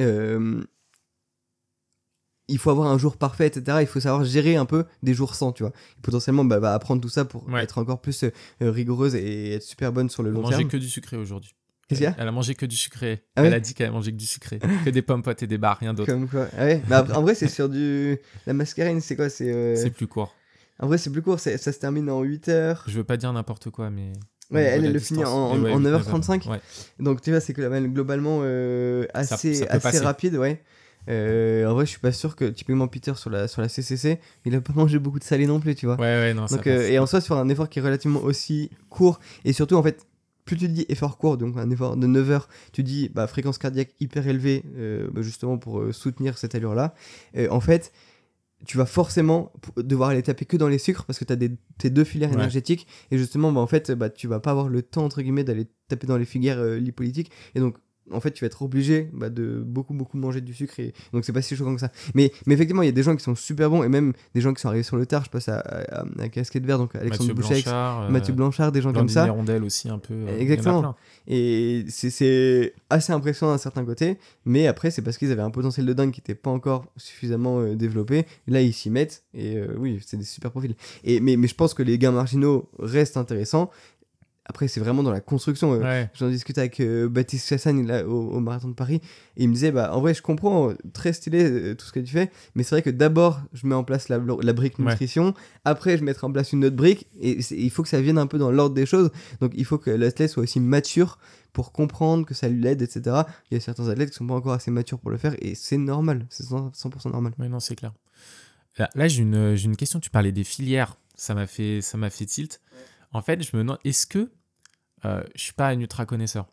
euh, 0.00 0.62
il 2.48 2.58
faut 2.58 2.70
avoir 2.70 2.88
un 2.90 2.98
jour 2.98 3.16
parfait, 3.16 3.46
etc. 3.46 3.78
Il 3.80 3.86
faut 3.86 4.00
savoir 4.00 4.24
gérer 4.24 4.56
un 4.56 4.66
peu 4.66 4.84
des 5.02 5.14
jours 5.14 5.34
sans, 5.34 5.52
tu 5.52 5.62
vois. 5.62 5.72
Potentiellement, 6.02 6.44
bah, 6.44 6.58
va 6.58 6.74
apprendre 6.74 7.00
tout 7.00 7.08
ça 7.08 7.24
pour 7.24 7.48
Ouais. 7.48 7.62
être 7.62 7.78
encore 7.78 8.00
plus 8.00 8.24
euh, 8.24 8.30
rigoureuse 8.60 9.14
et 9.14 9.54
être 9.54 9.62
super 9.62 9.92
bonne 9.92 10.08
sur 10.10 10.22
le 10.22 10.28
Elle 10.30 10.34
long 10.34 10.48
terme. 10.48 10.68
que 10.68 10.76
du 10.76 10.88
sucré 10.88 11.16
aujourd'hui. 11.16 11.54
Qu'est-ce 11.88 12.00
qu'il 12.00 12.04
y 12.04 12.10
a 12.10 12.14
Elle 12.18 12.28
a 12.28 12.32
mangé 12.32 12.54
que 12.54 12.64
du 12.66 12.76
sucré. 12.76 13.24
Ah 13.36 13.42
ouais 13.42 13.48
Elle 13.48 13.54
a 13.54 13.60
dit 13.60 13.74
qu'elle 13.74 13.88
a 13.88 13.92
mangé 13.92 14.10
que 14.10 14.16
du 14.16 14.26
sucré. 14.26 14.58
que 14.84 14.90
des 14.90 15.02
pommes 15.02 15.22
potes 15.22 15.42
et 15.42 15.46
des 15.46 15.58
bars, 15.58 15.76
rien 15.78 15.92
d'autre. 15.94 16.10
Comme 16.10 16.28
quoi. 16.28 16.46
Ah 16.56 16.64
ouais. 16.64 16.82
Après, 16.90 17.14
en 17.14 17.22
vrai, 17.22 17.34
c'est 17.34 17.48
sur 17.48 17.68
du. 17.68 18.18
La 18.46 18.52
mascarine, 18.54 19.00
c'est 19.00 19.16
quoi? 19.16 19.28
C'est. 19.28 19.52
euh, 19.52 19.90
plus 19.90 20.06
court. 20.06 20.34
En 20.80 20.86
vrai, 20.86 20.96
c'est 20.98 21.10
plus 21.10 21.22
court. 21.22 21.38
Ça 21.40 21.56
se 21.58 21.70
termine 21.70 22.08
en 22.10 22.22
8 22.22 22.48
heures. 22.48 22.84
Je 22.88 22.96
veux 22.96 23.04
pas 23.04 23.16
dire 23.18 23.32
n'importe 23.32 23.68
quoi, 23.70 23.90
mais. 23.90 24.12
Ouais, 24.50 24.62
elle, 24.62 24.92
le 24.92 24.98
finit 24.98 25.24
en, 25.24 25.30
en- 25.30 25.64
en 25.72 25.80
9h35. 25.80 26.44
9h35. 26.44 26.50
Ouais. 26.50 26.60
Donc 27.00 27.22
tu 27.22 27.30
vois, 27.30 27.40
c'est 27.40 27.52
que 27.54 27.62
la 27.62 27.70
même 27.70 27.92
globalement 27.94 28.40
euh, 28.42 29.04
Ça- 29.22 29.34
assez, 29.34 29.54
ça 29.54 29.66
peut 29.66 29.72
assez 29.72 29.80
passer. 29.80 29.98
rapide, 30.00 30.36
ouais. 30.36 30.62
Euh, 31.08 31.66
en 31.66 31.74
vrai, 31.74 31.84
je 31.86 31.90
suis 31.90 32.00
pas 32.00 32.12
sûr 32.12 32.34
que 32.36 32.44
typiquement 32.46 32.88
Peter 32.88 33.14
sur 33.16 33.30
la, 33.30 33.48
sur 33.48 33.60
la 33.62 33.68
CCC, 33.68 34.20
il 34.44 34.54
a 34.54 34.60
pas 34.60 34.72
mangé 34.74 34.98
beaucoup 34.98 35.18
de 35.18 35.24
salé 35.24 35.46
non 35.46 35.60
plus, 35.60 35.74
tu 35.74 35.86
vois. 35.86 35.96
Ouais, 35.96 36.02
ouais, 36.02 36.34
non, 36.34 36.46
ça 36.46 36.56
Donc, 36.56 36.66
euh, 36.66 36.88
et 36.88 36.98
en 36.98 37.06
soi, 37.06 37.20
sur 37.20 37.36
un 37.36 37.48
effort 37.48 37.68
qui 37.68 37.78
est 37.78 37.82
relativement 37.82 38.20
aussi 38.22 38.70
court, 38.88 39.20
et 39.44 39.52
surtout 39.52 39.76
en 39.76 39.82
fait, 39.82 40.06
plus 40.44 40.56
tu 40.56 40.68
dis 40.68 40.84
effort 40.88 41.16
court, 41.18 41.36
donc 41.38 41.56
un 41.56 41.70
effort 41.70 41.96
de 41.96 42.06
9 42.06 42.30
heures, 42.30 42.48
tu 42.72 42.82
dis 42.82 43.10
bah, 43.14 43.26
fréquence 43.26 43.58
cardiaque 43.58 43.94
hyper 44.00 44.26
élevée, 44.28 44.62
euh, 44.76 45.08
bah, 45.12 45.22
justement 45.22 45.58
pour 45.58 45.82
soutenir 45.92 46.38
cette 46.38 46.54
allure-là, 46.54 46.94
en 47.50 47.60
fait, 47.60 47.92
tu 48.66 48.78
vas 48.78 48.86
forcément 48.86 49.52
devoir 49.76 50.10
aller 50.10 50.22
taper 50.22 50.46
que 50.46 50.56
dans 50.56 50.68
les 50.68 50.78
sucres 50.78 51.04
parce 51.04 51.18
que 51.18 51.24
tu 51.26 51.32
as 51.34 51.36
tes 51.78 51.90
deux 51.90 52.04
filières 52.04 52.30
Ouais. 52.30 52.36
énergétiques, 52.36 52.86
et 53.10 53.18
justement, 53.18 53.52
bah, 53.52 53.60
en 53.60 53.66
fait, 53.66 53.90
bah, 53.92 54.08
tu 54.10 54.26
vas 54.26 54.40
pas 54.40 54.52
avoir 54.52 54.68
le 54.68 54.80
temps, 54.82 55.04
entre 55.04 55.20
guillemets, 55.22 55.44
d'aller 55.44 55.66
taper 55.88 56.06
dans 56.06 56.16
les 56.16 56.24
filières 56.24 56.58
euh, 56.58 56.78
lipolytiques, 56.78 57.30
et 57.54 57.60
donc 57.60 57.76
en 58.10 58.20
fait, 58.20 58.30
tu 58.32 58.44
vas 58.44 58.46
être 58.46 58.62
obligé 58.62 59.08
bah, 59.12 59.30
de 59.30 59.62
beaucoup, 59.64 59.94
beaucoup 59.94 60.16
manger 60.18 60.40
du 60.40 60.52
sucre. 60.54 60.78
Et... 60.80 60.92
Donc, 61.12 61.24
c'est 61.24 61.32
pas 61.32 61.42
si 61.42 61.56
choquant 61.56 61.74
que 61.74 61.80
ça. 61.80 61.90
Mais, 62.14 62.32
mais 62.46 62.54
effectivement, 62.54 62.82
il 62.82 62.86
y 62.86 62.88
a 62.88 62.92
des 62.92 63.02
gens 63.02 63.16
qui 63.16 63.22
sont 63.24 63.34
super 63.34 63.70
bons 63.70 63.82
et 63.82 63.88
même 63.88 64.12
des 64.34 64.40
gens 64.40 64.52
qui 64.52 64.60
sont 64.60 64.68
arrivés 64.68 64.82
sur 64.82 64.96
le 64.96 65.06
tard. 65.06 65.24
Je 65.24 65.30
passe 65.30 65.48
à, 65.48 65.58
à, 65.58 66.00
à, 66.00 66.04
à 66.20 66.28
Casquette 66.28 66.66
Vert, 66.66 66.78
donc 66.78 66.94
Alexandre 66.96 67.34
Mathieu 67.34 67.34
Blanchard. 67.64 68.02
euh, 68.02 68.08
Mathieu 68.10 68.32
Blanchard, 68.34 68.72
des 68.72 68.82
gens 68.82 68.92
comme 68.92 69.08
ça. 69.08 69.26
Hirondelle 69.26 69.64
aussi, 69.64 69.88
un 69.88 69.98
peu. 69.98 70.14
euh, 70.14 70.38
Exactement. 70.38 70.94
Et 71.26 71.84
c'est- 71.88 72.10
c'est 72.10 72.74
assez 72.90 73.12
impressionnant 73.12 73.52
d'un 73.52 73.58
certain 73.58 73.84
côté. 73.84 74.18
Mais 74.44 74.66
après, 74.66 74.90
c'est 74.90 75.02
parce 75.02 75.16
qu'ils 75.18 75.32
avaient 75.32 75.42
un 75.42 75.50
potentiel 75.50 75.86
de 75.86 75.92
dingue 75.92 76.10
qui 76.10 76.20
n'était 76.20 76.34
pas 76.34 76.50
encore 76.50 76.86
suffisamment 76.96 77.60
euh, 77.60 77.74
développé. 77.74 78.26
Là, 78.46 78.60
ils 78.60 78.72
s'y 78.74 78.90
mettent. 78.90 79.24
Et 79.32 79.56
euh, 79.56 79.74
oui, 79.78 80.00
c'est 80.06 80.16
des 80.18 80.24
super 80.24 80.50
profils. 80.50 80.74
Et, 81.04 81.20
mais, 81.20 81.36
mais 81.36 81.48
je 81.48 81.54
pense 81.54 81.72
que 81.74 81.82
les 81.82 81.98
gains 81.98 82.12
marginaux 82.12 82.68
restent 82.78 83.16
intéressants. 83.16 83.70
Après, 84.46 84.68
c'est 84.68 84.78
vraiment 84.80 85.02
dans 85.02 85.10
la 85.10 85.20
construction. 85.22 85.72
euh, 85.72 85.78
Ouais. 85.78 86.10
J'en 86.14 86.28
discutais 86.28 86.60
avec 86.60 86.78
euh, 86.80 87.08
Baptiste 87.08 87.48
Chassagne 87.48 87.86
là, 87.86 88.06
au, 88.06 88.30
au 88.32 88.40
marathon 88.40 88.68
de 88.68 88.74
Paris 88.74 89.00
et 89.36 89.42
il 89.44 89.48
me 89.48 89.54
disait 89.54 89.72
bah 89.72 89.94
en 89.96 90.00
vrai 90.00 90.12
je 90.12 90.20
comprends 90.22 90.70
euh, 90.70 90.74
très 90.92 91.12
stylé 91.14 91.42
euh, 91.44 91.74
tout 91.74 91.86
ce 91.86 91.92
que 91.92 92.00
tu 92.00 92.12
fais 92.12 92.30
mais 92.54 92.62
c'est 92.62 92.74
vrai 92.74 92.82
que 92.82 92.90
d'abord 92.90 93.40
je 93.54 93.66
mets 93.66 93.74
en 93.74 93.84
place 93.84 94.08
la, 94.10 94.18
la 94.18 94.52
brique 94.52 94.78
Ouais. 94.78 94.84
nutrition 94.84 95.32
après 95.64 95.96
je 95.96 96.04
mettrai 96.04 96.26
en 96.26 96.32
place 96.32 96.52
une 96.52 96.64
autre 96.66 96.76
brique 96.76 97.06
et 97.20 97.38
il 97.52 97.70
faut 97.70 97.82
que 97.82 97.88
ça 97.88 98.00
vienne 98.02 98.18
un 98.18 98.26
peu 98.26 98.36
dans 98.38 98.50
l'ordre 98.50 98.74
des 98.74 98.84
choses 98.86 99.10
donc 99.40 99.52
il 99.56 99.64
faut 99.64 99.78
que 99.78 99.90
l'athlète 99.90 100.30
soit 100.30 100.42
aussi 100.42 100.60
mature 100.60 101.18
pour 101.54 101.72
comprendre 101.72 102.26
que 102.26 102.34
ça 102.34 102.48
lui 102.48 102.66
aide 102.66 102.82
etc 102.82 103.22
il 103.50 103.54
y 103.54 103.56
a 103.56 103.60
certains 103.60 103.88
athlètes 103.88 104.10
qui 104.10 104.16
sont 104.16 104.26
pas 104.26 104.34
encore 104.34 104.52
assez 104.52 104.70
matures 104.70 104.98
pour 104.98 105.10
le 105.10 105.16
faire 105.16 105.34
et 105.40 105.54
c'est 105.54 105.78
normal 105.78 106.26
c'est 106.28 106.44
100%, 106.44 106.74
100% 106.74 107.10
normal 107.12 107.32
Ouais, 107.38 107.48
non, 107.48 107.60
c'est 107.60 107.76
clair. 107.76 107.92
Là, 108.76 108.90
là, 108.94 109.06
j'ai 109.08 109.22
une, 109.22 109.54
j'ai 109.54 109.66
une 109.66 109.76
question. 109.76 110.00
Tu 110.00 110.10
parlais 110.10 110.32
des 110.32 110.42
filières. 110.44 110.96
Ça 111.14 111.34
m'a 111.34 111.46
fait, 111.46 111.80
ça 111.80 111.96
m'a 111.96 112.10
fait 112.10 112.26
tilt. 112.26 112.60
En 113.14 113.22
fait, 113.22 113.42
je 113.42 113.56
me 113.56 113.62
demande, 113.62 113.78
est-ce 113.84 114.06
que, 114.06 114.30
euh, 115.04 115.22
je 115.34 115.42
suis 115.42 115.52
pas 115.52 115.68
un 115.68 115.80
ultra 115.80 116.04
connaisseur, 116.04 116.46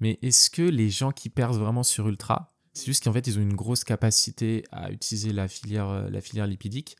mais 0.00 0.18
est-ce 0.22 0.48
que 0.48 0.62
les 0.62 0.88
gens 0.88 1.12
qui 1.12 1.28
percent 1.28 1.58
vraiment 1.58 1.82
sur 1.82 2.08
ultra, 2.08 2.54
c'est 2.72 2.86
juste 2.86 3.04
qu'en 3.04 3.12
fait, 3.12 3.26
ils 3.26 3.38
ont 3.38 3.42
une 3.42 3.54
grosse 3.54 3.84
capacité 3.84 4.64
à 4.70 4.90
utiliser 4.90 5.32
la 5.32 5.48
filière, 5.48 5.88
euh, 5.88 6.08
la 6.10 6.46
lipidique 6.46 6.96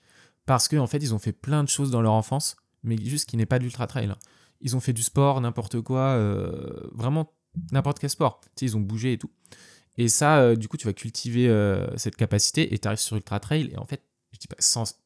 parce 0.46 0.68
qu'en 0.68 0.78
en 0.78 0.86
fait, 0.86 0.98
ils 0.98 1.14
ont 1.14 1.18
fait 1.18 1.32
plein 1.32 1.64
de 1.64 1.68
choses 1.68 1.90
dans 1.90 2.02
leur 2.02 2.12
enfance, 2.12 2.56
mais 2.82 2.96
juste 3.02 3.28
qui 3.28 3.36
n'est 3.36 3.46
pas 3.46 3.58
de 3.58 3.64
l'ultra 3.64 3.86
trail. 3.86 4.06
hein. 4.06 4.18
Ils 4.60 4.76
ont 4.76 4.80
fait 4.80 4.92
du 4.92 5.02
sport, 5.02 5.40
n'importe 5.40 5.80
quoi, 5.80 6.00
euh, 6.00 6.88
vraiment 6.92 7.32
n'importe 7.72 7.98
quel 7.98 8.10
sport. 8.10 8.40
Tu 8.56 8.66
ils 8.66 8.76
ont 8.76 8.80
bougé 8.80 9.14
et 9.14 9.18
tout. 9.18 9.30
Et 9.96 10.08
ça, 10.08 10.40
euh, 10.40 10.56
du 10.56 10.68
coup, 10.68 10.76
tu 10.76 10.86
vas 10.86 10.92
cultiver 10.92 11.48
cette 11.96 12.16
capacité 12.16 12.74
et 12.74 12.78
tu 12.78 12.86
arrives 12.86 12.98
sur 12.98 13.16
Ultra 13.16 13.40
Trail. 13.40 13.70
Et 13.72 13.78
en 13.78 13.86
fait, 13.86 14.02
je 14.32 14.38
dis 14.38 14.48
pas 14.48 14.56
sans... 14.58 14.98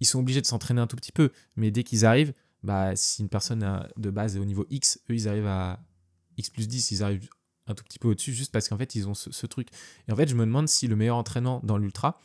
Ils 0.00 0.06
sont 0.06 0.18
obligés 0.20 0.40
de 0.40 0.46
s'entraîner 0.46 0.80
un 0.80 0.86
tout 0.86 0.96
petit 0.96 1.12
peu. 1.12 1.30
Mais 1.56 1.70
dès 1.70 1.82
qu'ils 1.82 2.06
arrivent, 2.06 2.32
bah, 2.62 2.94
si 2.96 3.22
une 3.22 3.28
personne 3.28 3.62
a- 3.62 3.88
de 3.96 4.10
base 4.10 4.36
est 4.36 4.40
au 4.40 4.44
niveau 4.44 4.66
X, 4.70 5.00
eux, 5.10 5.14
ils 5.14 5.28
arrivent 5.28 5.46
à 5.46 5.80
X 6.36 6.50
plus 6.50 6.68
10, 6.68 6.90
ils 6.90 7.02
arrivent 7.02 7.28
un 7.66 7.74
tout 7.74 7.84
petit 7.84 7.98
peu 7.98 8.08
au-dessus 8.08 8.32
juste 8.32 8.52
parce 8.52 8.68
qu'en 8.68 8.76
fait, 8.76 8.94
ils 8.94 9.08
ont 9.08 9.14
ce, 9.14 9.46
truc. 9.46 9.68
Et 10.08 10.12
en 10.12 10.16
fait, 10.16 10.28
je 10.28 10.34
me 10.34 10.44
demande 10.44 10.68
si 10.68 10.88
le 10.88 10.96
meilleur 10.96 11.16
entraînant 11.16 11.60
dans 11.62 11.78
l'ultra, 11.78 12.20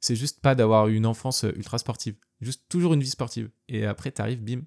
c'est 0.00 0.16
juste 0.16 0.40
pas 0.40 0.54
d'avoir 0.54 0.88
une 0.88 1.06
enfance 1.06 1.44
euh, 1.44 1.52
ultra 1.56 1.78
sportive. 1.78 2.16
Juste 2.40 2.64
toujours 2.68 2.94
une 2.94 3.00
vie 3.00 3.10
sportive. 3.10 3.50
Et 3.68 3.84
après, 3.84 4.12
tu 4.12 4.22
arrives, 4.22 4.42
bim, 4.42 4.62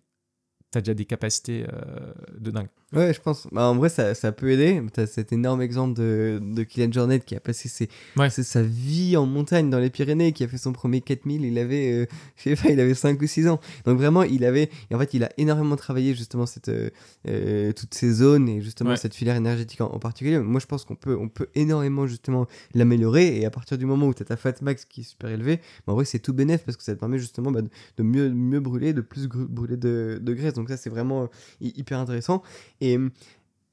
tu 0.71 0.77
as 0.77 0.81
déjà 0.81 0.93
des 0.93 1.05
capacités 1.05 1.65
euh, 1.71 2.13
de 2.37 2.51
dingue. 2.51 2.69
Ouais, 2.93 3.13
je 3.13 3.21
pense. 3.21 3.47
Bah, 3.53 3.67
en 3.69 3.75
vrai, 3.75 3.87
ça, 3.87 4.13
ça 4.15 4.31
peut 4.33 4.49
aider. 4.51 4.81
Tu 4.93 4.99
as 4.99 5.07
cet 5.07 5.31
énorme 5.31 5.61
exemple 5.61 5.93
de, 5.99 6.39
de 6.41 6.63
Kylian 6.63 6.91
Jornet 6.91 7.19
qui 7.21 7.35
a 7.35 7.39
passé 7.39 7.69
ses, 7.69 7.87
Ouais. 8.17 8.29
sa 8.29 8.61
vie 8.63 9.15
en 9.15 9.25
montagne 9.25 9.69
dans 9.69 9.79
les 9.79 9.89
Pyrénées, 9.89 10.33
qui 10.33 10.43
a 10.43 10.47
fait 10.49 10.57
son 10.57 10.73
premier 10.73 10.99
4000. 10.99 11.45
Il 11.45 11.57
avait, 11.57 11.93
euh, 11.93 12.05
je 12.35 12.43
sais 12.43 12.55
pas, 12.55 12.69
il 12.69 12.79
avait 12.81 12.93
5 12.93 13.21
ou 13.21 13.27
6 13.27 13.47
ans. 13.47 13.59
Donc 13.85 13.97
vraiment, 13.97 14.23
il 14.23 14.43
avait. 14.43 14.69
Et 14.89 14.95
en 14.95 14.99
fait, 14.99 15.13
il 15.13 15.23
a 15.23 15.29
énormément 15.37 15.77
travaillé 15.77 16.13
justement 16.15 16.45
cette, 16.45 16.67
euh, 16.67 16.89
euh, 17.29 17.71
toutes 17.71 17.93
ces 17.93 18.11
zones 18.11 18.49
et 18.49 18.61
justement 18.61 18.89
Ouais. 18.91 18.97
cette 18.97 19.15
filière 19.15 19.37
énergétique 19.37 19.79
en, 19.79 19.85
en 19.87 19.99
particulier. 19.99 20.37
Moi, 20.39 20.59
je 20.59 20.65
pense 20.65 20.83
qu'on 20.83 20.95
peut, 20.95 21.15
on 21.17 21.29
peut 21.29 21.47
énormément 21.55 22.07
justement 22.07 22.45
l'améliorer. 22.73 23.39
Et 23.39 23.45
à 23.45 23.49
partir 23.51 23.77
du 23.77 23.85
moment 23.85 24.07
où 24.07 24.13
tu 24.13 24.21
as 24.23 24.25
ta 24.25 24.35
fat 24.35 24.53
max 24.61 24.83
qui 24.83 25.01
est 25.01 25.03
super 25.05 25.29
élevée, 25.29 25.57
bah, 25.87 25.93
en 25.93 25.95
vrai, 25.95 26.03
c'est 26.03 26.19
tout 26.19 26.33
bénéf 26.33 26.65
parce 26.65 26.75
que 26.75 26.83
ça 26.83 26.93
te 26.93 26.99
permet 26.99 27.19
justement 27.19 27.51
bah, 27.51 27.61
de, 27.61 28.03
mieux, 28.03 28.29
mieux 28.29 28.59
brûler, 28.59 28.91
de 28.91 29.01
plus 29.01 29.27
brûler 29.27 29.77
de, 29.77 30.19
de 30.21 30.33
graisse. 30.33 30.55
Donc 30.55 30.67
ça, 30.67 30.75
c'est 30.75 30.89
vraiment 30.89 31.29
hy- 31.61 31.71
hyper 31.77 31.97
intéressant. 31.99 32.43
Et, 32.81 32.97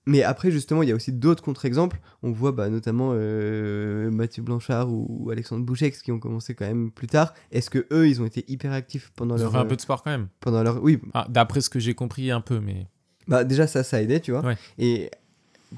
mais 0.07 0.23
après, 0.23 0.51
justement, 0.51 0.83
il 0.83 0.89
y 0.89 0.93
a 0.93 0.95
aussi 0.95 1.13
d'autres 1.13 1.43
contre-exemples. 1.43 2.01
On 2.23 2.31
voit 2.31 2.53
bah, 2.53 2.71
notamment 2.71 3.11
euh, 3.13 4.11
Mathieu 4.11 4.43
Blanchard 4.43 4.91
ou, 4.91 5.29
Alexandre 5.31 5.65
Bouchex 5.67 6.01
qui 6.03 6.13
ont 6.13 6.19
commencé 6.19 6.55
quand 6.55 6.67
même 6.67 6.91
plus 6.91 7.09
tard. 7.09 7.35
Est-ce 7.51 7.69
que 7.69 7.87
eux, 7.93 8.09
ils 8.09 8.23
ont 8.23 8.25
été 8.25 8.45
hyper 8.49 8.73
actifs 8.73 9.13
pendant 9.17 9.37
Ils 9.37 9.41
ont 9.41 9.45
leur, 9.45 9.53
fait 9.53 9.59
un 9.59 9.65
euh, 9.65 9.69
peu 9.69 9.77
de 9.77 9.81
sport 9.81 10.03
quand 10.03 10.11
même. 10.11 10.29
pendant 10.41 10.63
leur, 10.63 10.83
oui, 10.83 10.99
Ah, 11.13 11.27
D'après 11.29 11.61
ce 11.61 11.69
que 11.69 11.79
j'ai 11.79 11.95
compris, 11.95 12.31
un 12.31 12.41
peu, 12.41 12.61
mais. 12.61 12.87
bah 13.27 13.45
déjà 13.45 13.67
ça, 13.67 13.83
ça 13.83 14.01
aidait, 14.01 14.21
tu 14.21 14.31
vois. 14.31 14.45
Ouais. 14.45 14.57
Et 14.79 15.11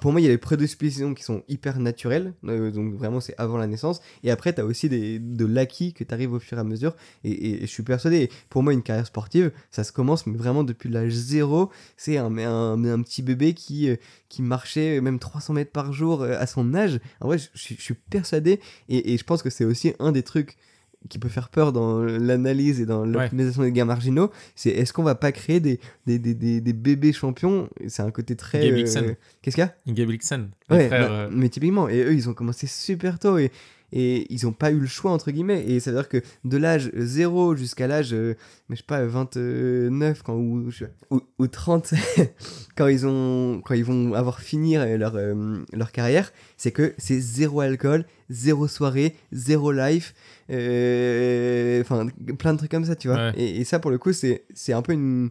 pour 0.01 0.13
moi, 0.13 0.21
il 0.21 0.25
y 0.25 0.27
a 0.29 0.31
les 0.31 0.39
prédispositions 0.39 1.15
qui 1.15 1.25
sont 1.25 1.43
hyper 1.49 1.81
naturelles, 1.81 2.35
euh, 2.45 2.71
donc 2.71 2.95
vraiment 2.95 3.21
c'est 3.21 3.35
avant 3.39 3.57
la 3.57 3.67
naissance. 3.67 4.01
Et 4.23 4.31
après, 4.31 4.53
tu 4.55 4.61
as 4.61 4.65
aussi 4.65 4.89
des, 4.89 5.19
de 5.19 5.45
l'acquis 5.45 5.93
que 5.93 6.05
tu 6.05 6.15
arrives 6.15 6.33
au 6.33 6.39
fur 6.39 6.59
et 6.59 6.61
à 6.61 6.65
mesure. 6.65 6.95
Et, 7.25 7.61
je 7.61 7.67
suis 7.67 7.83
persuadé, 7.83 8.31
pour 8.49 8.63
moi, 8.63 8.73
une 8.73 8.83
carrière 8.83 9.07
sportive, 9.07 9.51
ça 9.71 9.83
se 9.83 9.93
commence, 9.93 10.27
mais 10.27 10.37
vraiment 10.37 10.63
depuis 10.63 10.89
l'âge 10.89 11.13
zéro. 11.13 11.71
C'est 11.97 12.17
un, 12.19 12.31
petit 13.03 13.23
bébé 13.23 13.55
qui, 13.55 13.91
euh, 13.91 13.97
qui 14.29 14.43
marchait 14.43 15.01
même 15.01 15.19
300 15.19 15.55
mètres 15.55 15.73
par 15.73 15.93
jour 15.93 16.23
euh, 16.23 16.37
à 16.39 16.47
son 16.47 16.75
âge. 16.75 17.01
En 17.21 17.27
vrai, 17.27 17.39
je, 17.39 17.49
suis- 17.55 17.95
persuadé, 18.11 18.61
et 18.89 19.19
je 19.19 19.25
pense 19.25 19.43
que 19.43 19.51
c'est 19.51 19.65
aussi 19.65 19.93
un 19.99 20.13
des 20.13 20.23
trucs 20.23 20.57
qui 21.09 21.19
peut 21.19 21.29
faire 21.31 21.49
peur 21.49 21.73
dans 21.73 22.01
l'analyse 22.03 22.81
et 22.81 22.87
dans 22.87 23.05
l'optimisation 23.05 23.63
des 23.63 23.73
gains 23.73 23.87
marginaux, 23.87 24.31
c'est 24.55 24.71
est-ce 24.71 24.93
qu'on 24.93 25.03
va 25.03 25.15
pas 25.15 25.33
créer 25.33 25.59
des, 25.59 25.81
des, 26.07 26.19
des, 26.19 26.35
des, 26.35 26.61
des 26.61 26.73
bébés 26.73 27.13
champions? 27.13 27.69
C'est 27.89 28.03
un 28.03 28.11
côté 28.11 28.37
très... 28.37 28.61
Gabe 28.61 28.75
euh. 28.75 29.15
Qu'est-ce 29.43 29.57
qu'il 29.57 29.65
y 29.65 29.67
a? 29.67 29.75
Les 30.69 30.77
Ouais, 30.77 30.87
frères. 30.89 31.09
bah, 31.09 31.15
euh, 31.15 31.29
mais 31.33 31.49
typiquement, 31.49 31.89
et 31.89 32.03
eux, 32.03 32.13
ils 32.15 32.29
ont 32.29 32.35
commencé 32.35 32.67
super 32.67 33.19
tôt 33.19 33.39
et, 33.39 33.51
et 33.93 34.33
ils 34.33 34.45
n'ont 34.45 34.53
pas 34.53 34.71
eu 34.71 34.79
le 34.79 34.87
choix, 34.87 35.11
entre 35.11 35.31
guillemets. 35.31 35.65
Et 35.67 35.81
ça 35.81 35.91
veut 35.91 35.97
dire 35.97 36.09
que 36.09 36.23
de 36.45 36.57
l'âge 36.57 36.91
0 36.95 37.57
jusqu'à 37.57 37.87
l'âge, 37.87 38.13
euh, 38.13 38.35
je 38.69 38.77
sais 38.77 38.83
pas, 38.87 39.05
29 39.05 40.23
quand, 40.23 40.35
ou, 40.35 40.71
ou, 41.11 41.21
ou 41.39 41.47
30, 41.47 41.95
quand, 42.77 42.87
ils 42.87 43.07
ont, 43.07 43.61
quand 43.65 43.75
ils 43.75 43.85
vont 43.85 44.15
avoir 44.15 44.41
fini 44.41 44.77
euh, 44.77 44.97
leur, 44.97 45.17
euh, 45.17 45.59
leur 45.73 45.93
carrière, 45.93 46.33
c'est 46.57 46.73
que 46.73 46.95
c'est 46.99 47.19
zéro 47.21 47.61
alcool, 47.61 48.05
zéro 48.29 48.69
soirée, 48.69 49.17
zéro 49.33 49.73
life, 49.73 50.15
euh, 50.51 51.81
enfin 51.81 52.07
plein 52.39 52.53
de 52.53 52.59
trucs 52.59 52.71
comme 52.71 52.85
ça, 52.85 52.97
tu 52.97 53.09
vois. 53.09 53.17
Ouais. 53.17 53.33
Et, 53.37 53.61
et 53.61 53.65
ça, 53.65 53.79
pour 53.79 53.91
le 53.91 53.99
coup, 53.99 54.13
c'est 54.13 54.43
un 54.73 54.83
peu 54.83 54.93
une. 54.93 55.31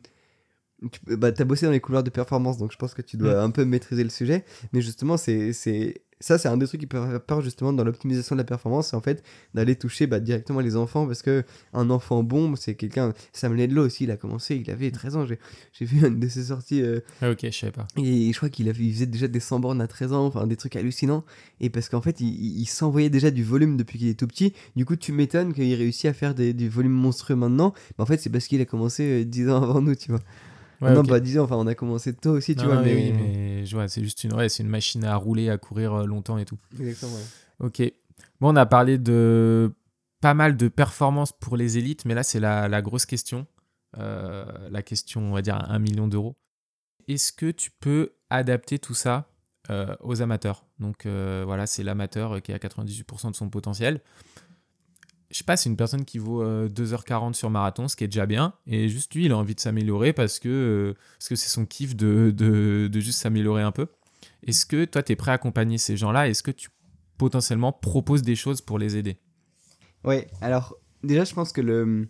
Tu 0.91 1.17
bah, 1.17 1.31
as 1.37 1.43
bossé 1.43 1.65
dans 1.65 1.73
les 1.73 1.81
couloirs 1.81 2.03
de 2.03 2.09
performance, 2.09 2.57
donc 2.57 2.71
je 2.71 2.77
pense 2.77 2.93
que 2.93 3.01
tu 3.01 3.17
dois 3.17 3.33
Mm. 3.33 3.45
un 3.45 3.49
peu 3.49 3.65
maîtriser 3.65 4.03
le 4.03 4.09
sujet. 4.09 4.45
Mais 4.71 4.81
justement, 4.81 5.17
c'est 5.17 6.01
ça, 6.21 6.37
c'est 6.37 6.49
un 6.49 6.57
des 6.57 6.67
trucs 6.67 6.81
qui 6.81 6.87
peut 6.87 6.99
faire 7.01 7.21
peur 7.21 7.41
justement 7.41 7.71
dans 7.71 7.83
l'optimisation 7.83 8.35
de 8.35 8.41
la 8.41 8.43
performance, 8.43 8.87
c'est 8.89 8.95
en 8.95 9.01
fait 9.01 9.23
d'aller 9.53 9.75
toucher 9.75 10.05
bah, 10.05 10.19
directement 10.19 10.59
les 10.59 10.75
enfants 10.75 11.05
parce 11.07 11.21
que 11.21 11.43
un 11.73 11.89
enfant 11.89 12.23
bon, 12.23 12.55
c'est 12.57 12.75
quelqu'un. 12.75 13.13
Sam 13.31 13.55
Ledlow 13.55 13.85
aussi, 13.85 14.03
il 14.03 14.11
a 14.11 14.17
commencé, 14.17 14.55
il 14.57 14.69
avait 14.69 14.91
13 14.91 15.15
ans. 15.15 15.25
J'ai 15.25 15.85
vu 15.85 16.05
une 16.05 16.19
de 16.19 16.27
ses 16.27 16.43
sorties. 16.45 16.81
euh, 16.81 16.99
Ah, 17.21 17.31
ok, 17.31 17.39
je 17.43 17.51
savais 17.51 17.71
pas. 17.71 17.87
et 17.97 18.31
je 18.33 18.37
crois 18.37 18.49
qu'il 18.49 18.67
il 18.67 18.93
faisait 18.93 19.05
déjà 19.05 19.27
des 19.27 19.39
100 19.39 19.59
bornes 19.59 19.81
à 19.81 19.87
13 19.87 20.13
ans, 20.13 20.25
enfin 20.25 20.45
des 20.45 20.55
trucs 20.57 20.75
hallucinants. 20.75 21.23
Et 21.61 21.69
parce 21.69 21.87
qu'en 21.89 22.01
fait, 22.01 22.19
il, 22.19 22.27
il- 22.61 22.65
s'envoyait 22.67 23.09
déjà 23.09 23.31
du 23.31 23.43
volume 23.43 23.77
depuis 23.77 23.97
qu'il 23.99 24.07
est 24.09 24.19
tout 24.19 24.27
petit. 24.27 24.53
Du 24.75 24.85
coup, 24.85 24.95
tu 24.95 25.11
m'étonnes 25.11 25.53
qu'il 25.53 25.73
réussit 25.73 26.05
à 26.05 26.13
faire 26.13 26.35
des, 26.35 26.53
du 26.53 26.69
volume 26.69 26.91
monstrueux 26.91 27.35
maintenant. 27.35 27.73
Mais 27.97 28.03
en 28.03 28.05
fait, 28.05 28.17
c'est 28.17 28.29
parce 28.29 28.47
qu'il 28.47 28.61
a 28.61 28.65
commencé 28.65 29.21
euh, 29.21 29.25
10 29.25 29.49
ans 29.49 29.63
avant 29.63 29.81
nous, 29.81 29.95
tu 29.95 30.11
vois. 30.11 30.19
Ouais, 30.81 30.93
non, 30.93 31.03
pas 31.03 31.19
10 31.19 31.39
ans, 31.39 31.43
enfin, 31.43 31.57
on 31.57 31.67
a 31.67 31.75
commencé 31.75 32.13
tôt 32.13 32.31
aussi, 32.31 32.55
tu 32.55 32.61
Non, 32.61 32.67
vois. 32.67 32.75
non, 32.77 32.81
mais 32.83 32.95
oui, 32.95 33.11
mais 33.11 33.65
je 33.65 33.75
vois, 33.75 33.87
c'est 33.89 34.01
juste 34.03 34.23
une, 34.23 34.33
ouais, 34.33 34.47
c'est 34.49 34.63
une 34.63 34.69
machine 34.69 35.03
à 35.03 35.15
rouler, 35.15 35.49
à 35.49 35.57
courir 35.57 35.93
euh, 35.93 36.05
longtemps 36.05 36.37
et 36.37 36.45
tout. 36.45 36.57
Exactement, 36.79 37.11
ouais. 37.13 37.67
Ok. 37.67 37.93
Bon, 38.39 38.53
on 38.53 38.55
a 38.55 38.65
parlé 38.65 38.97
de 38.97 39.73
pas 40.21 40.33
mal 40.33 40.55
de 40.57 40.67
performances 40.69 41.31
pour 41.33 41.57
les 41.57 41.77
élites, 41.77 42.05
mais 42.05 42.13
là, 42.13 42.23
c'est 42.23 42.39
la, 42.39 42.67
la 42.69 42.81
grosse 42.81 43.05
question. 43.05 43.45
Euh, 43.97 44.45
la 44.69 44.81
question, 44.81 45.21
on 45.21 45.33
va 45.33 45.41
dire, 45.41 45.55
à 45.55 45.73
un 45.73 45.79
million 45.79 46.07
d'euros. 46.07 46.37
Est-ce 47.07 47.33
que 47.33 47.49
tu 47.51 47.71
peux 47.71 48.13
adapter 48.29 48.77
tout 48.79 48.93
ça 48.93 49.29
euh, 49.69 49.95
aux 50.01 50.21
amateurs? 50.21 50.65
Donc, 50.79 51.05
euh, 51.05 51.43
voilà, 51.45 51.65
c'est 51.67 51.83
l'amateur 51.83 52.41
qui 52.41 52.51
est 52.51 52.55
à 52.55 52.59
98% 52.59 53.31
de 53.31 53.35
son 53.35 53.49
potentiel. 53.49 54.01
Je 55.31 55.37
sais 55.37 55.43
pas, 55.43 55.57
c'est 55.57 55.69
une 55.69 55.77
personne 55.77 56.05
qui 56.05 56.17
vaut 56.17 56.41
euh, 56.41 56.67
2h40 56.69 57.33
sur 57.33 57.49
marathon, 57.51 57.87
ce 57.87 57.95
qui 57.95 58.03
est 58.03 58.07
déjà 58.07 58.25
bien. 58.25 58.53
Et 58.65 58.89
juste 58.89 59.13
lui, 59.13 59.25
il 59.25 59.31
a 59.31 59.37
envie 59.37 59.53
de 59.53 59.59
s'améliorer 59.59 60.11
parce 60.11 60.39
que 60.39 60.49
euh, 60.49 60.93
parce 61.19 61.35
c'est 61.35 61.49
son 61.49 61.65
kiff 61.65 61.95
de, 61.95 62.33
de, 62.35 62.89
de 62.91 62.99
juste 62.99 63.19
s'améliorer 63.19 63.61
un 63.61 63.71
peu. 63.71 63.87
Est-ce 64.45 64.65
que 64.65 64.85
toi, 64.85 65.03
tu 65.03 65.11
es 65.11 65.15
prêt 65.15 65.31
à 65.31 65.35
accompagner 65.35 65.77
ces 65.77 65.97
gens-là? 65.97 66.27
Est-ce 66.27 66.41
que 66.41 66.51
tu 66.51 66.69
potentiellement 67.17 67.71
proposes 67.71 68.23
des 68.23 68.35
choses 68.35 68.61
pour 68.61 68.79
les 68.79 68.97
aider? 68.97 69.17
Ouais, 70.03 70.27
alors 70.41 70.77
déjà, 71.03 71.25
je 71.25 71.33
pense 71.33 71.51
que 71.51 71.61
le. 71.61 72.07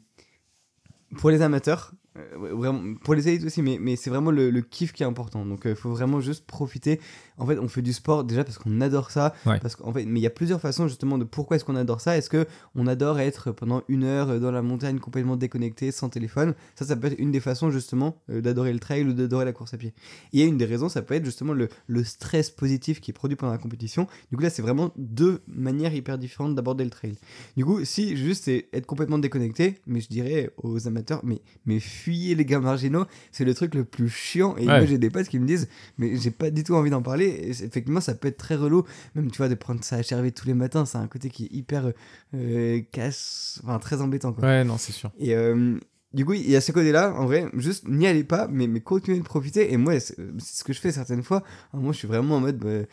Pour 1.17 1.31
les 1.31 1.41
amateurs, 1.41 1.93
euh, 2.17 2.53
vraiment, 2.55 2.93
pour 3.03 3.15
les 3.15 3.27
élites 3.27 3.43
aussi, 3.43 3.63
mais, 3.63 3.79
mais 3.81 3.95
c'est 3.95 4.11
vraiment 4.11 4.29
le, 4.29 4.51
le 4.51 4.61
kiff 4.61 4.93
qui 4.93 5.01
est 5.03 5.07
important. 5.07 5.45
Donc, 5.45 5.61
il 5.65 5.75
faut 5.75 5.89
vraiment 5.89 6.21
juste 6.21 6.45
profiter. 6.45 7.01
En 7.39 7.45
fait, 7.47 7.57
on 7.59 7.67
fait 7.67 7.81
du 7.81 7.93
sport 7.93 8.23
déjà 8.23 8.43
parce 8.43 8.57
qu'on 8.57 8.81
adore 8.81 9.11
ça. 9.11 9.33
Ouais. 9.45 9.59
Parce 9.59 9.75
qu'en 9.75 9.91
fait, 9.93 10.05
mais 10.05 10.19
il 10.19 10.23
y 10.23 10.27
a 10.27 10.31
plusieurs 10.31 10.61
façons 10.61 10.87
justement 10.87 11.17
de 11.17 11.23
pourquoi 11.23 11.55
est-ce 11.55 11.65
qu'on 11.65 11.75
adore 11.75 12.01
ça. 12.01 12.17
Est-ce 12.17 12.29
que 12.29 12.45
on 12.75 12.85
adore 12.87 13.19
être 13.19 13.51
pendant 13.51 13.81
une 13.87 14.03
heure 14.03 14.39
dans 14.39 14.51
la 14.51 14.61
montagne 14.61 14.99
complètement 14.99 15.35
déconnecté, 15.37 15.91
sans 15.91 16.09
téléphone? 16.09 16.53
Ça, 16.75 16.85
ça 16.85 16.95
peut 16.95 17.07
être 17.07 17.19
une 17.19 17.31
des 17.31 17.39
façons 17.39 17.71
justement 17.71 18.17
euh, 18.29 18.41
d'adorer 18.41 18.73
le 18.73 18.79
trail 18.79 19.03
ou 19.05 19.13
d'adorer 19.13 19.45
la 19.45 19.53
course 19.53 19.73
à 19.73 19.77
pied. 19.77 19.93
Et 20.33 20.43
une 20.43 20.57
des 20.57 20.65
raisons, 20.65 20.89
ça 20.89 21.01
peut 21.01 21.13
être 21.15 21.25
justement 21.25 21.53
le, 21.53 21.69
le 21.87 22.03
stress 22.03 22.49
positif 22.49 23.01
qui 23.01 23.11
est 23.11 23.13
produit 23.13 23.35
pendant 23.35 23.51
la 23.53 23.57
compétition. 23.57 24.07
Du 24.31 24.37
coup, 24.37 24.43
là, 24.43 24.49
c'est 24.49 24.61
vraiment 24.61 24.91
deux 24.97 25.41
manières 25.47 25.93
hyper 25.93 26.17
différentes 26.17 26.55
d'aborder 26.55 26.83
le 26.83 26.89
trail. 26.89 27.15
Du 27.57 27.65
coup, 27.65 27.83
si 27.85 28.17
juste 28.17 28.45
c'est 28.45 28.67
être 28.73 28.85
complètement 28.85 29.17
déconnecté, 29.19 29.79
mais 29.87 30.01
je 30.01 30.09
dirais 30.09 30.51
aux 30.57 30.87
amateurs, 30.87 31.21
mais, 31.23 31.41
mais 31.65 31.79
fuyez 31.79 32.35
les 32.35 32.45
gars 32.45 32.59
marginaux, 32.59 33.05
c'est 33.31 33.45
le 33.45 33.53
truc 33.53 33.75
le 33.75 33.85
plus 33.85 34.09
chiant. 34.09 34.55
Et 34.57 34.61
Ouais. 34.61 34.77
moi, 34.79 34.85
j'ai 34.85 34.97
des 34.97 35.09
potes 35.09 35.27
qui 35.27 35.39
me 35.39 35.47
disent, 35.47 35.67
mais 35.97 36.15
j'ai 36.17 36.31
pas 36.31 36.51
du 36.51 36.63
tout 36.63 36.73
envie 36.75 36.89
d'en 36.89 37.01
parler. 37.01 37.28
Effectivement, 37.30 38.01
ça 38.01 38.15
peut 38.15 38.27
être 38.27 38.38
très 38.38 38.56
relou, 38.56 38.84
même 39.15 39.31
tu 39.31 39.38
vois, 39.38 39.49
de 39.49 39.56
prendre 39.56 39.84
ça 39.84 39.97
à 39.97 40.01
HRV 40.01 40.31
tous 40.31 40.47
les 40.47 40.53
matins, 40.53 40.85
c'est 40.85 40.97
un 40.97 41.07
côté 41.07 41.30
qui 41.30 41.45
est 41.45 41.53
hyper 41.53 41.91
euh, 42.34 42.81
casse, 42.91 43.60
enfin 43.64 43.80
très 43.80 44.01
embêtant 44.01 44.34
quoi. 44.34 44.43
Ouais, 44.43 44.64
non, 44.64 44.77
c'est 44.77 44.91
sûr. 44.91 45.11
Et 45.19 45.35
euh, 45.35 45.77
du 46.14 46.26
coup, 46.26 46.34
il 46.34 46.49
y 46.49 46.56
a 46.56 46.61
ce 46.61 46.72
côté-là, 46.72 47.14
en 47.14 47.26
vrai, 47.26 47.45
juste 47.53 47.88
n'y 47.88 48.07
allez 48.07 48.23
pas, 48.23 48.47
mais, 48.47 48.68
mais 48.68 48.81
continuez 48.81 49.19
de 49.19 49.23
profiter. 49.23 49.72
Et 49.72 49.77
moi, 49.77 49.99
c'est 49.99 50.15
c'est 50.39 50.60
ce 50.60 50.64
que 50.64 50.73
je 50.73 50.80
fais 50.80 50.91
certaines 50.91 51.23
fois. 51.23 51.43
Moi, 51.73 51.93
je 51.93 51.99
suis 51.99 52.07
vraiment 52.07 52.38
en 52.38 52.39
mode, 52.39 52.57
bah, 52.57 52.88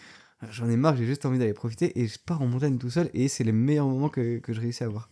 j'en 0.50 0.68
ai 0.68 0.76
marre, 0.76 0.96
j'ai 0.96 1.06
juste 1.06 1.24
envie 1.24 1.38
d'aller 1.38 1.54
profiter. 1.54 1.98
Et 1.98 2.06
je 2.06 2.18
pars 2.18 2.42
en 2.42 2.46
montagne 2.46 2.78
tout 2.78 2.90
seul, 2.90 3.08
et 3.14 3.28
c'est 3.28 3.44
les 3.44 3.52
meilleurs 3.52 3.86
moments 3.86 4.10
que, 4.10 4.38
que 4.38 4.52
je 4.52 4.60
réussis 4.60 4.84
à 4.84 4.86
avoir. 4.86 5.08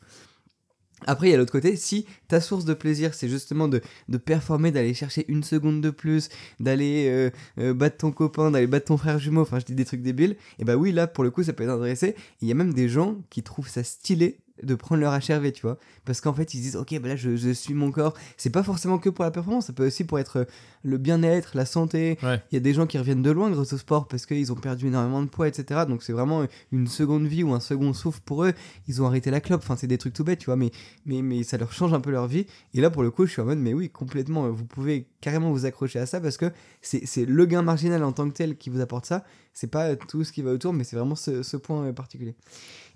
Après, 1.04 1.28
il 1.28 1.30
y 1.30 1.34
a 1.34 1.36
l'autre 1.36 1.52
côté, 1.52 1.76
si 1.76 2.06
ta 2.28 2.40
source 2.40 2.64
de 2.64 2.74
plaisir, 2.74 3.14
c'est 3.14 3.28
justement 3.28 3.68
de, 3.68 3.80
performer, 4.18 4.70
d'aller 4.70 4.94
chercher 4.94 5.24
une 5.28 5.42
seconde 5.42 5.80
de 5.80 5.90
plus, 5.90 6.28
d'aller 6.60 7.08
euh, 7.08 7.30
euh, 7.58 7.74
battre 7.74 7.98
ton 7.98 8.12
copain, 8.12 8.50
d'aller 8.50 8.66
battre 8.66 8.86
ton 8.86 8.96
frère 8.96 9.18
jumeau, 9.18 9.42
enfin 9.42 9.58
je 9.58 9.64
dis 9.64 9.74
des 9.74 9.84
trucs 9.84 10.02
débiles, 10.02 10.36
et 10.58 10.64
bah 10.64 10.76
oui, 10.76 10.92
là 10.92 11.06
pour 11.06 11.24
le 11.24 11.30
coup 11.30 11.42
ça 11.42 11.52
peut 11.52 11.64
être 11.64 11.70
intéressé. 11.70 12.16
Il 12.40 12.48
y 12.48 12.52
a 12.52 12.54
même 12.54 12.74
des 12.74 12.88
gens 12.88 13.16
qui 13.30 13.42
trouvent 13.42 13.68
ça 13.68 13.84
stylé 13.84 14.38
de 14.62 14.74
prendre 14.74 15.00
leur 15.00 15.12
HRV, 15.12 15.52
tu 15.52 15.62
vois. 15.62 15.78
Parce 16.04 16.20
qu'en 16.20 16.32
fait, 16.32 16.54
ils 16.54 16.58
se 16.58 16.62
disent, 16.62 16.76
ok, 16.76 16.98
bah 17.00 17.08
là, 17.08 17.16
je, 17.16 17.36
je 17.36 17.50
suis 17.50 17.74
mon 17.74 17.90
corps. 17.90 18.14
C'est 18.36 18.50
pas 18.50 18.62
forcément 18.62 18.98
que 18.98 19.08
pour 19.08 19.24
la 19.24 19.30
performance, 19.30 19.66
ça 19.66 19.72
peut 19.72 19.86
aussi 19.86 20.04
pour 20.04 20.18
être 20.18 20.40
euh, 20.40 20.44
le 20.82 20.98
bien-être, 20.98 21.56
la 21.56 21.66
santé. 21.66 22.18
Ouais. 22.22 22.40
Il 22.50 22.54
y 22.54 22.56
a 22.56 22.60
des 22.60 22.72
gens 22.74 22.86
qui 22.86 22.98
reviennent 22.98 23.22
de 23.22 23.30
loin 23.30 23.50
grâce 23.50 23.72
au 23.72 23.78
sport 23.78 24.06
parce 24.06 24.26
qu'ils 24.26 24.52
ont 24.52 24.56
perdu 24.56 24.86
énormément 24.86 25.22
de 25.22 25.28
poids, 25.28 25.48
etc. 25.48 25.80
Donc 25.88 26.02
c'est 26.02 26.12
vraiment 26.12 26.46
une 26.72 26.86
seconde 26.86 27.26
vie 27.26 27.42
ou 27.42 27.52
un 27.52 27.60
second 27.60 27.92
souffle 27.92 28.20
pour 28.24 28.44
eux. 28.44 28.52
Ils 28.86 29.02
ont 29.02 29.06
arrêté 29.06 29.30
la 29.30 29.40
clope, 29.40 29.62
enfin, 29.62 29.76
c'est 29.76 29.86
des 29.86 29.98
trucs 29.98 30.14
tout 30.14 30.24
bêtes, 30.24 30.38
tu 30.38 30.46
vois, 30.46 30.56
mais, 30.56 30.70
mais, 31.06 31.22
mais 31.22 31.42
ça 31.42 31.56
leur 31.56 31.72
change 31.72 31.92
un 31.92 32.00
peu 32.00 32.10
leur 32.10 32.26
vie. 32.26 32.46
Et 32.74 32.80
là, 32.80 32.90
pour 32.90 33.02
le 33.02 33.10
coup, 33.10 33.26
je 33.26 33.32
suis 33.32 33.42
en 33.42 33.46
mode, 33.46 33.58
mais 33.58 33.74
oui, 33.74 33.90
complètement, 33.90 34.50
vous 34.50 34.64
pouvez 34.64 35.08
carrément 35.20 35.50
vous 35.50 35.66
accrocher 35.66 35.98
à 35.98 36.06
ça 36.06 36.20
parce 36.20 36.36
que 36.36 36.52
c'est 36.82 37.24
le 37.24 37.46
gain 37.46 37.62
marginal 37.62 38.04
en 38.04 38.12
tant 38.12 38.28
que 38.28 38.34
tel 38.34 38.56
qui 38.56 38.70
vous 38.70 38.80
apporte 38.80 39.06
ça. 39.06 39.24
C'est 39.54 39.68
pas 39.68 39.94
tout 39.94 40.24
ce 40.24 40.32
qui 40.32 40.42
va 40.42 40.50
autour, 40.50 40.72
mais 40.72 40.82
c'est 40.82 40.96
vraiment 40.96 41.14
ce, 41.14 41.56
point 41.56 41.86
euh, 41.86 41.92
particulier. 41.92 42.34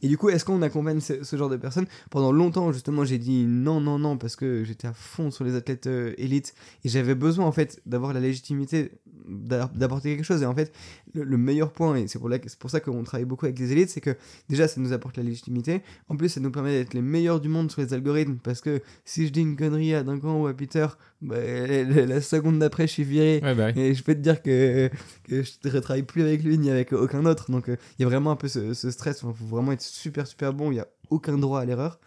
Et 0.02 0.08
du 0.08 0.18
coup, 0.18 0.28
est-ce 0.28 0.44
qu'on 0.44 0.60
accompagne 0.62 1.00
ce, 1.00 1.36
genre 1.36 1.48
de 1.48 1.56
personnes? 1.56 1.86
Pendant 2.10 2.32
longtemps, 2.32 2.72
justement, 2.72 3.04
j'ai 3.04 3.18
dit 3.18 3.46
non, 3.46 3.80
non, 3.80 3.98
non, 3.98 4.18
parce 4.18 4.34
que 4.34 4.64
j'étais 4.64 4.88
à 4.88 4.92
fond 4.92 5.30
sur 5.30 5.44
les 5.44 5.54
athlètes 5.54 5.86
euh, 5.86 6.14
élites 6.18 6.54
et 6.84 6.88
j'avais 6.88 7.14
besoin, 7.14 7.46
en 7.46 7.52
fait, 7.52 7.80
d'avoir 7.86 8.12
la 8.12 8.20
légitimité 8.20 8.90
d'a- 9.28 9.70
d'apporter 9.74 10.16
quelque 10.16 10.24
chose. 10.24 10.42
Et 10.42 10.46
en 10.46 10.54
fait, 10.54 10.72
le, 11.14 11.22
le 11.22 11.36
meilleur 11.36 11.72
point, 11.72 11.94
et 11.94 12.08
c'est 12.08 12.18
pour, 12.18 12.30
pour 12.58 12.70
ça 12.70 12.80
qu'on 12.80 13.04
travaille 13.04 13.24
beaucoup 13.24 13.46
avec 13.46 13.58
les 13.58 13.70
élites, 13.72 13.90
c'est 13.90 14.00
que 14.00 14.16
déjà, 14.48 14.66
ça 14.66 14.80
nous 14.80 14.92
apporte 14.92 15.16
la 15.16 15.22
légitimité. 15.22 15.82
En 16.08 16.16
plus, 16.16 16.28
ça 16.28 16.40
nous 16.40 16.50
permet 16.50 16.72
d'être 16.72 16.94
les 16.94 17.02
meilleurs 17.02 17.40
du 17.40 17.48
monde 17.48 17.70
sur 17.70 17.80
les 17.80 17.94
algorithmes, 17.94 18.38
parce 18.42 18.60
que 18.60 18.82
si 19.04 19.26
je 19.26 19.32
dis 19.32 19.40
une 19.42 19.56
connerie 19.56 19.94
à 19.94 20.02
Duncan 20.02 20.40
ou 20.40 20.46
à 20.48 20.54
Peter, 20.54 20.86
bah, 21.20 21.36
la, 21.40 22.20
seconde 22.20 22.58
d'après, 22.60 22.86
je 22.86 22.92
suis 22.92 23.04
viré. 23.04 23.40
Ouais, 23.42 23.54
bah 23.54 23.70
oui. 23.74 23.80
Et 23.80 23.94
je 23.94 24.02
peux 24.02 24.14
te 24.14 24.20
dire 24.20 24.42
que, 24.42 24.88
que 25.24 25.42
je 25.42 25.50
ne 25.64 25.80
travaille 25.80 26.02
plus 26.04 26.22
avec 26.22 26.42
lui 26.42 26.58
ni 26.58 26.70
avec 26.70 26.92
aucun 26.92 27.24
autre. 27.26 27.50
Donc 27.50 27.68
euh, 27.68 27.76
il 27.98 28.02
y 28.02 28.04
a 28.04 28.08
vraiment 28.08 28.30
un 28.30 28.36
peu 28.36 28.48
ce, 28.48 28.74
ce 28.74 28.90
stress. 28.90 29.18
Il 29.22 29.32
faut 29.34 29.46
vraiment 29.46 29.72
être 29.72 29.82
super 29.82 30.26
super 30.26 30.52
bon. 30.52 30.70
Il 30.70 30.74
n'y 30.74 30.80
a 30.80 30.86
aucun 31.10 31.36
droit 31.38 31.60
à 31.60 31.64
l'erreur. 31.64 31.98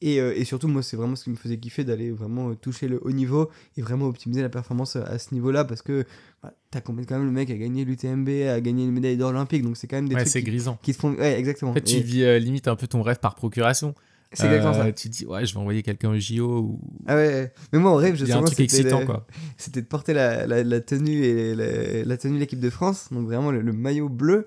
Et, 0.00 0.20
euh, 0.20 0.34
et 0.36 0.44
surtout, 0.44 0.68
moi, 0.68 0.82
c'est 0.82 0.96
vraiment 0.98 1.16
ce 1.16 1.24
qui 1.24 1.30
me 1.30 1.36
faisait 1.36 1.56
kiffer 1.56 1.82
d'aller 1.84 2.10
vraiment 2.10 2.50
euh, 2.50 2.54
toucher 2.54 2.88
le 2.88 3.00
haut 3.02 3.12
niveau 3.12 3.50
et 3.76 3.80
vraiment 3.82 4.06
optimiser 4.06 4.42
la 4.42 4.50
performance 4.50 4.96
à 4.96 5.18
ce 5.18 5.32
niveau-là 5.32 5.64
parce 5.64 5.80
que 5.80 6.04
bah, 6.42 6.52
t'as 6.70 6.80
quand 6.82 6.92
même 6.92 7.24
le 7.24 7.30
mec 7.30 7.50
à 7.50 7.56
gagner 7.56 7.84
l'UTMB, 7.86 8.28
à 8.50 8.60
gagner 8.60 8.84
une 8.84 8.92
médaille 8.92 9.16
d'or 9.16 9.30
olympique. 9.30 9.62
Donc 9.62 9.76
c'est 9.78 9.86
quand 9.86 9.96
même 9.96 10.08
des 10.08 10.14
Ouais, 10.14 10.24
trucs 10.24 10.32
qui, 10.34 10.42
grisant. 10.42 10.78
qui 10.82 10.92
font. 10.92 11.14
Ouais, 11.14 11.38
exactement. 11.38 11.70
En 11.70 11.74
fait, 11.74 11.82
tu 11.82 11.96
Et 11.96 12.00
vis 12.02 12.22
euh, 12.24 12.38
limite 12.38 12.68
un 12.68 12.76
peu 12.76 12.86
ton 12.86 13.00
rêve 13.02 13.18
par 13.18 13.34
procuration. 13.34 13.94
C'est 14.34 14.46
exactement 14.46 14.74
Euh, 14.74 14.84
ça. 14.86 14.92
Tu 14.92 15.08
te 15.10 15.14
dis, 15.16 15.26
ouais, 15.26 15.46
je 15.46 15.54
vais 15.54 15.60
envoyer 15.60 15.82
quelqu'un 15.82 16.10
au 16.10 16.18
JO 16.18 16.58
ou. 16.60 16.80
Ah 17.06 17.14
ouais, 17.16 17.52
mais 17.72 17.78
moi 17.78 17.92
en 17.92 17.96
rêve, 17.96 18.14
a 18.14 18.36
un 18.38 18.42
truc 18.42 18.50
c'était 18.50 18.64
excitant, 18.64 19.00
de- 19.00 19.04
quoi. 19.06 19.26
c'était 19.56 19.80
de 19.82 19.86
porter 19.86 20.12
la, 20.14 20.46
la, 20.46 20.62
la 20.62 20.80
tenue 20.80 21.24
et 21.24 21.54
la, 21.54 22.04
la 22.04 22.16
tenue 22.16 22.34
de 22.34 22.40
l'équipe 22.40 22.60
de 22.60 22.70
France, 22.70 23.08
donc 23.10 23.26
vraiment 23.26 23.50
le, 23.50 23.60
le 23.62 23.72
maillot 23.72 24.08
bleu, 24.08 24.46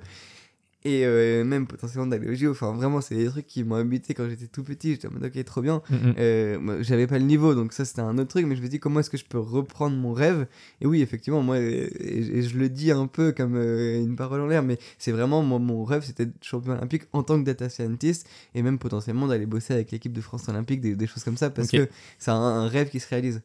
et 0.88 1.06
euh, 1.06 1.44
même 1.44 1.68
potentiellement 1.68 2.08
d'aller 2.08 2.30
au 2.30 2.34
JO. 2.34 2.52
Enfin, 2.52 2.72
vraiment, 2.72 3.02
c'est 3.02 3.16
des 3.16 3.28
trucs 3.28 3.46
qui 3.46 3.66
m'ont 3.66 3.76
habité 3.76 4.14
quand 4.14 4.30
j'étais 4.30 4.48
tout 4.48 4.64
petit. 4.64 4.92
J'étais 4.92 5.08
en 5.10 5.12
mode, 5.12 5.26
ok, 5.26 5.44
trop 5.44 5.62
bien. 5.62 5.82
Mm, 5.90 5.96
mm. 5.96 6.14
Euh, 6.18 6.60
moi, 6.60 6.82
j'avais 6.82 7.08
pas 7.08 7.20
le 7.20 7.26
niveau, 7.26 7.54
donc 7.56 7.74
ça 7.74 7.84
c'était 7.84 8.02
un 8.02 8.18
autre 8.18 8.30
truc, 8.30 8.46
mais 8.46 8.56
je 8.56 8.62
me 8.62 8.68
dis 8.70 8.80
comment 8.80 9.02
est-ce 9.02 9.10
que 9.10 9.18
je 9.18 9.26
peux 9.26 9.38
reprendre 9.38 9.98
mon 9.98 10.14
rêve? 10.14 10.48
Et 10.80 10.88
oui, 10.88 11.02
effectivement, 11.02 11.42
moi, 11.44 11.60
et, 11.60 11.90
et 12.00 12.42
je 12.42 12.58
le 12.58 12.70
dis 12.70 12.92
un 12.92 13.08
peu 13.08 13.34
comme 13.34 13.56
euh, 13.56 14.02
une 14.02 14.16
parole 14.16 14.40
en 14.40 14.48
l'air, 14.48 14.64
mais 14.64 14.78
c'est 14.98 15.12
vraiment 15.12 15.44
mon, 15.44 15.60
mon 15.60 15.84
rêve, 15.84 16.04
c'était 16.06 16.26
d'être 16.26 16.44
champion 16.44 16.72
olympique 16.72 17.04
en 17.12 17.22
tant 17.24 17.38
que 17.38 17.46
data 17.46 17.68
scientist, 17.68 18.26
et 18.56 18.62
même 18.62 18.80
potentiellement 18.80 19.28
d'aller 19.28 19.46
bosser 19.46 19.74
avec 19.74 19.92
l'équipe 19.92 20.14
de 20.14 20.22
France 20.22 20.48
olympique, 20.48 20.80
des, 20.80 20.96
des 20.96 21.08
choses 21.08 21.24
comme 21.26 21.38
ça, 21.38 21.50
parce 21.50 21.70
que 21.70 21.90
c'est 22.18 22.32
un, 22.32 22.36
un 22.36 22.68
rêve 22.68 22.90
qui 22.90 23.02
se 23.02 23.10
réalise. 23.10 23.42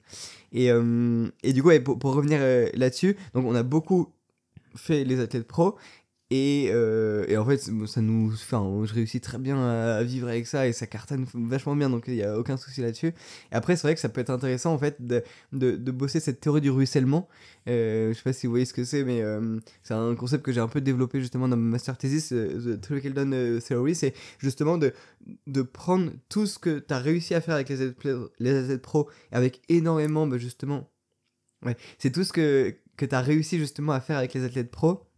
Et, 0.52 0.68
et 1.42 1.52
du 1.52 1.62
coup, 1.62 1.68
ouais, 1.68 1.80
pour, 1.80 1.98
pour 1.98 2.14
revenir 2.14 2.40
là-dessus, 2.74 3.16
donc 3.34 3.46
on 3.46 3.54
a 3.54 3.62
beaucoup 3.62 4.12
fait 4.76 5.04
les 5.04 5.20
athlètes 5.20 5.46
pro. 5.46 5.76
Et, 6.34 6.70
euh, 6.72 7.26
et 7.28 7.36
en 7.36 7.44
fait, 7.44 7.58
ça 7.58 8.00
nous, 8.00 8.32
enfin, 8.32 8.66
je 8.86 8.94
réussis 8.94 9.20
très 9.20 9.36
bien 9.36 9.62
à, 9.62 10.02
vivre 10.02 10.28
avec 10.28 10.46
ça 10.46 10.66
et 10.66 10.72
ça 10.72 10.86
cartonne 10.86 11.26
vachement 11.34 11.76
bien, 11.76 11.90
donc 11.90 12.04
il 12.06 12.14
n'y 12.14 12.22
a 12.22 12.38
aucun 12.38 12.56
souci 12.56 12.80
là-dessus. 12.80 13.08
Et 13.08 13.54
après, 13.54 13.76
c'est 13.76 13.86
vrai 13.86 13.94
que 13.94 14.00
ça 14.00 14.08
peut 14.08 14.22
être 14.22 14.30
intéressant 14.30 14.72
en 14.72 14.78
fait 14.78 14.96
de, 15.06 15.22
de, 15.52 15.90
bosser 15.90 16.20
cette 16.20 16.40
théorie 16.40 16.62
du 16.62 16.70
ruissellement. 16.70 17.28
Euh, 17.68 18.14
je 18.14 18.16
sais 18.16 18.22
pas 18.22 18.32
si 18.32 18.46
vous 18.46 18.52
voyez 18.52 18.64
ce 18.64 18.72
que 18.72 18.82
c'est, 18.82 19.04
mais 19.04 19.20
euh, 19.20 19.60
c'est 19.82 19.92
un 19.92 20.14
concept 20.14 20.42
que 20.42 20.52
j'ai 20.52 20.60
un 20.60 20.68
peu 20.68 20.80
développé 20.80 21.20
justement 21.20 21.48
dans 21.48 21.56
ma 21.58 21.72
master 21.72 21.98
thesis, 21.98 22.32
euh, 22.32 22.78
The 22.78 23.06
Down 23.08 23.34
euh, 23.34 23.60
Theory. 23.60 23.94
C'est 23.94 24.14
justement 24.38 24.78
de, 24.78 24.94
de 25.46 25.60
prendre 25.60 26.12
tout 26.30 26.46
ce 26.46 26.58
que 26.58 26.78
tu 26.78 26.94
as 26.94 26.98
réussi 26.98 27.34
à 27.34 27.42
faire 27.42 27.56
avec 27.56 27.68
les 27.68 27.82
athlètes, 27.82 28.16
les 28.38 28.56
athlètes 28.56 28.80
pro, 28.80 29.10
avec 29.32 29.60
énormément, 29.68 30.26
bah, 30.26 30.38
justement. 30.38 30.88
Ouais, 31.62 31.76
c'est 31.98 32.10
tout 32.10 32.24
ce 32.24 32.32
que, 32.32 32.74
que 32.96 33.04
tu 33.04 33.14
as 33.14 33.20
réussi 33.20 33.58
justement 33.58 33.92
à 33.92 34.00
faire 34.00 34.16
avec 34.16 34.32
les 34.32 34.44
athlètes 34.44 34.70
pro. 34.70 35.11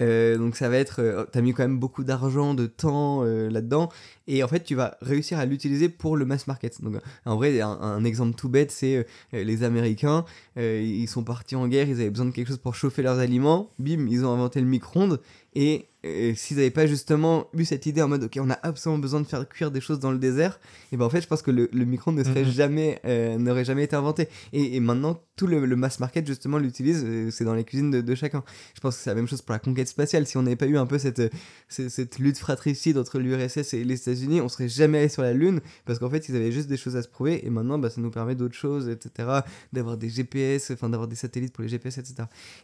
Euh, 0.00 0.36
donc 0.38 0.56
ça 0.56 0.68
va 0.68 0.76
être, 0.78 1.00
euh, 1.00 1.24
t'as 1.30 1.40
mis 1.40 1.52
quand 1.52 1.62
même 1.62 1.78
beaucoup 1.78 2.04
d'argent, 2.04 2.54
de 2.54 2.66
temps 2.66 3.22
euh, 3.24 3.48
là-dedans, 3.48 3.90
et 4.26 4.42
en 4.42 4.48
fait 4.48 4.64
tu 4.64 4.74
vas 4.74 4.96
réussir 5.00 5.38
à 5.38 5.46
l'utiliser 5.46 5.88
pour 5.88 6.16
le 6.16 6.24
mass 6.24 6.46
market. 6.46 6.80
Donc 6.82 6.94
en 7.24 7.36
vrai, 7.36 7.60
un, 7.60 7.68
un 7.68 8.04
exemple 8.04 8.34
tout 8.36 8.48
bête, 8.48 8.70
c'est 8.70 8.96
euh, 9.34 9.44
les 9.44 9.62
Américains, 9.62 10.24
euh, 10.58 10.80
ils 10.82 11.08
sont 11.08 11.24
partis 11.24 11.56
en 11.56 11.68
guerre, 11.68 11.88
ils 11.88 12.00
avaient 12.00 12.10
besoin 12.10 12.26
de 12.26 12.30
quelque 12.32 12.48
chose 12.48 12.58
pour 12.58 12.74
chauffer 12.74 13.02
leurs 13.02 13.18
aliments, 13.18 13.70
bim, 13.78 14.06
ils 14.08 14.24
ont 14.24 14.32
inventé 14.32 14.60
le 14.60 14.66
micro-ondes, 14.66 15.20
Et, 15.56 15.86
et 16.02 16.34
s'ils 16.34 16.56
n'avaient 16.56 16.70
pas 16.70 16.86
justement 16.86 17.46
eu 17.56 17.64
cette 17.64 17.86
idée 17.86 18.02
en 18.02 18.08
mode, 18.08 18.24
ok, 18.24 18.38
on 18.40 18.50
a 18.50 18.58
absolument 18.62 18.98
besoin 19.00 19.20
de 19.20 19.26
faire 19.26 19.48
cuire 19.48 19.70
des 19.70 19.80
choses 19.80 20.00
dans 20.00 20.10
le 20.10 20.18
désert, 20.18 20.58
et 20.90 20.96
ben 20.96 21.04
en 21.04 21.10
fait, 21.10 21.20
je 21.22 21.28
pense 21.28 21.42
que 21.42 21.52
le, 21.52 21.68
le 21.72 21.84
micro-ondes 21.84 22.18
ne 22.18 22.24
serait 22.24 22.42
Mhm. 22.44 22.50
jamais, 22.50 22.98
euh, 23.04 23.38
n'aurait 23.38 23.64
jamais 23.64 23.84
été 23.84 23.94
inventé. 23.96 24.28
Et, 24.52 24.76
et 24.76 24.80
maintenant, 24.80 25.20
tout 25.36 25.46
le, 25.46 25.64
le 25.64 25.76
mass 25.76 26.00
market 26.00 26.26
justement 26.26 26.58
l'utilise, 26.58 27.02
euh, 27.06 27.30
c'est 27.30 27.44
dans 27.44 27.54
les 27.54 27.64
cuisines 27.64 27.90
de, 27.92 28.00
de 28.00 28.14
chacun. 28.14 28.42
Je 28.74 28.80
pense 28.80 28.96
que 28.96 29.02
c'est 29.02 29.10
la 29.10 29.16
même 29.16 29.28
chose 29.28 29.42
pour 29.42 29.52
la 29.52 29.58
conquête 29.60 29.88
spatiale. 29.88 30.26
Si 30.26 30.36
on 30.36 30.42
n'avait 30.42 30.56
pas 30.56 30.66
eu 30.66 30.76
un 30.76 30.86
peu 30.86 30.98
cette, 30.98 31.20
euh, 31.20 31.28
cette, 31.68 31.90
cette 31.90 32.18
lutte 32.18 32.38
fratricide 32.38 32.98
entre 32.98 33.18
l'URSS 33.20 33.74
et 33.74 33.84
les 33.84 33.96
États-Unis, 34.14 34.40
on 34.40 34.48
serait 34.48 34.68
jamais 34.68 34.98
allé 34.98 35.08
sur 35.08 35.22
la 35.22 35.32
Lune 35.32 35.60
parce 35.84 35.98
qu'en 35.98 36.10
fait, 36.10 36.28
ils 36.28 36.36
avaient 36.36 36.52
juste 36.52 36.68
des 36.68 36.76
choses 36.76 36.96
à 36.96 37.02
se 37.02 37.08
prouver. 37.08 37.46
Et 37.46 37.50
maintenant, 37.50 37.78
bah, 37.78 37.90
ça 37.90 38.00
nous 38.00 38.10
permet 38.10 38.34
d'autres 38.34 38.54
choses, 38.54 38.88
etc. 38.88 39.40
D'avoir 39.72 39.96
des 39.96 40.08
GPS, 40.08 40.70
enfin 40.70 40.88
d'avoir 40.88 41.08
des 41.08 41.16
satellites 41.16 41.52
pour 41.52 41.62
les 41.62 41.68
GPS, 41.68 41.98
etc. 41.98 42.14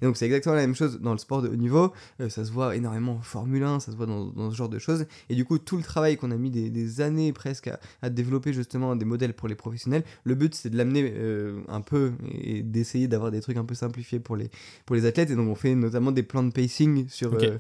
Et 0.01 0.06
donc, 0.06 0.16
c'est 0.16 0.27
exactement 0.27 0.55
la 0.55 0.62
même 0.62 0.74
chose 0.74 1.01
dans 1.01 1.12
le 1.12 1.18
sport 1.18 1.43
de 1.43 1.48
haut 1.48 1.56
niveau. 1.56 1.93
Euh, 2.20 2.28
ça 2.28 2.44
se 2.44 2.52
voit 2.52 2.77
énormément 2.77 3.12
en 3.12 3.22
Formule 3.22 3.62
1, 3.62 3.81
ça 3.81 3.93
se 3.93 3.97
voit 3.97 4.06
dans, 4.06 4.27
dans 4.27 4.51
ce 4.51 4.56
genre 4.56 4.68
de 4.68 4.78
choses. 4.78 5.06
Et 5.28 5.35
du 5.35 5.44
coup, 5.44 5.59
tout 5.59 5.77
le 5.77 5.82
travail 5.82 6.16
qu'on 6.16 6.31
a 6.31 6.36
mis 6.36 6.51
des, 6.51 6.70
des 6.70 7.01
années 7.01 7.32
presque 7.32 7.68
à, 7.68 7.81
à 8.02 8.10
développer 8.10 8.52
justement 8.52 8.97
des 8.97 9.05
modèles 9.05 9.35
pour 9.35 9.48
les 9.48 9.55
professionnels, 9.55 10.05
le 10.24 10.35
but 10.35 10.55
c'est 10.55 10.70
de 10.70 10.77
l'amener 10.77 11.12
euh, 11.16 11.60
un 11.68 11.81
peu 11.81 12.12
et 12.32 12.62
d'essayer 12.62 13.09
d'avoir 13.09 13.31
des 13.31 13.40
trucs 13.40 13.56
un 13.56 13.64
peu 13.64 13.74
simplifiés 13.74 14.20
pour 14.20 14.36
les, 14.36 14.51
pour 14.86 14.97
les 14.97 15.06
athlètes. 15.06 15.31
Et 15.31 15.36
donc, 15.36 15.48
on 15.48 15.55
fait 15.55 15.74
notamment 15.74 16.12
des 16.12 16.22
plans 16.22 16.43
de 16.43 16.52
pacing 16.52 17.09
sur. 17.09 17.35
Euh, 17.35 17.59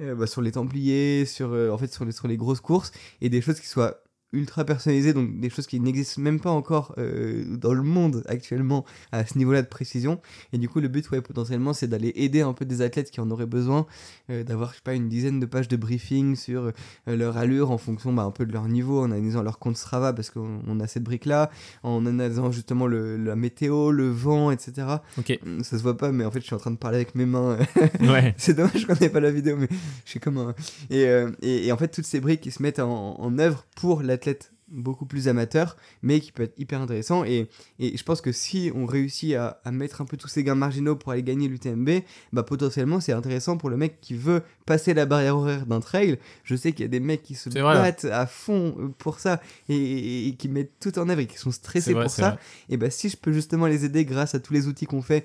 euh, 0.00 0.14
bah, 0.14 0.26
sur 0.26 0.42
les 0.42 0.52
Templiers, 0.52 1.24
sur, 1.26 1.52
euh, 1.52 1.70
en 1.70 1.78
fait, 1.78 1.92
sur, 1.92 2.04
les, 2.04 2.12
sur 2.12 2.28
les 2.28 2.36
grosses 2.36 2.60
courses, 2.60 2.92
et 3.20 3.28
des 3.28 3.40
choses 3.40 3.60
qui 3.60 3.66
soient 3.66 4.02
ultra 4.36 4.64
personnalisées, 4.64 5.12
donc 5.12 5.40
des 5.40 5.50
choses 5.50 5.66
qui 5.66 5.80
n'existent 5.80 6.20
même 6.20 6.40
pas 6.40 6.50
encore 6.50 6.94
euh, 6.98 7.44
dans 7.56 7.72
le 7.72 7.82
monde 7.82 8.22
actuellement 8.26 8.84
à 9.12 9.24
ce 9.26 9.38
niveau-là 9.38 9.62
de 9.62 9.66
précision. 9.66 10.20
Et 10.52 10.58
du 10.58 10.68
coup, 10.68 10.80
le 10.80 10.88
but, 10.88 11.10
ouais, 11.10 11.20
potentiellement, 11.20 11.72
c'est 11.72 11.88
d'aller 11.88 12.12
aider 12.16 12.42
un 12.42 12.52
peu 12.52 12.64
des 12.64 12.82
athlètes 12.82 13.10
qui 13.10 13.20
en 13.20 13.30
auraient 13.30 13.46
besoin, 13.46 13.86
euh, 14.30 14.44
d'avoir, 14.44 14.70
je 14.70 14.76
sais 14.76 14.82
pas, 14.84 14.94
une 14.94 15.08
dizaine 15.08 15.40
de 15.40 15.46
pages 15.46 15.68
de 15.68 15.76
briefing 15.76 16.36
sur 16.36 16.66
euh, 16.66 16.72
leur 17.16 17.36
allure 17.36 17.70
en 17.70 17.78
fonction 17.78 18.12
bah, 18.12 18.22
un 18.22 18.30
peu 18.30 18.46
de 18.46 18.52
leur 18.52 18.68
niveau, 18.68 19.00
en 19.00 19.10
analysant 19.10 19.42
leur 19.42 19.58
compte 19.58 19.76
Strava, 19.76 20.12
parce 20.12 20.30
qu'on 20.30 20.60
on 20.66 20.80
a 20.80 20.86
cette 20.86 21.04
brique-là, 21.04 21.50
en 21.82 22.04
analysant 22.06 22.52
justement 22.52 22.86
le, 22.86 23.16
la 23.16 23.36
météo, 23.36 23.90
le 23.90 24.08
vent, 24.08 24.50
etc. 24.50 24.86
Ok. 25.18 25.38
Ça 25.62 25.78
se 25.78 25.82
voit 25.82 25.96
pas, 25.96 26.12
mais 26.12 26.24
en 26.24 26.30
fait, 26.30 26.40
je 26.40 26.46
suis 26.46 26.54
en 26.54 26.58
train 26.58 26.70
de 26.70 26.76
parler 26.76 26.96
avec 26.96 27.14
mes 27.14 27.26
mains. 27.26 27.58
Ouais. 28.00 28.34
C'est 28.36 28.54
dommage 28.54 28.86
qu'on 28.86 28.94
n'ait 29.00 29.08
pas 29.08 29.20
la 29.20 29.30
vidéo, 29.30 29.56
mais 29.56 29.68
je 30.04 30.10
suis 30.10 30.20
comme 30.20 30.38
un. 30.38 30.54
Et, 30.90 31.06
et, 31.42 31.66
et 31.66 31.72
en 31.72 31.76
fait, 31.76 31.88
toutes 31.88 32.04
ces 32.04 32.20
briques 32.20 32.40
qui 32.40 32.50
se 32.50 32.62
mettent 32.62 32.78
en, 32.78 33.18
en 33.18 33.38
œuvre 33.38 33.64
pour 33.74 34.02
l'athlète 34.02 34.25
athlète 34.26 34.55
beaucoup 34.68 35.06
plus 35.06 35.28
amateur, 35.28 35.76
mais 36.02 36.20
qui 36.20 36.32
peut 36.32 36.42
être 36.42 36.58
hyper 36.58 36.80
intéressant. 36.80 37.24
Et, 37.24 37.48
et 37.78 37.96
je 37.96 38.02
pense 38.02 38.20
que 38.20 38.32
si 38.32 38.70
on 38.74 38.84
réussit 38.86 39.34
à, 39.34 39.60
à 39.64 39.70
mettre 39.70 40.00
un 40.00 40.04
peu 40.04 40.16
tous 40.16 40.28
ces 40.28 40.42
gains 40.42 40.54
marginaux 40.56 40.96
pour 40.96 41.12
aller 41.12 41.22
gagner 41.22 41.46
l'UTMB, 41.48 41.88
bah 42.32 42.42
potentiellement 42.42 43.00
c'est 43.00 43.12
intéressant 43.12 43.56
pour 43.58 43.70
le 43.70 43.76
mec 43.76 44.00
qui 44.00 44.14
veut 44.14 44.42
passer 44.66 44.92
la 44.94 45.06
barrière 45.06 45.36
horaire 45.36 45.66
d'un 45.66 45.80
trail. 45.80 46.18
Je 46.44 46.56
sais 46.56 46.72
qu'il 46.72 46.82
y 46.82 46.84
a 46.84 46.88
des 46.88 46.98
mecs 47.00 47.22
qui 47.22 47.34
se 47.36 47.48
vrai, 47.50 47.74
battent 47.82 48.04
à 48.06 48.26
fond 48.26 48.74
euh, 48.78 48.88
pour 48.98 49.20
ça 49.20 49.40
et, 49.68 49.76
et- 49.76 50.28
et 50.28 50.34
qui 50.34 50.48
mettent 50.48 50.72
tout 50.80 50.98
en 50.98 51.08
œuvre 51.08 51.20
et 51.20 51.26
qui 51.26 51.38
sont 51.38 51.52
stressés 51.52 51.92
vrai, 51.94 52.02
pour 52.04 52.10
ça 52.10 52.30
vrai. 52.30 52.38
et 52.70 52.76
bah 52.76 52.90
si 52.90 53.08
je 53.08 53.16
peux 53.16 53.32
justement 53.32 53.66
les 53.66 53.84
aider 53.84 54.04
grâce 54.04 54.34
à 54.34 54.40
tous 54.40 54.52
les 54.52 54.66
outils 54.66 54.86
qu'on 54.86 55.02
fait, 55.02 55.24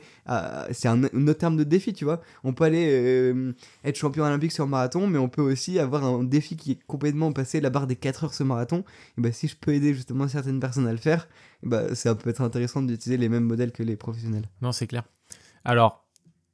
c'est 0.72 0.88
un, 0.88 1.04
un 1.04 1.28
autre 1.28 1.40
terme 1.40 1.58
de 1.58 1.64
défi, 1.64 1.94
tu 1.94 2.06
vois. 2.06 2.22
On 2.44 2.54
peut 2.54 2.64
aller 2.64 2.88
euh, 2.90 3.54
être 3.84 3.96
champion 3.98 4.24
olympique 4.24 4.52
sur 4.52 4.68
marathon, 4.68 5.08
mais 5.08 5.18
on 5.18 5.30
peut 5.30 5.42
aussi 5.42 5.80
avoir 5.80 6.04
un 6.06 6.24
défi 6.24 6.56
qui 6.56 6.72
est 6.74 6.80
complètement 6.88 7.32
passé 7.34 7.60
la 7.62 7.70
barre 7.70 7.88
des 7.88 7.96
4 7.96 8.24
heures 8.26 8.34
ce 8.34 8.44
marathon. 8.44 8.84
Et 9.18 9.22
bah 9.22 9.31
si 9.32 9.48
je 9.48 9.56
peux 9.56 9.74
aider 9.74 9.94
justement 9.94 10.28
certaines 10.28 10.60
personnes 10.60 10.88
à 10.88 10.92
le 10.92 10.98
faire, 10.98 11.28
bah 11.64 11.96
ça 11.96 12.16
peut 12.16 12.30
être 12.30 12.42
intéressant 12.42 12.82
d'utiliser 12.82 13.18
les 13.18 13.30
mêmes 13.30 13.44
modèles 13.44 13.72
que 13.72 13.84
les 13.84 13.96
professionnels. 13.96 14.48
Non, 14.62 14.72
c'est 14.72 14.88
clair. 14.88 15.04
Alors, 15.64 16.08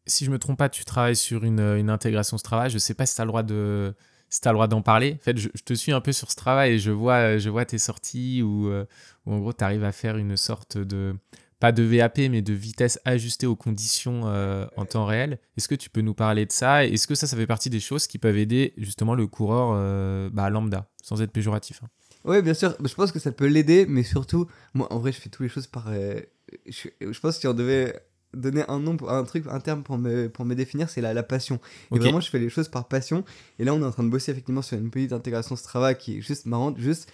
si 0.05 0.25
je 0.25 0.31
me 0.31 0.39
trompe 0.39 0.57
pas, 0.57 0.69
tu 0.69 0.85
travailles 0.85 1.15
sur 1.15 1.43
une, 1.43 1.59
une 1.59 1.89
intégration 1.89 2.37
Strava. 2.37 2.69
Je 2.69 2.77
sais 2.77 2.93
pas 2.93 3.05
si 3.05 3.15
tu 3.15 3.21
as 3.21 3.25
le 3.25 3.29
droit 3.29 3.43
de 3.43 3.93
si 4.29 4.41
t'as 4.41 4.51
le 4.51 4.55
droit 4.55 4.67
d'en 4.67 4.81
parler. 4.81 5.17
En 5.19 5.23
fait, 5.23 5.37
je, 5.37 5.49
te 5.49 5.73
suis 5.73 5.91
un 5.91 6.01
peu 6.01 6.11
sur 6.11 6.31
ce 6.31 6.35
travail 6.35 6.73
et 6.73 6.79
je 6.79 6.91
vois, 6.91 7.37
je 7.37 7.49
vois 7.49 7.65
tes 7.65 7.77
sorties 7.77 8.41
où, 8.41 8.67
euh, 8.67 8.85
en 9.25 9.39
gros, 9.39 9.53
tu 9.53 9.63
arrives 9.63 9.83
à 9.83 9.91
faire 9.91 10.17
une 10.17 10.35
sorte 10.35 10.77
de, 10.77 11.15
pas 11.59 11.71
de 11.71 11.83
VAP, 11.83 12.19
mais 12.29 12.41
de 12.41 12.53
vitesse 12.53 12.99
ajustée 13.05 13.47
aux 13.47 13.55
conditions 13.55 14.23
euh, 14.25 14.65
en 14.75 14.85
temps 14.85 15.05
réel. 15.05 15.39
Est-ce 15.57 15.67
que 15.67 15.75
tu 15.75 15.89
peux 15.89 16.01
nous 16.01 16.13
parler 16.13 16.45
de 16.45 16.51
ça? 16.51 16.85
Est-ce 16.85 17.07
que 17.07 17.15
ça, 17.15 17.27
ça 17.27 17.37
fait 17.37 17.47
partie 17.47 17.69
des 17.69 17.79
choses 17.79 18.07
qui 18.07 18.17
peuvent 18.17 18.37
aider 18.37 18.73
justement 18.77 19.15
le 19.15 19.27
coureur 19.27 19.71
euh, 19.73 20.29
bah, 20.31 20.49
lambda, 20.49 20.89
sans 21.01 21.21
être 21.21 21.31
péjoratif 21.31 21.81
hein? 21.83 21.89
Oui, 22.25 22.41
bien 22.41 22.53
sûr, 22.53 22.75
je 22.83 22.93
pense 22.93 23.11
que 23.11 23.19
ça 23.19 23.31
peut 23.31 23.45
l'aider, 23.47 23.85
mais 23.87 24.03
surtout, 24.03 24.47
moi 24.73 24.91
en 24.91 24.99
vrai, 24.99 25.11
je 25.11 25.19
fais 25.21 25.29
toutes 25.29 25.43
les 25.43 25.49
choses 25.49 25.67
par. 25.67 25.85
euh, 25.89 26.19
je, 26.67 26.89
je 26.99 27.19
pense 27.19 27.35
que 27.35 27.41
si 27.41 27.47
on 27.47 27.53
devait 27.53 27.99
donner 28.33 28.63
un 28.67 28.79
nom, 28.79 28.97
pour- 28.97 29.11
un 29.11 29.23
truc, 29.23 29.45
un 29.49 29.59
terme 29.61 29.83
pour 29.83 29.97
me, 29.97 30.27
pour 30.27 30.43
me 30.45 30.53
définir, 30.55 30.89
c'est 30.89 31.01
la, 31.01 31.13
la 31.13 31.23
passion. 31.23 31.59
Et 31.95 31.99
vraiment, 31.99 32.19
je 32.19 32.29
fais 32.29 32.39
les 32.39 32.49
choses 32.49 32.67
par 32.67 32.87
passion. 32.87 33.23
Et 33.59 33.63
là, 33.63 33.73
on 33.73 33.81
est 33.81 33.85
en 33.85 33.91
train 33.91 34.03
de 34.03 34.09
bosser 34.09 34.31
effectivement 34.31 34.61
sur 34.61 34.77
une 34.77 34.89
petite 34.91 35.13
intégration 35.13 35.55
Strava 35.55 35.93
qui 35.93 36.17
est 36.17 36.21
juste 36.21 36.45
marrante, 36.45 36.77
juste 36.77 37.09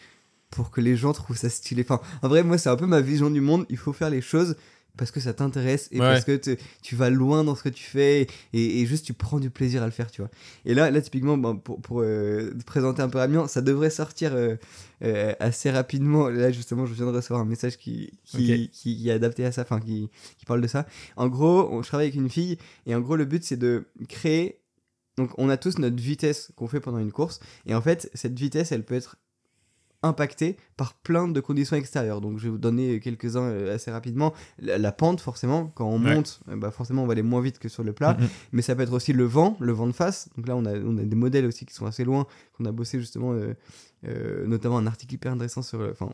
pour 0.50 0.72
que 0.72 0.82
les 0.82 0.96
gens 0.96 1.14
trouvent 1.14 1.38
ça 1.38 1.50
stylé. 1.50 1.84
Enfin, 1.88 2.02
en 2.24 2.28
vrai, 2.28 2.44
moi, 2.44 2.58
c'est 2.58 2.70
un 2.70 2.76
peu 2.76 2.88
ma 2.88 3.02
vision 3.02 3.30
du 3.30 3.42
monde. 3.42 3.66
Il 3.70 3.78
faut 3.78 3.94
faire 3.94 4.10
les 4.10 4.22
choses 4.22 4.56
parce 4.98 5.10
que 5.12 5.20
ça 5.20 5.34
t'intéresse 5.34 5.88
et 5.92 6.00
Ouais. 6.00 6.06
parce 6.06 6.24
que 6.24 6.36
te- 6.38 6.56
tu 6.84 6.96
vas 6.96 7.10
loin 7.10 7.44
dans 7.44 7.56
ce 7.56 7.64
que 7.64 7.70
tu 7.70 7.84
fais 7.84 8.28
et, 8.54 8.82
et 8.82 8.86
juste 8.86 9.06
tu 9.06 9.14
prends 9.14 9.40
du 9.40 9.50
plaisir 9.50 9.82
à 9.82 9.86
le 9.86 9.92
faire, 9.92 10.12
tu 10.12 10.22
vois. 10.22 10.30
Et 10.66 10.74
là, 10.76 10.92
là 10.92 11.02
typiquement, 11.02 11.36
ben, 11.38 11.56
pour, 11.56 11.82
pour 11.82 12.02
euh, 12.02 12.54
te 12.58 12.64
présenter 12.64 13.02
un 13.02 13.10
peu 13.10 13.20
Amiens, 13.20 13.48
ça 13.48 13.62
devrait 13.62 13.90
sortir 13.90 14.36
euh, 14.36 14.56
euh, 15.04 15.34
assez 15.40 15.72
rapidement. 15.72 16.30
Là, 16.30 16.52
justement, 16.52 16.86
je 16.86 16.94
viens 16.94 17.08
de 17.08 17.12
recevoir 17.16 17.42
un 17.42 17.46
message 17.46 17.78
qui, 17.78 18.12
qui, 18.24 18.70
qui, 18.72 18.96
qui 18.98 19.10
est 19.10 19.14
adapté 19.14 19.44
à 19.46 19.52
ça, 19.52 19.64
enfin, 19.64 19.80
qui, 19.80 20.10
qui 20.38 20.46
parle 20.46 20.62
de 20.62 20.68
ça. 20.68 20.86
En 21.16 21.28
gros, 21.28 21.68
on, 21.72 21.82
je 21.82 21.88
travaille 21.88 22.08
avec 22.08 22.16
une 22.16 22.30
fille 22.30 22.58
et 22.86 22.94
en 22.94 23.00
gros, 23.02 23.16
le 23.16 23.26
but, 23.26 23.44
c'est 23.44 23.58
de 23.58 23.86
créer. 24.08 24.60
Donc, 25.18 25.32
on 25.38 25.50
a 25.50 25.58
tous 25.58 25.78
notre 25.80 26.02
vitesse 26.02 26.52
qu'on 26.56 26.68
fait 26.68 26.80
pendant 26.80 26.98
une 27.00 27.12
course. 27.12 27.40
Et 27.66 27.76
en 27.76 27.82
fait, 27.82 28.10
cette 28.16 28.38
vitesse, 28.38 28.72
elle 28.72 28.84
peut 28.84 28.96
être 28.96 29.18
impactée 30.04 30.58
par 30.78 30.94
plein 30.94 31.28
de 31.28 31.40
conditions 31.40 31.76
extérieures. 31.76 32.22
Donc, 32.22 32.38
je 32.40 32.44
vais 32.46 32.50
vous 32.50 32.58
donner 32.58 33.00
quelques-uns 33.00 33.44
euh, 33.44 33.76
assez 33.76 33.90
rapidement. 33.92 34.34
La, 34.60 34.78
la 34.78 34.92
pente, 34.92 35.22
forcément, 35.22 35.72
quand 35.76 35.88
on 35.88 36.04
Ouais. 36.04 36.16
monte, 36.16 36.42
euh, 36.50 36.56
bah, 36.56 36.72
forcément, 36.72 37.04
on 37.04 37.08
va 37.08 37.14
aller 37.14 37.22
moins 37.24 37.42
vite 37.42 37.60
que 37.60 37.70
sur 37.70 37.84
le 37.84 37.94
plat. 37.94 38.18
Mhm. 38.20 38.28
Mais 38.52 38.62
ça 38.62 38.76
peut 38.76 38.82
être 38.84 38.94
aussi 38.94 39.14
le 39.14 39.24
vent, 39.26 39.58
le 39.60 39.72
vent 39.72 39.88
de 39.88 39.92
face. 39.94 40.30
Donc 40.38 40.48
là, 40.48 40.56
on 40.56 40.66
a, 40.66 40.74
on 40.78 40.98
a 40.98 41.04
des 41.04 41.16
modèles 41.16 41.46
aussi 41.46 41.66
qui 41.66 41.74
sont 41.74 41.86
assez 41.86 42.04
loin, 42.04 42.26
qu'on 42.58 42.66
a 42.66 42.72
bossé 42.72 43.00
justement, 43.00 43.34
euh, 43.34 43.54
euh, 44.08 44.46
notamment 44.48 44.78
un 44.78 44.86
article 44.88 45.14
hyper 45.16 45.32
intéressant 45.32 45.62
sur, 45.62 45.78
le- 45.80 45.92
enfin, 45.92 46.10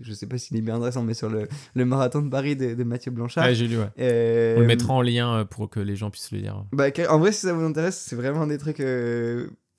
je 0.00 0.12
sais 0.14 0.26
pas 0.26 0.38
s'il 0.38 0.56
est 0.56 0.62
bien 0.62 0.76
intéressant, 0.76 1.02
mais 1.02 1.12
sur 1.14 1.28
le, 1.28 1.46
le 1.74 1.84
marathon 1.84 2.22
de 2.22 2.30
Paris 2.30 2.56
de, 2.56 2.74
de 2.74 2.84
Mathieu 2.84 3.10
Blanchard. 3.10 3.44
Ouais, 3.44 3.54
j'ai 3.54 3.68
lu, 3.68 3.76
ouais. 3.78 3.88
Euh, 3.98 4.56
On 4.56 4.60
le 4.60 4.66
mettra 4.66 4.94
en 4.94 5.02
lien 5.02 5.44
pour 5.44 5.68
que 5.68 5.78
les 5.80 5.94
gens 5.96 6.10
puissent 6.10 6.32
le 6.32 6.38
lire. 6.38 6.64
bah, 6.72 6.86
en 7.10 7.18
vrai, 7.18 7.32
si 7.32 7.40
ça 7.42 7.52
vous 7.52 7.62
intéresse, 7.64 7.98
c'est 8.00 8.16
vraiment 8.16 8.42
un 8.42 8.46
des 8.46 8.58
trucs 8.58 8.80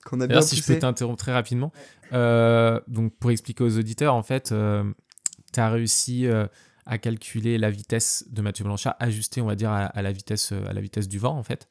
qu'on 0.08 0.20
a 0.20 0.26
bien 0.26 0.40
si 0.42 0.56
je 0.56 0.62
peux 0.66 0.78
t'interrompre 0.78 1.18
très 1.18 1.32
rapidement, 1.32 1.72
euh, 2.12 2.80
donc 2.88 3.14
pour 3.18 3.30
expliquer 3.30 3.64
aux 3.64 3.78
auditeurs, 3.78 4.14
en 4.14 4.22
fait, 4.22 4.54
tu 5.52 5.60
as 5.60 5.70
réussi 5.70 6.26
euh, 6.26 6.46
à 6.86 6.98
calculer 6.98 7.58
la 7.58 7.70
vitesse 7.70 8.24
de 8.30 8.42
Mathieu 8.42 8.64
Blanchard, 8.64 8.94
ajustée, 9.00 9.40
on 9.40 9.46
va 9.46 9.54
dire, 9.56 9.70
à, 9.70 9.86
à 9.86 10.02
la, 10.02 10.12
vitesse, 10.12 10.52
euh, 10.52 10.64
à 10.68 10.72
la 10.72 10.80
vitesse 10.80 11.08
du 11.08 11.18
vent, 11.18 11.36
en 11.36 11.42
fait, 11.42 11.68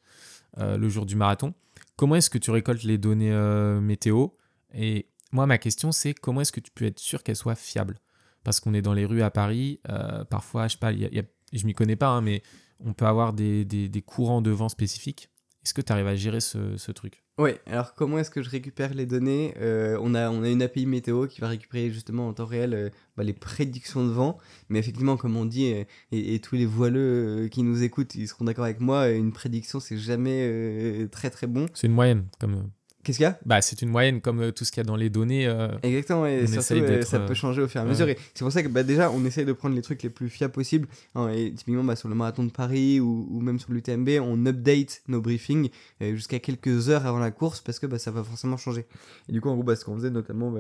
euh, 0.58 0.78
le 0.78 0.90
jour 0.90 1.06
du 1.06 1.16
marathon. 1.16 1.54
Comment 1.96 2.16
est-ce 2.16 2.30
que 2.30 2.38
tu 2.38 2.52
récoltes 2.52 2.84
les 2.84 2.98
données 2.98 3.32
euh, 3.32 3.80
météo? 3.80 4.28
Et 4.74 5.08
moi, 5.32 5.46
ma 5.46 5.58
question, 5.58 5.92
c'est 5.92 6.14
comment 6.14 6.42
est-ce 6.42 6.52
que 6.52 6.60
tu 6.60 6.72
peux 6.72 6.86
être 6.86 7.00
sûr 7.00 7.24
qu'elles 7.24 7.36
soient 7.38 7.56
fiables 7.56 7.98
Parce 8.44 8.60
qu'on 8.60 8.74
est 8.74 8.82
dans 8.82 8.94
les 8.94 9.06
rues 9.06 9.22
à 9.22 9.32
Paris, 9.32 9.80
euh, 9.90 10.24
parfois, 10.26 10.68
je 10.68 10.74
sais 10.74 10.80
pas, 10.80 10.92
y 10.92 11.06
a- 11.06 11.10
y 11.14 11.20
a- 11.20 11.24
je 11.54 11.66
m'y 11.66 11.74
connais 11.74 11.96
pas, 11.96 12.10
hein, 12.10 12.22
mais 12.22 12.42
on 12.82 12.94
peut 12.94 13.06
avoir 13.06 13.32
des, 13.34 13.64
des- 13.64 13.88
des 13.88 14.02
courants 14.02 14.42
de 14.42 14.52
vent 14.52 14.68
spécifiques. 14.70 15.30
Est-ce 15.64 15.74
que 15.74 15.82
tu 15.82 15.92
arrives 15.94 16.08
à 16.08 16.16
gérer 16.16 16.42
ce, 16.42 16.76
ce 16.78 16.92
truc? 16.92 17.24
Ouais, 17.38 17.60
alors 17.66 17.96
comment 17.96 18.18
est-ce 18.18 18.32
que 18.32 18.42
je 18.42 18.50
récupère 18.50 18.94
les 18.94 19.06
données 19.06 19.54
Euh, 19.58 20.00
on, 20.02 20.16
a, 20.16 20.30
on 20.30 20.42
a 20.42 20.50
une 20.50 20.62
API 20.62 20.86
météo 20.86 21.28
qui 21.28 21.42
va 21.42 21.50
récupérer 21.50 21.92
justement 21.92 22.30
en 22.30 22.34
temps 22.34 22.46
réel 22.46 22.74
euh, 22.74 22.90
bah, 23.18 23.24
les 23.24 23.34
prédictions 23.34 24.06
de 24.06 24.12
vent. 24.12 24.38
Mais 24.70 24.80
effectivement, 24.80 25.18
comme 25.18 25.36
on 25.36 25.44
dit, 25.44 25.74
euh, 25.74 25.84
et, 26.14 26.40
tous 26.40 26.56
les 26.56 26.66
voileux 26.66 27.50
qui 27.52 27.64
nous 27.64 27.84
écoutent, 27.84 28.16
ils 28.16 28.30
seront 28.30 28.46
d'accord 28.46 28.64
avec 28.64 28.80
moi, 28.80 29.10
une 29.10 29.34
prédiction, 29.34 29.82
c'est 29.82 29.98
jamais 29.98 31.08
très 31.12 31.30
très 31.30 31.48
bon. 31.48 31.66
C'est 31.74 31.88
une 31.88 31.94
moyenne, 31.94 32.26
comme 32.40 32.70
Qu'est-ce 33.06 33.20
qu'il 33.20 33.24
y 33.24 33.28
a? 33.28 33.40
Bah, 33.46 33.62
c'est 33.62 33.82
une 33.84 33.90
moyenne 33.90 34.20
comme 34.20 34.42
euh, 34.42 34.52
tout 34.52 34.66
ce 34.66 34.72
qu'il 34.72 34.82
y 34.82 34.86
a 34.86 34.88
dans 34.88 34.96
les 34.96 35.12
données. 35.12 35.46
euh, 35.48 35.68
Exactement, 35.84 36.26
et 36.26 36.48
surtout, 36.48 36.74
euh, 36.74 37.02
ça 37.04 37.18
euh, 37.18 37.28
peut 37.28 37.36
changer 37.36 37.62
au 37.62 37.68
fur 37.68 37.80
et 37.80 37.84
à 37.84 37.88
mesure. 37.88 38.08
C'est 38.34 38.44
pour 38.44 38.52
ça 38.52 38.64
que 38.64 38.68
bah, 38.68 38.82
déjà, 38.82 39.12
on 39.12 39.24
essaye 39.26 39.46
de 39.46 39.54
prendre 39.54 39.76
les 39.76 39.84
trucs 39.84 40.02
les 40.02 40.10
plus 40.10 40.28
fiables 40.28 40.52
possibles. 40.54 40.88
hein, 41.14 41.30
et 41.30 41.54
typiquement, 41.54 41.84
bah, 41.84 41.96
sur 41.96 42.10
le 42.10 42.16
marathon 42.16 42.44
de 42.44 42.50
Paris 42.52 43.00
ou, 43.00 43.28
ou 43.30 43.40
même 43.42 43.60
sur 43.60 43.72
l'UTMB, 43.72 44.10
on 44.24 44.44
update 44.48 45.04
nos 45.08 45.22
briefings 45.22 45.70
jusqu'à 46.02 46.40
quelques 46.40 46.90
heures 46.90 47.06
avant 47.06 47.20
la 47.20 47.30
course 47.30 47.62
parce 47.62 47.78
que 47.78 47.86
bah, 47.86 48.00
ça 48.00 48.10
va 48.10 48.24
forcément 48.24 48.58
changer. 48.58 48.86
Et 49.30 49.34
du 49.34 49.40
coup, 49.40 49.50
en 49.50 49.54
gros, 49.54 49.64
bah, 49.64 49.76
ce 49.76 49.86
qu'on 49.86 49.96
faisait 49.96 50.10
notamment 50.10 50.52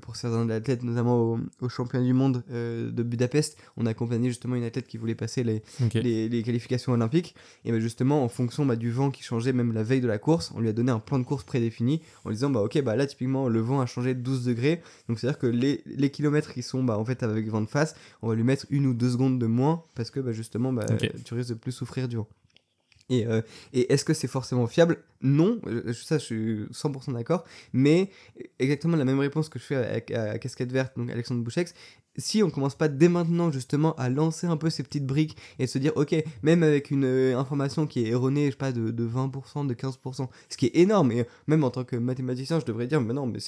pour 0.00 0.16
certains 0.16 0.50
athlètes, 0.50 0.82
notamment 0.82 1.20
au, 1.20 1.38
au 1.60 1.68
championnat 1.68 2.04
du 2.04 2.14
monde 2.14 2.42
de 2.50 3.02
Budapest, 3.04 3.58
on 3.76 3.86
a 3.86 3.90
accompagné 3.90 4.28
justement 4.28 4.56
une 4.56 4.64
athlète 4.64 4.88
qui 4.88 4.96
voulait 4.96 5.14
passer 5.14 5.44
les, 5.44 5.62
les, 5.94 6.28
les 6.28 6.42
qualifications 6.42 6.92
olympiques. 6.94 7.36
Et 7.64 7.80
justement, 7.80 8.24
en 8.24 8.28
fonction 8.28 8.66
du 8.66 8.90
vent 8.90 9.12
qui 9.12 9.22
changeait 9.22 9.52
même 9.52 9.72
la 9.72 9.84
veille 9.84 10.00
de 10.00 10.08
la 10.08 10.18
course, 10.18 10.52
on 10.56 10.60
lui 10.60 10.68
a 10.68 10.72
donné 10.72 10.90
un 10.90 10.98
plan 10.98 11.20
de 11.20 11.24
course 11.24 11.44
prédéfini 11.44 11.75
en 12.24 12.30
disant 12.30 12.50
bah 12.50 12.60
ok 12.60 12.80
bah 12.82 12.96
là 12.96 13.06
typiquement 13.06 13.48
le 13.48 13.60
vent 13.60 13.80
a 13.80 13.86
changé 13.86 14.14
de 14.14 14.20
12 14.20 14.44
degrés. 14.44 14.82
Donc 15.08 15.18
c'est 15.18 15.26
à 15.26 15.30
dire 15.30 15.38
que 15.38 15.46
les, 15.46 15.82
les 15.86 16.10
kilomètres 16.10 16.52
qui 16.52 16.62
sont 16.62 16.82
bah, 16.84 16.98
en 16.98 17.04
fait 17.04 17.22
avec 17.22 17.48
vent 17.48 17.60
de 17.60 17.68
face, 17.68 17.94
on 18.22 18.28
va 18.28 18.34
lui 18.34 18.44
mettre 18.44 18.66
une 18.70 18.86
ou 18.86 18.94
deux 18.94 19.10
secondes 19.10 19.38
de 19.38 19.46
moins 19.46 19.84
parce 19.94 20.10
que 20.10 20.20
bah, 20.20 20.32
justement 20.32 20.72
bah, 20.72 20.86
tu 21.24 21.34
risques 21.34 21.50
de 21.50 21.54
plus 21.54 21.72
souffrir 21.72 22.08
du 22.08 22.16
vent. 22.16 22.28
Et, 23.08 23.26
euh, 23.26 23.40
et 23.72 23.92
est-ce 23.92 24.04
que 24.04 24.14
c'est 24.14 24.26
forcément 24.26 24.66
fiable? 24.66 24.98
Non, 25.20 25.60
euh, 25.66 25.92
ça 25.92 26.18
je 26.18 26.24
suis 26.24 26.64
100% 26.72 27.12
d'accord, 27.12 27.44
mais 27.72 28.10
exactement 28.58 28.96
la 28.96 29.04
même 29.04 29.20
réponse 29.20 29.48
que 29.48 29.58
je 29.58 29.64
fais 29.64 29.76
avec, 29.76 30.10
à 30.10 30.38
Casquette 30.38 30.72
Verte, 30.72 30.96
donc 30.96 31.10
Alexandre 31.10 31.42
Bouchex, 31.42 31.72
si 32.18 32.42
on 32.42 32.50
commence 32.50 32.74
pas 32.74 32.88
dès 32.88 33.08
maintenant 33.08 33.50
justement 33.50 33.94
à 33.96 34.08
lancer 34.08 34.46
un 34.46 34.56
peu 34.56 34.70
ces 34.70 34.82
petites 34.82 35.06
briques 35.06 35.36
et 35.58 35.66
se 35.66 35.78
dire 35.78 35.92
ok 35.96 36.14
même 36.42 36.62
avec 36.62 36.90
une 36.90 37.04
euh, 37.04 37.38
information 37.38 37.86
qui 37.86 38.04
est 38.04 38.08
erronée 38.08 38.46
je 38.46 38.50
sais 38.52 38.56
pas 38.56 38.72
de, 38.72 38.90
de 38.90 39.06
20% 39.06 39.66
de 39.66 39.74
15% 39.74 40.28
ce 40.48 40.56
qui 40.56 40.66
est 40.66 40.76
énorme 40.76 41.12
et 41.12 41.26
même 41.46 41.64
en 41.64 41.70
tant 41.70 41.84
que 41.84 41.96
mathématicien 41.96 42.60
je 42.60 42.64
devrais 42.64 42.86
dire 42.86 43.00
mais 43.00 43.14
non 43.14 43.26
mais 43.26 43.38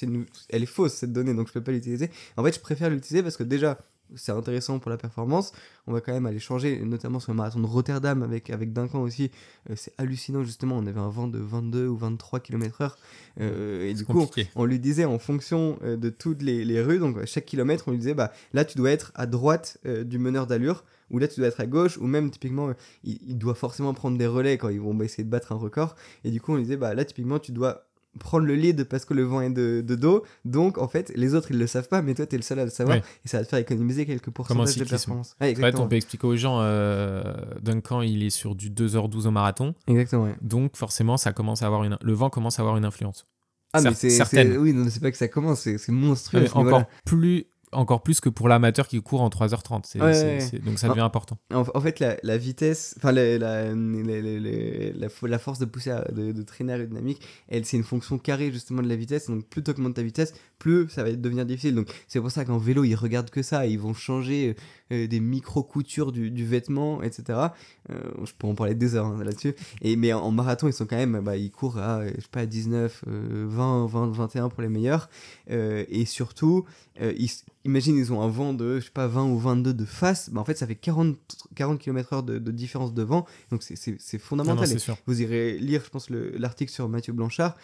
elle 0.50 0.62
est 0.62 0.66
fausse 0.66 0.94
cette 0.94 1.12
donnée 1.12 1.34
donc 1.34 1.48
je 1.48 1.52
peux 1.52 1.62
pas 1.62 1.72
l'utiliser. 1.72 2.10
En 2.36 2.44
fait 2.44 2.54
je 2.54 2.60
préfère 2.60 2.90
l'utiliser 2.90 3.22
parce 3.22 3.36
que 3.36 3.42
déjà 3.42 3.78
c'est 4.14 4.32
intéressant 4.32 4.78
pour 4.78 4.90
la 4.90 4.96
performance. 4.96 5.52
On 5.86 5.92
va 5.92 6.00
quand 6.00 6.12
même 6.12 6.26
aller 6.26 6.38
changer, 6.38 6.80
notamment 6.80 7.20
sur 7.20 7.32
le 7.32 7.36
marathon 7.36 7.60
de 7.60 7.66
Rotterdam 7.66 8.22
avec, 8.22 8.50
avec 8.50 8.72
Duncan 8.72 9.00
aussi. 9.00 9.30
Euh, 9.70 9.74
c'est 9.76 9.92
hallucinant, 9.98 10.44
justement. 10.44 10.76
On 10.76 10.86
avait 10.86 11.00
un 11.00 11.08
vent 11.08 11.28
de 11.28 11.38
22 11.38 11.86
ou 11.86 11.96
23 11.96 12.40
km/h. 12.40 12.92
Euh, 13.40 13.88
et 13.88 13.94
du 13.94 14.04
coup, 14.04 14.26
on, 14.54 14.64
lui 14.64 14.78
disait 14.78 15.04
en 15.04 15.18
fonction 15.18 15.78
euh, 15.82 15.96
de 15.96 16.10
toutes 16.10 16.42
les, 16.42 16.64
les, 16.64 16.82
rues, 16.82 16.98
donc 16.98 17.18
à 17.18 17.26
chaque 17.26 17.46
kilomètre, 17.46 17.84
on 17.88 17.92
lui 17.92 17.98
disait 17.98 18.14
bah, 18.14 18.32
là, 18.52 18.64
tu 18.64 18.76
dois 18.76 18.90
être 18.90 19.12
à 19.14 19.26
droite 19.26 19.78
du 19.84 20.18
meneur 20.18 20.46
d'allure, 20.46 20.84
ou 21.10 21.18
là, 21.18 21.28
tu 21.28 21.40
dois 21.40 21.48
être 21.48 21.60
à 21.60 21.66
gauche, 21.66 21.96
ou 21.98 22.06
même 22.06 22.30
typiquement, 22.30 22.72
il, 23.04 23.18
il, 23.26 23.38
doit 23.38 23.54
forcément 23.54 23.94
prendre 23.94 24.18
des 24.18 24.26
relais 24.26 24.58
quand 24.58 24.68
ils 24.68 24.80
vont 24.80 24.98
essayer 25.00 25.24
de 25.24 25.30
battre 25.30 25.52
un 25.52 25.56
record. 25.56 25.96
Et 26.24 26.30
du 26.30 26.40
coup, 26.40 26.52
on 26.52 26.56
lui 26.56 26.64
disait 26.64 26.76
bah, 26.76 26.94
là, 26.94 27.04
typiquement, 27.04 27.38
tu 27.38 27.52
dois 27.52 27.87
prendre 28.18 28.46
le 28.46 28.54
lead 28.54 28.84
parce 28.84 29.04
que 29.04 29.14
le 29.14 29.22
vent 29.22 29.40
est 29.40 29.50
de, 29.50 29.82
de, 29.86 29.94
dos. 29.94 30.24
Donc, 30.44 30.78
en 30.78 30.88
fait, 30.88 31.12
les 31.14 31.34
autres, 31.34 31.50
ils 31.50 31.58
le 31.58 31.66
savent 31.66 31.88
pas, 31.88 32.02
mais 32.02 32.14
toi, 32.14 32.26
tu 32.26 32.34
es 32.34 32.38
le 32.38 32.42
seul 32.42 32.58
à 32.58 32.64
le 32.64 32.70
savoir. 32.70 32.96
Et 32.98 33.28
ça 33.28 33.38
va 33.38 33.44
te 33.44 33.48
faire 33.48 33.58
économiser 33.58 34.06
quelques 34.06 34.30
pourcentages 34.30 34.76
de 34.76 34.84
performance. 34.84 35.36
Ouais, 35.40 35.54
on 35.76 35.88
peut 35.88 35.96
expliquer 35.96 36.26
aux 36.26 36.36
gens, 36.36 36.60
euh, 36.60 37.22
Duncan, 37.62 38.02
il 38.02 38.22
est 38.22 38.30
sur 38.30 38.54
du 38.54 38.70
2h12 38.70 39.26
au 39.26 39.30
marathon. 39.30 39.74
Exactement, 39.86 40.28
Donc, 40.42 40.76
forcément, 40.76 41.16
ça 41.16 41.32
commence 41.32 41.62
à 41.62 41.66
avoir 41.66 41.84
une... 41.84 41.98
le 42.00 42.12
vent 42.12 42.30
commence 42.30 42.58
à 42.58 42.62
avoir 42.62 42.76
une 42.76 42.84
influence. 42.84 43.26
Ah, 43.72 43.82
mais 43.82 43.94
c'est... 43.94 44.56
Oui, 44.56 44.72
non, 44.72 44.86
c'est 44.88 45.00
pas 45.00 45.10
que 45.10 45.16
ça 45.16 45.28
commence, 45.28 45.60
c'est 45.60 45.88
monstrueux. 45.88 46.46
encore 46.54 46.84
plus 47.04 47.46
encore 47.72 48.02
plus 48.02 48.20
que 48.20 48.28
pour 48.28 48.48
l'amateur 48.48 48.88
qui 48.88 49.00
court 49.02 49.20
en 49.20 49.28
3h30. 49.28 49.82
C'est, 49.84 50.64
donc 50.64 50.78
ça 50.78 50.88
devient 50.88 51.00
important. 51.00 51.38
En, 51.52 51.80
fait, 51.80 52.00
la, 52.00 52.38
vitesse, 52.38 52.94
enfin 52.98 53.12
la, 53.12 53.38
la, 53.38 53.74
la, 53.74 55.38
force 55.38 55.58
de 55.58 55.64
pousser, 55.64 55.94
de, 56.12 56.32
de, 56.32 56.42
traîner 56.42 56.72
aérodynamique, 56.72 57.20
elle, 57.48 57.64
c'est 57.64 57.76
une 57.76 57.84
fonction 57.84 58.18
carrée 58.18 58.50
justement 58.52 58.82
de 58.82 58.88
la 58.88 58.96
vitesse. 58.96 59.28
Donc 59.28 59.46
plus 59.46 59.62
tu 59.62 59.70
augmentes 59.70 59.94
ta 59.94 60.02
vitesse, 60.02 60.34
plus 60.58 60.88
ça 60.88 61.02
va 61.02 61.12
devenir 61.12 61.46
difficile. 61.46 61.74
Donc 61.74 61.88
c'est 62.06 62.20
pour 62.20 62.30
ça 62.30 62.44
qu'en 62.44 62.58
vélo, 62.58 62.84
ils 62.84 62.94
regardent 62.94 63.30
que 63.30 63.42
ça. 63.42 63.66
Ils 63.66 63.78
vont 63.78 63.94
changer 63.94 64.56
euh, 64.92 65.06
des 65.06 65.20
micro-coutures 65.20 66.12
du, 66.12 66.30
du, 66.30 66.46
vêtement, 66.46 67.02
etc. 67.02 67.38
Euh, 67.90 67.98
je 68.24 68.32
pourrais 68.32 68.52
en 68.52 68.56
parler 68.56 68.74
des 68.74 68.94
heures 68.94 69.06
hein, 69.06 69.22
là-dessus. 69.22 69.54
Et, 69.82 69.96
mais 69.96 70.12
en, 70.12 70.30
marathon, 70.30 70.66
ils 70.66 70.72
sont 70.72 70.86
quand 70.86 70.96
même, 70.96 71.20
bah, 71.20 71.36
ils 71.36 71.50
courent 71.50 71.78
à, 71.78 72.06
je 72.06 72.20
sais 72.20 72.28
pas, 72.30 72.46
19, 72.46 73.04
20, 73.06 73.86
20, 73.86 74.10
21 74.12 74.48
pour 74.48 74.62
les 74.62 74.68
meilleurs. 74.68 75.10
Euh, 75.50 75.84
et 75.88 76.04
surtout, 76.04 76.64
ils 77.00 77.30
imagine, 77.68 77.96
ils 77.96 78.12
ont 78.12 78.22
un 78.22 78.28
vent 78.28 78.54
de, 78.54 78.80
je 78.80 78.86
sais 78.86 78.90
pas, 78.90 79.06
20 79.06 79.26
ou 79.26 79.38
22 79.38 79.74
de 79.74 79.84
face, 79.84 80.30
bah 80.30 80.40
en 80.40 80.44
fait, 80.44 80.56
ça 80.56 80.66
fait 80.66 80.74
40, 80.74 81.16
40 81.54 81.78
km/h 81.78 82.24
de, 82.24 82.38
de, 82.38 82.50
différence 82.50 82.94
de 82.94 83.02
vent. 83.02 83.26
Donc, 83.50 83.62
c'est 83.62 84.18
fondamental. 84.18 84.68
vous 85.06 85.22
irez 85.22 85.58
lire, 85.58 85.82
je 85.84 85.90
pense, 85.90 86.10
l'article 86.10 86.72
sur 86.72 86.88
Mathieu 86.88 87.12
Blanchard. 87.12 87.56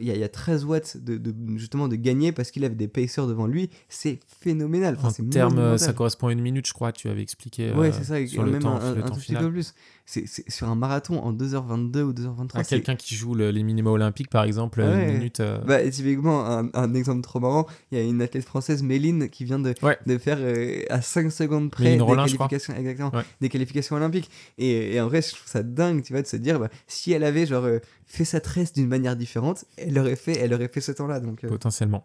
Il 0.00 0.06
y, 0.06 0.10
a, 0.10 0.14
il 0.14 0.20
y 0.20 0.24
a 0.24 0.28
13 0.28 0.64
watts 0.64 0.96
de, 0.96 1.18
de, 1.18 1.34
justement 1.58 1.88
de 1.88 1.96
gagner 1.96 2.32
parce 2.40 2.50
qu'il 2.50 2.64
avait 2.64 2.74
des 2.74 2.88
pacers 2.88 3.26
devant 3.26 3.46
lui. 3.46 3.68
C'est 3.90 4.18
phénoménal. 4.40 4.96
Enfin, 4.98 5.22
en 5.22 5.28
termes, 5.28 5.76
ça 5.76 5.92
correspond 5.92 6.28
à 6.28 6.32
une 6.32 6.40
minute, 6.40 6.66
je 6.66 6.72
crois, 6.72 6.90
tu 6.90 7.08
avais 7.10 7.20
expliqué. 7.20 7.70
Ouais, 7.72 7.92
c'est 7.92 8.04
ça, 8.04 8.26
sur 8.26 8.42
le 8.42 8.50
même 8.52 8.62
temps, 8.62 8.76
un, 8.80 8.94
un, 8.94 8.98
un 8.98 9.02
tout 9.02 9.14
petit 9.14 9.34
peu 9.34 9.50
plus 9.50 9.74
c'est 10.10 10.50
sur 10.50 10.68
un 10.68 10.74
marathon 10.74 11.20
en 11.20 11.32
2h22 11.32 12.02
ou 12.02 12.12
2h23. 12.12 12.66
Quelqu'un 12.66 12.96
qui 12.96 13.14
joue 13.14 13.34
les 13.34 13.62
minima 13.62 13.90
olympiques, 13.90 14.28
par 14.28 14.42
exemple, 14.42 14.80
une 14.80 15.12
minute. 15.14 15.38
Euh, 15.38 15.58
bah, 15.58 15.88
typiquement, 15.88 16.46
un, 16.74 16.94
exemple 16.94 17.22
trop 17.22 17.38
marrant, 17.38 17.66
il 17.92 17.98
y 17.98 18.00
a 18.00 18.04
une 18.04 18.20
athlète 18.20 18.44
française, 18.44 18.82
Méline, 18.82 19.28
qui 19.28 19.44
vient 19.44 19.60
de, 19.60 19.72
de 20.06 20.18
faire 20.18 20.38
euh, 20.40 20.82
à 20.90 21.00
5 21.00 21.30
secondes 21.30 21.70
près 21.70 21.96
des 21.96 22.04
qualifications, 22.04 22.74
exactement, 22.74 23.12
des 23.40 23.48
qualifications 23.48 23.96
olympiques. 23.96 24.30
Et, 24.58 24.94
et, 24.94 25.00
en 25.00 25.06
vrai, 25.06 25.22
je 25.22 25.30
trouve 25.30 25.46
ça 25.46 25.62
dingue, 25.62 26.02
tu 26.02 26.12
vois, 26.12 26.22
de 26.22 26.26
se 26.26 26.36
dire, 26.36 26.58
bah, 26.58 26.68
si 26.88 27.12
elle 27.12 27.22
avait 27.22 27.46
genre, 27.46 27.64
euh, 27.64 27.78
fait 28.06 28.24
sa 28.24 28.40
tresse 28.40 28.72
d'une 28.72 28.88
manière 28.88 29.14
différente, 29.14 29.64
elle 29.76 29.96
aurait 29.98 30.16
fait, 30.16 30.36
elle 30.38 30.52
aurait 30.52 30.68
fait 30.68 30.80
ce 30.80 30.92
temps-là. 30.92 31.20
Donc, 31.20 31.46
Potentiellement. 31.46 32.04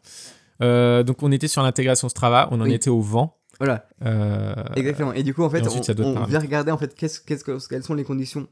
donc 0.59 1.23
on 1.23 1.31
était 1.31 1.47
sur 1.47 1.63
l'intégration 1.63 2.07
Strava, 2.07 2.49
on 2.51 2.61
en 2.61 2.65
était 2.65 2.91
au 2.91 3.01
vent. 3.01 3.35
Voilà. 3.59 3.87
Euh, 4.05 4.53
Exactement. 4.75 5.13
Et 5.13 5.23
du 5.23 5.33
coup, 5.33 5.43
en 5.43 5.49
fait, 5.49 5.61
on, 5.67 6.25
vient 6.25 6.39
regarder 6.39 6.71
en 6.71 6.77
fait 6.77 6.93
qu'est-ce, 6.93 7.19
qu'est-ce 7.19 7.43
que, 7.43 7.57
quelles 7.67 7.83
sont 7.83 7.93
les 7.93 8.03
conditions. 8.03 8.47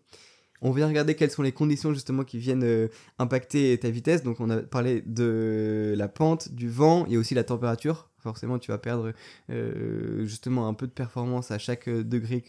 On 0.65 0.72
vient 0.72 0.88
regarder 0.88 1.14
quelles 1.14 1.30
sont 1.30 1.41
les 1.41 1.52
conditions 1.52 1.94
justement 1.94 2.23
qui 2.23 2.40
viennent 2.40 2.64
euh, 2.64 2.88
impacter 3.19 3.77
ta 3.77 3.90
vitesse. 3.90 4.23
Donc, 4.23 4.40
on 4.40 4.49
a 4.49 4.57
parlé 4.57 5.03
de 5.06 5.94
la 5.98 6.07
pente, 6.07 6.53
du 6.53 6.69
vent 6.69 7.06
et 7.07 7.18
aussi 7.18 7.35
la 7.35 7.44
température. 7.44 8.10
Forcément 8.19 8.57
tu 8.57 8.72
vas 8.72 8.77
perdre 8.77 9.11
euh, 9.49 10.26
justement 10.26 10.69
un 10.69 10.73
peu 10.73 10.88
de 10.88 10.94
performance 10.94 11.52
à 11.52 11.57
chaque 11.57 11.90
degré 11.90 12.41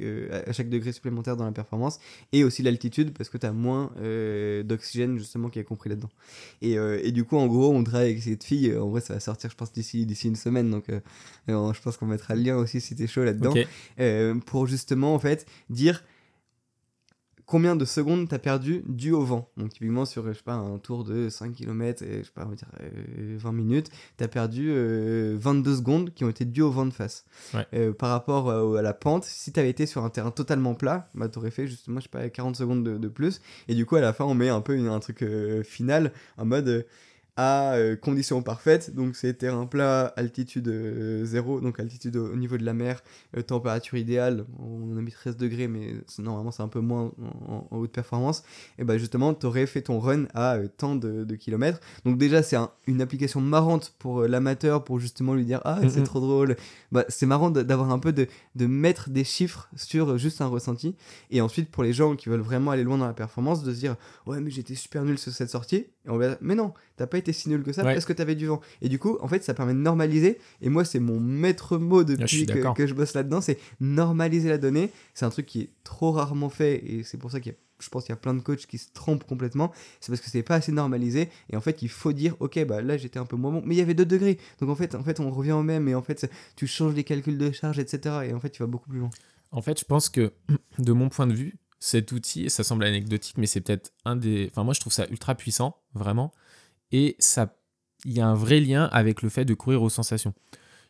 à 0.47 0.53
chaque 0.53 0.69
degré 0.69 0.93
supplémentaire 0.93 1.37
dans 1.37 1.47
la 1.47 1.51
performance 1.51 1.99
et 2.33 2.45
aussi 2.45 2.63
l'altitude 2.63 3.13
parce 3.13 3.29
que 3.29 3.39
tu 3.39 3.47
as 3.47 3.51
moins 3.51 3.91
euh, 3.99 4.63
d'oxygène 4.63 5.19
justement 5.19 5.49
qui 5.49 5.59
est 5.59 5.65
compris 5.65 5.91
là-dedans. 5.91 6.11
Et, 6.63 6.75
et, 6.75 7.11
du 7.11 7.25
coup 7.25 7.37
en 7.39 7.49
gros 7.49 7.75
on 7.75 7.83
travaille 7.83 8.11
avec 8.11 8.23
cette 8.23 8.45
fille. 8.45 8.73
En 8.77 8.89
vrai 8.89 9.01
ça 9.01 9.15
va 9.15 9.21
sortir 9.21 9.51
je 9.51 9.57
pense 9.57 9.73
d'ici 9.73 10.07
d'ici 10.07 10.29
une 10.29 10.37
semaine. 10.37 10.71
Donc 10.71 10.85
je 11.49 11.81
pense 11.83 11.97
qu'on 11.97 12.07
mettra 12.07 12.37
le 12.37 12.43
lien 12.43 12.57
aussi 12.57 12.81
si 12.81 12.95
t'es 12.95 13.09
chaud 13.09 13.25
là-dedans. 13.25 13.55
Pour 14.47 14.69
justement 14.69 15.13
en 15.13 15.19
fait 15.19 15.45
dire 15.71 16.05
combien 17.47 17.77
de 17.77 17.85
secondes 17.85 18.29
t'as 18.29 18.39
perdu 18.39 18.83
dû 18.87 19.13
au 19.13 19.23
vent? 19.23 19.49
Donc 19.57 19.71
typiquement 19.71 20.05
sur, 20.05 20.27
je 20.27 20.33
sais 20.33 20.43
pas, 20.43 20.55
un 20.55 20.79
tour 20.79 21.05
de 21.05 21.29
5 21.29 21.55
km 21.55 22.03
et 22.03 22.19
je 22.19 22.25
sais 22.25 22.33
pas, 22.35 22.45
on 22.45 22.51
va 22.51 22.55
dire 22.55 22.69
20 23.39 23.49
euh, 23.49 23.53
minutes, 23.53 23.91
t'as 24.17 24.29
perdu 24.29 24.69
22 24.69 25.71
euh, 25.71 25.77
secondes 25.77 26.15
qui 26.15 26.25
ont 26.25 26.29
été 26.29 26.45
dues 26.45 26.63
au 26.63 26.71
vent 26.71 26.87
de 26.87 26.93
face. 26.93 27.25
Euh, 27.75 27.93
par 27.93 28.11
rapport 28.11 28.51
à 28.51 28.83
la 28.83 28.95
pente, 28.95 29.25
si 29.25 29.53
t'avais 29.53 29.71
été 29.71 29.87
sur 29.87 30.05
un 30.05 30.11
terrain 30.11 30.31
totalement 30.31 30.75
plat, 30.75 31.09
bah 31.15 31.29
t'aurais 31.29 31.51
fait 31.51 31.67
justement, 31.67 32.01
je 32.01 32.05
sais 32.05 32.09
pas, 32.09 32.29
40 32.29 32.57
secondes 32.57 32.85
de, 32.85 33.09
plus. 33.09 33.41
Et 33.69 33.75
du 33.75 33.87
coup, 33.87 33.97
à 33.97 34.01
la 34.01 34.13
fin, 34.13 34.25
on 34.25 34.35
met 34.35 34.49
un 34.49 34.61
peu 34.61 34.77
un 34.89 35.01
truc 35.01 35.25
final 35.63 36.13
en 36.37 36.47
mode 36.47 36.87
à 37.37 37.75
euh, 37.75 37.97
conditions 37.97 38.43
parfaites, 38.43 38.95
donc 38.95 39.17
c'est 39.17 39.35
terrain 39.35 39.67
plat, 39.67 40.13
altitude 40.17 40.69
0, 41.25 41.57
euh, 41.57 41.61
donc 41.61 41.81
altitude 41.81 42.17
au, 42.17 42.37
niveau 42.37 42.57
de 42.57 42.65
la 42.65 42.75
mer, 42.75 43.03
euh, 43.37 43.43
température 43.43 43.99
idéale, 43.99 44.45
on 44.61 44.97
a 44.97 45.01
mis 45.01 45.11
13 45.11 45.37
degrés, 45.37 45.67
mais 45.67 45.95
normalement 46.19 46.53
c'est 46.53 46.63
un 46.63 46.69
peu 46.69 46.79
moins 46.79 47.13
en, 47.49 47.67
haute 47.73 47.91
performance, 47.91 48.45
et 48.79 48.85
bah 48.85 48.99
justement 48.99 49.35
tu 49.35 49.47
aurais 49.47 49.67
fait 49.67 49.83
ton 49.83 49.99
run 49.99 50.27
à 50.35 50.59
tant 50.77 50.95
de, 50.95 51.25
kilomètres. 51.35 51.81
Donc 52.05 52.19
déjà 52.19 52.43
c'est 52.45 52.57
une 52.87 53.03
application 53.03 53.41
marrante 53.41 53.95
pour 53.99 54.23
l'amateur, 54.23 54.85
pour 54.85 55.01
justement 55.01 55.35
lui 55.35 55.45
dire 55.45 55.61
ah 55.65 55.81
c'est 55.83 56.01
mm-hmm. 56.01 56.05
trop 56.05 56.21
drôle, 56.21 56.57
bah, 56.93 57.05
c'est 57.09 57.27
marrant 57.27 57.51
d'avoir 57.51 57.91
un 57.91 57.99
peu 57.99 58.13
de, 58.13 58.29
de 58.55 58.67
mettre 58.67 59.11
des 59.11 59.25
chiffres 59.25 59.69
sur 59.75 60.19
juste 60.19 60.41
un 60.41 60.47
ressenti, 60.47 60.95
et 61.31 61.41
ensuite 61.41 61.69
pour 61.71 61.83
les 61.83 61.93
gens 61.93 62.15
qui 62.15 62.29
veulent 62.29 62.41
vraiment 62.41 62.71
aller 62.71 62.85
loin 62.85 62.99
dans 62.99 63.09
la 63.09 63.13
performance, 63.13 63.65
de 63.65 63.75
se 63.75 63.81
dire 63.81 63.97
ouais 64.27 64.41
mais 64.41 64.51
j'étais 64.51 64.77
super 64.77 65.05
nul 65.05 65.19
sur 65.19 65.33
cette 65.33 65.51
sortie, 65.51 65.87
et 66.07 66.11
on 66.11 66.17
va 66.17 66.37
mais 66.41 66.55
non, 66.55 66.73
t'as 66.97 67.09
pas 67.09 67.19
été 67.19 67.24
si 67.33 67.49
nul 67.49 67.63
que 67.63 67.73
ça 67.73 67.83
parce 67.83 68.05
que 68.05 68.13
t'avais 68.13 68.35
du 68.35 68.47
vent. 68.47 68.61
Et 68.83 68.89
du 68.89 68.99
coup, 68.99 69.19
en 69.21 69.29
fait, 69.29 69.43
ça 69.43 69.55
permet 69.55 69.75
de 69.75 69.79
normaliser. 69.79 70.39
Et 70.61 70.69
moi, 70.69 70.85
c'est 70.85 71.01
mon 71.01 71.21
maître 71.21 71.79
mot 71.79 72.05
depuis 72.05 72.47
que, 72.47 72.75
que, 72.75 72.87
je 72.87 72.95
bosse 72.95 73.15
là-dedans, 73.15 73.41
c'est 73.41 73.59
normaliser 73.81 74.49
la 74.49 74.59
donnée. 74.59 74.91
C'est 75.15 75.25
un 75.25 75.31
truc 75.31 75.47
qui 75.47 75.61
est 75.63 75.71
trop 75.85 76.13
rarement 76.13 76.49
fait 76.49 76.85
et 76.85 77.03
c'est 77.03 77.19
pour 77.19 77.31
ça 77.31 77.41
qu'il 77.41 77.53
y 77.53 77.55
a 77.55 77.59
je 77.81 77.89
pense 77.89 78.05
qu'il 78.05 78.13
y 78.13 78.15
a 78.15 78.17
plein 78.17 78.35
de 78.35 78.41
coachs 78.41 78.67
qui 78.67 78.79
se 78.79 78.89
trompent 78.93 79.25
complètement. 79.25 79.73
C'est 80.01 80.11
parce 80.11 80.21
que 80.21 80.31
c'est 80.31 80.43
pas 80.43 80.57
assez 80.57 80.73
normalisé. 80.73 81.29
Et 81.51 81.57
en 81.57 81.61
fait, 81.61 81.83
il 81.83 81.89
faut 81.89 82.13
dire, 82.13 82.37
ok, 82.41 82.65
bah 82.67 82.81
là 82.83 82.97
j'étais 82.97 83.19
un 83.19 83.27
peu 83.27 83.37
moins 83.37 83.53
bon, 83.53 83.63
mais 83.65 83.75
il 83.75 83.79
y 83.79 83.83
avait 83.83 83.95
2 83.95 84.05
degrés. 84.05 84.39
Donc 84.61 84.71
en 84.71 84.75
fait, 84.75 84.95
en 84.95 85.03
fait, 85.03 85.21
on 85.21 85.31
revient 85.31 85.53
au 85.53 85.63
même. 85.63 85.89
Et 85.89 85.95
en 85.95 86.03
fait, 86.03 86.31
tu 86.57 86.67
changes 86.67 86.95
les 86.95 87.05
calculs 87.05 87.39
de 87.39 87.51
charge, 87.53 87.79
etc. 87.79 88.29
Et 88.29 88.33
en 88.33 88.41
fait, 88.41 88.51
tu 88.51 88.63
vas 88.63 88.67
beaucoup 88.67 88.89
plus 88.89 89.01
loin. 89.01 89.11
En 89.51 89.63
fait, 89.63 89.79
je 89.79 89.85
pense 89.85 90.09
que 90.09 90.33
de 90.79 90.93
mon 90.93 91.09
point 91.09 91.27
de 91.27 91.35
vue, 91.35 91.57
cet 91.81 92.13
outil, 92.13 92.49
ça 92.49 92.65
semble 92.65 92.85
anecdotique, 92.85 93.37
mais 93.39 93.47
c'est 93.47 93.61
peut-être 93.61 93.93
un 94.05 94.17
des. 94.17 94.49
Enfin, 94.51 94.65
moi, 94.65 94.75
je 94.75 94.81
trouve 94.81 94.93
ça 94.93 95.07
ultra 95.11 95.35
puissant, 95.35 95.77
vraiment. 95.95 96.33
Et 96.95 97.17
ça, 97.19 97.59
il 98.05 98.13
y 98.13 98.21
a 98.21 98.27
un 98.29 98.35
vrai 98.35 98.61
lien 98.61 98.85
avec 98.93 99.21
le 99.21 99.29
fait 99.29 99.45
de 99.45 99.53
courir 99.53 99.83
aux 99.83 99.91
sensations. 99.91 100.33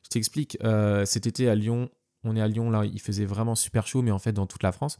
Je 0.03 0.11
t'explique, 0.11 0.59
euh, 0.63 1.07
cet 1.07 1.27
été 1.27 1.49
à 1.49 1.55
Lyon, 1.55 1.89
on 2.25 2.37
est 2.37 2.43
à 2.43 2.47
Lyon, 2.47 2.71
là, 2.71 2.85
il 2.85 3.01
faisait 3.01 3.25
vraiment 3.25 3.55
super 3.55 3.87
chaud, 3.87 4.03
mais 4.03 4.11
en 4.11 4.19
fait 4.19 4.33
dans 4.33 4.45
toute 4.45 4.63
la 4.63 4.71
France. 4.71 4.99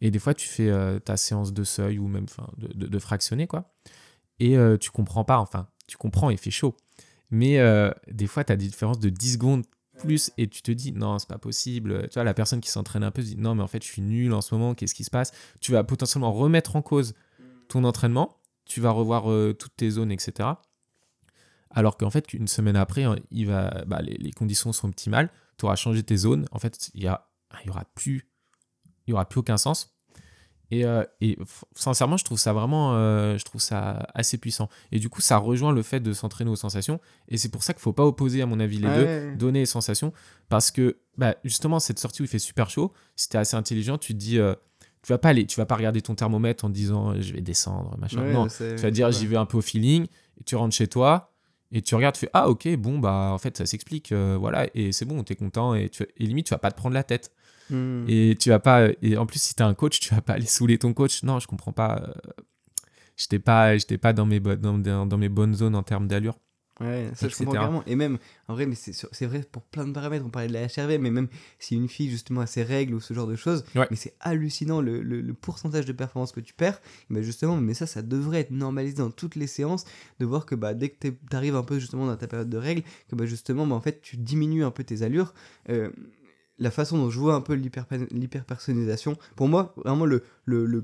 Et 0.00 0.10
des 0.10 0.18
fois, 0.18 0.32
tu 0.32 0.48
fais 0.48 0.70
euh, 0.70 0.98
ta 0.98 1.18
séance 1.18 1.52
de 1.52 1.62
seuil 1.62 1.98
ou 1.98 2.08
même 2.08 2.24
de, 2.56 2.86
de, 2.86 2.98
fractionner, 2.98 3.46
quoi. 3.46 3.74
Et 4.40 4.56
euh, 4.56 4.78
tu 4.78 4.90
comprends 4.90 5.24
pas, 5.24 5.40
enfin, 5.40 5.68
tu 5.88 5.98
comprends, 5.98 6.30
il 6.30 6.38
fait 6.38 6.50
chaud. 6.50 6.74
Mais 7.30 7.58
des 8.08 8.26
fois, 8.26 8.42
tu 8.42 8.52
as 8.52 8.56
des 8.56 8.66
différences 8.68 9.00
de 9.00 9.10
10 9.10 9.34
secondes 9.34 9.64
plus 9.98 10.30
et 10.38 10.48
tu 10.48 10.62
te 10.62 10.70
dis 10.70 10.92
non, 10.92 11.18
c'est 11.18 11.28
pas 11.28 11.38
possible. 11.38 12.08
Tu 12.08 12.14
vois, 12.14 12.24
la 12.24 12.34
personne 12.34 12.60
qui 12.60 12.70
s'entraîne 12.70 13.04
un 13.04 13.10
peu 13.10 13.20
se 13.20 13.26
dit 13.26 13.36
non, 13.36 13.54
mais 13.54 13.62
en 13.62 13.66
fait, 13.66 13.82
je 13.82 13.88
suis 13.88 14.00
nul 14.00 14.32
en 14.32 14.40
ce 14.40 14.54
moment, 14.54 14.74
qu'est-ce 14.74 14.94
qui 14.94 15.04
se 15.04 15.10
passe? 15.10 15.32
Tu 15.60 15.72
vas 15.72 15.84
potentiellement 15.84 16.32
remettre 16.32 16.76
en 16.76 16.82
cause 16.82 17.14
ton 17.68 17.84
entraînement 17.84 18.38
tu 18.66 18.80
vas 18.80 18.90
revoir 18.90 19.30
euh, 19.30 19.54
toutes 19.54 19.76
tes 19.76 19.90
zones, 19.90 20.12
etc. 20.12 20.50
Alors 21.70 21.96
qu'en 21.96 22.10
fait, 22.10 22.34
une 22.34 22.48
semaine 22.48 22.76
après, 22.76 23.04
hein, 23.04 23.16
il 23.30 23.46
va, 23.46 23.84
bah, 23.86 24.00
les, 24.02 24.32
conditions 24.32 24.72
sont 24.72 24.88
optimales, 24.88 25.30
tu 25.58 25.64
auras 25.64 25.76
changé 25.76 26.02
tes 26.02 26.16
zones, 26.16 26.46
en 26.52 26.58
fait, 26.58 26.90
il 26.94 27.02
n'y 27.02 27.08
aura, 27.08 27.84
plus, 27.94 28.28
il 29.06 29.10
y 29.10 29.12
aura 29.14 29.28
plus 29.28 29.40
aucun 29.40 29.56
sens. 29.56 29.96
Et, 30.72 30.84
euh, 30.84 31.04
et 31.20 31.38
sincèrement, 31.76 32.16
je 32.16 32.24
trouve 32.24 32.38
ça 32.38 32.52
vraiment, 32.52 32.94
euh, 32.94 33.38
je 33.38 33.44
trouve 33.44 33.60
ça 33.60 34.08
assez 34.14 34.36
puissant. 34.36 34.68
Et 34.90 34.98
du 34.98 35.08
coup, 35.08 35.20
ça 35.20 35.36
rejoint 35.36 35.70
le 35.70 35.82
fait 35.82 36.00
de 36.00 36.12
s'entraîner 36.12 36.50
aux 36.50 36.56
sensations. 36.56 36.98
Et 37.28 37.36
c'est 37.36 37.50
pour 37.50 37.62
ça 37.62 37.72
qu'il 37.72 37.82
faut 37.82 37.92
pas 37.92 38.04
opposer, 38.04 38.42
à 38.42 38.46
mon 38.46 38.58
avis, 38.58 38.78
les 38.78 38.88
Ouais, 38.88 39.30
deux, 39.30 39.36
données 39.36 39.62
et 39.62 39.66
sensations, 39.66 40.12
parce 40.48 40.72
que 40.72 40.98
bah, 41.18 41.36
justement, 41.44 41.78
cette 41.78 42.00
sortie 42.00 42.22
où 42.22 42.24
il 42.24 42.28
fait 42.28 42.40
super 42.40 42.68
chaud, 42.68 42.92
si 43.14 43.28
t'es 43.28 43.38
assez 43.38 43.56
intelligent, 43.56 43.96
tu 43.96 44.12
te 44.14 44.18
dis, 44.18 44.40
tu 45.06 45.12
vas 45.12 45.18
pas 45.18 45.28
aller, 45.28 45.46
tu 45.46 45.56
vas 45.60 45.66
pas 45.66 45.76
regarder 45.76 46.02
ton 46.02 46.16
thermomètre 46.16 46.64
en 46.64 46.68
te 46.68 46.74
disant, 46.74 47.12
euh, 47.12 47.20
je 47.20 47.32
vais 47.32 47.40
descendre, 47.40 47.96
machin. 47.98 48.22
Ouais, 48.22 48.32
non, 48.32 48.48
tu 48.48 48.82
vas 48.82 48.90
dire, 48.90 49.10
j'y 49.12 49.26
vais 49.28 49.36
un 49.36 49.46
peu 49.46 49.56
au 49.58 49.62
feeling. 49.62 50.06
Et 50.40 50.44
tu 50.44 50.56
rentres 50.56 50.74
chez 50.74 50.88
toi. 50.88 51.32
Et 51.70 51.80
tu 51.80 51.94
regardes, 51.94 52.14
tu 52.16 52.20
fais 52.22 52.30
Ah, 52.32 52.48
ok, 52.48 52.68
bon, 52.76 52.98
bah, 52.98 53.30
en 53.32 53.38
fait, 53.38 53.56
ça 53.56 53.66
s'explique, 53.66 54.10
euh, 54.12 54.36
voilà, 54.38 54.66
et 54.74 54.90
c'est 54.90 55.04
bon, 55.04 55.22
t'es 55.22 55.36
content, 55.36 55.74
et, 55.74 55.88
tu, 55.88 56.02
et 56.16 56.26
limite, 56.26 56.46
tu 56.46 56.54
vas 56.54 56.58
pas 56.58 56.70
te 56.72 56.76
prendre 56.76 56.94
la 56.94 57.04
tête. 57.04 57.30
Hmm. 57.70 58.04
Et 58.08 58.36
tu 58.38 58.48
vas 58.50 58.58
pas. 58.58 58.88
Et 59.02 59.16
en 59.16 59.26
plus, 59.26 59.40
si 59.40 59.54
t'as 59.54 59.66
un 59.66 59.74
coach, 59.74 60.00
tu 60.00 60.12
vas 60.14 60.20
pas 60.20 60.34
aller 60.34 60.46
saouler 60.46 60.78
ton 60.78 60.92
coach. 60.92 61.22
Non, 61.22 61.38
je 61.38 61.46
comprends 61.46 61.72
pas. 61.72 62.02
euh, 62.02 62.12
J'étais 63.16 63.38
pas, 63.38 63.76
j'étais 63.78 63.98
pas 63.98 64.12
dans 64.12 64.26
mes, 64.26 64.40
dans 64.40 65.16
mes 65.18 65.28
bonnes 65.28 65.54
zones 65.54 65.74
en 65.74 65.82
termes 65.82 66.06
d'allure. 66.06 66.36
Ouais, 66.78 67.10
ça 67.14 67.28
je 67.28 67.34
comprends 67.36 67.52
carrément. 67.54 67.82
Et 67.86 67.96
même, 67.96 68.18
en 68.48 68.54
vrai, 68.54 68.66
mais 68.66 68.74
c'est 68.74 69.24
vrai 69.26 69.40
pour 69.50 69.62
plein 69.62 69.86
de 69.86 69.92
paramètres. 69.92 70.24
On 70.26 70.28
parlait 70.28 70.48
de 70.48 70.52
la 70.52 70.66
HRV, 70.66 70.98
mais 70.98 71.10
même 71.10 71.28
si 71.58 71.74
une 71.74 71.88
fille 71.88 72.10
justement 72.10 72.42
a 72.42 72.46
ses 72.46 72.62
règles 72.62 72.92
ou 72.94 73.00
ce 73.00 73.14
genre 73.14 73.26
de 73.26 73.34
choses, 73.36 73.64
Ouais. 73.74 73.86
mais 73.90 73.96
c'est 73.96 74.14
hallucinant 74.20 74.82
le, 74.82 75.00
le- 75.02 75.22
le 75.22 75.32
pourcentage 75.32 75.86
de 75.86 75.92
performance 75.92 76.32
que 76.32 76.40
tu 76.40 76.52
perds. 76.52 76.82
Mais 77.08 77.22
justement, 77.22 77.56
mais 77.56 77.72
ça, 77.72 77.86
ça 77.86 78.02
devrait 78.02 78.40
être 78.40 78.50
normalisé 78.50 78.96
dans 78.96 79.10
toutes 79.10 79.36
les 79.36 79.46
séances 79.46 79.86
de 80.20 80.26
voir 80.26 80.44
que 80.44 80.54
bah, 80.54 80.74
dès 80.74 80.90
que 80.90 81.08
tu 81.08 81.16
arrives 81.32 81.56
un 81.56 81.62
peu 81.62 81.78
justement 81.78 82.06
dans 82.06 82.16
ta 82.16 82.26
période 82.26 82.50
de 82.50 82.58
règles, 82.58 82.82
que 83.08 83.16
bah, 83.16 83.24
justement, 83.24 83.66
bah, 83.66 83.74
en 83.74 83.80
fait, 83.80 84.02
tu 84.02 84.18
diminues 84.18 84.62
un 84.64 84.70
peu 84.70 84.84
tes 84.84 85.00
allures. 85.02 85.32
Euh, 85.70 85.88
la 86.58 86.70
façon 86.70 86.96
dont 86.98 87.10
je 87.10 87.18
vois 87.18 87.34
un 87.34 87.40
peu 87.40 87.54
l'hyper- 87.54 87.86
l'hyper-personnalisation, 88.10 89.16
pour 89.34 89.48
moi, 89.48 89.74
vraiment 89.76 90.06
le, 90.06 90.22
le, 90.46 90.64
le, 90.66 90.82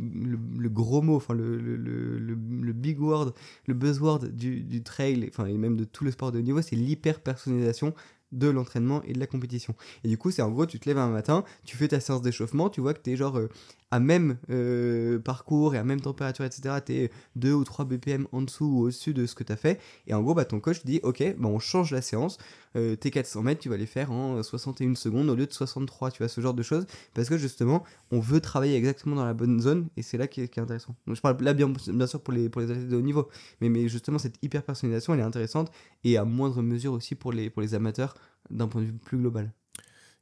le- 0.58 0.68
gros 0.68 1.00
mot, 1.02 1.16
enfin 1.16 1.34
le, 1.34 1.56
le, 1.58 2.72
big 2.72 3.00
word, 3.00 3.32
le 3.66 3.74
buzzword 3.74 4.28
du, 4.28 4.62
du 4.62 4.82
trail, 4.82 5.24
enfin 5.28 5.46
et 5.46 5.56
même 5.56 5.76
de 5.76 5.84
tout 5.84 6.04
le 6.04 6.10
sport 6.10 6.32
de 6.32 6.40
niveau, 6.40 6.60
c'est 6.62 6.76
l'hyper-personnalisation 6.76 7.94
de 8.32 8.48
l'entraînement 8.48 9.02
et 9.04 9.12
de 9.12 9.18
la 9.20 9.26
compétition. 9.26 9.74
Et 10.04 10.08
du 10.08 10.16
coup, 10.18 10.30
c'est 10.30 10.42
en 10.42 10.50
gros, 10.50 10.64
tu 10.66 10.78
te 10.80 10.88
lèves 10.88 10.98
un 10.98 11.10
matin, 11.10 11.44
tu 11.64 11.76
fais 11.76 11.88
ta 11.88 12.00
séance 12.00 12.22
d'échauffement, 12.22 12.70
tu 12.70 12.80
vois 12.80 12.94
que 12.94 13.00
tu 13.02 13.10
es 13.12 13.16
genre 13.16 13.38
euh, 13.38 13.48
à 13.92 14.00
même 14.00 14.38
euh, 14.48 15.18
parcours 15.18 15.74
et 15.74 15.78
à 15.78 15.84
même 15.84 16.00
température, 16.00 16.46
etc. 16.46 16.76
Tu 16.84 16.94
es 16.94 17.10
2 17.36 17.52
ou 17.52 17.62
3 17.62 17.84
BPM 17.84 18.26
en 18.32 18.40
dessous 18.40 18.64
ou 18.64 18.80
au-dessus 18.84 19.12
de 19.12 19.26
ce 19.26 19.34
que 19.34 19.44
tu 19.44 19.52
as 19.52 19.56
fait. 19.56 19.78
Et 20.06 20.14
en 20.14 20.22
gros, 20.22 20.34
bah, 20.34 20.46
ton 20.46 20.60
coach 20.60 20.82
dit 20.84 20.98
Ok, 21.02 21.22
bah, 21.38 21.48
on 21.48 21.58
change 21.58 21.92
la 21.92 22.00
séance. 22.00 22.38
Euh, 22.74 22.96
tes 22.96 23.10
400 23.10 23.42
mètres, 23.42 23.60
tu 23.60 23.68
vas 23.68 23.76
les 23.76 23.84
faire 23.84 24.10
en 24.10 24.42
61 24.42 24.94
secondes 24.94 25.28
au 25.28 25.36
lieu 25.36 25.46
de 25.46 25.52
63. 25.52 26.10
Tu 26.10 26.18
vois, 26.18 26.28
ce 26.28 26.40
genre 26.40 26.54
de 26.54 26.62
choses. 26.62 26.86
Parce 27.12 27.28
que 27.28 27.36
justement, 27.36 27.84
on 28.10 28.18
veut 28.18 28.40
travailler 28.40 28.76
exactement 28.76 29.14
dans 29.14 29.26
la 29.26 29.34
bonne 29.34 29.60
zone 29.60 29.88
et 29.98 30.02
c'est 30.02 30.16
là 30.16 30.26
qui 30.26 30.40
est, 30.40 30.48
qui 30.48 30.58
est 30.58 30.62
intéressant. 30.62 30.96
Donc, 31.06 31.16
je 31.16 31.20
parle 31.20 31.36
là, 31.42 31.52
bien, 31.52 31.70
bien 31.88 32.06
sûr, 32.06 32.22
pour 32.22 32.32
les, 32.32 32.48
pour 32.48 32.62
les 32.62 32.70
athlètes 32.70 32.88
de 32.88 32.96
haut 32.96 33.02
niveau. 33.02 33.28
Mais, 33.60 33.68
mais 33.68 33.88
justement, 33.88 34.18
cette 34.18 34.42
hyper 34.42 34.62
personnalisation, 34.62 35.12
elle 35.12 35.20
est 35.20 35.24
intéressante 35.24 35.70
et 36.02 36.16
à 36.16 36.24
moindre 36.24 36.62
mesure 36.62 36.94
aussi 36.94 37.14
pour 37.14 37.32
les, 37.32 37.50
pour 37.50 37.60
les 37.60 37.74
amateurs 37.74 38.14
d'un 38.48 38.68
point 38.68 38.80
de 38.80 38.86
vue 38.86 38.92
plus 38.94 39.18
global. 39.18 39.52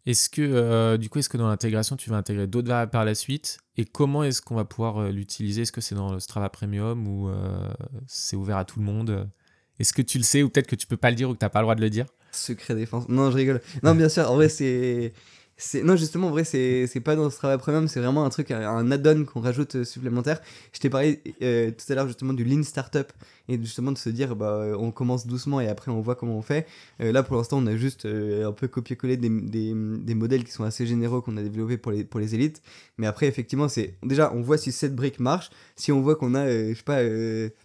Est-ce 0.06 0.30
que, 0.30 0.40
euh, 0.42 0.96
du 0.96 1.08
coup, 1.10 1.18
est-ce 1.18 1.28
que 1.28 1.36
dans 1.36 1.48
l'intégration, 1.48 1.96
tu 1.96 2.10
vas 2.10 2.16
intégrer 2.16 2.46
d'autres 2.46 2.68
variables 2.68 2.90
par 2.90 3.04
la 3.04 3.14
suite? 3.14 3.58
Et 3.76 3.84
comment 3.84 4.24
est-ce 4.24 4.40
qu'on 4.40 4.54
va 4.54 4.64
pouvoir 4.64 4.98
euh, 4.98 5.10
l'utiliser? 5.10 5.62
Est-ce 5.62 5.72
que 5.72 5.80
c'est 5.80 5.94
dans 5.94 6.12
le 6.12 6.20
Strava 6.20 6.48
Premium 6.48 7.06
ou 7.06 7.28
euh, 7.28 7.68
c'est 8.06 8.36
ouvert 8.36 8.56
à 8.56 8.64
tout 8.64 8.78
le 8.78 8.84
monde? 8.84 9.28
Est-ce 9.78 9.92
que 9.92 10.02
tu 10.02 10.18
le 10.18 10.24
sais 10.24 10.42
ou 10.42 10.48
peut-être 10.48 10.66
que 10.66 10.76
tu 10.76 10.86
peux 10.86 10.96
pas 10.96 11.10
le 11.10 11.16
dire 11.16 11.28
ou 11.28 11.34
que 11.34 11.38
tu 11.38 11.44
n'as 11.44 11.50
pas 11.50 11.60
le 11.60 11.64
droit 11.64 11.74
de 11.74 11.80
le 11.80 11.90
dire? 11.90 12.06
Secret 12.32 12.74
défense. 12.74 13.08
Non, 13.08 13.30
je 13.30 13.36
rigole. 13.36 13.60
Non, 13.82 13.94
bien 13.94 14.08
sûr, 14.08 14.30
en 14.30 14.34
vrai, 14.36 14.48
c'est. 14.48 15.12
C'est- 15.60 15.82
Non, 15.82 15.94
justement, 15.96 16.28
en 16.28 16.30
vrai, 16.30 16.44
c'est 16.44 16.86
c'est 16.86 17.00
pas 17.00 17.16
dans 17.16 17.28
ce 17.30 17.36
travail 17.36 17.58
premium, 17.58 17.86
c'est 17.88 18.00
vraiment 18.00 18.24
un 18.24 18.30
truc, 18.30 18.50
un 18.50 18.90
add-on 18.90 19.24
qu'on 19.24 19.40
rajoute 19.40 19.76
euh, 19.76 19.84
supplémentaire. 19.84 20.40
Je 20.72 20.80
t'ai 20.80 20.90
parlé 20.90 21.20
euh, 21.42 21.70
tout 21.70 21.92
à 21.92 21.94
l'heure 21.94 22.06
justement 22.06 22.32
du 22.32 22.44
Lean 22.44 22.62
Startup 22.62 23.06
et 23.48 23.58
justement 23.58 23.90
de 23.92 23.98
se 23.98 24.08
dire, 24.10 24.36
bah, 24.36 24.46
euh, 24.52 24.76
on 24.78 24.90
commence 24.92 25.26
doucement 25.26 25.60
et 25.60 25.68
après 25.68 25.90
on 25.90 26.00
voit 26.00 26.14
comment 26.14 26.36
on 26.38 26.42
fait. 26.42 26.66
Euh, 27.00 27.10
là, 27.12 27.22
pour 27.22 27.36
l'instant, 27.36 27.58
on 27.58 27.66
a 27.66 27.76
juste 27.76 28.06
un 28.06 28.52
peu 28.52 28.68
copié-collé 28.68 29.16
des, 29.16 29.28
des, 29.28 29.72
des 29.74 30.14
modèles 30.14 30.44
qui 30.44 30.52
sont 30.52 30.64
assez 30.64 30.86
généraux 30.86 31.20
qu'on 31.20 31.36
a 31.36 31.42
développés 31.42 31.76
pour 31.78 31.92
les, 31.92 32.04
pour 32.04 32.20
les 32.20 32.34
élites. 32.34 32.62
Mais 32.98 33.06
après, 33.06 33.26
effectivement, 33.26 33.68
c'est 33.68 33.94
déjà, 34.04 34.32
on 34.34 34.40
voit 34.42 34.56
si 34.58 34.72
cette 34.72 34.94
brique 34.94 35.18
marche. 35.20 35.50
Si 35.76 35.90
on 35.92 36.00
voit 36.00 36.14
qu'on 36.16 36.34
a, 36.34 36.48
je 36.48 36.74
sais 36.74 36.82
pas, 36.84 37.02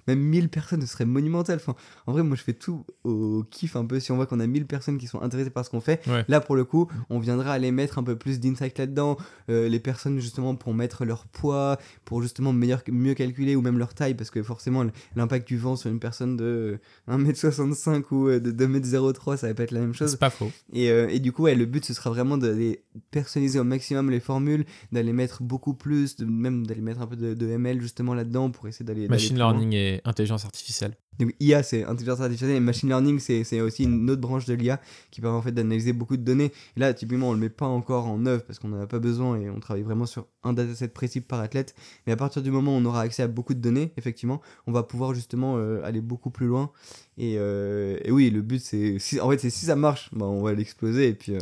même 0.07 0.19
1000 0.19 0.49
personnes, 0.49 0.81
ce 0.81 0.87
serait 0.87 1.05
monumental. 1.05 1.57
Enfin, 1.57 1.75
en 2.07 2.13
vrai, 2.13 2.23
moi, 2.23 2.35
je 2.35 2.41
fais 2.43 2.53
tout 2.53 2.83
au 3.03 3.43
kiff 3.51 3.75
un 3.75 3.85
peu. 3.85 3.99
Si 3.99 4.11
on 4.11 4.15
voit 4.15 4.25
qu'on 4.25 4.39
a 4.39 4.47
1000 4.47 4.65
personnes 4.65 4.97
qui 4.97 5.07
sont 5.07 5.21
intéressées 5.21 5.49
par 5.49 5.65
ce 5.65 5.69
qu'on 5.69 5.81
fait, 5.81 6.01
Ouais. 6.07 6.23
là, 6.27 6.39
pour 6.41 6.55
le 6.55 6.63
coup, 6.63 6.87
on 7.09 7.19
viendra 7.19 7.51
aller 7.53 7.71
mettre 7.71 7.84
un 7.97 8.03
peu 8.03 8.15
plus 8.15 8.39
d'insight 8.39 8.77
là-dedans. 8.77 9.17
Euh, 9.49 9.69
les 9.69 9.79
personnes, 9.79 10.19
justement, 10.19 10.55
pour 10.55 10.73
mettre 10.73 11.05
leur 11.05 11.27
poids, 11.27 11.77
pour 12.03 12.21
justement 12.21 12.53
meilleur, 12.53 12.81
mieux 12.89 13.13
calculer 13.13 13.55
ou 13.55 13.61
même 13.61 13.77
leur 13.77 13.93
taille, 13.93 14.15
parce 14.15 14.29
que 14.29 14.41
forcément, 14.43 14.85
l'impact 15.15 15.47
du 15.47 15.57
vent 15.57 15.75
sur 15.75 15.89
une 15.89 15.99
personne 15.99 16.37
de 16.37 16.79
1m65 17.09 18.03
ou 18.11 18.27
euh, 18.27 18.39
de 18.39 18.51
2m03, 18.51 19.37
ça 19.37 19.47
va 19.47 19.53
pas 19.53 19.63
être 19.63 19.71
la 19.71 19.81
même 19.81 19.93
chose. 19.93 20.11
C'est 20.11 20.19
pas 20.19 20.29
faux. 20.29 20.51
Et, 20.73 20.89
euh, 20.89 21.07
et 21.09 21.19
du 21.19 21.31
coup, 21.31 21.43
ouais, 21.43 21.55
le 21.55 21.65
but, 21.65 21.85
ce 21.85 21.93
sera 21.93 22.09
vraiment 22.09 22.37
d'aller 22.37 22.83
personnaliser 23.11 23.59
au 23.59 23.63
maximum 23.63 24.09
les 24.09 24.19
formules, 24.19 24.65
d'aller 24.91 25.13
mettre 25.13 25.43
beaucoup 25.43 25.73
plus, 25.73 26.15
de, 26.15 26.25
même 26.25 26.65
d'aller 26.65 26.81
mettre 26.81 27.01
un 27.01 27.07
peu 27.07 27.15
de, 27.15 27.33
de 27.33 27.47
ML 27.47 27.81
justement 27.81 28.13
là-dedans 28.13 28.51
pour 28.51 28.67
essayer 28.67 28.85
d'aller. 28.85 29.07
Machine 29.07 29.37
loin. 29.37 29.51
learning 29.51 29.73
et 29.73 30.01
intelligence 30.05 30.45
artificielle. 30.45 30.95
Donc 31.19 31.33
IA, 31.39 31.63
c'est 31.63 31.83
intelligence 31.83 32.19
artificielle 32.19 32.51
et 32.51 32.59
machine 32.59 32.89
learning, 32.89 33.19
c'est 33.19 33.43
c'est 33.43 33.61
aussi 33.61 33.83
une 33.83 34.09
autre 34.09 34.21
branche 34.21 34.45
de 34.45 34.53
l'IA 34.53 34.81
qui 35.11 35.21
permet 35.21 35.37
en 35.37 35.41
fait 35.41 35.51
d'analyser 35.51 35.93
beaucoup 35.93 36.17
de 36.17 36.23
données. 36.23 36.51
Et 36.75 36.79
là, 36.79 36.93
typiquement, 36.93 37.29
on 37.29 37.33
le 37.33 37.39
met 37.39 37.49
pas 37.49 37.65
encore 37.75 38.07
en 38.07 38.25
œuvre 38.25 38.43
parce 38.43 38.59
qu'on 38.59 38.69
n'en 38.69 38.81
a 38.81 38.87
pas 38.87 38.99
besoin 38.99 39.39
et 39.39 39.49
on 39.49 39.59
travaille 39.59 39.83
vraiment 39.83 40.05
sur 40.05 40.27
un 40.43 40.53
dataset 40.53 40.87
précis 40.87 41.21
par 41.21 41.39
athlète. 41.39 41.75
Mais 42.05 42.13
à 42.13 42.15
partir 42.15 42.41
du 42.41 42.51
moment 42.51 42.75
où 42.75 42.79
on 42.79 42.85
aura 42.85 43.01
accès 43.01 43.23
à 43.23 43.27
beaucoup 43.27 43.53
de 43.53 43.59
données, 43.59 43.93
effectivement, 43.97 44.41
on 44.67 44.71
va 44.71 44.83
pouvoir 44.83 45.13
justement 45.13 45.57
euh, 45.57 45.83
aller 45.83 46.01
beaucoup 46.01 46.29
plus 46.29 46.47
loin. 46.47 46.71
Et, 47.17 47.35
euh, 47.37 47.97
et 48.03 48.11
oui, 48.11 48.29
le 48.29 48.41
but, 48.41 48.59
c'est 48.59 48.99
si, 48.99 49.19
en 49.19 49.29
fait, 49.29 49.37
si 49.37 49.51
ça 49.51 49.75
marche, 49.75 50.09
bah, 50.13 50.25
on 50.25 50.41
va 50.41 50.53
l'exploser 50.53 51.09
et 51.09 51.13
puis 51.13 51.35
euh, 51.35 51.39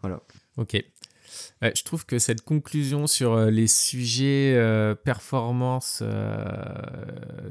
voilà. 0.00 0.22
Ok. 0.56 0.82
Ouais, 1.60 1.72
je 1.76 1.82
trouve 1.84 2.04
que 2.06 2.18
cette 2.18 2.42
conclusion 2.42 3.06
sur 3.06 3.32
euh, 3.32 3.50
les 3.50 3.66
sujets 3.66 4.54
euh, 4.56 4.94
performance, 4.94 6.00
euh, 6.02 6.44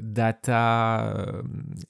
data 0.00 1.14
euh, 1.16 1.42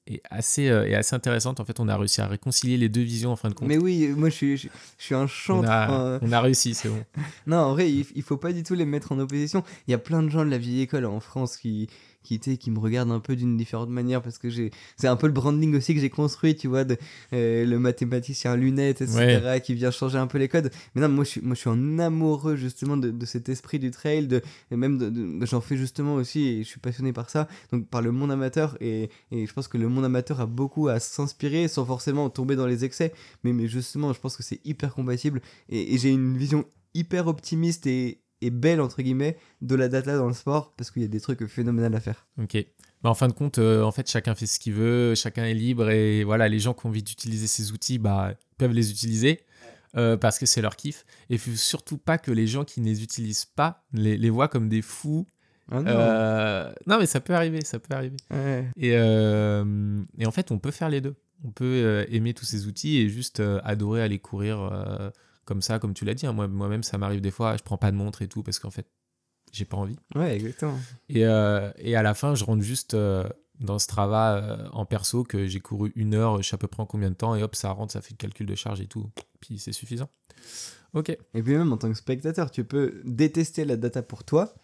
est, 0.07 0.23
assez, 0.31 0.65
est 0.65 0.95
assez 0.95 1.15
intéressante. 1.15 1.61
En 1.61 1.65
fait, 1.65 1.81
on 1.81 1.89
a 1.89 1.97
réussi 1.97 2.21
à 2.21 2.27
réconcilier 2.27 2.77
les 2.77 2.89
deux 2.89 3.03
visions 3.03 3.33
en 3.33 3.37
fin 3.37 3.49
de 3.49 3.55
compte. 3.55 3.69
Mais 3.69 3.79
oui, 3.79 4.09
moi 4.17 4.29
je 4.29 4.35
suis, 4.35 4.57
je, 4.57 4.69
je 4.99 5.05
suis 5.05 5.15
un 5.15 5.23
on, 5.23 5.27
chantre. 5.27 5.71
a, 5.71 6.19
on 6.23 6.33
a 6.33 6.41
réussi, 6.41 6.75
c'est 6.75 6.89
bon. 6.89 7.03
Non, 7.47 7.59
en 7.59 7.73
vrai, 7.73 7.91
il, 7.91 8.07
il 8.15 8.23
faut 8.23 8.37
pas 8.37 8.53
du 8.53 8.63
tout 8.63 8.75
les 8.75 8.85
mettre 8.85 9.13
en 9.13 9.19
opposition. 9.19 9.63
Il 9.87 9.91
y 9.91 9.95
a 9.95 9.99
plein 9.99 10.23
de 10.23 10.29
gens 10.29 10.45
de 10.45 10.51
la 10.51 10.59
vieille 10.59 10.83
école 10.83 11.07
en 11.07 11.21
France 11.21 11.57
qui, 11.57 11.89
qui, 12.23 12.39
tu 12.41 12.53
sais, 12.53 12.57
qui 12.57 12.71
me 12.71 12.79
regardent 12.79 13.11
un 13.13 13.21
peu 13.21 13.37
d'une 13.37 13.57
différente 13.57 13.89
manière 13.91 14.23
parce 14.23 14.39
que 14.39 14.49
j'ai, 14.51 14.71
c'est 14.97 15.09
un 15.09 15.17
peu 15.17 15.27
le 15.27 15.33
branding 15.33 15.75
aussi 15.77 15.95
que 15.95 16.01
j'ai 16.01 16.11
construit, 16.11 16.55
tu 16.57 16.69
vois, 16.69 16.85
de, 16.85 16.97
euh, 17.33 17.65
le 17.65 17.79
mathématicien 17.79 18.57
lunettes, 18.57 19.01
etc., 19.03 19.17
qui 19.61 19.75
vient 19.75 19.91
changer 19.91 20.19
un 20.19 20.27
peu 20.27 20.39
les 20.39 20.49
codes. 20.49 20.71
Mais 20.95 21.03
non, 21.03 21.09
moi 21.09 21.25
je 21.25 21.31
suis, 21.31 21.41
moi, 21.41 21.55
je 21.55 21.61
suis 21.61 21.71
un 21.71 21.99
amoureux 21.99 22.57
justement 22.57 22.97
de, 22.97 23.11
de 23.11 23.27
cet 23.27 23.49
esprit 23.49 23.79
du 23.79 23.91
trail, 23.91 24.27
de, 24.27 24.41
et 24.71 24.77
même 24.77 24.99
de, 24.99 25.11
de- 25.11 25.47
j'en 25.47 25.61
fais 25.61 25.77
justement 25.77 26.15
aussi 26.15 26.47
et 26.47 26.59
je 26.65 26.69
suis 26.69 26.81
passionné 26.81 27.13
par 27.13 27.31
ça, 27.31 27.49
donc 27.73 27.87
par 27.89 28.03
le 28.03 28.13
monde 28.13 28.31
amateur. 28.31 28.77
Et, 28.81 29.11
et 29.31 29.47
je 29.47 29.53
pense 29.53 29.69
que 29.69 29.79
le 29.79 29.89
monde 29.89 30.05
amateur 30.05 30.41
a 30.41 30.47
beaucoup 30.47 30.89
à 30.89 31.01
s'inspirer 31.01 31.69
sans 31.69 31.85
forcément 31.85 32.31
tomber 32.31 32.57
dans 32.57 32.67
les 32.67 32.85
excès. 32.85 33.13
Mais, 33.45 33.53
mais 33.53 33.69
justement, 33.69 34.13
je 34.13 34.21
pense 34.21 34.37
que 34.37 34.43
c'est 34.43 34.61
hyper 34.65 34.95
compatible 34.95 35.41
et, 35.69 35.95
et 35.95 35.99
j'ai 35.99 36.11
une 36.11 36.37
vision 36.37 36.65
hyper 36.95 37.27
optimiste 37.27 37.87
et, 37.87 38.19
et 38.43 38.51
belle 38.51 38.81
entre 38.81 39.01
guillemets 39.01 39.39
de 39.63 39.75
la 39.75 39.89
data 39.89 40.17
dans 40.17 40.27
le 40.27 40.35
sport 40.35 40.75
parce 40.77 40.91
qu'il 40.91 41.03
y 41.03 41.05
a 41.05 41.09
des 41.09 41.21
trucs 41.21 41.47
phénoménales 41.47 41.95
à 41.95 42.01
faire. 42.01 42.27
Ok. 42.41 42.57
Bah, 43.03 43.11
en 43.11 43.15
fin 43.15 43.29
de 43.29 43.33
compte, 43.33 43.59
euh, 43.59 43.83
en 43.83 43.91
fait, 43.91 44.09
chacun 44.09 44.35
fait 44.35 44.47
ce 44.47 44.61
qu'il 44.61 44.75
veut, 44.75 45.15
chacun 45.15 45.45
est 45.45 45.55
libre 45.55 45.91
et 45.91 46.23
voilà, 46.25 46.49
les 46.49 46.59
gens 46.59 46.75
qui 46.75 46.87
ont 46.87 46.91
envie 46.91 47.03
d'utiliser 47.03 47.47
ces 47.47 47.73
outils, 47.73 47.99
bah, 47.99 48.35
peuvent 48.59 48.73
les 48.73 48.91
utiliser 48.91 49.41
euh, 49.97 50.17
parce 50.17 50.39
que 50.39 50.47
c'est 50.47 50.63
leur 50.63 50.77
kiff. 50.77 51.05
Et 51.31 51.39
faut 51.39 51.51
surtout 51.53 51.99
pas 51.99 52.19
que 52.19 52.31
les 52.31 52.47
gens 52.47 52.65
qui 52.65 52.81
ne 52.81 52.87
les 52.87 53.03
utilisent 53.03 53.45
pas 53.45 53.85
les, 53.93 54.17
les 54.17 54.31
voient 54.31 54.49
comme 54.49 54.69
des 54.69 54.83
fous. 54.83 55.27
Ah 55.71 55.81
non. 55.81 55.91
Euh, 55.91 56.73
non, 56.87 56.99
mais 56.99 57.07
ça 57.07 57.21
peut 57.21 57.35
arriver, 57.35 57.65
ça 57.65 57.79
peut 57.79 57.95
arriver. 57.95 58.17
Ouais. 58.31 58.67
Et, 58.77 58.93
euh, 58.95 60.03
et 60.19 60.27
en 60.27 60.31
fait, 60.31 60.51
on 60.51 60.59
peut 60.59 60.71
faire 60.71 60.89
les 60.89 61.01
deux. 61.01 61.15
On 61.45 61.51
peut 61.51 61.65
euh, 61.65 62.05
aimer 62.09 62.35
tous 62.35 62.45
ces 62.45 62.67
outils 62.67 62.99
et 62.99 63.09
juste 63.09 63.43
adorer 63.65 64.03
aller 64.03 64.19
courir 64.19 64.71
comme 65.45 65.63
ça, 65.63 65.79
comme 65.79 65.95
tu 65.95 66.05
l'as 66.05 66.15
dit. 66.15 66.27
hein. 66.27 66.33
Moi, 66.33 66.49
moi-même, 66.49 66.83
ça 66.83 66.99
m'arrive 66.99 67.21
des 67.21 67.31
fois, 67.31 67.57
je 67.57 67.63
prends 67.63 67.79
pas 67.79 67.91
de 67.91 67.97
montre 67.97 68.23
et 68.23 68.29
tout 68.29 68.43
parce 68.43 68.59
qu'en 68.59 68.71
fait, 68.71 68.87
j'ai 69.53 69.65
pas 69.65 69.77
envie. 69.77 69.97
ouais, 70.15 70.35
exactement. 70.37 70.79
Et, 71.09 71.27
euh, 71.27 71.71
et 71.77 71.95
à 71.97 72.03
la 72.03 72.15
fin, 72.15 72.35
je 72.35 72.45
rentre 72.45 72.63
juste 72.63 72.95
euh, 72.95 73.29
dans 73.61 73.79
Strava 73.79 74.37
euh, 74.37 74.69
en 74.73 74.87
perso 74.87 75.25
que 75.25 75.47
j'ai 75.47 75.61
couru 75.61 75.93
une 75.95 76.15
heure, 76.15 76.43
je 76.43 76.49
sais 76.49 76.55
à 76.55 76.59
peu 76.59 76.69
près 76.69 76.83
en 76.83 76.87
combien 76.87 77.11
de 77.11 77.15
temps, 77.15 77.35
et 77.35 77.43
hop, 77.43 77.55
ça 77.55 77.71
rentre, 77.71 77.93
ça 77.93 78.01
fait 78.01 78.13
le 78.13 78.17
calcul 78.17 78.47
de 78.47 78.55
charge 78.55 78.81
et 78.81 78.87
tout. 78.87 79.11
Puis 79.41 79.59
c'est 79.59 79.73
suffisant. 79.73 80.09
Ok. 80.95 81.11
Et 81.11 81.43
puis 81.43 81.55
même 81.57 81.73
en 81.73 81.77
tant 81.77 81.89
que 81.91 81.97
spectateur, 81.97 82.51
tu 82.51 82.65
peux 82.65 83.01
détester 83.05 83.65
la 83.65 83.77
data 83.77 84.03
pour 84.03 84.25
toi, 84.25 84.55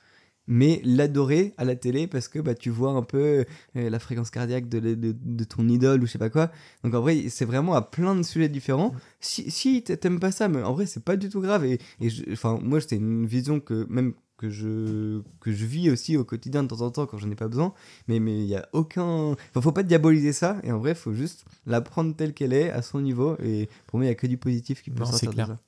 mais 0.48 0.80
l'adorer 0.84 1.54
à 1.58 1.64
la 1.64 1.76
télé 1.76 2.06
parce 2.08 2.26
que 2.28 2.40
bah, 2.40 2.54
tu 2.56 2.70
vois 2.70 2.90
un 2.92 3.02
peu 3.02 3.44
euh, 3.76 3.90
la 3.90 3.98
fréquence 4.00 4.30
cardiaque 4.30 4.68
de, 4.68 4.80
de, 4.80 5.14
de 5.14 5.44
ton 5.44 5.68
idole 5.68 6.02
ou 6.02 6.06
je 6.06 6.12
sais 6.12 6.18
pas 6.18 6.30
quoi. 6.30 6.50
Donc 6.82 6.94
en 6.94 7.00
vrai, 7.00 7.26
c'est 7.28 7.44
vraiment 7.44 7.74
à 7.74 7.82
plein 7.82 8.16
de 8.16 8.22
sujets 8.22 8.48
différents. 8.48 8.94
Si, 9.20 9.50
si 9.50 9.82
t'a- 9.82 9.96
t'aimes 9.96 10.20
pas 10.20 10.32
ça, 10.32 10.48
mais 10.48 10.62
en 10.62 10.72
vrai, 10.72 10.86
c'est 10.86 11.04
pas 11.04 11.16
du 11.16 11.28
tout 11.28 11.40
grave. 11.40 11.64
Et, 11.64 11.78
et 12.00 12.10
je- 12.10 12.24
enfin, 12.32 12.58
moi, 12.62 12.80
c'était 12.80 12.96
une 12.96 13.26
vision 13.26 13.60
que 13.60 13.86
même 13.90 14.14
que 14.36 14.50
je 14.50 15.20
que 15.40 15.50
je 15.52 15.64
vis 15.66 15.90
aussi 15.90 16.16
au 16.16 16.24
quotidien 16.24 16.62
de 16.62 16.68
temps 16.68 16.80
en 16.82 16.90
temps 16.92 17.06
quand 17.06 17.18
j'en 17.18 17.28
ai 17.28 17.34
pas 17.34 17.48
besoin 17.48 17.74
mais 18.06 18.20
mais 18.20 18.38
il 18.38 18.46
y 18.46 18.54
a 18.54 18.68
aucun 18.72 19.32
enfin, 19.32 19.60
faut 19.60 19.72
pas 19.72 19.82
diaboliser 19.82 20.32
ça 20.32 20.60
et 20.62 20.70
en 20.70 20.78
vrai 20.78 20.94
faut 20.94 21.12
juste 21.12 21.44
la 21.66 21.80
prendre 21.80 22.14
telle 22.14 22.32
qu'elle 22.34 22.52
est 22.52 22.70
à 22.70 22.80
son 22.82 23.00
niveau 23.00 23.36
et 23.42 23.68
pour 23.88 23.98
moi 23.98 24.06
il 24.06 24.08
y 24.08 24.12
a 24.12 24.14
que 24.14 24.28
du 24.28 24.38
positif 24.38 24.80
qui 24.82 24.90
peut 24.90 25.04
Non, 25.04 25.10
sortir 25.10 25.32
de 25.32 25.42
ça 25.42 25.58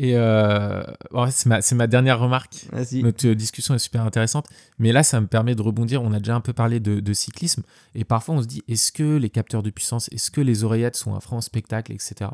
Et 0.00 0.16
euh, 0.16 0.80
c'est 1.30 1.46
ma, 1.46 1.60
c'est 1.60 1.74
ma 1.74 1.88
dernière 1.88 2.20
remarque. 2.20 2.66
Notre 3.02 3.28
discussion 3.30 3.74
est 3.74 3.80
super 3.80 4.02
intéressante. 4.02 4.46
Mais 4.78 4.92
là, 4.92 5.02
ça 5.02 5.20
me 5.20 5.26
permet 5.26 5.56
de 5.56 5.60
rebondir. 5.62 6.02
On 6.02 6.12
a 6.12 6.18
déjà 6.20 6.36
un 6.36 6.40
peu 6.40 6.52
parlé 6.52 6.78
de, 6.78 7.00
de 7.00 7.12
cyclisme. 7.12 7.64
Et 7.96 8.04
parfois, 8.04 8.36
on 8.36 8.42
se 8.42 8.46
dit 8.46 8.62
est-ce 8.68 8.92
que 8.92 9.16
les 9.16 9.28
capteurs 9.28 9.64
de 9.64 9.70
puissance, 9.70 10.08
est-ce 10.12 10.30
que 10.30 10.40
les 10.40 10.62
oreillettes 10.62 10.94
sont 10.94 11.14
un 11.16 11.36
au 11.36 11.40
spectacle, 11.40 11.90
etc. 11.92 12.30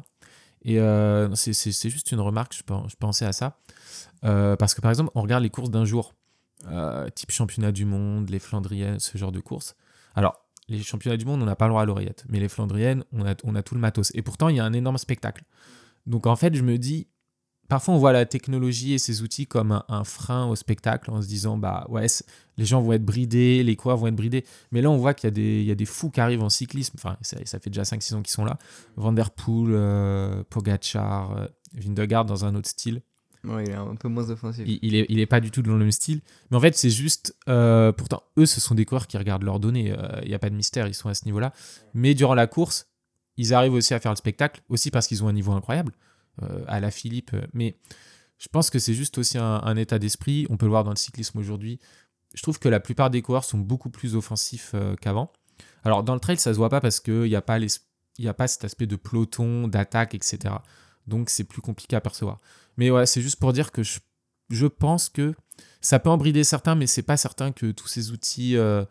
Et 0.62 0.78
euh, 0.78 1.34
c'est- 1.34 1.88
juste 1.88 2.12
une 2.12 2.20
remarque. 2.20 2.54
Je 2.54 2.96
pensais 2.98 3.24
à 3.24 3.32
ça. 3.32 3.58
Euh, 4.24 4.56
parce 4.56 4.74
que 4.74 4.82
par 4.82 4.90
exemple, 4.90 5.10
on 5.14 5.22
regarde 5.22 5.42
les 5.42 5.50
courses 5.50 5.70
d'un 5.70 5.86
jour, 5.86 6.12
euh, 6.70 7.08
type 7.14 7.30
championnat 7.30 7.72
du 7.72 7.86
monde, 7.86 8.28
les 8.28 8.38
Flandriennes, 8.38 8.98
ce 8.98 9.16
genre 9.16 9.32
de 9.32 9.40
courses. 9.40 9.74
Alors, 10.14 10.38
les 10.68 10.82
championnats 10.82 11.16
du 11.16 11.24
monde, 11.24 11.42
on 11.42 11.46
n'a 11.46 11.56
pas 11.56 11.64
le 11.66 11.70
droit 11.70 11.82
à 11.82 11.86
l'oreillette. 11.86 12.24
Mais 12.28 12.40
les 12.40 12.48
Flandriennes, 12.50 13.04
on 13.12 13.26
a, 13.26 13.34
on 13.44 13.54
a 13.54 13.62
tout 13.62 13.74
le 13.74 13.80
matos. 13.80 14.10
Et 14.14 14.20
pourtant, 14.20 14.48
il 14.50 14.56
y 14.56 14.60
a 14.60 14.64
un 14.66 14.72
énorme 14.74 14.98
spectacle. 14.98 15.44
Donc 16.06 16.26
en 16.26 16.36
fait, 16.36 16.54
je 16.54 16.62
me 16.62 16.76
dis, 16.76 17.06
parfois 17.68 17.94
on 17.94 17.98
voit 17.98 18.12
la 18.12 18.26
technologie 18.26 18.92
et 18.94 18.98
ces 18.98 19.22
outils 19.22 19.46
comme 19.46 19.72
un, 19.72 19.84
un 19.88 20.04
frein 20.04 20.46
au 20.46 20.56
spectacle 20.56 21.10
en 21.10 21.20
se 21.22 21.26
disant, 21.26 21.56
bah 21.56 21.86
ouais, 21.88 22.06
les 22.56 22.64
gens 22.64 22.80
vont 22.82 22.92
être 22.92 23.04
bridés, 23.04 23.62
les 23.62 23.76
coureurs 23.76 23.96
vont 23.98 24.06
être 24.06 24.14
bridés. 24.16 24.44
Mais 24.72 24.80
là, 24.82 24.90
on 24.90 24.96
voit 24.96 25.14
qu'il 25.14 25.26
y, 25.26 25.28
a 25.28 25.30
des- 25.32 25.60
il 25.60 25.66
y 25.66 25.70
a 25.70 25.74
des 25.74 25.84
fous 25.86 26.10
qui 26.10 26.20
arrivent 26.20 26.42
en 26.42 26.50
cyclisme. 26.50 26.94
Enfin, 26.96 27.16
ça, 27.22 27.36
ça 27.44 27.58
fait 27.58 27.70
déjà 27.70 27.82
5-6 27.84 28.14
ans 28.14 28.22
qu'ils 28.22 28.32
sont 28.32 28.44
là. 28.44 28.58
Van 28.96 29.12
Der 29.12 29.30
Poel, 29.30 29.70
euh, 29.74 30.42
Pogacar, 30.50 31.36
euh, 31.36 32.24
dans 32.24 32.44
un 32.44 32.54
autre 32.54 32.68
style. 32.68 33.02
Ouais, 33.44 33.64
il 33.64 33.70
est 33.70 33.74
un 33.74 33.94
peu 33.96 34.08
moins 34.08 34.30
offensif 34.30 34.64
Il, 34.66 34.78
il 34.82 34.94
est, 34.94 35.06
il 35.10 35.18
est 35.18 35.26
pas 35.26 35.40
du 35.40 35.50
tout 35.50 35.60
dans 35.60 35.72
le 35.72 35.78
même 35.80 35.92
style. 35.92 36.22
Mais 36.50 36.56
en 36.56 36.60
fait, 36.60 36.76
c'est 36.76 36.88
juste. 36.90 37.36
euh, 37.48 37.92
pourtant, 37.92 38.22
eux, 38.38 38.46
ce 38.46 38.60
sont 38.60 38.74
des 38.74 38.84
coureurs 38.86 39.06
qui 39.06 39.18
regardent 39.18 39.42
leurs 39.42 39.60
données. 39.60 39.90
euh, 39.92 40.20
Il 40.22 40.28
n'y 40.28 40.34
a 40.34 40.38
pas 40.38 40.48
de 40.48 40.54
mystère, 40.54 40.86
ils 40.86 40.94
sont 40.94 41.08
à 41.10 41.14
ce 41.14 41.24
niveau-là. 41.26 41.52
Mais 41.92 42.14
durant 42.14 42.34
la 42.34 42.46
course, 42.46 42.86
ils 43.36 43.52
arrivent 43.52 43.74
aussi 43.74 43.92
à 43.92 44.00
faire 44.00 44.12
le 44.12 44.16
spectacle, 44.16 44.62
aussi 44.70 44.90
parce 44.90 45.06
qu'ils 45.08 45.22
ont 45.24 45.28
un 45.28 45.32
niveau 45.32 45.52
incroyable. 45.52 45.92
Euh, 46.42 46.64
à 46.66 46.80
la 46.80 46.90
Philippe. 46.90 47.34
Mais 47.52 47.76
je 48.38 48.48
pense 48.48 48.70
que 48.70 48.78
c'est 48.78 48.94
juste 48.94 49.18
aussi 49.18 49.38
un, 49.38 49.76
état 49.76 49.98
d'esprit. 49.98 50.46
On 50.50 50.56
peut 50.56 50.66
le 50.66 50.70
voir 50.70 50.84
dans 50.84 50.90
le 50.90 50.96
cyclisme 50.96 51.38
aujourd'hui. 51.38 51.78
Je 52.34 52.42
trouve 52.42 52.58
que 52.58 52.68
la 52.68 52.80
plupart 52.80 53.10
des 53.10 53.22
coureurs 53.22 53.44
sont 53.44 53.58
beaucoup 53.58 53.90
plus 53.90 54.16
offensifs 54.16 54.72
euh, 54.74 54.96
qu'avant. 54.96 55.32
Alors, 55.84 56.02
dans 56.02 56.14
le 56.14 56.20
trail, 56.20 56.38
ça 56.38 56.52
se 56.52 56.58
voit 56.58 56.68
pas 56.68 56.80
parce 56.80 57.00
qu'il 57.00 57.22
n'y 57.22 57.36
a, 57.36 57.42
pas 57.42 57.58
a 57.58 58.34
pas 58.34 58.48
cet 58.48 58.64
aspect 58.64 58.86
de 58.86 58.96
peloton, 58.96 59.68
d'attaque, 59.68 60.14
etc. 60.14 60.54
Donc, 61.06 61.30
c'est 61.30 61.44
plus 61.44 61.62
compliqué 61.62 61.94
à 61.94 62.00
percevoir. 62.00 62.40
Mais 62.76 62.90
ouais, 62.90 63.06
c'est 63.06 63.22
juste 63.22 63.38
pour 63.38 63.52
dire 63.52 63.70
que 63.70 63.82
je, 63.82 64.00
je 64.50 64.66
pense 64.66 65.08
que 65.08 65.34
ça 65.80 65.98
peut 65.98 66.10
en 66.10 66.16
brider 66.16 66.44
certains, 66.44 66.74
mais 66.74 66.86
c'est 66.86 67.02
pas 67.02 67.16
certain 67.16 67.52
que 67.52 67.70
tous 67.70 67.88
ces 67.88 68.10
outils 68.10 68.56
euh, 68.56 68.84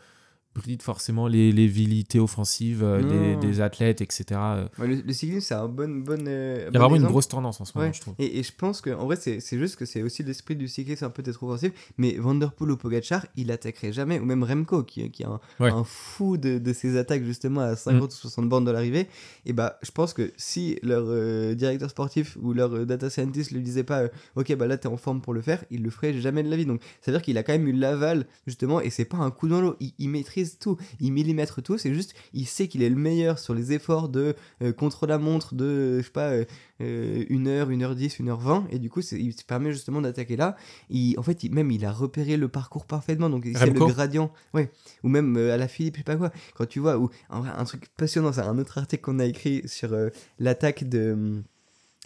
forcément 0.81 1.27
les, 1.27 1.51
les 1.51 1.67
vilités 1.67 2.19
offensives 2.19 2.83
euh, 2.83 3.35
des, 3.37 3.47
des 3.47 3.61
athlètes, 3.61 4.01
etc. 4.01 4.25
euh. 4.33 4.67
Ouais, 4.79 4.87
le, 4.87 4.95
le 4.95 5.13
cyclisme 5.13 5.41
c'est 5.41 5.53
un 5.55 5.67
bon 5.67 5.89
bon 6.03 6.25
euh, 6.27 6.57
Il 6.59 6.63
y 6.63 6.67
a 6.67 6.71
bon 6.71 6.79
vraiment 6.79 6.95
une 6.95 7.03
grosse 7.07 7.27
tendance 7.27 7.59
en 7.61 7.65
ce 7.65 7.77
moment, 7.77 7.87
Ouais. 7.87 7.93
je 7.93 8.01
trouve. 8.01 8.13
Et, 8.19 8.39
et 8.39 8.43
je 8.43 8.51
pense 8.55 8.81
que 8.81 8.91
en 8.91 9.05
vrai 9.05 9.15
c'est 9.15 9.39
c'est 9.39 9.57
juste 9.57 9.75
que 9.77 9.85
c'est 9.85 10.01
aussi 10.03 10.23
l'esprit 10.23 10.55
du 10.55 10.67
cyclisme 10.67 11.05
un 11.05 11.09
peu 11.09 11.23
d'être 11.23 11.41
offensif 11.43 11.71
mais 11.97 12.13
Vanderpool 12.17 12.71
ou 12.71 12.77
Pogacar 12.77 13.25
il 13.35 13.51
attaquerait 13.51 13.91
jamais 13.93 14.19
ou 14.19 14.25
même 14.25 14.43
Remco 14.43 14.83
qui, 14.83 15.09
qui 15.11 15.23
est 15.23 15.25
un, 15.25 15.39
Ouais. 15.59 15.71
un 15.71 15.83
fou 15.83 16.37
de, 16.37 16.57
de 16.59 16.73
ses 16.73 16.97
attaques 16.97 17.23
justement 17.23 17.61
à 17.61 17.75
50 17.75 18.11
ou 18.11 18.15
60 18.15 18.47
bornes 18.49 18.65
de 18.65 18.71
l'arrivée 18.71 19.07
et 19.45 19.53
bah 19.53 19.77
je 19.81 19.91
pense 19.91 20.13
que 20.13 20.31
si 20.37 20.77
leur 20.83 21.03
euh, 21.07 21.53
directeur 21.55 21.89
sportif 21.89 22.37
ou 22.41 22.53
leur 22.53 22.85
data 22.85 23.09
scientist 23.09 23.51
lui 23.51 23.61
disait 23.61 23.83
pas 23.83 24.03
ok 24.35 24.55
bah 24.55 24.67
là 24.67 24.77
t'es 24.77 24.87
en 24.87 24.97
forme 24.97 25.21
pour 25.21 25.33
le 25.33 25.41
faire 25.41 25.63
il 25.71 25.83
le 25.83 25.89
ferait 25.89 26.13
jamais 26.13 26.43
de 26.43 26.49
la 26.49 26.57
vie 26.57 26.65
donc 26.65 26.81
ça 27.01 27.11
veut 27.11 27.17
dire 27.17 27.23
qu'il 27.23 27.37
a 27.37 27.43
quand 27.43 27.53
même 27.53 27.67
eu 27.67 27.73
l'aval 27.73 28.25
justement 28.47 28.81
et 28.81 28.89
c'est 28.89 29.05
pas 29.05 29.17
un 29.17 29.31
coup 29.31 29.47
dans 29.47 29.61
l'eau 29.61 29.75
il, 29.79 29.93
il 29.99 30.09
maîtrise 30.09 30.42
tout 30.59 30.77
il 30.99 31.11
millimètre 31.11 31.61
tout 31.61 31.77
c'est 31.77 31.93
juste 31.93 32.13
il 32.33 32.45
sait 32.47 32.67
qu'il 32.67 32.83
est 32.83 32.89
le 32.89 32.95
meilleur 32.95 33.39
sur 33.39 33.53
les 33.53 33.71
efforts 33.73 34.09
de 34.09 34.35
euh, 34.61 34.71
contre 34.73 35.07
la 35.07 35.17
montre 35.17 35.55
de 35.55 35.65
euh, 35.65 35.99
je 35.99 36.05
sais 36.05 36.11
pas 36.11 36.29
euh, 36.31 36.45
euh, 36.81 37.23
une 37.29 37.47
heure, 37.47 37.69
une 37.69 37.83
heure 37.83 37.95
dix, 37.95 38.19
une 38.19 38.29
heure 38.29 38.39
vingt, 38.39 38.65
et 38.71 38.79
du 38.79 38.89
coup, 38.89 38.99
il 39.01 39.33
se 39.33 39.43
permet 39.45 39.71
justement 39.71 40.01
d'attaquer 40.01 40.35
là. 40.35 40.57
Il, 40.89 41.17
en 41.17 41.23
fait, 41.23 41.43
il- 41.43 41.53
même 41.53 41.71
il 41.71 41.85
a 41.85 41.91
repéré 41.93 42.35
le 42.35 42.47
parcours 42.49 42.85
parfaitement, 42.85 43.29
donc 43.29 43.43
il 43.45 43.55
sait 43.57 43.65
le 43.67 43.79
gradient, 43.93 44.31
ouais, 44.53 44.69
ou 45.03 45.07
même 45.07 45.37
euh, 45.37 45.53
à 45.53 45.57
la 45.57 45.67
Philippe, 45.69 45.95
je 45.95 45.99
sais 45.99 46.03
pas 46.03 46.15
quoi. 46.17 46.31
Quand 46.55 46.65
tu 46.65 46.79
vois, 46.79 46.97
ou 46.97 47.09
un 47.29 47.63
truc 47.63 47.87
passionnant, 47.95 48.33
c'est 48.33 48.41
un 48.41 48.57
autre 48.57 48.77
article 48.79 49.01
qu'on 49.03 49.19
a 49.19 49.25
écrit 49.25 49.61
sur 49.67 49.95
l'attaque 50.39 50.83
de 50.89 51.41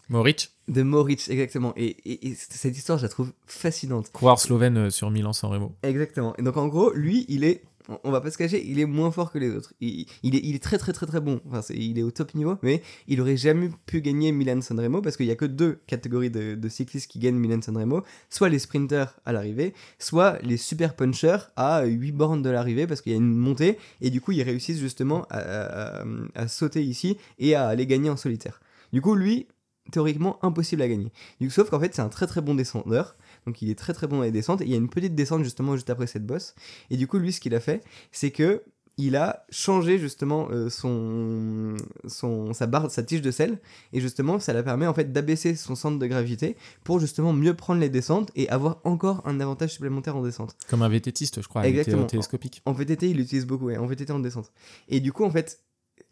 Moritz, 0.09 0.51
de 0.67 0.83
Moritz, 0.83 1.27
exactement. 1.29 1.73
Et, 1.75 1.87
et- 2.05 2.27
et 2.29 2.35
cette 2.35 2.77
histoire, 2.77 2.97
je 2.97 3.03
la 3.03 3.09
trouve 3.09 3.33
fascinante. 3.45 4.09
coureur 4.11 4.39
slovène 4.39 4.89
sur 4.89 5.09
Milan-San 5.11 5.49
Remo. 5.51 5.75
Exactement. 5.83 6.35
Et 6.37 6.43
donc 6.43 6.55
en 6.57 6.67
gros, 6.67 6.91
lui, 6.93 7.25
il 7.29 7.43
est, 7.43 7.63
on- 8.03 8.11
va 8.11 8.21
pas 8.21 8.31
se 8.31 8.37
cacher, 8.37 8.63
il 8.65 8.79
est 8.79 8.85
moins 8.85 9.11
fort 9.11 9.31
que 9.31 9.37
les 9.37 9.49
autres. 9.51 9.73
Il, 9.79 10.05
est, 10.23 10.63
très 10.63 10.77
très 10.77 10.93
très 10.93 11.05
très 11.05 11.21
bon. 11.21 11.41
Enfin, 11.47 11.61
il 11.73 11.97
est 11.99 12.03
au 12.03 12.11
top 12.11 12.35
niveau, 12.35 12.57
mais 12.61 12.81
il 13.07 13.21
aurait 13.21 13.37
jamais 13.37 13.69
pu 13.85 14.01
gagner 14.01 14.31
Milan 14.31 14.61
Sanremo 14.61 15.01
parce 15.01 15.17
qu'il 15.17 15.25
y 15.25 15.31
a 15.31 15.35
que 15.35 15.45
deux 15.45 15.79
catégories 15.87 16.29
de, 16.29 16.69
cyclistes 16.69 17.09
qui 17.09 17.19
gagnent 17.19 17.37
Milan 17.37 17.61
Sanremo, 17.61 18.03
soit 18.29 18.49
les 18.49 18.59
sprinters 18.59 19.19
à 19.25 19.31
l'arrivée, 19.31 19.73
soit 19.99 20.37
les 20.41 20.57
super 20.57 20.95
punchers 20.95 21.49
à 21.55 21.85
8 21.85 22.11
bornes 22.11 22.41
de 22.41 22.49
l'arrivée 22.49 22.87
parce 22.87 23.01
qu'il 23.01 23.13
y 23.13 23.15
a 23.15 23.17
une 23.17 23.35
montée 23.35 23.77
et 24.01 24.09
du 24.09 24.21
coup 24.21 24.31
ils 24.31 24.43
réussissent 24.43 24.79
justement 24.79 25.25
à, 25.29 26.03
sauter 26.47 26.83
ici 26.83 27.17
et 27.39 27.55
à 27.55 27.67
aller 27.67 27.85
gagner 27.87 28.09
en 28.09 28.17
solitaire. 28.17 28.59
Du 28.93 29.01
coup, 29.01 29.15
lui, 29.15 29.47
théoriquement 29.91 30.43
impossible 30.43 30.81
à 30.81 30.87
gagner. 30.87 31.11
Sauf 31.49 31.69
qu'en 31.69 31.79
fait, 31.79 31.93
c'est 31.93 32.01
un 32.01 32.09
très 32.09 32.27
très 32.27 32.41
bon 32.41 32.55
descendeur. 32.55 33.15
Donc 33.47 33.61
il 33.61 33.69
est 33.69 33.75
très 33.75 33.93
très 33.93 34.05
bon 34.07 34.17
dans 34.17 34.23
les 34.23 34.31
descentes. 34.31 34.61
Et 34.61 34.65
il 34.65 34.69
y 34.69 34.73
a 34.73 34.77
une 34.77 34.89
petite 34.89 35.15
descente 35.15 35.43
justement 35.43 35.75
juste 35.75 35.89
après 35.89 36.05
cette 36.05 36.25
bosse. 36.25 36.53
Et 36.91 36.97
du 36.97 37.07
coup, 37.07 37.17
lui, 37.17 37.31
ce 37.31 37.39
qu'il 37.39 37.55
a 37.55 37.59
fait, 37.59 37.81
c'est 38.11 38.29
que 38.29 38.61
il 38.99 39.15
a 39.15 39.45
changé 39.51 39.99
justement 39.99 40.47
euh, 40.49 40.69
son, 40.69 41.77
son, 42.07 42.51
sa 42.53 42.65
barre, 42.65 42.89
sa 42.89 43.03
tige 43.03 43.21
de 43.21 43.29
sel. 43.29 43.59
Et 43.93 44.01
justement, 44.01 44.39
ça 44.39 44.53
la 44.53 44.63
permet 44.63 44.87
en 44.87 44.93
fait 44.93 45.13
d'abaisser 45.13 45.55
son 45.55 45.75
centre 45.75 45.99
de 45.99 46.07
gravité 46.07 46.57
pour 46.83 46.99
justement 46.99 47.31
mieux 47.31 47.53
prendre 47.53 47.79
les 47.79 47.89
descentes 47.89 48.31
et 48.35 48.49
avoir 48.49 48.81
encore 48.83 49.21
un 49.25 49.39
avantage 49.39 49.73
supplémentaire 49.73 50.17
en 50.17 50.23
descente. 50.23 50.55
Comme 50.67 50.81
un 50.81 50.89
VTTiste, 50.89 51.41
je 51.41 51.47
crois, 51.47 51.65
Exactement. 51.67 52.05
télescopique. 52.05 52.61
En 52.65 52.73
VTT, 52.73 53.11
il 53.11 53.17
l'utilise 53.17 53.45
beaucoup, 53.45 53.65
ouais, 53.65 53.77
en 53.77 53.85
VTT 53.85 54.11
en 54.11 54.19
descente. 54.19 54.51
Et 54.89 54.99
du 54.99 55.13
coup, 55.13 55.23
en 55.23 55.31
fait, 55.31 55.61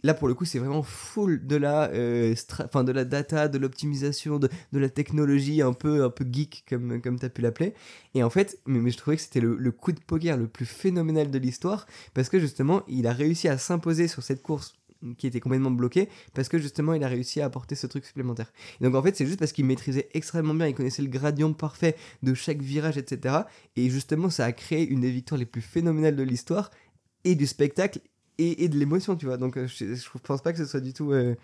là 0.06 0.14
pour 0.14 0.28
le 0.28 0.34
coup, 0.36 0.46
c'est 0.46 0.60
vraiment 0.60 0.84
full 0.84 1.46
de 1.46 1.56
la, 1.56 1.90
euh, 1.90 2.34
de 2.34 2.92
la 2.92 3.06
data, 3.06 3.48
de 3.48 3.58
l'optimisation, 3.58 4.40
de, 4.40 4.50
la 4.72 4.90
technologie 4.90 5.62
un 5.62 5.74
peu, 5.74 6.04
un 6.04 6.10
peu 6.10 6.26
geek, 6.32 6.66
comme, 6.70 7.02
comme 7.02 7.20
tu 7.20 7.26
as 7.26 7.30
pu 7.30 7.42
l'appeler. 7.42 7.74
Et 8.14 8.24
en 8.24 8.30
fait, 8.30 8.60
mais, 8.68 8.92
je 8.92 8.98
trouvais 8.98 9.18
que 9.18 9.24
c'était 9.24 9.42
le, 9.42 9.56
le 9.56 9.72
coup 9.72 9.92
de 9.92 10.00
poker 10.00 10.38
le 10.38 10.48
plus 10.48 10.66
phénoménal 10.66 11.32
de 11.32 11.38
l'histoire, 11.40 11.88
parce 12.14 12.30
que 12.30 12.40
justement, 12.40 12.84
il 12.88 13.08
a 13.08 13.14
réussi 13.14 13.48
à 13.48 13.58
s'imposer 13.58 14.08
sur 14.08 14.22
cette 14.22 14.44
course 14.44 14.76
qui 15.18 15.28
était 15.28 15.40
complètement 15.40 15.70
bloquée 15.70 16.10
parce 16.34 16.50
que 16.50 16.58
justement 16.58 16.94
il 16.94 17.04
a 17.04 17.08
réussi 17.08 17.40
à 17.40 17.46
apporter 17.46 17.76
ce 17.76 17.86
truc 17.86 18.06
supplémentaire. 18.06 18.52
Et 18.80 18.84
donc 18.84 18.96
en 18.96 19.04
fait 19.04 19.16
c'est 19.16 19.28
juste 19.28 19.38
parce 19.38 19.52
qu'il 19.52 19.66
maîtrisait 19.66 20.10
extrêmement 20.14 20.56
bien, 20.56 20.68
il 20.68 20.74
connaissait 20.74 21.04
le 21.04 21.10
gradient 21.10 21.54
parfait 21.54 21.96
de 22.24 22.34
chaque 22.34 22.62
virage, 22.62 22.98
etc. 22.98 23.36
Et 23.76 23.90
justement 23.90 24.32
ça 24.32 24.46
a 24.46 24.52
créé 24.52 24.88
une 24.88 25.02
des 25.02 25.12
victoires 25.12 25.38
les 25.38 25.46
plus 25.46 25.62
phénoménales 25.62 26.16
de 26.16 26.24
l'histoire 26.24 26.72
et 27.24 27.36
du 27.36 27.46
spectacle 27.46 28.00
et, 28.38 28.64
et 28.64 28.70
de 28.70 28.78
l'émotion, 28.78 29.16
tu 29.16 29.26
vois. 29.26 29.38
Donc 29.38 29.58
euh, 29.58 29.68
je, 29.68 29.96
je 29.96 30.10
pense 30.24 30.42
pas 30.42 30.52
que 30.52 30.58
ce 30.60 30.66
soit 30.66 30.82
du 30.82 30.94
tout 30.94 31.12
euh, 31.12 31.36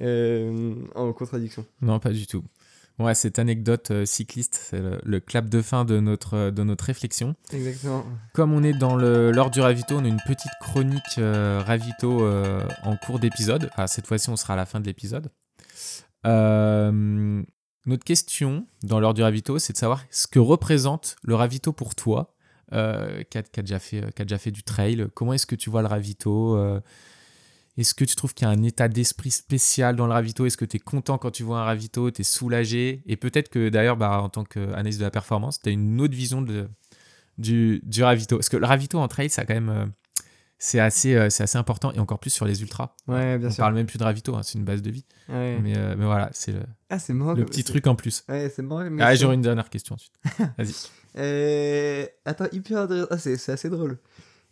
euh, 0.00 0.74
en 0.94 1.12
contradiction. 1.12 1.64
Non, 1.80 1.98
pas 1.98 2.10
du 2.10 2.26
tout. 2.26 2.44
Ouais, 3.00 3.14
cette 3.14 3.40
anecdote 3.40 3.90
euh, 3.90 4.06
cycliste, 4.06 4.54
c'est 4.70 4.78
le, 4.78 5.00
le 5.04 5.18
clap 5.18 5.48
de 5.48 5.62
fin 5.62 5.84
de 5.84 5.98
notre, 5.98 6.50
de 6.50 6.62
notre 6.62 6.84
réflexion. 6.84 7.34
Exactement. 7.52 8.04
Comme 8.34 8.52
on 8.52 8.62
est 8.62 8.72
dans 8.72 8.94
l'heure 8.94 9.50
du 9.50 9.60
ravito, 9.60 9.96
on 9.96 10.04
a 10.04 10.08
une 10.08 10.22
petite 10.26 10.52
chronique 10.60 11.18
euh, 11.18 11.60
ravito 11.66 12.24
euh, 12.24 12.64
en 12.84 12.96
cours 12.96 13.18
d'épisode. 13.18 13.68
Enfin, 13.72 13.88
cette 13.88 14.06
fois-ci, 14.06 14.30
on 14.30 14.36
sera 14.36 14.52
à 14.52 14.56
la 14.56 14.64
fin 14.64 14.78
de 14.78 14.86
l'épisode. 14.86 15.30
Notre 17.86 18.04
question 18.04 18.66
dans 18.82 19.00
l'heure 19.00 19.12
du 19.12 19.22
ravito, 19.22 19.58
c'est 19.58 19.72
de 19.72 19.78
savoir 19.78 20.04
ce 20.10 20.26
que 20.26 20.38
représente 20.38 21.16
le 21.22 21.34
ravito 21.34 21.72
pour 21.72 21.94
toi, 21.94 22.33
euh, 22.72 23.22
qui, 23.24 23.38
a, 23.38 23.42
a 23.42 23.62
déjà 23.62 23.78
fait, 23.78 24.02
a 24.02 24.50
du 24.50 24.62
trail. 24.62 25.06
Comment 25.14 25.32
est-ce 25.34 25.46
que 25.46 25.54
tu 25.54 25.70
vois 25.70 25.82
le 25.82 25.88
ravito 25.88 26.56
euh, 26.56 26.80
Est-ce 27.76 27.94
que 27.94 28.04
tu 28.04 28.16
trouves 28.16 28.34
qu'il 28.34 28.46
y 28.46 28.50
a 28.50 28.52
un 28.52 28.62
état 28.62 28.88
d'esprit 28.88 29.30
spécial 29.30 29.96
dans 29.96 30.06
le 30.06 30.12
ravito? 30.12 30.46
Est-ce 30.46 30.56
que 30.56 30.64
tu 30.64 30.76
es 30.76 30.80
content 30.80 31.18
quand 31.18 31.30
tu 31.30 31.42
vois 31.42 31.60
un 31.60 31.64
ravito 31.64 32.10
Tu 32.10 32.22
es 32.22 32.24
soulagé? 32.24 33.02
Et 33.06 33.16
peut-être 33.16 33.48
que 33.48 33.68
d'ailleurs, 33.68 33.96
bah, 33.96 34.20
en 34.20 34.28
tant 34.28 34.44
qu'analyste 34.44 34.98
de 34.98 35.04
la 35.04 35.10
performance, 35.10 35.60
tu 35.60 35.68
as 35.68 35.72
une 35.72 36.00
autre 36.00 36.14
vision 36.14 36.42
du, 36.42 37.80
du 37.82 38.02
ravito. 38.02 38.36
Parce 38.36 38.48
que 38.48 38.56
le 38.56 38.66
ravito 38.66 38.98
en 38.98 39.08
trail, 39.08 39.30
ça 39.30 39.44
quand 39.44 39.54
même. 39.54 39.92
C'est 40.58 40.80
assez, 40.80 41.14
euh, 41.14 41.30
c'est 41.30 41.42
assez 41.42 41.58
important 41.58 41.92
et 41.92 41.98
encore 41.98 42.18
plus 42.18 42.30
sur 42.30 42.46
les 42.46 42.62
ultras. 42.62 42.94
Ouais, 43.06 43.38
bien 43.38 43.48
On 43.48 43.50
sûr. 43.50 43.62
parle 43.62 43.74
même 43.74 43.86
plus 43.86 43.98
de 43.98 44.04
ravito, 44.04 44.34
hein, 44.34 44.42
c'est 44.42 44.58
une 44.58 44.64
base 44.64 44.82
de 44.82 44.90
vie. 44.90 45.04
Ouais. 45.28 45.58
Mais, 45.62 45.76
euh, 45.76 45.94
mais 45.98 46.04
voilà, 46.04 46.30
c'est 46.32 46.52
le, 46.52 46.60
Ah, 46.90 46.96
le 47.08 47.44
petit 47.44 47.64
truc 47.64 47.86
en 47.86 47.94
plus. 47.94 48.24
Ouais, 48.28 48.50
c'est 48.54 48.62
Ah, 49.00 49.10
c'est- 49.10 49.16
j'aurai 49.22 49.34
une 49.34 49.42
dernière 49.42 49.68
question 49.70 49.94
ensuite. 49.94 50.12
Vas-y. 50.58 50.74
Euh, 51.16 52.06
Attends, 52.24 52.46
hyper. 52.52 52.88
Ah, 53.10 53.18
c'est 53.18 53.48
assez 53.50 53.70
drôle. 53.70 53.98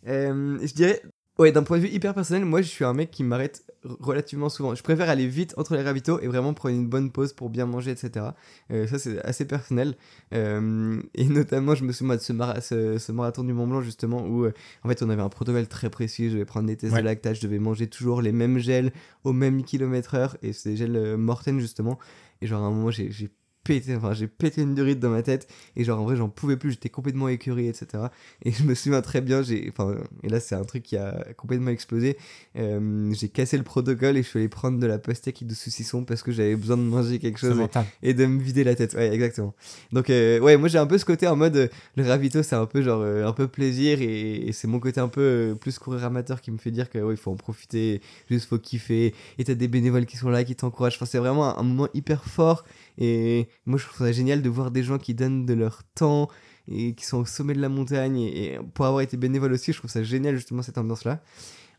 Je 0.05 0.73
dirais, 0.73 1.01
Ouais, 1.39 1.51
d'un 1.51 1.63
point 1.63 1.77
de 1.77 1.83
vue 1.83 1.89
hyper 1.89 2.13
personnel, 2.13 2.45
moi 2.45 2.61
je 2.61 2.67
suis 2.67 2.85
un 2.85 2.93
mec 2.93 3.09
qui 3.09 3.23
m'arrête 3.23 3.63
relativement 3.99 4.49
souvent. 4.49 4.75
Je 4.75 4.83
préfère 4.83 5.09
aller 5.09 5.27
vite 5.27 5.53
entre 5.57 5.75
les 5.75 5.81
ravitaux 5.83 6.19
et 6.19 6.27
vraiment 6.27 6.53
prendre 6.53 6.75
une 6.75 6.87
bonne 6.87 7.11
pause 7.11 7.33
pour 7.33 7.49
bien 7.49 7.65
manger, 7.65 7.91
etc. 7.91 8.27
Euh, 8.71 8.87
ça, 8.87 8.99
c'est 8.99 9.19
assez 9.25 9.45
personnel. 9.45 9.95
Euh, 10.33 11.01
et 11.15 11.25
notamment, 11.29 11.75
je 11.75 11.83
me 11.83 11.91
souviens 11.91 12.15
de 12.15 12.21
ce, 12.21 12.33
mara- 12.33 12.61
ce- 12.61 12.97
ce 12.97 13.11
marathon 13.11 13.43
du 13.43 13.53
Mont 13.53 13.67
Blanc, 13.67 13.81
justement, 13.81 14.25
où 14.25 14.45
euh, 14.45 14.53
en 14.83 14.89
fait 14.89 15.01
on 15.03 15.09
avait 15.09 15.21
un 15.21 15.29
protocole 15.29 15.67
très 15.67 15.89
précis. 15.89 16.29
Je 16.29 16.33
devais 16.33 16.45
prendre 16.45 16.67
des 16.67 16.77
tests 16.77 16.93
Ouais. 16.93 16.99
de 17.01 17.05
lactate, 17.05 17.35
je 17.35 17.41
devais 17.41 17.59
manger 17.59 17.87
toujours 17.87 18.21
les 18.21 18.31
mêmes 18.31 18.57
gels 18.59 18.91
au 19.23 19.33
même 19.33 19.63
kilomètre 19.63 20.15
heure. 20.15 20.37
Et 20.41 20.53
c'est 20.53 20.69
des 20.71 20.75
gels 20.77 21.17
Morten, 21.17 21.59
justement. 21.59 21.99
Et 22.41 22.47
genre, 22.47 22.63
à 22.63 22.67
un 22.67 22.71
moment, 22.71 22.91
j'ai 22.91 23.29
pété, 23.63 23.95
enfin, 23.95 24.13
j'ai 24.13 24.27
pété 24.27 24.61
une 24.61 24.75
durite 24.75 24.99
dans 24.99 25.09
ma 25.09 25.23
tête. 25.23 25.47
Et 25.75 25.83
genre, 25.83 25.99
en 25.99 26.03
vrai, 26.03 26.15
j'en 26.15 26.29
pouvais 26.29 26.57
plus, 26.57 26.71
j'étais 26.71 26.89
complètement 26.89 27.27
écœuré, 27.29 27.67
etc. 27.67 28.05
Et 28.43 28.51
je 28.51 28.63
me 28.63 28.75
souviens 28.75 29.01
très 29.01 29.21
bien, 29.21 29.41
j'ai, 29.41 29.69
enfin, 29.69 29.95
et 30.23 30.29
là, 30.29 30.39
c'est 30.39 30.55
un 30.55 30.63
truc 30.63 30.83
qui 30.83 30.97
a 30.97 31.25
complètement 31.37 31.71
explosé. 31.71 32.17
Euh, 32.57 33.11
j'ai 33.13 33.29
cassé 33.29 33.57
le 33.57 33.63
protocole 33.63 34.17
et 34.17 34.23
je 34.23 34.27
suis 34.27 34.39
allé 34.39 34.49
prendre 34.49 34.79
de 34.79 34.85
la 34.87 34.99
pastèque 34.99 35.41
et 35.41 35.45
du 35.45 35.55
saucisson 35.55 36.03
parce 36.03 36.23
que 36.23 36.31
j'avais 36.31 36.55
besoin 36.55 36.77
de 36.77 36.83
manger 36.83 37.19
quelque 37.19 37.39
chose 37.39 37.57
et 38.01 38.13
de 38.13 38.25
me 38.25 38.41
vider 38.41 38.63
la 38.63 38.75
tête. 38.75 38.93
Ouais, 38.93 39.13
exactement. 39.13 39.53
Donc, 39.91 40.09
euh, 40.09 40.39
ouais, 40.39 40.57
moi 40.57 40.67
j'ai 40.67 40.77
un 40.77 40.87
peu 40.87 40.97
ce 40.97 41.05
côté 41.05 41.27
en 41.27 41.35
mode 41.35 41.55
euh, 41.55 41.67
le 41.95 42.03
ravito, 42.07 42.43
c'est 42.43 42.55
un 42.55 42.65
peu 42.65 42.81
genre 42.81 43.01
euh, 43.01 43.25
un 43.25 43.33
peu 43.33 43.47
plaisir 43.47 44.01
et, 44.01 44.47
et 44.47 44.51
c'est 44.51 44.67
mon 44.67 44.79
côté 44.79 44.99
un 44.99 45.07
peu 45.07 45.55
plus 45.59 45.79
courir 45.79 46.03
amateur 46.05 46.41
qui 46.41 46.51
me 46.51 46.57
fait 46.57 46.71
dire 46.71 46.89
que 46.89 46.99
ouais, 46.99 47.13
il 47.13 47.17
faut 47.17 47.31
en 47.31 47.35
profiter, 47.35 48.01
juste 48.29 48.47
faut 48.47 48.59
kiffer. 48.59 49.13
Et 49.37 49.43
t'as 49.43 49.53
des 49.55 49.67
bénévoles 49.67 50.05
qui 50.05 50.17
sont 50.17 50.29
là, 50.29 50.43
qui 50.43 50.55
t'encouragent. 50.55 50.95
Enfin, 50.95 51.05
c'est 51.05 51.17
vraiment 51.17 51.57
un, 51.57 51.59
un 51.59 51.63
moment 51.63 51.87
hyper 51.93 52.25
fort 52.25 52.65
et 52.97 53.47
moi 53.65 53.77
je 53.77 53.85
trouve 53.85 54.05
ça 54.05 54.11
génial 54.11 54.41
de 54.41 54.49
voir 54.49 54.71
des 54.71 54.83
gens 54.83 54.97
qui 54.97 55.13
donnent 55.13 55.45
de 55.45 55.53
leur 55.53 55.83
temps 55.95 56.29
et 56.67 56.95
qui 56.95 57.05
sont 57.05 57.19
au 57.19 57.25
sommet 57.25 57.53
de 57.53 57.61
la 57.61 57.69
montagne 57.69 58.19
et, 58.19 58.59
pour 58.73 58.85
avoir 58.85 59.01
été 59.01 59.17
bénévole 59.17 59.53
aussi, 59.53 59.73
je 59.73 59.77
trouve 59.79 59.91
ça 59.91 60.03
génial 60.03 60.35
justement 60.35 60.61
cette 60.61 60.77
ambiance 60.77 61.03
là. 61.03 61.21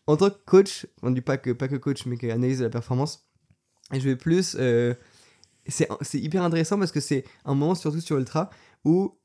En 0.06 0.16
tant 0.16 0.28
que 0.28 0.36
coach, 0.44 0.86
on 1.02 1.10
dit 1.10 1.22
pas 1.22 1.38
que 1.38 1.76
coach 1.76 2.04
mais 2.06 2.16
qu'analyse 2.16 2.58
de 2.58 2.64
la 2.64 2.70
performance, 2.70 3.26
je 3.92 4.00
vais 4.00 4.16
plus 4.16 4.56
euh, 4.58 4.94
c'est 5.66 6.20
hyper 6.20 6.42
intéressant 6.42 6.78
parce 6.78 6.92
que 6.92 7.00
c'est 7.00 7.24
un 7.44 7.54
moment, 7.54 7.74
surtout 7.74 8.00
sur 8.00 8.18
Ultra, 8.18 8.50
où 8.84 9.18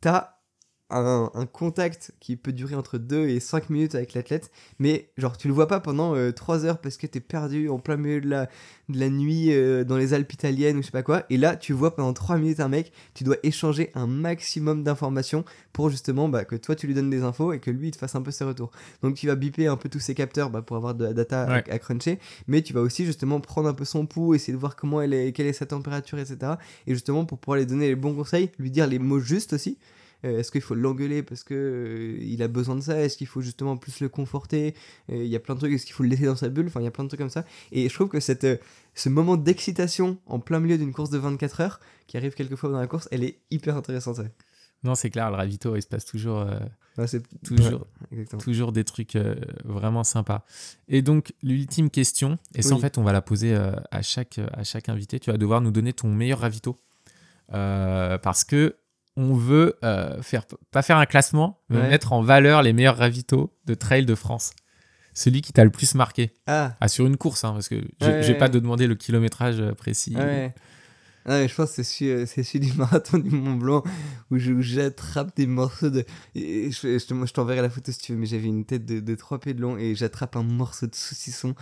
t'as 0.00 0.33
un, 0.90 1.30
un 1.34 1.46
contact 1.46 2.12
qui 2.20 2.36
peut 2.36 2.52
durer 2.52 2.74
entre 2.74 2.98
2 2.98 3.28
et 3.28 3.40
5 3.40 3.70
minutes 3.70 3.94
avec 3.94 4.14
l'athlète, 4.14 4.50
mais 4.78 5.10
genre 5.16 5.36
tu 5.36 5.48
le 5.48 5.54
vois 5.54 5.66
pas 5.66 5.80
pendant 5.80 6.14
3 6.32 6.64
heures 6.66 6.78
parce 6.78 6.96
que 6.96 7.06
t'es 7.06 7.20
perdu 7.20 7.68
en 7.68 7.78
plein 7.78 7.96
milieu 7.96 8.20
de 8.20 8.28
la, 8.28 8.48
de 8.88 8.98
la 8.98 9.08
nuit 9.08 9.52
euh, 9.52 9.84
dans 9.84 9.96
les 9.96 10.12
Alpes 10.14 10.32
italiennes 10.32 10.76
ou 10.76 10.82
je 10.82 10.86
sais 10.86 10.92
pas 10.92 11.02
quoi, 11.02 11.24
et 11.30 11.36
là 11.36 11.56
tu 11.56 11.72
vois 11.72 11.94
pendant 11.94 12.12
3 12.12 12.36
minutes 12.36 12.60
un 12.60 12.68
mec, 12.68 12.92
tu 13.14 13.24
dois 13.24 13.36
échanger 13.42 13.90
un 13.94 14.06
maximum 14.06 14.84
d'informations 14.84 15.44
pour 15.72 15.90
justement 15.90 16.28
bah, 16.28 16.44
que 16.44 16.56
toi 16.56 16.76
tu 16.76 16.86
lui 16.86 16.94
donnes 16.94 17.10
des 17.10 17.22
infos 17.22 17.52
et 17.52 17.60
que 17.60 17.70
lui 17.70 17.88
il 17.88 17.90
te 17.90 17.98
fasse 17.98 18.14
un 18.14 18.22
peu 18.22 18.30
ses 18.30 18.44
retours. 18.44 18.70
Donc 19.02 19.16
tu 19.16 19.26
vas 19.26 19.36
biper 19.36 19.66
un 19.66 19.76
peu 19.76 19.88
tous 19.88 20.00
ses 20.00 20.14
capteurs 20.14 20.50
bah, 20.50 20.62
pour 20.62 20.76
avoir 20.76 20.94
de 20.94 21.04
la 21.04 21.12
data 21.12 21.44
à, 21.44 21.78
cruncher, 21.78 22.18
mais 22.46 22.62
tu 22.62 22.72
vas 22.72 22.80
aussi 22.80 23.06
justement 23.06 23.40
prendre 23.40 23.68
un 23.68 23.74
peu 23.74 23.84
son 23.84 24.06
pouls, 24.06 24.34
essayer 24.34 24.52
de 24.52 24.58
voir 24.58 24.76
comment 24.76 25.00
elle 25.00 25.14
est, 25.14 25.32
quelle 25.32 25.46
est 25.46 25.52
sa 25.52 25.66
température, 25.66 26.18
etc. 26.18 26.52
Et 26.86 26.92
justement 26.92 27.24
pour 27.24 27.38
pouvoir 27.38 27.58
lui 27.58 27.66
donner 27.66 27.88
les 27.88 27.96
bons 27.96 28.14
conseils, 28.14 28.50
lui 28.58 28.70
dire 28.70 28.86
les 28.86 28.98
mots 28.98 29.20
justes 29.20 29.54
aussi. 29.54 29.78
Euh, 30.24 30.38
Est-ce 30.38 30.50
qu'il 30.50 30.60
faut 30.60 30.74
l'engueuler 30.74 31.22
parce 31.22 31.44
que 31.44 31.54
euh, 31.54 32.18
il 32.22 32.42
a 32.42 32.48
besoin 32.48 32.76
de 32.76 32.80
ça? 32.80 33.00
Est-ce 33.00 33.16
qu'il 33.16 33.26
faut 33.26 33.40
justement 33.40 33.76
plus 33.76 34.00
le 34.00 34.08
conforter? 34.08 34.74
Euh, 35.10 35.22
Il 35.24 35.28
y 35.28 35.36
a 35.36 35.40
plein 35.40 35.54
de 35.54 35.60
trucs. 35.60 35.72
Est-ce 35.72 35.86
qu'il 35.86 35.94
faut 35.94 36.02
le 36.02 36.08
laisser 36.08 36.24
dans 36.26 36.36
sa 36.36 36.48
bulle? 36.48 36.66
Enfin, 36.66 36.80
il 36.80 36.84
y 36.84 36.88
a 36.88 36.90
plein 36.90 37.04
de 37.04 37.08
trucs 37.08 37.20
comme 37.20 37.30
ça. 37.30 37.44
Et 37.72 37.88
je 37.88 37.94
trouve 37.94 38.08
que 38.08 38.20
cette, 38.20 38.46
ce 38.94 39.08
moment 39.08 39.36
d'excitation 39.36 40.18
en 40.26 40.38
plein 40.40 40.60
milieu 40.60 40.78
d'une 40.78 40.92
course 40.92 41.10
de 41.10 41.18
24 41.18 41.60
heures, 41.60 41.80
qui 42.06 42.16
arrive 42.16 42.34
quelquefois 42.34 42.70
dans 42.70 42.80
la 42.80 42.86
course, 42.86 43.08
elle 43.10 43.24
est 43.24 43.40
hyper 43.50 43.76
intéressante. 43.76 44.18
ouais. 44.18 44.30
Non, 44.84 44.94
c'est 44.94 45.08
clair, 45.08 45.30
le 45.30 45.36
ravito, 45.36 45.74
il 45.76 45.82
se 45.82 45.86
passe 45.86 46.04
toujours, 46.04 46.40
euh, 46.40 46.58
Ouais, 46.98 47.06
toujours, 47.42 47.86
ouais, 48.12 48.24
toujours 48.38 48.70
des 48.70 48.84
trucs 48.84 49.16
euh, 49.16 49.34
vraiment 49.64 50.04
sympas. 50.04 50.44
Et 50.88 51.00
donc, 51.00 51.32
l'ultime 51.42 51.88
question, 51.88 52.38
et 52.54 52.60
ça, 52.60 52.74
en 52.74 52.78
fait, 52.78 52.98
on 52.98 53.02
va 53.02 53.12
la 53.12 53.22
poser 53.22 53.54
euh, 53.54 53.72
à, 53.90 54.02
chaque, 54.02 54.38
à 54.52 54.62
chaque 54.62 54.90
invité? 54.90 55.18
Tu 55.18 55.30
vas 55.30 55.38
devoir 55.38 55.62
nous 55.62 55.70
donner 55.70 55.94
ton 55.94 56.08
meilleur 56.08 56.40
ravito. 56.40 56.78
Parce 57.48 58.44
que 58.44 58.76
on 59.16 59.34
veut 59.34 59.76
euh, 59.84 60.20
faire, 60.22 60.44
pas 60.70 60.82
faire 60.82 60.96
un 60.98 61.06
classement, 61.06 61.60
mais 61.68 61.78
Ouais. 61.78 61.88
mettre 61.88 62.12
en 62.12 62.22
valeur 62.22 62.62
les 62.62 62.72
meilleurs 62.72 62.96
ravitaux 62.98 63.52
de 63.66 63.74
trail 63.74 64.04
de 64.06 64.14
France. 64.14 64.52
Celui 65.16 65.40
qui 65.42 65.52
t'a 65.52 65.62
le 65.62 65.70
plus 65.70 65.94
marqué. 65.94 66.32
Ah, 66.48 66.76
Ah, 66.80 66.88
sur 66.88 67.06
une 67.06 67.16
course, 67.16 67.44
hein, 67.44 67.52
parce 67.52 67.68
que 67.68 67.76
je 68.00 68.06
Ouais, 68.06 68.18
ouais, 68.28 68.34
pas 68.34 68.48
te 68.48 68.58
demander 68.58 68.86
le 68.88 68.96
kilométrage 68.96 69.60
euh, 69.60 69.72
précis. 69.72 70.14
Ah, 71.26 71.38
mais 71.38 71.48
je 71.48 71.54
pense 71.54 71.70
que 71.70 71.76
c'est 71.76 71.84
celui, 71.84 72.10
euh, 72.10 72.26
c'est 72.26 72.42
celui 72.42 72.66
du 72.66 72.72
marathon 72.76 73.18
du 73.18 73.30
Mont 73.30 73.54
Blanc 73.54 73.82
où 74.30 74.38
je- 74.38 74.52
où 74.52 74.60
j'attrape 74.60 75.34
des 75.36 75.46
morceaux 75.46 75.88
de. 75.88 76.04
et 76.34 76.70
je 76.70 76.98
je 76.98 76.98
je 76.98 77.32
t'enverrai 77.32 77.62
la 77.62 77.70
photo 77.70 77.92
si 77.92 77.98
tu 77.98 78.12
veux, 78.12 78.18
mais 78.18 78.26
j'avais 78.26 78.48
une 78.48 78.64
tête 78.66 78.84
de, 78.84 79.00
de 79.00 79.14
3 79.14 79.38
pieds 79.40 79.54
de 79.54 79.62
long 79.62 79.78
et 79.78 79.94
j'attrape 79.94 80.36
un 80.36 80.42
morceau 80.42 80.86
de 80.86 80.94
saucisson 80.94 81.54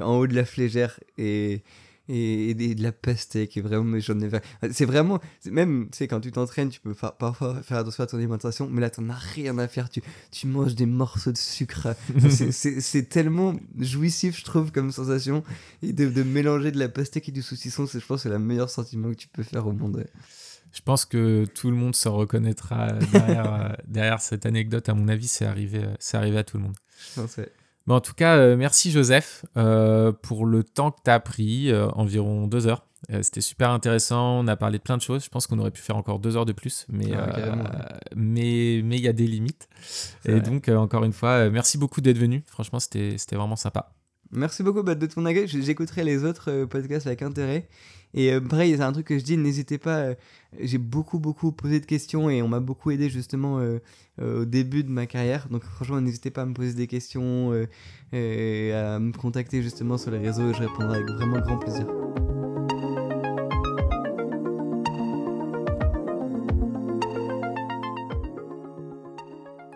en 0.00 0.14
haut 0.16 0.26
de 0.26 0.34
la 0.34 0.44
flégère 0.46 0.98
et, 1.18 1.62
et, 2.10 2.74
de 2.74 2.82
la 2.82 2.92
pastèque. 2.92 3.56
Et 3.56 3.60
vraiment, 3.60 3.84
mais 3.84 4.00
j'en 4.00 4.18
ai. 4.20 4.28
C'est 4.72 4.84
vraiment. 4.84 5.20
Même, 5.46 5.88
tu 5.90 5.98
sais, 5.98 6.08
quand 6.08 6.20
tu 6.20 6.32
t'entraînes, 6.32 6.68
tu 6.70 6.80
peux 6.80 6.94
fa- 6.94 7.12
parfois 7.12 7.62
faire 7.62 7.78
attention 7.78 8.04
à 8.04 8.06
ton 8.06 8.16
alimentation, 8.18 8.68
mais 8.70 8.80
là, 8.80 8.90
t'en 8.90 9.08
as 9.08 9.14
rien 9.14 9.56
à 9.58 9.68
faire. 9.68 9.88
Tu, 9.88 10.02
tu 10.30 10.46
manges 10.46 10.74
des 10.74 10.86
morceaux 10.86 11.32
de 11.32 11.36
sucre. 11.38 11.88
C'est- 12.28 13.08
tellement 13.08 13.54
jouissif, 13.78 14.38
je 14.38 14.44
trouve, 14.44 14.72
comme 14.72 14.92
sensation. 14.92 15.42
Et 15.82 15.92
de, 15.92 16.08
de 16.08 16.22
mélanger 16.22 16.70
de 16.72 16.78
la 16.78 16.88
pastèque 16.88 17.28
et 17.28 17.32
du 17.32 17.42
saucisson, 17.42 17.86
c'est- 17.86 18.00
je 18.00 18.06
pense 18.06 18.22
c'est 18.22 18.28
le 18.28 18.38
meilleur 18.38 18.68
sentiment 18.70 19.10
que 19.10 19.14
tu 19.16 19.28
peux 19.28 19.42
faire 19.42 19.66
au 19.66 19.72
monde. 19.72 20.06
Je 20.72 20.80
pense 20.82 21.04
que 21.04 21.46
tout 21.46 21.68
le 21.70 21.76
monde 21.76 21.96
se 21.96 22.08
reconnaîtra 22.08 22.92
derrière, 23.12 23.52
euh, 23.54 23.68
derrière 23.88 24.20
cette 24.20 24.46
anecdote. 24.46 24.88
À 24.88 24.94
mon 24.94 25.08
avis, 25.08 25.26
c'est 25.26 25.44
arrivé, 25.44 25.78
euh, 25.84 25.94
c'est 25.98 26.16
arrivé 26.16 26.38
à 26.38 26.44
tout 26.44 26.58
le 26.58 26.62
monde. 26.64 26.76
Je 27.14 27.20
pense, 27.20 27.36
ouais. 27.38 27.50
Mais 27.86 27.94
en 27.94 28.00
tout 28.00 28.14
cas, 28.14 28.36
euh, 28.36 28.56
merci 28.56 28.90
Joseph 28.90 29.44
euh, 29.56 30.12
pour 30.12 30.46
le 30.46 30.62
temps 30.64 30.90
que 30.90 31.00
tu 31.04 31.10
as 31.10 31.20
pris, 31.20 31.70
euh, 31.72 31.88
environ 31.90 32.46
deux 32.46 32.66
heures. 32.66 32.86
C'était 33.22 33.40
super 33.40 33.70
intéressant, 33.70 34.40
on 34.40 34.46
a 34.46 34.54
parlé 34.56 34.78
de 34.78 34.82
plein 34.84 34.96
de 34.96 35.02
choses. 35.02 35.24
Je 35.24 35.30
pense 35.30 35.46
qu'on 35.48 35.58
aurait 35.58 35.72
pu 35.72 35.80
faire 35.80 35.96
encore 35.96 36.20
deux 36.20 36.36
heures 36.36 36.44
de 36.44 36.52
plus, 36.52 36.86
mais 36.90 37.12
Ah, 37.12 37.34
euh, 37.38 37.54
mais 38.14 38.78
il 38.78 39.00
y 39.00 39.08
a 39.08 39.12
des 39.12 39.26
limites. 39.26 39.68
Et 40.26 40.32
vrai. 40.32 40.40
donc, 40.42 40.68
encore 40.68 41.02
une 41.02 41.14
fois, 41.14 41.48
merci 41.50 41.76
beaucoup 41.78 42.02
d'être 42.02 42.18
venu. 42.18 42.44
Franchement, 42.46 42.78
c'était 42.78 43.16
vraiment 43.32 43.56
sympa. 43.56 43.90
Merci 44.32 44.62
beaucoup 44.62 44.82
de 44.82 45.06
ton 45.06 45.26
accueil. 45.26 45.48
J'écouterai 45.48 46.04
les 46.04 46.24
autres 46.24 46.50
euh, 46.50 46.66
podcasts 46.66 47.06
avec 47.06 47.20
intérêt. 47.22 47.68
Et 48.14 48.32
euh, 48.32 48.40
pareil, 48.40 48.74
c'est 48.76 48.82
un 48.82 48.92
truc 48.92 49.06
que 49.06 49.18
je 49.18 49.24
dis, 49.24 49.36
n'hésitez 49.36 49.76
pas. 49.76 49.96
euh, 49.98 50.14
J'ai 50.60 50.78
beaucoup, 50.78 51.18
beaucoup 51.18 51.50
posé 51.50 51.80
de 51.80 51.86
questions 51.86 52.30
et 52.30 52.40
on 52.40 52.48
m'a 52.48 52.60
beaucoup 52.60 52.90
aidé 52.92 53.08
justement 53.10 53.60
au 54.20 54.44
début 54.44 54.84
de 54.84 54.90
ma 54.90 55.06
carrière. 55.06 55.48
Donc 55.48 55.64
franchement, 55.64 56.00
n'hésitez 56.00 56.30
pas 56.30 56.42
à 56.42 56.46
me 56.46 56.54
poser 56.54 56.74
des 56.74 56.86
questions, 56.86 57.52
et 58.12 58.72
à 58.72 58.98
me 58.98 59.12
contacter 59.12 59.62
justement 59.62 59.96
sur 59.96 60.10
les 60.10 60.18
réseaux 60.18 60.50
et 60.50 60.54
je 60.54 60.60
répondrai 60.60 60.98
avec 60.98 61.08
vraiment 61.10 61.40
grand 61.40 61.58
plaisir. 61.58 61.86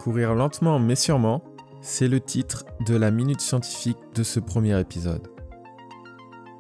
Courir 0.01 0.35
lentement 0.35 0.79
mais 0.79 0.97
sûrement, 0.97 1.43
c'est 1.87 2.09
le 2.09 2.19
titre 2.19 2.65
de 2.87 2.97
la 2.97 3.11
minute 3.11 3.43
scientifique 3.43 3.99
de 4.15 4.23
ce 4.23 4.41
premier 4.41 4.81
épisode. 4.81 5.29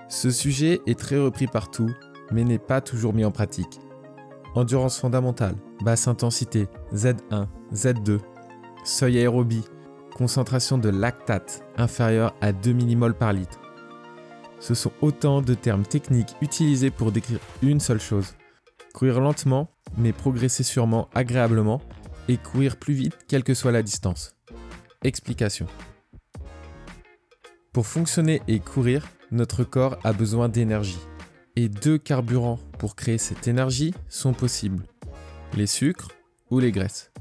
Ce 0.06 0.30
sujet 0.30 0.82
est 0.86 0.98
très 0.98 1.18
repris 1.18 1.46
partout, 1.46 1.90
mais 2.30 2.44
n'est 2.44 2.58
pas 2.58 2.82
toujours 2.82 3.14
mis 3.14 3.24
en 3.24 3.30
pratique. 3.30 3.80
Endurance 4.54 4.98
fondamentale, 4.98 5.56
basse 5.82 6.08
intensité, 6.08 6.68
Z1, 6.92 7.46
Z2, 7.72 8.20
seuil 8.84 9.18
aérobie, 9.18 9.64
concentration 10.14 10.76
de 10.76 10.90
lactate 10.90 11.64
inférieure 11.78 12.34
à 12.42 12.52
2 12.52 12.74
mmol 12.74 13.14
par 13.14 13.32
litre. 13.32 13.58
Ce 14.60 14.74
sont 14.74 14.92
autant 15.00 15.40
de 15.40 15.54
termes 15.54 15.86
techniques 15.86 16.36
utilisés 16.42 16.90
pour 16.90 17.12
décrire 17.12 17.40
une 17.62 17.80
seule 17.80 18.00
chose. 18.00 18.34
Courir 18.92 19.20
lentement, 19.20 19.70
mais 19.96 20.12
progresser 20.12 20.64
sûrement, 20.64 21.08
agréablement, 21.14 21.80
et 22.28 22.36
courir 22.36 22.76
plus 22.76 22.94
vite 22.94 23.16
quelle 23.26 23.42
que 23.42 23.54
soit 23.54 23.72
la 23.72 23.82
distance. 23.82 24.33
Explication. 25.04 25.66
Pour 27.74 27.86
fonctionner 27.86 28.40
et 28.48 28.58
courir, 28.58 29.06
notre 29.30 29.62
corps 29.62 29.98
a 30.02 30.14
besoin 30.14 30.48
d'énergie. 30.48 30.98
Et 31.56 31.68
deux 31.68 31.98
carburants 31.98 32.58
pour 32.78 32.96
créer 32.96 33.18
cette 33.18 33.46
énergie 33.46 33.92
sont 34.08 34.32
possibles. 34.32 34.86
Les 35.58 35.66
sucres 35.66 36.08
ou 36.50 36.58
les 36.58 36.72
graisses. 36.72 37.12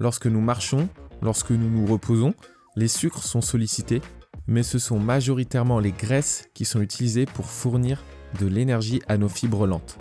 Lorsque 0.00 0.26
nous 0.26 0.40
marchons, 0.40 0.88
lorsque 1.22 1.52
nous 1.52 1.70
nous 1.70 1.86
reposons, 1.86 2.34
les 2.74 2.88
sucres 2.88 3.22
sont 3.22 3.40
sollicités, 3.40 4.02
mais 4.48 4.64
ce 4.64 4.80
sont 4.80 4.98
majoritairement 4.98 5.78
les 5.78 5.92
graisses 5.92 6.48
qui 6.54 6.64
sont 6.64 6.80
utilisées 6.80 7.26
pour 7.26 7.46
fournir 7.46 8.02
de 8.40 8.46
l'énergie 8.46 9.00
à 9.06 9.16
nos 9.16 9.28
fibres 9.28 9.68
lentes. 9.68 9.96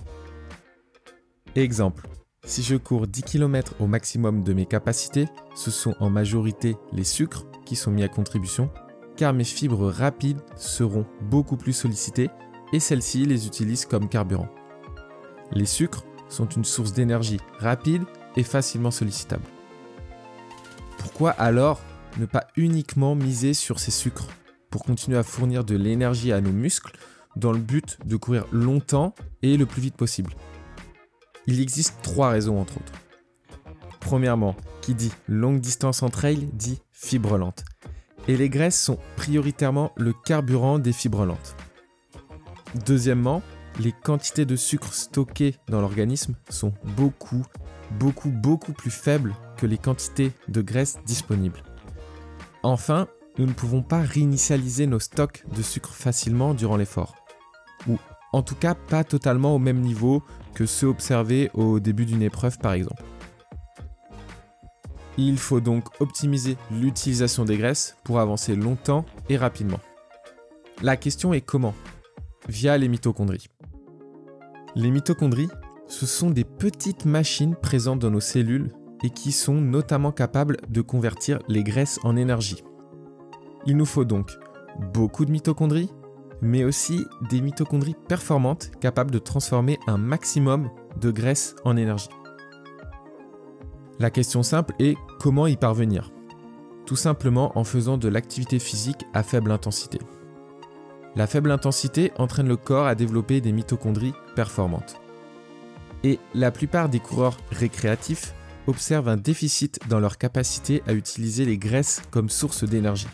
Exemple, 1.54 2.10
si 2.46 2.62
je 2.62 2.76
cours 2.76 3.08
10 3.08 3.24
km 3.24 3.74
au 3.80 3.88
maximum 3.88 4.44
de 4.44 4.54
mes 4.54 4.66
capacités, 4.66 5.28
ce 5.56 5.72
sont 5.72 5.96
en 6.00 6.10
majorité 6.10 6.78
les 6.94 7.04
sucres 7.04 7.46
qui 7.66 7.76
sont 7.76 7.92
mis 7.92 8.04
à 8.04 8.08
contribution, 8.08 8.70
car 9.18 9.34
mes 9.34 9.44
fibres 9.44 9.90
rapides 9.90 10.42
seront 10.56 11.06
beaucoup 11.22 11.58
plus 11.58 11.74
sollicitées 11.74 12.30
et 12.72 12.80
celles-ci 12.80 13.26
les 13.26 13.48
utilisent 13.48 13.86
comme 13.86 14.10
carburant. 14.10 14.50
Les 15.52 15.66
sucres 15.66 16.06
sont 16.30 16.48
une 16.48 16.66
source 16.66 16.94
d'énergie 16.94 17.40
rapide 17.60 18.04
et 18.36 18.44
facilement 18.44 18.92
sollicitable. 18.92 19.46
Pourquoi 20.98 21.32
alors 21.32 21.82
ne 22.18 22.26
pas 22.26 22.48
uniquement 22.56 23.16
miser 23.16 23.54
sur 23.54 23.80
ces 23.80 23.92
sucres 23.92 24.28
pour 24.70 24.84
continuer 24.84 25.18
à 25.18 25.24
fournir 25.24 25.64
de 25.64 25.76
l'énergie 25.76 26.32
à 26.32 26.42
nos 26.42 26.52
muscles 26.52 26.98
dans 27.36 27.52
le 27.52 27.60
but 27.60 27.98
de 28.06 28.16
courir 28.18 28.46
longtemps 28.52 29.14
et 29.42 29.58
le 29.58 29.66
plus 29.66 29.82
vite 29.82 29.96
possible? 29.96 30.32
Il 31.48 31.62
existe 31.62 31.96
trois 32.02 32.30
raisons 32.30 32.60
entre 32.60 32.78
autres. 32.78 32.94
Premièrement, 34.00 34.56
qui 34.82 34.94
dit 34.94 35.12
longue 35.28 35.60
distance 35.60 36.04
en 36.04 36.10
trail 36.10 36.48
dit 36.54 36.80
fibre 36.92 37.38
lente. 37.38 37.66
Et 38.28 38.38
les 38.38 38.50
graisses 38.50 38.80
sont 38.80 39.00
prioritairement 39.16 39.92
le 39.96 40.14
carburant 40.14 40.80
des 40.80 40.94
fibres 40.94 41.26
lentes. 41.26 41.56
Deuxièmement, 42.86 43.42
les 43.80 43.92
quantités 43.92 44.46
de 44.46 44.56
sucre 44.56 44.94
stockées 44.94 45.56
dans 45.68 45.82
l'organisme 45.82 46.36
sont 46.50 46.74
beaucoup, 46.96 47.44
beaucoup, 47.92 48.30
beaucoup 48.30 48.74
plus 48.74 48.92
faibles 48.92 49.34
que 49.58 49.66
les 49.66 49.78
quantités 49.78 50.32
de 50.48 50.62
graisse 50.62 50.98
disponibles. 51.06 51.64
Enfin, 52.64 53.08
nous 53.38 53.46
ne 53.46 53.54
pouvons 53.54 53.84
pas 53.84 54.02
réinitialiser 54.02 54.88
nos 54.88 55.00
stocks 55.00 55.44
de 55.56 55.62
sucre 55.62 55.94
facilement 55.94 56.54
durant 56.54 56.78
l'effort. 56.78 57.25
En 58.36 58.42
tout 58.42 58.56
cas 58.56 58.76
pas 58.76 59.06
totalement 59.06 59.56
au 59.56 59.60
même 59.60 59.80
niveau 59.80 60.22
que 60.56 60.66
ceux 60.66 60.88
observés 60.88 61.50
au 61.54 61.80
début 61.80 62.06
d'une 62.06 62.22
épreuve 62.22 62.60
par 62.60 62.74
exemple. 62.74 63.02
Il 65.18 65.38
faut 65.38 65.62
donc 65.62 65.86
optimiser 66.02 66.58
l'utilisation 66.70 67.46
des 67.46 67.56
graisses 67.56 67.96
pour 68.04 68.20
avancer 68.20 68.58
longtemps 68.58 69.06
et 69.30 69.38
rapidement. 69.38 69.80
La 70.82 70.98
question 70.98 71.34
est 71.34 71.40
comment? 71.40 71.74
Via 72.50 72.78
les 72.78 72.90
mitochondries. 72.90 73.48
Les 74.76 74.92
mitochondries, 74.92 75.48
ce 75.88 76.06
sont 76.06 76.30
des 76.30 76.44
petites 76.44 77.06
machines 77.06 77.56
présentes 77.56 78.00
dans 78.00 78.12
nos 78.12 78.20
cellules 78.20 78.74
et 79.02 79.12
qui 79.12 79.32
sont 79.32 79.62
notamment 79.62 80.12
capables 80.12 80.58
de 80.68 80.82
convertir 80.82 81.40
les 81.48 81.64
graisses 81.64 82.02
en 82.04 82.18
énergie. 82.18 82.66
Il 83.66 83.78
nous 83.78 83.86
faut 83.86 84.04
donc 84.04 84.38
beaucoup 84.94 85.24
de 85.24 85.32
mitochondries, 85.32 85.90
mais 86.46 86.64
aussi 86.64 87.06
des 87.30 87.42
mitochondries 87.42 87.96
performantes 88.08 88.70
capables 88.80 89.10
de 89.10 89.18
transformer 89.18 89.80
un 89.88 89.98
maximum 89.98 90.70
de 91.02 91.10
graisse 91.10 91.56
en 91.66 91.76
énergie. 91.76 92.10
La 93.98 94.12
question 94.12 94.44
simple 94.44 94.76
est 94.78 94.96
comment 95.20 95.48
y 95.48 95.58
parvenir 95.58 96.12
Tout 96.86 96.96
simplement 96.96 97.58
en 97.58 97.64
faisant 97.64 97.98
de 97.98 98.08
l'activité 98.08 98.60
physique 98.60 99.06
à 99.14 99.24
faible 99.24 99.52
intensité. 99.52 100.00
La 101.16 101.26
faible 101.26 101.50
intensité 101.50 102.12
entraîne 102.18 102.48
le 102.48 102.58
corps 102.58 102.86
à 102.86 102.94
développer 102.94 103.42
des 103.42 103.52
mitochondries 103.52 104.14
performantes. 104.36 105.02
Et 106.04 106.20
la 106.36 106.52
plupart 106.52 106.90
des 106.90 107.00
coureurs 107.00 107.38
récréatifs 107.52 108.36
observent 108.68 109.10
un 109.10 109.18
déficit 109.18 109.80
dans 109.90 110.00
leur 110.00 110.20
capacité 110.20 110.84
à 110.86 110.94
utiliser 110.94 111.46
les 111.46 111.58
graisses 111.58 112.04
comme 112.12 112.30
source 112.30 112.64
d'énergie. 112.66 113.08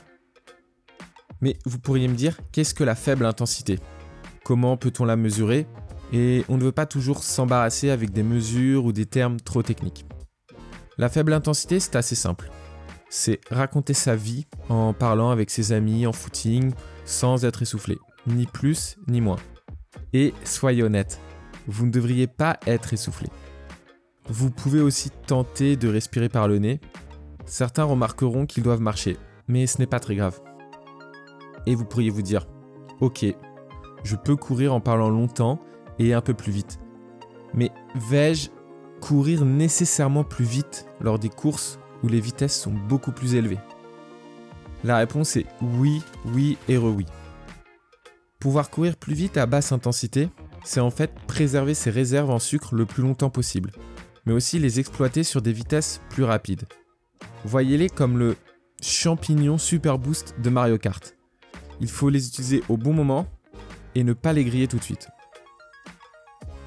Mais 1.41 1.57
vous 1.65 1.79
pourriez 1.79 2.07
me 2.07 2.15
dire, 2.15 2.39
qu'est-ce 2.51 2.73
que 2.73 2.83
la 2.83 2.95
faible 2.95 3.25
intensité? 3.25 3.79
Comment 4.43 4.77
peut-on 4.77 5.05
la 5.05 5.15
mesurer? 5.15 5.67
Et 6.13 6.43
on 6.49 6.57
ne 6.57 6.63
veut 6.63 6.71
pas 6.71 6.85
toujours 6.85 7.23
s'embarrasser 7.23 7.89
avec 7.89 8.11
des 8.11 8.23
mesures 8.23 8.85
ou 8.85 8.91
des 8.91 9.05
termes 9.05 9.39
trop 9.39 9.63
techniques. 9.63 10.05
La 10.97 11.09
faible 11.09 11.33
intensité, 11.33 11.79
c'est 11.79 11.95
assez 11.95 12.15
simple. 12.15 12.51
C'est 13.09 13.39
raconter 13.49 13.93
sa 13.93 14.15
vie 14.15 14.45
en 14.69 14.93
parlant 14.93 15.31
avec 15.31 15.49
ses 15.49 15.71
amis 15.71 16.05
en 16.05 16.13
footing 16.13 16.73
sans 17.05 17.43
être 17.43 17.61
essoufflé, 17.61 17.97
ni 18.27 18.45
plus 18.45 18.97
ni 19.07 19.19
moins. 19.19 19.39
Et 20.13 20.33
soyez 20.43 20.83
honnête, 20.83 21.19
vous 21.67 21.85
ne 21.85 21.91
devriez 21.91 22.27
pas 22.27 22.59
être 22.67 22.93
essoufflé. 22.93 23.29
Vous 24.27 24.51
pouvez 24.51 24.81
aussi 24.81 25.09
tenter 25.09 25.75
de 25.75 25.87
respirer 25.89 26.29
par 26.29 26.47
le 26.47 26.59
nez. 26.59 26.79
Certains 27.45 27.83
remarqueront 27.83 28.45
qu'ils 28.45 28.63
doivent 28.63 28.81
marcher, 28.81 29.17
mais 29.47 29.67
ce 29.67 29.79
n'est 29.79 29.87
pas 29.87 29.99
très 29.99 30.15
grave. 30.15 30.39
Et 31.65 31.75
vous 31.75 31.85
pourriez 31.85 32.09
vous 32.09 32.21
dire, 32.21 32.47
ok, 32.99 33.25
je 34.03 34.15
peux 34.15 34.35
courir 34.35 34.73
en 34.73 34.79
parlant 34.79 35.09
longtemps 35.09 35.59
et 35.99 36.13
un 36.13 36.21
peu 36.21 36.33
plus 36.33 36.51
vite. 36.51 36.79
Mais 37.53 37.71
vais-je 37.95 38.49
courir 39.01 39.45
nécessairement 39.45 40.23
plus 40.23 40.45
vite 40.45 40.85
lors 40.99 41.19
des 41.19 41.29
courses 41.29 41.79
où 42.03 42.07
les 42.07 42.19
vitesses 42.19 42.59
sont 42.59 42.73
beaucoup 42.73 43.11
plus 43.11 43.35
élevées? 43.35 43.59
La 44.83 44.97
réponse 44.97 45.35
est 45.35 45.45
oui, 45.61 46.01
oui 46.33 46.57
et 46.67 46.77
re-oui. 46.77 47.05
Pouvoir 48.39 48.71
courir 48.71 48.97
plus 48.97 49.13
vite 49.13 49.37
à 49.37 49.45
basse 49.45 49.71
intensité, 49.71 50.29
c'est 50.63 50.79
en 50.79 50.89
fait 50.89 51.13
préserver 51.27 51.75
ses 51.75 51.91
réserves 51.91 52.31
en 52.31 52.39
sucre 52.39 52.73
le 52.73 52.85
plus 52.87 53.03
longtemps 53.03 53.29
possible, 53.29 53.71
mais 54.25 54.33
aussi 54.33 54.57
les 54.57 54.79
exploiter 54.79 55.23
sur 55.23 55.41
des 55.41 55.53
vitesses 55.53 56.01
plus 56.09 56.23
rapides. 56.23 56.63
Voyez-les 57.45 57.89
comme 57.89 58.17
le 58.17 58.35
champignon 58.81 59.59
super 59.59 59.99
boost 59.99 60.35
de 60.41 60.49
Mario 60.49 60.79
Kart. 60.79 61.15
Il 61.81 61.89
faut 61.89 62.09
les 62.09 62.27
utiliser 62.27 62.63
au 62.69 62.77
bon 62.77 62.93
moment 62.93 63.25
et 63.95 64.03
ne 64.03 64.13
pas 64.13 64.33
les 64.33 64.45
griller 64.45 64.67
tout 64.67 64.77
de 64.77 64.83
suite. 64.83 65.09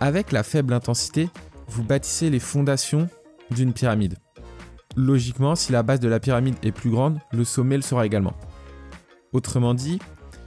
Avec 0.01 0.33
la 0.33 0.43
faible 0.43 0.75
intensité, 0.75 1.31
vous 1.68 1.84
bâtissez 1.84 2.31
les 2.31 2.41
fondations 2.41 3.09
d'une 3.52 3.73
pyramide. 3.73 4.17
Logiquement, 4.97 5.55
si 5.55 5.70
la 5.70 5.84
base 5.84 6.01
de 6.01 6.09
la 6.09 6.18
pyramide 6.18 6.57
est 6.65 6.73
plus 6.73 6.91
grande, 6.91 7.20
le 7.33 7.44
sommet 7.44 7.76
le 7.76 7.83
sera 7.83 8.05
également. 8.05 8.34
Autrement 9.33 9.73
dit, 9.73 10.01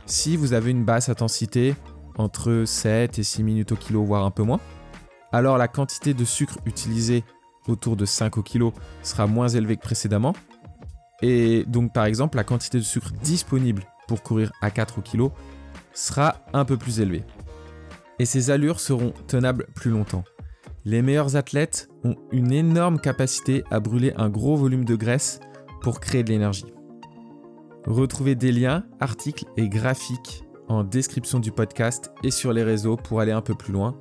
si 0.05 0.35
vous 0.35 0.51
avez 0.51 0.71
une 0.71 0.83
basse 0.83 1.07
intensité, 1.07 1.73
entre 2.17 2.63
7 2.65 3.19
et 3.19 3.23
6 3.23 3.43
minutes 3.43 3.71
au 3.71 3.75
kilo, 3.77 4.03
voire 4.03 4.25
un 4.25 4.31
peu 4.31 4.43
moins, 4.43 4.59
alors 5.31 5.57
la 5.57 5.67
quantité 5.69 6.13
de 6.13 6.25
sucre 6.25 6.57
utilisée 6.65 7.23
autour 7.67 7.95
de 7.95 8.05
5 8.05 8.37
au 8.37 8.43
kilo 8.43 8.73
sera 9.01 9.27
moins 9.27 9.47
élevée 9.47 9.77
que 9.77 9.81
précédemment. 9.81 10.33
Et 11.21 11.63
donc 11.67 11.93
par 11.93 12.05
exemple, 12.05 12.37
la 12.37 12.43
quantité 12.43 12.79
de 12.79 12.83
sucre 12.83 13.11
disponible 13.23 13.83
pour 14.07 14.23
courir 14.23 14.51
à 14.61 14.71
4 14.71 14.99
au 14.99 15.01
kilo 15.01 15.31
sera 15.93 16.45
un 16.53 16.65
peu 16.65 16.77
plus 16.77 16.99
élevée. 16.99 17.23
Et 18.19 18.25
ces 18.25 18.49
allures 18.49 18.79
seront 18.79 19.13
tenables 19.27 19.67
plus 19.75 19.91
longtemps. 19.91 20.23
Les 20.85 21.01
meilleurs 21.01 21.35
athlètes 21.35 21.89
ont 22.03 22.15
une 22.31 22.51
énorme 22.51 22.99
capacité 22.99 23.63
à 23.69 23.79
brûler 23.79 24.13
un 24.15 24.29
gros 24.29 24.55
volume 24.55 24.85
de 24.85 24.95
graisse 24.95 25.39
pour 25.81 25.99
créer 25.99 26.23
de 26.23 26.29
l'énergie. 26.29 26.73
Retrouvez 27.85 28.35
des 28.35 28.51
liens, 28.51 28.83
articles 28.99 29.45
et 29.57 29.69
graphiques 29.69 30.43
en 30.67 30.83
description 30.83 31.39
du 31.39 31.51
podcast 31.51 32.11
et 32.23 32.31
sur 32.31 32.53
les 32.53 32.63
réseaux 32.63 32.97
pour 32.97 33.21
aller 33.21 33.31
un 33.31 33.41
peu 33.41 33.55
plus 33.55 33.71
loin, 33.73 33.97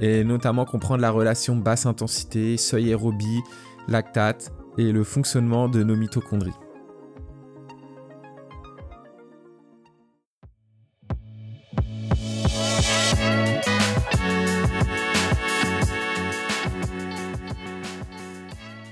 et 0.00 0.24
notamment 0.24 0.64
comprendre 0.64 1.00
la 1.00 1.10
relation 1.10 1.56
basse 1.56 1.86
intensité, 1.86 2.56
seuil 2.56 2.88
aérobie, 2.88 3.40
lactate 3.88 4.52
et 4.78 4.92
le 4.92 5.04
fonctionnement 5.04 5.68
de 5.68 5.82
nos 5.82 5.96
mitochondries. 5.96 6.52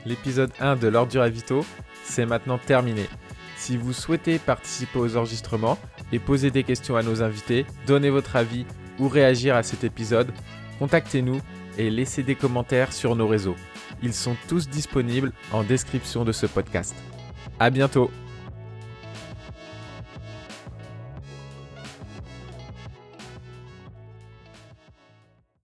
L'épisode 0.09 0.53
1 0.59 0.77
de 0.77 0.89
l'ordre 0.89 1.13
du 1.13 1.19
ravito, 1.19 1.67
c'est 2.03 2.25
maintenant 2.25 2.57
terminé. 2.57 3.07
Si 3.59 3.77
vous 3.77 3.93
souhaitez 3.93 4.39
participer 4.39 4.99
aux 4.99 5.19
enregistrements 5.19 5.77
et 6.13 6.19
poser 6.19 6.51
des 6.51 6.65
questions 6.65 6.97
à 6.97 7.03
nos 7.03 7.23
invités, 7.23 7.67
donner 7.87 8.09
votre 8.09 8.35
avis 8.35 8.65
ou 8.99 9.09
réagir 9.09 9.55
à 9.55 9.63
cet 9.63 9.85
épisode, 9.85 10.33
contactez-nous 10.79 11.43
et 11.77 11.91
laissez 11.91 12.23
des 12.23 12.37
commentaires 12.37 12.95
sur 12.95 13.17
nos 13.17 13.29
réseaux. 13.29 13.57
Ils 14.03 14.15
sont 14.15 14.37
tous 14.49 14.71
disponibles 14.71 15.33
en 15.53 15.63
description 15.63 16.25
de 16.25 16.33
ce 16.33 16.47
podcast. 16.47 16.95
À 17.61 17.69
bientôt! 17.69 18.11